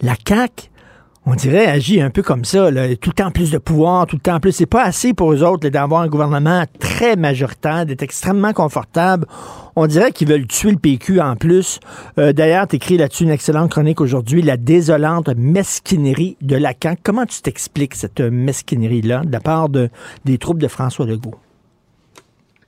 La 0.00 0.14
CAQ, 0.26 0.70
on 1.28 1.34
dirait, 1.34 1.66
agit 1.66 2.00
un 2.00 2.10
peu 2.10 2.22
comme 2.22 2.44
ça, 2.44 2.68
tout 3.00 3.10
le 3.10 3.14
temps 3.14 3.32
plus 3.32 3.50
de 3.50 3.58
pouvoir, 3.58 4.06
tout 4.06 4.14
le 4.14 4.20
temps 4.20 4.38
plus. 4.38 4.52
C'est 4.52 4.64
pas 4.64 4.84
assez 4.84 5.12
pour 5.12 5.32
eux 5.32 5.42
autres 5.42 5.68
d'avoir 5.68 6.02
un 6.02 6.06
gouvernement 6.06 6.64
très 6.78 7.16
majoritaire, 7.16 7.84
d'être 7.84 8.04
extrêmement 8.04 8.52
confortable. 8.52 9.26
On 9.74 9.88
dirait 9.88 10.12
qu'ils 10.12 10.28
veulent 10.28 10.46
tuer 10.46 10.70
le 10.70 10.78
PQ 10.78 11.20
en 11.20 11.34
plus. 11.34 11.80
Euh, 12.18 12.32
D'ailleurs, 12.32 12.68
tu 12.68 12.76
écris 12.76 12.96
là-dessus 12.96 13.24
une 13.24 13.30
excellente 13.30 13.72
chronique 13.72 14.00
aujourd'hui, 14.00 14.40
la 14.40 14.56
désolante 14.56 15.28
mesquinerie 15.36 16.36
de 16.42 16.54
Lacan. 16.56 16.94
Comment 17.02 17.26
tu 17.26 17.42
t'expliques 17.42 17.96
cette 17.96 18.20
mesquinerie-là 18.20 19.22
de 19.24 19.32
la 19.32 19.40
part 19.40 19.68
de, 19.68 19.90
des 20.24 20.38
troupes 20.38 20.60
de 20.60 20.68
François 20.68 21.06
Legault? 21.06 21.34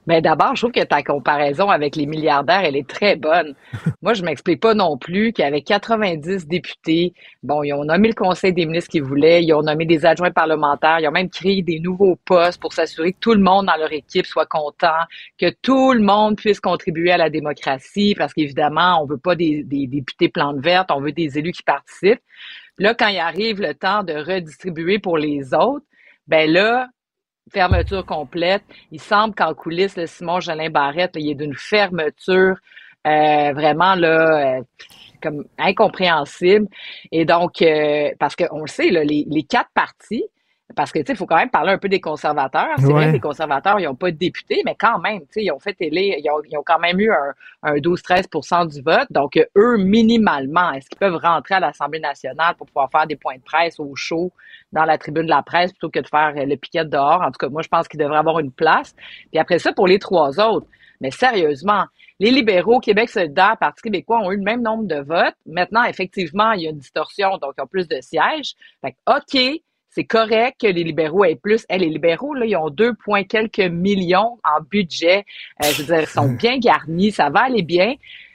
Mais 0.09 0.23
ben, 0.23 0.31
d'abord, 0.31 0.57
je 0.57 0.63
trouve 0.63 0.73
que 0.73 0.85
ta 0.85 1.03
comparaison 1.03 1.69
avec 1.69 1.95
les 1.95 2.07
milliardaires, 2.07 2.63
elle 2.65 2.77
est 2.77 2.89
très 2.89 3.15
bonne. 3.15 3.55
Moi, 4.01 4.15
je 4.15 4.23
m'explique 4.23 4.59
pas 4.59 4.73
non 4.73 4.97
plus 4.97 5.35
qu'avec 5.35 5.67
90 5.67 6.49
députés, 6.49 7.13
bon, 7.43 7.63
ils 7.63 7.75
ont 7.75 7.85
nommé 7.85 8.09
le 8.09 8.15
Conseil 8.15 8.55
des 8.55 8.65
ministres 8.65 8.91
qu'ils 8.91 9.03
voulaient, 9.03 9.45
ils 9.45 9.53
ont 9.53 9.61
nommé 9.61 9.85
des 9.85 10.07
adjoints 10.07 10.31
parlementaires, 10.31 10.99
ils 10.99 11.09
ont 11.09 11.13
même 11.13 11.29
créé 11.29 11.61
des 11.61 11.79
nouveaux 11.79 12.17
postes 12.25 12.59
pour 12.59 12.73
s'assurer 12.73 13.13
que 13.13 13.19
tout 13.21 13.35
le 13.35 13.43
monde 13.43 13.67
dans 13.67 13.77
leur 13.77 13.93
équipe 13.93 14.25
soit 14.25 14.47
content, 14.47 14.97
que 15.39 15.51
tout 15.61 15.93
le 15.93 16.01
monde 16.01 16.39
puisse 16.39 16.59
contribuer 16.59 17.11
à 17.11 17.19
la 17.19 17.29
démocratie, 17.29 18.15
parce 18.17 18.33
qu'évidemment, 18.33 19.03
on 19.03 19.07
veut 19.07 19.19
pas 19.19 19.35
des, 19.35 19.63
des 19.63 19.87
députés 19.87 20.31
plantes 20.31 20.61
vertes, 20.61 20.91
on 20.91 21.03
veut 21.03 21.13
des 21.13 21.37
élus 21.37 21.53
qui 21.53 21.63
participent. 21.63 22.23
Là, 22.79 22.95
quand 22.95 23.09
il 23.09 23.19
arrive 23.19 23.61
le 23.61 23.75
temps 23.75 24.05
de 24.05 24.15
redistribuer 24.15 25.01
pour 25.01 25.19
les 25.19 25.53
autres, 25.53 25.85
ben 26.29 26.51
là, 26.51 26.89
fermeture 27.51 28.05
complète. 28.05 28.63
Il 28.91 29.01
semble 29.01 29.35
qu'en 29.35 29.55
coulisses, 29.55 29.97
le 29.97 30.07
Simon 30.07 30.41
Jolin 30.41 30.71
Barrette, 30.71 31.13
il 31.17 31.31
est 31.31 31.35
d'une 31.35 31.55
fermeture 31.55 32.57
euh, 33.07 33.53
vraiment 33.53 33.95
là, 33.95 34.59
euh, 34.59 34.63
comme 35.23 35.45
incompréhensible. 35.59 36.67
Et 37.13 37.25
donc, 37.25 37.63
euh, 37.63 38.11
parce 38.19 38.37
qu'on 38.37 38.61
le 38.61 38.67
sait, 38.67 38.91
là, 38.91 39.05
les, 39.05 39.43
quatre 39.49 39.71
partis, 39.75 40.25
parce 40.77 40.93
que, 40.93 40.99
tu 40.99 41.07
sais, 41.07 41.13
il 41.15 41.17
faut 41.17 41.27
quand 41.27 41.37
même 41.37 41.51
parler 41.51 41.73
un 41.73 41.79
peu 41.79 41.89
des 41.89 42.01
conservateurs. 42.01 42.75
C'est 42.79 42.93
vrai 42.93 43.07
que 43.07 43.13
les 43.13 43.21
conservateurs, 43.21 43.81
ils 43.81 43.85
n'ont 43.85 43.95
pas 43.95 44.11
de 44.11 44.17
députés, 44.17 44.63
mais 44.67 44.75
quand 44.75 44.99
même, 44.99 45.21
tu 45.21 45.27
sais, 45.31 45.45
ils 45.45 45.51
ont 45.51 45.59
fait 45.59 45.77
élire, 45.81 46.17
ils 46.19 46.31
ont, 46.31 46.43
ils 46.49 46.59
ont 46.59 46.63
quand 46.65 46.79
même 46.79 47.01
eu 47.01 47.11
un, 47.11 47.33
un 47.63 47.77
12-13 47.77 48.75
du 48.75 48.83
vote. 48.83 49.07
Donc, 49.11 49.39
eux, 49.57 49.79
minimalement, 49.79 50.73
est-ce 50.73 50.89
qu'ils 50.91 50.99
peuvent 50.99 51.17
rentrer 51.17 51.55
à 51.55 51.61
l'Assemblée 51.61 52.01
nationale 52.01 52.55
pour 52.57 52.67
pouvoir 52.67 52.91
faire 52.91 53.07
des 53.07 53.17
points 53.17 53.37
de 53.37 53.43
presse 53.43 53.81
au 53.81 53.95
chaud 53.97 54.31
dans 54.73 54.85
la 54.85 54.99
tribune 54.99 55.25
de 55.25 55.31
la 55.31 55.43
presse 55.43 55.73
plutôt 55.73 55.89
que 55.89 56.01
de 56.01 56.07
faire 56.07 56.35
le 56.35 56.57
piquet 56.57 56.85
dehors? 56.85 57.23
En 57.23 57.31
tout 57.31 57.39
cas, 57.39 57.49
moi, 57.49 57.63
je 57.63 57.69
pense 57.69 57.89
qu'ils 57.89 58.01
devraient 58.01 58.19
avoir 58.19 58.39
une 58.39 58.53
place. 58.53 58.95
Puis 59.31 59.39
après 59.39 59.59
ça, 59.59 59.73
pour 59.73 59.87
les 59.87 59.99
trois 59.99 60.39
autres, 60.39 60.67
mais 61.01 61.11
sérieusement, 61.11 61.85
les 62.21 62.31
libéraux, 62.31 62.81
Québec 62.81 63.09
solidaire, 63.09 63.57
Parti 63.59 63.83
québécois 63.83 64.21
ont 64.21 64.33
eu 64.33 64.37
le 64.37 64.43
même 64.43 64.63
nombre 64.63 64.85
de 64.85 65.01
votes. 65.01 65.37
Maintenant, 65.47 65.85
effectivement, 65.85 66.53
il 66.53 66.63
y 66.63 66.67
a 66.67 66.71
une 66.71 66.79
distorsion, 66.79 67.39
donc 67.39 67.55
ils 67.57 67.63
ont 67.63 67.67
plus 67.67 67.89
de 67.89 68.01
sièges. 68.01 68.55
Fait 68.83 68.97
OK, 69.07 69.63
c'est 69.91 70.05
correct 70.05 70.61
que 70.61 70.67
les 70.67 70.85
libéraux 70.85 71.25
aient 71.25 71.37
plus. 71.37 71.65
Eh, 71.69 71.79
les 71.79 71.89
libéraux, 71.89 72.35
là, 72.35 72.47
ils 72.47 72.57
ont 72.57 72.71
deux 72.71 72.95
points 72.95 73.25
quelques 73.25 73.59
millions 73.59 74.39
en 74.45 74.61
budget. 74.71 75.25
Euh, 75.65 75.69
je 75.73 75.83
veux 75.83 75.87
dire, 75.87 76.01
ils 76.03 76.07
sont 76.07 76.29
bien 76.29 76.59
garnis, 76.59 77.11
ça 77.11 77.31
va 77.31 77.41
aller 77.41 77.63
bien. 77.63 77.95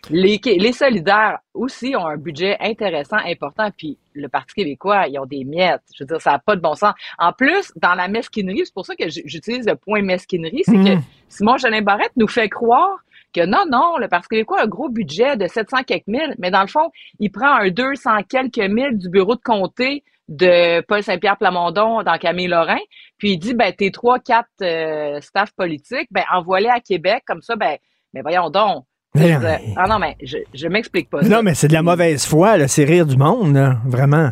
Les, 0.09 0.41
les 0.43 0.73
solidaires 0.73 1.39
aussi 1.53 1.95
ont 1.95 2.05
un 2.05 2.17
budget 2.17 2.57
intéressant, 2.59 3.17
important, 3.25 3.69
puis 3.77 3.97
le 4.13 4.27
Parti 4.27 4.55
québécois, 4.55 5.07
ils 5.07 5.17
ont 5.17 5.25
des 5.25 5.45
miettes. 5.45 5.83
Je 5.95 6.03
veux 6.03 6.07
dire, 6.07 6.19
ça 6.19 6.31
n'a 6.31 6.39
pas 6.39 6.55
de 6.55 6.61
bon 6.61 6.75
sens. 6.75 6.93
En 7.17 7.31
plus, 7.31 7.71
dans 7.77 7.93
la 7.93 8.07
mesquinerie, 8.07 8.63
c'est 8.65 8.73
pour 8.73 8.85
ça 8.85 8.95
que 8.95 9.07
j'utilise 9.07 9.65
le 9.65 9.75
point 9.75 10.01
mesquinerie, 10.01 10.63
c'est 10.65 10.73
que 10.73 10.95
mmh. 10.95 11.03
Simon 11.29 11.57
Jolin 11.57 11.81
Barrette 11.81 12.11
nous 12.17 12.27
fait 12.27 12.49
croire 12.49 12.97
que 13.33 13.45
non, 13.45 13.63
non, 13.69 13.97
le 13.97 14.07
Parti 14.07 14.29
québécois 14.29 14.59
a 14.59 14.63
un 14.63 14.67
gros 14.67 14.89
budget 14.89 15.37
de 15.37 15.47
700 15.47 15.83
quelques 15.83 16.07
mille, 16.07 16.35
mais 16.37 16.51
dans 16.51 16.61
le 16.61 16.67
fond, 16.67 16.91
il 17.19 17.31
prend 17.31 17.53
un 17.53 17.69
200 17.69 18.23
quelques 18.29 18.57
mille 18.57 18.97
du 18.97 19.09
bureau 19.09 19.35
de 19.35 19.41
comté 19.41 20.03
de 20.29 20.81
Paul 20.81 21.03
Saint-Pierre 21.03 21.37
Plamondon 21.37 22.03
dans 22.03 22.17
Camille 22.17 22.47
Lorrain, 22.47 22.79
puis 23.17 23.33
il 23.33 23.37
dit 23.37 23.53
ben 23.53 23.73
tes 23.73 23.91
trois 23.91 24.19
quatre 24.19 24.47
euh, 24.61 25.19
staff 25.21 25.51
politiques, 25.55 26.07
ben 26.11 26.23
envoie-les 26.31 26.69
à 26.69 26.79
Québec 26.79 27.23
comme 27.25 27.41
ça 27.41 27.55
ben 27.55 27.77
mais 28.13 28.21
voyons 28.21 28.49
donc. 28.49 28.85
ah 29.15 29.87
non 29.87 29.99
mais 29.99 30.15
je 30.23 30.37
je 30.53 30.67
m'explique 30.67 31.09
pas. 31.09 31.21
Non 31.21 31.43
mais 31.43 31.53
c'est 31.53 31.67
de 31.67 31.73
la 31.73 31.83
mauvaise 31.83 32.25
foi 32.25 32.57
là, 32.57 32.67
c'est 32.67 32.85
rire 32.85 33.05
du 33.05 33.17
monde 33.17 33.53
là, 33.53 33.77
vraiment. 33.85 34.31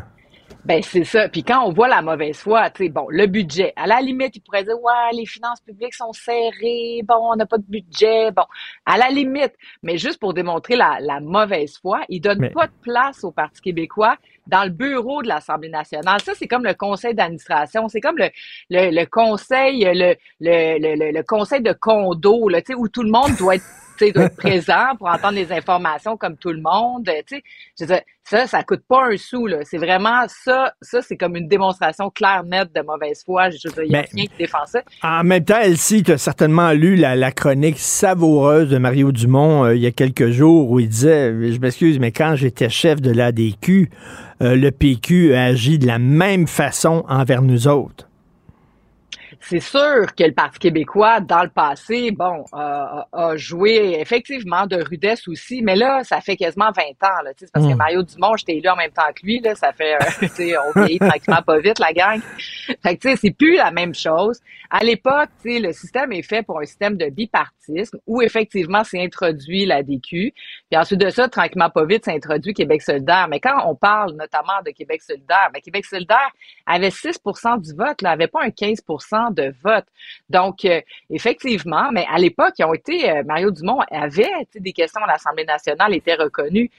Ben 0.63 0.81
c'est 0.83 1.03
ça. 1.03 1.27
Puis 1.27 1.43
quand 1.43 1.65
on 1.65 1.73
voit 1.73 1.87
la 1.87 2.01
mauvaise 2.01 2.37
foi, 2.37 2.69
tu 2.69 2.83
sais, 2.83 2.89
bon, 2.89 3.07
le 3.09 3.25
budget. 3.25 3.73
À 3.75 3.87
la 3.87 3.99
limite, 3.99 4.35
il 4.35 4.41
pourrait 4.41 4.63
dire 4.63 4.79
ouais, 4.79 5.17
les 5.17 5.25
finances 5.25 5.59
publiques 5.61 5.95
sont 5.95 6.13
serrées. 6.13 7.01
Bon, 7.03 7.31
on 7.31 7.35
n'a 7.35 7.47
pas 7.47 7.57
de 7.57 7.65
budget. 7.67 8.31
Bon, 8.31 8.43
à 8.85 8.97
la 8.97 9.09
limite. 9.09 9.53
Mais 9.81 9.97
juste 9.97 10.19
pour 10.19 10.33
démontrer 10.33 10.75
la, 10.75 10.99
la 11.01 11.19
mauvaise 11.19 11.77
foi, 11.79 12.01
il 12.09 12.21
donne 12.21 12.51
pas 12.51 12.67
de 12.67 12.73
place 12.81 13.23
au 13.23 13.31
Parti 13.31 13.59
québécois 13.61 14.17
dans 14.47 14.63
le 14.63 14.69
bureau 14.69 15.21
de 15.21 15.27
l'Assemblée 15.27 15.69
nationale. 15.69 16.21
Ça, 16.21 16.33
c'est 16.35 16.47
comme 16.47 16.63
le 16.63 16.73
conseil 16.73 17.13
d'administration. 17.13 17.87
C'est 17.87 18.01
comme 18.01 18.17
le, 18.17 18.29
le, 18.69 18.91
le 18.91 19.05
conseil, 19.05 19.83
le, 19.83 20.15
le, 20.39 21.11
le, 21.11 21.23
conseil 21.23 21.61
de 21.61 21.73
condo, 21.73 22.49
là, 22.49 22.61
tu 22.61 22.73
sais, 22.73 22.75
où 22.75 22.87
tout 22.87 23.03
le 23.03 23.11
monde 23.11 23.35
doit 23.37 23.55
être 23.55 23.65
doit 24.09 24.23
être 24.25 24.35
présent 24.35 24.95
pour 24.97 25.07
entendre 25.07 25.35
les 25.35 25.51
informations 25.51 26.17
comme 26.17 26.35
tout 26.37 26.51
le 26.51 26.61
monde. 26.61 27.07
Tu 27.27 27.41
sais, 27.75 28.03
ça, 28.23 28.47
ça 28.47 28.63
coûte 28.63 28.81
pas 28.87 29.07
un 29.11 29.17
sou. 29.17 29.47
C'est 29.63 29.77
vraiment 29.77 30.25
ça, 30.27 30.73
ça, 30.81 31.01
c'est 31.01 31.17
comme 31.17 31.35
une 31.35 31.47
démonstration 31.47 32.09
claire, 32.09 32.43
nette 32.43 32.73
de 32.73 32.81
mauvaise 32.81 33.23
foi. 33.23 33.49
Je 33.49 33.67
veux 33.67 33.73
dire, 33.73 33.83
il 33.83 33.89
n'y 33.89 33.95
a 33.95 34.05
rien 34.11 34.25
qui 34.25 34.37
défend 34.37 34.65
ça. 34.65 34.81
En 35.03 35.23
même 35.23 35.43
temps, 35.43 35.59
Elsie, 35.59 36.03
tu 36.03 36.11
as 36.13 36.17
certainement 36.17 36.71
lu 36.71 36.95
la, 36.95 37.31
chronique 37.31 37.79
savoureuse 37.79 38.69
de 38.69 38.77
Mario 38.77 39.11
Dumont 39.11 39.65
euh, 39.65 39.75
il 39.75 39.81
y 39.81 39.87
a 39.87 39.91
quelques 39.91 40.29
jours 40.29 40.69
où 40.69 40.79
il 40.79 40.89
disait, 40.89 41.51
je 41.51 41.59
m'excuse, 41.59 41.99
mais 41.99 42.11
quand 42.11 42.35
j'étais 42.35 42.69
chef 42.69 43.01
de 43.01 43.11
l'ADQ, 43.11 43.89
euh, 44.41 44.55
le 44.55 44.71
PQ 44.71 45.35
a 45.35 45.45
agi 45.45 45.79
de 45.79 45.87
la 45.87 45.99
même 45.99 46.47
façon 46.47 47.05
envers 47.07 47.41
nous 47.41 47.67
autres 47.67 48.07
c'est 49.41 49.59
sûr 49.59 50.13
que 50.15 50.23
le 50.23 50.33
Parti 50.33 50.59
québécois, 50.59 51.19
dans 51.19 51.43
le 51.43 51.49
passé, 51.49 52.11
bon, 52.11 52.45
a 52.53 53.35
joué 53.35 53.97
effectivement 53.99 54.67
de 54.67 54.77
rudesse 54.77 55.27
aussi, 55.27 55.61
mais 55.61 55.75
là, 55.75 56.03
ça 56.03 56.21
fait 56.21 56.37
quasiment 56.37 56.71
20 56.71 56.81
ans, 57.07 57.21
là, 57.23 57.31
parce 57.53 57.65
que 57.65 57.73
hmm. 57.73 57.77
Mario 57.77 58.03
Dumont, 58.03 58.35
j'étais 58.37 58.57
élu 58.57 58.69
en 58.69 58.75
même 58.75 58.91
temps 58.91 59.09
que 59.15 59.25
lui, 59.25 59.39
là, 59.39 59.55
ça 59.55 59.73
fait, 59.73 59.95
euh, 59.95 60.57
on 60.67 60.81
vieillit 60.81 60.99
tranquillement 60.99 61.41
pas 61.41 61.59
vite, 61.59 61.79
la 61.79 61.93
gang. 61.93 62.21
Fait 62.83 62.97
que, 62.97 63.15
c'est 63.15 63.31
plus 63.31 63.55
la 63.55 63.71
même 63.71 63.95
chose. 63.95 64.39
À 64.69 64.83
l'époque, 64.83 65.29
le 65.43 65.71
système 65.73 66.11
est 66.13 66.21
fait 66.21 66.43
pour 66.43 66.59
un 66.59 66.65
système 66.65 66.95
de 66.95 67.09
bipartisme 67.09 67.97
où, 68.07 68.21
effectivement, 68.21 68.83
c'est 68.83 69.03
introduit 69.03 69.65
la 69.65 69.83
DQ. 69.83 70.33
Puis 70.71 70.79
ensuite 70.79 71.01
de 71.01 71.09
ça, 71.09 71.27
tranquillement 71.27 71.69
pas 71.69 71.83
vite, 71.83 72.05
c'est 72.05 72.15
introduit 72.15 72.53
Québec 72.53 72.81
solidaire. 72.81 73.27
Mais 73.27 73.41
quand 73.41 73.69
on 73.69 73.75
parle 73.75 74.13
notamment 74.13 74.61
de 74.65 74.71
Québec 74.71 75.01
solidaire, 75.01 75.49
mais 75.53 75.59
Québec 75.59 75.83
solidaire 75.83 76.31
avait 76.65 76.87
6% 76.87 77.59
du 77.59 77.75
vote, 77.75 78.01
là, 78.01 78.11
avait 78.11 78.27
pas 78.29 78.41
un 78.41 78.51
15% 78.51 79.33
de 79.33 79.53
vote. 79.61 79.83
Donc, 80.29 80.63
euh, 80.63 80.79
effectivement, 81.09 81.91
mais 81.91 82.05
à 82.09 82.17
l'époque, 82.17 82.53
ils 82.57 82.63
ont 82.63 82.73
été, 82.73 83.11
euh, 83.11 83.21
Mario 83.25 83.51
Dumont 83.51 83.79
avait 83.91 84.29
des 84.55 84.71
questions 84.71 85.01
à 85.03 85.07
l'Assemblée 85.07 85.43
nationale, 85.43 85.93
était 85.93 86.15
reconnu. 86.15 86.71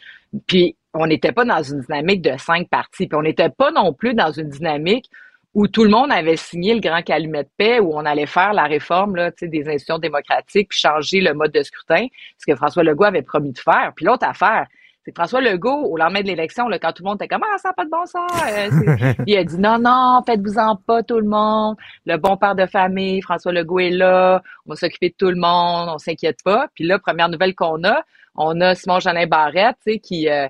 Puis, 0.46 0.74
on 0.94 1.06
n'était 1.06 1.32
pas 1.32 1.44
dans 1.44 1.62
une 1.62 1.82
dynamique 1.82 2.22
de 2.22 2.38
cinq 2.38 2.70
partis. 2.70 3.06
Puis, 3.06 3.16
on 3.18 3.22
n'était 3.22 3.50
pas 3.50 3.72
non 3.72 3.92
plus 3.92 4.14
dans 4.14 4.32
une 4.32 4.48
dynamique 4.48 5.10
où 5.54 5.68
tout 5.68 5.84
le 5.84 5.90
monde 5.90 6.10
avait 6.10 6.36
signé 6.36 6.74
le 6.74 6.80
grand 6.80 7.02
calumet 7.02 7.44
de 7.44 7.48
paix, 7.56 7.78
où 7.78 7.92
on 7.94 8.04
allait 8.04 8.26
faire 8.26 8.52
la 8.52 8.64
réforme 8.64 9.16
là, 9.16 9.30
des 9.40 9.68
institutions 9.68 9.98
démocratiques, 9.98 10.68
puis 10.70 10.78
changer 10.78 11.20
le 11.20 11.34
mode 11.34 11.52
de 11.52 11.62
scrutin, 11.62 12.06
ce 12.38 12.46
que 12.46 12.56
François 12.56 12.82
Legault 12.82 13.04
avait 13.04 13.22
promis 13.22 13.52
de 13.52 13.58
faire. 13.58 13.92
Puis 13.94 14.06
l'autre 14.06 14.26
affaire, 14.26 14.66
c'est 15.04 15.14
François 15.14 15.40
Legault, 15.40 15.84
au 15.86 15.96
lendemain 15.96 16.20
de 16.20 16.28
l'élection, 16.28 16.68
quand 16.80 16.92
tout 16.92 17.02
le 17.02 17.08
monde 17.08 17.16
était 17.16 17.28
comme 17.28 17.42
Ah, 17.44 17.58
ça 17.58 17.70
n'a 17.70 17.72
pas 17.74 17.84
de 17.84 17.90
bon 17.90 18.06
sens. 18.06 18.30
Euh, 18.46 19.12
il 19.26 19.36
a 19.36 19.44
dit 19.44 19.58
Non, 19.58 19.78
non, 19.78 20.20
faites-vous-en 20.24 20.76
pas, 20.76 21.02
tout 21.02 21.18
le 21.18 21.26
monde. 21.26 21.76
Le 22.06 22.16
bon 22.16 22.36
père 22.36 22.54
de 22.54 22.66
famille, 22.66 23.20
François 23.20 23.52
Legault 23.52 23.80
est 23.80 23.90
là, 23.90 24.42
on 24.64 24.70
va 24.70 24.76
s'occuper 24.76 25.08
de 25.08 25.14
tout 25.18 25.30
le 25.30 25.36
monde, 25.36 25.88
on 25.92 25.98
s'inquiète 25.98 26.38
pas. 26.44 26.68
Puis 26.74 26.84
là, 26.84 26.98
première 27.00 27.28
nouvelle 27.28 27.54
qu'on 27.54 27.82
a, 27.82 28.02
on 28.36 28.60
a 28.60 28.74
Simon 28.74 29.00
Jeanin 29.00 29.26
Barrette, 29.26 29.76
qui. 30.02 30.28
Euh, 30.30 30.48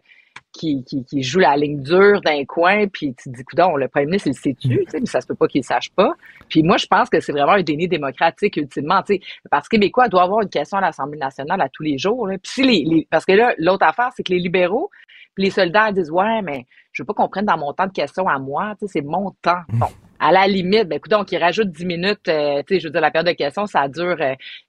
qui, 0.53 0.85
qui, 0.85 1.05
qui, 1.05 1.23
joue 1.23 1.39
la 1.39 1.57
ligne 1.57 1.83
dure 1.83 2.21
d'un 2.21 2.45
coin, 2.45 2.87
puis 2.87 3.15
tu 3.15 3.31
te 3.31 3.37
dis, 3.37 3.45
coudon, 3.45 3.77
le 3.77 3.89
premier 3.89 4.07
ministre, 4.07 4.29
il 4.29 4.35
sait-tu, 4.35 4.85
mais 4.93 5.07
ça 5.07 5.21
se 5.21 5.27
peut 5.27 5.35
pas 5.35 5.49
qu'il 5.49 5.65
sache 5.65 5.91
pas. 5.91 6.13
Puis 6.49 6.63
moi, 6.63 6.77
je 6.77 6.87
pense 6.87 7.09
que 7.09 7.21
c'est 7.21 7.33
vraiment 7.33 7.53
un 7.53 7.63
déni 7.63 7.89
démocratique, 7.89 8.57
ultimement. 8.57 9.03
sais 9.07 9.21
le 9.45 9.49
Parti 9.49 9.69
québécois 9.71 10.09
doit 10.09 10.23
avoir 10.23 10.43
une 10.43 10.51
question 10.51 10.79
à 10.79 10.81
l'Assemblée 10.81 11.19
nationale 11.19 11.61
à 11.61 11.69
tous 11.69 11.83
les 11.83 11.99
jours. 11.99 12.27
Là. 12.27 12.37
Puis 12.39 12.53
si 12.53 12.63
les, 12.63 13.07
parce 13.11 13.25
que 13.25 13.33
là, 13.33 13.55
l'autre 13.59 13.87
affaire, 13.87 14.11
c'est 14.17 14.23
que 14.23 14.33
les 14.33 14.39
libéraux, 14.39 14.91
puis 15.35 15.45
les 15.45 15.51
soldats 15.51 15.93
disent, 15.93 16.11
ouais, 16.11 16.43
mais 16.43 16.67
je 16.93 17.03
veux 17.03 17.07
pas 17.07 17.15
qu'on 17.15 17.29
prenne 17.29 17.47
dans 17.47 17.59
mon 17.59 17.73
temps 17.73 17.87
de 17.87 17.93
questions 17.93 18.29
à 18.29 18.39
moi, 18.39 18.75
c'est 18.87 19.03
mon 19.03 19.31
temps. 19.43 19.63
Bon, 19.71 19.87
à 20.23 20.31
la 20.31 20.47
limite, 20.47 20.85
ben, 20.89 20.97
écoute, 20.99 21.11
donc, 21.11 21.33
il 21.33 21.39
rajoute 21.39 21.73
10 21.73 21.85
minutes, 21.85 22.29
euh, 22.29 22.63
tu 22.65 22.75
sais, 22.75 22.81
je 22.81 22.87
veux 22.87 22.93
dire, 22.93 23.01
la 23.01 23.11
période 23.11 23.27
de 23.27 23.37
questions, 23.37 23.67
ça 23.67 23.89
dure 23.89 24.17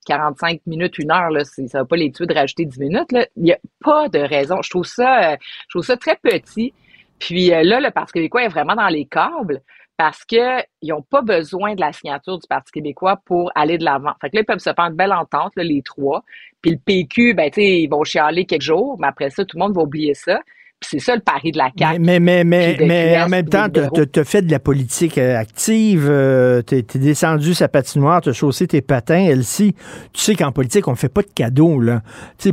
45 0.07 0.55
euh, 0.55 0.59
minutes, 0.65 0.97
une 0.97 1.11
heure, 1.11 1.30
là, 1.30 1.43
ça 1.45 1.77
va 1.77 1.85
pas 1.85 1.95
les 1.95 2.11
tuer 2.11 2.25
de 2.25 2.34
rajouter 2.34 2.65
10 2.65 2.80
minutes, 2.80 3.11
là. 3.11 3.27
Il 3.38 3.43
n'y 3.43 3.53
a 3.53 3.59
pas 3.80 4.09
de 4.09 4.17
raison. 4.17 4.63
Je 4.63 4.71
trouve 4.71 4.85
ça, 4.85 5.34
euh, 5.34 5.38
je 5.67 5.77
trouve 5.77 5.85
ça 5.85 5.95
très 5.95 6.15
petit. 6.15 6.73
Puis 7.19 7.49
là, 7.49 7.80
le 7.80 7.91
Parti 7.91 8.13
québécois 8.13 8.43
est 8.43 8.49
vraiment 8.49 8.75
dans 8.75 8.88
les 8.88 9.05
câbles 9.05 9.61
parce 9.95 10.25
qu'ils 10.25 10.65
n'ont 10.81 11.03
pas 11.03 11.21
besoin 11.21 11.75
de 11.75 11.81
la 11.81 11.93
signature 11.93 12.39
du 12.39 12.47
Parti 12.47 12.71
québécois 12.71 13.21
pour 13.23 13.51
aller 13.53 13.77
de 13.77 13.85
l'avant. 13.85 14.13
Fait 14.21 14.31
que 14.31 14.38
là, 14.38 14.41
ils 14.41 14.45
peuvent 14.45 14.57
se 14.57 14.73
faire 14.73 14.85
une 14.85 14.95
belle 14.95 15.13
entente, 15.13 15.53
là, 15.55 15.63
les 15.63 15.84
trois. 15.84 16.23
Puis 16.63 16.71
le 16.71 16.77
PQ, 16.77 17.35
ben, 17.35 17.51
tu 17.51 17.61
sais, 17.61 17.81
ils 17.81 17.88
vont 17.88 18.03
chialer 18.03 18.45
quelques 18.45 18.63
jours, 18.63 18.97
mais 18.99 19.07
après 19.07 19.30
ça, 19.30 19.45
tout 19.45 19.55
le 19.55 19.63
monde 19.63 19.75
va 19.75 19.84
oublier 19.84 20.15
ça 20.15 20.39
c'est 20.84 20.99
ça 20.99 21.15
le 21.15 21.22
pari 21.22 21.51
de 21.51 21.57
la 21.57 21.69
CAQ. 21.77 21.99
Mais, 21.99 22.19
mais, 22.19 22.43
mais, 22.43 22.77
mais 22.80 23.22
en 23.22 23.30
même 23.30 23.47
temps, 23.47 23.68
tu 23.69 24.19
as 24.19 24.23
fait 24.23 24.41
de 24.41 24.51
la 24.51 24.60
politique 24.60 25.18
euh, 25.18 25.38
active, 25.38 26.07
euh, 26.10 26.61
tu 26.65 26.77
es, 26.77 26.84
descendu 26.95 27.53
sa 27.53 27.68
patinoire, 27.68 28.22
tu 28.22 28.30
as 28.30 28.34
chaussé 28.34 28.68
tes 28.68 28.81
patins, 28.81 29.26
Elsie. 29.26 29.76
Tu 30.14 30.22
sais 30.22 30.35
qu'en 30.35 30.51
politique, 30.51 30.88
on 30.88 30.95
fait 30.95 31.10
pas 31.10 31.22
de 31.22 31.31
cadeaux. 31.34 31.80
Là. 31.80 32.01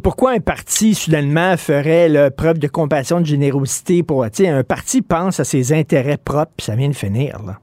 pourquoi 0.03 0.33
un 0.33 0.41
parti, 0.41 0.95
soudainement, 0.95 1.57
ferait 1.57 2.31
preuve 2.31 2.59
de 2.59 2.69
compassion, 2.69 3.21
de 3.21 3.27
générosité 3.27 4.03
pour... 4.03 4.25
Un 4.25 4.65
parti 4.65 5.03
pense 5.03 5.41
à 5.41 5.45
ses 5.45 5.73
intérêts 5.73 6.17
propres, 6.17 6.53
puis 6.57 6.65
ça 6.65 6.75
vient 6.75 6.89
de 6.89 6.95
finir. 6.95 7.41
Là. 7.47 7.59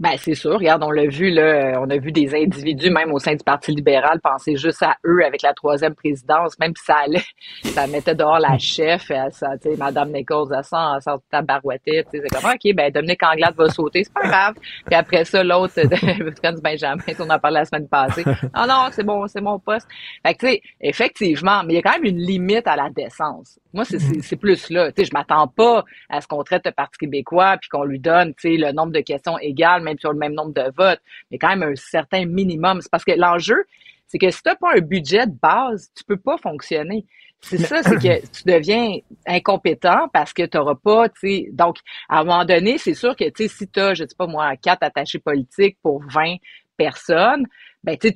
Ben, 0.00 0.16
c'est 0.16 0.34
sûr. 0.34 0.52
Regarde, 0.52 0.82
on 0.82 0.90
l'a 0.90 1.06
vu, 1.06 1.28
là, 1.28 1.78
on 1.78 1.90
a 1.90 1.98
vu 1.98 2.10
des 2.10 2.34
individus, 2.34 2.88
même 2.88 3.12
au 3.12 3.18
sein 3.18 3.34
du 3.34 3.44
Parti 3.44 3.70
libéral, 3.70 4.18
penser 4.22 4.56
juste 4.56 4.82
à 4.82 4.96
eux 5.06 5.22
avec 5.22 5.42
la 5.42 5.52
troisième 5.52 5.94
présidence, 5.94 6.58
même 6.58 6.72
si 6.74 6.86
ça 6.86 6.96
allait, 7.04 7.22
ça 7.64 7.86
mettait 7.86 8.14
dehors 8.14 8.38
la 8.38 8.56
chef, 8.56 9.10
et 9.10 9.20
ça, 9.30 9.58
tu 9.62 9.70
sais, 9.70 9.76
Madame 9.76 10.10
Nichols, 10.10 10.48
elle 10.56 10.64
sent, 10.64 10.76
elle 10.94 11.02
sent 11.02 11.22
tabarouette, 11.30 11.82
c'est 11.84 12.20
comme, 12.32 12.50
OK, 12.50 12.74
ben, 12.74 12.90
Dominique 12.90 13.22
Anglade 13.22 13.54
va 13.54 13.68
sauter, 13.68 14.04
c'est 14.04 14.14
pas 14.14 14.26
grave. 14.26 14.54
Puis 14.86 14.94
après 14.94 15.26
ça, 15.26 15.44
l'autre, 15.44 15.74
Franz 16.42 16.62
Benjamin, 16.62 17.02
on 17.18 17.28
en 17.28 17.38
parlé 17.38 17.58
la 17.58 17.64
semaine 17.66 17.88
passée. 17.88 18.24
Non, 18.56 18.66
non, 18.66 18.88
c'est 18.90 19.04
bon, 19.04 19.26
c'est 19.26 19.40
mon 19.40 19.58
poste. 19.58 19.86
Fait 20.26 20.34
que, 20.34 20.46
tu 20.46 20.52
sais, 20.52 20.62
effectivement, 20.80 21.62
mais 21.64 21.74
il 21.74 21.76
y 21.76 21.78
a 21.78 21.82
quand 21.82 21.92
même 21.92 22.04
une 22.04 22.18
limite 22.18 22.66
à 22.66 22.74
la 22.74 22.90
décence. 22.90 23.58
Moi, 23.72 23.84
c'est 23.84 24.36
plus 24.36 24.70
là. 24.70 24.90
Tu 24.90 25.02
sais, 25.02 25.08
je 25.10 25.16
m'attends 25.16 25.46
pas 25.46 25.84
à 26.08 26.20
ce 26.20 26.26
qu'on 26.26 26.42
traite 26.42 26.62
le 26.64 26.72
Parti 26.72 26.98
québécois 26.98 27.56
puis 27.60 27.68
qu'on 27.68 27.84
lui 27.84 28.00
donne, 28.00 28.34
tu 28.34 28.50
sais, 28.50 28.56
le 28.56 28.72
nombre 28.72 28.92
de 28.92 29.00
questions 29.00 29.38
égales, 29.38 29.82
sur 29.98 30.12
le 30.12 30.18
même 30.18 30.34
nombre 30.34 30.52
de 30.52 30.72
votes, 30.76 31.00
mais 31.30 31.38
quand 31.38 31.48
même 31.48 31.62
un 31.62 31.74
certain 31.76 32.26
minimum. 32.26 32.80
C'est 32.80 32.90
parce 32.90 33.04
que 33.04 33.12
l'enjeu, 33.12 33.64
c'est 34.06 34.18
que 34.18 34.30
si 34.30 34.42
tu 34.42 34.48
n'as 34.48 34.56
pas 34.56 34.74
un 34.74 34.80
budget 34.80 35.26
de 35.26 35.34
base, 35.40 35.90
tu 35.96 36.04
peux 36.04 36.16
pas 36.16 36.36
fonctionner. 36.36 37.06
C'est 37.40 37.58
ça, 37.58 37.82
c'est 37.82 37.96
que 37.96 38.26
tu 38.32 38.42
deviens 38.44 38.98
incompétent 39.26 40.08
parce 40.12 40.32
que 40.32 40.44
tu 40.44 40.56
n'auras 40.56 40.74
pas, 40.74 41.08
tu 41.08 41.20
sais, 41.20 41.48
donc 41.52 41.76
à 42.08 42.20
un 42.20 42.24
moment 42.24 42.44
donné, 42.44 42.76
c'est 42.78 42.94
sûr 42.94 43.16
que, 43.16 43.24
tu 43.30 43.44
sais, 43.44 43.48
si 43.48 43.68
tu 43.68 43.80
as, 43.80 43.94
je 43.94 44.04
sais 44.04 44.16
pas 44.16 44.26
moi, 44.26 44.56
quatre 44.56 44.82
attachés 44.82 45.18
politiques 45.18 45.78
pour 45.82 46.02
20 46.02 46.36
personnes, 46.76 47.46
ben, 47.82 47.96
tu 47.96 48.12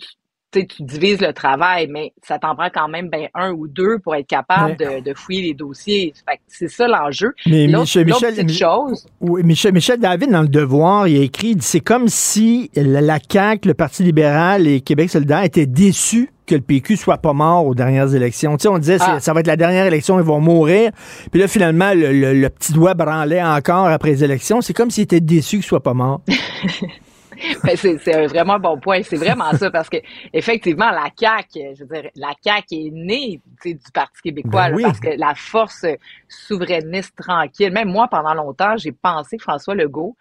tu 0.60 0.82
divises 0.82 1.20
le 1.20 1.32
travail, 1.32 1.88
mais 1.88 2.12
ça 2.22 2.38
t'en 2.38 2.54
prend 2.54 2.68
quand 2.72 2.88
même 2.88 3.08
ben, 3.08 3.28
un 3.34 3.52
ou 3.52 3.66
deux 3.68 3.98
pour 3.98 4.14
être 4.14 4.26
capable 4.26 4.76
de, 4.76 5.14
fouiller 5.14 5.42
les 5.42 5.54
dossiers. 5.54 6.12
c'est 6.46 6.68
ça 6.68 6.88
l'enjeu. 6.88 7.32
Mais 7.46 7.66
Michel, 7.66 8.06
Michel, 8.06 8.48
chose. 8.50 9.06
Oui, 9.20 9.42
Michel, 9.42 9.72
Michel 9.72 10.00
David, 10.00 10.30
dans 10.30 10.42
Le 10.42 10.48
Devoir, 10.48 11.08
il 11.08 11.18
a 11.18 11.22
écrit 11.22 11.56
c'est 11.60 11.80
comme 11.80 12.08
si 12.08 12.70
la 12.74 13.18
CAQ, 13.18 13.68
le 13.68 13.74
Parti 13.74 14.02
libéral 14.02 14.66
et 14.66 14.80
Québec 14.80 15.10
solidaire 15.10 15.42
étaient 15.42 15.66
déçus 15.66 16.30
que 16.46 16.54
le 16.54 16.60
PQ 16.60 16.96
soit 16.96 17.18
pas 17.18 17.32
mort 17.32 17.66
aux 17.66 17.74
dernières 17.74 18.14
élections. 18.14 18.56
Tu 18.56 18.62
sais, 18.62 18.68
on 18.68 18.78
disait, 18.78 18.98
ah. 19.00 19.18
ça 19.20 19.32
va 19.32 19.40
être 19.40 19.46
la 19.46 19.56
dernière 19.56 19.86
élection, 19.86 20.18
ils 20.18 20.24
vont 20.24 20.40
mourir. 20.40 20.90
Puis 21.30 21.40
là, 21.40 21.48
finalement, 21.48 21.92
le, 21.94 22.48
petit 22.48 22.72
doigt 22.72 22.94
branlait 22.94 23.42
encore 23.42 23.86
après 23.86 24.10
les 24.10 24.24
élections. 24.24 24.60
C'est 24.60 24.74
comme 24.74 24.90
s'ils 24.90 25.04
étaient 25.04 25.20
déçus 25.20 25.56
qu'il 25.56 25.64
soit 25.64 25.82
pas 25.82 25.94
mort. 25.94 26.20
Ben, 27.64 27.76
c'est 27.76 28.14
un 28.14 28.26
vraiment 28.26 28.58
bon 28.58 28.78
point. 28.78 29.02
C'est 29.02 29.16
vraiment 29.16 29.52
ça 29.52 29.70
parce 29.70 29.88
que 29.88 29.98
effectivement, 30.32 30.90
la 30.90 31.08
CAQ, 31.16 31.74
je 31.76 31.84
veux 31.84 32.00
dire, 32.02 32.10
la 32.16 32.32
CAQ 32.42 32.74
est 32.74 32.90
née 32.92 33.40
du 33.64 33.78
Parti 33.92 34.20
québécois 34.22 34.70
ben 34.70 34.82
parce 34.82 35.00
que 35.00 35.10
la 35.16 35.34
force 35.34 35.86
souverainiste 36.28 37.16
tranquille. 37.16 37.72
Même 37.72 37.88
moi, 37.88 38.08
pendant 38.08 38.34
longtemps, 38.34 38.76
j'ai 38.76 38.92
pensé 38.92 39.36
que 39.36 39.42
François 39.42 39.74
Legault 39.74 40.16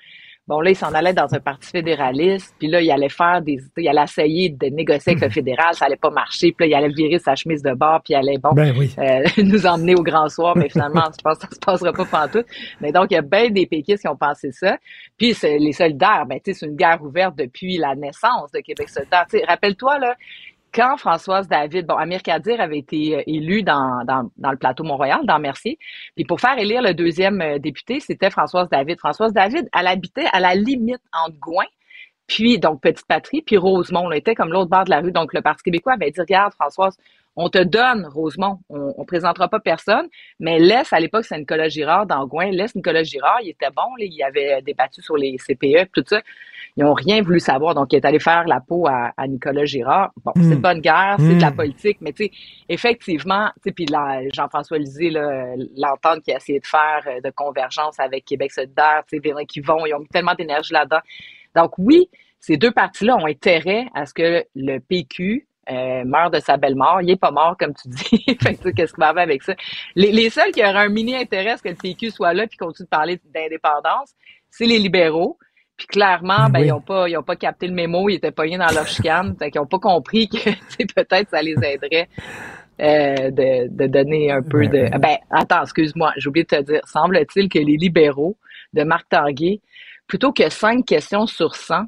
Bon, 0.46 0.60
là, 0.60 0.72
il 0.72 0.76
s'en 0.76 0.94
allait 0.94 1.14
dans 1.14 1.34
un 1.34 1.40
parti 1.40 1.70
fédéraliste, 1.70 2.54
puis 2.60 2.68
là, 2.68 2.82
il 2.82 2.92
allait 2.92 3.08
faire 3.08 3.42
des... 3.42 3.60
Il 3.78 3.88
allait 3.88 4.04
essayer 4.04 4.50
de 4.50 4.66
négocier 4.68 5.14
avec 5.14 5.24
le 5.24 5.30
fédéral, 5.30 5.74
ça 5.74 5.86
allait 5.86 5.96
pas 5.96 6.10
marcher, 6.10 6.52
puis 6.52 6.68
là, 6.68 6.78
il 6.78 6.84
allait 6.84 6.94
virer 6.94 7.18
sa 7.18 7.34
chemise 7.36 7.64
de 7.64 7.74
bord, 7.74 8.02
puis 8.04 8.14
il 8.14 8.18
allait, 8.18 8.38
bon, 8.38 8.52
ben 8.52 8.76
euh, 9.00 9.24
nous 9.44 9.66
emmener 9.66 9.96
au 9.96 10.04
grand 10.04 10.28
soir, 10.28 10.58
mais 10.58 10.68
finalement, 10.68 11.06
je 11.18 11.22
pense 11.24 11.38
que 11.38 11.48
ça 11.48 11.56
se 11.56 11.60
passera 11.60 11.94
pas 11.94 12.06
pantoute. 12.06 12.46
Mais 12.82 12.92
donc, 12.92 13.08
il 13.12 13.14
y 13.14 13.18
a 13.18 13.22
bien 13.22 13.50
des 13.52 13.66
péquistes 13.66 14.02
qui 14.02 14.08
ont 14.10 14.18
pensé 14.18 14.52
ça. 14.52 14.78
Puis, 15.18 15.34
les 15.44 15.72
solidaires, 15.72 16.26
ben, 16.28 16.40
tu 16.44 16.52
sais, 16.52 16.60
c'est 16.60 16.66
une 16.66 16.76
guerre 16.76 17.02
ouverte 17.02 17.38
depuis 17.38 17.78
la 17.78 17.96
naissance 17.96 18.52
de 18.52 18.60
Québec 18.60 18.90
solidaire. 18.90 19.26
Tu 19.30 19.40
sais, 19.40 19.46
rappelle-toi, 19.46 19.98
là, 20.00 20.16
quand 20.74 20.98
Françoise 20.98 21.48
David, 21.48 21.86
bon, 21.86 21.96
Amir 21.96 22.24
Kadir 22.24 22.60
avait 22.60 22.80
été 22.80 23.18
euh, 23.18 23.24
élu 23.28 23.64
dans, 23.64 24.04
dans, 24.06 24.30
dans 24.38 24.52
le 24.52 24.58
plateau 24.58 24.84
Mont-Royal, 24.84 25.26
dans 25.26 25.40
Mercier, 25.40 25.78
puis 26.16 26.26
pour 26.26 26.42
faire 26.42 26.58
élire 26.58 26.82
le 26.82 26.94
deuxième 26.94 27.42
euh, 27.42 27.60
député, 27.60 28.00
c'était 28.00 28.30
Françoise 28.30 28.70
David. 28.70 29.00
Françoise 29.00 29.34
David, 29.34 29.70
elle 29.78 29.88
habitait 29.88 30.28
à 30.32 30.40
la 30.40 30.56
limite 30.56 31.02
entre 31.14 31.38
Gouin 31.40 31.66
puis 32.28 32.58
donc 32.58 32.82
Petite 32.82 33.06
Patrie, 33.06 33.42
puis 33.42 33.58
Rosemont. 33.58 34.08
On 34.08 34.12
était 34.12 34.36
comme 34.36 34.52
l'autre 34.52 34.70
bord 34.70 34.86
de 34.86 34.90
la 34.90 35.02
rue. 35.02 35.12
Donc 35.12 35.34
le 35.34 35.42
Parti 35.42 35.64
québécois 35.64 35.94
avait 35.94 36.12
dit, 36.12 36.20
regarde 36.20 36.54
Françoise, 36.54 36.98
on 37.36 37.50
te 37.50 37.58
donne 37.58 38.06
Rosemont, 38.06 38.60
on, 38.70 38.94
on 38.98 39.06
présentera 39.06 39.48
pas 39.50 39.60
personne, 39.60 40.08
mais 40.40 40.60
laisse, 40.60 40.94
à 40.94 41.00
l'époque, 41.00 41.26
c'est 41.26 41.38
Nicolas 41.38 41.68
Girard 41.68 42.06
d'Angouin, 42.06 42.52
laisse 42.52 42.76
Nicolas 42.76 43.04
Girard, 43.04 43.40
il 43.42 43.50
était 43.50 43.72
bon, 43.76 43.84
il 43.98 44.24
avait 44.24 44.62
débattu 44.62 45.02
sur 45.02 45.18
les 45.18 45.38
CPE, 45.38 45.92
tout 45.92 46.04
ça. 46.08 46.22
Ils 46.76 46.84
ont 46.84 46.94
rien 46.94 47.22
voulu 47.22 47.40
savoir, 47.40 47.76
donc 47.76 47.94
il 47.94 47.98
est 47.98 48.06
allé 48.06 48.20
faire 48.20 48.46
la 48.46 48.60
peau 48.60 48.88
à, 48.88 49.28
Nicolas 49.28 49.66
Girard. 49.66 50.12
Bon, 50.24 50.32
c'est 50.36 50.56
de 50.56 50.56
bonne 50.56 50.82
guerre, 50.82 51.18
c'est 51.20 51.36
de 51.36 51.42
la 51.42 51.52
politique, 51.52 51.98
mais 52.02 52.14
tu 52.14 52.26
sais, 52.26 52.32
effectivement, 52.68 53.50
tu 53.58 53.70
sais, 53.70 53.72
puis 53.72 53.86
Jean-François 54.34 54.80
Lisée, 54.80 55.12
l'entente 55.12 56.24
qu'il 56.24 56.34
a 56.34 56.38
essayé 56.38 56.60
de 56.60 56.66
faire 56.66 57.04
de 57.24 57.30
convergence 57.30 58.00
avec 58.00 58.26
Québec 58.26 58.52
solidaire, 58.52 59.04
tu 59.08 59.20
sais, 59.24 59.46
qui 59.46 59.60
vont, 59.60 59.86
ils 59.86 59.94
ont 59.94 60.00
mis 60.00 60.08
tellement 60.08 60.34
d'énergie 60.34 60.74
là-dedans. 60.74 61.02
Donc 61.56 61.74
oui, 61.78 62.10
ces 62.40 62.58
deux 62.58 62.72
partis-là 62.72 63.16
ont 63.16 63.26
intérêt 63.26 63.86
à 63.94 64.06
ce 64.06 64.14
que 64.14 64.44
le 64.56 64.80
PQ 64.80 65.48
euh, 65.72 66.04
meurt 66.04 66.34
de 66.34 66.42
sa 66.42 66.58
belle 66.58 66.76
mort. 66.76 67.02
Il 67.02 67.10
est 67.10 67.16
pas 67.16 67.32
mort, 67.32 67.56
comme 67.58 67.74
tu 67.74 67.88
dis. 67.88 68.26
fait 68.42 68.56
que 68.56 68.70
qu'est-ce 68.70 68.92
qu'on 68.92 69.14
va 69.14 69.22
avec 69.22 69.44
ça? 69.44 69.56
Les, 69.96 70.12
les, 70.12 70.30
seuls 70.30 70.52
qui 70.52 70.60
auraient 70.62 70.86
un 70.86 70.90
mini 70.90 71.16
intérêt 71.16 71.56
que 71.64 71.70
le 71.70 71.76
PQ 71.76 72.12
soit 72.12 72.34
là 72.34 72.46
puis 72.48 72.58
continue 72.58 72.86
de 72.86 72.90
parler 72.90 73.20
d'indépendance, 73.34 74.14
c'est 74.50 74.66
les 74.66 74.78
libéraux. 74.78 75.38
Puis 75.84 76.00
clairement, 76.00 76.50
ben, 76.50 76.60
ils 76.60 76.72
ont 76.72 76.80
pas, 76.80 77.10
ils 77.10 77.18
ont 77.18 77.24
pas 77.24 77.36
capté 77.36 77.68
le 77.68 77.74
mémo, 77.74 78.08
ils 78.08 78.16
étaient 78.16 78.32
pognés 78.32 78.58
dans 78.58 78.72
leur 78.74 78.88
chicane. 78.88 79.36
fait 79.38 79.52
qu'ils 79.52 79.60
ont 79.60 79.66
pas 79.66 79.80
compris 79.80 80.30
que 80.30 80.38
peut-être 80.96 81.30
ça 81.30 81.42
les 81.42 81.56
aiderait. 81.62 82.08
Euh, 82.82 83.30
de, 83.30 83.68
de, 83.70 83.86
donner 83.86 84.32
un 84.32 84.42
peu 84.42 84.66
de. 84.66 84.90
Ben, 84.98 85.18
attends, 85.30 85.62
excuse-moi, 85.62 86.12
j'ai 86.18 86.28
oublié 86.28 86.44
de 86.44 86.58
te 86.58 86.62
dire. 86.64 86.82
Semble-t-il 86.86 87.48
que 87.48 87.60
les 87.60 87.78
libéraux 87.78 88.36
de 88.74 88.84
Marc 88.84 89.10
Tanguay, 89.10 89.62
plutôt 90.08 90.32
que 90.32 90.50
cinq 90.50 90.84
questions 90.84 91.28
sur 91.28 91.56
100, 91.56 91.84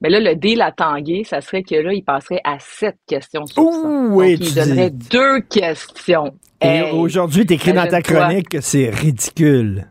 mais 0.00 0.08
là, 0.10 0.18
le 0.18 0.34
deal 0.34 0.62
à 0.62 0.72
Tanguay, 0.72 1.22
ça 1.22 1.40
serait 1.40 1.62
que 1.62 1.76
là, 1.76 1.92
il 1.92 2.02
passerait 2.02 2.40
à 2.42 2.58
sept 2.58 2.96
questions 3.06 3.46
sur 3.46 3.62
ça. 3.62 3.88
oui, 4.10 4.36
Donc, 4.36 4.48
il 4.48 4.54
donnerait 4.54 4.90
deux 4.90 5.40
questions. 5.42 6.34
Et 6.60 6.82
aujourd'hui, 6.90 7.46
tu 7.46 7.54
écris 7.54 7.72
dans 7.72 7.86
ta 7.86 8.02
chronique 8.02 8.48
que 8.48 8.60
c'est 8.60 8.90
ridicule. 8.90 9.86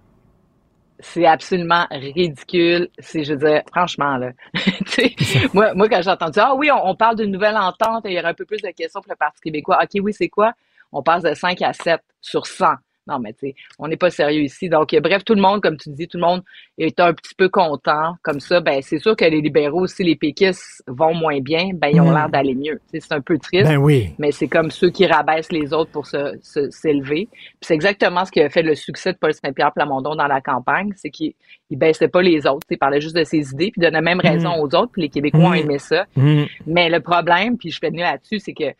C'est 1.13 1.25
absolument 1.25 1.85
ridicule. 1.91 2.89
C'est, 2.99 3.23
je 3.23 3.33
veux 3.33 3.39
dire, 3.39 3.61
franchement, 3.71 4.17
là. 4.17 4.31
moi, 5.53 5.73
moi, 5.73 5.87
quand 5.87 6.01
j'ai 6.01 6.09
entendu, 6.09 6.39
ah 6.41 6.55
oui, 6.55 6.69
on, 6.71 6.95
parle 6.95 7.17
d'une 7.17 7.31
nouvelle 7.31 7.55
entente 7.57 8.05
et 8.05 8.09
il 8.09 8.15
y 8.15 8.19
aurait 8.19 8.29
un 8.29 8.33
peu 8.33 8.45
plus 8.45 8.61
de 8.61 8.69
questions 8.69 9.01
pour 9.01 9.11
le 9.11 9.15
Parti 9.15 9.39
québécois. 9.39 9.79
OK, 9.81 10.01
oui, 10.01 10.13
c'est 10.13 10.29
quoi? 10.29 10.53
On 10.91 11.03
passe 11.03 11.23
de 11.23 11.33
5 11.33 11.61
à 11.61 11.73
7 11.73 12.01
sur 12.21 12.47
100. 12.47 12.65
Non, 13.07 13.19
mais 13.19 13.33
tu 13.33 13.47
sais, 13.47 13.55
on 13.77 13.87
n'est 13.87 13.97
pas 13.97 14.09
sérieux 14.09 14.41
ici. 14.41 14.67
Donc, 14.67 14.95
bref, 15.01 15.23
tout 15.23 15.35
le 15.35 15.41
monde, 15.41 15.61
comme 15.61 15.77
tu 15.77 15.89
dis, 15.91 16.07
tout 16.07 16.17
le 16.17 16.25
monde 16.25 16.43
est 16.77 16.99
un 16.99 17.13
petit 17.13 17.35
peu 17.35 17.49
content. 17.49 18.15
Comme 18.23 18.39
ça, 18.39 18.61
ben 18.61 18.81
c'est 18.81 18.97
sûr 18.97 19.15
que 19.15 19.25
les 19.25 19.41
libéraux, 19.41 19.81
aussi, 19.81 20.03
les 20.03 20.15
péquistes 20.15 20.83
vont 20.87 21.13
moins 21.13 21.39
bien, 21.39 21.69
ben 21.73 21.89
ils 21.89 22.01
ont 22.01 22.11
mm. 22.11 22.15
l'air 22.15 22.29
d'aller 22.29 22.55
mieux. 22.55 22.79
c'est 22.91 23.11
un 23.11 23.21
peu 23.21 23.37
triste. 23.37 23.67
Ben 23.67 23.77
oui. 23.77 24.09
Mais 24.17 24.31
c'est 24.31 24.47
comme 24.47 24.71
ceux 24.71 24.89
qui 24.89 25.05
rabaissent 25.05 25.51
les 25.51 25.71
autres 25.71 25.91
pour 25.91 26.07
se, 26.07 26.37
s'élever. 26.41 27.27
Puis 27.31 27.59
c'est 27.61 27.75
exactement 27.75 28.25
ce 28.25 28.31
qui 28.31 28.41
a 28.41 28.49
fait 28.49 28.63
le 28.63 28.73
succès 28.73 29.13
de 29.13 29.17
Paul 29.17 29.33
Saint-Pierre 29.33 29.73
Plamondon 29.73 30.15
dans 30.15 30.27
la 30.27 30.41
campagne, 30.41 30.91
c'est 30.95 31.09
qu'il 31.11 31.33
il 31.69 31.77
baissait 31.77 32.07
pas 32.07 32.21
les 32.21 32.47
autres. 32.47 32.65
Il 32.69 32.77
parlait 32.77 33.01
juste 33.01 33.15
de 33.15 33.23
ses 33.23 33.51
idées, 33.51 33.71
puis 33.71 33.81
donnait 33.81 34.01
même 34.01 34.19
raison 34.19 34.57
mm. 34.57 34.61
aux 34.61 34.75
autres. 34.75 34.91
Puis 34.91 35.03
les 35.03 35.09
Québécois 35.09 35.41
ont 35.41 35.49
mm. 35.51 35.55
aimé 35.55 35.79
ça. 35.79 36.05
Mais 36.65 36.89
le 36.89 36.99
problème, 36.99 37.57
puis 37.57 37.69
je 37.69 37.79
fais 37.79 37.89
venir 37.89 38.05
là-dessus, 38.05 38.39
c'est 38.39 38.53
que 38.53 38.73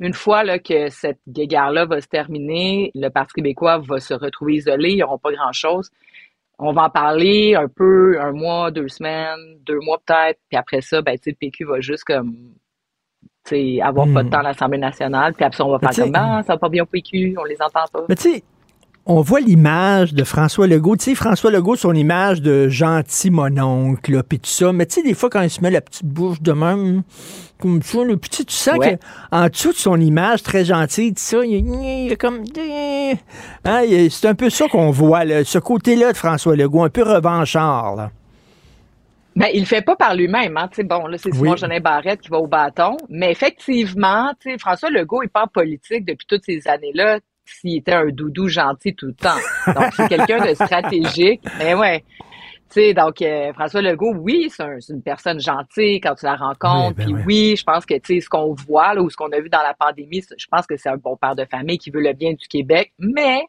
une 0.00 0.14
fois 0.14 0.42
là, 0.44 0.58
que 0.58 0.88
cette 0.88 1.20
guéguerre-là 1.28 1.84
va 1.84 2.00
se 2.00 2.08
terminer, 2.08 2.90
le 2.94 3.10
Parti 3.10 3.34
québécois 3.34 3.78
va 3.78 4.00
se 4.00 4.14
retrouver 4.14 4.54
isolé, 4.54 4.92
ils 4.92 4.98
n'auront 4.98 5.18
pas 5.18 5.30
grand-chose. 5.30 5.90
On 6.58 6.72
va 6.72 6.84
en 6.84 6.90
parler 6.90 7.54
un 7.54 7.68
peu, 7.68 8.20
un 8.20 8.32
mois, 8.32 8.70
deux 8.70 8.88
semaines, 8.88 9.58
deux 9.66 9.78
mois 9.80 9.98
peut-être, 10.04 10.40
puis 10.48 10.58
après 10.58 10.80
ça, 10.80 11.02
ben, 11.02 11.16
le 11.24 11.32
PQ 11.32 11.64
va 11.66 11.80
juste 11.80 12.04
comme 12.04 12.34
avoir 13.82 14.06
pas 14.12 14.22
de 14.22 14.28
hmm. 14.28 14.30
temps 14.30 14.38
à 14.38 14.42
l'Assemblée 14.42 14.78
nationale, 14.78 15.34
puis 15.34 15.44
après 15.44 15.62
on 15.62 15.70
va 15.70 15.78
faire 15.78 16.04
comme 16.04 16.14
ah, 16.14 16.42
ça 16.46 16.54
va 16.54 16.58
pas 16.58 16.68
bien 16.68 16.82
au 16.82 16.86
PQ, 16.86 17.36
on 17.38 17.44
les 17.44 17.60
entend 17.60 17.84
pas. 17.92 18.04
Mais 18.08 18.14
tu 18.14 18.34
sais, 18.34 18.44
on 19.10 19.22
voit 19.22 19.40
l'image 19.40 20.14
de 20.14 20.22
François 20.22 20.68
Legault. 20.68 20.96
Tu 20.96 21.04
sais, 21.04 21.14
François 21.16 21.50
Legault, 21.50 21.74
son 21.74 21.94
image 21.94 22.42
de 22.42 22.68
gentil 22.68 23.30
mononcle, 23.30 24.22
puis 24.22 24.38
tout 24.38 24.48
ça. 24.48 24.72
Mais 24.72 24.86
tu 24.86 24.94
sais, 24.94 25.02
des 25.02 25.14
fois, 25.14 25.28
quand 25.28 25.42
il 25.42 25.50
se 25.50 25.60
met 25.62 25.70
la 25.72 25.80
petite 25.80 26.06
bouche 26.06 26.40
de 26.40 26.52
même, 26.52 27.02
comme 27.58 27.82
ça, 27.82 28.04
le 28.04 28.16
petit, 28.16 28.46
tu 28.46 28.54
sens 28.54 28.78
qu'en 28.78 29.48
dessous 29.48 29.72
de 29.72 29.76
son 29.76 30.00
image 30.00 30.44
très 30.44 30.64
gentille, 30.64 31.12
tout 31.12 31.22
ça, 31.22 31.44
il, 31.44 32.12
est 32.12 32.16
comme. 32.16 32.44
Hein, 33.64 33.82
c'est 34.10 34.28
un 34.28 34.34
peu 34.36 34.48
ça 34.48 34.68
qu'on 34.68 34.92
voit, 34.92 35.24
ce 35.42 35.58
côté-là 35.58 36.12
de 36.12 36.16
François 36.16 36.54
Legault, 36.54 36.84
un 36.84 36.88
peu 36.88 37.02
revanchard. 37.02 37.96
Là. 37.96 38.10
Ben, 39.34 39.48
il 39.52 39.60
le 39.60 39.66
fait 39.66 39.82
pas 39.82 39.96
par 39.96 40.14
lui-même, 40.14 40.56
hein. 40.56 40.68
bon, 40.84 41.06
là, 41.06 41.16
c'est 41.18 41.32
Simon 41.32 41.54
oui. 41.60 41.80
Barrette 41.80 42.20
qui 42.20 42.28
va 42.28 42.38
au 42.38 42.46
bâton. 42.46 42.96
Mais 43.08 43.32
effectivement, 43.32 44.30
François 44.58 44.90
Legault 44.90 45.22
est 45.22 45.32
pas 45.32 45.48
politique 45.48 46.04
depuis 46.04 46.26
toutes 46.28 46.44
ces 46.44 46.68
années-là 46.68 47.18
s'il 47.60 47.78
était 47.78 47.92
un 47.92 48.08
doudou 48.08 48.48
gentil 48.48 48.94
tout 48.94 49.06
le 49.06 49.14
temps. 49.14 49.38
Donc, 49.66 49.92
c'est 49.94 50.08
quelqu'un 50.08 50.46
de 50.46 50.54
stratégique. 50.54 51.42
Mais 51.58 51.74
ouais. 51.74 52.04
Tu 52.70 52.74
sais, 52.74 52.94
donc 52.94 53.20
euh, 53.20 53.52
François 53.52 53.82
Legault, 53.82 54.14
oui, 54.14 54.48
c'est 54.48 54.64
une 54.90 55.02
personne 55.02 55.40
gentille 55.40 56.00
quand 56.00 56.14
tu 56.14 56.24
la 56.24 56.36
rencontres. 56.36 56.98
Ben 56.98 57.04
puis 57.04 57.14
oui, 57.26 57.56
je 57.56 57.64
pense 57.64 57.84
que 57.84 57.94
tu 57.94 58.14
sais 58.14 58.20
ce 58.20 58.28
qu'on 58.28 58.54
voit 58.54 58.94
là 58.94 59.02
ou 59.02 59.10
ce 59.10 59.16
qu'on 59.16 59.32
a 59.32 59.40
vu 59.40 59.48
dans 59.48 59.62
la 59.62 59.74
pandémie, 59.74 60.22
je 60.38 60.46
pense 60.48 60.68
que 60.68 60.76
c'est 60.76 60.88
un 60.88 60.96
bon 60.96 61.16
père 61.16 61.34
de 61.34 61.44
famille 61.44 61.78
qui 61.78 61.90
veut 61.90 62.00
le 62.00 62.12
bien 62.12 62.32
du 62.32 62.46
Québec. 62.46 62.92
Mais 63.00 63.42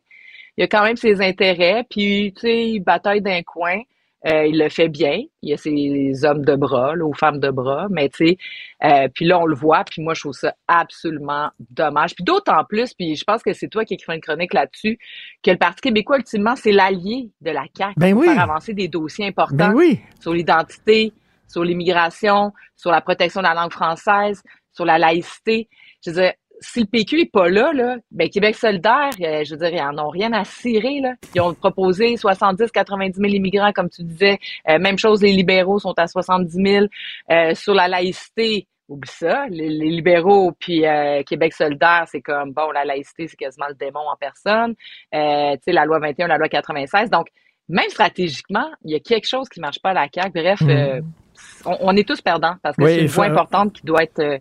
il 0.57 0.61
y 0.61 0.63
a 0.63 0.67
quand 0.67 0.83
même 0.83 0.95
ses 0.95 1.21
intérêts. 1.21 1.85
Puis 1.87 2.33
tu 2.35 2.41
sais, 2.41 2.67
il 2.69 2.79
bataille 2.79 3.21
d'un 3.21 3.43
coin. 3.43 3.81
Euh, 4.27 4.45
il 4.45 4.59
le 4.59 4.69
fait 4.69 4.87
bien. 4.87 5.19
Il 5.41 5.49
y 5.49 5.53
a 5.53 5.57
ses 5.57 6.25
hommes 6.25 6.45
de 6.45 6.55
bras, 6.55 6.95
là, 6.95 7.03
ou 7.05 7.13
femmes 7.13 7.39
de 7.39 7.49
bras, 7.49 7.87
mais 7.89 8.09
tu 8.09 8.27
sais, 8.27 8.37
euh, 8.83 9.07
puis 9.13 9.25
là, 9.25 9.39
on 9.39 9.45
le 9.45 9.55
voit, 9.55 9.83
puis 9.83 10.01
moi, 10.01 10.13
je 10.13 10.21
trouve 10.21 10.33
ça 10.33 10.53
absolument 10.67 11.49
dommage. 11.71 12.13
Puis 12.13 12.23
d'autant 12.23 12.63
plus, 12.63 12.93
puis 12.93 13.15
je 13.15 13.23
pense 13.23 13.41
que 13.41 13.53
c'est 13.53 13.67
toi 13.67 13.83
qui 13.83 13.95
écris 13.95 14.13
une 14.13 14.21
chronique 14.21 14.53
là-dessus, 14.53 14.99
que 15.43 15.49
le 15.49 15.57
Parti 15.57 15.81
québécois, 15.81 16.17
ultimement, 16.17 16.55
c'est 16.55 16.71
l'allié 16.71 17.31
de 17.41 17.51
la 17.51 17.63
CAQ 17.75 17.93
ben 17.97 18.13
pour 18.13 18.23
faire 18.23 18.39
avancer 18.39 18.73
des 18.73 18.87
dossiers 18.87 19.27
importants 19.27 19.69
ben 19.69 19.73
oui. 19.73 19.99
sur 20.19 20.33
l'identité, 20.33 21.13
sur 21.47 21.63
l'immigration, 21.63 22.53
sur 22.75 22.91
la 22.91 23.01
protection 23.01 23.41
de 23.41 23.47
la 23.47 23.55
langue 23.55 23.71
française, 23.71 24.43
sur 24.71 24.85
la 24.85 24.99
laïcité. 24.99 25.67
Je 26.05 26.11
veux 26.11 26.21
dire, 26.21 26.33
si 26.61 26.81
le 26.81 26.85
PQ 26.85 27.21
est 27.21 27.31
pas 27.31 27.49
là, 27.49 27.73
là 27.73 27.97
ben 28.11 28.29
Québec 28.29 28.55
solidaire, 28.55 29.09
euh, 29.19 29.43
je 29.43 29.55
veux 29.55 29.57
dire, 29.57 29.73
ils 29.73 29.81
en 29.81 29.97
ont 29.97 30.09
rien 30.09 30.31
à 30.31 30.43
cirer. 30.43 31.01
Là. 31.01 31.15
Ils 31.33 31.41
ont 31.41 31.53
proposé 31.55 32.15
70-90 32.15 33.15
000 33.15 33.27
immigrants, 33.33 33.71
comme 33.73 33.89
tu 33.89 34.03
disais. 34.03 34.37
Euh, 34.69 34.77
même 34.77 34.97
chose, 34.97 35.23
les 35.23 35.31
libéraux 35.31 35.79
sont 35.79 35.95
à 35.97 36.07
70 36.07 36.51
000. 36.51 36.85
Euh, 37.31 37.55
sur 37.55 37.73
la 37.73 37.87
laïcité, 37.87 38.67
oublie 38.87 39.09
ça. 39.11 39.47
Les, 39.49 39.69
libéraux 39.69 40.51
puis 40.59 40.83
Québec 41.25 41.53
solidaire, 41.53 42.05
c'est 42.07 42.21
comme, 42.21 42.51
bon, 42.51 42.69
la 42.71 42.85
laïcité, 42.85 43.27
c'est 43.27 43.37
quasiment 43.37 43.67
le 43.67 43.75
démon 43.75 44.01
en 44.01 44.15
personne. 44.19 44.75
tu 44.75 45.17
sais, 45.63 45.71
la 45.71 45.85
loi 45.85 45.99
21, 45.99 46.27
la 46.27 46.37
loi 46.37 46.47
96. 46.47 47.09
Donc, 47.09 47.27
même 47.69 47.89
stratégiquement, 47.89 48.69
il 48.83 48.91
y 48.91 48.95
a 48.95 48.99
quelque 48.99 49.27
chose 49.27 49.49
qui 49.49 49.61
marche 49.61 49.81
pas 49.81 49.91
à 49.91 49.93
la 49.93 50.07
CAQ. 50.13 50.31
Bref, 50.33 50.61
mmh. 50.61 51.01
on, 51.65 51.95
est 51.95 52.07
tous 52.07 52.21
perdants 52.21 52.55
parce 52.61 52.75
que 52.75 52.85
c'est 52.85 53.01
une 53.01 53.07
voie 53.07 53.25
importante 53.25 53.73
qui 53.73 53.85
doit 53.85 54.03
être 54.03 54.39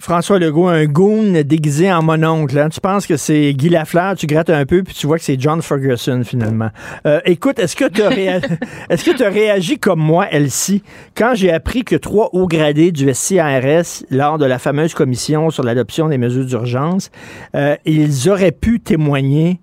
François 0.00 0.38
Legault, 0.38 0.68
un 0.68 0.86
goon 0.86 1.42
déguisé 1.44 1.92
en 1.92 2.02
mononcle. 2.02 2.58
Hein? 2.58 2.70
Tu 2.70 2.80
penses 2.80 3.06
que 3.06 3.18
c'est 3.18 3.52
Guy 3.52 3.68
Lafleur, 3.68 4.16
tu 4.16 4.26
grattes 4.26 4.48
un 4.48 4.64
peu, 4.64 4.82
puis 4.82 4.94
tu 4.94 5.06
vois 5.06 5.18
que 5.18 5.24
c'est 5.24 5.38
John 5.38 5.60
Ferguson, 5.60 6.22
finalement. 6.24 6.70
Euh, 7.06 7.20
écoute, 7.26 7.58
est-ce 7.58 7.76
que 7.76 7.84
tu 7.88 8.02
as, 8.02 9.26
as 9.26 9.30
réagi 9.30 9.78
comme 9.78 10.00
moi, 10.00 10.26
Elsie, 10.30 10.82
quand 11.14 11.34
j'ai 11.34 11.52
appris 11.52 11.84
que 11.84 11.96
trois 11.96 12.30
hauts 12.32 12.46
gradés 12.46 12.92
du 12.92 13.12
SCRS, 13.12 14.04
lors 14.10 14.38
de 14.38 14.46
la 14.46 14.58
fameuse 14.58 14.94
commission 14.94 15.50
sur 15.50 15.64
l'adoption 15.64 16.08
des 16.08 16.18
mesures 16.18 16.46
d'urgence, 16.46 17.10
euh, 17.54 17.76
ils 17.84 18.30
auraient 18.30 18.52
pu 18.52 18.80
témoigner 18.80 19.60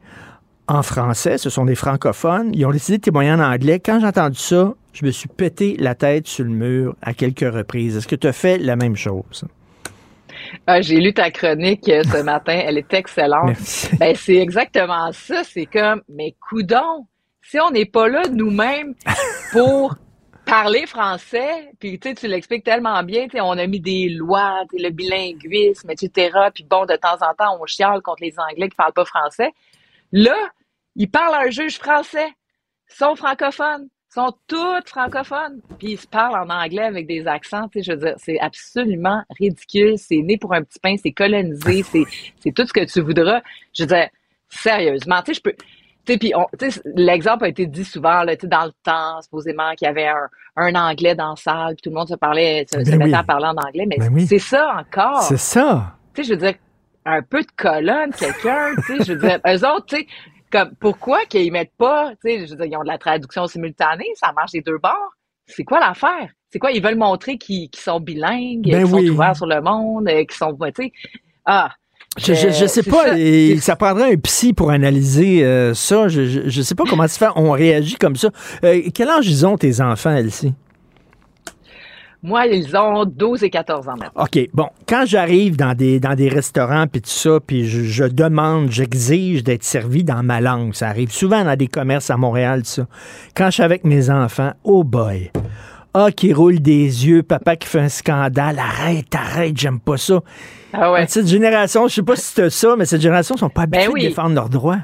en 0.68 0.84
français, 0.84 1.40
ce 1.40 1.50
sont 1.50 1.66
des 1.66 1.74
francophones, 1.74 2.52
ils 2.54 2.64
ont 2.68 2.72
décidé 2.72 3.00
de 3.00 3.04
témoigner 3.04 3.32
en 3.32 3.40
anglais. 3.40 3.80
Quand 3.80 4.00
j'ai 4.00 4.06
entendu 4.06 4.38
ça, 4.38 4.76
je 4.94 5.04
me 5.04 5.10
suis 5.10 5.28
pété 5.28 5.76
la 5.80 5.96
tête 5.96 6.28
sur 6.28 6.46
le 6.46 6.52
mur 6.52 6.96
à 7.02 7.16
quelques 7.16 7.52
reprises. 7.52 7.98
Est-ce 7.98 8.08
que 8.08 8.16
tu 8.16 8.28
as 8.28 8.34
fait 8.34 8.60
la 8.60 8.76
même 8.76 8.96
chose? 8.96 9.46
Ah, 10.68 10.82
j'ai 10.82 11.00
lu 11.00 11.14
ta 11.14 11.32
chronique 11.32 11.88
euh, 11.90 12.04
ce 12.04 12.22
matin, 12.22 12.62
elle 12.66 12.78
est 12.78 12.94
excellente. 12.94 13.58
Ben, 14.00 14.16
c'est 14.16 14.38
exactement 14.38 15.12
ça. 15.12 15.44
C'est 15.44 15.66
comme, 15.66 16.02
mais 16.10 16.36
coudon, 16.50 17.08
si 17.42 17.60
on 17.60 17.72
n'est 17.72 17.86
pas 17.86 18.08
là 18.08 18.24
nous-mêmes 18.32 18.96
pour 19.52 19.96
parler 20.46 20.86
français, 20.88 21.72
puis 21.80 22.00
tu 22.00 22.28
l'expliques 22.28 22.64
tellement 22.64 23.04
bien, 23.04 23.28
on 23.36 23.58
a 23.58 23.68
mis 23.68 23.80
des 23.80 24.10
lois, 24.10 24.64
le 24.74 24.90
bilinguisme, 24.90 25.92
etc. 25.92 26.32
Puis 26.54 26.64
bon, 26.64 26.86
de 26.86 26.96
temps 26.96 27.18
en 27.22 27.34
temps, 27.36 27.58
on 27.60 27.66
chiale 27.66 28.02
contre 28.02 28.24
les 28.24 28.34
Anglais 28.40 28.70
qui 28.70 28.76
parlent 28.76 28.94
pas 28.94 29.06
français. 29.06 29.52
Là, 30.12 30.36
ils 30.96 31.10
parlent 31.10 31.36
à 31.36 31.42
un 31.42 31.50
juge 31.52 31.78
français, 31.78 32.28
ils 32.90 32.96
sont 32.96 33.16
francophones 33.16 33.88
sont 34.14 34.34
toutes 34.48 34.90
francophones, 34.90 35.62
puis 35.78 35.92
ils 35.92 36.00
se 36.00 36.08
parlent 36.08 36.36
en 36.36 36.50
anglais 36.50 36.84
avec 36.84 37.08
des 37.08 37.28
accents, 37.28 37.68
tu 37.70 37.80
sais, 37.80 37.84
je 37.84 37.92
veux 37.92 38.06
dire, 38.06 38.16
c'est 38.18 38.40
absolument 38.40 39.24
ridicule, 39.40 39.98
c'est 39.98 40.18
né 40.18 40.38
pour 40.38 40.54
un 40.54 40.64
petit 40.64 40.80
pain, 40.80 40.96
c'est 41.02 41.12
colonisé, 41.12 41.84
c'est, 41.84 42.04
c'est 42.40 42.52
tout 42.52 42.66
ce 42.66 42.74
que 42.74 42.86
tu 42.86 43.02
voudras. 43.02 43.42
Je 43.74 43.84
veux 43.84 43.88
dire, 43.88 44.08
sérieusement, 44.50 45.22
tu 45.22 45.34
sais, 45.34 45.34
je 45.36 45.42
peux, 45.42 45.56
puis 46.18 46.34
l'exemple 46.96 47.46
a 47.46 47.48
été 47.50 47.66
dit 47.68 47.86
souvent 47.86 48.24
là, 48.24 48.36
dans 48.36 48.66
le 48.66 48.72
temps, 48.84 49.22
supposément 49.22 49.74
qu'il 49.76 49.86
y 49.86 49.90
avait 49.90 50.08
un, 50.08 50.28
un, 50.56 50.76
anglais 50.76 51.16
dans 51.16 51.32
la 51.32 51.36
salle, 51.36 51.76
puis 51.76 51.84
tout 51.84 51.90
le 51.90 51.96
monde 51.96 52.08
se 52.08 52.16
parlait, 52.16 52.66
se, 52.72 52.78
Ben 52.78 52.98
mettait 52.98 53.12
oui. 53.12 53.14
à 53.14 53.24
parler 53.24 53.48
en 53.48 53.58
anglais, 53.58 53.86
mais 53.88 53.98
Ben 53.98 54.12
oui. 54.12 54.26
c'est 54.26 54.40
ça 54.40 54.76
encore. 54.80 55.22
C'est 55.24 55.38
ça. 55.38 55.96
Tu 56.14 56.24
sais, 56.24 56.30
je 56.30 56.34
veux 56.34 56.40
dire, 56.48 56.56
un 57.06 57.22
peu 57.22 57.42
de 57.42 57.52
colonne, 57.56 58.12
quelqu'un, 58.18 58.72
tu 58.86 58.98
sais, 58.98 59.04
je 59.04 59.14
veux 59.14 59.20
dire, 59.20 59.40
eux 59.48 59.68
autres, 59.68 59.86
tu 59.88 59.98
sais, 59.98 60.08
comme, 60.52 60.72
pourquoi 60.80 61.26
qu'ils 61.26 61.52
mettent 61.52 61.76
pas, 61.78 62.12
tu 62.24 62.30
sais, 62.30 62.46
je 62.46 62.52
veux 62.52 62.58
dire, 62.58 62.66
ils 62.66 62.78
ont 62.78 62.84
de 62.84 62.88
la 62.88 62.98
traduction 62.98 63.48
simultanée, 63.48 64.10
ça 64.16 64.32
marche 64.34 64.52
des 64.52 64.62
deux 64.62 64.78
bords. 64.78 65.14
C'est 65.46 65.64
quoi 65.64 65.80
l'affaire? 65.80 66.30
C'est 66.52 66.60
quoi? 66.60 66.72
Ils 66.72 66.82
veulent 66.84 66.98
montrer 66.98 67.38
qu'ils 67.38 67.70
sont 67.76 68.00
bilingues, 68.00 68.64
Ben 68.72 68.86
qu'ils 68.86 68.94
oui. 68.96 69.08
sont 69.08 69.14
ouverts 69.14 69.36
sur 69.36 69.46
le 69.48 69.62
monde, 69.62 70.08
euh, 70.08 70.24
qu'ils 70.26 70.34
sont, 70.38 70.58
tu 70.76 70.84
sais, 70.84 70.92
ah. 71.46 71.72
Je, 72.18 72.34
je, 72.34 72.50
je 72.50 72.66
sais 72.66 72.84
pas, 72.84 73.06
ça. 73.10 73.18
et 73.18 73.58
ça 73.58 73.76
prendrait 73.76 74.14
un 74.14 74.18
psy 74.18 74.54
pour 74.54 74.72
analyser 74.72 75.44
euh, 75.44 75.74
ça. 75.74 76.08
Je, 76.08 76.26
je, 76.26 76.50
je 76.50 76.62
sais 76.62 76.76
pas 76.76 76.84
comment 76.90 77.08
se 77.08 77.18
fait. 77.18 77.30
On 77.36 77.52
réagit 77.52 77.96
comme 77.96 78.16
ça. 78.16 78.30
Euh, 78.64 78.82
quel 78.94 79.10
âge 79.10 79.28
ils 79.28 79.46
ont, 79.46 79.58
tes 79.58 79.80
enfants, 79.80 80.12
Elsie? 80.16 80.54
Moi, 82.22 82.48
ils 82.48 82.76
ont 82.76 83.06
12 83.06 83.44
et 83.44 83.50
14 83.50 83.88
ans 83.88 83.96
maintenant. 83.98 84.24
OK, 84.24 84.40
bon, 84.54 84.68
quand 84.88 85.06
j'arrive 85.06 85.56
dans 85.56 85.74
des, 85.74 86.02
dans 86.02 86.16
des 86.16 86.28
restaurants 86.28 86.86
puis 86.86 87.02
tout 87.02 87.10
ça, 87.10 87.40
puis 87.46 87.66
je, 87.66 87.82
je 87.84 88.04
demande, 88.04 88.70
j'exige 88.72 89.44
d'être 89.44 89.64
servi 89.64 90.04
dans 90.04 90.22
ma 90.22 90.42
langue. 90.42 90.74
Ça 90.74 90.90
arrive 90.90 91.12
souvent 91.14 91.46
dans 91.46 91.56
des 91.56 91.68
commerces 91.70 92.10
à 92.10 92.18
Montréal, 92.18 92.62
ça. 92.66 92.88
Quand 93.36 93.46
je 93.46 93.52
suis 93.52 93.64
avec 93.64 93.86
mes 93.86 94.10
enfants, 94.10 94.52
oh 94.66 94.84
boy. 94.84 95.32
Ah, 95.94 96.12
qui 96.12 96.34
roule 96.34 96.60
des 96.60 97.08
yeux, 97.08 97.24
papa 97.24 97.56
qui 97.56 97.68
fait 97.68 97.80
un 97.80 97.90
scandale. 97.90 98.60
Arrête, 98.60 99.16
arrête, 99.16 99.58
j'aime 99.58 99.80
pas 99.80 99.98
ça. 99.98 100.20
Ah 100.74 100.92
ouais. 100.92 101.06
Cette 101.08 101.28
génération, 101.28 101.88
je 101.88 101.96
sais 101.96 102.04
pas 102.04 102.16
si 102.16 102.34
c'est 102.36 102.50
ça, 102.52 102.76
mais 102.78 102.86
cette 102.86 103.02
génération 103.02 103.38
sont 103.38 103.50
pas 103.50 103.62
habitués 103.64 103.88
Ben 103.88 103.94
oui. 103.94 104.04
de 104.04 104.08
défendre 104.10 104.36
leurs 104.36 104.50
droits. 104.50 104.78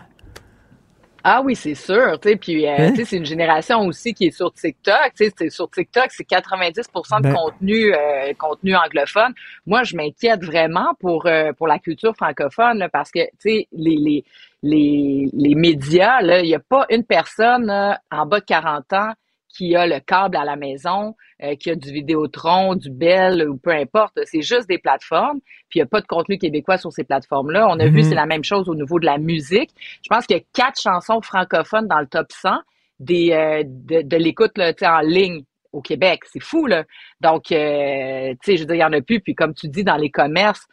Ah 1.28 1.42
oui, 1.44 1.56
c'est 1.56 1.74
sûr, 1.74 2.20
tu 2.20 2.30
sais, 2.30 2.36
puis 2.36 2.68
euh, 2.68 2.76
Hein? 2.78 2.94
c'est 3.04 3.18
une 3.18 3.26
génération 3.26 3.80
aussi 3.88 4.14
qui 4.14 4.26
est 4.28 4.32
sur 4.32 4.54
TikTok, 4.54 5.12
tu 5.18 5.26
sais, 5.26 5.34
c'est- 5.36 5.50
sur 5.50 5.68
TikTok, 5.72 6.06
c'est 6.10 6.24
90% 6.24 7.18
de 7.18 7.24
Ben- 7.24 7.34
contenu 7.34 7.96
euh, 7.96 8.32
contenu 8.38 8.76
anglophone. 8.76 9.34
Moi, 9.66 9.82
je 9.84 9.96
m'inquiète 9.96 10.44
vraiment 10.44 10.94
pour 11.00 11.26
euh, 11.26 11.52
pour 11.54 11.68
la 11.68 11.80
culture 11.80 12.16
francophone 12.16 12.78
là, 12.78 12.90
parce 12.90 13.10
que 13.10 13.22
tu 13.22 13.50
sais 13.50 13.68
les 13.72 13.96
les 13.98 14.24
les 14.62 15.30
les 15.34 15.56
médias 15.56 16.22
là, 16.22 16.42
il 16.42 16.48
y 16.50 16.54
a 16.56 16.60
pas 16.60 16.86
une 16.92 17.04
personne 17.04 17.66
là, 17.66 18.00
en 18.12 18.28
bas 18.28 18.40
de 18.42 18.46
40 18.46 18.94
ans 18.94 19.12
qui 19.56 19.76
a 19.76 19.88
le 19.88 20.00
câble 20.00 20.36
à 20.38 20.44
la 20.44 20.56
maison, 20.56 21.16
euh, 21.44 21.56
qui 21.56 21.72
a 21.72 21.76
du 21.76 21.92
Vidéotron, 21.92 22.76
du 22.76 22.90
Bell 22.90 23.48
ou 23.50 23.58
peu 23.58 23.72
importe. 23.72 24.20
C'est 24.26 24.42
juste 24.42 24.68
des 24.68 24.78
plateformes. 24.78 25.40
Puis 25.70 25.80
il 25.80 25.80
n'y 25.80 25.84
a 25.84 25.88
pas 25.88 26.02
de 26.02 26.08
contenu 26.08 26.38
québécois 26.38 26.78
sur 26.78 26.92
ces 26.92 27.04
plateformes-là. 27.04 27.68
On 27.70 27.80
a 27.80 27.86
vu, 27.88 28.00
Mhm. 28.00 28.04
c'est 28.04 28.16
la 28.16 28.26
même 28.26 28.44
chose 28.44 28.68
au 28.70 28.76
niveau 28.76 29.00
de 29.00 29.06
la 29.06 29.18
musique. 29.18 29.70
Je 30.04 30.10
pense 30.10 30.26
qu'il 30.26 30.38
y 30.38 30.40
a 30.40 30.44
quatre 30.54 30.80
chansons 30.82 31.22
francophones 31.22 31.88
dans 31.88 32.00
le 32.00 32.08
top 32.08 32.32
100 32.32 32.58
des, 33.00 33.32
euh, 33.32 33.64
de, 33.66 34.02
de 34.02 34.18
l'écoute 34.18 34.54
en 34.60 35.00
ligne 35.00 35.44
au 35.72 35.82
Québec. 35.82 36.22
C'est 36.32 36.42
fou, 36.42 36.66
là. 36.68 36.84
Donc, 37.22 37.52
euh, 37.52 38.32
tu 38.34 38.38
sais, 38.44 38.58
je 38.58 38.62
veux 38.62 38.68
dire, 38.68 38.76
il 38.76 38.80
y 38.80 38.84
en 38.84 38.94
a 38.94 39.02
plus. 39.02 39.20
Puis 39.20 39.36
comme 39.36 39.54
tu 39.54 39.68
dis, 39.68 39.84
dans 39.84 39.98
les 39.98 40.10
commerces, 40.10 40.66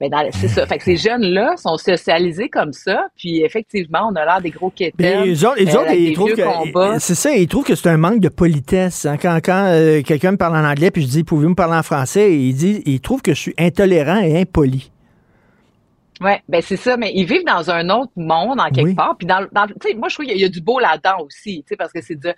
ben 0.00 0.10
c'est 0.32 0.48
ça. 0.48 0.64
Fait 0.66 0.78
que 0.78 0.84
ces 0.84 0.96
jeunes-là 1.08 1.56
sont 1.56 1.76
socialisés 1.76 2.48
comme 2.48 2.72
ça. 2.72 3.08
Puis 3.16 3.42
effectivement, 3.42 4.08
on 4.10 4.14
a 4.16 4.24
l'air 4.24 4.40
des 4.40 4.50
gros 4.50 4.70
quétaines. 4.70 5.20
Ben, 5.20 5.24
les 5.24 5.44
autres, 5.44 5.56
les 5.58 5.68
euh, 5.74 5.78
autres, 5.80 5.88
avec 5.88 6.00
ils 6.00 6.12
trouvent 6.12 6.34
que 6.34 6.98
c'est 7.00 7.14
ça, 7.14 7.34
ils 7.34 7.48
trouvent 7.48 7.64
que 7.64 7.74
c'est 7.74 7.88
un 7.88 7.96
manque 7.96 8.20
de 8.20 8.28
politesse. 8.28 9.06
hein. 9.06 9.16
Quand, 9.20 9.38
quand 9.44 9.64
euh, 9.66 10.02
quelqu'un 10.02 10.32
me 10.32 10.36
parle 10.36 10.56
en 10.56 10.64
anglais 10.68 10.90
puis 10.90 11.02
je 11.02 11.08
dis 11.08 11.24
pouvez-vous 11.24 11.50
me 11.50 11.54
parler 11.56 11.76
en 11.76 11.82
français, 11.82 12.36
il 12.36 12.54
dit 12.54 12.82
il 12.86 13.00
trouve 13.00 13.22
que 13.22 13.34
je 13.34 13.40
suis 13.40 13.54
intolérant 13.58 14.20
et 14.20 14.40
impoli. 14.40 14.90
Ouais, 16.20 16.42
ben 16.48 16.60
c'est 16.60 16.76
ça, 16.76 16.96
mais 16.96 17.12
ils 17.14 17.24
vivent 17.26 17.44
dans 17.46 17.70
un 17.70 17.90
autre 17.90 18.10
monde 18.16 18.60
en 18.60 18.70
quelque 18.70 18.88
Oui. 18.88 18.94
part. 18.94 19.16
Puis 19.16 19.26
dans, 19.26 19.46
dans 19.52 19.66
tu 19.66 19.74
sais, 19.90 19.94
moi 19.94 20.08
je 20.08 20.14
trouve 20.14 20.26
qu'il 20.26 20.36
y 20.36 20.40
y 20.40 20.44
a 20.44 20.48
du 20.48 20.60
beau 20.60 20.80
là-dedans 20.80 21.18
aussi, 21.24 21.62
tu 21.62 21.68
sais, 21.68 21.76
parce 21.76 21.92
que 21.92 22.00
c'est 22.02 22.16
de 22.16 22.20
dire, 22.20 22.34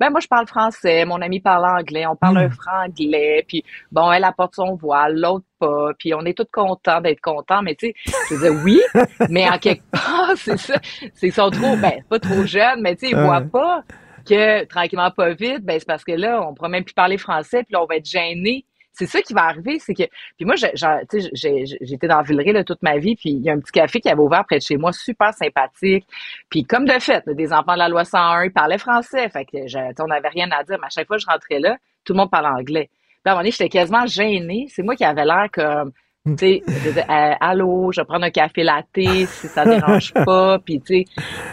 ben 0.00 0.10
moi 0.10 0.20
je 0.20 0.26
parle 0.28 0.46
français, 0.46 1.04
mon 1.04 1.20
ami 1.20 1.40
parle 1.40 1.64
anglais, 1.66 2.06
on 2.06 2.16
parle 2.16 2.34
Mm. 2.36 2.46
un 2.46 2.50
franglais, 2.50 3.44
puis 3.46 3.64
bon 3.92 4.10
elle 4.12 4.24
apporte 4.24 4.54
son 4.54 4.74
voile, 4.74 5.18
l'autre 5.18 5.44
pas, 5.58 5.90
puis 5.98 6.14
on 6.14 6.22
est 6.22 6.36
tous 6.36 6.46
contents 6.52 7.00
d'être 7.00 7.20
contents, 7.20 7.62
mais 7.62 7.74
tu 7.74 7.88
sais, 7.88 7.94
je 8.30 8.36
dire 8.36 8.52
oui, 8.64 8.80
mais 9.30 9.48
en 9.48 9.58
quelque 9.58 9.84
part 9.90 10.32
c'est 10.36 10.58
ça, 10.58 10.74
c'est 11.14 11.30
sont 11.30 11.50
trop, 11.50 11.76
ben 11.76 12.02
pas 12.08 12.18
trop 12.18 12.44
jeunes, 12.44 12.80
mais 12.80 12.96
tu 12.96 13.06
sais 13.06 13.12
ils 13.12 13.16
voient 13.16 13.40
pas 13.40 13.82
que 14.28 14.64
tranquillement 14.64 15.10
pas 15.10 15.34
vite, 15.34 15.64
ben 15.64 15.78
c'est 15.78 15.86
parce 15.86 16.04
que 16.04 16.12
là 16.12 16.40
on 16.46 16.54
pourra 16.54 16.68
même 16.68 16.84
plus 16.84 16.94
parler 16.94 17.18
français, 17.18 17.62
puis 17.62 17.72
là 17.72 17.82
on 17.82 17.86
va 17.86 17.96
être 17.96 18.08
gêné. 18.08 18.64
C'est 18.96 19.06
ça 19.06 19.20
qui 19.22 19.34
va 19.34 19.42
arriver, 19.46 19.80
c'est 19.80 19.92
que 19.92 20.04
puis 20.36 20.46
moi, 20.46 20.54
j'étais 20.54 22.06
dans 22.06 22.22
Villeray 22.22 22.52
là, 22.52 22.62
toute 22.62 22.80
ma 22.82 22.96
vie, 22.96 23.16
puis 23.16 23.30
il 23.30 23.42
y 23.42 23.50
a 23.50 23.52
un 23.52 23.58
petit 23.58 23.72
café 23.72 24.00
qui 24.00 24.08
avait 24.08 24.20
ouvert 24.20 24.44
près 24.44 24.58
de 24.58 24.62
chez 24.62 24.76
moi, 24.76 24.92
super 24.92 25.34
sympathique. 25.34 26.06
Puis 26.48 26.64
comme 26.64 26.84
de 26.84 26.98
fait, 27.00 27.28
des 27.28 27.52
enfants 27.52 27.74
de 27.74 27.78
la 27.78 27.88
loi 27.88 28.04
101, 28.04 28.44
ils 28.44 28.52
parlaient 28.52 28.78
français, 28.78 29.28
fait 29.28 29.44
que 29.44 30.02
on 30.02 30.06
n'avait 30.06 30.28
rien 30.28 30.48
à 30.52 30.62
dire. 30.62 30.78
Mais 30.80 30.86
à 30.86 30.90
chaque 30.90 31.08
fois 31.08 31.16
que 31.16 31.22
je 31.22 31.26
rentrais 31.26 31.58
là, 31.58 31.76
tout 32.04 32.12
le 32.12 32.18
monde 32.18 32.30
parlait 32.30 32.48
anglais. 32.48 32.88
Puis 32.88 33.20
à 33.24 33.30
un 33.30 33.32
moment 33.32 33.40
donné, 33.40 33.50
j'étais 33.50 33.68
quasiment 33.68 34.06
gênée. 34.06 34.66
C'est 34.70 34.82
moi 34.82 34.94
qui 34.94 35.04
avais 35.04 35.24
l'air 35.24 35.48
comme, 35.52 35.92
tu 36.26 36.36
sais, 36.38 36.62
Euh, 37.10 37.32
allô, 37.38 37.92
je 37.92 38.00
vais 38.00 38.04
prendre 38.06 38.24
un 38.24 38.30
café 38.30 38.62
latte 38.62 38.86
si 38.96 39.46
ça 39.46 39.64
dérange 39.66 40.12
pas. 40.24 40.58
Puis 40.58 40.80
tu 40.80 41.04
sais, 41.04 41.04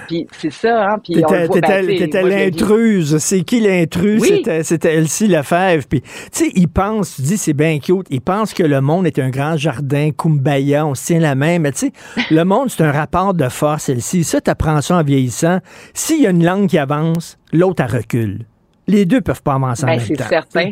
puis 0.08 0.28
c'est 0.32 0.50
ça, 0.52 0.92
hein. 0.94 0.98
Puis 1.04 1.22
on 1.26 1.28
T'étais 1.28 2.24
ben, 2.24 2.30
l'intruse. 2.30 3.18
C'est 3.18 3.42
qui 3.42 3.60
l'intruse? 3.60 4.22
Oui. 4.22 4.28
C'était- 4.38 4.64
C'était 4.64 4.96
Elsie 4.96 5.28
Lefebvre. 5.28 5.86
Puis, 5.90 6.02
tu 6.02 6.10
sais, 6.32 6.52
ils 6.56 6.70
pensent, 6.70 7.16
tu 7.16 7.22
dis, 7.24 7.38
c'est 7.38 7.54
bien 7.54 7.80
cute, 7.80 8.08
ils 8.10 8.22
pensent 8.22 8.54
que 8.54 8.64
le 8.64 8.80
monde 8.80 9.06
est 9.08 9.20
un 9.20 9.30
grand 9.30 9.58
jardin, 9.58 10.12
kumbaya, 10.18 10.86
on 10.86 10.96
se 10.96 11.06
tient 11.08 11.20
la 11.20 11.36
main. 11.36 11.60
Mais 11.60 11.74
tu 11.74 11.88
sais, 11.88 11.92
le 12.30 12.44
monde, 12.46 12.70
c'est 12.70 12.84
un 12.84 12.92
rapport 12.94 13.34
de 13.34 13.50
force, 13.50 13.90
Elsie. 13.90 14.24
Ça, 14.24 14.40
t'apprends 14.40 14.80
ça 14.82 14.96
en 14.98 15.04
vieillissant. 15.04 15.60
S'il 15.94 16.22
y 16.22 16.28
a 16.28 16.30
une 16.30 16.46
langue 16.46 16.68
qui 16.68 16.78
avance, 16.78 17.38
l'autre, 17.52 17.84
elle 17.86 17.98
recule. 17.98 18.46
Les 18.88 19.06
deux 19.06 19.20
peuvent 19.22 19.44
pas 19.44 19.54
avancer 19.56 19.84
en 19.84 19.88
Ben, 19.88 19.98
même 19.98 20.06
c'est 20.06 20.14
temps. 20.16 20.26
certain. 20.30 20.72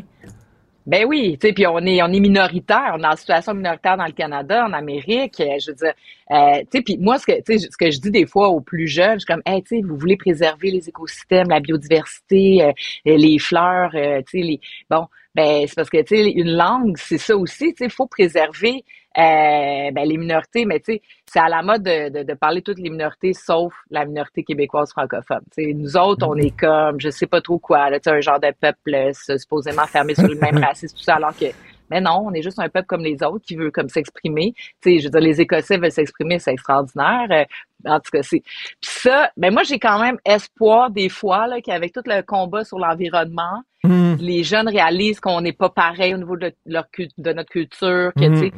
Ben 0.88 1.06
oui, 1.06 1.38
tu 1.40 1.48
sais, 1.48 1.54
puis 1.54 1.68
on 1.68 1.78
est 1.80 2.02
on 2.02 2.08
est 2.12 2.20
minoritaire, 2.20 2.96
on 2.98 3.04
est 3.04 3.08
en 3.08 3.16
situation 3.16 3.54
minoritaire 3.54 3.98
dans 3.98 4.06
le 4.06 4.12
Canada, 4.14 4.66
en 4.66 4.74
Amérique, 4.74 5.40
euh, 5.40 5.58
je 5.60 5.72
veux 5.72 5.76
dire, 5.76 5.94
euh, 6.32 6.60
tu 6.62 6.78
sais, 6.78 6.82
puis 6.82 6.98
moi 6.98 7.20
ce 7.20 7.26
que 7.28 7.34
ce 7.46 7.78
que 7.78 7.92
je 7.92 8.00
dis 8.00 8.10
des 8.12 8.26
fois 8.26 8.50
aux 8.50 8.62
plus 8.62 8.88
jeunes, 8.88 9.16
je 9.16 9.20
suis 9.20 9.26
comme, 9.28 9.42
hey, 9.46 9.62
tu 9.62 9.76
sais, 9.76 9.82
vous 9.86 9.98
voulez 9.98 10.18
préserver 10.18 10.72
les 10.72 10.90
écosystèmes, 10.90 11.50
la 11.50 11.60
biodiversité, 11.60 12.64
euh, 12.64 12.72
les 13.06 13.38
fleurs, 13.40 13.92
euh, 13.94 14.22
tu 14.28 14.40
sais, 14.40 14.46
les 14.48 14.60
bon, 14.90 15.06
ben 15.36 15.68
c'est 15.68 15.76
parce 15.76 15.90
que 15.90 16.02
tu 16.02 16.16
sais, 16.16 16.32
une 16.32 16.52
langue, 16.56 16.96
c'est 16.98 17.18
ça 17.20 17.36
aussi, 17.38 17.74
tu 17.74 17.84
sais, 17.84 17.90
faut 17.90 18.08
préserver 18.08 18.84
euh, 19.20 19.92
ben, 19.92 20.08
les 20.08 20.18
minorités, 20.18 20.66
mais 20.66 20.80
tu 20.80 20.94
sais, 20.94 21.02
c'est 21.26 21.40
à 21.40 21.50
la 21.50 21.62
mode 21.62 21.84
de, 21.84 22.10
de, 22.10 22.24
de 22.24 22.34
parler 22.34 22.62
toutes 22.62 22.80
les 22.80 22.90
minorités 22.90 23.34
sauf 23.34 23.74
la 23.90 24.06
minorité 24.06 24.44
québécoise 24.44 24.92
francophone. 24.92 25.42
Tu 25.56 25.64
sais, 25.66 25.74
nous 25.74 25.98
autres, 25.98 26.26
on 26.28 26.36
est 26.36 26.58
comme, 26.58 27.00
je 27.00 27.10
sais 27.10 27.28
pas 27.28 27.42
trop 27.42 27.60
quoi, 27.60 27.90
là, 27.90 28.00
un 28.06 28.22
genre 28.22 28.40
de 28.40 28.52
peuple 28.60 28.96
euh, 28.96 29.12
supposément 29.38 29.86
fermé 29.86 30.16
sur 30.16 30.28
le 30.28 30.36
même 30.36 30.58
racisme, 30.64 30.96
tout 30.96 31.04
ça, 31.04 31.16
alors 31.16 31.36
que 31.38 31.46
mais 31.92 32.02
non, 32.02 32.22
on 32.26 32.34
est 32.34 32.44
juste 32.44 32.60
un 32.60 32.70
peuple 32.70 32.86
comme 32.86 33.04
les 33.04 33.24
autres 33.24 33.44
qui 33.44 33.56
veut 33.56 33.72
comme 33.72 33.90
s'exprimer. 33.90 34.54
Tu 34.80 34.92
sais, 34.92 35.00
je 35.00 35.06
veux 35.06 35.10
dire, 35.10 35.22
les 35.22 35.42
Écossais 35.42 35.78
veulent 35.78 35.92
s'exprimer, 35.92 36.38
c'est 36.38 36.52
extraordinaire. 36.52 37.26
Euh, 37.32 37.44
en 37.90 38.00
tout 38.00 38.12
cas, 38.12 38.22
c'est. 38.22 38.42
Puis 38.42 38.92
ça, 38.92 39.32
ben 39.38 39.52
moi, 39.52 39.64
j'ai 39.64 39.80
quand 39.80 40.00
même 40.00 40.20
espoir 40.24 40.92
des 40.92 41.10
fois 41.10 41.48
là, 41.48 41.62
qu'avec 41.62 41.92
tout 41.92 42.04
le 42.06 42.22
combat 42.22 42.64
sur 42.64 42.78
l'environnement, 42.78 43.64
Mm. 43.84 44.16
les 44.20 44.44
jeunes 44.44 44.68
réalisent 44.68 45.20
qu'on 45.20 45.42
n'est 45.42 45.54
pas 45.54 45.70
pareil 45.70 46.14
au 46.14 46.18
niveau 46.18 46.36
de, 46.36 46.52
leur, 46.66 46.86
de 47.18 47.34
notre 47.34 47.50
culture, 47.50 48.12
que 48.16 48.28
Mm. 48.28 48.34
tu 48.34 48.40
sais, 48.40 48.52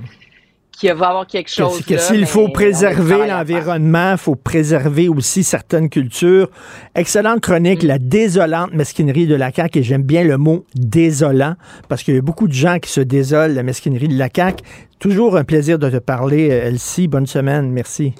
qu'il 0.72 0.89
va 0.93 1.06
y 1.06 1.10
avoir 1.10 1.27
quelque 1.27 1.49
chose. 1.49 1.81
Que, 1.81 1.93
que 1.93 1.98
s'il 1.99 2.26
faut 2.26 2.49
préserver 2.49 3.27
l'environnement, 3.27 4.14
il 4.14 4.18
faut 4.18 4.35
préserver 4.35 5.10
aussi 5.10 5.43
certaines 5.43 5.89
cultures. 5.89 6.49
Excellente 6.95 7.38
Mm. 7.38 7.41
chronique, 7.41 7.84
la 7.84 7.99
désolante 7.99 8.73
mesquinerie 8.73 9.27
de 9.27 9.35
la 9.35 9.52
CAQ, 9.52 9.80
et 9.80 9.84
j'aime 9.84 10.03
bien 10.03 10.23
le 10.23 10.38
mot 10.38 10.65
désolant, 10.76 11.56
parce 11.88 12.03
qu'il 12.03 12.15
y 12.15 12.18
a 12.18 12.22
beaucoup 12.22 12.48
de 12.48 12.53
gens 12.53 12.80
qui 12.80 12.89
se 12.91 13.02
désolent 13.02 13.52
de 13.52 13.56
la 13.56 13.64
mesquinerie 13.64 14.07
de 14.07 14.18
la 14.18 14.30
CAQ. 14.34 14.64
Toujours 14.99 15.38
un 15.38 15.43
plaisir 15.43 15.80
de 15.80 15.89
te 15.89 15.98
parler, 15.98 16.49
euh, 16.52 16.68
Elsie. 16.68 17.07
Bonne 17.07 17.27
semaine, 17.27 17.72
merci. 17.72 18.14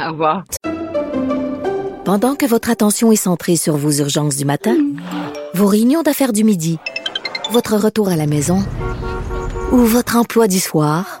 Au 0.00 0.10
revoir. 0.12 0.44
Pendant 2.04 2.34
que 2.34 2.46
votre 2.46 2.70
attention 2.70 3.12
est 3.12 3.16
centrée 3.16 3.56
sur 3.56 3.76
vos 3.76 3.92
urgences 3.92 4.36
du 4.36 4.44
matin, 4.44 4.76
vos 5.54 5.66
réunions 5.66 6.02
d'affaires 6.02 6.32
du 6.32 6.44
midi, 6.44 6.78
votre 7.52 7.76
retour 7.76 8.08
à 8.08 8.16
la 8.16 8.26
maison 8.26 8.64
ou 9.72 9.76
votre 9.78 10.16
emploi 10.16 10.48
du 10.48 10.58
soir, 10.58 11.20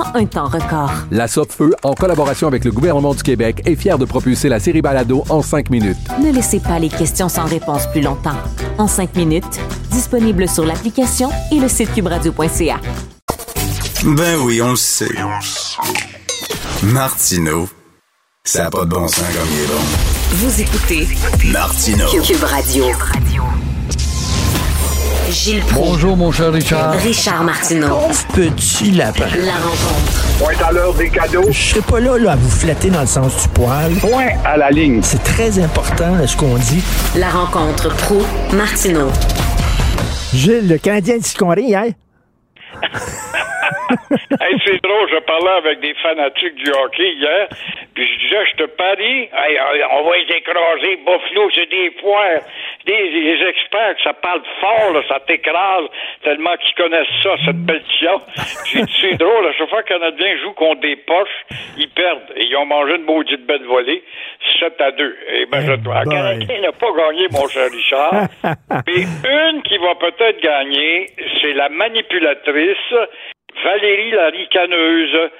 en 0.00 0.14
un 0.14 0.26
temps 0.26 0.48
record. 0.48 0.92
La 1.10 1.28
Feu, 1.28 1.74
en 1.82 1.94
collaboration 1.94 2.48
avec 2.48 2.64
le 2.64 2.72
gouvernement 2.72 3.14
du 3.14 3.22
Québec, 3.22 3.62
est 3.66 3.76
fière 3.76 3.98
de 3.98 4.04
propulser 4.04 4.48
la 4.48 4.60
série 4.60 4.82
Balado 4.82 5.24
en 5.28 5.42
cinq 5.42 5.70
minutes. 5.70 5.98
Ne 6.22 6.32
laissez 6.32 6.60
pas 6.60 6.78
les 6.78 6.88
questions 6.88 7.28
sans 7.28 7.44
réponse 7.44 7.86
plus 7.88 8.00
longtemps. 8.00 8.36
En 8.78 8.86
cinq 8.88 9.14
minutes, 9.16 9.60
disponible 9.90 10.48
sur 10.48 10.64
l'application 10.64 11.30
et 11.52 11.58
le 11.60 11.68
site 11.68 11.92
cubradio.ca. 11.94 12.80
Ben 14.04 14.38
oui, 14.42 14.62
on 14.62 14.70
le 14.70 14.76
sait. 14.76 15.08
Martineau, 16.82 17.68
ça 18.44 18.64
n'a 18.64 18.70
pas 18.70 18.84
de 18.84 18.90
bon 18.90 19.06
sens 19.06 19.18
comme 19.18 19.48
il 19.52 19.60
est 19.60 19.66
bon. 19.66 19.82
Vous 20.32 20.60
écoutez 20.60 21.08
Martineau. 21.52 22.06
Cube 22.22 22.44
Radio. 22.44 22.84
Gilles 25.42 25.62
Proulx. 25.62 25.92
Bonjour, 25.92 26.16
mon 26.18 26.30
cher 26.30 26.52
Richard. 26.52 26.92
Richard 26.98 27.44
Martineau. 27.44 28.00
Petit 28.34 28.90
lapin. 28.90 29.24
La 29.38 29.54
rencontre. 29.54 30.38
Point 30.38 30.68
à 30.68 30.70
l'heure 30.70 30.92
des 30.92 31.08
cadeaux. 31.08 31.46
Je 31.50 31.58
serai 31.58 31.80
pas 31.80 31.98
là, 31.98 32.18
là 32.18 32.32
à 32.32 32.36
vous 32.36 32.50
flatter 32.50 32.90
dans 32.90 33.00
le 33.00 33.06
sens 33.06 33.42
du 33.42 33.48
poil. 33.48 33.90
Point 34.02 34.32
à 34.44 34.58
la 34.58 34.70
ligne. 34.70 35.00
C'est 35.02 35.24
très 35.24 35.58
important 35.58 36.14
ce 36.26 36.36
qu'on 36.36 36.56
dit. 36.56 36.82
La 37.16 37.30
rencontre 37.30 37.88
pro 37.88 38.20
martineau 38.52 39.08
Gilles, 40.34 40.68
le 40.68 40.76
Canadien 40.76 41.16
dit 41.16 41.32
qu'on 41.32 41.54
hier. 41.54 41.84
hey, 44.40 44.56
c'est 44.64 44.82
drôle, 44.82 45.08
je 45.10 45.20
parlais 45.20 45.56
avec 45.58 45.80
des 45.80 45.94
fanatiques 45.94 46.54
du 46.54 46.70
hockey 46.70 47.12
hier, 47.14 47.48
puis 47.94 48.06
je 48.06 48.20
disais, 48.20 48.46
je 48.52 48.56
te 48.56 48.66
parie, 48.70 49.28
on 49.92 50.02
va 50.02 50.16
les 50.16 50.36
écraser, 50.36 50.96
Buffalo, 50.96 51.50
c'est 51.54 51.70
des 51.70 51.90
poires. 51.92 52.40
Des, 52.86 53.10
des, 53.10 53.44
experts, 53.46 53.96
ça 54.02 54.14
parle 54.14 54.40
fort, 54.58 54.94
là, 54.94 55.02
ça 55.06 55.20
t'écrase, 55.20 55.84
tellement 56.24 56.56
qu'ils 56.56 56.74
connaissent 56.74 57.06
ça, 57.22 57.36
cette 57.44 57.66
dit, 57.66 58.86
c'est 59.00 59.16
drôle, 59.16 59.46
à 59.46 59.52
chaque 59.52 59.68
fois 59.68 59.82
qu'un 59.82 59.98
Canadien 59.98 60.36
joue 60.42 60.52
contre 60.52 60.80
des 60.80 60.96
poches, 60.96 61.44
ils 61.76 61.88
perdent. 61.90 62.32
Et 62.36 62.44
ils 62.44 62.56
ont 62.56 62.64
mangé 62.64 62.96
une 62.96 63.04
maudite 63.04 63.44
belle 63.46 63.64
volée, 63.64 64.02
7 64.58 64.80
à 64.80 64.90
2. 64.92 65.16
Et 65.34 65.46
ben, 65.46 65.60
je, 65.60 65.72
le 65.72 66.10
Canadien 66.10 66.60
n'a 66.60 66.72
pas 66.72 66.92
gagné, 66.96 67.26
mon 67.32 67.46
cher 67.48 67.70
Richard. 67.70 68.28
Mais 68.86 69.02
une 69.50 69.62
qui 69.62 69.78
va 69.78 69.94
peut-être 69.94 70.40
gagner, 70.40 71.10
c'est 71.40 71.52
la 71.52 71.68
manipulatrice 71.68 72.94
Valérie 73.64 74.10
la 74.12 74.28
ricaneuse. 74.28 75.30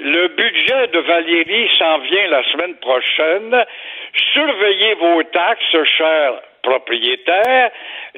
Le 0.00 0.28
budget 0.28 0.88
de 0.88 0.98
Valérie 0.98 1.70
s'en 1.78 1.98
vient 1.98 2.26
la 2.28 2.42
semaine 2.50 2.74
prochaine. 2.76 3.64
Surveillez 4.32 4.94
vos 4.94 5.22
taxes, 5.24 5.84
chers 5.96 6.40
propriétaires, 6.62 7.70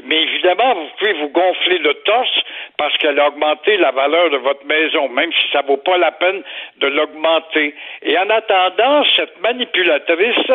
mais 0.04 0.22
évidemment, 0.22 0.74
vous 0.74 0.88
pouvez 0.98 1.12
vous 1.14 1.28
gonfler 1.28 1.78
le 1.78 1.94
torse 1.94 2.42
parce 2.76 2.96
qu'elle 2.98 3.18
a 3.18 3.28
augmenté 3.28 3.78
la 3.78 3.92
valeur 3.92 4.28
de 4.30 4.36
votre 4.36 4.64
maison, 4.66 5.08
même 5.08 5.32
si 5.32 5.50
ça 5.50 5.62
vaut 5.62 5.78
pas 5.78 5.96
la 5.96 6.12
peine 6.12 6.42
de 6.78 6.86
l'augmenter. 6.88 7.74
Et 8.02 8.18
en 8.18 8.28
attendant, 8.28 9.04
cette 9.16 9.40
manipulatrice 9.40 10.48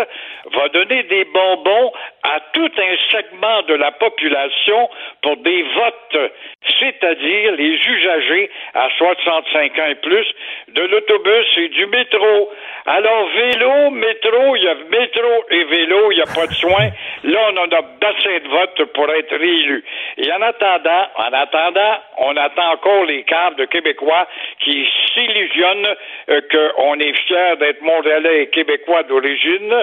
va 0.53 0.69
donner 0.69 1.03
des 1.03 1.25
bonbons 1.25 1.91
à 2.23 2.39
tout 2.53 2.71
un 2.77 2.95
segment 3.09 3.63
de 3.63 3.73
la 3.73 3.91
population 3.91 4.89
pour 5.23 5.37
des 5.37 5.63
votes, 5.63 6.31
c'est-à-dire 6.79 7.53
les 7.53 7.73
usagers 7.73 8.51
à 8.75 8.89
65 8.95 9.79
ans 9.79 9.87
et 9.89 9.95
plus 9.95 10.27
de 10.67 10.81
l'autobus 10.83 11.57
et 11.57 11.69
du 11.69 11.87
métro. 11.87 12.51
Alors, 12.85 13.27
vélo, 13.29 13.89
métro, 13.89 14.55
il 14.55 14.63
y 14.63 14.67
a 14.67 14.75
métro 14.75 15.45
et 15.49 15.63
vélo, 15.63 16.11
il 16.11 16.15
n'y 16.15 16.21
a 16.21 16.25
pas 16.25 16.45
de 16.45 16.53
soins. 16.53 16.89
Là, 17.23 17.39
on 17.51 17.57
en 17.57 17.71
a 17.71 17.81
d'assez 17.99 18.39
de 18.39 18.47
votes 18.47 18.83
pour 18.93 19.09
être 19.11 19.30
réélu. 19.31 19.83
Et 20.17 20.31
en 20.31 20.41
attendant, 20.41 21.07
en 21.15 21.33
attendant, 21.33 21.97
on 22.17 22.37
attend 22.37 22.71
encore 22.73 23.05
les 23.05 23.23
cadres 23.23 23.57
de 23.57 23.65
Québécois 23.65 24.27
qui 24.59 24.87
s'illusionnent 25.13 25.95
euh, 26.29 26.41
qu'on 26.51 26.99
est 26.99 27.13
fiers 27.13 27.55
d'être 27.59 27.81
Montréalais 27.81 28.43
et 28.43 28.47
Québécois 28.47 29.03
d'origine. 29.03 29.73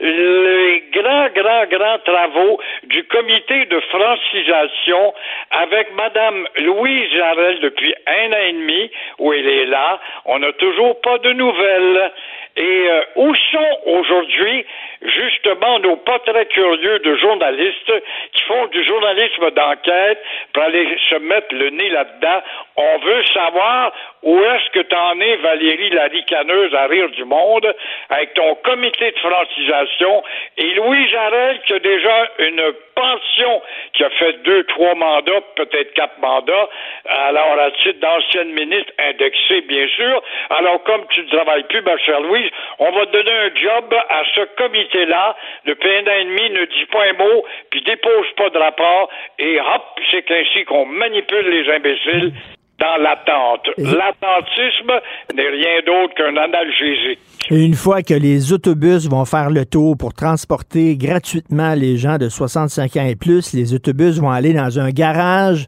Les 0.00 0.84
grands, 0.92 1.28
grands, 1.34 1.66
grands 1.66 1.98
travaux 2.04 2.60
du 2.84 3.04
comité 3.04 3.66
de 3.66 3.80
francisation 3.80 5.14
avec 5.50 5.94
Madame 5.94 6.46
Louise 6.58 7.10
Jarel 7.12 7.60
depuis 7.60 7.94
un 8.06 8.32
an 8.32 8.42
et 8.46 8.52
demi, 8.52 8.90
où 9.18 9.32
elle 9.32 9.48
est 9.48 9.66
là. 9.66 10.00
On 10.24 10.38
n'a 10.38 10.52
toujours 10.52 11.00
pas 11.00 11.18
de 11.18 11.32
nouvelles. 11.32 12.12
Et 12.56 12.88
euh, 12.88 13.02
où 13.16 13.34
sont 13.34 13.78
aujourd'hui 13.86 14.64
justement 15.02 15.80
nos 15.80 15.96
pas 15.96 16.20
très 16.20 16.46
curieux 16.46 17.00
de 17.00 17.16
journalistes 17.16 17.92
qui 18.32 18.42
font 18.42 18.66
du 18.66 18.84
journalisme 18.84 19.50
d'enquête 19.50 20.22
pour 20.52 20.62
aller 20.62 20.96
se 21.10 21.16
mettre 21.16 21.52
le 21.52 21.70
nez 21.70 21.90
là-dedans? 21.90 22.42
On 22.76 22.98
veut 22.98 23.24
savoir 23.32 23.92
où 24.24 24.38
est-ce 24.42 24.70
que 24.70 24.80
t'en 24.80 25.20
es, 25.20 25.36
Valérie 25.36 25.90
la 25.90 26.04
ricaneuse 26.04 26.74
à 26.74 26.86
rire 26.86 27.10
du 27.10 27.24
monde, 27.24 27.74
avec 28.08 28.34
ton 28.34 28.54
comité 28.56 29.10
de 29.10 29.18
francisation, 29.18 30.22
et 30.56 30.74
Louis 30.74 31.08
Jarel 31.08 31.60
qui 31.66 31.74
a 31.74 31.78
déjà 31.78 32.30
une 32.38 32.72
pension, 32.94 33.62
qui 33.92 34.04
a 34.04 34.10
fait 34.10 34.42
deux, 34.44 34.64
trois 34.64 34.94
mandats, 34.94 35.40
peut-être 35.56 35.92
quatre 35.94 36.18
mandats, 36.20 36.68
alors 37.04 37.58
à 37.58 37.70
titre 37.72 38.00
d'ancienne 38.00 38.52
ministre 38.52 38.92
indexée, 38.98 39.60
bien 39.62 39.86
sûr. 39.88 40.22
Alors, 40.50 40.82
comme 40.84 41.06
tu 41.10 41.22
ne 41.22 41.28
travailles 41.28 41.64
plus, 41.64 41.82
ma 41.82 41.98
chère 41.98 42.20
Louise, 42.20 42.50
on 42.78 42.90
va 42.92 43.06
te 43.06 43.12
donner 43.12 43.30
un 43.30 43.54
job 43.54 43.94
à 44.08 44.22
ce 44.34 44.40
comité-là. 44.56 45.36
Depuis 45.66 45.90
un 45.90 46.02
an 46.02 46.16
et 46.18 46.24
demi, 46.24 46.50
ne 46.50 46.64
dis 46.64 46.86
pas 46.86 47.04
un 47.04 47.12
mot, 47.12 47.44
puis 47.70 47.82
dépose 47.82 48.30
pas 48.36 48.50
de 48.50 48.58
rapport, 48.58 49.10
et 49.38 49.60
hop, 49.60 50.00
c'est 50.10 50.30
ainsi 50.30 50.64
qu'on 50.64 50.86
manipule 50.86 51.48
les 51.48 51.70
imbéciles 51.70 52.32
dans 52.78 52.96
l'attente. 53.02 53.66
L'attentisme 53.78 54.92
n'est 55.34 55.48
rien 55.48 55.80
d'autre 55.86 56.14
qu'un 56.14 56.36
analgésique. 56.36 57.20
une 57.50 57.74
fois 57.74 58.02
que 58.02 58.14
les 58.14 58.52
autobus 58.52 59.08
vont 59.08 59.24
faire 59.24 59.50
le 59.50 59.64
tour 59.64 59.96
pour 59.96 60.14
transporter 60.14 60.96
gratuitement 60.96 61.74
les 61.74 61.96
gens 61.96 62.18
de 62.18 62.28
65 62.28 62.96
ans 62.96 63.06
et 63.06 63.16
plus, 63.16 63.52
les 63.52 63.74
autobus 63.74 64.18
vont 64.18 64.30
aller 64.30 64.52
dans 64.52 64.78
un 64.78 64.90
garage 64.90 65.66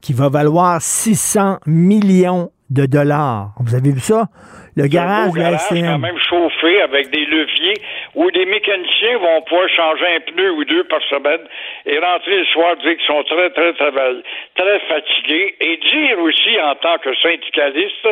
qui 0.00 0.12
va 0.12 0.28
valoir 0.28 0.80
600 0.80 1.58
millions 1.66 2.50
de 2.70 2.86
dollars. 2.86 3.52
Vous 3.60 3.74
avez 3.74 3.92
vu 3.92 4.00
ça? 4.00 4.28
Le 4.76 4.88
garage, 4.88 5.32
de 5.32 5.40
la 5.40 5.56
quand 5.56 5.98
même 5.98 6.18
chauffé 6.18 6.82
avec 6.82 7.08
des 7.08 7.24
leviers 7.24 7.80
où 8.14 8.30
des 8.30 8.44
mécaniciens 8.44 9.16
vont 9.16 9.40
pouvoir 9.48 9.68
changer 9.70 10.04
un 10.16 10.20
pneu 10.20 10.52
ou 10.52 10.64
deux 10.66 10.84
par 10.84 11.00
semaine 11.08 11.40
et 11.86 11.98
rentrer 11.98 12.36
le 12.40 12.44
soir 12.44 12.76
dire 12.76 12.94
qu'ils 12.94 13.06
sont 13.06 13.24
très, 13.24 13.48
très, 13.50 13.72
très, 13.72 13.90
très 13.90 14.80
fatigués 14.80 15.56
et 15.60 15.78
dire 15.78 16.18
aussi 16.20 16.60
en 16.60 16.74
tant 16.74 16.98
que 16.98 17.08
syndicaliste, 17.22 18.06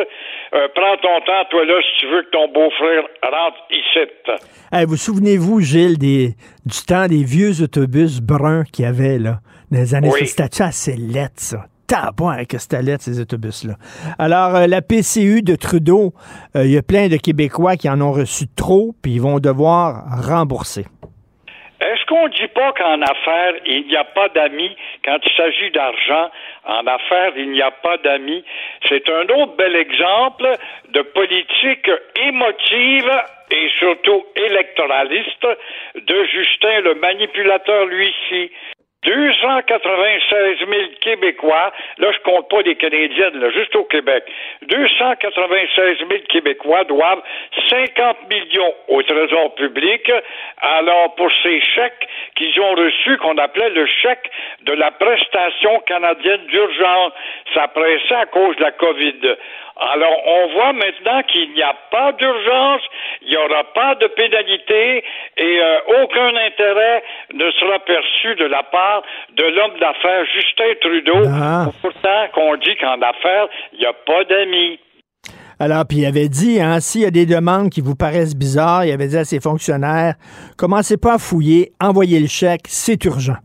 euh, 0.55 0.67
prends 0.73 0.97
ton 0.97 1.21
temps, 1.21 1.45
toi 1.51 1.65
là, 1.65 1.79
si 1.81 1.99
tu 1.99 2.07
veux 2.07 2.23
que 2.23 2.31
ton 2.31 2.47
beau-frère 2.47 3.03
rentre 3.21 3.57
ici. 3.69 4.87
vous 4.87 4.97
souvenez-vous, 4.97 5.61
Gilles, 5.61 5.99
des, 5.99 6.29
du 6.65 6.81
temps 6.87 7.05
des 7.05 7.23
vieux 7.23 7.61
autobus 7.61 8.21
bruns 8.21 8.63
qu'il 8.73 8.85
y 8.85 8.87
avait 8.87 9.19
là, 9.19 9.37
dans 9.69 9.77
les 9.77 9.93
années 9.93 10.09
oui. 10.11 10.25
C'était 10.25 10.63
assez 10.63 10.95
lettre, 10.97 11.35
ça? 11.35 11.65
Avec 12.31 12.49
que 12.49 12.57
c'était 12.57 12.97
ces 12.99 13.19
autobus-là. 13.19 13.75
Alors, 14.19 14.55
euh, 14.55 14.67
la 14.67 14.81
PCU 14.81 15.41
de 15.41 15.55
Trudeau, 15.55 16.13
euh, 16.55 16.65
il 16.65 16.71
y 16.71 16.77
a 16.77 16.81
plein 16.81 17.07
de 17.07 17.17
Québécois 17.17 17.75
qui 17.75 17.89
en 17.89 18.01
ont 18.01 18.11
reçu 18.11 18.45
trop, 18.55 18.93
puis 19.01 19.13
ils 19.13 19.21
vont 19.21 19.39
devoir 19.39 20.03
rembourser. 20.27 20.85
Est-ce 21.81 22.05
qu'on 22.05 22.27
ne 22.27 22.33
dit 22.33 22.47
pas 22.53 22.71
qu'en 22.71 23.01
affaires, 23.01 23.53
il 23.65 23.85
n'y 23.87 23.97
a 23.97 24.05
pas 24.05 24.29
d'amis? 24.29 24.75
Quand 25.03 25.17
il 25.23 25.31
s'agit 25.35 25.71
d'argent, 25.71 26.31
en 26.65 26.87
affaires, 26.87 27.33
il 27.35 27.51
n'y 27.51 27.61
a 27.61 27.71
pas 27.71 27.97
d'amis. 27.97 28.43
C'est 28.87 29.07
un 29.09 29.23
autre 29.23 29.55
bel 29.57 29.75
exemple 29.75 30.47
de 30.89 31.01
politique 31.01 31.89
émotive 32.15 33.11
et 33.51 33.69
surtout 33.77 34.25
électoraliste 34.35 35.47
de 35.95 36.23
Justin 36.33 36.79
le 36.81 36.95
manipulateur, 36.95 37.85
lui-ci. 37.85 38.51
296 39.05 40.57
000 40.59 40.69
Québécois, 41.01 41.71
là 41.97 42.11
je 42.11 42.19
compte 42.19 42.49
pas 42.49 42.63
des 42.63 42.75
Canadiennes, 42.75 43.39
là, 43.39 43.49
juste 43.51 43.75
au 43.75 43.83
Québec, 43.83 44.23
296 44.63 45.97
000 45.99 46.09
Québécois 46.29 46.83
doivent 46.85 47.21
50 47.69 48.29
millions 48.29 48.73
au 48.87 49.01
Trésor 49.03 49.53
public, 49.55 50.11
alors 50.61 51.15
pour 51.15 51.29
ces 51.43 51.61
chèques 51.61 52.07
qu'ils 52.35 52.59
ont 52.59 52.75
reçus, 52.75 53.17
qu'on 53.17 53.37
appelait 53.37 53.69
le 53.69 53.85
chèque 53.85 54.31
de 54.63 54.73
la 54.73 54.91
prestation 54.91 55.79
canadienne 55.81 56.45
d'urgence, 56.47 57.13
ça 57.53 57.67
pressait 57.67 58.15
à 58.15 58.25
cause 58.25 58.55
de 58.57 58.63
la 58.63 58.71
COVID. 58.71 59.35
Alors, 59.77 60.17
on 60.25 60.53
voit 60.53 60.73
maintenant 60.73 61.21
qu'il 61.23 61.51
n'y 61.53 61.61
a 61.61 61.75
pas 61.91 62.13
d'urgence, 62.13 62.81
il 63.21 63.29
n'y 63.29 63.37
aura 63.37 63.65
pas 63.73 63.95
de 63.95 64.07
pénalité 64.07 65.03
et 65.35 65.59
euh, 65.59 66.03
aucun 66.03 66.29
intérêt 66.47 67.03
ne 67.33 67.51
sera 67.51 67.79
perçu 67.79 68.35
de 68.35 68.45
la 68.45 68.63
part 68.63 69.03
de 69.35 69.43
l'homme 69.43 69.77
d'affaires 69.79 70.25
Justin 70.33 70.73
Trudeau. 70.79 71.27
Ah. 71.27 71.65
Pourtant, 71.81 72.27
qu'on 72.33 72.55
dit 72.55 72.75
qu'en 72.77 73.01
affaires, 73.01 73.47
il 73.73 73.79
n'y 73.79 73.85
a 73.85 73.93
pas 73.93 74.23
d'amis. 74.23 74.79
Alors, 75.59 75.83
puis 75.87 75.99
il 75.99 76.05
avait 76.05 76.29
dit, 76.29 76.61
hein, 76.61 76.79
s'il 76.79 77.01
y 77.01 77.05
a 77.05 77.11
des 77.11 77.25
demandes 77.25 77.69
qui 77.69 77.81
vous 77.81 77.95
paraissent 77.95 78.35
bizarres, 78.35 78.85
il 78.85 78.91
avait 78.91 79.07
dit 79.07 79.17
à 79.17 79.25
ses 79.25 79.41
fonctionnaires, 79.41 80.15
commencez 80.57 80.95
pas 80.97 81.15
à 81.15 81.17
fouiller, 81.17 81.71
envoyez 81.81 82.19
le 82.19 82.27
chèque, 82.27 82.63
c'est 82.67 83.03
urgent 83.03 83.37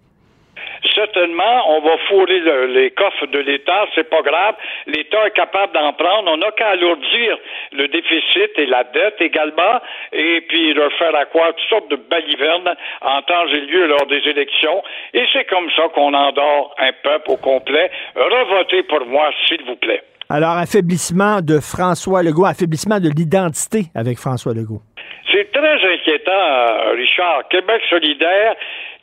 certainement, 0.95 1.69
on 1.69 1.81
va 1.81 1.97
fourrer 2.09 2.41
les 2.69 2.91
coffres 2.93 3.27
de 3.27 3.39
l'État, 3.39 3.87
c'est 3.95 4.09
pas 4.09 4.23
grave. 4.23 4.55
L'État 4.87 5.27
est 5.27 5.37
capable 5.37 5.73
d'en 5.73 5.93
prendre. 5.93 6.31
On 6.31 6.37
n'a 6.39 6.51
qu'à 6.53 6.69
alourdir 6.69 7.39
le 7.73 7.89
déficit 7.89 8.51
et 8.57 8.67
la 8.67 8.85
dette 8.85 9.21
également, 9.21 9.81
et 10.13 10.41
puis 10.49 10.73
leur 10.75 10.93
faire 10.95 11.15
accroître 11.17 11.57
toutes 11.57 11.69
sortes 11.69 11.91
de 11.91 11.97
balivernes 11.97 12.75
en 13.03 13.23
temps 13.23 13.47
et 13.47 13.61
lieu 13.61 13.87
lors 13.87 14.07
des 14.07 14.23
élections. 14.29 14.83
Et 15.15 15.25
c'est 15.33 15.45
comme 15.45 15.71
ça 15.77 15.89
qu'on 15.95 16.15
endort 16.15 16.75
un 16.79 16.93
peuple 17.03 17.31
au 17.31 17.37
complet. 17.37 17.91
Revotez 18.17 18.83
pour 18.85 19.05
moi, 19.07 19.31
s'il 19.47 19.63
vous 19.65 19.77
plaît. 19.77 20.03
Alors, 20.29 20.57
affaiblissement 20.59 21.41
de 21.43 21.59
François 21.59 22.23
Legault, 22.23 22.45
affaiblissement 22.45 23.01
de 23.01 23.09
l'identité 23.09 23.91
avec 23.97 24.17
François 24.17 24.55
Legault. 24.55 24.81
C'est 25.33 25.51
très 25.51 25.93
inquiétant, 25.93 26.93
Richard. 26.95 27.49
Québec 27.51 27.83
solidaire 27.89 28.55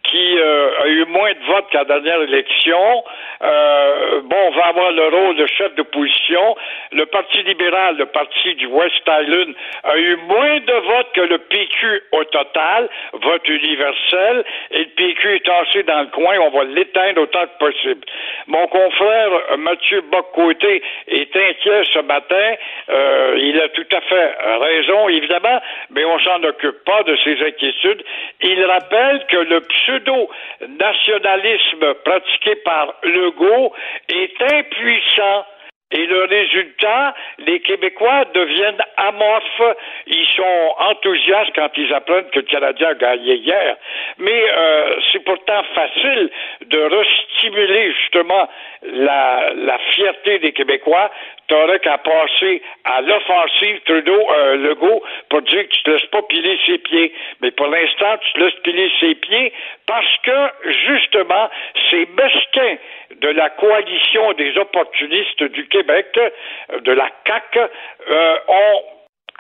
qui 0.08 0.38
euh, 0.40 0.82
a 0.84 0.88
eu 0.88 1.06
moins 1.06 1.32
de 1.32 1.46
votes 1.46 1.70
qu'à 1.72 1.80
la 1.80 1.86
dernière 1.86 2.22
élection. 2.22 3.04
Euh, 3.42 4.22
bon, 4.24 4.50
va 4.52 4.66
avoir 4.68 4.92
le 4.92 5.08
rôle 5.10 5.36
de 5.36 5.46
chef 5.48 5.76
d'opposition. 5.76 6.56
Le 6.92 7.06
Parti 7.06 7.44
libéral, 7.44 7.98
le 7.98 8.06
parti 8.08 8.56
du 8.56 8.68
West 8.68 9.02
Island, 9.06 9.54
a 9.84 9.98
eu 9.98 10.16
moins 10.16 10.60
de 10.60 10.74
votes 10.74 11.12
que 11.14 11.22
le 11.22 11.38
PQ 11.38 12.02
au 12.14 12.24
total, 12.26 12.90
vote 13.14 13.48
universel, 13.48 14.44
et 14.72 14.80
le 14.80 14.90
PQ 14.96 15.36
est 15.36 15.46
tassé 15.46 15.84
dans 15.84 16.02
le 16.02 16.08
coin, 16.08 16.38
on 16.40 16.50
va 16.50 16.64
l'éteindre 16.64 17.22
autant 17.22 17.46
que 17.46 17.66
possible. 17.66 18.06
Mon 18.48 18.68
confrère 18.68 19.30
euh, 19.52 19.58
Mathieu 19.58 20.02
Boccoté 20.02 20.82
est 21.08 21.36
inquiet 21.36 21.84
ce 21.94 22.00
matin, 22.00 22.54
euh, 22.90 23.36
il 23.40 23.60
a 23.62 23.70
tout 23.70 23.86
à 23.92 24.02
fait 24.02 24.36
raison, 24.60 25.10
évidemment, 25.10 25.62
mais 25.92 26.06
on 26.06 26.20
s'en 26.20 26.44
occupe 26.44 26.84
pas 26.86 27.04
de 27.04 27.16
ses 27.24 27.40
inquiétudes. 27.46 28.04
Il 28.42 28.64
rappelle 28.66 29.26
que 29.28 29.38
le 29.38 29.62
pseudo-nationalisme 29.98 31.94
pratiqué 32.06 32.56
par 32.58 32.94
Legault 33.04 33.74
est 34.10 34.42
impuissant 34.42 35.46
et 35.90 36.06
le 36.06 36.26
résultat, 36.26 37.16
les 37.40 37.62
Québécois 37.62 38.26
deviennent 38.34 38.84
amorphes. 38.98 39.78
Ils 40.08 40.28
sont 40.36 40.76
enthousiastes 40.80 41.52
quand 41.56 41.70
ils 41.78 41.94
apprennent 41.94 42.30
que 42.30 42.40
le 42.40 42.46
Canadien 42.46 42.90
a 42.90 42.94
gagné 42.96 43.36
hier. 43.36 43.78
Mais 44.18 44.44
euh, 44.50 44.96
c'est 45.12 45.24
pourtant 45.24 45.64
facile 45.74 46.30
de 46.66 46.80
restimuler 46.80 47.94
justement 48.02 48.50
la, 48.84 49.54
la 49.56 49.78
fierté 49.94 50.40
des 50.40 50.52
Québécois 50.52 51.10
t'aurais 51.48 51.80
qu'à 51.80 51.98
passer 51.98 52.62
à 52.84 53.02
l'offensive 53.02 53.80
Trudeau, 53.86 54.32
euh, 54.32 54.56
Legault, 54.58 55.04
pour 55.30 55.42
dire 55.42 55.64
que 55.64 55.76
tu 55.76 55.84
te 55.84 55.92
laisses 55.92 56.06
pas 56.08 56.22
piler 56.24 56.60
ses 56.66 56.78
pieds. 56.78 57.14
Mais 57.42 57.52
pour 57.52 57.68
l'instant, 57.68 58.18
tu 58.22 58.34
te 58.34 58.40
laisses 58.40 58.60
piler 58.64 58.92
ses 59.00 59.16
pieds 59.16 59.54
parce 59.86 60.18
que, 60.24 60.72
justement, 60.86 61.50
ces 61.90 62.08
mesquins 62.18 62.78
de 63.22 63.30
la 63.30 63.50
coalition 63.52 64.34
des 64.34 64.58
opportunistes 64.58 65.44
du 65.44 65.68
Québec, 65.68 65.77
euh, 65.84 66.80
de 66.82 66.92
la 66.92 67.10
CAQ, 67.26 67.60
euh, 67.60 68.36
ont 68.48 68.82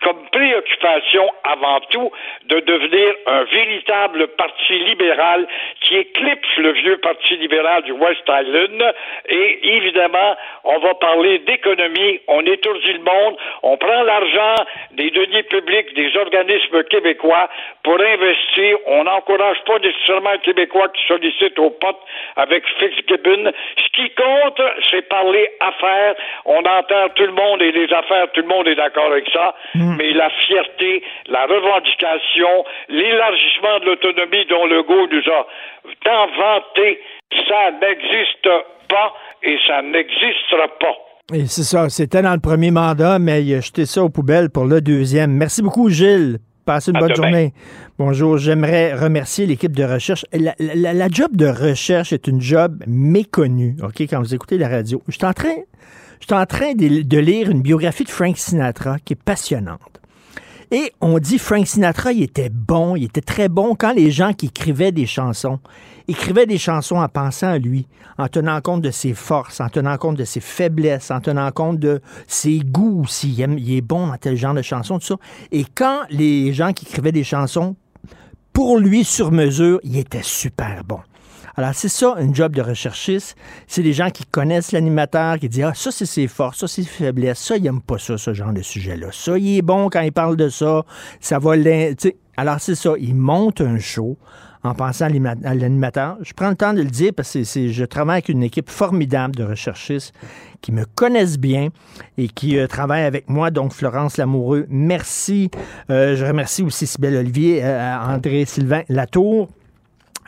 comme 0.03 0.29
préoccupation 0.31 1.27
avant 1.43 1.79
tout 1.89 2.11
de 2.45 2.59
devenir 2.59 3.13
un 3.25 3.43
véritable 3.43 4.27
parti 4.29 4.79
libéral 4.79 5.47
qui 5.81 5.97
éclipse 5.97 6.57
le 6.57 6.71
vieux 6.73 6.97
parti 6.97 7.35
libéral 7.37 7.83
du 7.83 7.91
West 7.93 8.23
Island. 8.27 8.93
Et 9.29 9.75
évidemment, 9.75 10.35
on 10.63 10.79
va 10.79 10.93
parler 10.95 11.39
d'économie, 11.39 12.19
on 12.27 12.41
étourdit 12.41 12.93
le 12.93 12.99
monde, 12.99 13.37
on 13.63 13.77
prend 13.77 14.03
l'argent 14.03 14.55
des 14.91 15.09
deniers 15.09 15.43
publics 15.43 15.93
des 15.95 16.15
organismes 16.15 16.83
québécois 16.83 17.49
pour 17.83 17.99
investir. 17.99 18.77
On 18.85 19.03
n'encourage 19.03 19.57
pas 19.65 19.79
nécessairement 19.79 20.31
les 20.31 20.39
Québécois 20.39 20.89
qui 20.89 21.05
sollicitent 21.07 21.59
aux 21.59 21.71
potes 21.71 22.01
avec 22.35 22.63
Fitzgibbon. 22.79 23.51
Ce 23.77 23.89
qui 23.93 24.09
compte, 24.11 24.61
c'est 24.91 25.07
parler 25.09 25.49
affaires. 25.59 26.15
On 26.45 26.59
entend 26.59 27.09
tout 27.15 27.25
le 27.25 27.31
monde 27.31 27.61
et 27.61 27.71
les 27.71 27.91
affaires, 27.93 28.31
tout 28.33 28.41
le 28.41 28.47
monde 28.47 28.67
est 28.67 28.75
d'accord 28.75 29.07
avec 29.07 29.27
ça. 29.31 29.55
Mm. 29.87 29.95
Mais 29.97 30.11
la 30.13 30.29
fierté, 30.29 31.03
la 31.27 31.45
revendication, 31.45 32.65
l'élargissement 32.89 33.79
de 33.79 33.85
l'autonomie 33.85 34.45
dont 34.49 34.65
le 34.65 34.83
goût 34.83 35.07
nous 35.11 35.31
a 35.31 35.47
tant 36.03 36.27
vanté, 36.37 36.99
ça 37.47 37.71
n'existe 37.71 38.49
pas 38.89 39.13
et 39.43 39.57
ça 39.65 39.81
n'existera 39.81 40.67
pas. 40.79 40.95
Et 41.33 41.45
c'est 41.45 41.63
ça, 41.63 41.89
c'était 41.89 42.21
dans 42.21 42.33
le 42.33 42.39
premier 42.39 42.71
mandat, 42.71 43.19
mais 43.19 43.43
il 43.43 43.53
a 43.55 43.59
jeté 43.59 43.85
ça 43.85 44.01
aux 44.03 44.09
poubelles 44.09 44.49
pour 44.49 44.65
le 44.65 44.79
deuxième. 44.79 45.31
Merci 45.31 45.61
beaucoup, 45.61 45.89
Gilles. 45.89 46.39
Passez 46.67 46.91
une 46.91 46.99
bonne 46.99 47.15
journée. 47.15 47.53
Bonjour, 47.97 48.37
j'aimerais 48.37 48.93
remercier 48.93 49.45
l'équipe 49.45 49.73
de 49.73 49.85
recherche. 49.85 50.25
La, 50.33 51.07
job 51.09 51.35
de 51.35 51.47
recherche 51.47 52.11
est 52.11 52.27
une 52.27 52.41
job 52.41 52.83
méconnue, 52.87 53.77
OK, 53.81 54.01
quand 54.01 54.19
vous 54.19 54.35
écoutez 54.35 54.57
la 54.57 54.67
radio. 54.67 55.01
Je 55.07 55.13
suis 55.13 55.25
en 55.25 55.31
train, 55.31 55.55
je 56.19 56.25
suis 56.25 56.35
en 56.35 56.45
train 56.45 56.73
de 56.73 57.17
lire 57.17 57.49
une 57.49 57.61
biographie 57.61 58.03
de 58.03 58.09
Frank 58.09 58.37
Sinatra 58.37 58.97
qui 58.99 59.13
est 59.13 59.21
passionnante. 59.21 59.79
Et 60.69 60.91
on 60.99 61.17
dit 61.17 61.37
Frank 61.37 61.65
Sinatra, 61.65 62.11
il 62.11 62.23
était 62.23 62.49
bon, 62.49 62.97
il 62.97 63.05
était 63.05 63.21
très 63.21 63.47
bon 63.47 63.75
quand 63.75 63.93
les 63.93 64.11
gens 64.11 64.33
qui 64.33 64.47
écrivaient 64.47 64.91
des 64.91 65.05
chansons 65.05 65.59
écrivaient 66.09 66.45
des 66.45 66.57
chansons 66.57 66.97
en 66.97 67.07
pensant 67.07 67.47
à 67.47 67.57
lui, 67.57 67.87
en 68.17 68.27
tenant 68.27 68.59
compte 68.61 68.81
de 68.81 68.91
ses 68.91 69.13
forces, 69.13 69.59
en 69.61 69.69
tenant 69.69 69.97
compte 69.97 70.17
de 70.17 70.23
ses 70.23 70.39
faiblesses, 70.39 71.11
en 71.11 71.19
tenant 71.19 71.51
compte 71.51 71.79
de 71.79 72.01
ses 72.27 72.59
goûts, 72.59 73.05
s'il 73.07 73.39
il 73.39 73.75
est 73.75 73.81
bon 73.81 74.07
dans 74.07 74.17
tel 74.17 74.35
genre 74.35 74.53
de 74.53 74.61
chansons, 74.61 74.99
tout 74.99 75.05
ça. 75.05 75.15
Et 75.51 75.65
quand 75.75 76.01
les 76.09 76.53
gens 76.53 76.73
qui 76.73 76.85
écrivaient 76.85 77.11
des 77.11 77.23
chansons 77.25 77.75
pour 78.53 78.77
lui 78.77 79.03
sur 79.03 79.31
mesure, 79.31 79.79
il 79.83 79.97
était 79.97 80.23
super 80.23 80.83
bon. 80.85 80.99
Alors, 81.59 81.73
c'est 81.73 81.89
ça, 81.89 82.13
un 82.17 82.31
job 82.31 82.55
de 82.55 82.61
recherchiste. 82.61 83.35
C'est 83.65 83.81
des 83.81 83.93
gens 83.93 84.11
qui 84.11 84.25
connaissent 84.25 84.71
l'animateur, 84.71 85.39
qui 85.39 85.49
disent 85.49 85.63
Ah, 85.63 85.73
ça, 85.73 85.91
c'est 85.91 86.05
ses 86.05 86.27
forces, 86.27 86.59
ça, 86.59 86.67
c'est 86.67 86.83
ses 86.83 86.87
faiblesses. 86.87 87.39
Ça, 87.39 87.57
il 87.57 87.63
n'aime 87.63 87.81
pas 87.81 87.97
ça, 87.97 88.15
ce 88.15 88.31
genre 88.31 88.53
de 88.53 88.61
sujet-là. 88.61 89.07
Ça, 89.11 89.39
il 89.39 89.57
est 89.57 89.61
bon 89.63 89.89
quand 89.89 90.01
il 90.01 90.11
parle 90.11 90.37
de 90.37 90.49
ça. 90.49 90.85
Ça 91.19 91.39
va 91.39 91.55
Alors, 92.37 92.59
c'est 92.59 92.75
ça. 92.75 92.93
Il 92.99 93.15
monte 93.15 93.61
un 93.61 93.79
show 93.79 94.19
en 94.63 94.75
pensant 94.75 95.05
à 95.05 95.55
l'animateur. 95.55 96.17
Je 96.21 96.33
prends 96.33 96.49
le 96.49 96.55
temps 96.55 96.73
de 96.73 96.81
le 96.83 96.89
dire 96.91 97.11
parce 97.15 97.33
que 97.33 97.43
je 97.43 97.85
travaille 97.85 98.17
avec 98.17 98.29
une 98.29 98.43
équipe 98.43 98.69
formidable 98.69 99.35
de 99.35 99.43
recherchistes 99.43 100.13
qui 100.61 100.71
me 100.71 100.85
connaissent 100.85 101.39
bien 101.39 101.69
et 102.19 102.27
qui 102.27 102.59
euh, 102.59 102.67
travaillent 102.67 103.05
avec 103.05 103.29
moi. 103.29 103.49
Donc, 103.49 103.73
Florence 103.73 104.17
Lamoureux, 104.17 104.67
merci. 104.69 105.49
Euh, 105.89 106.15
je 106.15 106.23
remercie 106.23 106.61
aussi 106.61 106.85
Sybelle 106.85 107.15
Olivier, 107.15 107.63
euh, 107.63 107.97
André-Sylvain 107.97 108.83
Latour. 108.89 109.49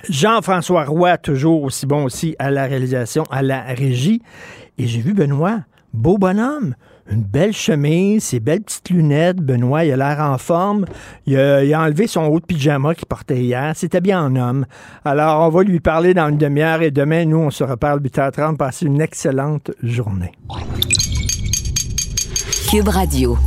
Jean-François 0.07 0.85
Roy, 0.85 1.17
toujours 1.17 1.63
aussi 1.63 1.85
bon 1.85 2.03
aussi 2.05 2.35
à 2.39 2.51
la 2.51 2.65
réalisation, 2.65 3.23
à 3.31 3.41
la 3.41 3.61
régie. 3.61 4.21
Et 4.77 4.87
j'ai 4.87 5.01
vu 5.01 5.13
Benoît, 5.13 5.61
beau 5.93 6.17
bonhomme, 6.17 6.75
une 7.11 7.23
belle 7.23 7.53
chemise, 7.53 8.23
ses 8.23 8.39
belles 8.39 8.61
petites 8.61 8.89
lunettes. 8.89 9.37
Benoît, 9.37 9.83
il 9.83 9.91
a 9.93 9.97
l'air 9.97 10.19
en 10.19 10.37
forme. 10.37 10.85
Il 11.25 11.37
a, 11.37 11.81
enlevé 11.81 12.07
son 12.07 12.25
haut 12.25 12.39
de 12.39 12.45
pyjama 12.45 12.93
qu'il 12.95 13.07
portait 13.07 13.41
hier. 13.41 13.73
C'était 13.75 14.01
bien 14.01 14.23
en 14.23 14.35
homme. 14.35 14.65
Alors, 15.03 15.47
on 15.47 15.49
va 15.49 15.63
lui 15.63 15.79
parler 15.79 16.13
dans 16.13 16.29
une 16.29 16.37
demi-heure 16.37 16.81
et 16.81 16.91
demain, 16.91 17.25
nous, 17.25 17.37
on 17.37 17.49
se 17.49 17.63
reparle 17.63 17.99
8h30. 17.99 18.57
Passez 18.57 18.85
une 18.85 19.01
excellente 19.01 19.71
journée. 19.81 20.31
Cube 22.69 22.87
Radio. 22.87 23.37